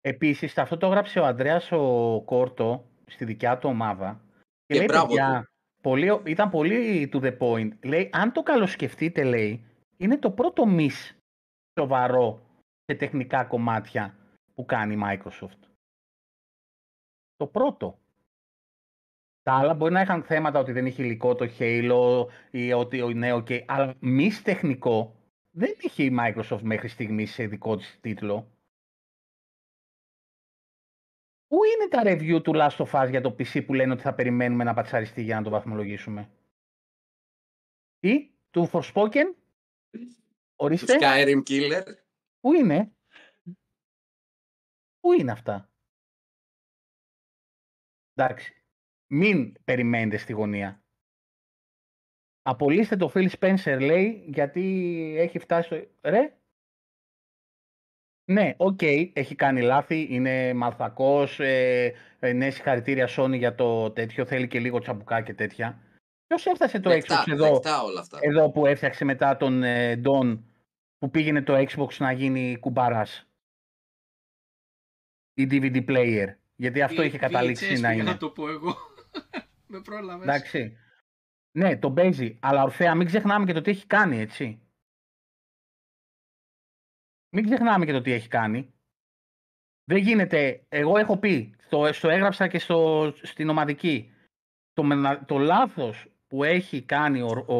Επίσης, 0.00 0.58
αυτό 0.58 0.76
το 0.76 0.86
έγραψε 0.86 1.18
ο 1.18 1.24
Ανδρέας 1.24 1.72
ο 1.72 2.22
Κόρτο 2.24 2.90
στη 3.06 3.24
δικιά 3.24 3.58
του 3.58 3.68
ομάδα. 3.68 4.24
Και, 4.66 4.74
Και 4.74 4.78
λέει, 4.78 4.86
μπράβο 4.90 5.06
παιδιά, 5.06 5.49
πολύ, 5.80 6.20
ήταν 6.24 6.50
πολύ 6.50 7.10
to 7.12 7.20
the 7.20 7.38
point. 7.38 7.70
Λέει, 7.84 8.10
αν 8.12 8.32
το 8.32 8.42
καλοσκεφτείτε, 8.42 9.24
λέει, 9.24 9.64
είναι 9.96 10.18
το 10.18 10.30
πρώτο 10.30 10.64
miss 10.68 11.14
σοβαρό 11.78 12.46
σε 12.84 12.96
τεχνικά 12.96 13.44
κομμάτια 13.44 14.14
που 14.54 14.64
κάνει 14.64 14.94
η 14.94 15.00
Microsoft. 15.04 15.68
Το 17.36 17.46
πρώτο. 17.46 17.98
Τα 19.42 19.52
άλλα 19.52 19.74
μπορεί 19.74 19.92
να 19.92 20.00
είχαν 20.00 20.22
θέματα 20.22 20.58
ότι 20.58 20.72
δεν 20.72 20.86
είχε 20.86 21.02
υλικό 21.02 21.34
το 21.34 21.50
Halo 21.58 22.26
ή 22.50 22.72
ότι 22.72 23.02
ο 23.02 23.10
νέο 23.10 23.42
και... 23.42 23.64
Αλλά 23.68 23.94
miss 24.02 24.40
τεχνικό 24.44 25.14
δεν 25.50 25.74
είχε 25.80 26.02
η 26.02 26.16
Microsoft 26.20 26.60
μέχρι 26.62 26.88
στιγμή 26.88 27.26
σε 27.26 27.46
δικό 27.46 27.76
της 27.76 27.98
τίτλο. 28.00 28.46
Πού 31.50 31.64
είναι 31.64 31.88
τα 31.88 32.02
review 32.04 32.42
του 32.42 32.52
Last 32.54 32.76
of 32.76 32.90
Us 32.90 33.10
για 33.10 33.20
το 33.20 33.30
PC 33.38 33.66
που 33.66 33.74
λένε 33.74 33.92
ότι 33.92 34.02
θα 34.02 34.14
περιμένουμε 34.14 34.64
να 34.64 34.74
πατσαριστεί 34.74 35.22
για 35.22 35.36
να 35.36 35.42
το 35.42 35.50
βαθμολογήσουμε; 35.50 36.30
Τι, 37.98 38.30
του 38.50 38.70
Forspoken, 38.72 39.34
ορίστε, 40.56 40.96
Skyrim 41.00 41.42
Killer. 41.48 41.84
πού 42.40 42.52
είναι, 42.52 42.92
πού 45.00 45.12
είναι 45.12 45.32
αυτά; 45.32 45.70
Εντάξει, 48.14 48.64
μην 49.06 49.54
περιμένετε 49.64 50.16
στη 50.16 50.32
γωνία. 50.32 50.84
Απολύστε 52.42 52.96
το 52.96 53.12
Phil 53.14 53.30
Spencer 53.30 53.78
λέει 53.80 54.24
γιατί 54.26 54.64
έχει 55.18 55.38
φτάσει 55.38 55.66
στο... 55.66 55.88
Ρε, 56.10 56.39
ναι, 58.24 58.54
οκ, 58.56 58.82
έχει 59.12 59.34
κάνει 59.34 59.60
λάθη, 59.62 60.06
είναι 60.10 60.52
μαλθακός, 60.54 61.40
ε, 61.40 61.94
ε, 62.18 62.32
ναι, 62.32 62.50
συγχαρητήρια 62.50 63.08
Sony 63.16 63.36
για 63.38 63.54
το 63.54 63.90
τέτοιο, 63.90 64.24
θέλει 64.24 64.48
και 64.48 64.60
λίγο 64.60 64.78
τσαμπουκά 64.78 65.20
και 65.22 65.34
τέτοια. 65.34 65.78
Ποιος 66.26 66.46
έφτασε 66.46 66.80
το 66.80 66.90
Δεκτά, 66.90 67.22
Xbox 67.24 67.32
εδώ, 67.32 67.52
δεκτά 67.52 67.82
όλα 67.82 68.00
αυτά. 68.00 68.18
εδώ 68.20 68.50
που 68.50 68.66
έφτιαξε 68.66 69.04
μετά 69.04 69.36
τον 69.36 69.62
ε, 69.62 70.00
Don, 70.04 70.38
που 70.98 71.10
πήγαινε 71.10 71.42
το 71.42 71.54
Xbox 71.56 71.96
να 71.98 72.12
γίνει 72.12 72.56
κουμπάρας; 72.60 73.26
Η 75.34 75.46
DVD 75.50 75.84
player. 75.88 76.26
Γιατί 76.56 76.82
αυτό 76.82 76.96
Βι- 77.02 77.08
είχε 77.08 77.18
καταλήξει 77.18 77.66
VHS 77.74 77.80
να 77.80 77.88
πήγα 77.88 77.92
είναι. 78.02 78.10
να 78.10 78.16
το 78.16 78.30
πω 78.30 78.48
εγώ. 78.48 78.74
Με 79.72 79.80
πρόλαβες. 79.80 80.26
Εντάξει. 80.28 80.76
Ναι, 81.58 81.78
το 81.78 81.90
παίζει. 81.92 82.38
Αλλά 82.42 82.62
ορφαία, 82.62 82.94
μην 82.94 83.06
ξεχνάμε 83.06 83.44
και 83.46 83.52
το 83.52 83.60
τι 83.60 83.70
έχει 83.70 83.86
κάνει, 83.86 84.18
έτσι. 84.20 84.60
Μην 87.30 87.44
ξεχνάμε 87.44 87.84
και 87.84 87.92
το 87.92 88.00
τι 88.00 88.12
έχει 88.12 88.28
κάνει. 88.28 88.72
Δεν 89.84 89.98
γίνεται. 89.98 90.64
Εγώ 90.68 90.96
έχω 90.96 91.16
πει, 91.18 91.54
στο, 91.66 91.92
στο 91.92 92.08
έγραψα 92.08 92.48
και 92.48 92.58
στο, 92.58 93.12
στην 93.22 93.48
ομαδική. 93.48 94.12
Το, 94.72 94.82
μενα- 94.82 95.24
το 95.24 95.38
λάθος 95.38 96.06
που 96.26 96.44
έχει 96.44 96.82
κάνει 96.82 97.20
ο, 97.20 97.44
ο 97.46 97.54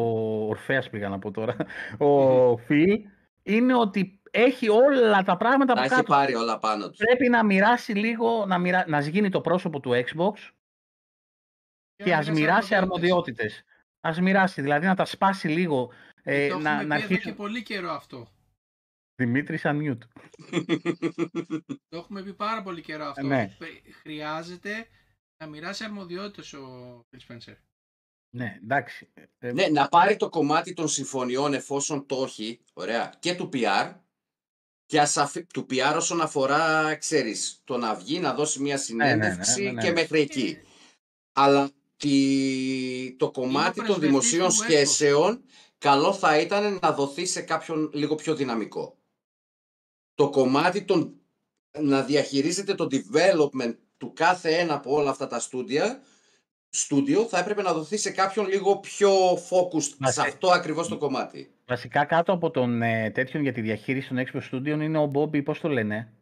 Ορφέας 0.48 0.90
πήγα 0.90 1.08
να 1.08 1.18
πω 1.18 1.30
τώρα, 1.30 1.56
ο 1.98 2.56
Φιλ, 2.56 3.04
είναι 3.42 3.74
ότι 3.74 4.20
έχει 4.30 4.68
όλα 4.68 5.22
τα 5.22 5.36
πράγματα 5.36 5.74
Τα 5.74 5.80
που 5.80 5.86
έχει 5.86 5.94
κάτω. 5.94 6.12
πάρει 6.12 6.34
όλα 6.34 6.58
πάνω 6.58 6.88
τους. 6.88 6.96
Πρέπει 6.98 7.28
να 7.28 7.44
μοιράσει 7.44 7.92
λίγο, 7.92 8.46
να, 8.46 8.58
μοιρα... 8.58 8.84
να 8.88 9.00
σγίνει 9.00 9.28
το 9.28 9.40
πρόσωπο 9.40 9.80
του 9.80 9.90
Xbox 9.90 10.50
και 11.96 12.10
να 12.10 12.16
ας 12.16 12.28
μοιράσει 12.28 12.40
μοιράσει 12.40 12.74
αρμοδιότητες. 12.74 13.52
αρμοδιότητες. 13.54 13.64
Ας 14.00 14.20
μοιράσει, 14.20 14.60
δηλαδή 14.62 14.86
να 14.86 14.94
τα 14.94 15.04
σπάσει 15.04 15.48
λίγο. 15.48 15.92
Ε, 16.22 16.48
το 16.48 16.58
να, 16.58 16.70
έχουμε 16.70 16.84
να 16.84 16.94
πει 16.96 17.02
εδώ 17.02 17.12
αρχίσει... 17.14 17.28
και 17.28 17.32
πολύ 17.36 17.62
καιρό 17.62 17.90
αυτό. 17.90 18.28
Δημήτρης 19.24 19.62
unmute. 19.64 19.98
Το 21.88 21.96
έχουμε 21.96 22.22
πει 22.22 22.34
πάρα 22.34 22.62
πολύ 22.62 22.80
καιρό 22.80 23.04
αυτό. 23.04 23.26
Ναι. 23.26 23.54
Πε- 23.58 23.92
Χρειάζεται 24.02 24.86
να 25.42 25.46
μοιράσει 25.50 25.84
αρμοδιότητες 25.84 26.52
ο 26.52 27.00
Phil 27.10 27.32
Spencer. 27.32 27.54
Ναι, 28.36 28.58
εντάξει. 28.62 29.08
Ε, 29.38 29.52
Ναι, 29.52 29.66
να 29.68 29.88
πάρει 29.88 30.16
το 30.16 30.28
κομμάτι 30.28 30.72
των 30.72 30.88
συμφωνιών 30.88 31.54
εφόσον 31.54 32.06
το 32.06 32.22
έχει, 32.22 32.60
ωραία, 32.72 33.14
και 33.18 33.34
του 33.34 33.48
PR, 33.52 33.94
και 34.86 35.00
ας 35.00 35.16
αφή- 35.16 35.52
του 35.52 35.66
PR 35.70 35.94
όσον 35.96 36.20
αφορά, 36.20 36.94
ξέρεις, 36.94 37.60
το 37.64 37.76
να 37.76 37.94
βγει, 37.94 38.18
να 38.20 38.34
δώσει 38.34 38.60
μια 38.60 38.78
συνέντευξη 38.78 39.62
ναι, 39.62 39.66
ναι, 39.70 39.72
ναι. 39.72 39.82
και 39.82 39.92
μέχρι 39.92 40.20
εκεί. 40.20 40.58
Αλλά 41.32 41.70
τη- 41.96 43.14
το 43.18 43.30
κομμάτι 43.30 43.76
των 43.76 43.84
πρεσβευτής 43.86 44.08
δημοσίων 44.08 44.48
του 44.48 44.54
Xbox. 44.54 44.62
σχέσεων, 44.70 45.44
καλό 45.78 46.12
θα 46.14 46.40
ήταν 46.40 46.78
να 46.82 46.92
δοθεί 46.92 47.26
σε 47.26 47.40
κάποιον 47.40 47.90
λίγο 47.94 48.14
πιο 48.14 48.34
δυναμικό. 48.34 48.98
Το 50.20 50.30
κομμάτι 50.30 50.84
των, 50.84 51.14
να 51.78 52.02
διαχειρίζεται 52.02 52.74
το 52.74 52.86
development 52.90 53.74
του 53.96 54.12
κάθε 54.12 54.50
ένα 54.58 54.74
από 54.74 54.94
όλα 54.94 55.10
αυτά 55.10 55.26
τα 55.26 55.38
στούντια, 55.38 56.00
στούντιο 56.68 57.24
θα 57.24 57.38
έπρεπε 57.38 57.62
να 57.62 57.72
δοθεί 57.72 57.96
σε 57.96 58.10
κάποιον 58.10 58.46
λίγο 58.46 58.76
πιο 58.78 59.10
focused 59.34 59.94
Μα 59.98 60.06
σε 60.06 60.20
σε- 60.20 60.28
αυτό 60.28 60.50
ακριβώς 60.50 60.88
το 60.88 60.98
κομμάτι. 60.98 61.50
Βασικά 61.66 62.04
κάτω 62.04 62.32
από 62.32 62.50
τον 62.50 62.82
ε, 62.82 63.10
τέτοιον 63.10 63.42
για 63.42 63.52
τη 63.52 63.60
διαχείριση 63.60 64.08
των 64.08 64.24
Xbox 64.26 64.50
Studio 64.50 64.66
είναι 64.66 64.98
ο 64.98 65.10
Bobby, 65.14 65.44
πώς 65.44 65.60
το 65.60 65.68
λένε; 65.68 66.12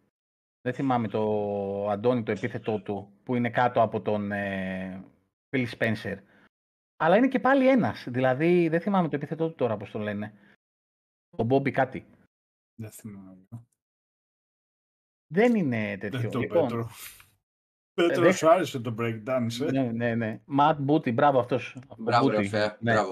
Δεν 0.61 0.75
θυμάμαι 0.75 1.09
το 1.09 1.91
Αντώνη 1.91 2.23
το 2.23 2.31
επίθετό 2.31 2.81
του, 2.81 3.13
που 3.23 3.35
είναι 3.35 3.51
κάτω 3.51 3.83
από 3.83 4.01
τον 4.01 4.33
ε, 4.33 5.05
Phil 5.51 5.67
Spencer. 5.79 6.17
Αλλά 6.97 7.17
είναι 7.17 7.29
και 7.29 7.41
πάλι 7.41 7.69
ένας. 7.69 8.05
Δηλαδή 8.09 8.69
δεν 8.69 8.81
θυμάμαι 8.81 9.09
το 9.09 9.17
επίθετό 9.17 9.49
του 9.49 9.55
τώρα 9.55 9.77
πώς 9.77 9.91
το 9.91 9.99
λένε. 9.99 10.33
Ο 11.31 11.47
Bobby 11.51 11.71
κάτι. 11.71 12.07
Δεν 12.75 12.91
θυμάμαι. 12.91 13.47
Δεν 15.33 15.55
είναι 15.55 15.97
τέτοιο. 15.99 16.21
Δεν 16.21 16.31
το 16.31 16.39
λοιπόν, 16.39 16.63
Πέτρο. 16.63 16.89
Πέτρος, 17.95 18.25
δεν- 18.25 18.33
σου 18.35 18.51
άρεσε 18.51 18.81
το 18.81 18.95
breakdance, 18.99 19.67
ε; 19.67 19.71
ναι, 19.71 19.83
ναι, 19.93 20.15
ναι. 20.15 20.41
Matt 20.59 20.77
Booty, 20.87 21.15
μπράβο 21.15 21.39
αυτός. 21.39 21.77
ο 21.89 21.95
Μπράβο, 21.99 22.29
ρε 22.29 22.37
Booty. 22.37 22.39
Ορφέα, 22.41 22.77
Ναι. 22.81 22.93
μπράβο. 22.93 23.11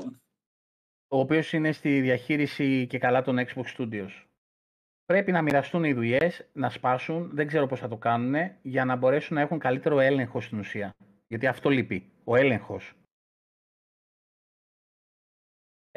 ο 1.09 1.19
οποίος 1.19 1.53
είναι 1.53 1.73
στη 1.73 2.01
διαχείριση 2.01 2.87
και 2.87 2.99
καλά 2.99 3.23
των 3.23 3.37
Xbox 3.39 3.65
Studios. 3.77 4.25
Πρέπει 5.05 5.33
να 5.33 5.43
μοιραστούν 5.43 5.85
οι 5.85 5.93
δουλειές, 5.93 6.49
να 6.53 6.71
σπάσουν, 6.71 7.31
δεν 7.35 7.47
ξέρω 7.47 7.67
πώς 7.67 7.81
θα 7.81 7.89
το 7.89 7.97
κάνουν, 7.97 8.35
για 8.63 8.85
να 8.85 8.97
μπορέσουν 8.97 9.35
να 9.37 9.41
έχουν 9.41 9.59
καλύτερο 9.59 10.01
έλεγχο 10.01 10.41
στην 10.41 10.59
ουσία. 10.59 10.95
Γιατί 11.29 11.47
αυτό 11.47 11.71
λείπει, 11.71 12.11
ο 12.25 12.37
έλεγχος. 12.37 12.93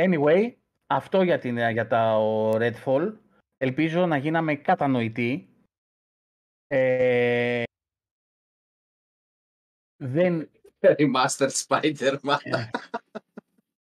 Anyway, 0.02 0.54
αυτό 0.90 1.22
για, 1.22 1.40
την, 1.40 1.58
για 1.58 1.88
τα 1.88 2.18
ο 2.18 2.52
Redfall. 2.52 3.14
Ελπίζω 3.58 4.06
να 4.06 4.18
γίναμε 4.18 4.56
κατανοητοί. 4.56 5.50
Ε, 6.72 7.64
δεν, 9.98 10.50
Remastered 10.80 11.50
Spider-Man. 11.68 12.38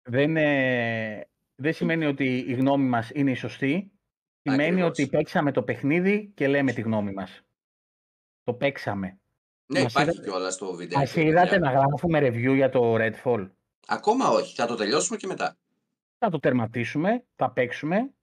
δεν, 0.09 0.37
ε, 0.37 1.27
δεν 1.55 1.73
σημαίνει 1.73 2.05
ότι 2.05 2.37
η 2.37 2.53
γνώμη 2.53 2.87
μας 2.87 3.09
είναι 3.13 3.31
η 3.31 3.35
σωστή. 3.35 3.91
Σημαίνει 4.41 4.63
Ακριβώς. 4.69 4.89
ότι 4.89 5.07
παίξαμε 5.07 5.51
το 5.51 5.63
παιχνίδι 5.63 6.31
και 6.35 6.47
λέμε 6.47 6.71
τη 6.73 6.81
γνώμη 6.81 7.11
μας. 7.13 7.41
Το 8.43 8.53
παίξαμε. 8.53 9.19
ναι, 9.65 9.81
Μας 9.83 9.91
υπάρχει 9.91 10.09
είδατε- 10.11 10.29
κιόλας 10.29 10.53
στο 10.53 10.73
βίντεο. 10.73 10.99
Ας 10.99 11.15
είδατε 11.15 11.57
να 11.59 11.71
γράφουμε 11.71 12.19
review 12.21 12.55
για 12.55 12.69
το 12.69 12.95
Redfall; 12.99 13.49
Ακόμα 13.87 14.29
όχι. 14.29 14.55
Θα 14.55 14.65
το 14.67 14.75
τελειώσουμε 14.75 15.17
και 15.17 15.27
μετά. 15.27 15.57
Θα 16.17 16.29
το 16.29 16.39
τερματίσουμε, 16.39 17.23
θα 17.35 17.51
παίξουμε. 17.51 18.13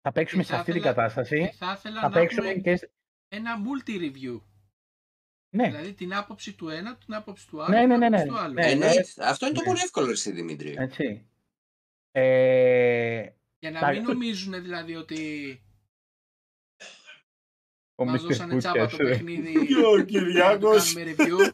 Θα 0.00 0.12
παίξουμε 0.12 0.42
Και 0.42 0.48
σε 0.48 0.54
θα 0.54 0.60
αυτή 0.60 0.72
την 0.72 0.80
ήθελα- 0.80 0.94
κατάσταση. 0.94 1.38
Και 1.40 1.52
θα 1.56 1.74
ήθελα 1.78 2.00
Θα 2.00 2.08
να 2.08 2.14
παίξουμε 2.14 2.48
έχουμε 2.48 2.62
και... 2.62 2.90
ένα 3.28 3.56
multi-review. 3.64 4.40
Ναι, 5.54 5.66
Δηλαδή 5.68 5.92
την 5.92 6.14
άποψη 6.14 6.52
του 6.54 6.68
ένα, 6.68 6.96
την 6.96 7.14
άποψη 7.14 7.48
του 7.48 7.62
άλλου, 7.62 7.72
Ναι, 7.74 7.80
την 7.80 7.88
ναι, 7.88 7.96
ναι, 7.96 8.06
άποψη 8.06 8.24
ναι. 8.24 8.30
του 8.30 8.38
άλλου. 8.38 8.54
Ναι, 8.54 8.70
Εννοείται. 8.70 9.04
Αυτό 9.18 9.46
είναι 9.46 9.54
το 9.54 9.60
ναι. 9.60 9.66
πολύ 9.66 9.80
εύκολο, 9.84 10.10
εσύ 10.10 10.30
Δημήτρη. 10.32 10.74
έτσι. 10.78 11.26
Ε, 12.10 13.28
Για 13.58 13.70
να 13.70 13.80
Τα- 13.80 13.90
μην 13.90 14.02
νομίζουν 14.02 14.62
δηλαδή 14.62 14.94
ότι 14.96 15.60
ο 17.94 18.04
μας 18.04 18.22
Mr. 18.22 18.26
δώσανε 18.26 18.56
τσάπα 18.56 18.78
το 18.78 18.80
Κούτσιας, 18.96 19.08
ε. 19.08 19.12
παιχνίδι 19.12 19.52
Και 19.52 19.58
ο 19.76 19.78
για 19.78 19.88
να 19.90 19.96
το 19.98 20.04
Κυριάκος. 20.04 20.92
κάνουμε 20.94 21.14
review 21.18 21.50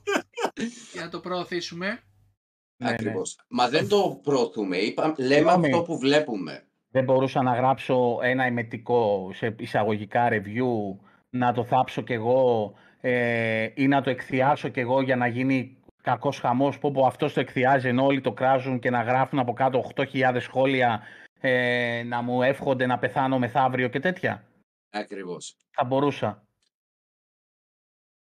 για 0.92 1.02
να 1.04 1.08
το 1.08 1.20
προωθήσουμε. 1.20 1.86
Ναι, 1.86 2.88
ναι. 2.88 2.90
Ακριβώς. 2.90 3.38
Μα 3.48 3.68
δεν 3.68 3.88
το 3.88 4.20
προωθούμε. 4.22 4.76
Είπα, 4.76 5.14
λέμε 5.18 5.34
Συγγνώμη. 5.34 5.66
αυτό 5.66 5.82
που 5.82 5.98
βλέπουμε. 5.98 6.66
Δεν 6.88 7.04
μπορούσα 7.04 7.42
να 7.42 7.54
γράψω 7.54 8.18
ένα 8.22 8.46
ημετικό 8.46 9.30
σε 9.34 9.54
εισαγωγικά 9.58 10.28
review, 10.30 10.96
να 11.32 11.52
το 11.52 11.64
θάψω 11.64 12.02
κι 12.02 12.12
εγώ 12.12 12.74
ε, 13.00 13.68
ή 13.74 13.88
να 13.88 14.02
το 14.02 14.10
εκθιάσω 14.10 14.68
κι 14.68 14.80
εγώ 14.80 15.00
για 15.00 15.16
να 15.16 15.26
γίνει 15.26 15.76
κακός 16.02 16.38
χαμός 16.38 16.78
που 16.78 16.92
πω 16.92 17.06
αυτός 17.06 17.32
το 17.32 17.40
εκθιάζει 17.40 17.88
ενώ 17.88 18.04
όλοι 18.04 18.20
το 18.20 18.32
κράζουν 18.32 18.78
και 18.78 18.90
να 18.90 19.02
γράφουν 19.02 19.38
από 19.38 19.52
κάτω 19.52 19.90
8.000 19.94 20.36
σχόλια 20.40 21.02
ε, 21.40 22.02
να 22.06 22.22
μου 22.22 22.42
εύχονται 22.42 22.86
να 22.86 22.98
πεθάνω 22.98 23.38
μεθαύριο 23.38 23.88
και 23.88 24.00
τέτοια. 24.00 24.44
Ακριβώς. 24.90 25.56
Θα 25.70 25.84
μπορούσα. 25.84 26.46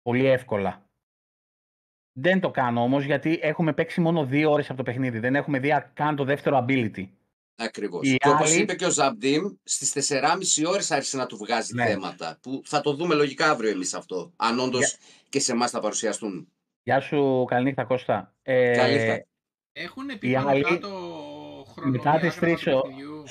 Πολύ 0.03 0.27
εύκολα. 0.27 0.89
Δεν 2.13 2.41
το 2.41 2.51
κάνω 2.51 2.83
όμως 2.83 3.05
γιατί 3.05 3.39
έχουμε 3.43 3.73
παίξει 3.73 4.01
μόνο 4.01 4.25
δύο 4.25 4.51
ώρες 4.51 4.69
από 4.69 4.77
το 4.77 4.83
παιχνίδι. 4.83 5.19
Δεν 5.19 5.35
έχουμε 5.35 5.59
δει 5.59 5.85
καν 5.95 6.17
το 6.17 6.25
δεύτερο 6.25 6.65
ability. 6.69 7.09
Ακριβώς. 7.57 8.07
Οι 8.09 8.17
Και 8.17 8.29
όπως 8.29 8.51
άλλοι- 8.51 8.61
είπε 8.61 8.75
και 8.75 8.85
ο 8.87 8.91
Ζαμπτίμ, 8.91 9.45
στις 9.63 9.93
4,5 9.93 10.65
ώρες 10.67 10.91
άρχισε 10.91 11.17
να 11.17 11.27
του 11.27 11.37
βγάζει 11.37 11.75
Ναι. 11.75 11.87
θέματα. 11.87 12.39
Που 12.43 12.63
θα 12.65 12.81
το 12.81 12.95
δούμε 12.95 13.15
λογικά 13.15 13.51
αύριο 13.51 13.71
εμείς 13.71 13.95
αυτό. 13.95 14.33
Αν 14.37 14.59
όντως 14.59 14.97
και 15.29 15.41
σε 15.41 15.53
εμάς 15.53 15.71
θα 15.71 15.81
παρουσιαστούν. 15.81 16.49
Γεια 16.83 17.01
σου, 17.01 17.45
καληνύχτα 17.49 17.85
Κώστα. 17.85 18.35
Ε, 18.43 18.73
Καληνύχτα. 18.77 19.25
Έχουν 19.73 20.09
Οι 20.09 20.17
πει 20.17 20.33
πάνω 20.33 20.49
άλλοι- 20.49 20.63
κάτω 20.65 20.89
μετά 20.89 21.71
χρονοδιάγραμμα 21.73 22.19
τις 22.21 22.35
του 22.35 22.41
τρεις 22.41 22.67
ο- 22.67 22.81
παιχνιδιού. 22.81 23.25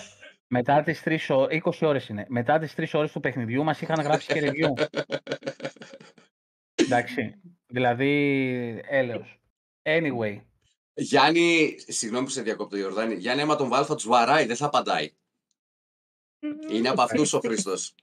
Μετά 0.47 0.83
τις 0.83 1.01
3 1.01 1.29
ώρες, 1.29 1.55
20 1.57 1.85
ώρες 1.85 2.07
είναι. 2.07 2.25
Μετά 2.29 2.59
τις 2.59 2.73
3 2.75 2.93
ώρες 2.93 3.11
του 3.11 3.19
παιχνιδιού 3.19 3.63
μας 3.63 3.81
είχαν 3.81 4.01
γράψει 4.01 4.33
και 4.33 4.39
review. 4.51 4.85
Εντάξει. 6.75 7.35
Δηλαδή, 7.75 8.81
έλεος. 8.89 9.39
Anyway. 9.83 10.41
Γιάννη, 10.99 11.75
συγγνώμη 11.87 12.25
που 12.25 12.31
σε 12.31 12.41
διακόπτω 12.41 12.77
Ιορδάνη, 12.77 13.15
Γιάννη 13.15 13.41
άμα 13.41 13.55
τον 13.55 13.69
βάλω 13.69 13.85
θα 13.85 13.95
τους 13.95 14.07
βαράει, 14.07 14.45
δεν 14.45 14.55
θα 14.55 14.65
απαντάει. 14.65 15.13
Είναι 16.69 16.89
από 16.89 17.01
αυτούς 17.01 17.33
ο 17.33 17.39
Χρήστος. 17.39 17.95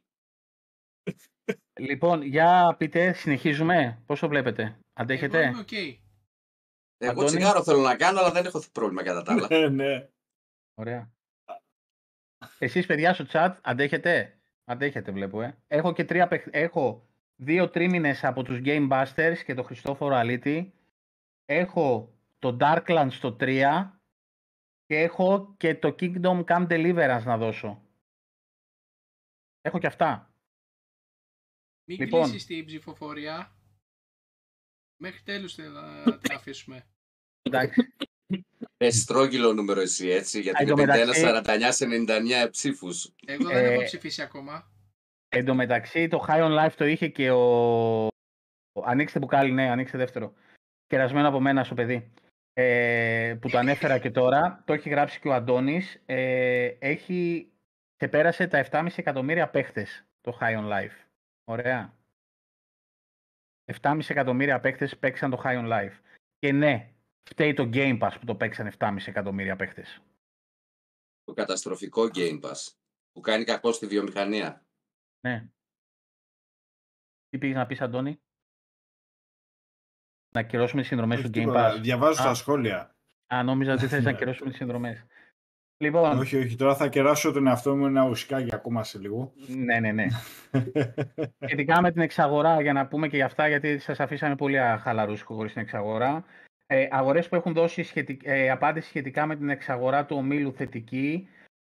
Λοιπόν, 1.80 2.22
για 2.22 2.74
πείτε, 2.78 3.12
συνεχίζουμε. 3.12 4.02
Πώς 4.06 4.20
το 4.20 4.28
βλέπετε. 4.28 4.62
Εγώ 4.62 4.78
Αντέχετε. 4.92 5.46
είμαι 5.46 5.58
οκ. 5.58 5.72
Εγώ 6.98 7.10
Αντώνη; 7.10 7.26
τσιγάρο 7.26 7.62
θέλω 7.62 7.80
να 7.80 7.96
κάνω, 7.96 8.18
αλλά 8.18 8.30
δεν 8.30 8.46
έχω 8.46 8.62
πρόβλημα 8.72 9.02
κατά 9.02 9.22
τα 9.22 9.32
άλλα. 9.32 9.48
Ναι, 9.50 9.68
ναι. 9.68 10.08
Ωραία. 10.74 11.10
Εσείς 12.58 12.86
παιδιά 12.86 13.14
στο 13.14 13.24
chat, 13.28 13.56
αντέχετε; 13.62 14.38
Αντέχετε 14.64 15.12
βλέπω, 15.12 15.42
ε. 15.42 15.56
Έχω 15.66 15.92
και 15.92 16.04
τρία 16.04 16.28
παιχ... 16.28 16.46
Έχω 16.50 17.06
δύο 17.36 17.70
τρίμηνες 17.70 18.24
από 18.24 18.42
τους 18.42 18.60
Game 18.64 18.88
Busters 18.88 19.36
και 19.44 19.54
τον 19.54 19.64
Χριστόφορο 19.64 20.14
Αλίτη. 20.14 20.72
Έχω 21.44 22.15
το 22.38 22.56
Darklands 22.60 23.08
στο 23.10 23.36
3 23.40 23.90
και 24.84 24.98
έχω 24.98 25.54
και 25.56 25.74
το 25.74 25.88
Kingdom 26.00 26.44
Come 26.44 26.66
Deliverance 26.70 27.22
να 27.24 27.36
δώσω. 27.38 27.82
Έχω 29.60 29.78
και 29.78 29.86
αυτά. 29.86 30.34
Μην 31.88 31.98
Λοιπόν. 32.00 32.22
κλείσεις 32.22 32.46
την 32.46 32.64
ψηφοφορία. 32.64 33.56
Μέχρι 35.02 35.22
τέλους 35.22 35.54
θα 35.54 36.02
θα 36.04 36.18
την 36.18 36.34
αφήσουμε. 36.34 36.86
Εντάξει. 37.42 37.92
Ε, 38.76 38.90
στρόγγυλο 38.90 39.52
νούμερο 39.52 39.80
εσύ, 39.80 40.08
έτσι, 40.08 40.40
γιατί 40.40 40.62
Εν 40.62 40.68
είναι 40.68 40.76
τω 40.76 40.82
μεταξύ- 40.82 41.22
51-49 41.24 41.72
σε 41.72 41.86
99 41.86 42.48
ψήφους. 42.50 43.12
Εγώ 43.26 43.48
δεν 43.48 43.64
έχω 43.64 43.80
Ε, 43.80 43.84
ψηφίσει 43.84 44.22
ακόμα. 44.22 44.70
Εν 45.28 45.44
τω 45.44 45.54
μεταξύ 45.54 46.08
το 46.08 46.24
High 46.28 46.40
on 46.42 46.64
Life 46.66 46.72
το 46.76 46.84
είχε 46.84 47.08
και 47.08 47.30
ο... 47.30 47.40
ο- 48.06 48.84
Ανοίξτε 48.84 49.18
μπουκάλι, 49.18 49.52
ναι, 49.52 49.70
ανοίξτε 49.70 49.98
δεύτερο. 49.98 50.34
Κερασμένο 50.86 51.28
από 51.28 51.40
μένα 51.40 51.64
στο 51.64 51.74
παιδί. 51.74 52.12
Ε, 52.58 53.36
που 53.40 53.48
το 53.48 53.58
ανέφερα 53.58 53.98
και 53.98 54.10
τώρα. 54.10 54.62
Το 54.66 54.72
έχει 54.72 54.88
γράψει 54.88 55.20
και 55.20 55.28
ο 55.28 55.34
Αντώνης. 55.34 56.02
Ε, 56.06 56.76
έχει... 56.78 57.50
Ξεπέρασε 57.96 58.46
τα 58.46 58.66
7,5 58.70 58.86
εκατομμύρια 58.96 59.50
παίχτες 59.50 60.06
το 60.20 60.38
High 60.40 60.58
on 60.58 60.68
Life. 60.72 61.06
Ωραία. 61.44 61.98
7,5 63.80 64.00
εκατομμύρια 64.08 64.60
παίχτες 64.60 64.98
παίξαν 64.98 65.30
το 65.30 65.40
High 65.44 65.64
on 65.64 65.68
Life. 65.72 66.00
Και 66.38 66.52
ναι, 66.52 66.94
φταίει 67.30 67.54
το 67.54 67.70
Game 67.72 67.98
Pass 67.98 68.16
που 68.20 68.26
το 68.26 68.34
παίξαν 68.34 68.72
7,5 68.78 68.96
εκατομμύρια 69.06 69.56
παίχτες. 69.56 70.02
Το 71.24 71.32
καταστροφικό 71.32 72.02
Game 72.14 72.40
Pass, 72.40 72.72
που 73.12 73.20
κάνει 73.20 73.44
κακό 73.44 73.72
στη 73.72 73.86
βιομηχανία. 73.86 74.66
Ναι. 75.20 75.48
Τι 77.28 77.38
πήγες 77.38 77.56
να 77.56 77.66
πεις, 77.66 77.80
Αντώνη; 77.80 78.20
Να 80.36 80.42
ακυρώσουμε 80.42 80.80
τις 80.80 80.90
συνδρομές 80.90 81.20
του 81.20 81.30
Όχι 81.30 81.38
Game 81.40 81.44
τίποτα, 81.44 81.74
Pass. 81.76 81.80
Διαβάζω 81.80 82.22
Α. 82.22 82.26
τα 82.26 82.34
σχόλια. 82.34 82.90
Α, 83.34 83.42
νόμιζα 83.42 83.72
ότι 83.72 83.86
θες 83.86 84.04
να 84.04 84.10
ακυρώσουμε 84.14 84.48
τις 84.48 84.58
συνδρομές. 84.58 85.04
Λοιπόν, 85.78 86.18
όχι, 86.18 86.36
όχι, 86.36 86.56
τώρα 86.56 86.74
θα 86.76 86.88
κεράσω 86.88 87.32
τον 87.32 87.46
εαυτό 87.46 87.76
μου 87.76 87.86
ένα 87.86 88.04
ουσκάκι 88.04 88.54
ακόμα 88.54 88.84
σε 88.84 88.98
λίγο. 88.98 89.32
ναι, 89.48 89.80
ναι, 89.80 89.92
ναι. 89.92 90.06
Σχετικά 91.44 91.80
με 91.80 91.92
την 91.92 92.00
εξαγορά, 92.02 92.60
για 92.60 92.72
να 92.72 92.86
πούμε 92.86 93.08
και 93.08 93.16
για 93.16 93.24
αυτά, 93.24 93.48
γιατί 93.48 93.78
σας 93.78 94.00
αφήσαμε 94.00 94.34
πολύ 94.36 94.56
χαλαρούς 94.80 95.22
χωρίς 95.22 95.52
την 95.52 95.62
εξαγορά. 95.62 96.24
Ε, 96.66 96.86
αγορές 96.90 97.28
που 97.28 97.34
έχουν 97.34 97.52
δώσει 97.52 97.82
σχετικ- 97.82 98.26
ε, 98.26 98.50
απάντηση 98.50 98.88
σχετικά 98.88 99.26
με 99.26 99.36
την 99.36 99.48
εξαγορά 99.48 100.04
του 100.04 100.16
ομίλου 100.16 100.52
θετική. 100.52 101.28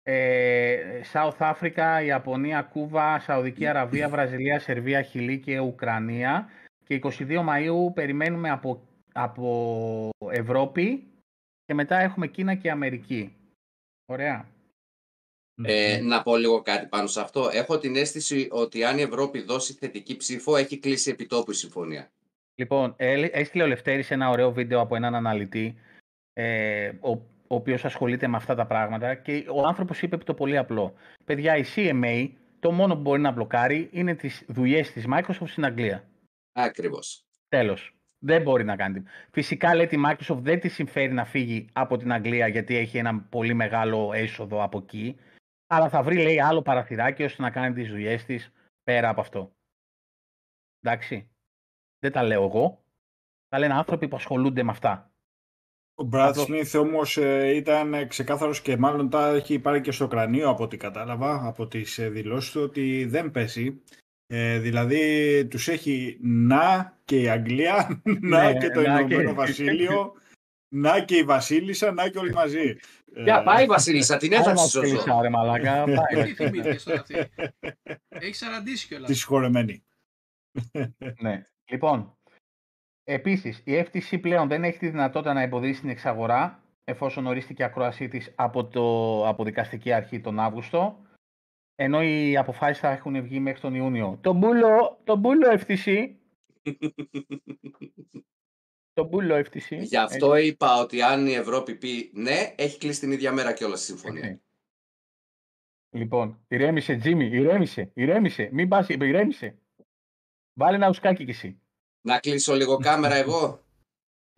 Ε, 0.04 0.78
South 1.14 1.38
Africa, 1.54 2.04
Ιαπωνία, 2.06 2.62
Κούβα, 2.62 3.20
Σαουδική 3.20 3.68
Αραβία, 3.68 4.10
Βραζιλία, 4.14 4.60
Σερβία, 4.60 5.02
Χιλή 5.02 5.40
και 5.40 5.60
Ουκρανία. 5.60 6.50
Και 6.90 7.00
22 7.04 7.46
Μαΐου 7.50 7.94
περιμένουμε 7.94 8.50
από, 8.50 8.88
από 9.14 10.10
Ευρώπη 10.32 11.08
και 11.66 11.74
μετά 11.74 12.00
έχουμε 12.00 12.28
Κίνα 12.28 12.56
και 12.56 12.72
Αμερική. 12.72 13.36
Ωραία. 14.06 14.48
Ε, 15.64 16.00
να 16.02 16.24
πω 16.24 16.38
λίγο 16.38 16.62
κάτι 16.62 16.86
πάνω 16.88 17.08
σε 17.08 17.22
αυτό. 17.22 17.50
Έχω 17.54 17.78
την 17.78 17.96
αίσθηση 17.96 18.48
ότι 18.52 18.84
αν 18.84 18.98
η 18.98 19.02
Ευρώπη 19.02 19.42
δώσει 19.42 19.74
θετική 19.74 20.18
ψήφο, 20.18 20.56
έχει 20.56 20.78
κλείσει 20.78 21.10
επιτόπου 21.10 21.52
η 21.52 21.54
συμφωνία. 21.54 22.12
Λοιπόν, 22.56 22.94
ε, 22.98 23.22
έστειλε 23.22 23.64
ο 23.64 23.68
Λευτέρης 23.68 24.12
ένα 24.12 24.30
ωραίο 24.30 24.52
βίντεο 24.52 24.80
από 24.80 24.96
έναν 24.96 25.16
αναλυτή, 25.16 25.76
ε, 26.34 26.92
ο, 27.00 27.10
ο 27.48 27.56
οποίος 27.56 27.86
ασχολείται 27.86 28.28
με 28.28 28.38
αυτά 28.38 28.56
τα 28.56 28.66
πράγματα 28.66 29.16
και 29.16 29.46
ο 29.50 29.68
άνθρωπος 29.68 30.02
είπε 30.02 30.18
το 30.18 30.34
πολύ 30.34 30.58
απλό. 30.58 30.94
Παιδιά, 31.26 31.58
η 31.58 31.64
CMA 31.76 32.30
το 32.60 32.72
μόνο 32.72 32.96
που 32.96 33.02
μπορεί 33.02 33.22
να 33.22 33.32
μπλοκάρει 33.32 33.90
είναι 33.92 34.16
τις 34.16 34.46
δουλειές 34.48 34.92
της 34.92 35.06
Microsoft 35.14 35.48
στην 35.48 35.66
Αγγλία. 35.66 36.04
Ακριβώς. 36.54 37.26
Τέλος. 37.48 37.94
Δεν 38.20 38.42
μπορεί 38.42 38.64
να 38.64 38.76
κάνει. 38.76 39.04
Φυσικά 39.32 39.76
λέει 39.76 39.88
τη 39.88 39.98
Microsoft 40.06 40.38
δεν 40.42 40.60
της 40.60 40.74
συμφέρει 40.74 41.14
να 41.14 41.26
φύγει 41.26 41.70
από 41.74 41.98
την 41.98 42.12
Αγγλία 42.12 42.48
γιατί 42.48 42.76
έχει 42.76 42.98
ένα 42.98 43.20
πολύ 43.20 43.54
μεγάλο 43.54 44.14
έσοδο 44.14 44.64
από 44.64 44.78
εκεί. 44.78 45.16
Αλλά 45.68 45.90
θα 45.90 46.04
βρει 46.04 46.16
λέει 46.16 46.40
άλλο 46.42 46.62
παραθυράκι 46.62 47.24
ώστε 47.24 47.42
να 47.42 47.52
κάνει 47.52 47.74
τις 47.74 47.90
δουλειές 47.90 48.26
της 48.26 48.52
πέρα 48.84 49.10
από 49.10 49.22
αυτό. 49.22 49.56
Εντάξει. 50.80 51.30
Δεν 52.00 52.12
τα 52.12 52.24
λέω 52.24 52.44
εγώ. 52.44 52.84
Τα 53.48 53.60
λένε 53.60 53.74
άνθρωποι 53.74 54.08
που 54.08 54.16
ασχολούνται 54.16 54.64
με 54.64 54.72
αυτά. 54.72 55.12
Ο 55.96 56.04
Μπράτ 56.04 56.30
Απλώς- 56.30 56.46
Σμιθ 56.46 56.76
όμως 56.76 57.18
ήταν 57.56 58.08
ξεκάθαρος 58.08 58.62
και 58.62 58.78
μάλλον 58.78 59.10
τα 59.10 59.28
έχει 59.28 59.60
πάρει 59.60 59.82
και 59.82 59.92
στο 59.92 60.08
κρανίο 60.08 60.50
από 60.50 60.64
ό,τι 60.64 60.78
κατάλαβα 60.78 61.48
από 61.48 61.68
τις 61.68 62.00
δηλώσεις 62.02 62.52
του 62.52 62.62
ότι 62.62 63.06
δεν 63.06 63.32
πέσει. 63.32 63.84
Ε, 64.32 64.60
δηλαδή 64.60 65.46
τους 65.50 65.68
έχει 65.68 66.18
να 66.22 66.98
και 67.06 67.22
η 67.22 67.30
Αγγλία, 67.30 68.02
να 68.22 68.52
Ναι, 68.52 68.58
και 68.60 68.70
το 68.70 68.82
να 68.82 69.00
Ηνωμένο 69.00 69.30
και- 69.30 69.36
Βασίλειο, 69.36 70.14
να 70.74 71.00
και 71.04 71.18
η 71.18 71.24
Βασίλισσα, 71.24 71.92
να 71.92 72.10
και 72.10 72.18
όλοι 72.18 72.34
μαζί. 72.34 72.76
Για 73.06 73.38
Ε, 73.40 73.44
πάει 73.44 73.64
η 73.64 73.68
Βασίλισσα, 73.68 74.18
την 74.18 74.34
Άρα 74.34 74.42
έθαψε 74.42 74.62
μας 74.62 74.70
στο 74.70 74.86
ζώο. 74.86 74.90
κλεισά, 74.92 75.22
ρε 75.22 75.30
μαλάκα. 75.30 75.84
Πάει. 76.14 76.24
Τι 76.24 76.34
θυμήθηκες 76.34 76.84
τώρα 76.84 77.00
αυτή; 77.00 77.16
Έχεις 78.08 78.38
σαραντήσει 78.38 78.88
κιόλας. 78.88 79.08
Τη 79.10 79.14
συγχωρεμένη. 79.16 79.84
ναι. 81.22 81.46
Λοιπόν, 81.72 82.18
επίσης, 83.04 83.62
η 83.66 83.86
FTC 83.92 84.20
πλέον 84.22 84.48
δεν 84.48 84.64
έχει 84.64 84.78
τη 84.78 84.90
δυνατότητα 84.90 85.34
να 85.34 85.42
εμποδίσει 85.42 85.80
την 85.80 85.90
εξαγορά 85.90 86.64
εφόσον 86.84 87.26
ορίστηκε 87.28 87.62
η 87.62 87.66
ακρόασή 87.66 88.08
της 88.08 88.32
από, 88.36 88.66
το, 88.66 89.28
από 89.28 89.44
δικαστική 89.44 89.92
αρχή 89.94 90.20
τον 90.20 90.40
Αύγουστο 90.40 91.00
ενώ 91.82 92.04
οι 92.04 92.38
αποφάσεις 92.38 92.80
θα 92.80 92.90
έχουν 92.90 93.22
βγει 93.22 93.40
μέχρι 93.40 93.62
τον 93.62 93.76
Ιούνιο. 93.76 94.18
Το 94.22 94.34
μπούλο, 94.34 95.00
το 95.04 95.16
μπούλο 95.16 95.48
FTC. 95.50 96.14
Το 98.94 99.06
μπουλό 99.06 99.36
FTC. 99.36 99.78
Γι' 99.82 99.98
αυτό 99.98 100.36
είπα 100.36 100.80
ότι 100.80 101.02
αν 101.02 101.28
η 101.28 101.34
Ευρώπη 101.34 101.76
πει 101.76 102.12
ναι, 102.14 102.54
έχει 102.56 102.78
κλείσει 102.78 103.00
την 103.00 103.12
ίδια 103.12 103.32
μέρα 103.32 103.54
και 103.54 103.64
όλα 103.64 103.76
στη 103.76 103.86
συμφωνία. 103.86 104.28
Έτσι. 104.28 104.44
Λοιπόν, 105.90 106.46
ηρέμησε, 106.48 106.96
Τζίμι, 106.96 107.26
ηρέμησε, 107.26 107.92
ηρέμησε. 107.94 108.50
Μην 108.52 108.68
πας, 108.68 108.90
ηρέμησε. 108.90 109.58
Βάλε 110.54 110.76
ένα 110.76 110.90
ουσκάκι 110.90 111.26
κι 111.26 111.32
εσύ. 111.32 111.62
Να 112.02 112.20
κλείσω 112.20 112.56
λίγο 112.56 112.78
κάμερα 112.78 113.16
εγώ. 113.16 113.64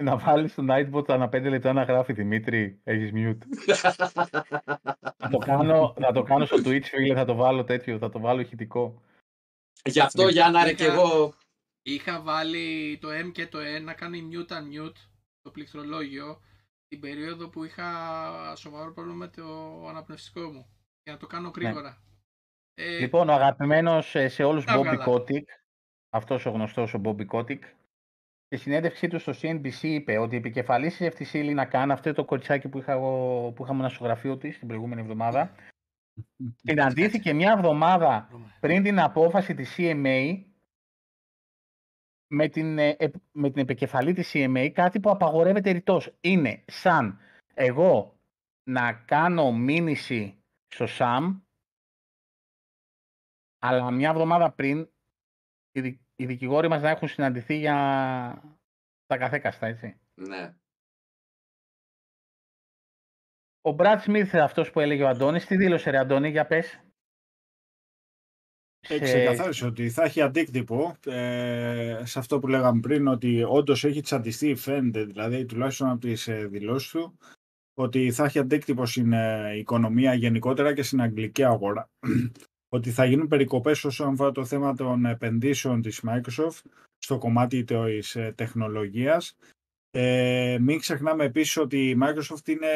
Να 0.02 0.18
βάλεις 0.18 0.54
το 0.54 0.66
Nightbot 0.70 1.10
ανά 1.10 1.26
5 1.26 1.50
λεπτά 1.50 1.74
να 1.74 1.84
γράφει 1.84 2.14
Δημήτρη, 2.14 2.80
έχεις 2.84 3.12
mute. 3.14 3.38
θα, 5.18 5.30
το 5.32 5.38
κάνω, 5.38 5.96
θα 6.00 6.12
το 6.12 6.24
κάνω 6.24 6.46
στο 6.46 6.58
Twitch, 6.58 6.84
φίλε, 6.84 7.16
θα 7.16 7.26
το 7.26 7.36
βάλω 7.36 7.64
τέτοιο, 7.64 7.98
θα 7.98 8.10
το 8.10 8.20
βάλω 8.20 8.42
ηχητικό. 8.42 9.02
Γι' 9.86 10.00
αυτό, 10.00 10.28
για 10.28 10.50
να 10.50 10.64
ρε 10.64 10.74
και 10.74 10.86
εγώ. 10.86 11.34
Είχα 11.82 12.22
βάλει 12.22 12.98
το 13.02 13.08
M 13.26 13.32
και 13.32 13.48
το 13.48 13.60
N 13.78 13.84
να 13.84 13.94
κάνει 13.94 14.30
mute 14.32 14.52
unmute 14.52 14.96
το 15.42 15.52
πληκτρολόγιο 15.52 16.42
την 16.88 17.00
περίοδο 17.00 17.50
που 17.50 17.64
είχα 17.64 18.56
σοβαρό 18.56 18.94
πρόβλημα 18.94 19.18
με 19.18 19.28
το 19.28 19.44
αναπνευστικό 19.88 20.42
μου. 20.42 20.66
Για 21.04 21.14
να 21.14 21.18
το 21.18 21.28
κάνω 21.28 21.52
γρήγορα. 21.56 22.02
Ε, 22.74 23.00
λοιπόν, 23.00 23.30
ο 23.30 23.34
αγαπημένος 23.34 24.16
σε 24.26 24.44
όλους 24.44 24.64
Bobby 24.68 25.08
Kotick, 25.08 25.44
αυτός 26.10 26.46
ο 26.46 26.50
γνωστός 26.50 26.94
ο 26.94 27.02
Bobby 27.04 27.26
Kotick, 27.32 27.60
στη 28.54 28.60
συνέντευξή 28.60 29.08
του 29.08 29.20
στο 29.20 29.34
CNBC 29.42 29.82
είπε 29.82 30.18
ότι 30.18 30.36
η 30.36 30.38
επικεφαλής 30.38 30.98
της 30.98 31.32
FTC 31.34 31.54
να 31.54 31.66
κάνει 31.66 31.92
αυτό 31.92 32.14
το 32.14 32.26
κοριτσάκι 32.26 32.70
που, 32.70 32.78
είχα, 32.78 33.00
που 33.56 33.64
είχαμε 33.64 33.90
στο 33.90 34.04
γραφείο 34.04 34.38
της 34.38 34.60
την 34.60 34.68
προηγούμενη 34.68 35.02
εβδομάδα. 35.02 35.56
Συναντήθηκε 36.64 37.34
μια 37.34 37.52
εβδομάδα 37.52 38.30
πριν 38.60 38.84
την 38.84 39.00
απόφαση 39.00 39.54
της 39.54 39.76
CMA 39.78 40.44
με 42.28 42.48
την, 42.48 42.74
με 43.32 43.50
την 43.50 43.62
επικεφαλή 43.62 44.14
της 44.14 44.32
CMA 44.34 44.70
κάτι 44.74 45.00
που 45.00 45.10
απαγορεύεται 45.10 45.72
ρητός. 45.72 46.18
Είναι 46.22 46.64
σαν 46.68 47.20
εγώ 47.54 48.20
να 48.64 48.94
κάνω 48.94 49.52
μήνυση 49.52 50.44
στο 50.68 50.88
ΣΑΜ 50.88 51.40
αλλά 53.60 53.92
μια 53.92 54.10
εβδομάδα 54.10 54.52
πριν 54.52 54.90
οι 56.22 56.26
δικηγόροι 56.26 56.68
μας 56.68 56.82
να 56.82 56.90
έχουν 56.90 57.08
συναντηθεί 57.08 57.58
για 57.58 57.76
τα 59.06 59.18
καθέκαστα, 59.18 59.68
έτσι. 59.68 60.00
Ναι. 60.14 60.56
Ο 63.62 63.72
Μπρατ 63.72 64.02
Σμιθ, 64.02 64.36
αυτός 64.36 64.72
που 64.72 64.80
έλεγε 64.80 65.04
ο 65.04 65.08
Αντώνης, 65.08 65.46
τι 65.46 65.56
δήλωσε 65.56 65.90
ρε 65.90 65.98
Αντώνη, 65.98 66.30
για 66.30 66.46
πες. 66.46 66.84
Έχει 68.88 69.04
ξεκαθάρισε 69.04 69.66
ότι 69.66 69.90
θα 69.90 70.04
έχει 70.04 70.22
αντίκτυπο 70.22 70.96
ε, 71.06 72.02
σε 72.06 72.20
αυτό 72.20 72.40
που 72.40 72.48
λέγαμε 72.48 72.80
πριν, 72.80 73.08
ότι 73.08 73.44
όντως 73.44 73.84
έχει 73.84 74.02
τσαντιστεί, 74.02 74.56
φαίνεται 74.56 75.04
δηλαδή 75.04 75.46
τουλάχιστον 75.46 75.90
από 75.90 76.00
τις 76.00 76.28
ε, 76.28 76.46
δηλώσεις 76.46 76.90
του, 76.90 77.18
ότι 77.74 78.12
θα 78.12 78.26
έχει 78.26 78.40
αντίκτυπο 78.40 78.86
στην 78.86 79.14
ε, 79.14 79.58
οικονομία 79.58 80.14
γενικότερα 80.14 80.74
και 80.74 80.84
στην 80.84 81.02
αγγλική 81.02 81.44
αγορά 81.44 81.90
ότι 82.74 82.92
θα 82.92 83.06
γίνουν 83.06 83.28
περικοπές 83.28 83.84
όσον 83.84 84.14
αφορά 84.14 84.32
το 84.32 84.46
θέμα 84.46 84.76
των 84.76 85.06
επενδύσεων 85.06 85.82
της 85.82 86.04
Microsoft 86.08 86.62
στο 86.98 87.18
κομμάτι 87.18 87.64
της 87.64 88.16
ε, 88.16 88.34
τεχνολογίας. 88.38 89.38
Ε, 89.92 90.58
μην 90.62 90.80
ξεχνάμε 90.80 91.24
επίσης 91.24 91.58
ότι 91.58 91.90
η 91.90 91.98
Microsoft 92.02 92.48
είναι 92.48 92.68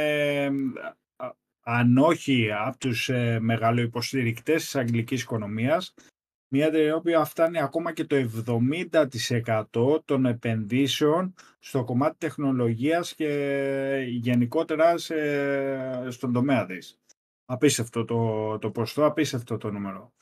αν 1.64 1.98
όχι 1.98 2.52
από 2.52 2.78
τους 2.78 3.10
ε, 3.10 3.40
μεγαλοϊποστηρικτές 3.42 4.62
της 4.62 4.76
αγγλικής 4.76 5.22
οικονομίας, 5.22 5.94
μια 6.48 6.66
εταιρεία 6.66 6.88
η 6.88 6.92
οποία 6.92 7.26
φτάνει 7.26 7.60
ακόμα 7.60 7.94
και 7.94 8.06
το 8.06 8.16
70% 9.72 10.06
των 10.06 10.26
επενδύσεων 10.26 11.34
στο 11.60 11.84
κομμάτι 11.84 12.16
τεχνολογίας 12.18 13.14
και 13.16 14.06
γενικότερα 14.08 14.94
στον 16.10 16.34
τομέα 16.34 16.66
της. 16.66 17.00
Απίστευτο 17.46 18.06
το, 18.06 18.58
το 18.60 18.72
ποστό, 18.72 19.06
απίστευτο 19.06 19.58
το 19.58 19.72
νούμερο. 19.72 20.14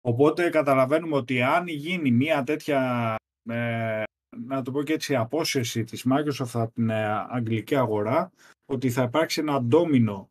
Οπότε 0.00 0.50
καταλαβαίνουμε 0.50 1.16
ότι 1.16 1.42
αν 1.42 1.66
γίνει 1.66 2.10
μια 2.10 2.42
τέτοια, 2.42 3.14
ε, 3.50 4.02
να 4.36 4.62
το 4.62 4.70
πω 4.70 4.82
και 4.82 4.92
έτσι, 4.92 5.16
απόσυρση 5.16 5.84
της 5.84 6.06
Microsoft 6.10 6.50
από 6.52 6.72
την 6.72 6.90
ε, 6.90 7.06
αγγλική 7.28 7.76
αγορά, 7.76 8.32
ότι 8.66 8.90
θα 8.90 9.02
υπάρξει 9.02 9.40
ένα 9.40 9.62
ντόμινο 9.62 10.30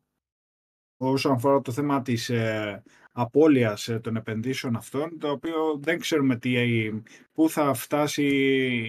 όσον 0.96 1.32
αφορά 1.32 1.60
το 1.60 1.72
θέμα 1.72 2.02
της 2.02 2.30
ε, 2.30 2.82
απώλειας 3.12 3.88
ε, 3.88 3.98
των 3.98 4.16
επενδύσεων 4.16 4.76
αυτών, 4.76 5.18
το 5.18 5.30
οποίο 5.30 5.78
δεν 5.78 5.98
ξέρουμε 5.98 6.36
τι, 6.36 6.90
πού 7.32 7.48
θα 7.48 7.74
φτάσει 7.74 8.26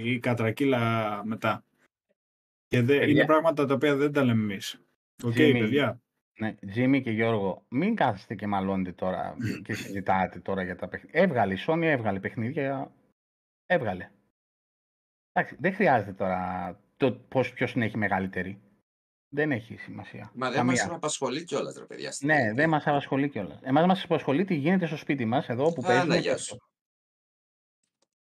η 0.04 0.20
κατρακύλα 0.20 1.22
μετά. 1.26 1.64
Και 2.68 2.82
δε, 2.82 3.10
είναι 3.10 3.26
πράγματα 3.26 3.66
τα 3.66 3.74
οποία 3.74 3.96
δεν 3.96 4.12
τα 4.12 4.24
λέμε 4.24 4.42
εμείς. 4.42 4.82
OK, 5.24 5.32
okay, 5.32 5.56
παιδιά. 5.60 6.02
Ναι, 6.42 6.54
Τζίμι 6.54 7.02
και 7.02 7.12
Γιώργο, 7.12 7.66
μην 7.68 7.96
κάθεστε 7.96 8.36
και 8.36 8.48
μαλώνετε 8.48 8.92
τώρα 8.92 9.36
και 9.64 9.74
συζητάτε 9.74 10.40
τώρα 10.40 10.64
για 10.64 10.76
τα 10.76 10.88
παιχνίδια. 10.88 11.22
Έβγαλε 11.22 11.54
η 11.54 11.58
Sony, 11.68 11.82
έβγαλε 11.82 12.20
παιχνίδια. 12.20 12.92
Έβγαλε. 13.66 14.10
Εντάξει, 15.32 15.58
δεν 15.60 15.74
χρειάζεται 15.74 16.14
τώρα 16.14 16.80
το 16.98 17.12
πώς 17.12 17.54
ποιος 17.54 17.74
είναι 17.74 17.86
έχει 17.86 17.98
μεγαλύτερη. 17.98 18.62
Δεν 19.34 19.52
έχει 19.52 19.78
σημασία. 19.78 20.32
Μα 20.34 20.52
δεν 20.52 20.66
μας 20.66 20.90
απασχολεί 20.90 21.44
κιόλας, 21.44 21.76
ρε 21.78 21.86
παιδιά. 21.86 22.14
Ναι, 22.20 22.54
δεν 22.54 22.70
μας 22.70 22.88
απασχολεί 22.88 23.30
κιόλας. 23.30 23.60
Εμάς 23.62 23.86
μας 23.86 24.04
απασχολεί 24.04 24.46
τι 24.46 24.56
γίνεται 24.56 24.86
στο 24.86 24.98
σπίτι 24.98 25.26
μας, 25.26 25.50
εδώ 25.50 25.74
που 25.74 25.82
παίζουμε. 25.82 26.22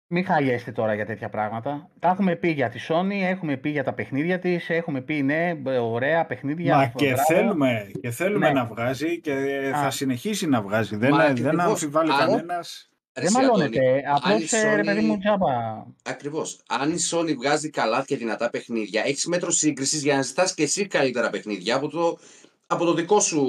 Μην 0.09 0.25
χαλιέστε 0.25 0.71
τώρα 0.71 0.93
για 0.93 1.05
τέτοια 1.05 1.29
πράγματα. 1.29 1.89
Τα 1.99 2.09
έχουμε 2.09 2.35
πει 2.35 2.49
για 2.49 2.69
τη 2.69 2.79
Sony, 2.87 3.21
έχουμε 3.21 3.57
πει 3.57 3.69
για 3.69 3.83
τα 3.83 3.93
παιχνίδια 3.93 4.39
της, 4.39 4.69
έχουμε 4.69 5.01
πει 5.01 5.21
ναι, 5.21 5.53
ωραία 5.81 6.25
παιχνίδια. 6.25 6.75
Μα 6.75 6.87
και 6.87 7.15
θέλουμε, 7.15 7.91
και 8.01 8.09
θέλουμε 8.09 8.47
ναι. 8.47 8.53
να 8.53 8.65
βγάζει 8.65 9.21
και 9.21 9.31
Α. 9.75 9.81
θα 9.81 9.89
συνεχίσει 9.89 10.47
να 10.47 10.61
βγάζει. 10.61 10.95
δεν, 10.95 11.35
δεν 11.35 11.59
αμφιβάλλει 11.59 12.11
κανένας. 12.17 12.89
Δεν 13.13 13.31
μαλώνεται. 13.31 14.03
Απλώς 14.15 14.51
ε, 14.51 14.75
ρε 14.75 14.83
παιδί 14.83 15.01
μου 15.01 15.17
τζάμπα. 15.17 15.85
Ακριβώς. 16.03 16.59
Αν 16.67 16.91
η 16.91 16.97
Sony 17.11 17.35
βγάζει 17.35 17.69
καλά 17.69 18.03
και 18.07 18.17
δυνατά 18.17 18.49
παιχνίδια, 18.49 19.03
έχεις 19.05 19.25
μέτρο 19.25 19.51
σύγκρισης 19.51 20.03
για 20.03 20.15
να 20.15 20.21
ζητάς 20.21 20.53
και 20.53 20.63
εσύ 20.63 20.87
καλύτερα 20.87 21.29
παιχνίδια 21.29 21.75
από 21.75 21.87
το, 21.87 22.17
από 22.67 22.85
το 22.85 22.93
δικό 22.93 23.19
σου 23.19 23.43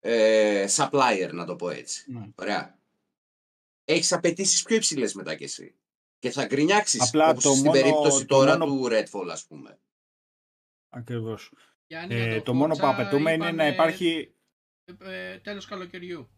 ναι. 0.00 0.12
ε, 0.12 0.64
supplier, 0.76 1.30
να 1.32 1.44
το 1.44 1.56
πω 1.56 1.70
έτσι. 1.70 2.04
Ναι. 2.12 2.20
Ωραία 2.34 2.77
έχεις 3.92 4.12
απαιτήσεις 4.12 4.62
πιο 4.62 4.76
υψηλές 4.76 5.14
μετά 5.14 5.34
κι 5.34 5.44
εσύ. 5.44 5.74
Και 6.18 6.30
θα 6.30 6.46
γκρινιάξεις 6.46 7.12
όπως 7.14 7.42
στην 7.42 7.64
μόνο, 7.64 7.70
περίπτωση 7.70 8.24
τώρα 8.26 8.58
μόνο... 8.58 8.72
του 8.72 8.88
Redfall, 8.90 9.28
ας 9.30 9.46
πούμε. 9.46 9.78
Ακριβώς. 10.88 11.52
Ε, 11.86 12.36
το, 12.36 12.42
το 12.42 12.54
μόνο 12.54 12.74
που 12.74 12.86
απαιτούμε 12.86 13.32
είναι 13.32 13.50
να 13.50 13.66
υπάρχει. 13.66 14.34
Ε, 14.84 15.32
ε, 15.32 15.38
τέλος 15.38 15.66
καλοκαιριού. 15.66 16.28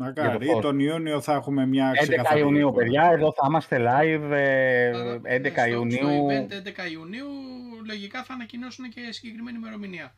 Μακάρι, 0.00 0.58
τον 0.60 0.78
Ιούνιο 0.78 1.20
θα 1.20 1.34
έχουμε 1.34 1.66
μια 1.66 1.92
11 2.34 2.38
Ιουνίου, 2.38 2.72
παιδιά, 2.72 3.10
εδώ 3.10 3.32
θα 3.32 3.46
είμαστε 3.46 3.76
live. 3.80 4.30
Ε, 4.30 5.18
11 5.22 5.50
στο, 5.50 5.66
Ιουνίου. 5.66 5.98
Στο 5.98 6.62
11 6.86 6.90
Ιουνίου, 6.90 7.28
λογικά 7.86 8.24
θα 8.24 8.34
ανακοινώσουν 8.34 8.88
και 8.88 9.12
συγκεκριμένη 9.12 9.56
ημερομηνία. 9.56 10.14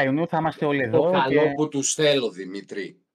11 0.00 0.04
Ιουνίου 0.04 0.28
θα 0.28 0.38
είμαστε 0.38 0.64
όλοι 0.64 0.82
εδώ. 0.82 1.02
Το 1.02 1.10
καλό 1.10 1.42
και... 1.42 1.52
που 1.56 1.68
τους 1.68 1.94
θέλω, 1.94 2.30
Δημήτρη. 2.30 3.05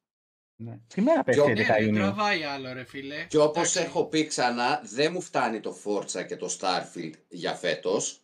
Ναι. 0.64 0.80
Τι 0.88 1.02
μέρα 1.02 1.24
πέφτει 1.24 1.42
11 1.42 1.82
Ιουνίου. 1.82 2.02
τραβάει 2.02 2.44
άλλο 2.44 2.74
ρε 2.74 2.84
φίλε. 2.84 3.26
Και 3.26 3.38
όπως 3.38 3.76
έχω 3.76 4.06
πει 4.06 4.26
ξανά, 4.26 4.82
δεν 4.84 5.12
μου 5.12 5.22
φτάνει 5.22 5.60
το 5.60 5.78
Forza 5.84 6.26
και 6.28 6.36
το 6.36 6.58
Starfield 6.60 7.14
για 7.28 7.54
φέτος. 7.54 8.22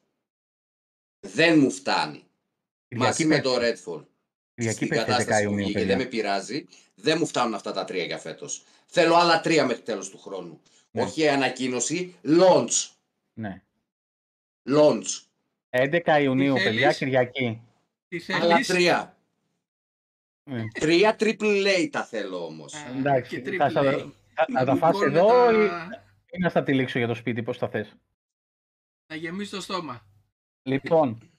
Δεν 1.19 1.59
μου 1.59 1.71
φτάνει. 1.71 2.23
Μαζί 2.95 3.25
με 3.25 3.41
το 3.41 3.55
Redfall. 3.55 4.05
Στην 4.71 4.89
κατάσταση 4.89 5.45
που 5.45 5.53
βγήκε, 5.53 5.85
δεν 5.85 5.97
με 5.97 6.05
πειράζει. 6.05 6.65
Δεν 6.95 7.17
μου 7.19 7.25
φτάνουν 7.25 7.53
αυτά 7.53 7.71
τα 7.71 7.85
τρία 7.85 8.03
για 8.03 8.17
φέτος. 8.17 8.63
Θέλω 8.85 9.15
άλλα 9.15 9.41
τρία 9.41 9.65
μέχρι 9.65 9.81
τέλος 9.81 10.09
του 10.09 10.17
χρόνου. 10.19 10.61
Ναι. 10.91 11.01
Όχι 11.01 11.27
ανακοίνωση, 11.27 12.15
launch. 12.23 12.89
Ναι. 13.33 13.61
Launch. 14.69 15.21
11 15.69 16.19
Ιουνίου, 16.21 16.53
παιδιά, 16.53 16.93
Κυριακή. 16.93 17.61
Άλλα 18.41 18.59
τρία. 18.59 19.16
Ναι. 20.47 20.63
Τρία 20.67 21.15
triple 21.19 21.65
A 21.65 21.89
τα 21.91 22.03
θέλω 22.05 22.45
όμως. 22.45 22.73
Εντάξει, 22.97 23.41
θα, 23.57 23.69
θα, 24.53 24.65
τα 24.65 24.75
φας 24.75 25.01
εδώ 25.01 25.51
ή, 25.51 25.65
ή 26.31 26.39
να 26.39 26.49
στα 26.49 26.63
τυλίξω 26.63 26.97
για 26.97 27.07
το 27.07 27.13
σπίτι, 27.13 27.43
πώς 27.43 27.57
θα 27.57 27.69
θες. 27.69 27.95
Να 29.07 29.15
γεμίσει 29.15 29.51
το 29.51 29.61
στόμα. 29.61 30.07
Λοιπόν, 30.63 31.31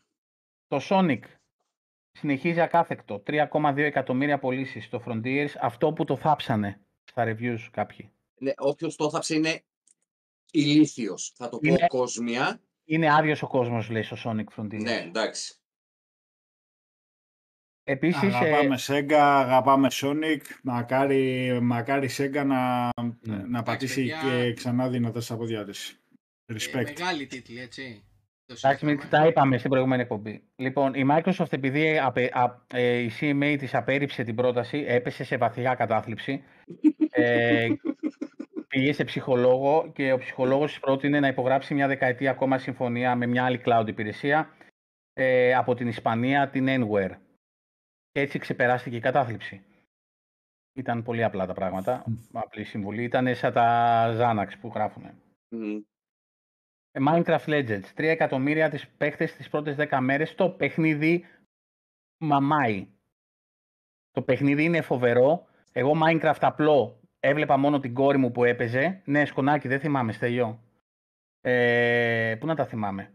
το 0.67 0.81
Sonic 0.91 1.21
συνεχίζει 2.11 2.61
ακάθεκτο. 2.61 3.23
3,2 3.27 3.77
εκατομμύρια 3.77 4.39
πωλήσεις 4.39 4.85
στο 4.85 5.03
Frontiers. 5.07 5.51
Αυτό 5.61 5.93
που 5.93 6.05
το 6.05 6.17
θάψανε 6.17 6.81
στα 7.05 7.25
reviews 7.27 7.69
κάποιοι. 7.71 8.13
Ναι, 8.39 8.53
όποιος 8.57 8.97
το 8.97 9.11
θάψε 9.11 9.35
είναι 9.35 9.65
ηλίθιος. 10.51 11.33
Θα 11.37 11.49
το 11.49 11.59
είναι, 11.63 11.79
πω 11.79 11.87
κόσμια. 11.87 12.61
Είναι 12.85 13.15
άδειος 13.15 13.43
ο 13.43 13.47
κόσμος, 13.47 13.89
λέει, 13.89 14.03
στο 14.03 14.17
Sonic 14.25 14.45
Frontiers. 14.57 14.83
Ναι, 14.83 14.97
εντάξει. 15.07 15.55
Επίσης, 17.91 18.35
αγαπάμε 18.35 18.75
ε... 18.75 18.79
Sega, 18.87 19.13
αγαπάμε 19.13 19.89
Sonic. 19.93 20.41
Μακάρι, 20.63 21.59
μακάρι 21.63 22.09
Sega 22.17 22.45
να, 22.47 22.91
ναι. 23.21 23.45
να 23.49 23.63
πατήσει 23.63 24.11
και 24.23 24.53
ξανά 24.53 24.89
δυνατά 24.89 25.21
στα 25.21 25.37
πόδια 25.37 25.65
της. 25.65 26.01
Respect. 26.53 26.93
μεγάλη 26.99 27.27
τίτλη, 27.27 27.61
έτσι. 27.61 28.03
Εντάξει, 28.47 28.85
μην 28.85 29.01
τα 29.11 29.27
είπαμε 29.27 29.59
στην 29.59 29.71
προηγούμενη 29.71 30.03
εκπομπή. 30.03 30.43
Λοιπόν, 30.57 30.95
η 30.95 31.07
Microsoft 31.11 31.53
επειδή 31.53 31.99
απε, 31.99 32.31
α, 32.33 32.63
ε, 32.67 32.97
η 32.97 33.11
CMA 33.21 33.57
της 33.59 33.75
απέρριψε 33.75 34.23
την 34.23 34.35
πρόταση, 34.35 34.85
έπεσε 34.89 35.25
σε 35.25 35.37
βαθιά 35.37 35.75
κατάθλιψη. 35.75 36.43
ε, 37.11 37.69
πήγε 38.69 38.93
σε 38.93 39.05
ψυχολόγο 39.05 39.91
και 39.95 40.13
ο 40.13 40.19
ψυχολόγος 40.19 40.71
της 40.71 40.81
πρότεινε 40.81 41.21
να 41.21 41.29
υπογράψει 41.29 41.75
μια 41.75 41.87
δεκαετία 41.87 42.31
ακόμα 42.31 42.59
συμφωνία 42.59 43.15
με 43.15 43.27
μια 43.27 43.45
άλλη 43.45 43.61
cloud 43.65 43.85
υπηρεσία 43.87 44.51
ε, 45.13 45.55
από 45.55 45.75
την 45.75 45.89
Ισπανία, 45.89 46.49
την 46.49 46.67
Enware. 46.69 47.17
Και 48.19 48.25
έτσι 48.25 48.39
ξεπεράστηκε 48.39 48.97
η 48.97 49.01
κατάθλιψη. 49.01 49.63
Ήταν 50.73 51.03
πολύ 51.03 51.25
απλά 51.25 51.47
τα 51.47 51.53
πράγματα. 51.53 52.05
Απλή 52.33 52.65
συμβουλή. 52.65 53.03
Ήταν 53.03 53.35
σαν 53.35 53.53
τα 53.53 54.07
Xanax 54.19 54.49
που 54.61 54.71
γράφουν. 54.75 55.03
Μμμ. 55.49 55.83
Ε, 56.91 57.01
Minecraft 57.09 57.45
Legends. 57.45 57.85
3 57.95 58.09
εκατομμύρια 58.09 58.71
τις 58.71 58.89
παίχτες 58.89 59.33
τις 59.33 59.49
πρώτες 59.49 59.77
10 59.77 60.01
μέρες. 60.01 60.35
Το 60.35 60.51
παιχνίδι 60.51 61.25
μαμάει. 62.21 62.89
Το 64.11 64.23
παιχνίδι 64.23 64.65
είναι 64.65 64.81
φοβερό. 64.81 65.47
Εγώ 65.73 65.93
Minecraft 66.05 66.41
απλό 66.41 67.01
έβλεπα 67.21 67.57
μόνο 67.57 67.81
την 67.81 67.95
κόρη 67.95 68.19
μου 68.19 68.31
που 68.31 68.45
έπαιζε. 68.45 69.03
Ναι, 69.05 69.25
σκονάκι, 69.25 69.69
δεν 69.69 69.81
θυμάμαι, 69.81 70.13
Στέλιο. 70.13 70.63
Ε, 71.41 72.37
πού 72.41 72.47
να 72.47 72.55
τα 72.55 72.67
θυμάμαι. 72.67 73.13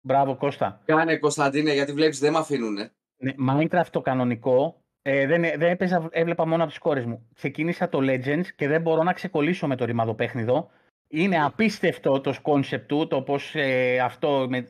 Μπράβο, 0.00 0.36
Κώστα. 0.36 0.82
Κάνε 0.84 1.18
Κωνσταντίνε, 1.18 1.72
γιατί 1.72 1.92
βλέπεις 1.92 2.18
δεν 2.18 2.32
με 2.32 2.38
αφήνουνε. 2.38 2.92
Ναι, 3.22 3.34
Minecraft 3.48 3.90
το 3.90 4.00
κανονικό. 4.00 4.82
Ε, 5.02 5.26
δεν, 5.26 5.40
δεν 5.40 5.70
έπαιζα, 5.70 6.08
έβλεπα 6.10 6.46
μόνο 6.46 6.62
από 6.62 6.70
τις 6.70 6.80
κόρες 6.80 7.04
μου. 7.04 7.28
Ξεκίνησα 7.34 7.88
το 7.88 7.98
Legends 8.02 8.46
και 8.56 8.68
δεν 8.68 8.82
μπορώ 8.82 9.02
να 9.02 9.12
ξεκολλήσω 9.12 9.66
με 9.66 9.76
το 9.76 9.84
ρημαδοπέχνιδο. 9.84 10.70
Είναι 11.08 11.44
απίστευτο 11.44 12.20
το 12.20 12.34
concept 12.42 12.84
του, 12.86 13.06
το 13.06 13.22
πώς 13.22 13.54
ε, 13.54 13.98
αυτό 13.98 14.46
με, 14.48 14.68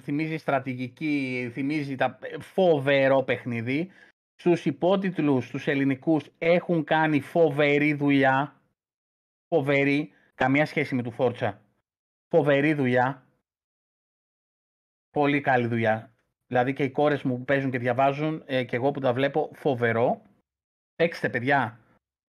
θυμίζει 0.00 0.36
στρατηγική, 0.36 1.50
θυμίζει 1.52 1.94
τα 1.94 2.18
φοβερό 2.40 3.22
παιχνίδι. 3.22 3.90
Στους 4.34 4.64
υπότιτλους, 4.64 5.46
στους 5.46 5.66
ελληνικούς, 5.66 6.30
έχουν 6.38 6.84
κάνει 6.84 7.20
φοβερή 7.20 7.94
δουλειά. 7.94 8.60
Φοβερή. 9.48 10.12
Καμία 10.34 10.66
σχέση 10.66 10.94
με 10.94 11.02
του 11.02 11.10
Φόρτσα. 11.10 11.60
Φοβερή 12.28 12.74
δουλειά. 12.74 13.26
Πολύ 15.10 15.40
καλή 15.40 15.66
δουλειά. 15.66 16.12
Δηλαδή 16.48 16.72
και 16.72 16.82
οι 16.82 16.90
κόρες 16.90 17.22
μου 17.22 17.36
που 17.38 17.44
παίζουν 17.44 17.70
και 17.70 17.78
διαβάζουν 17.78 18.42
ε, 18.46 18.64
και 18.64 18.76
εγώ 18.76 18.90
που 18.90 19.00
τα 19.00 19.12
βλέπω 19.12 19.50
φοβερό. 19.54 20.22
Παίξτε 20.94 21.28
παιδιά. 21.28 21.80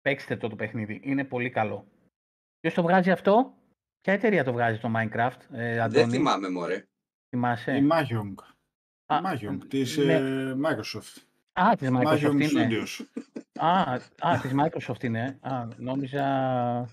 Παίξτε 0.02 0.38
το 0.38 0.48
το 0.48 0.56
παιχνίδι. 0.56 1.00
Είναι 1.04 1.24
πολύ 1.24 1.50
καλό. 1.50 1.88
Ποιος 2.60 2.74
το 2.74 2.82
βγάζει 2.82 3.12
αυτό; 3.12 3.54
Ποια 4.02 4.14
εταιρεία 4.14 4.44
το 4.44 4.52
βγάζει 4.52 4.80
το 4.80 4.91
Minecraft, 4.96 5.40
ε, 5.52 5.80
Αντώνη; 5.80 6.02
Δεν 6.02 6.10
θυμάμαι, 6.10 6.50
μωρέ. 6.50 6.88
Θυμάσαι; 7.30 7.78
Η 7.78 7.88
Mahjong. 7.91 8.34
Α, 9.06 9.18
Η 9.18 9.22
Mahjong 9.26 9.58
της 9.68 9.98
ναι. 9.98 10.14
ε, 10.14 10.56
Microsoft. 10.66 11.22
Α, 11.54 11.76
της 11.76 11.90
Microsoft 11.91 12.30
Mahjong 12.30 12.41
είναι. 12.41 12.68
Studios. 12.70 13.06
Α, 13.56 13.94
α, 14.20 14.40
της 14.41 14.52
Microsoft 14.60 15.04
είναι. 15.04 15.38
Α, 15.41 15.68
νόμιζα... 15.78 16.90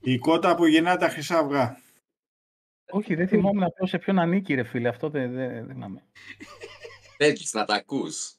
Η 0.00 0.18
κότα 0.18 0.54
που 0.54 0.66
γεννά 0.66 0.96
τα 0.96 1.08
χρυσά 1.08 1.38
αυγά. 1.38 1.78
Όχι, 2.90 3.14
δεν 3.14 3.28
θυμόμουν 3.28 3.62
απλώς 3.62 3.90
σε 3.90 3.98
ποιον 3.98 4.18
ανήκει 4.18 4.54
ρε 4.54 4.64
φίλε. 4.64 4.88
Αυτό 4.88 5.10
δεν, 5.10 5.32
δεν, 5.32 5.48
δεν 5.52 5.66
θυμάμαι. 5.66 6.02
Θέλεις 7.16 7.52
να 7.52 7.64
τα 7.64 7.74
ακούς. 7.74 8.36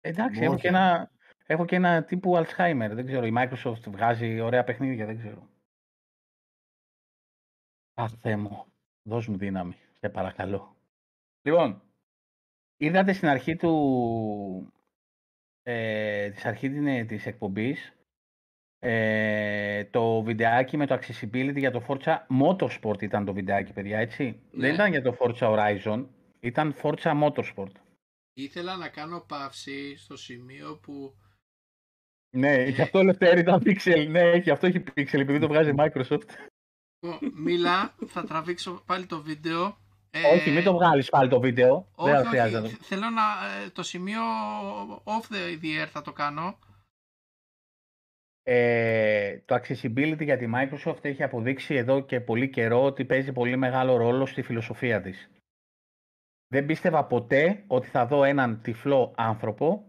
Εντάξει, 0.00 0.36
Όχι. 0.38 0.44
έχω 0.44 0.56
και, 0.58 0.68
ένα, 0.68 1.10
έχω 1.46 1.64
και 1.64 1.76
ένα 1.76 2.04
τύπου 2.04 2.32
Alzheimer. 2.36 2.90
Δεν 2.92 3.06
ξέρω, 3.06 3.26
η 3.26 3.32
Microsoft 3.36 3.82
βγάζει 3.88 4.40
ωραία 4.40 4.64
παιχνίδια, 4.64 5.06
δεν 5.06 5.18
ξέρω. 5.18 5.48
Αχ, 7.94 8.12
Θεέ 8.18 8.36
μου, 8.36 8.66
δώσ' 9.02 9.26
μου 9.26 9.36
δύναμη, 9.36 9.76
σε 9.92 10.08
παρακαλώ. 10.08 10.76
Λοιπόν, 11.42 11.82
είδατε 12.76 13.12
στην 13.12 13.28
αρχή 13.28 13.56
του, 13.56 14.72
ε, 15.62 16.30
της 16.30 16.44
αρχή 16.44 16.70
την- 16.70 17.06
της 17.06 17.26
εκπομπής 17.26 17.92
ε, 18.84 19.84
το 19.84 20.22
βιντεάκι 20.22 20.76
με 20.76 20.86
το 20.86 20.94
accessibility 21.00 21.56
για 21.56 21.70
το 21.70 21.84
Forza 21.88 22.16
Motorsport 22.42 23.02
ήταν 23.02 23.24
το 23.24 23.32
βιντεάκι, 23.32 23.72
παιδιά, 23.72 23.98
έτσι. 23.98 24.24
Ναι. 24.50 24.60
Δεν 24.66 24.74
ήταν 24.74 24.90
για 24.90 25.02
το 25.02 25.16
Forza 25.20 25.34
Horizon, 25.56 26.06
ήταν 26.40 26.74
Forza 26.82 27.22
Motorsport. 27.22 27.72
Ήθελα 28.32 28.76
να 28.76 28.88
κάνω 28.88 29.20
παύση 29.28 29.96
στο 29.96 30.16
σημείο 30.16 30.78
που 30.82 31.14
Ναι, 32.36 32.70
και 32.70 32.82
αυτό 32.82 33.02
Λευτέρη 33.02 33.40
ήταν 33.40 33.62
Pixel. 33.64 34.06
Ναι, 34.08 34.40
και 34.40 34.50
αυτό 34.50 34.66
έχει 34.66 34.78
Pixel 34.96 35.18
επειδή 35.18 35.38
το 35.38 35.48
βγάζει 35.48 35.70
η 35.70 35.74
Microsoft. 35.76 36.28
Μίλα, 37.34 37.94
θα 38.06 38.24
τραβήξω 38.24 38.82
πάλι 38.86 39.06
το 39.06 39.22
βίντεο. 39.22 39.76
Ε, 40.10 40.34
Όχι, 40.34 40.50
μην 40.50 40.64
το 40.64 40.72
βγάλεις 40.72 41.08
πάλι 41.08 41.28
το 41.28 41.40
βίντεο. 41.40 41.88
Όχι, 41.94 42.10
Δεν 42.12 42.26
χρειάζεται. 42.26 42.58
να 42.60 42.66
όχι. 42.66 42.76
το- 42.76 42.84
Θέλω 42.84 43.10
να. 43.10 43.22
ε, 43.64 43.68
Το 43.72 43.82
σημείο 43.82 44.20
off 45.04 45.32
the, 45.34 45.62
the 45.64 45.84
air 45.84 45.88
θα 45.88 46.02
το 46.02 46.12
κάνω. 46.12 46.58
Ε, 48.44 49.38
το 49.44 49.54
accessibility 49.54 50.22
για 50.24 50.36
τη 50.38 50.46
Microsoft 50.54 51.04
έχει 51.04 51.22
αποδείξει 51.22 51.74
εδώ 51.74 52.00
και 52.00 52.20
πολύ 52.20 52.48
καιρό 52.50 52.82
ότι 52.84 53.04
παίζει 53.04 53.32
πολύ 53.32 53.56
μεγάλο 53.56 53.96
ρόλο 53.96 54.26
στη 54.26 54.42
φιλοσοφία 54.42 55.00
της. 55.00 55.30
Δεν 56.48 56.66
πίστευα 56.66 57.04
ποτέ 57.04 57.64
ότι 57.66 57.88
θα 57.88 58.06
δω 58.06 58.24
έναν 58.24 58.62
τυφλό 58.62 59.14
άνθρωπο 59.16 59.86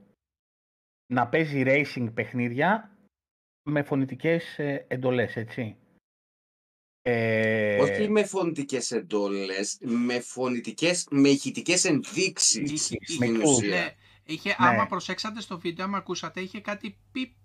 να 1.14 1.28
παίζει 1.28 1.64
racing 1.66 2.14
παιχνίδια 2.14 2.98
με 3.70 3.84
φωνητικές 3.84 4.60
ε, 4.60 4.86
εντολές, 4.88 5.36
έτσι. 5.36 5.78
Ε, 7.02 7.82
Όχι 7.82 8.10
με 8.10 8.24
φωνητικές 8.26 8.92
εντόλες, 8.92 9.78
με 9.82 10.20
φωνητικές, 10.20 11.08
με 11.12 11.30
ηχητικές 11.30 11.84
ενδείξεις 11.86 12.72
Είχε- 12.72 12.98
στην 13.06 13.36
είχε- 13.36 13.44
ουσία. 13.46 13.70
Ναι, 13.70 13.92
είχε, 14.24 14.50
Ναι. 14.50 14.56
άμα 14.58 14.86
προσέξατε 14.86 15.42
στο 15.42 15.60
βίντεο, 15.60 15.86
άμα 15.86 15.98
ακούσατε, 15.98 16.42
είχε 16.42 16.62
κάτι 16.62 16.90
πιπ, 17.12 17.26
πιπ. 17.26 17.42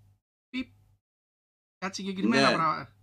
Κάτι 1.79 1.95
συγκεκριμένα 1.95 2.49
Ναι. 2.49 2.55
πράγματα. 2.55 2.93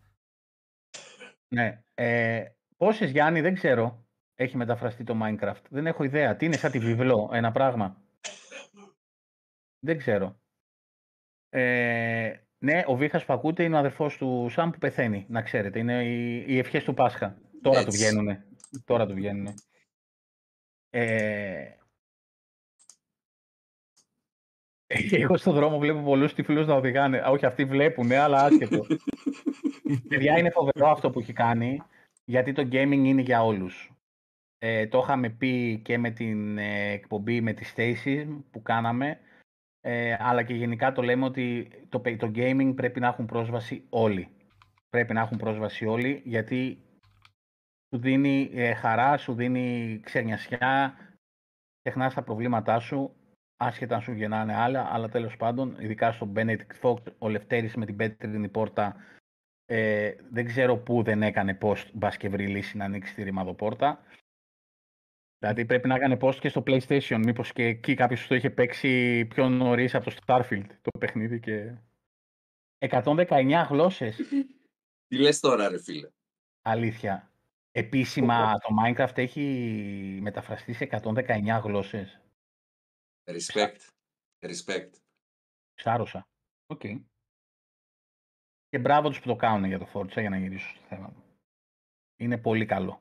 Ναι. 1.48 1.82
Ε, 1.94 2.44
πόσες 2.76 3.10
Γιάννη 3.10 3.40
δεν 3.40 3.54
ξέρω 3.54 4.06
έχει 4.34 4.56
μεταφραστεί 4.56 5.04
το 5.04 5.18
Minecraft. 5.22 5.62
Δεν 5.70 5.86
έχω 5.86 6.04
ιδέα. 6.04 6.36
Τι 6.36 6.44
είναι 6.46 6.56
σαν 6.56 6.70
τη 6.70 6.78
βιβλό, 6.78 7.30
ένα 7.32 7.52
πράγμα; 7.52 8.02
Δεν 9.78 9.98
ξέρω. 9.98 10.40
Ε, 11.48 12.36
ναι, 12.58 12.82
ο 12.86 12.96
Βίχας 12.96 13.24
που 13.24 13.32
ακούτε 13.32 13.64
είναι 13.64 13.74
ο 13.76 13.78
αδερφός 13.78 14.16
του 14.16 14.46
Σαμ 14.50 14.70
που 14.70 14.78
πεθαίνει, 14.78 15.26
να 15.28 15.42
ξέρετε. 15.42 15.78
Είναι 15.78 16.04
οι, 16.04 16.44
οι 16.48 16.58
ευχές 16.58 16.84
του 16.84 16.94
Πάσχα. 16.94 17.38
Τώρα 17.62 17.80
του 17.80 17.86
Έτσι. 17.86 17.98
βγαίνουνε. 17.98 18.46
Τώρα 18.84 19.06
του 19.06 19.14
βγαίνουνε. 19.14 19.54
Ε, 20.90 21.76
εγώ 25.10 25.36
στον 25.36 25.54
δρόμο 25.54 25.78
βλέπω 25.78 26.00
πολλούς 26.00 26.34
τυφλούς 26.34 26.66
να 26.66 26.74
οδηγάνε. 26.74 27.18
Α, 27.18 27.28
Όχι, 27.30 27.46
αυτοί 27.46 27.64
βλέπουν, 27.64 28.12
αλλά 28.12 28.44
άσχετο. 28.44 28.86
Παιδιά, 30.08 30.38
είναι 30.38 30.50
φοβερό 30.50 30.88
αυτό 30.88 31.10
που 31.10 31.18
έχει 31.18 31.32
κάνει, 31.32 31.82
γιατί 32.24 32.52
το 32.52 32.68
gaming 32.72 33.02
είναι 33.04 33.20
για 33.22 33.44
όλους. 33.44 33.90
Ε, 34.58 34.86
το 34.86 34.98
είχαμε 34.98 35.28
πει 35.28 35.80
και 35.84 35.98
με 35.98 36.10
την 36.10 36.58
ε, 36.58 36.90
εκπομπή 36.90 37.40
με 37.40 37.52
τη 37.52 37.72
Stacy 37.76 38.26
που 38.50 38.62
κάναμε, 38.62 39.18
ε, 39.80 40.16
αλλά 40.18 40.42
και 40.42 40.54
γενικά 40.54 40.92
το 40.92 41.02
λέμε 41.02 41.24
ότι 41.24 41.70
το, 41.88 42.00
παι- 42.00 42.18
το 42.18 42.30
gaming 42.34 42.72
πρέπει 42.76 43.00
να 43.00 43.06
έχουν 43.06 43.26
πρόσβαση 43.26 43.86
όλοι. 43.88 44.28
Πρέπει 44.90 45.12
να 45.12 45.20
έχουν 45.20 45.38
πρόσβαση 45.38 45.86
όλοι, 45.86 46.22
γιατί 46.24 46.78
σου 47.94 48.00
δίνει 48.00 48.50
ε, 48.54 48.74
χαρά, 48.74 49.16
σου 49.16 49.34
δίνει 49.34 50.00
ξενιασιά, 50.02 50.94
ξεχνάς 51.82 52.14
τα 52.14 52.22
προβλήματά 52.22 52.78
σου, 52.78 53.16
άσχετα 53.56 53.94
αν 53.94 54.00
σου 54.00 54.12
γεννάνε 54.12 54.54
άλλα, 54.54 54.88
αλλά 54.92 55.08
τέλος 55.08 55.36
πάντων, 55.36 55.76
ειδικά 55.80 56.12
στο 56.12 56.32
Benedict 56.34 56.80
Fox, 56.82 56.96
ο 57.18 57.28
Λευτέρης 57.28 57.76
με 57.76 57.86
την 57.86 57.96
πέτρινη 57.96 58.48
πόρτα, 58.48 58.96
ε, 59.64 60.14
δεν 60.30 60.44
ξέρω 60.44 60.76
πού 60.76 61.02
δεν 61.02 61.22
έκανε 61.22 61.58
post, 61.60 61.86
μπας 61.92 62.16
και 62.16 62.28
βρει 62.28 62.46
λύση 62.46 62.76
να 62.76 62.84
ανοίξει 62.84 63.14
τη 63.14 63.22
ρημαδοπόρτα. 63.22 64.04
Δηλαδή 65.38 65.64
πρέπει 65.64 65.88
να 65.88 65.94
έκανε 65.94 66.16
post 66.20 66.34
και 66.34 66.48
στο 66.48 66.62
PlayStation, 66.66 67.20
μήπως 67.24 67.52
και 67.52 67.64
εκεί 67.64 67.94
κάποιος 67.94 68.26
το 68.26 68.34
είχε 68.34 68.50
παίξει 68.50 69.24
πιο 69.24 69.48
νωρίς 69.48 69.94
από 69.94 70.04
το 70.04 70.16
Starfield 70.26 70.66
το 70.82 70.98
παιχνίδι 70.98 71.40
και... 71.40 71.74
119 72.78 73.66
γλώσσες, 73.68 74.16
Τι 75.08 75.18
λες 75.18 75.40
τώρα 75.40 75.68
ρε 75.68 75.78
φίλε; 75.78 76.08
αλήθεια. 76.62 77.30
Επίσημα 77.72 78.52
το 78.58 78.68
Minecraft 78.82 79.18
έχει 79.18 80.18
μεταφραστεί 80.22 80.72
σε 80.72 80.88
119 81.02 81.60
γλώσσες. 81.62 82.20
Respect. 83.26 83.80
Respect. 84.40 84.90
Ξάρωσα. 85.74 86.28
Οκ. 86.66 86.80
Και 88.68 88.78
μπράβο 88.78 89.08
τους 89.08 89.20
που 89.20 89.28
το 89.28 89.36
κάνουν 89.36 89.64
για 89.64 89.78
το 89.78 89.90
Forza 89.94 90.20
για 90.20 90.30
να 90.30 90.38
γυρίσω 90.38 90.68
στο 90.68 90.86
θέμα 90.86 91.08
μου. 91.08 91.24
Είναι 92.16 92.38
πολύ 92.38 92.66
καλό. 92.66 93.00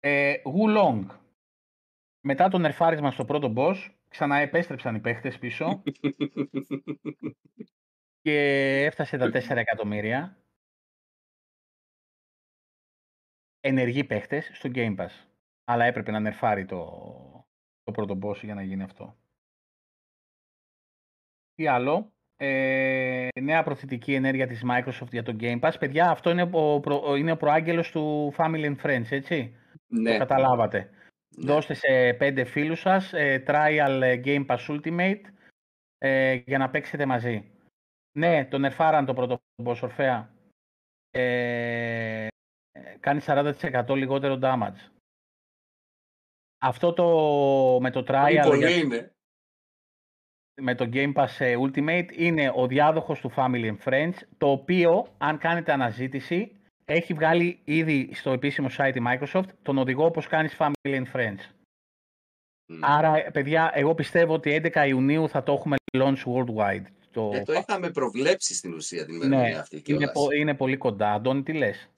Ε, 0.00 0.34
Wulong. 0.44 1.06
Μετά 2.20 2.48
το 2.48 2.58
νερφάρισμα 2.58 3.10
στο 3.10 3.24
πρώτο 3.24 3.52
boss, 3.56 3.94
ξαναεπέστρεψαν 4.08 4.94
οι 4.94 5.00
παίχτες 5.00 5.38
πίσω 5.38 5.82
και 8.22 8.36
έφτασε 8.84 9.16
τα 9.16 9.26
4 9.26 9.56
εκατομμύρια 9.56 10.42
ενεργοί 13.60 14.04
παίχτες 14.04 14.50
στο 14.52 14.70
Game 14.74 14.96
Pass. 14.96 15.26
Αλλά 15.64 15.84
έπρεπε 15.84 16.10
να 16.10 16.20
νερφάρει 16.20 16.64
το, 16.64 17.27
το 17.92 18.04
πρώτο 18.04 18.18
boss 18.22 18.42
για 18.42 18.54
να 18.54 18.62
γίνει 18.62 18.82
αυτό. 18.82 19.16
Τι 21.54 21.66
άλλο; 21.66 22.12
Ε, 22.36 23.28
νέα 23.40 23.62
προθετική 23.62 24.14
ενέργεια 24.14 24.46
της 24.46 24.64
Microsoft 24.70 25.10
για 25.10 25.22
το 25.22 25.36
Game 25.40 25.60
Pass. 25.60 25.72
Παιδιά, 25.78 26.10
αυτό 26.10 26.30
είναι 26.30 26.48
ο, 26.52 26.80
προ, 26.80 27.14
είναι 27.14 27.32
ο 27.32 27.36
προάγγελος 27.36 27.90
του 27.90 28.32
Family 28.36 28.64
and 28.64 28.76
Friends, 28.82 29.10
έτσι. 29.10 29.56
Ναι. 29.86 30.12
Το 30.12 30.18
καταλάβατε. 30.18 30.90
Ναι. 31.36 31.52
Δώστε 31.52 31.74
σε 31.74 32.14
πέντε 32.18 32.44
φίλους 32.44 32.80
σας 32.80 33.12
ε, 33.12 33.44
trial 33.46 34.00
ε, 34.02 34.20
Game 34.24 34.46
Pass 34.46 34.66
Ultimate 34.68 35.20
ε, 35.98 36.32
για 36.32 36.58
να 36.58 36.70
παίξετε 36.70 37.06
μαζί. 37.06 37.50
Ναι, 38.18 38.44
τον 38.44 38.64
ερφάραν 38.64 39.04
το 39.04 39.14
πρώτο 39.14 39.40
boss, 39.64 39.78
Ορφέα. 39.82 40.30
Ε, 41.10 42.26
κάνει 43.00 43.20
40% 43.26 43.96
λιγότερο 43.96 44.38
damage. 44.42 44.97
Αυτό 46.58 46.92
το 46.92 47.04
με 47.80 47.90
το 47.90 48.04
trial 48.08 48.40
Πολύ 48.44 48.58
για- 48.58 48.70
είναι. 48.76 49.12
με 50.60 50.74
το 50.74 50.88
Game 50.92 51.12
Pass 51.14 51.26
ε, 51.38 51.54
Ultimate 51.66 52.06
είναι 52.16 52.52
ο 52.54 52.66
διάδοχος 52.66 53.20
του 53.20 53.32
Family 53.36 53.72
and 53.76 53.78
Friends, 53.84 54.12
το 54.38 54.50
οποίο, 54.50 55.14
αν 55.18 55.38
κάνετε 55.38 55.72
αναζήτηση, 55.72 56.52
έχει 56.84 57.14
βγάλει 57.14 57.60
ήδη 57.64 58.10
στο 58.14 58.32
επίσημο 58.32 58.68
site 58.76 58.92
η 58.96 59.00
Microsoft 59.06 59.48
τον 59.62 59.78
οδηγό 59.78 60.04
όπως 60.04 60.26
κάνεις 60.26 60.56
Family 60.58 60.72
and 61.02 61.12
Friends. 61.12 61.40
Μμ. 62.66 62.84
Άρα, 62.84 63.30
παιδιά, 63.32 63.70
εγώ 63.74 63.94
πιστεύω 63.94 64.34
ότι 64.34 64.50
11 64.74 64.86
Ιουνίου 64.88 65.28
θα 65.28 65.42
το 65.42 65.52
έχουμε 65.52 65.76
launch 65.98 66.22
worldwide. 66.24 66.84
Το... 67.10 67.30
Ε, 67.34 67.42
το 67.42 67.52
είχαμε 67.52 67.90
προβλέψει 67.90 68.54
στην 68.54 68.72
ουσία 68.74 69.04
την 69.04 69.16
ναι, 69.18 69.24
ημερομηνία 69.24 69.60
αυτή 69.60 69.74
είναι, 69.74 69.82
κιόλας. 69.84 70.12
πο- 70.12 70.30
είναι 70.32 70.54
πολύ 70.54 70.76
κοντά. 70.76 71.12
Αντώνη, 71.12 71.42
τι 71.42 71.52
λες; 71.52 71.88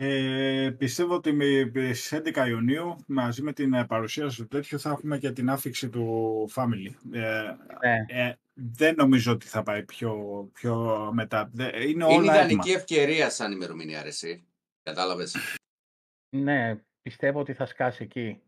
Ε, 0.00 0.74
πιστεύω 0.78 1.14
ότι 1.14 1.32
με, 1.32 1.70
στις 1.94 2.12
11 2.34 2.46
Ιουνίου 2.48 2.96
μαζί 3.06 3.42
με 3.42 3.52
την 3.52 3.72
ε, 3.74 3.86
παρουσίαση 3.86 4.36
του 4.36 4.46
τέτοιου 4.48 4.80
θα 4.80 4.90
έχουμε 4.90 5.18
και 5.18 5.32
την 5.32 5.50
άφηξη 5.50 5.88
του 5.88 6.48
Family. 6.54 6.94
Ε, 7.12 7.54
Ναι. 7.80 8.04
ε, 8.08 8.34
δεν 8.54 8.94
νομίζω 8.94 9.32
ότι 9.32 9.46
θα 9.46 9.62
πάει 9.62 9.84
πιο, 9.84 10.14
πιο 10.52 11.10
μετά. 11.12 11.50
Δε- 11.52 11.80
Είναι 11.80 11.88
Είναι 11.90 12.04
όλα 12.04 12.14
έτοιμα. 12.16 12.34
ιδανική 12.34 12.70
ευκαιρία 12.70 13.30
σαν 13.30 13.52
ημερομηνία, 13.52 14.02
ρε, 14.02 14.08
εσύ. 14.08 14.44
Κατάλαβες; 14.82 15.36
Ναι, 16.36 16.78
πιστεύω 17.02 17.40
ότι 17.40 17.52
θα 17.52 17.66
σκάσει 17.66 18.02
εκεί. 18.02 18.40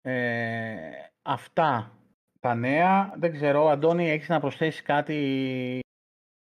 Ε, 0.00 0.76
αυτά 1.22 1.98
τα 2.40 2.54
νέα. 2.54 3.14
Δεν 3.16 3.32
ξέρω, 3.32 3.68
Αντώνη, 3.68 4.10
έχεις 4.10 4.28
να 4.28 4.40
προσθέσεις 4.40 4.82
κάτι 4.82 5.78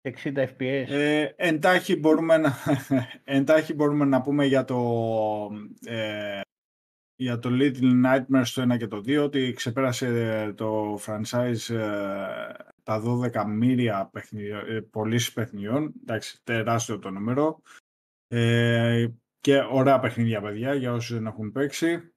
60 0.08 0.36
FPS. 0.36 0.86
Ε, 0.88 1.28
εντάχει, 1.36 1.96
μπορούμε 1.96 2.36
να, 2.36 2.52
εντάχει 3.24 3.74
μπορούμε 3.74 4.04
να 4.04 4.20
πούμε 4.20 4.44
για 4.46 4.64
το, 4.64 4.78
ε, 5.84 6.40
για 7.16 7.38
το 7.38 7.50
Little 7.52 8.04
Nightmares 8.04 8.46
το 8.54 8.72
1 8.72 8.76
και 8.78 8.86
το 8.86 8.96
2 8.96 9.22
ότι 9.22 9.52
ξεπέρασε 9.52 10.52
το 10.56 10.98
franchise 11.06 11.74
ε, 11.74 12.52
τα 12.82 13.02
12 13.04 13.44
μύρια 13.46 14.08
παιχνιδι- 14.12 14.68
ε, 14.68 14.80
πωλήσεις 14.80 15.32
παιχνιδιών. 15.32 15.92
Εντάξει, 16.00 16.40
τεράστιο 16.44 16.98
το 16.98 17.10
νούμερο. 17.10 17.60
Ε, 18.28 19.06
και 19.40 19.58
ωραία 19.70 19.98
παιχνίδια, 19.98 20.40
παιδιά, 20.40 20.74
για 20.74 20.92
όσους 20.92 21.14
δεν 21.16 21.26
έχουν 21.26 21.52
παίξει. 21.52 22.12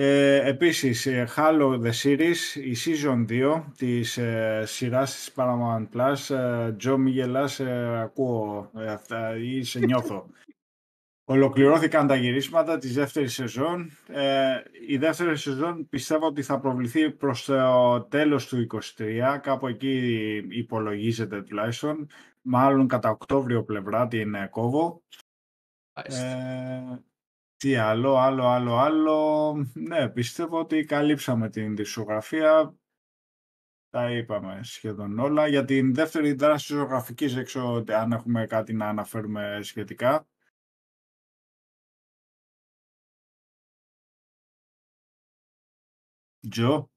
Ε, 0.00 0.48
επίσης, 0.48 1.06
ε, 1.06 1.28
Halo 1.36 1.80
The 1.82 1.90
Series, 2.02 2.36
η 2.54 2.76
Season 2.84 3.24
2 3.28 3.64
της 3.76 4.16
ε, 4.16 4.62
σειράς 4.66 5.14
της 5.14 5.32
Paramount 5.36 5.88
Plus. 5.92 6.34
Ε, 6.36 6.72
Τζο, 6.72 6.98
μη 6.98 7.10
γελάς, 7.10 7.60
ε, 7.60 8.00
ακούω 8.00 8.70
ε, 8.76 8.90
αυτά 8.90 9.36
ή 9.36 9.62
σε 9.62 9.78
νιώθω. 9.78 10.26
Ολοκληρώθηκαν 11.30 12.06
τα 12.06 12.16
γυρίσματα 12.16 12.78
της 12.78 12.94
δεύτερης 12.94 13.32
σεζόν. 13.32 13.90
Ε, 14.08 14.62
η 14.88 14.96
δεύτερη 14.96 15.36
σεζόν 15.36 15.88
πιστεύω 15.88 16.26
ότι 16.26 16.42
θα 16.42 16.60
προβληθεί 16.60 17.10
προς 17.10 17.44
το 17.44 18.00
τέλος 18.00 18.46
του 18.46 18.66
2023. 18.96 19.38
Κάπου 19.42 19.66
εκεί 19.66 20.36
υπολογίζεται 20.48 21.42
τουλάχιστον. 21.42 22.08
Μάλλον 22.42 22.88
κατά 22.88 23.10
Οκτώβριο 23.10 23.64
πλευρά 23.64 24.08
την 24.08 24.34
ε, 24.34 24.46
κόβω. 24.50 25.02
Ε, 25.92 26.98
τι 27.58 27.76
άλλο, 27.76 28.16
άλλο, 28.16 28.46
άλλο, 28.46 28.76
άλλο. 28.76 29.52
Ναι, 29.74 30.08
πιστεύω 30.08 30.58
ότι 30.58 30.84
καλύψαμε 30.84 31.50
την 31.50 31.76
δισογραφία. 31.76 32.78
Τα 33.90 34.10
είπαμε 34.12 34.60
σχεδόν 34.62 35.18
όλα. 35.18 35.48
Για 35.48 35.64
την 35.64 35.94
δεύτερη 35.94 36.32
δράση 36.32 36.66
της 36.66 36.76
ζωγραφικής, 36.76 37.34
δεν 37.34 37.44
ξέρω 37.44 37.72
ότι 37.72 37.92
αν 37.92 38.12
έχουμε 38.12 38.46
κάτι 38.46 38.72
να 38.72 38.88
αναφέρουμε 38.88 39.60
σχετικά. 39.62 40.26
Τζο. 46.50 46.90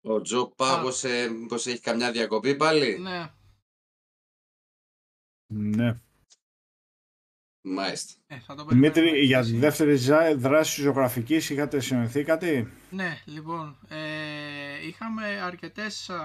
Ο 0.00 0.20
Τζο 0.20 0.52
πάγωσε, 0.56 1.28
μήπως 1.28 1.66
έχει 1.66 1.80
καμιά 1.80 2.12
διακοπή 2.12 2.56
πάλι; 2.56 2.98
Ναι. 2.98 3.32
Ναι. 5.46 6.00
Μάλιστα. 7.64 8.20
Ε, 8.26 8.38
θα 8.40 8.54
το 8.54 8.64
Δημήτρη, 8.64 8.92
περιμένουμε 8.92 9.24
για 9.24 9.38
εσύ. 9.38 9.52
τη 9.52 9.58
δεύτερη 9.58 9.94
ζα- 9.96 10.36
δράση 10.36 10.74
της 10.74 10.84
ζωγραφικής 10.84 11.50
είχατε 11.50 11.80
συνοηθεί 11.80 12.24
κάτι; 12.24 12.72
Ναι, 12.90 13.22
λοιπόν, 13.24 13.78
ε, 13.88 14.86
είχαμε 14.86 15.26
αρκετές 15.40 16.10
α, 16.10 16.20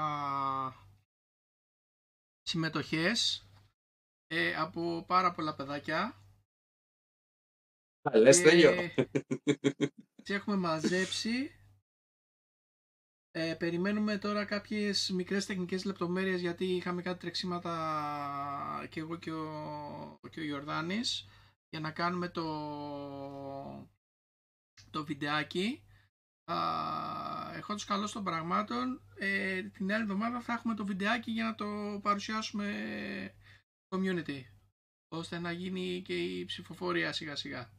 συμμετοχές 2.41 3.47
ε, 4.27 4.55
από 4.55 5.03
πάρα 5.07 5.31
πολλά 5.33 5.55
παιδάκια. 5.55 6.21
Α, 8.01 8.17
Λες 8.17 8.37
Και 8.37 8.43
τέλειο. 8.43 8.71
τις 10.23 10.29
έχουμε 10.35 10.55
μαζέψει. 10.57 11.51
Ε, 13.39 13.55
περιμένουμε 13.55 14.17
τώρα 14.17 14.45
κάποιες 14.45 15.09
μικρές 15.09 15.45
τεχνικές 15.45 15.85
λεπτομέρειες 15.85 16.41
γιατί 16.41 16.65
είχαμε 16.65 17.01
κάτι 17.01 17.19
τρεξίματα 17.19 18.87
και 18.89 18.99
εγώ 18.99 19.15
και 19.15 19.31
ο, 19.31 20.19
και 20.29 20.39
ο 20.39 20.43
Ιορδάνης 20.43 21.27
για 21.69 21.79
να 21.79 21.91
κάνουμε 21.91 22.29
το, 22.29 22.43
το 24.89 25.05
βιντεάκι. 25.05 25.83
Α, 26.51 26.57
Έχοντας 27.55 27.85
καλώς 27.85 28.11
των 28.11 28.23
πραγμάτων, 28.23 29.01
ε, 29.15 29.63
την 29.63 29.93
άλλη 29.93 30.03
εβδομάδα 30.03 30.41
θα 30.41 30.53
έχουμε 30.53 30.73
το 30.75 30.85
βιντεάκι 30.85 31.31
για 31.31 31.43
να 31.43 31.55
το 31.55 31.99
παρουσιάσουμε 32.01 33.35
community 33.89 34.41
ώστε 35.07 35.39
να 35.39 35.51
γίνει 35.51 36.01
και 36.01 36.23
η 36.23 36.45
ψηφοφορία 36.45 37.13
σιγά 37.13 37.35
σιγά. 37.35 37.71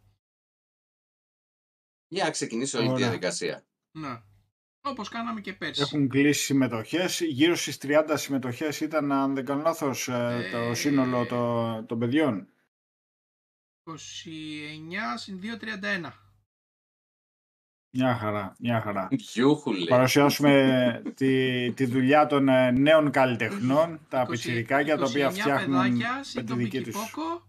Για 2.09 2.25
να 2.25 2.31
ξεκινήσει 2.31 2.77
όλη 2.77 2.87
τη 2.87 2.93
Ωραία. 2.93 3.07
διαδικασία. 3.09 3.67
Να. 3.99 4.28
Όπως 4.91 5.09
κάναμε 5.09 5.41
και 5.41 5.53
πέρσι. 5.53 5.81
Έχουν 5.83 6.09
κλείσει 6.09 6.45
συμμετοχές. 6.45 7.21
Γύρω 7.21 7.55
στις 7.55 7.79
30 7.83 8.15
συμμετοχές 8.15 8.81
ήταν, 8.81 9.13
αν 9.13 9.35
δεν 9.35 9.45
κάνω 9.45 9.63
λάθος, 9.63 10.09
ε, 10.09 10.49
το 10.53 10.59
Ε, 10.59 10.75
σύνολο 10.75 11.27
των, 11.27 11.87
των 11.87 11.99
παιδιών. 11.99 12.49
29 13.85 15.17
συν 15.17 15.41
2, 15.41 15.57
31. 15.57 16.13
Μια 17.91 18.17
χαρά, 18.17 18.55
μια 18.59 18.81
χαρά. 18.81 19.09
Γιούχουλε. 19.11 19.85
Παρουσιάσουμε 19.85 20.53
τη, 21.17 21.73
τη 21.73 21.87
δουλειά 21.87 22.27
των 22.27 22.49
ε, 22.49 22.71
νέων 22.71 23.11
καλλιτεχνών, 23.11 24.01
τα 24.09 24.25
20 24.27 24.29
πιτσιρικάκια 24.29 24.97
τα 24.97 25.05
οποία 25.05 25.31
29 25.31 25.33
φτιάχνουν 25.33 25.83
παιδάκια, 25.83 26.23
συν 26.23 26.41
με 26.41 26.43
τη 26.43 26.49
τον 26.49 26.59
δική 26.59 26.83
τους. 26.83 26.95
Πικιπόκο, 26.97 27.47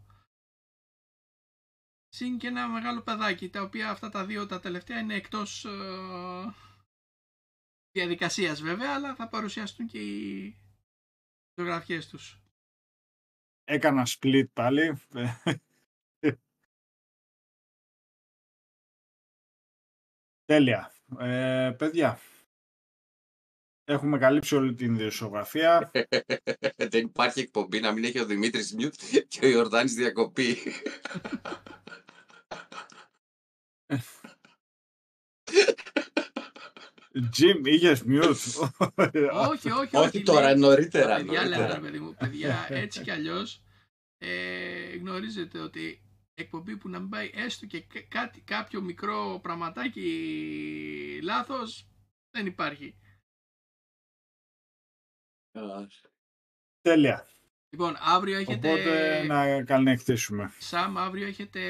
συν 2.09 2.37
και 2.37 2.47
ένα 2.47 2.67
μεγάλο 2.67 3.01
παιδάκι, 3.01 3.49
τα 3.49 3.61
οποία 3.61 3.89
αυτά 3.89 4.09
τα 4.09 4.25
δύο 4.25 4.45
τα 4.45 4.59
τελευταία 4.59 4.99
είναι 4.99 5.15
εκτός 5.15 5.65
ε, 5.65 5.69
διαδικασίας 7.99 8.61
βέβαια, 8.61 8.93
αλλά 8.93 9.15
θα 9.15 9.27
παρουσιαστούν 9.27 9.87
και 9.87 9.99
οι 9.99 10.55
φωτογραφίες 11.55 12.07
τους. 12.07 12.41
Έκανα 13.63 14.07
split 14.07 14.45
πάλι. 14.53 15.01
Τέλεια. 20.45 20.93
Ε, 21.19 21.75
παιδιά, 21.77 22.19
έχουμε 23.83 24.17
καλύψει 24.17 24.55
όλη 24.55 24.73
την 24.73 24.97
δισκογραφία. 24.97 25.91
Δεν 26.91 27.05
υπάρχει 27.05 27.39
εκπομπή 27.39 27.79
να 27.79 27.91
μην 27.91 28.03
έχει 28.03 28.19
ο 28.19 28.25
Δημήτρης 28.25 28.73
μιουτ 28.73 28.95
και 29.27 29.45
ο 29.45 29.49
Ιορδάνης 29.49 29.93
διακοπή. 29.93 30.57
Jim, 37.13 37.61
είχες 37.65 38.03
mute. 38.07 38.69
όχι, 39.49 39.71
όχι, 39.71 39.95
Όχι 39.97 40.23
τώρα, 40.23 40.55
νωρίτερα. 40.55 41.15
Παιδιά, 41.15 41.41
νωρίτερα. 41.41 41.47
λέτε, 41.67 41.73
ρε 41.73 41.79
παιδί 41.79 41.99
μου, 41.99 42.13
παιδιά, 42.13 42.67
έτσι 42.69 43.01
κι 43.01 43.11
αλλιώς 43.11 43.63
ε, 44.17 44.95
γνωρίζετε 44.97 45.59
ότι 45.59 46.01
εκπομπή 46.33 46.77
που 46.77 46.89
να 46.89 46.99
μην 46.99 47.09
πάει 47.09 47.31
έστω 47.33 47.65
και 47.65 47.81
κα- 47.81 48.01
κάτι, 48.07 48.41
κάποιο 48.41 48.81
μικρό 48.81 49.39
πραγματάκι 49.43 51.19
λάθος 51.23 51.87
δεν 52.31 52.45
υπάρχει. 52.45 52.95
Τέλεια. 56.81 57.27
Λοιπόν, 57.71 57.95
αύριο 57.99 58.37
έχετε... 58.37 58.71
Οπότε 58.71 59.23
να 59.23 59.63
καληνυχτήσουμε. 59.63 60.53
Σαμ, 60.59 60.97
αύριο 60.97 61.27
έχετε 61.27 61.61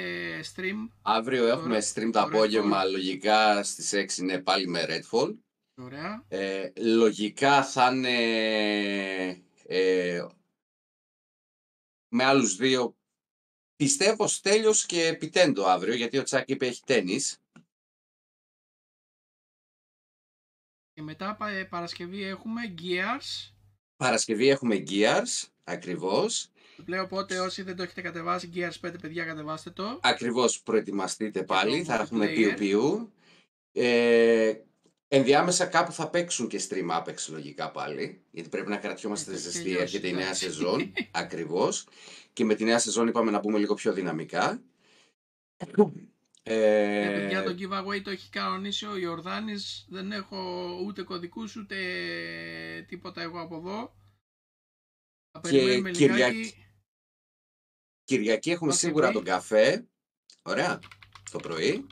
stream. 0.55 0.89
Αύριο 1.01 1.47
έχουμε 1.47 1.65
Ωραία. 1.75 1.81
stream 1.93 2.09
το 2.11 2.19
Ωραία. 2.19 2.23
απόγευμα, 2.23 2.83
λογικά 2.83 3.63
στις 3.63 3.93
6 3.93 4.17
είναι 4.21 4.39
πάλι 4.41 4.67
με 4.67 4.85
Redfall. 4.89 5.35
Ωραία. 5.75 6.25
Ε, 6.27 6.71
λογικά 6.77 7.63
θα 7.63 7.91
είναι 7.93 9.43
ε, 9.67 10.25
με 12.07 12.23
άλλους 12.23 12.55
δύο. 12.55 12.97
Πιστεύω 13.75 14.27
Στέλιος 14.27 14.85
και 14.85 15.05
Επιτέντο 15.07 15.65
αύριο, 15.65 15.95
γιατί 15.95 16.17
ο 16.17 16.23
Τσάκ 16.23 16.49
είπε 16.49 16.65
έχει 16.67 16.83
τένις. 16.85 17.41
Και 20.93 21.01
μετά 21.01 21.35
πα- 21.35 21.49
ε, 21.49 21.63
Παρασκευή 21.63 22.23
έχουμε 22.23 22.61
Gears. 22.81 23.53
Παρασκευή 23.99 24.47
έχουμε 24.49 24.83
Gears, 24.89 25.47
ακριβώς. 25.63 26.51
Λέω 26.85 27.03
οπότε 27.03 27.39
όσοι 27.39 27.61
δεν 27.61 27.75
το 27.75 27.83
έχετε 27.83 28.01
κατεβάσει, 28.01 28.49
Gears 28.55 28.87
5 28.87 28.93
παιδιά 29.01 29.25
κατεβάστε 29.25 29.69
το. 29.69 29.99
Ακριβώς 30.01 30.61
προετοιμαστείτε 30.61 31.43
πάλι, 31.43 31.77
το 31.79 31.83
θα 31.85 32.01
έχουμε 32.01 32.25
multiplayer. 32.25 32.33
πιου 32.35 32.53
πιου. 32.53 33.11
Ε, 33.71 34.53
ενδιάμεσα 35.07 35.65
κάπου 35.65 35.91
θα 35.91 36.09
παίξουν 36.09 36.47
και 36.47 36.61
stream 36.69 36.97
Apex 36.97 37.15
λογικά 37.29 37.71
πάλι, 37.71 38.21
γιατί 38.31 38.49
πρέπει 38.49 38.69
να 38.69 38.77
κρατιόμαστε 38.77 39.31
Ε, 39.31 39.33
θα 39.33 39.39
ζεστοί, 39.39 39.61
τελειώσει, 39.63 39.81
έρχεται 39.81 40.07
η 40.07 40.11
νέα 40.13 40.21
εντάξει. 40.21 40.43
σεζόν, 40.43 40.93
ακριβώς. 41.11 41.87
Και 42.33 42.45
με 42.45 42.55
τη 42.55 42.63
νέα 42.63 42.79
σεζόν 42.79 43.07
είπαμε 43.07 43.31
να 43.31 43.39
μπούμε 43.39 43.57
λίγο 43.57 43.73
πιο 43.73 43.93
δυναμικά. 43.93 44.61
Ε, 46.51 47.01
Ε, 47.01 47.19
παιδιά, 47.19 47.43
το 47.43 47.55
giveaway 47.59 48.01
το 48.03 48.09
έχει 48.09 48.29
κανονίσει 48.29 48.85
ο 48.85 48.97
Ιορδάνης. 48.97 49.85
Δεν 49.89 50.11
έχω 50.11 50.69
ούτε 50.85 51.01
κωδικούς 51.03 51.55
ούτε 51.55 51.75
τίποτα 52.87 53.21
εγώ 53.21 53.41
από 53.41 53.55
εδώ. 53.55 53.95
Θα 55.31 55.39
Και 55.41 55.49
περιμένουμε 55.57 55.89
λιγάκι. 55.91 56.07
Κυριακή- 56.13 56.55
Κυριακή 58.03 58.51
έχουμε 58.51 58.71
Οκ, 58.71 58.77
σίγουρα 58.77 59.03
πρωί. 59.11 59.13
τον 59.15 59.23
καφέ. 59.23 59.87
Ωραία. 60.41 60.79
Το 61.31 61.37
πρωί. 61.39 61.87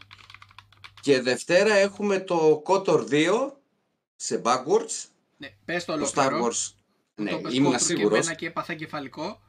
Και 1.02 1.22
Δευτέρα 1.22 1.74
έχουμε 1.74 2.19
το 2.19 2.61
Kotor 2.66 3.08
2 3.10 3.61
σε 4.16 4.42
backwards. 4.45 5.06
Ναι, 5.38 5.56
πες 5.66 5.86
το 5.86 5.98
Το 5.98 6.11
Star 6.14 6.18
ολόκληρο. 6.18 6.45
Wars. 6.48 6.72
Ναι, 7.16 7.30
το 7.32 7.38
πες 7.40 7.53
ήμουν 7.53 7.72
κόντρου 7.72 7.88
Και 7.88 7.94
σίγουρος. 7.94 8.19
εμένα 8.19 8.34
και 8.36 8.45
έπαθα 8.45 8.74
κεφαλικό. 8.74 9.42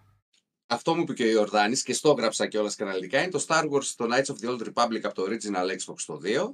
Αυτό 0.70 0.94
μου 0.94 1.00
είπε 1.00 1.12
και 1.12 1.24
ο 1.24 1.30
Ιορδάνης 1.30 1.82
και 1.82 1.92
στο 1.92 2.10
έγραψα 2.10 2.46
κιόλας 2.46 2.76
και 2.76 2.82
αναλυτικά. 2.82 3.22
Είναι 3.22 3.30
το 3.30 3.44
Star 3.48 3.70
Wars, 3.70 3.84
το 3.96 4.06
Knights 4.10 4.24
of 4.24 4.36
the 4.40 4.48
Old 4.48 4.72
Republic 4.72 5.00
από 5.02 5.14
το 5.14 5.24
Original 5.28 5.76
Xbox 5.78 6.00
το 6.06 6.20
2. 6.24 6.52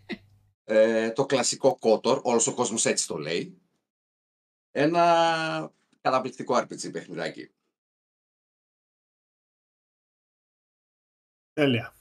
ε, 0.64 1.10
το 1.10 1.26
κλασικό 1.26 1.78
Kotor, 1.80 2.22
όλος 2.22 2.46
ο 2.46 2.54
κόσμος 2.54 2.86
έτσι 2.86 3.06
το 3.06 3.16
λέει. 3.16 3.60
Ένα 4.70 5.72
καταπληκτικό 6.00 6.56
RPG 6.56 6.92
παιχνιδάκι. 6.92 7.50
Τέλεια. 11.52 11.94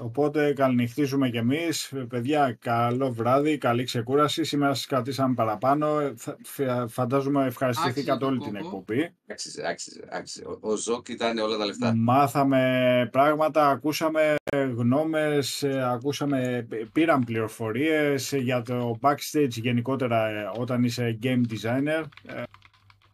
Οπότε 0.00 0.52
καληνυχτίζουμε 0.52 1.30
κι 1.30 1.36
εμείς. 1.36 1.92
Παιδιά, 2.08 2.56
καλό 2.60 3.12
βράδυ, 3.12 3.58
καλή 3.58 3.84
ξεκούραση. 3.84 4.44
Σήμερα 4.44 4.74
σας 4.74 4.86
κρατήσαμε 4.86 5.34
παραπάνω. 5.34 6.12
Θα- 6.16 6.36
φα- 6.44 6.88
Φαντάζομαι 6.88 7.46
ευχαριστηθήκατε 7.46 8.10
Άξιζε 8.12 8.24
όλη 8.30 8.38
το 8.38 8.44
την 8.44 8.54
κόπο. 8.54 8.66
εκπομπή. 8.66 9.14
Άξιζε, 9.30 9.66
άξιζε, 9.68 10.00
άξιζε. 10.10 10.44
Ο, 10.44 10.58
ο 10.60 10.76
Ζόκ 10.76 11.08
ήταν 11.08 11.38
όλα 11.38 11.56
τα 11.56 11.64
λεφτά. 11.66 11.94
Μάθαμε 11.96 13.08
πράγματα, 13.12 13.68
ακούσαμε 13.68 14.34
γνώμες, 14.76 15.62
ε, 15.62 15.82
ακούσαμε, 15.92 16.66
πήραν 16.92 17.24
πληροφορίες 17.24 18.32
για 18.32 18.62
το 18.62 18.98
backstage 19.02 19.48
γενικότερα 19.48 20.28
ε, 20.28 20.50
όταν 20.58 20.84
είσαι 20.84 21.18
game 21.22 21.40
designer. 21.50 22.04
Ε, 22.26 22.42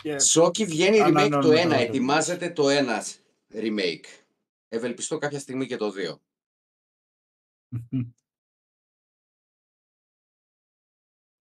και 0.02 0.18
Σόκι 0.18 0.64
βγαίνει 0.64 0.96
remake 0.96 1.00
το 1.00 1.04
Ανανεώνουμε 1.18 1.60
1, 1.60 1.62
τώρα 1.62 1.76
το 1.76 1.82
ετοιμάζεται 1.82 2.50
το 2.50 2.64
1 2.68 3.18
remake. 3.54 4.04
Ευελπιστώ 4.68 5.18
κάποια 5.18 5.38
στιγμή 5.38 5.66
και 5.66 5.76
το 5.76 5.92
2. 6.14 6.18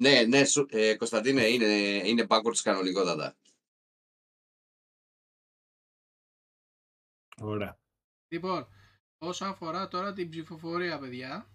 Ναι, 0.02 0.22
ναι, 0.24 0.46
σου- 0.46 0.68
ε, 0.70 0.96
Κωνσταντίνε, 0.96 1.48
είναι, 1.48 1.66
είναι 2.08 2.26
backwards 2.30 2.58
κανονικότατα. 2.64 3.38
Ωραία. 7.42 7.80
Λοιπόν, 8.28 8.68
όσο 9.18 9.46
αφορά 9.46 9.88
τώρα 9.88 10.14
την 10.14 10.30
ψηφοφορία, 10.30 11.00
παιδιά, 11.00 11.50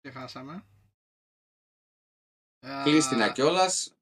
ξεχάσαμε. 0.00 0.66
Α, 2.66 2.82
Κλείστηνα 2.84 3.32
κιόλας, 3.32 3.96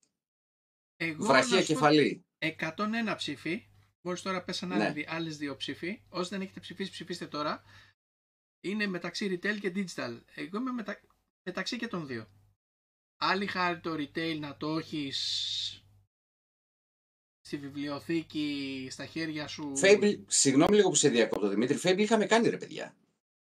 εγώ 0.97 1.25
βραχία 1.25 1.57
να 1.57 1.63
σου 1.63 1.67
πω, 1.67 1.73
κεφαλή. 1.73 2.27
101 2.39 3.15
ψήφοι. 3.17 3.69
Μόλις 4.01 4.23
τώρα 4.23 4.45
πέσαν 4.45 4.69
Ναι. 4.69 4.75
άλλοι 4.85 4.93
δι- 4.93 5.09
άλλες 5.09 5.37
δύο 5.37 5.57
ψήφοι. 5.57 6.05
Όσοι 6.09 6.29
δεν 6.31 6.41
έχετε 6.41 6.61
ψηφίσει, 6.61 6.91
ψηφίστε 6.91 7.27
τώρα. 7.27 7.63
Είναι 8.65 8.87
μεταξύ 8.87 9.27
retail 9.43 9.59
και 9.61 9.73
digital. 9.75 10.21
Εγώ 10.35 10.59
είμαι 10.59 10.71
μετα... 10.73 11.01
μεταξύ 11.49 11.77
και 11.77 11.89
των 11.89 12.07
δύο. 12.07 12.29
Άλλη 13.21 13.47
χάρη 13.47 13.81
το 13.81 13.93
retail 13.93 14.37
να 14.41 14.57
το 14.57 14.79
έχεις 14.79 15.19
στη 17.41 17.57
βιβλιοθήκη, 17.59 18.89
στα 18.91 19.07
χέρια 19.07 19.47
σου. 19.47 19.73
Fable, 19.77 20.23
συγγνώμη 20.27 20.77
λίγο 20.77 20.89
που 20.89 20.95
σε 20.95 21.09
διακόπτω 21.09 21.49
Δημήτρη, 21.49 21.79
Fable 21.83 21.99
είχαμε 21.99 22.27
κάνει 22.27 22.49
ρε 22.49 22.57
παιδιά. 22.57 22.97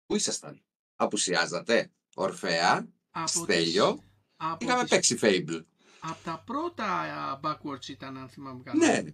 Πού 0.05 0.15
ήσασταν, 0.15 0.63
απουσιάζατε, 0.95 1.91
Ορφέα, 2.15 2.87
από 3.09 3.27
Στέλιο, 3.27 3.93
τις- 3.93 4.03
από 4.35 4.65
είχαμε 4.65 4.81
τις- 4.81 4.91
παίξει 4.91 5.17
Fable. 5.21 5.65
Από 5.99 6.23
τα 6.23 6.43
πρώτα 6.45 6.85
α, 6.99 7.39
backwards 7.43 7.87
ήταν, 7.87 8.17
αν 8.17 8.29
θυμάμαι 8.29 8.63
καλά. 8.63 8.87
Ναι, 9.01 9.09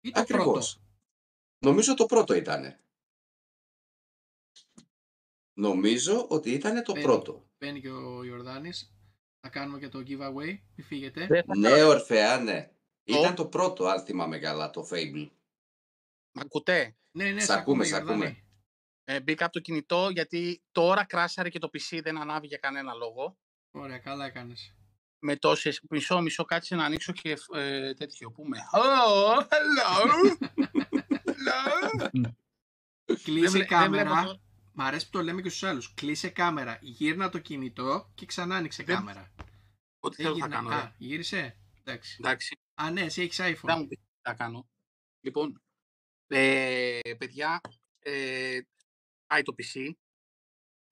Ή 0.00 0.10
το 0.10 0.20
ακριβώς. 0.20 0.80
Νομίζω 1.58 1.94
το 1.94 2.06
πρώτο 2.06 2.34
ήτανε. 2.34 2.80
Νομίζω 5.60 6.26
ότι 6.28 6.50
ήταν 6.50 6.82
το 6.82 6.92
Μπαίνει. 6.92 7.04
πρώτο. 7.04 7.22
πρώτο. 7.32 7.48
Μπαίνει 7.58 7.80
και 7.80 7.90
ο 7.90 8.24
Ιορδάνης. 8.24 8.94
Θα 9.40 9.48
κάνουμε 9.48 9.78
και 9.78 9.88
το 9.88 9.98
giveaway. 10.06 10.58
Μη 10.76 10.82
φύγετε. 10.82 11.26
Δεν 11.26 11.44
θα 11.44 11.56
Ναι, 11.56 11.82
Ορφέα, 11.82 12.38
ναι. 12.40 12.70
Το- 13.04 13.18
Ήταν 13.18 13.34
το 13.34 13.46
πρώτο, 13.46 13.86
αν 13.86 14.00
θυμάμαι 14.04 14.38
καλά, 14.38 14.70
το 14.70 14.88
Fable. 14.90 15.28
Μ' 16.32 16.40
ακούτε; 16.40 16.96
Ναι, 17.10 17.30
ναι, 17.30 17.40
Σ' 17.40 17.44
σε 17.44 17.52
ακούμε, 17.52 17.60
ακούμε, 17.62 17.84
σ' 17.84 17.90
Ιορδάνη. 17.90 18.24
ακούμε. 18.24 18.44
Ε, 19.04 19.20
μπήκα 19.20 19.44
από 19.44 19.52
το 19.52 19.60
κινητό 19.60 20.08
γιατί 20.12 20.62
τώρα 20.72 21.04
κράσαρε 21.04 21.48
και 21.48 21.58
το 21.58 21.70
PC 21.72 22.00
δεν 22.02 22.18
ανάβει 22.18 22.46
για 22.46 22.58
κανένα 22.58 22.94
λόγο. 22.94 23.38
Ωραία, 23.70 23.98
καλά 23.98 24.26
έκανες. 24.26 24.74
Με 25.22 25.36
τόσες, 25.36 25.80
μισό, 25.90 26.20
μισό, 26.20 26.44
κάτσε 26.44 26.74
να 26.74 26.84
ανοίξω 26.84 27.12
και 27.12 27.36
ε, 27.54 27.94
τέτοιο, 27.94 28.30
πούμε. 28.30 28.58
Oh, 28.72 29.38
hello, 29.40 30.30
hello. 31.30 32.30
Κλείσε 33.04 33.48
βλέ- 33.48 33.50
δεν 33.50 33.66
κάμερα. 33.66 34.40
Βλέπω 34.72 34.76
το- 34.76 34.82
Μ' 34.82 34.86
αρέσει 34.86 35.04
που 35.04 35.10
το 35.10 35.22
λέμε 35.22 35.42
και 35.42 35.48
στους 35.48 35.62
άλλους. 35.62 35.94
Κλείσε 35.94 36.28
κάμερα. 36.30 36.78
Γύρνα 36.82 37.28
το 37.28 37.38
κινητό 37.38 38.10
και 38.14 38.26
ξανά 38.26 38.56
άνοιξε 38.56 38.82
Δεν- 38.82 38.96
κάμερα. 38.96 39.34
Ό,τι 40.00 40.16
θέλω 40.16 40.28
θα 40.28 40.44
Έγινε. 40.44 40.54
κάνω. 40.54 40.68
Α, 40.70 40.80
ρε. 40.80 40.94
γύρισε. 40.98 41.58
Εντάξει. 41.84 42.16
Εντάξει, 42.18 42.58
Α, 42.74 42.90
ναι, 42.90 43.00
εσύ 43.00 43.22
έχεις 43.22 43.36
δεν 43.36 43.54
iPhone. 43.56 43.76
μου 43.76 43.86
πεις 43.86 43.98
τι 43.98 44.20
θα 44.22 44.34
κάνω. 44.34 44.68
Λοιπόν, 45.20 45.62
ε, 46.26 47.00
παιδιά, 47.18 47.60
ε, 47.98 48.60
πάει 49.26 49.42
το 49.42 49.54
PC. 49.58 49.92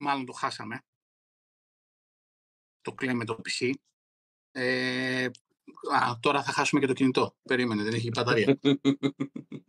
Μάλλον 0.00 0.26
το 0.26 0.32
χάσαμε. 0.32 0.80
Το 2.80 2.94
κλαίμε 2.94 3.24
το 3.24 3.40
PC. 3.44 3.72
Ε, 4.50 5.30
α, 5.92 6.18
τώρα 6.20 6.42
θα 6.42 6.52
χάσουμε 6.52 6.80
και 6.80 6.86
το 6.86 6.92
κινητό. 6.92 7.34
Περίμενε, 7.42 7.82
δεν 7.82 7.94
έχει 7.94 8.08
μπαταρία. 8.14 8.58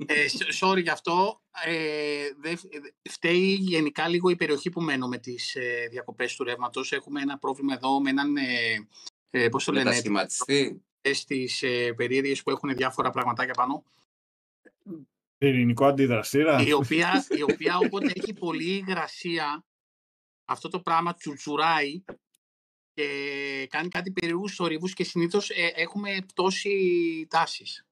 ε, 0.05 0.27
σ- 0.27 0.63
sorry 0.63 0.81
γι' 0.81 0.89
αυτό. 0.89 1.41
Ε, 1.65 2.23
δε, 2.39 2.53
δε- 2.53 3.09
φταίει 3.09 3.53
γενικά 3.53 4.07
λίγο 4.07 4.29
η 4.29 4.35
περιοχή 4.35 4.69
που 4.69 4.81
μένω 4.81 5.07
με 5.07 5.17
τις 5.17 5.55
ε, 5.55 5.87
διακοπές 5.91 6.35
του 6.35 6.43
ρεύματος. 6.43 6.91
Έχουμε 6.91 7.21
ένα 7.21 7.37
πρόβλημα 7.37 7.73
εδώ 7.73 8.01
με 8.01 8.09
έναν, 8.09 8.37
ε, 8.37 8.87
ε, 9.29 9.49
πώς 9.49 9.63
το 9.63 9.71
λένε, 9.71 9.83
Μετασχηματιστή. 9.83 10.83
στις 11.11 11.61
ε, 11.63 11.93
περίεργες 11.93 12.43
που 12.43 12.49
έχουν 12.49 12.75
διάφορα 12.75 13.09
πραγματάκια 13.09 13.53
πάνω. 13.53 13.83
Πυρηνικό 15.37 15.85
αντιδραστήρα. 15.85 16.61
η 16.61 16.73
οποία, 16.73 17.25
η 17.37 17.41
οποία 17.41 17.77
όποτε 17.77 18.11
έχει 18.15 18.33
πολλή 18.33 18.71
υγρασία, 18.73 19.65
αυτό 20.45 20.69
το 20.69 20.79
πράγμα 20.79 21.13
τσουτσουράει 21.13 22.03
και 22.99 23.67
κάνει 23.69 23.87
κάτι 23.87 24.11
περίεργους 24.11 24.55
θορύβους 24.55 24.93
και 24.93 25.03
συνήθως 25.03 25.49
ε, 25.49 25.71
έχουμε 25.75 26.17
πτώση 26.27 27.27
τάσης. 27.29 27.85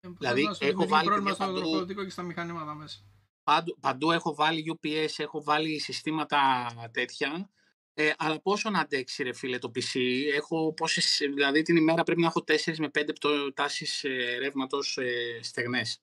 Ε, 0.00 0.08
δηλαδή, 0.18 0.42
φαντάζομαι 0.42 0.50
ότι 0.50 0.66
έχω 0.66 0.70
δημιουργεί 0.70 0.92
βάλει 0.92 1.04
πρόβλημα 1.06 1.30
παιδιά 1.30 1.34
στο 1.34 1.44
παντού- 1.44 1.60
τροφοδοτικό 1.62 2.04
και 2.04 2.10
στα 2.10 2.22
μηχανήματα 2.22 2.74
μέσα. 2.74 2.98
Παντού, 3.44 3.76
παντού 3.80 4.10
έχω 4.10 4.34
βάλει 4.34 4.78
UPS, 4.82 5.08
έχω 5.16 5.42
βάλει 5.42 5.78
συστήματα 5.78 6.66
τέτοια. 6.92 7.50
Ε, 7.94 8.12
αλλά 8.18 8.40
πόσο 8.40 8.70
να 8.70 8.80
αντέξει 8.80 9.22
ρε 9.22 9.32
φίλε 9.32 9.58
το 9.58 9.70
PC, 9.74 10.00
έχω 10.34 10.72
πόσες, 10.74 11.18
δηλαδή 11.34 11.62
την 11.62 11.76
ημέρα 11.76 12.02
πρέπει 12.02 12.20
να 12.20 12.26
έχω 12.26 12.44
4 12.46 12.78
με 12.78 12.88
5 12.98 13.12
πτω- 13.14 13.52
τάσεις 13.54 14.04
ε, 14.04 14.36
ρεύματος 14.38 14.96
ε, 14.98 15.38
στεγνές. 15.42 16.02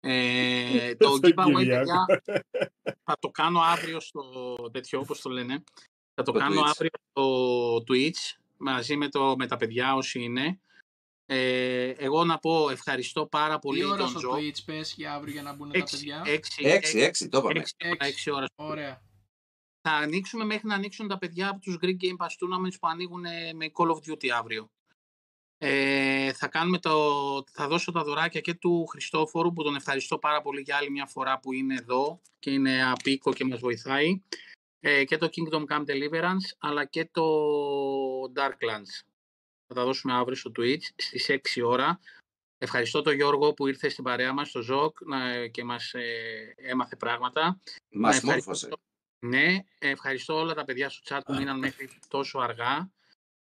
Ε, 0.00 0.94
το 0.94 1.08
Στο 1.08 1.18
giveaway, 1.22 1.54
Κυριάκο. 1.56 2.04
παιδιά, 2.06 2.44
θα 3.04 3.16
το 3.20 3.28
κάνω 3.28 3.60
αύριο 3.60 4.00
στο 4.00 4.54
τέτοιο, 4.72 5.00
όπως 5.00 5.20
το 5.20 5.30
λένε. 5.30 5.62
Θα 6.14 6.22
το 6.22 6.30
Στο 6.30 6.40
κάνω 6.40 6.60
Twitch. 6.60 6.66
αύριο 6.66 6.90
στο 7.10 7.76
Twitch, 7.76 8.38
μαζί 8.56 8.96
με, 8.96 9.08
το, 9.08 9.34
με 9.38 9.46
τα 9.46 9.56
παιδιά 9.56 9.94
όσοι 9.94 10.22
είναι. 10.22 10.60
Ε, 11.26 11.88
εγώ 11.88 12.24
να 12.24 12.38
πω 12.38 12.70
ευχαριστώ 12.70 13.26
πάρα 13.26 13.58
πολύ 13.58 13.78
Τι 13.78 13.84
ώρα 13.84 13.96
τον 13.96 14.08
στο 14.08 14.18
Τζο. 14.18 14.34
Twitch 14.34 14.64
πες 14.64 14.94
για 14.96 15.14
αύριο 15.14 15.32
για 15.32 15.42
να 15.42 15.52
μπουν 15.52 15.70
τα 15.70 15.84
παιδιά; 15.90 16.22
6, 16.26 16.30
6, 16.92 17.28
το 17.30 17.38
είπαμε. 17.38 17.62
6 18.26 18.32
ώρα. 18.34 18.46
Ωραία. 18.54 19.02
Θα 19.80 19.90
ανοίξουμε 19.90 20.44
μέχρι 20.44 20.66
να 20.66 20.74
ανοίξουν 20.74 21.08
τα 21.08 21.18
παιδιά 21.18 21.48
από 21.48 21.60
τους 21.60 21.76
Greek 21.80 21.86
Game 21.86 22.16
Pass 22.24 22.26
Tournaments 22.26 22.76
που 22.80 22.86
ανοίγουν 22.88 23.24
ε, 23.24 23.52
με 23.52 23.70
Call 23.72 23.88
of 23.88 24.10
Duty 24.10 24.28
αύριο. 24.28 24.70
Ε, 25.58 26.32
θα, 26.32 26.48
κάνουμε 26.48 26.78
το, 26.78 26.90
θα 27.52 27.68
δώσω 27.68 27.92
τα 27.92 28.04
δωράκια 28.04 28.40
και 28.40 28.54
του 28.54 28.86
Χριστόφορου 28.86 29.52
που 29.52 29.62
τον 29.62 29.74
ευχαριστώ 29.74 30.18
πάρα 30.18 30.42
πολύ 30.42 30.60
για 30.60 30.76
άλλη 30.76 30.90
μια 30.90 31.06
φορά 31.06 31.38
που 31.38 31.52
είναι 31.52 31.74
εδώ 31.74 32.20
και 32.38 32.50
είναι 32.50 32.90
απίκο 32.90 33.32
και 33.32 33.44
μας 33.44 33.60
βοηθάει 33.60 34.22
ε, 34.84 35.04
και 35.04 35.16
το 35.16 35.28
Kingdom 35.32 35.64
Come 35.64 35.84
Deliverance 35.84 36.56
αλλά 36.58 36.84
και 36.84 37.08
το 37.12 37.24
Darklands. 38.34 39.04
Θα 39.66 39.74
τα 39.74 39.84
δώσουμε 39.84 40.12
αύριο 40.12 40.36
στο 40.36 40.52
Twitch 40.58 40.82
στις 40.96 41.30
6 41.30 41.38
ώρα. 41.64 42.00
Ευχαριστώ 42.58 43.02
τον 43.02 43.14
Γιώργο 43.14 43.54
που 43.54 43.66
ήρθε 43.66 43.88
στην 43.88 44.04
παρέα 44.04 44.32
μας, 44.32 44.48
στο 44.48 44.60
ΖΟΚ 44.60 44.98
να, 45.06 45.46
και 45.46 45.64
μας 45.64 45.94
ε, 45.94 46.54
έμαθε 46.56 46.96
πράγματα. 46.96 47.60
Μας 47.90 48.22
Να 48.22 48.32
μόρφωσε. 48.32 48.68
Ναι, 49.26 49.56
ευχαριστώ 49.78 50.34
όλα 50.34 50.54
τα 50.54 50.64
παιδιά 50.64 50.88
στο 50.88 51.02
chat 51.16 51.20
που 51.24 51.34
μείναν 51.34 51.58
μέχρι 51.58 51.88
τόσο 52.08 52.38
αργά. 52.38 52.90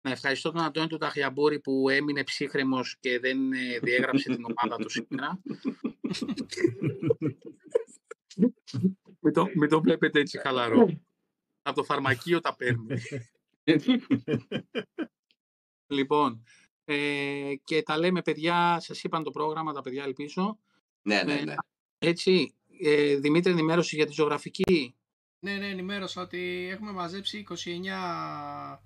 Να 0.02 0.12
ευχαριστώ 0.12 0.52
τον 0.52 0.62
Αντώνη 0.62 0.88
του 0.88 0.98
Ταχιαμπούρη 0.98 1.60
που 1.60 1.90
έμεινε 1.90 2.24
ψύχρεμος 2.24 2.98
και 3.00 3.20
δεν 3.20 3.52
ε, 3.54 3.80
διέγραψε 3.80 4.36
την 4.36 4.46
ομάδα 4.46 4.76
του 4.76 4.90
σήμερα. 4.90 5.40
μην, 9.20 9.34
το, 9.34 9.50
μην 9.56 9.70
το 9.70 9.82
βλέπετε 9.82 10.20
έτσι 10.20 10.38
χαλαρό. 10.38 11.00
Από 11.62 11.76
το 11.76 11.84
φαρμακείο 11.84 12.40
τα 12.40 12.56
παίρνει. 12.56 13.00
λοιπόν, 15.98 16.44
ε, 16.84 17.54
και 17.64 17.84
τα 17.84 17.98
λέμε 17.98 18.22
παιδιά, 18.22 18.80
σας 18.80 19.04
είπαν 19.04 19.24
το 19.24 19.32
πρόγραμμα, 19.32 19.74
τα 19.74 19.82
παιδιά 19.82 20.04
ελπίζω. 20.04 20.60
Ναι, 21.02 21.24
ναι, 21.24 21.34
Ε, 21.34 21.44
ναι. 21.44 21.56
Έτσι, 21.98 22.54
ε, 22.82 23.16
Δημήτρη 23.16 23.52
ενημέρωση 23.52 23.96
για 23.96 24.06
τη 24.06 24.12
ζωγραφική. 24.12 24.96
Ναι, 25.46 25.58
ναι, 25.58 25.68
ενημέρωσα 25.70 26.22
ότι 26.22 26.68
έχουμε 26.72 26.92
μαζέψει 26.92 27.46
29 27.50 28.80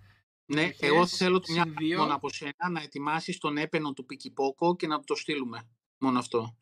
Ναι, 0.45 0.61
Εποχές, 0.61 0.79
εγώ 0.81 1.07
θέλω 1.07 1.41
μια 1.49 1.63
συν 1.63 1.75
δύο. 1.77 1.99
μόνο 1.99 2.15
από 2.15 2.29
σένα 2.29 2.69
να 2.71 2.81
ετοιμάσεις 2.81 3.37
τον 3.37 3.57
έπαινο 3.57 3.93
του 3.93 4.05
Πικυπόκο 4.05 4.75
και 4.75 4.87
να 4.87 4.97
του 4.97 5.03
το 5.05 5.15
στείλουμε. 5.15 5.69
Μόνο 5.97 6.19
αυτό. 6.19 6.57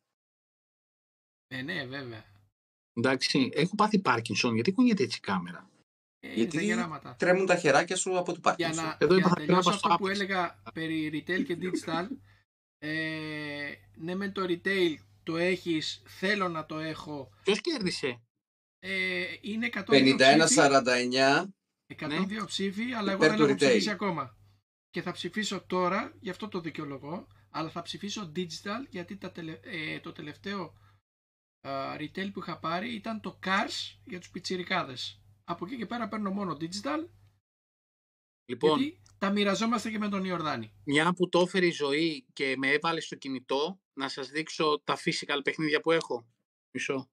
Ναι, 1.53 1.61
ναι, 1.61 1.85
βέβαια. 1.85 2.25
Εντάξει, 2.93 3.49
έχω 3.53 3.75
πάθει 3.75 3.99
Πάρκινσον. 3.99 4.53
Γιατί 4.53 4.71
κουνιέται 4.71 5.03
έτσι 5.03 5.17
η 5.17 5.21
κάμερα; 5.21 5.69
Ε, 6.23 6.27
είναι 6.27 6.35
Γιατί 6.35 6.57
τα 6.57 6.63
γεράματα. 6.63 7.15
τρέμουν 7.15 7.45
τα 7.45 7.55
χεράκια 7.55 7.95
σου 7.95 8.17
από 8.17 8.25
το 8.25 8.31
Για 8.31 8.41
Πάρκινσον. 8.41 8.83
να, 8.85 8.97
Εδώ 8.99 9.13
για 9.13 9.23
να 9.23 9.29
είπα, 9.29 9.39
τελειώσω 9.39 9.61
γράφα 9.61 9.77
στο 9.77 9.87
αυτό 9.87 10.03
που 10.03 10.07
Apex. 10.09 10.11
έλεγα 10.13 10.61
περί 10.73 11.09
retail 11.13 11.43
και 11.45 11.57
digital, 11.61 12.07
ε, 12.77 13.71
ναι 13.97 14.15
με 14.15 14.29
το 14.31 14.43
retail 14.47 14.95
το 15.23 15.37
έχεις, 15.37 16.01
θέλω 16.07 16.47
να 16.49 16.65
το 16.65 16.79
έχω, 16.79 17.29
Ποιος 17.43 17.61
κέρδισε; 17.61 18.21
ε, 18.79 19.23
είναι 19.41 19.65
102 19.73 19.83
ψήφοι, 19.85 20.15
51-49. 20.17 21.45
102 21.97 22.45
ψήφοι, 22.45 22.93
αλλά 22.93 23.11
εγώ 23.11 23.23
Υπέρ 23.25 23.29
δεν 23.29 23.37
του 23.37 23.43
έχω 23.43 23.53
retail. 23.53 23.57
ψηφίσει 23.57 23.89
ακόμα. 23.89 24.35
Και 24.89 25.01
θα 25.01 25.11
ψηφίσω 25.11 25.61
τώρα, 25.61 26.13
γι' 26.19 26.29
αυτό 26.29 26.47
το 26.47 26.59
δικαιολογώ, 26.61 27.27
αλλά 27.49 27.69
θα 27.69 27.81
ψηφίσω 27.81 28.31
digital 28.35 28.87
γιατί 28.89 29.17
τα 29.17 29.31
τελε- 29.31 29.65
ε, 29.65 29.99
το 29.99 30.11
τελευταίο 30.11 30.73
α, 31.67 31.95
retail 31.99 32.29
που 32.33 32.39
είχα 32.39 32.59
πάρει 32.59 32.93
ήταν 32.93 33.21
το 33.21 33.39
Cars 33.43 33.97
για 34.05 34.19
τους 34.19 34.29
πιτσιρικάδες. 34.29 35.20
Από 35.43 35.65
εκεί 35.65 35.77
και 35.77 35.85
πέρα 35.85 36.07
παίρνω 36.07 36.31
μόνο 36.31 36.57
digital, 36.59 37.07
Λοιπόν, 38.51 38.79
γιατί 38.79 39.01
τα 39.17 39.31
μοιραζόμαστε 39.31 39.89
και 39.91 39.97
με 39.97 40.09
τον 40.09 40.23
Ιορδάνη. 40.23 40.73
μια 40.85 41.13
που 41.13 41.29
το 41.29 41.39
έφερε 41.39 41.65
η 41.65 41.71
ζωή 41.71 42.25
και 42.33 42.55
με 42.57 42.71
έβαλε 42.71 42.99
στο 42.99 43.15
κινητό, 43.15 43.79
να 43.93 44.07
σας 44.07 44.29
δείξω 44.29 44.81
τα 44.83 44.97
physical 44.97 45.39
παιχνίδια 45.43 45.81
που 45.81 45.91
έχω. 45.91 46.27
Μισό. 46.71 47.09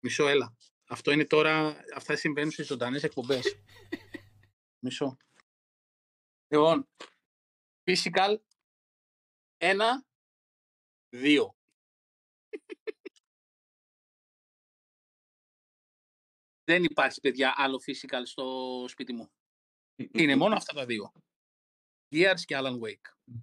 Μισό, 0.00 0.28
έλα. 0.28 0.56
Αυτό 0.88 1.10
είναι 1.10 1.26
τώρα, 1.26 1.84
αυτά 1.94 2.16
συμβαίνουν 2.16 2.50
στις 2.50 2.66
ζωντανές 2.66 3.02
εκπομπές. 3.02 3.60
Μισό. 4.84 5.16
Λοιπόν, 6.48 6.88
physical, 7.84 8.36
ένα, 9.56 10.06
δύο. 11.16 11.54
Δεν 16.70 16.84
υπάρχει, 16.84 17.20
παιδιά, 17.20 17.54
άλλο 17.56 17.82
physical 17.86 18.22
στο 18.24 18.84
σπίτι 18.88 19.12
μου. 19.12 19.30
Είναι 20.12 20.36
μόνο 20.36 20.54
αυτά 20.54 20.72
τα 20.72 20.86
δύο. 20.86 21.12
Gears 22.14 22.40
και 22.44 22.56
Alan 22.58 22.78
Wake. 22.80 23.34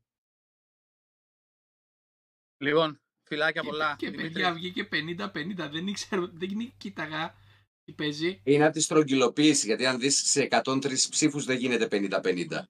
Λοιπόν, 2.57 3.01
φιλάκια 3.27 3.63
πολλά. 3.63 3.95
Και 3.95 4.09
Δημήτρη. 4.09 4.31
παιδιά 4.31 4.53
βγήκε 4.53 4.87
50-50, 4.91 5.69
δεν 5.71 5.87
ήξερα, 5.87 6.27
δεν 6.27 6.73
κοίταγα 6.77 7.35
τι 7.83 7.93
παίζει. 7.93 8.41
Είναι 8.43 8.63
από 8.63 8.73
τη 8.73 8.81
στρογγυλοποίηση, 8.81 9.65
γιατί 9.65 9.85
αν 9.85 9.99
δεις 9.99 10.29
σε 10.29 10.47
103 10.51 11.09
ψήφους 11.09 11.45
δεν 11.45 11.57
γίνεται 11.57 11.87
50-50. 11.91 12.67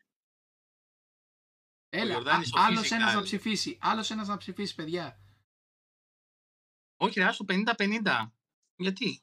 Έλα, 1.89 2.13
Ιορδάνης 2.13 2.51
ο 2.51 2.59
άλλος 2.59 2.87
physical. 2.87 2.95
ένας 2.95 3.13
να 3.13 3.21
ψηφίσει. 3.21 3.77
Άλλος 3.81 4.11
ένας 4.11 4.27
να 4.27 4.37
ψηφίσει, 4.37 4.75
παιδιά. 4.75 5.19
Όχι, 6.99 7.19
ρε, 7.19 7.25
άστο 7.25 7.45
50-50. 7.47 8.31
Γιατί; 8.75 9.21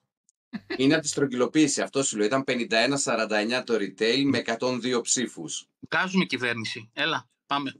Είναι 0.77 0.95
από 0.95 1.03
τη 1.03 1.09
στρογγυλοποίηση. 1.09 1.83
Αυτό 1.83 2.03
σου 2.03 2.17
λέω. 2.17 2.27
Ήταν 2.27 2.45
51-49 2.47 3.63
το 3.65 3.75
retail 3.75 4.23
με 4.25 4.43
102 4.59 5.01
ψήφους. 5.03 5.67
Βγάζουμε 5.91 6.25
κυβέρνηση. 6.25 6.91
Έλα, 6.93 7.29
πάμε. 7.47 7.73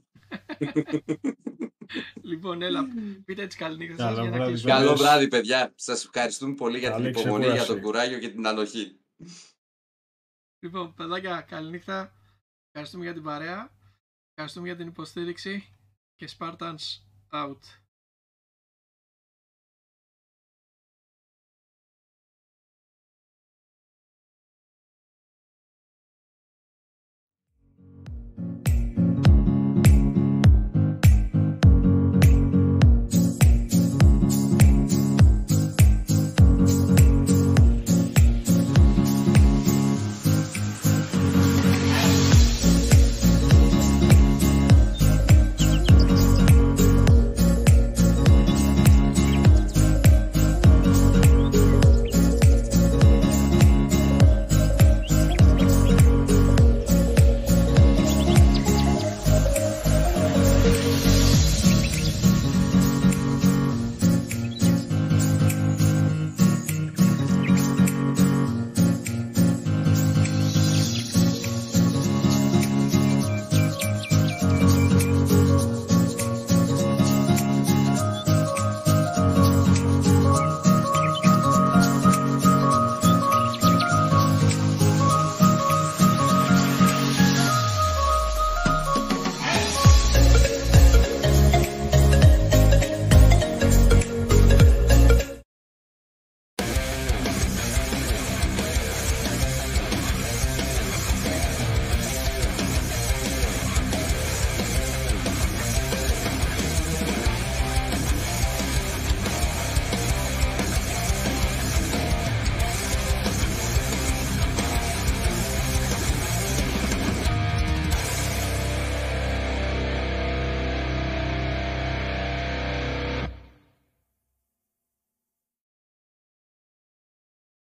Λοιπόν, 2.21 2.61
έλα, 2.61 2.87
πείτε 3.25 3.47
τις 3.47 3.55
καληνύχτα 3.55 3.95
σας 3.95 4.05
Καλό 4.15 4.21
για 4.21 4.29
να 4.29 4.35
βράδυ, 4.35 4.51
κλείσουμε. 4.51 4.71
Καλό 4.71 4.95
βράδυ, 4.95 5.27
παιδιά. 5.27 5.73
Σας 5.75 6.03
ευχαριστούμε 6.03 6.53
πολύ 6.53 6.79
για 6.79 6.91
την 6.93 7.03
Καλή 7.03 7.19
υπομονή, 7.19 7.43
για 7.45 7.53
ξεκούραση. 7.53 7.73
τον 7.73 7.81
κουράγιο 7.81 8.19
και 8.19 8.29
την 8.29 8.47
ανοχή. 8.47 8.99
Λοιπόν, 10.59 10.93
παιδάκια, 10.93 11.41
καληνύχτα. 11.41 12.13
Ευχαριστούμε 12.71 13.03
για 13.03 13.13
την 13.13 13.23
παρέα. 13.23 13.71
Ευχαριστούμε 14.29 14.67
για 14.67 14.75
την 14.77 14.87
υποστήριξη. 14.87 15.67
Και 16.15 16.29
Spartans 16.37 16.83
out. 17.31 17.59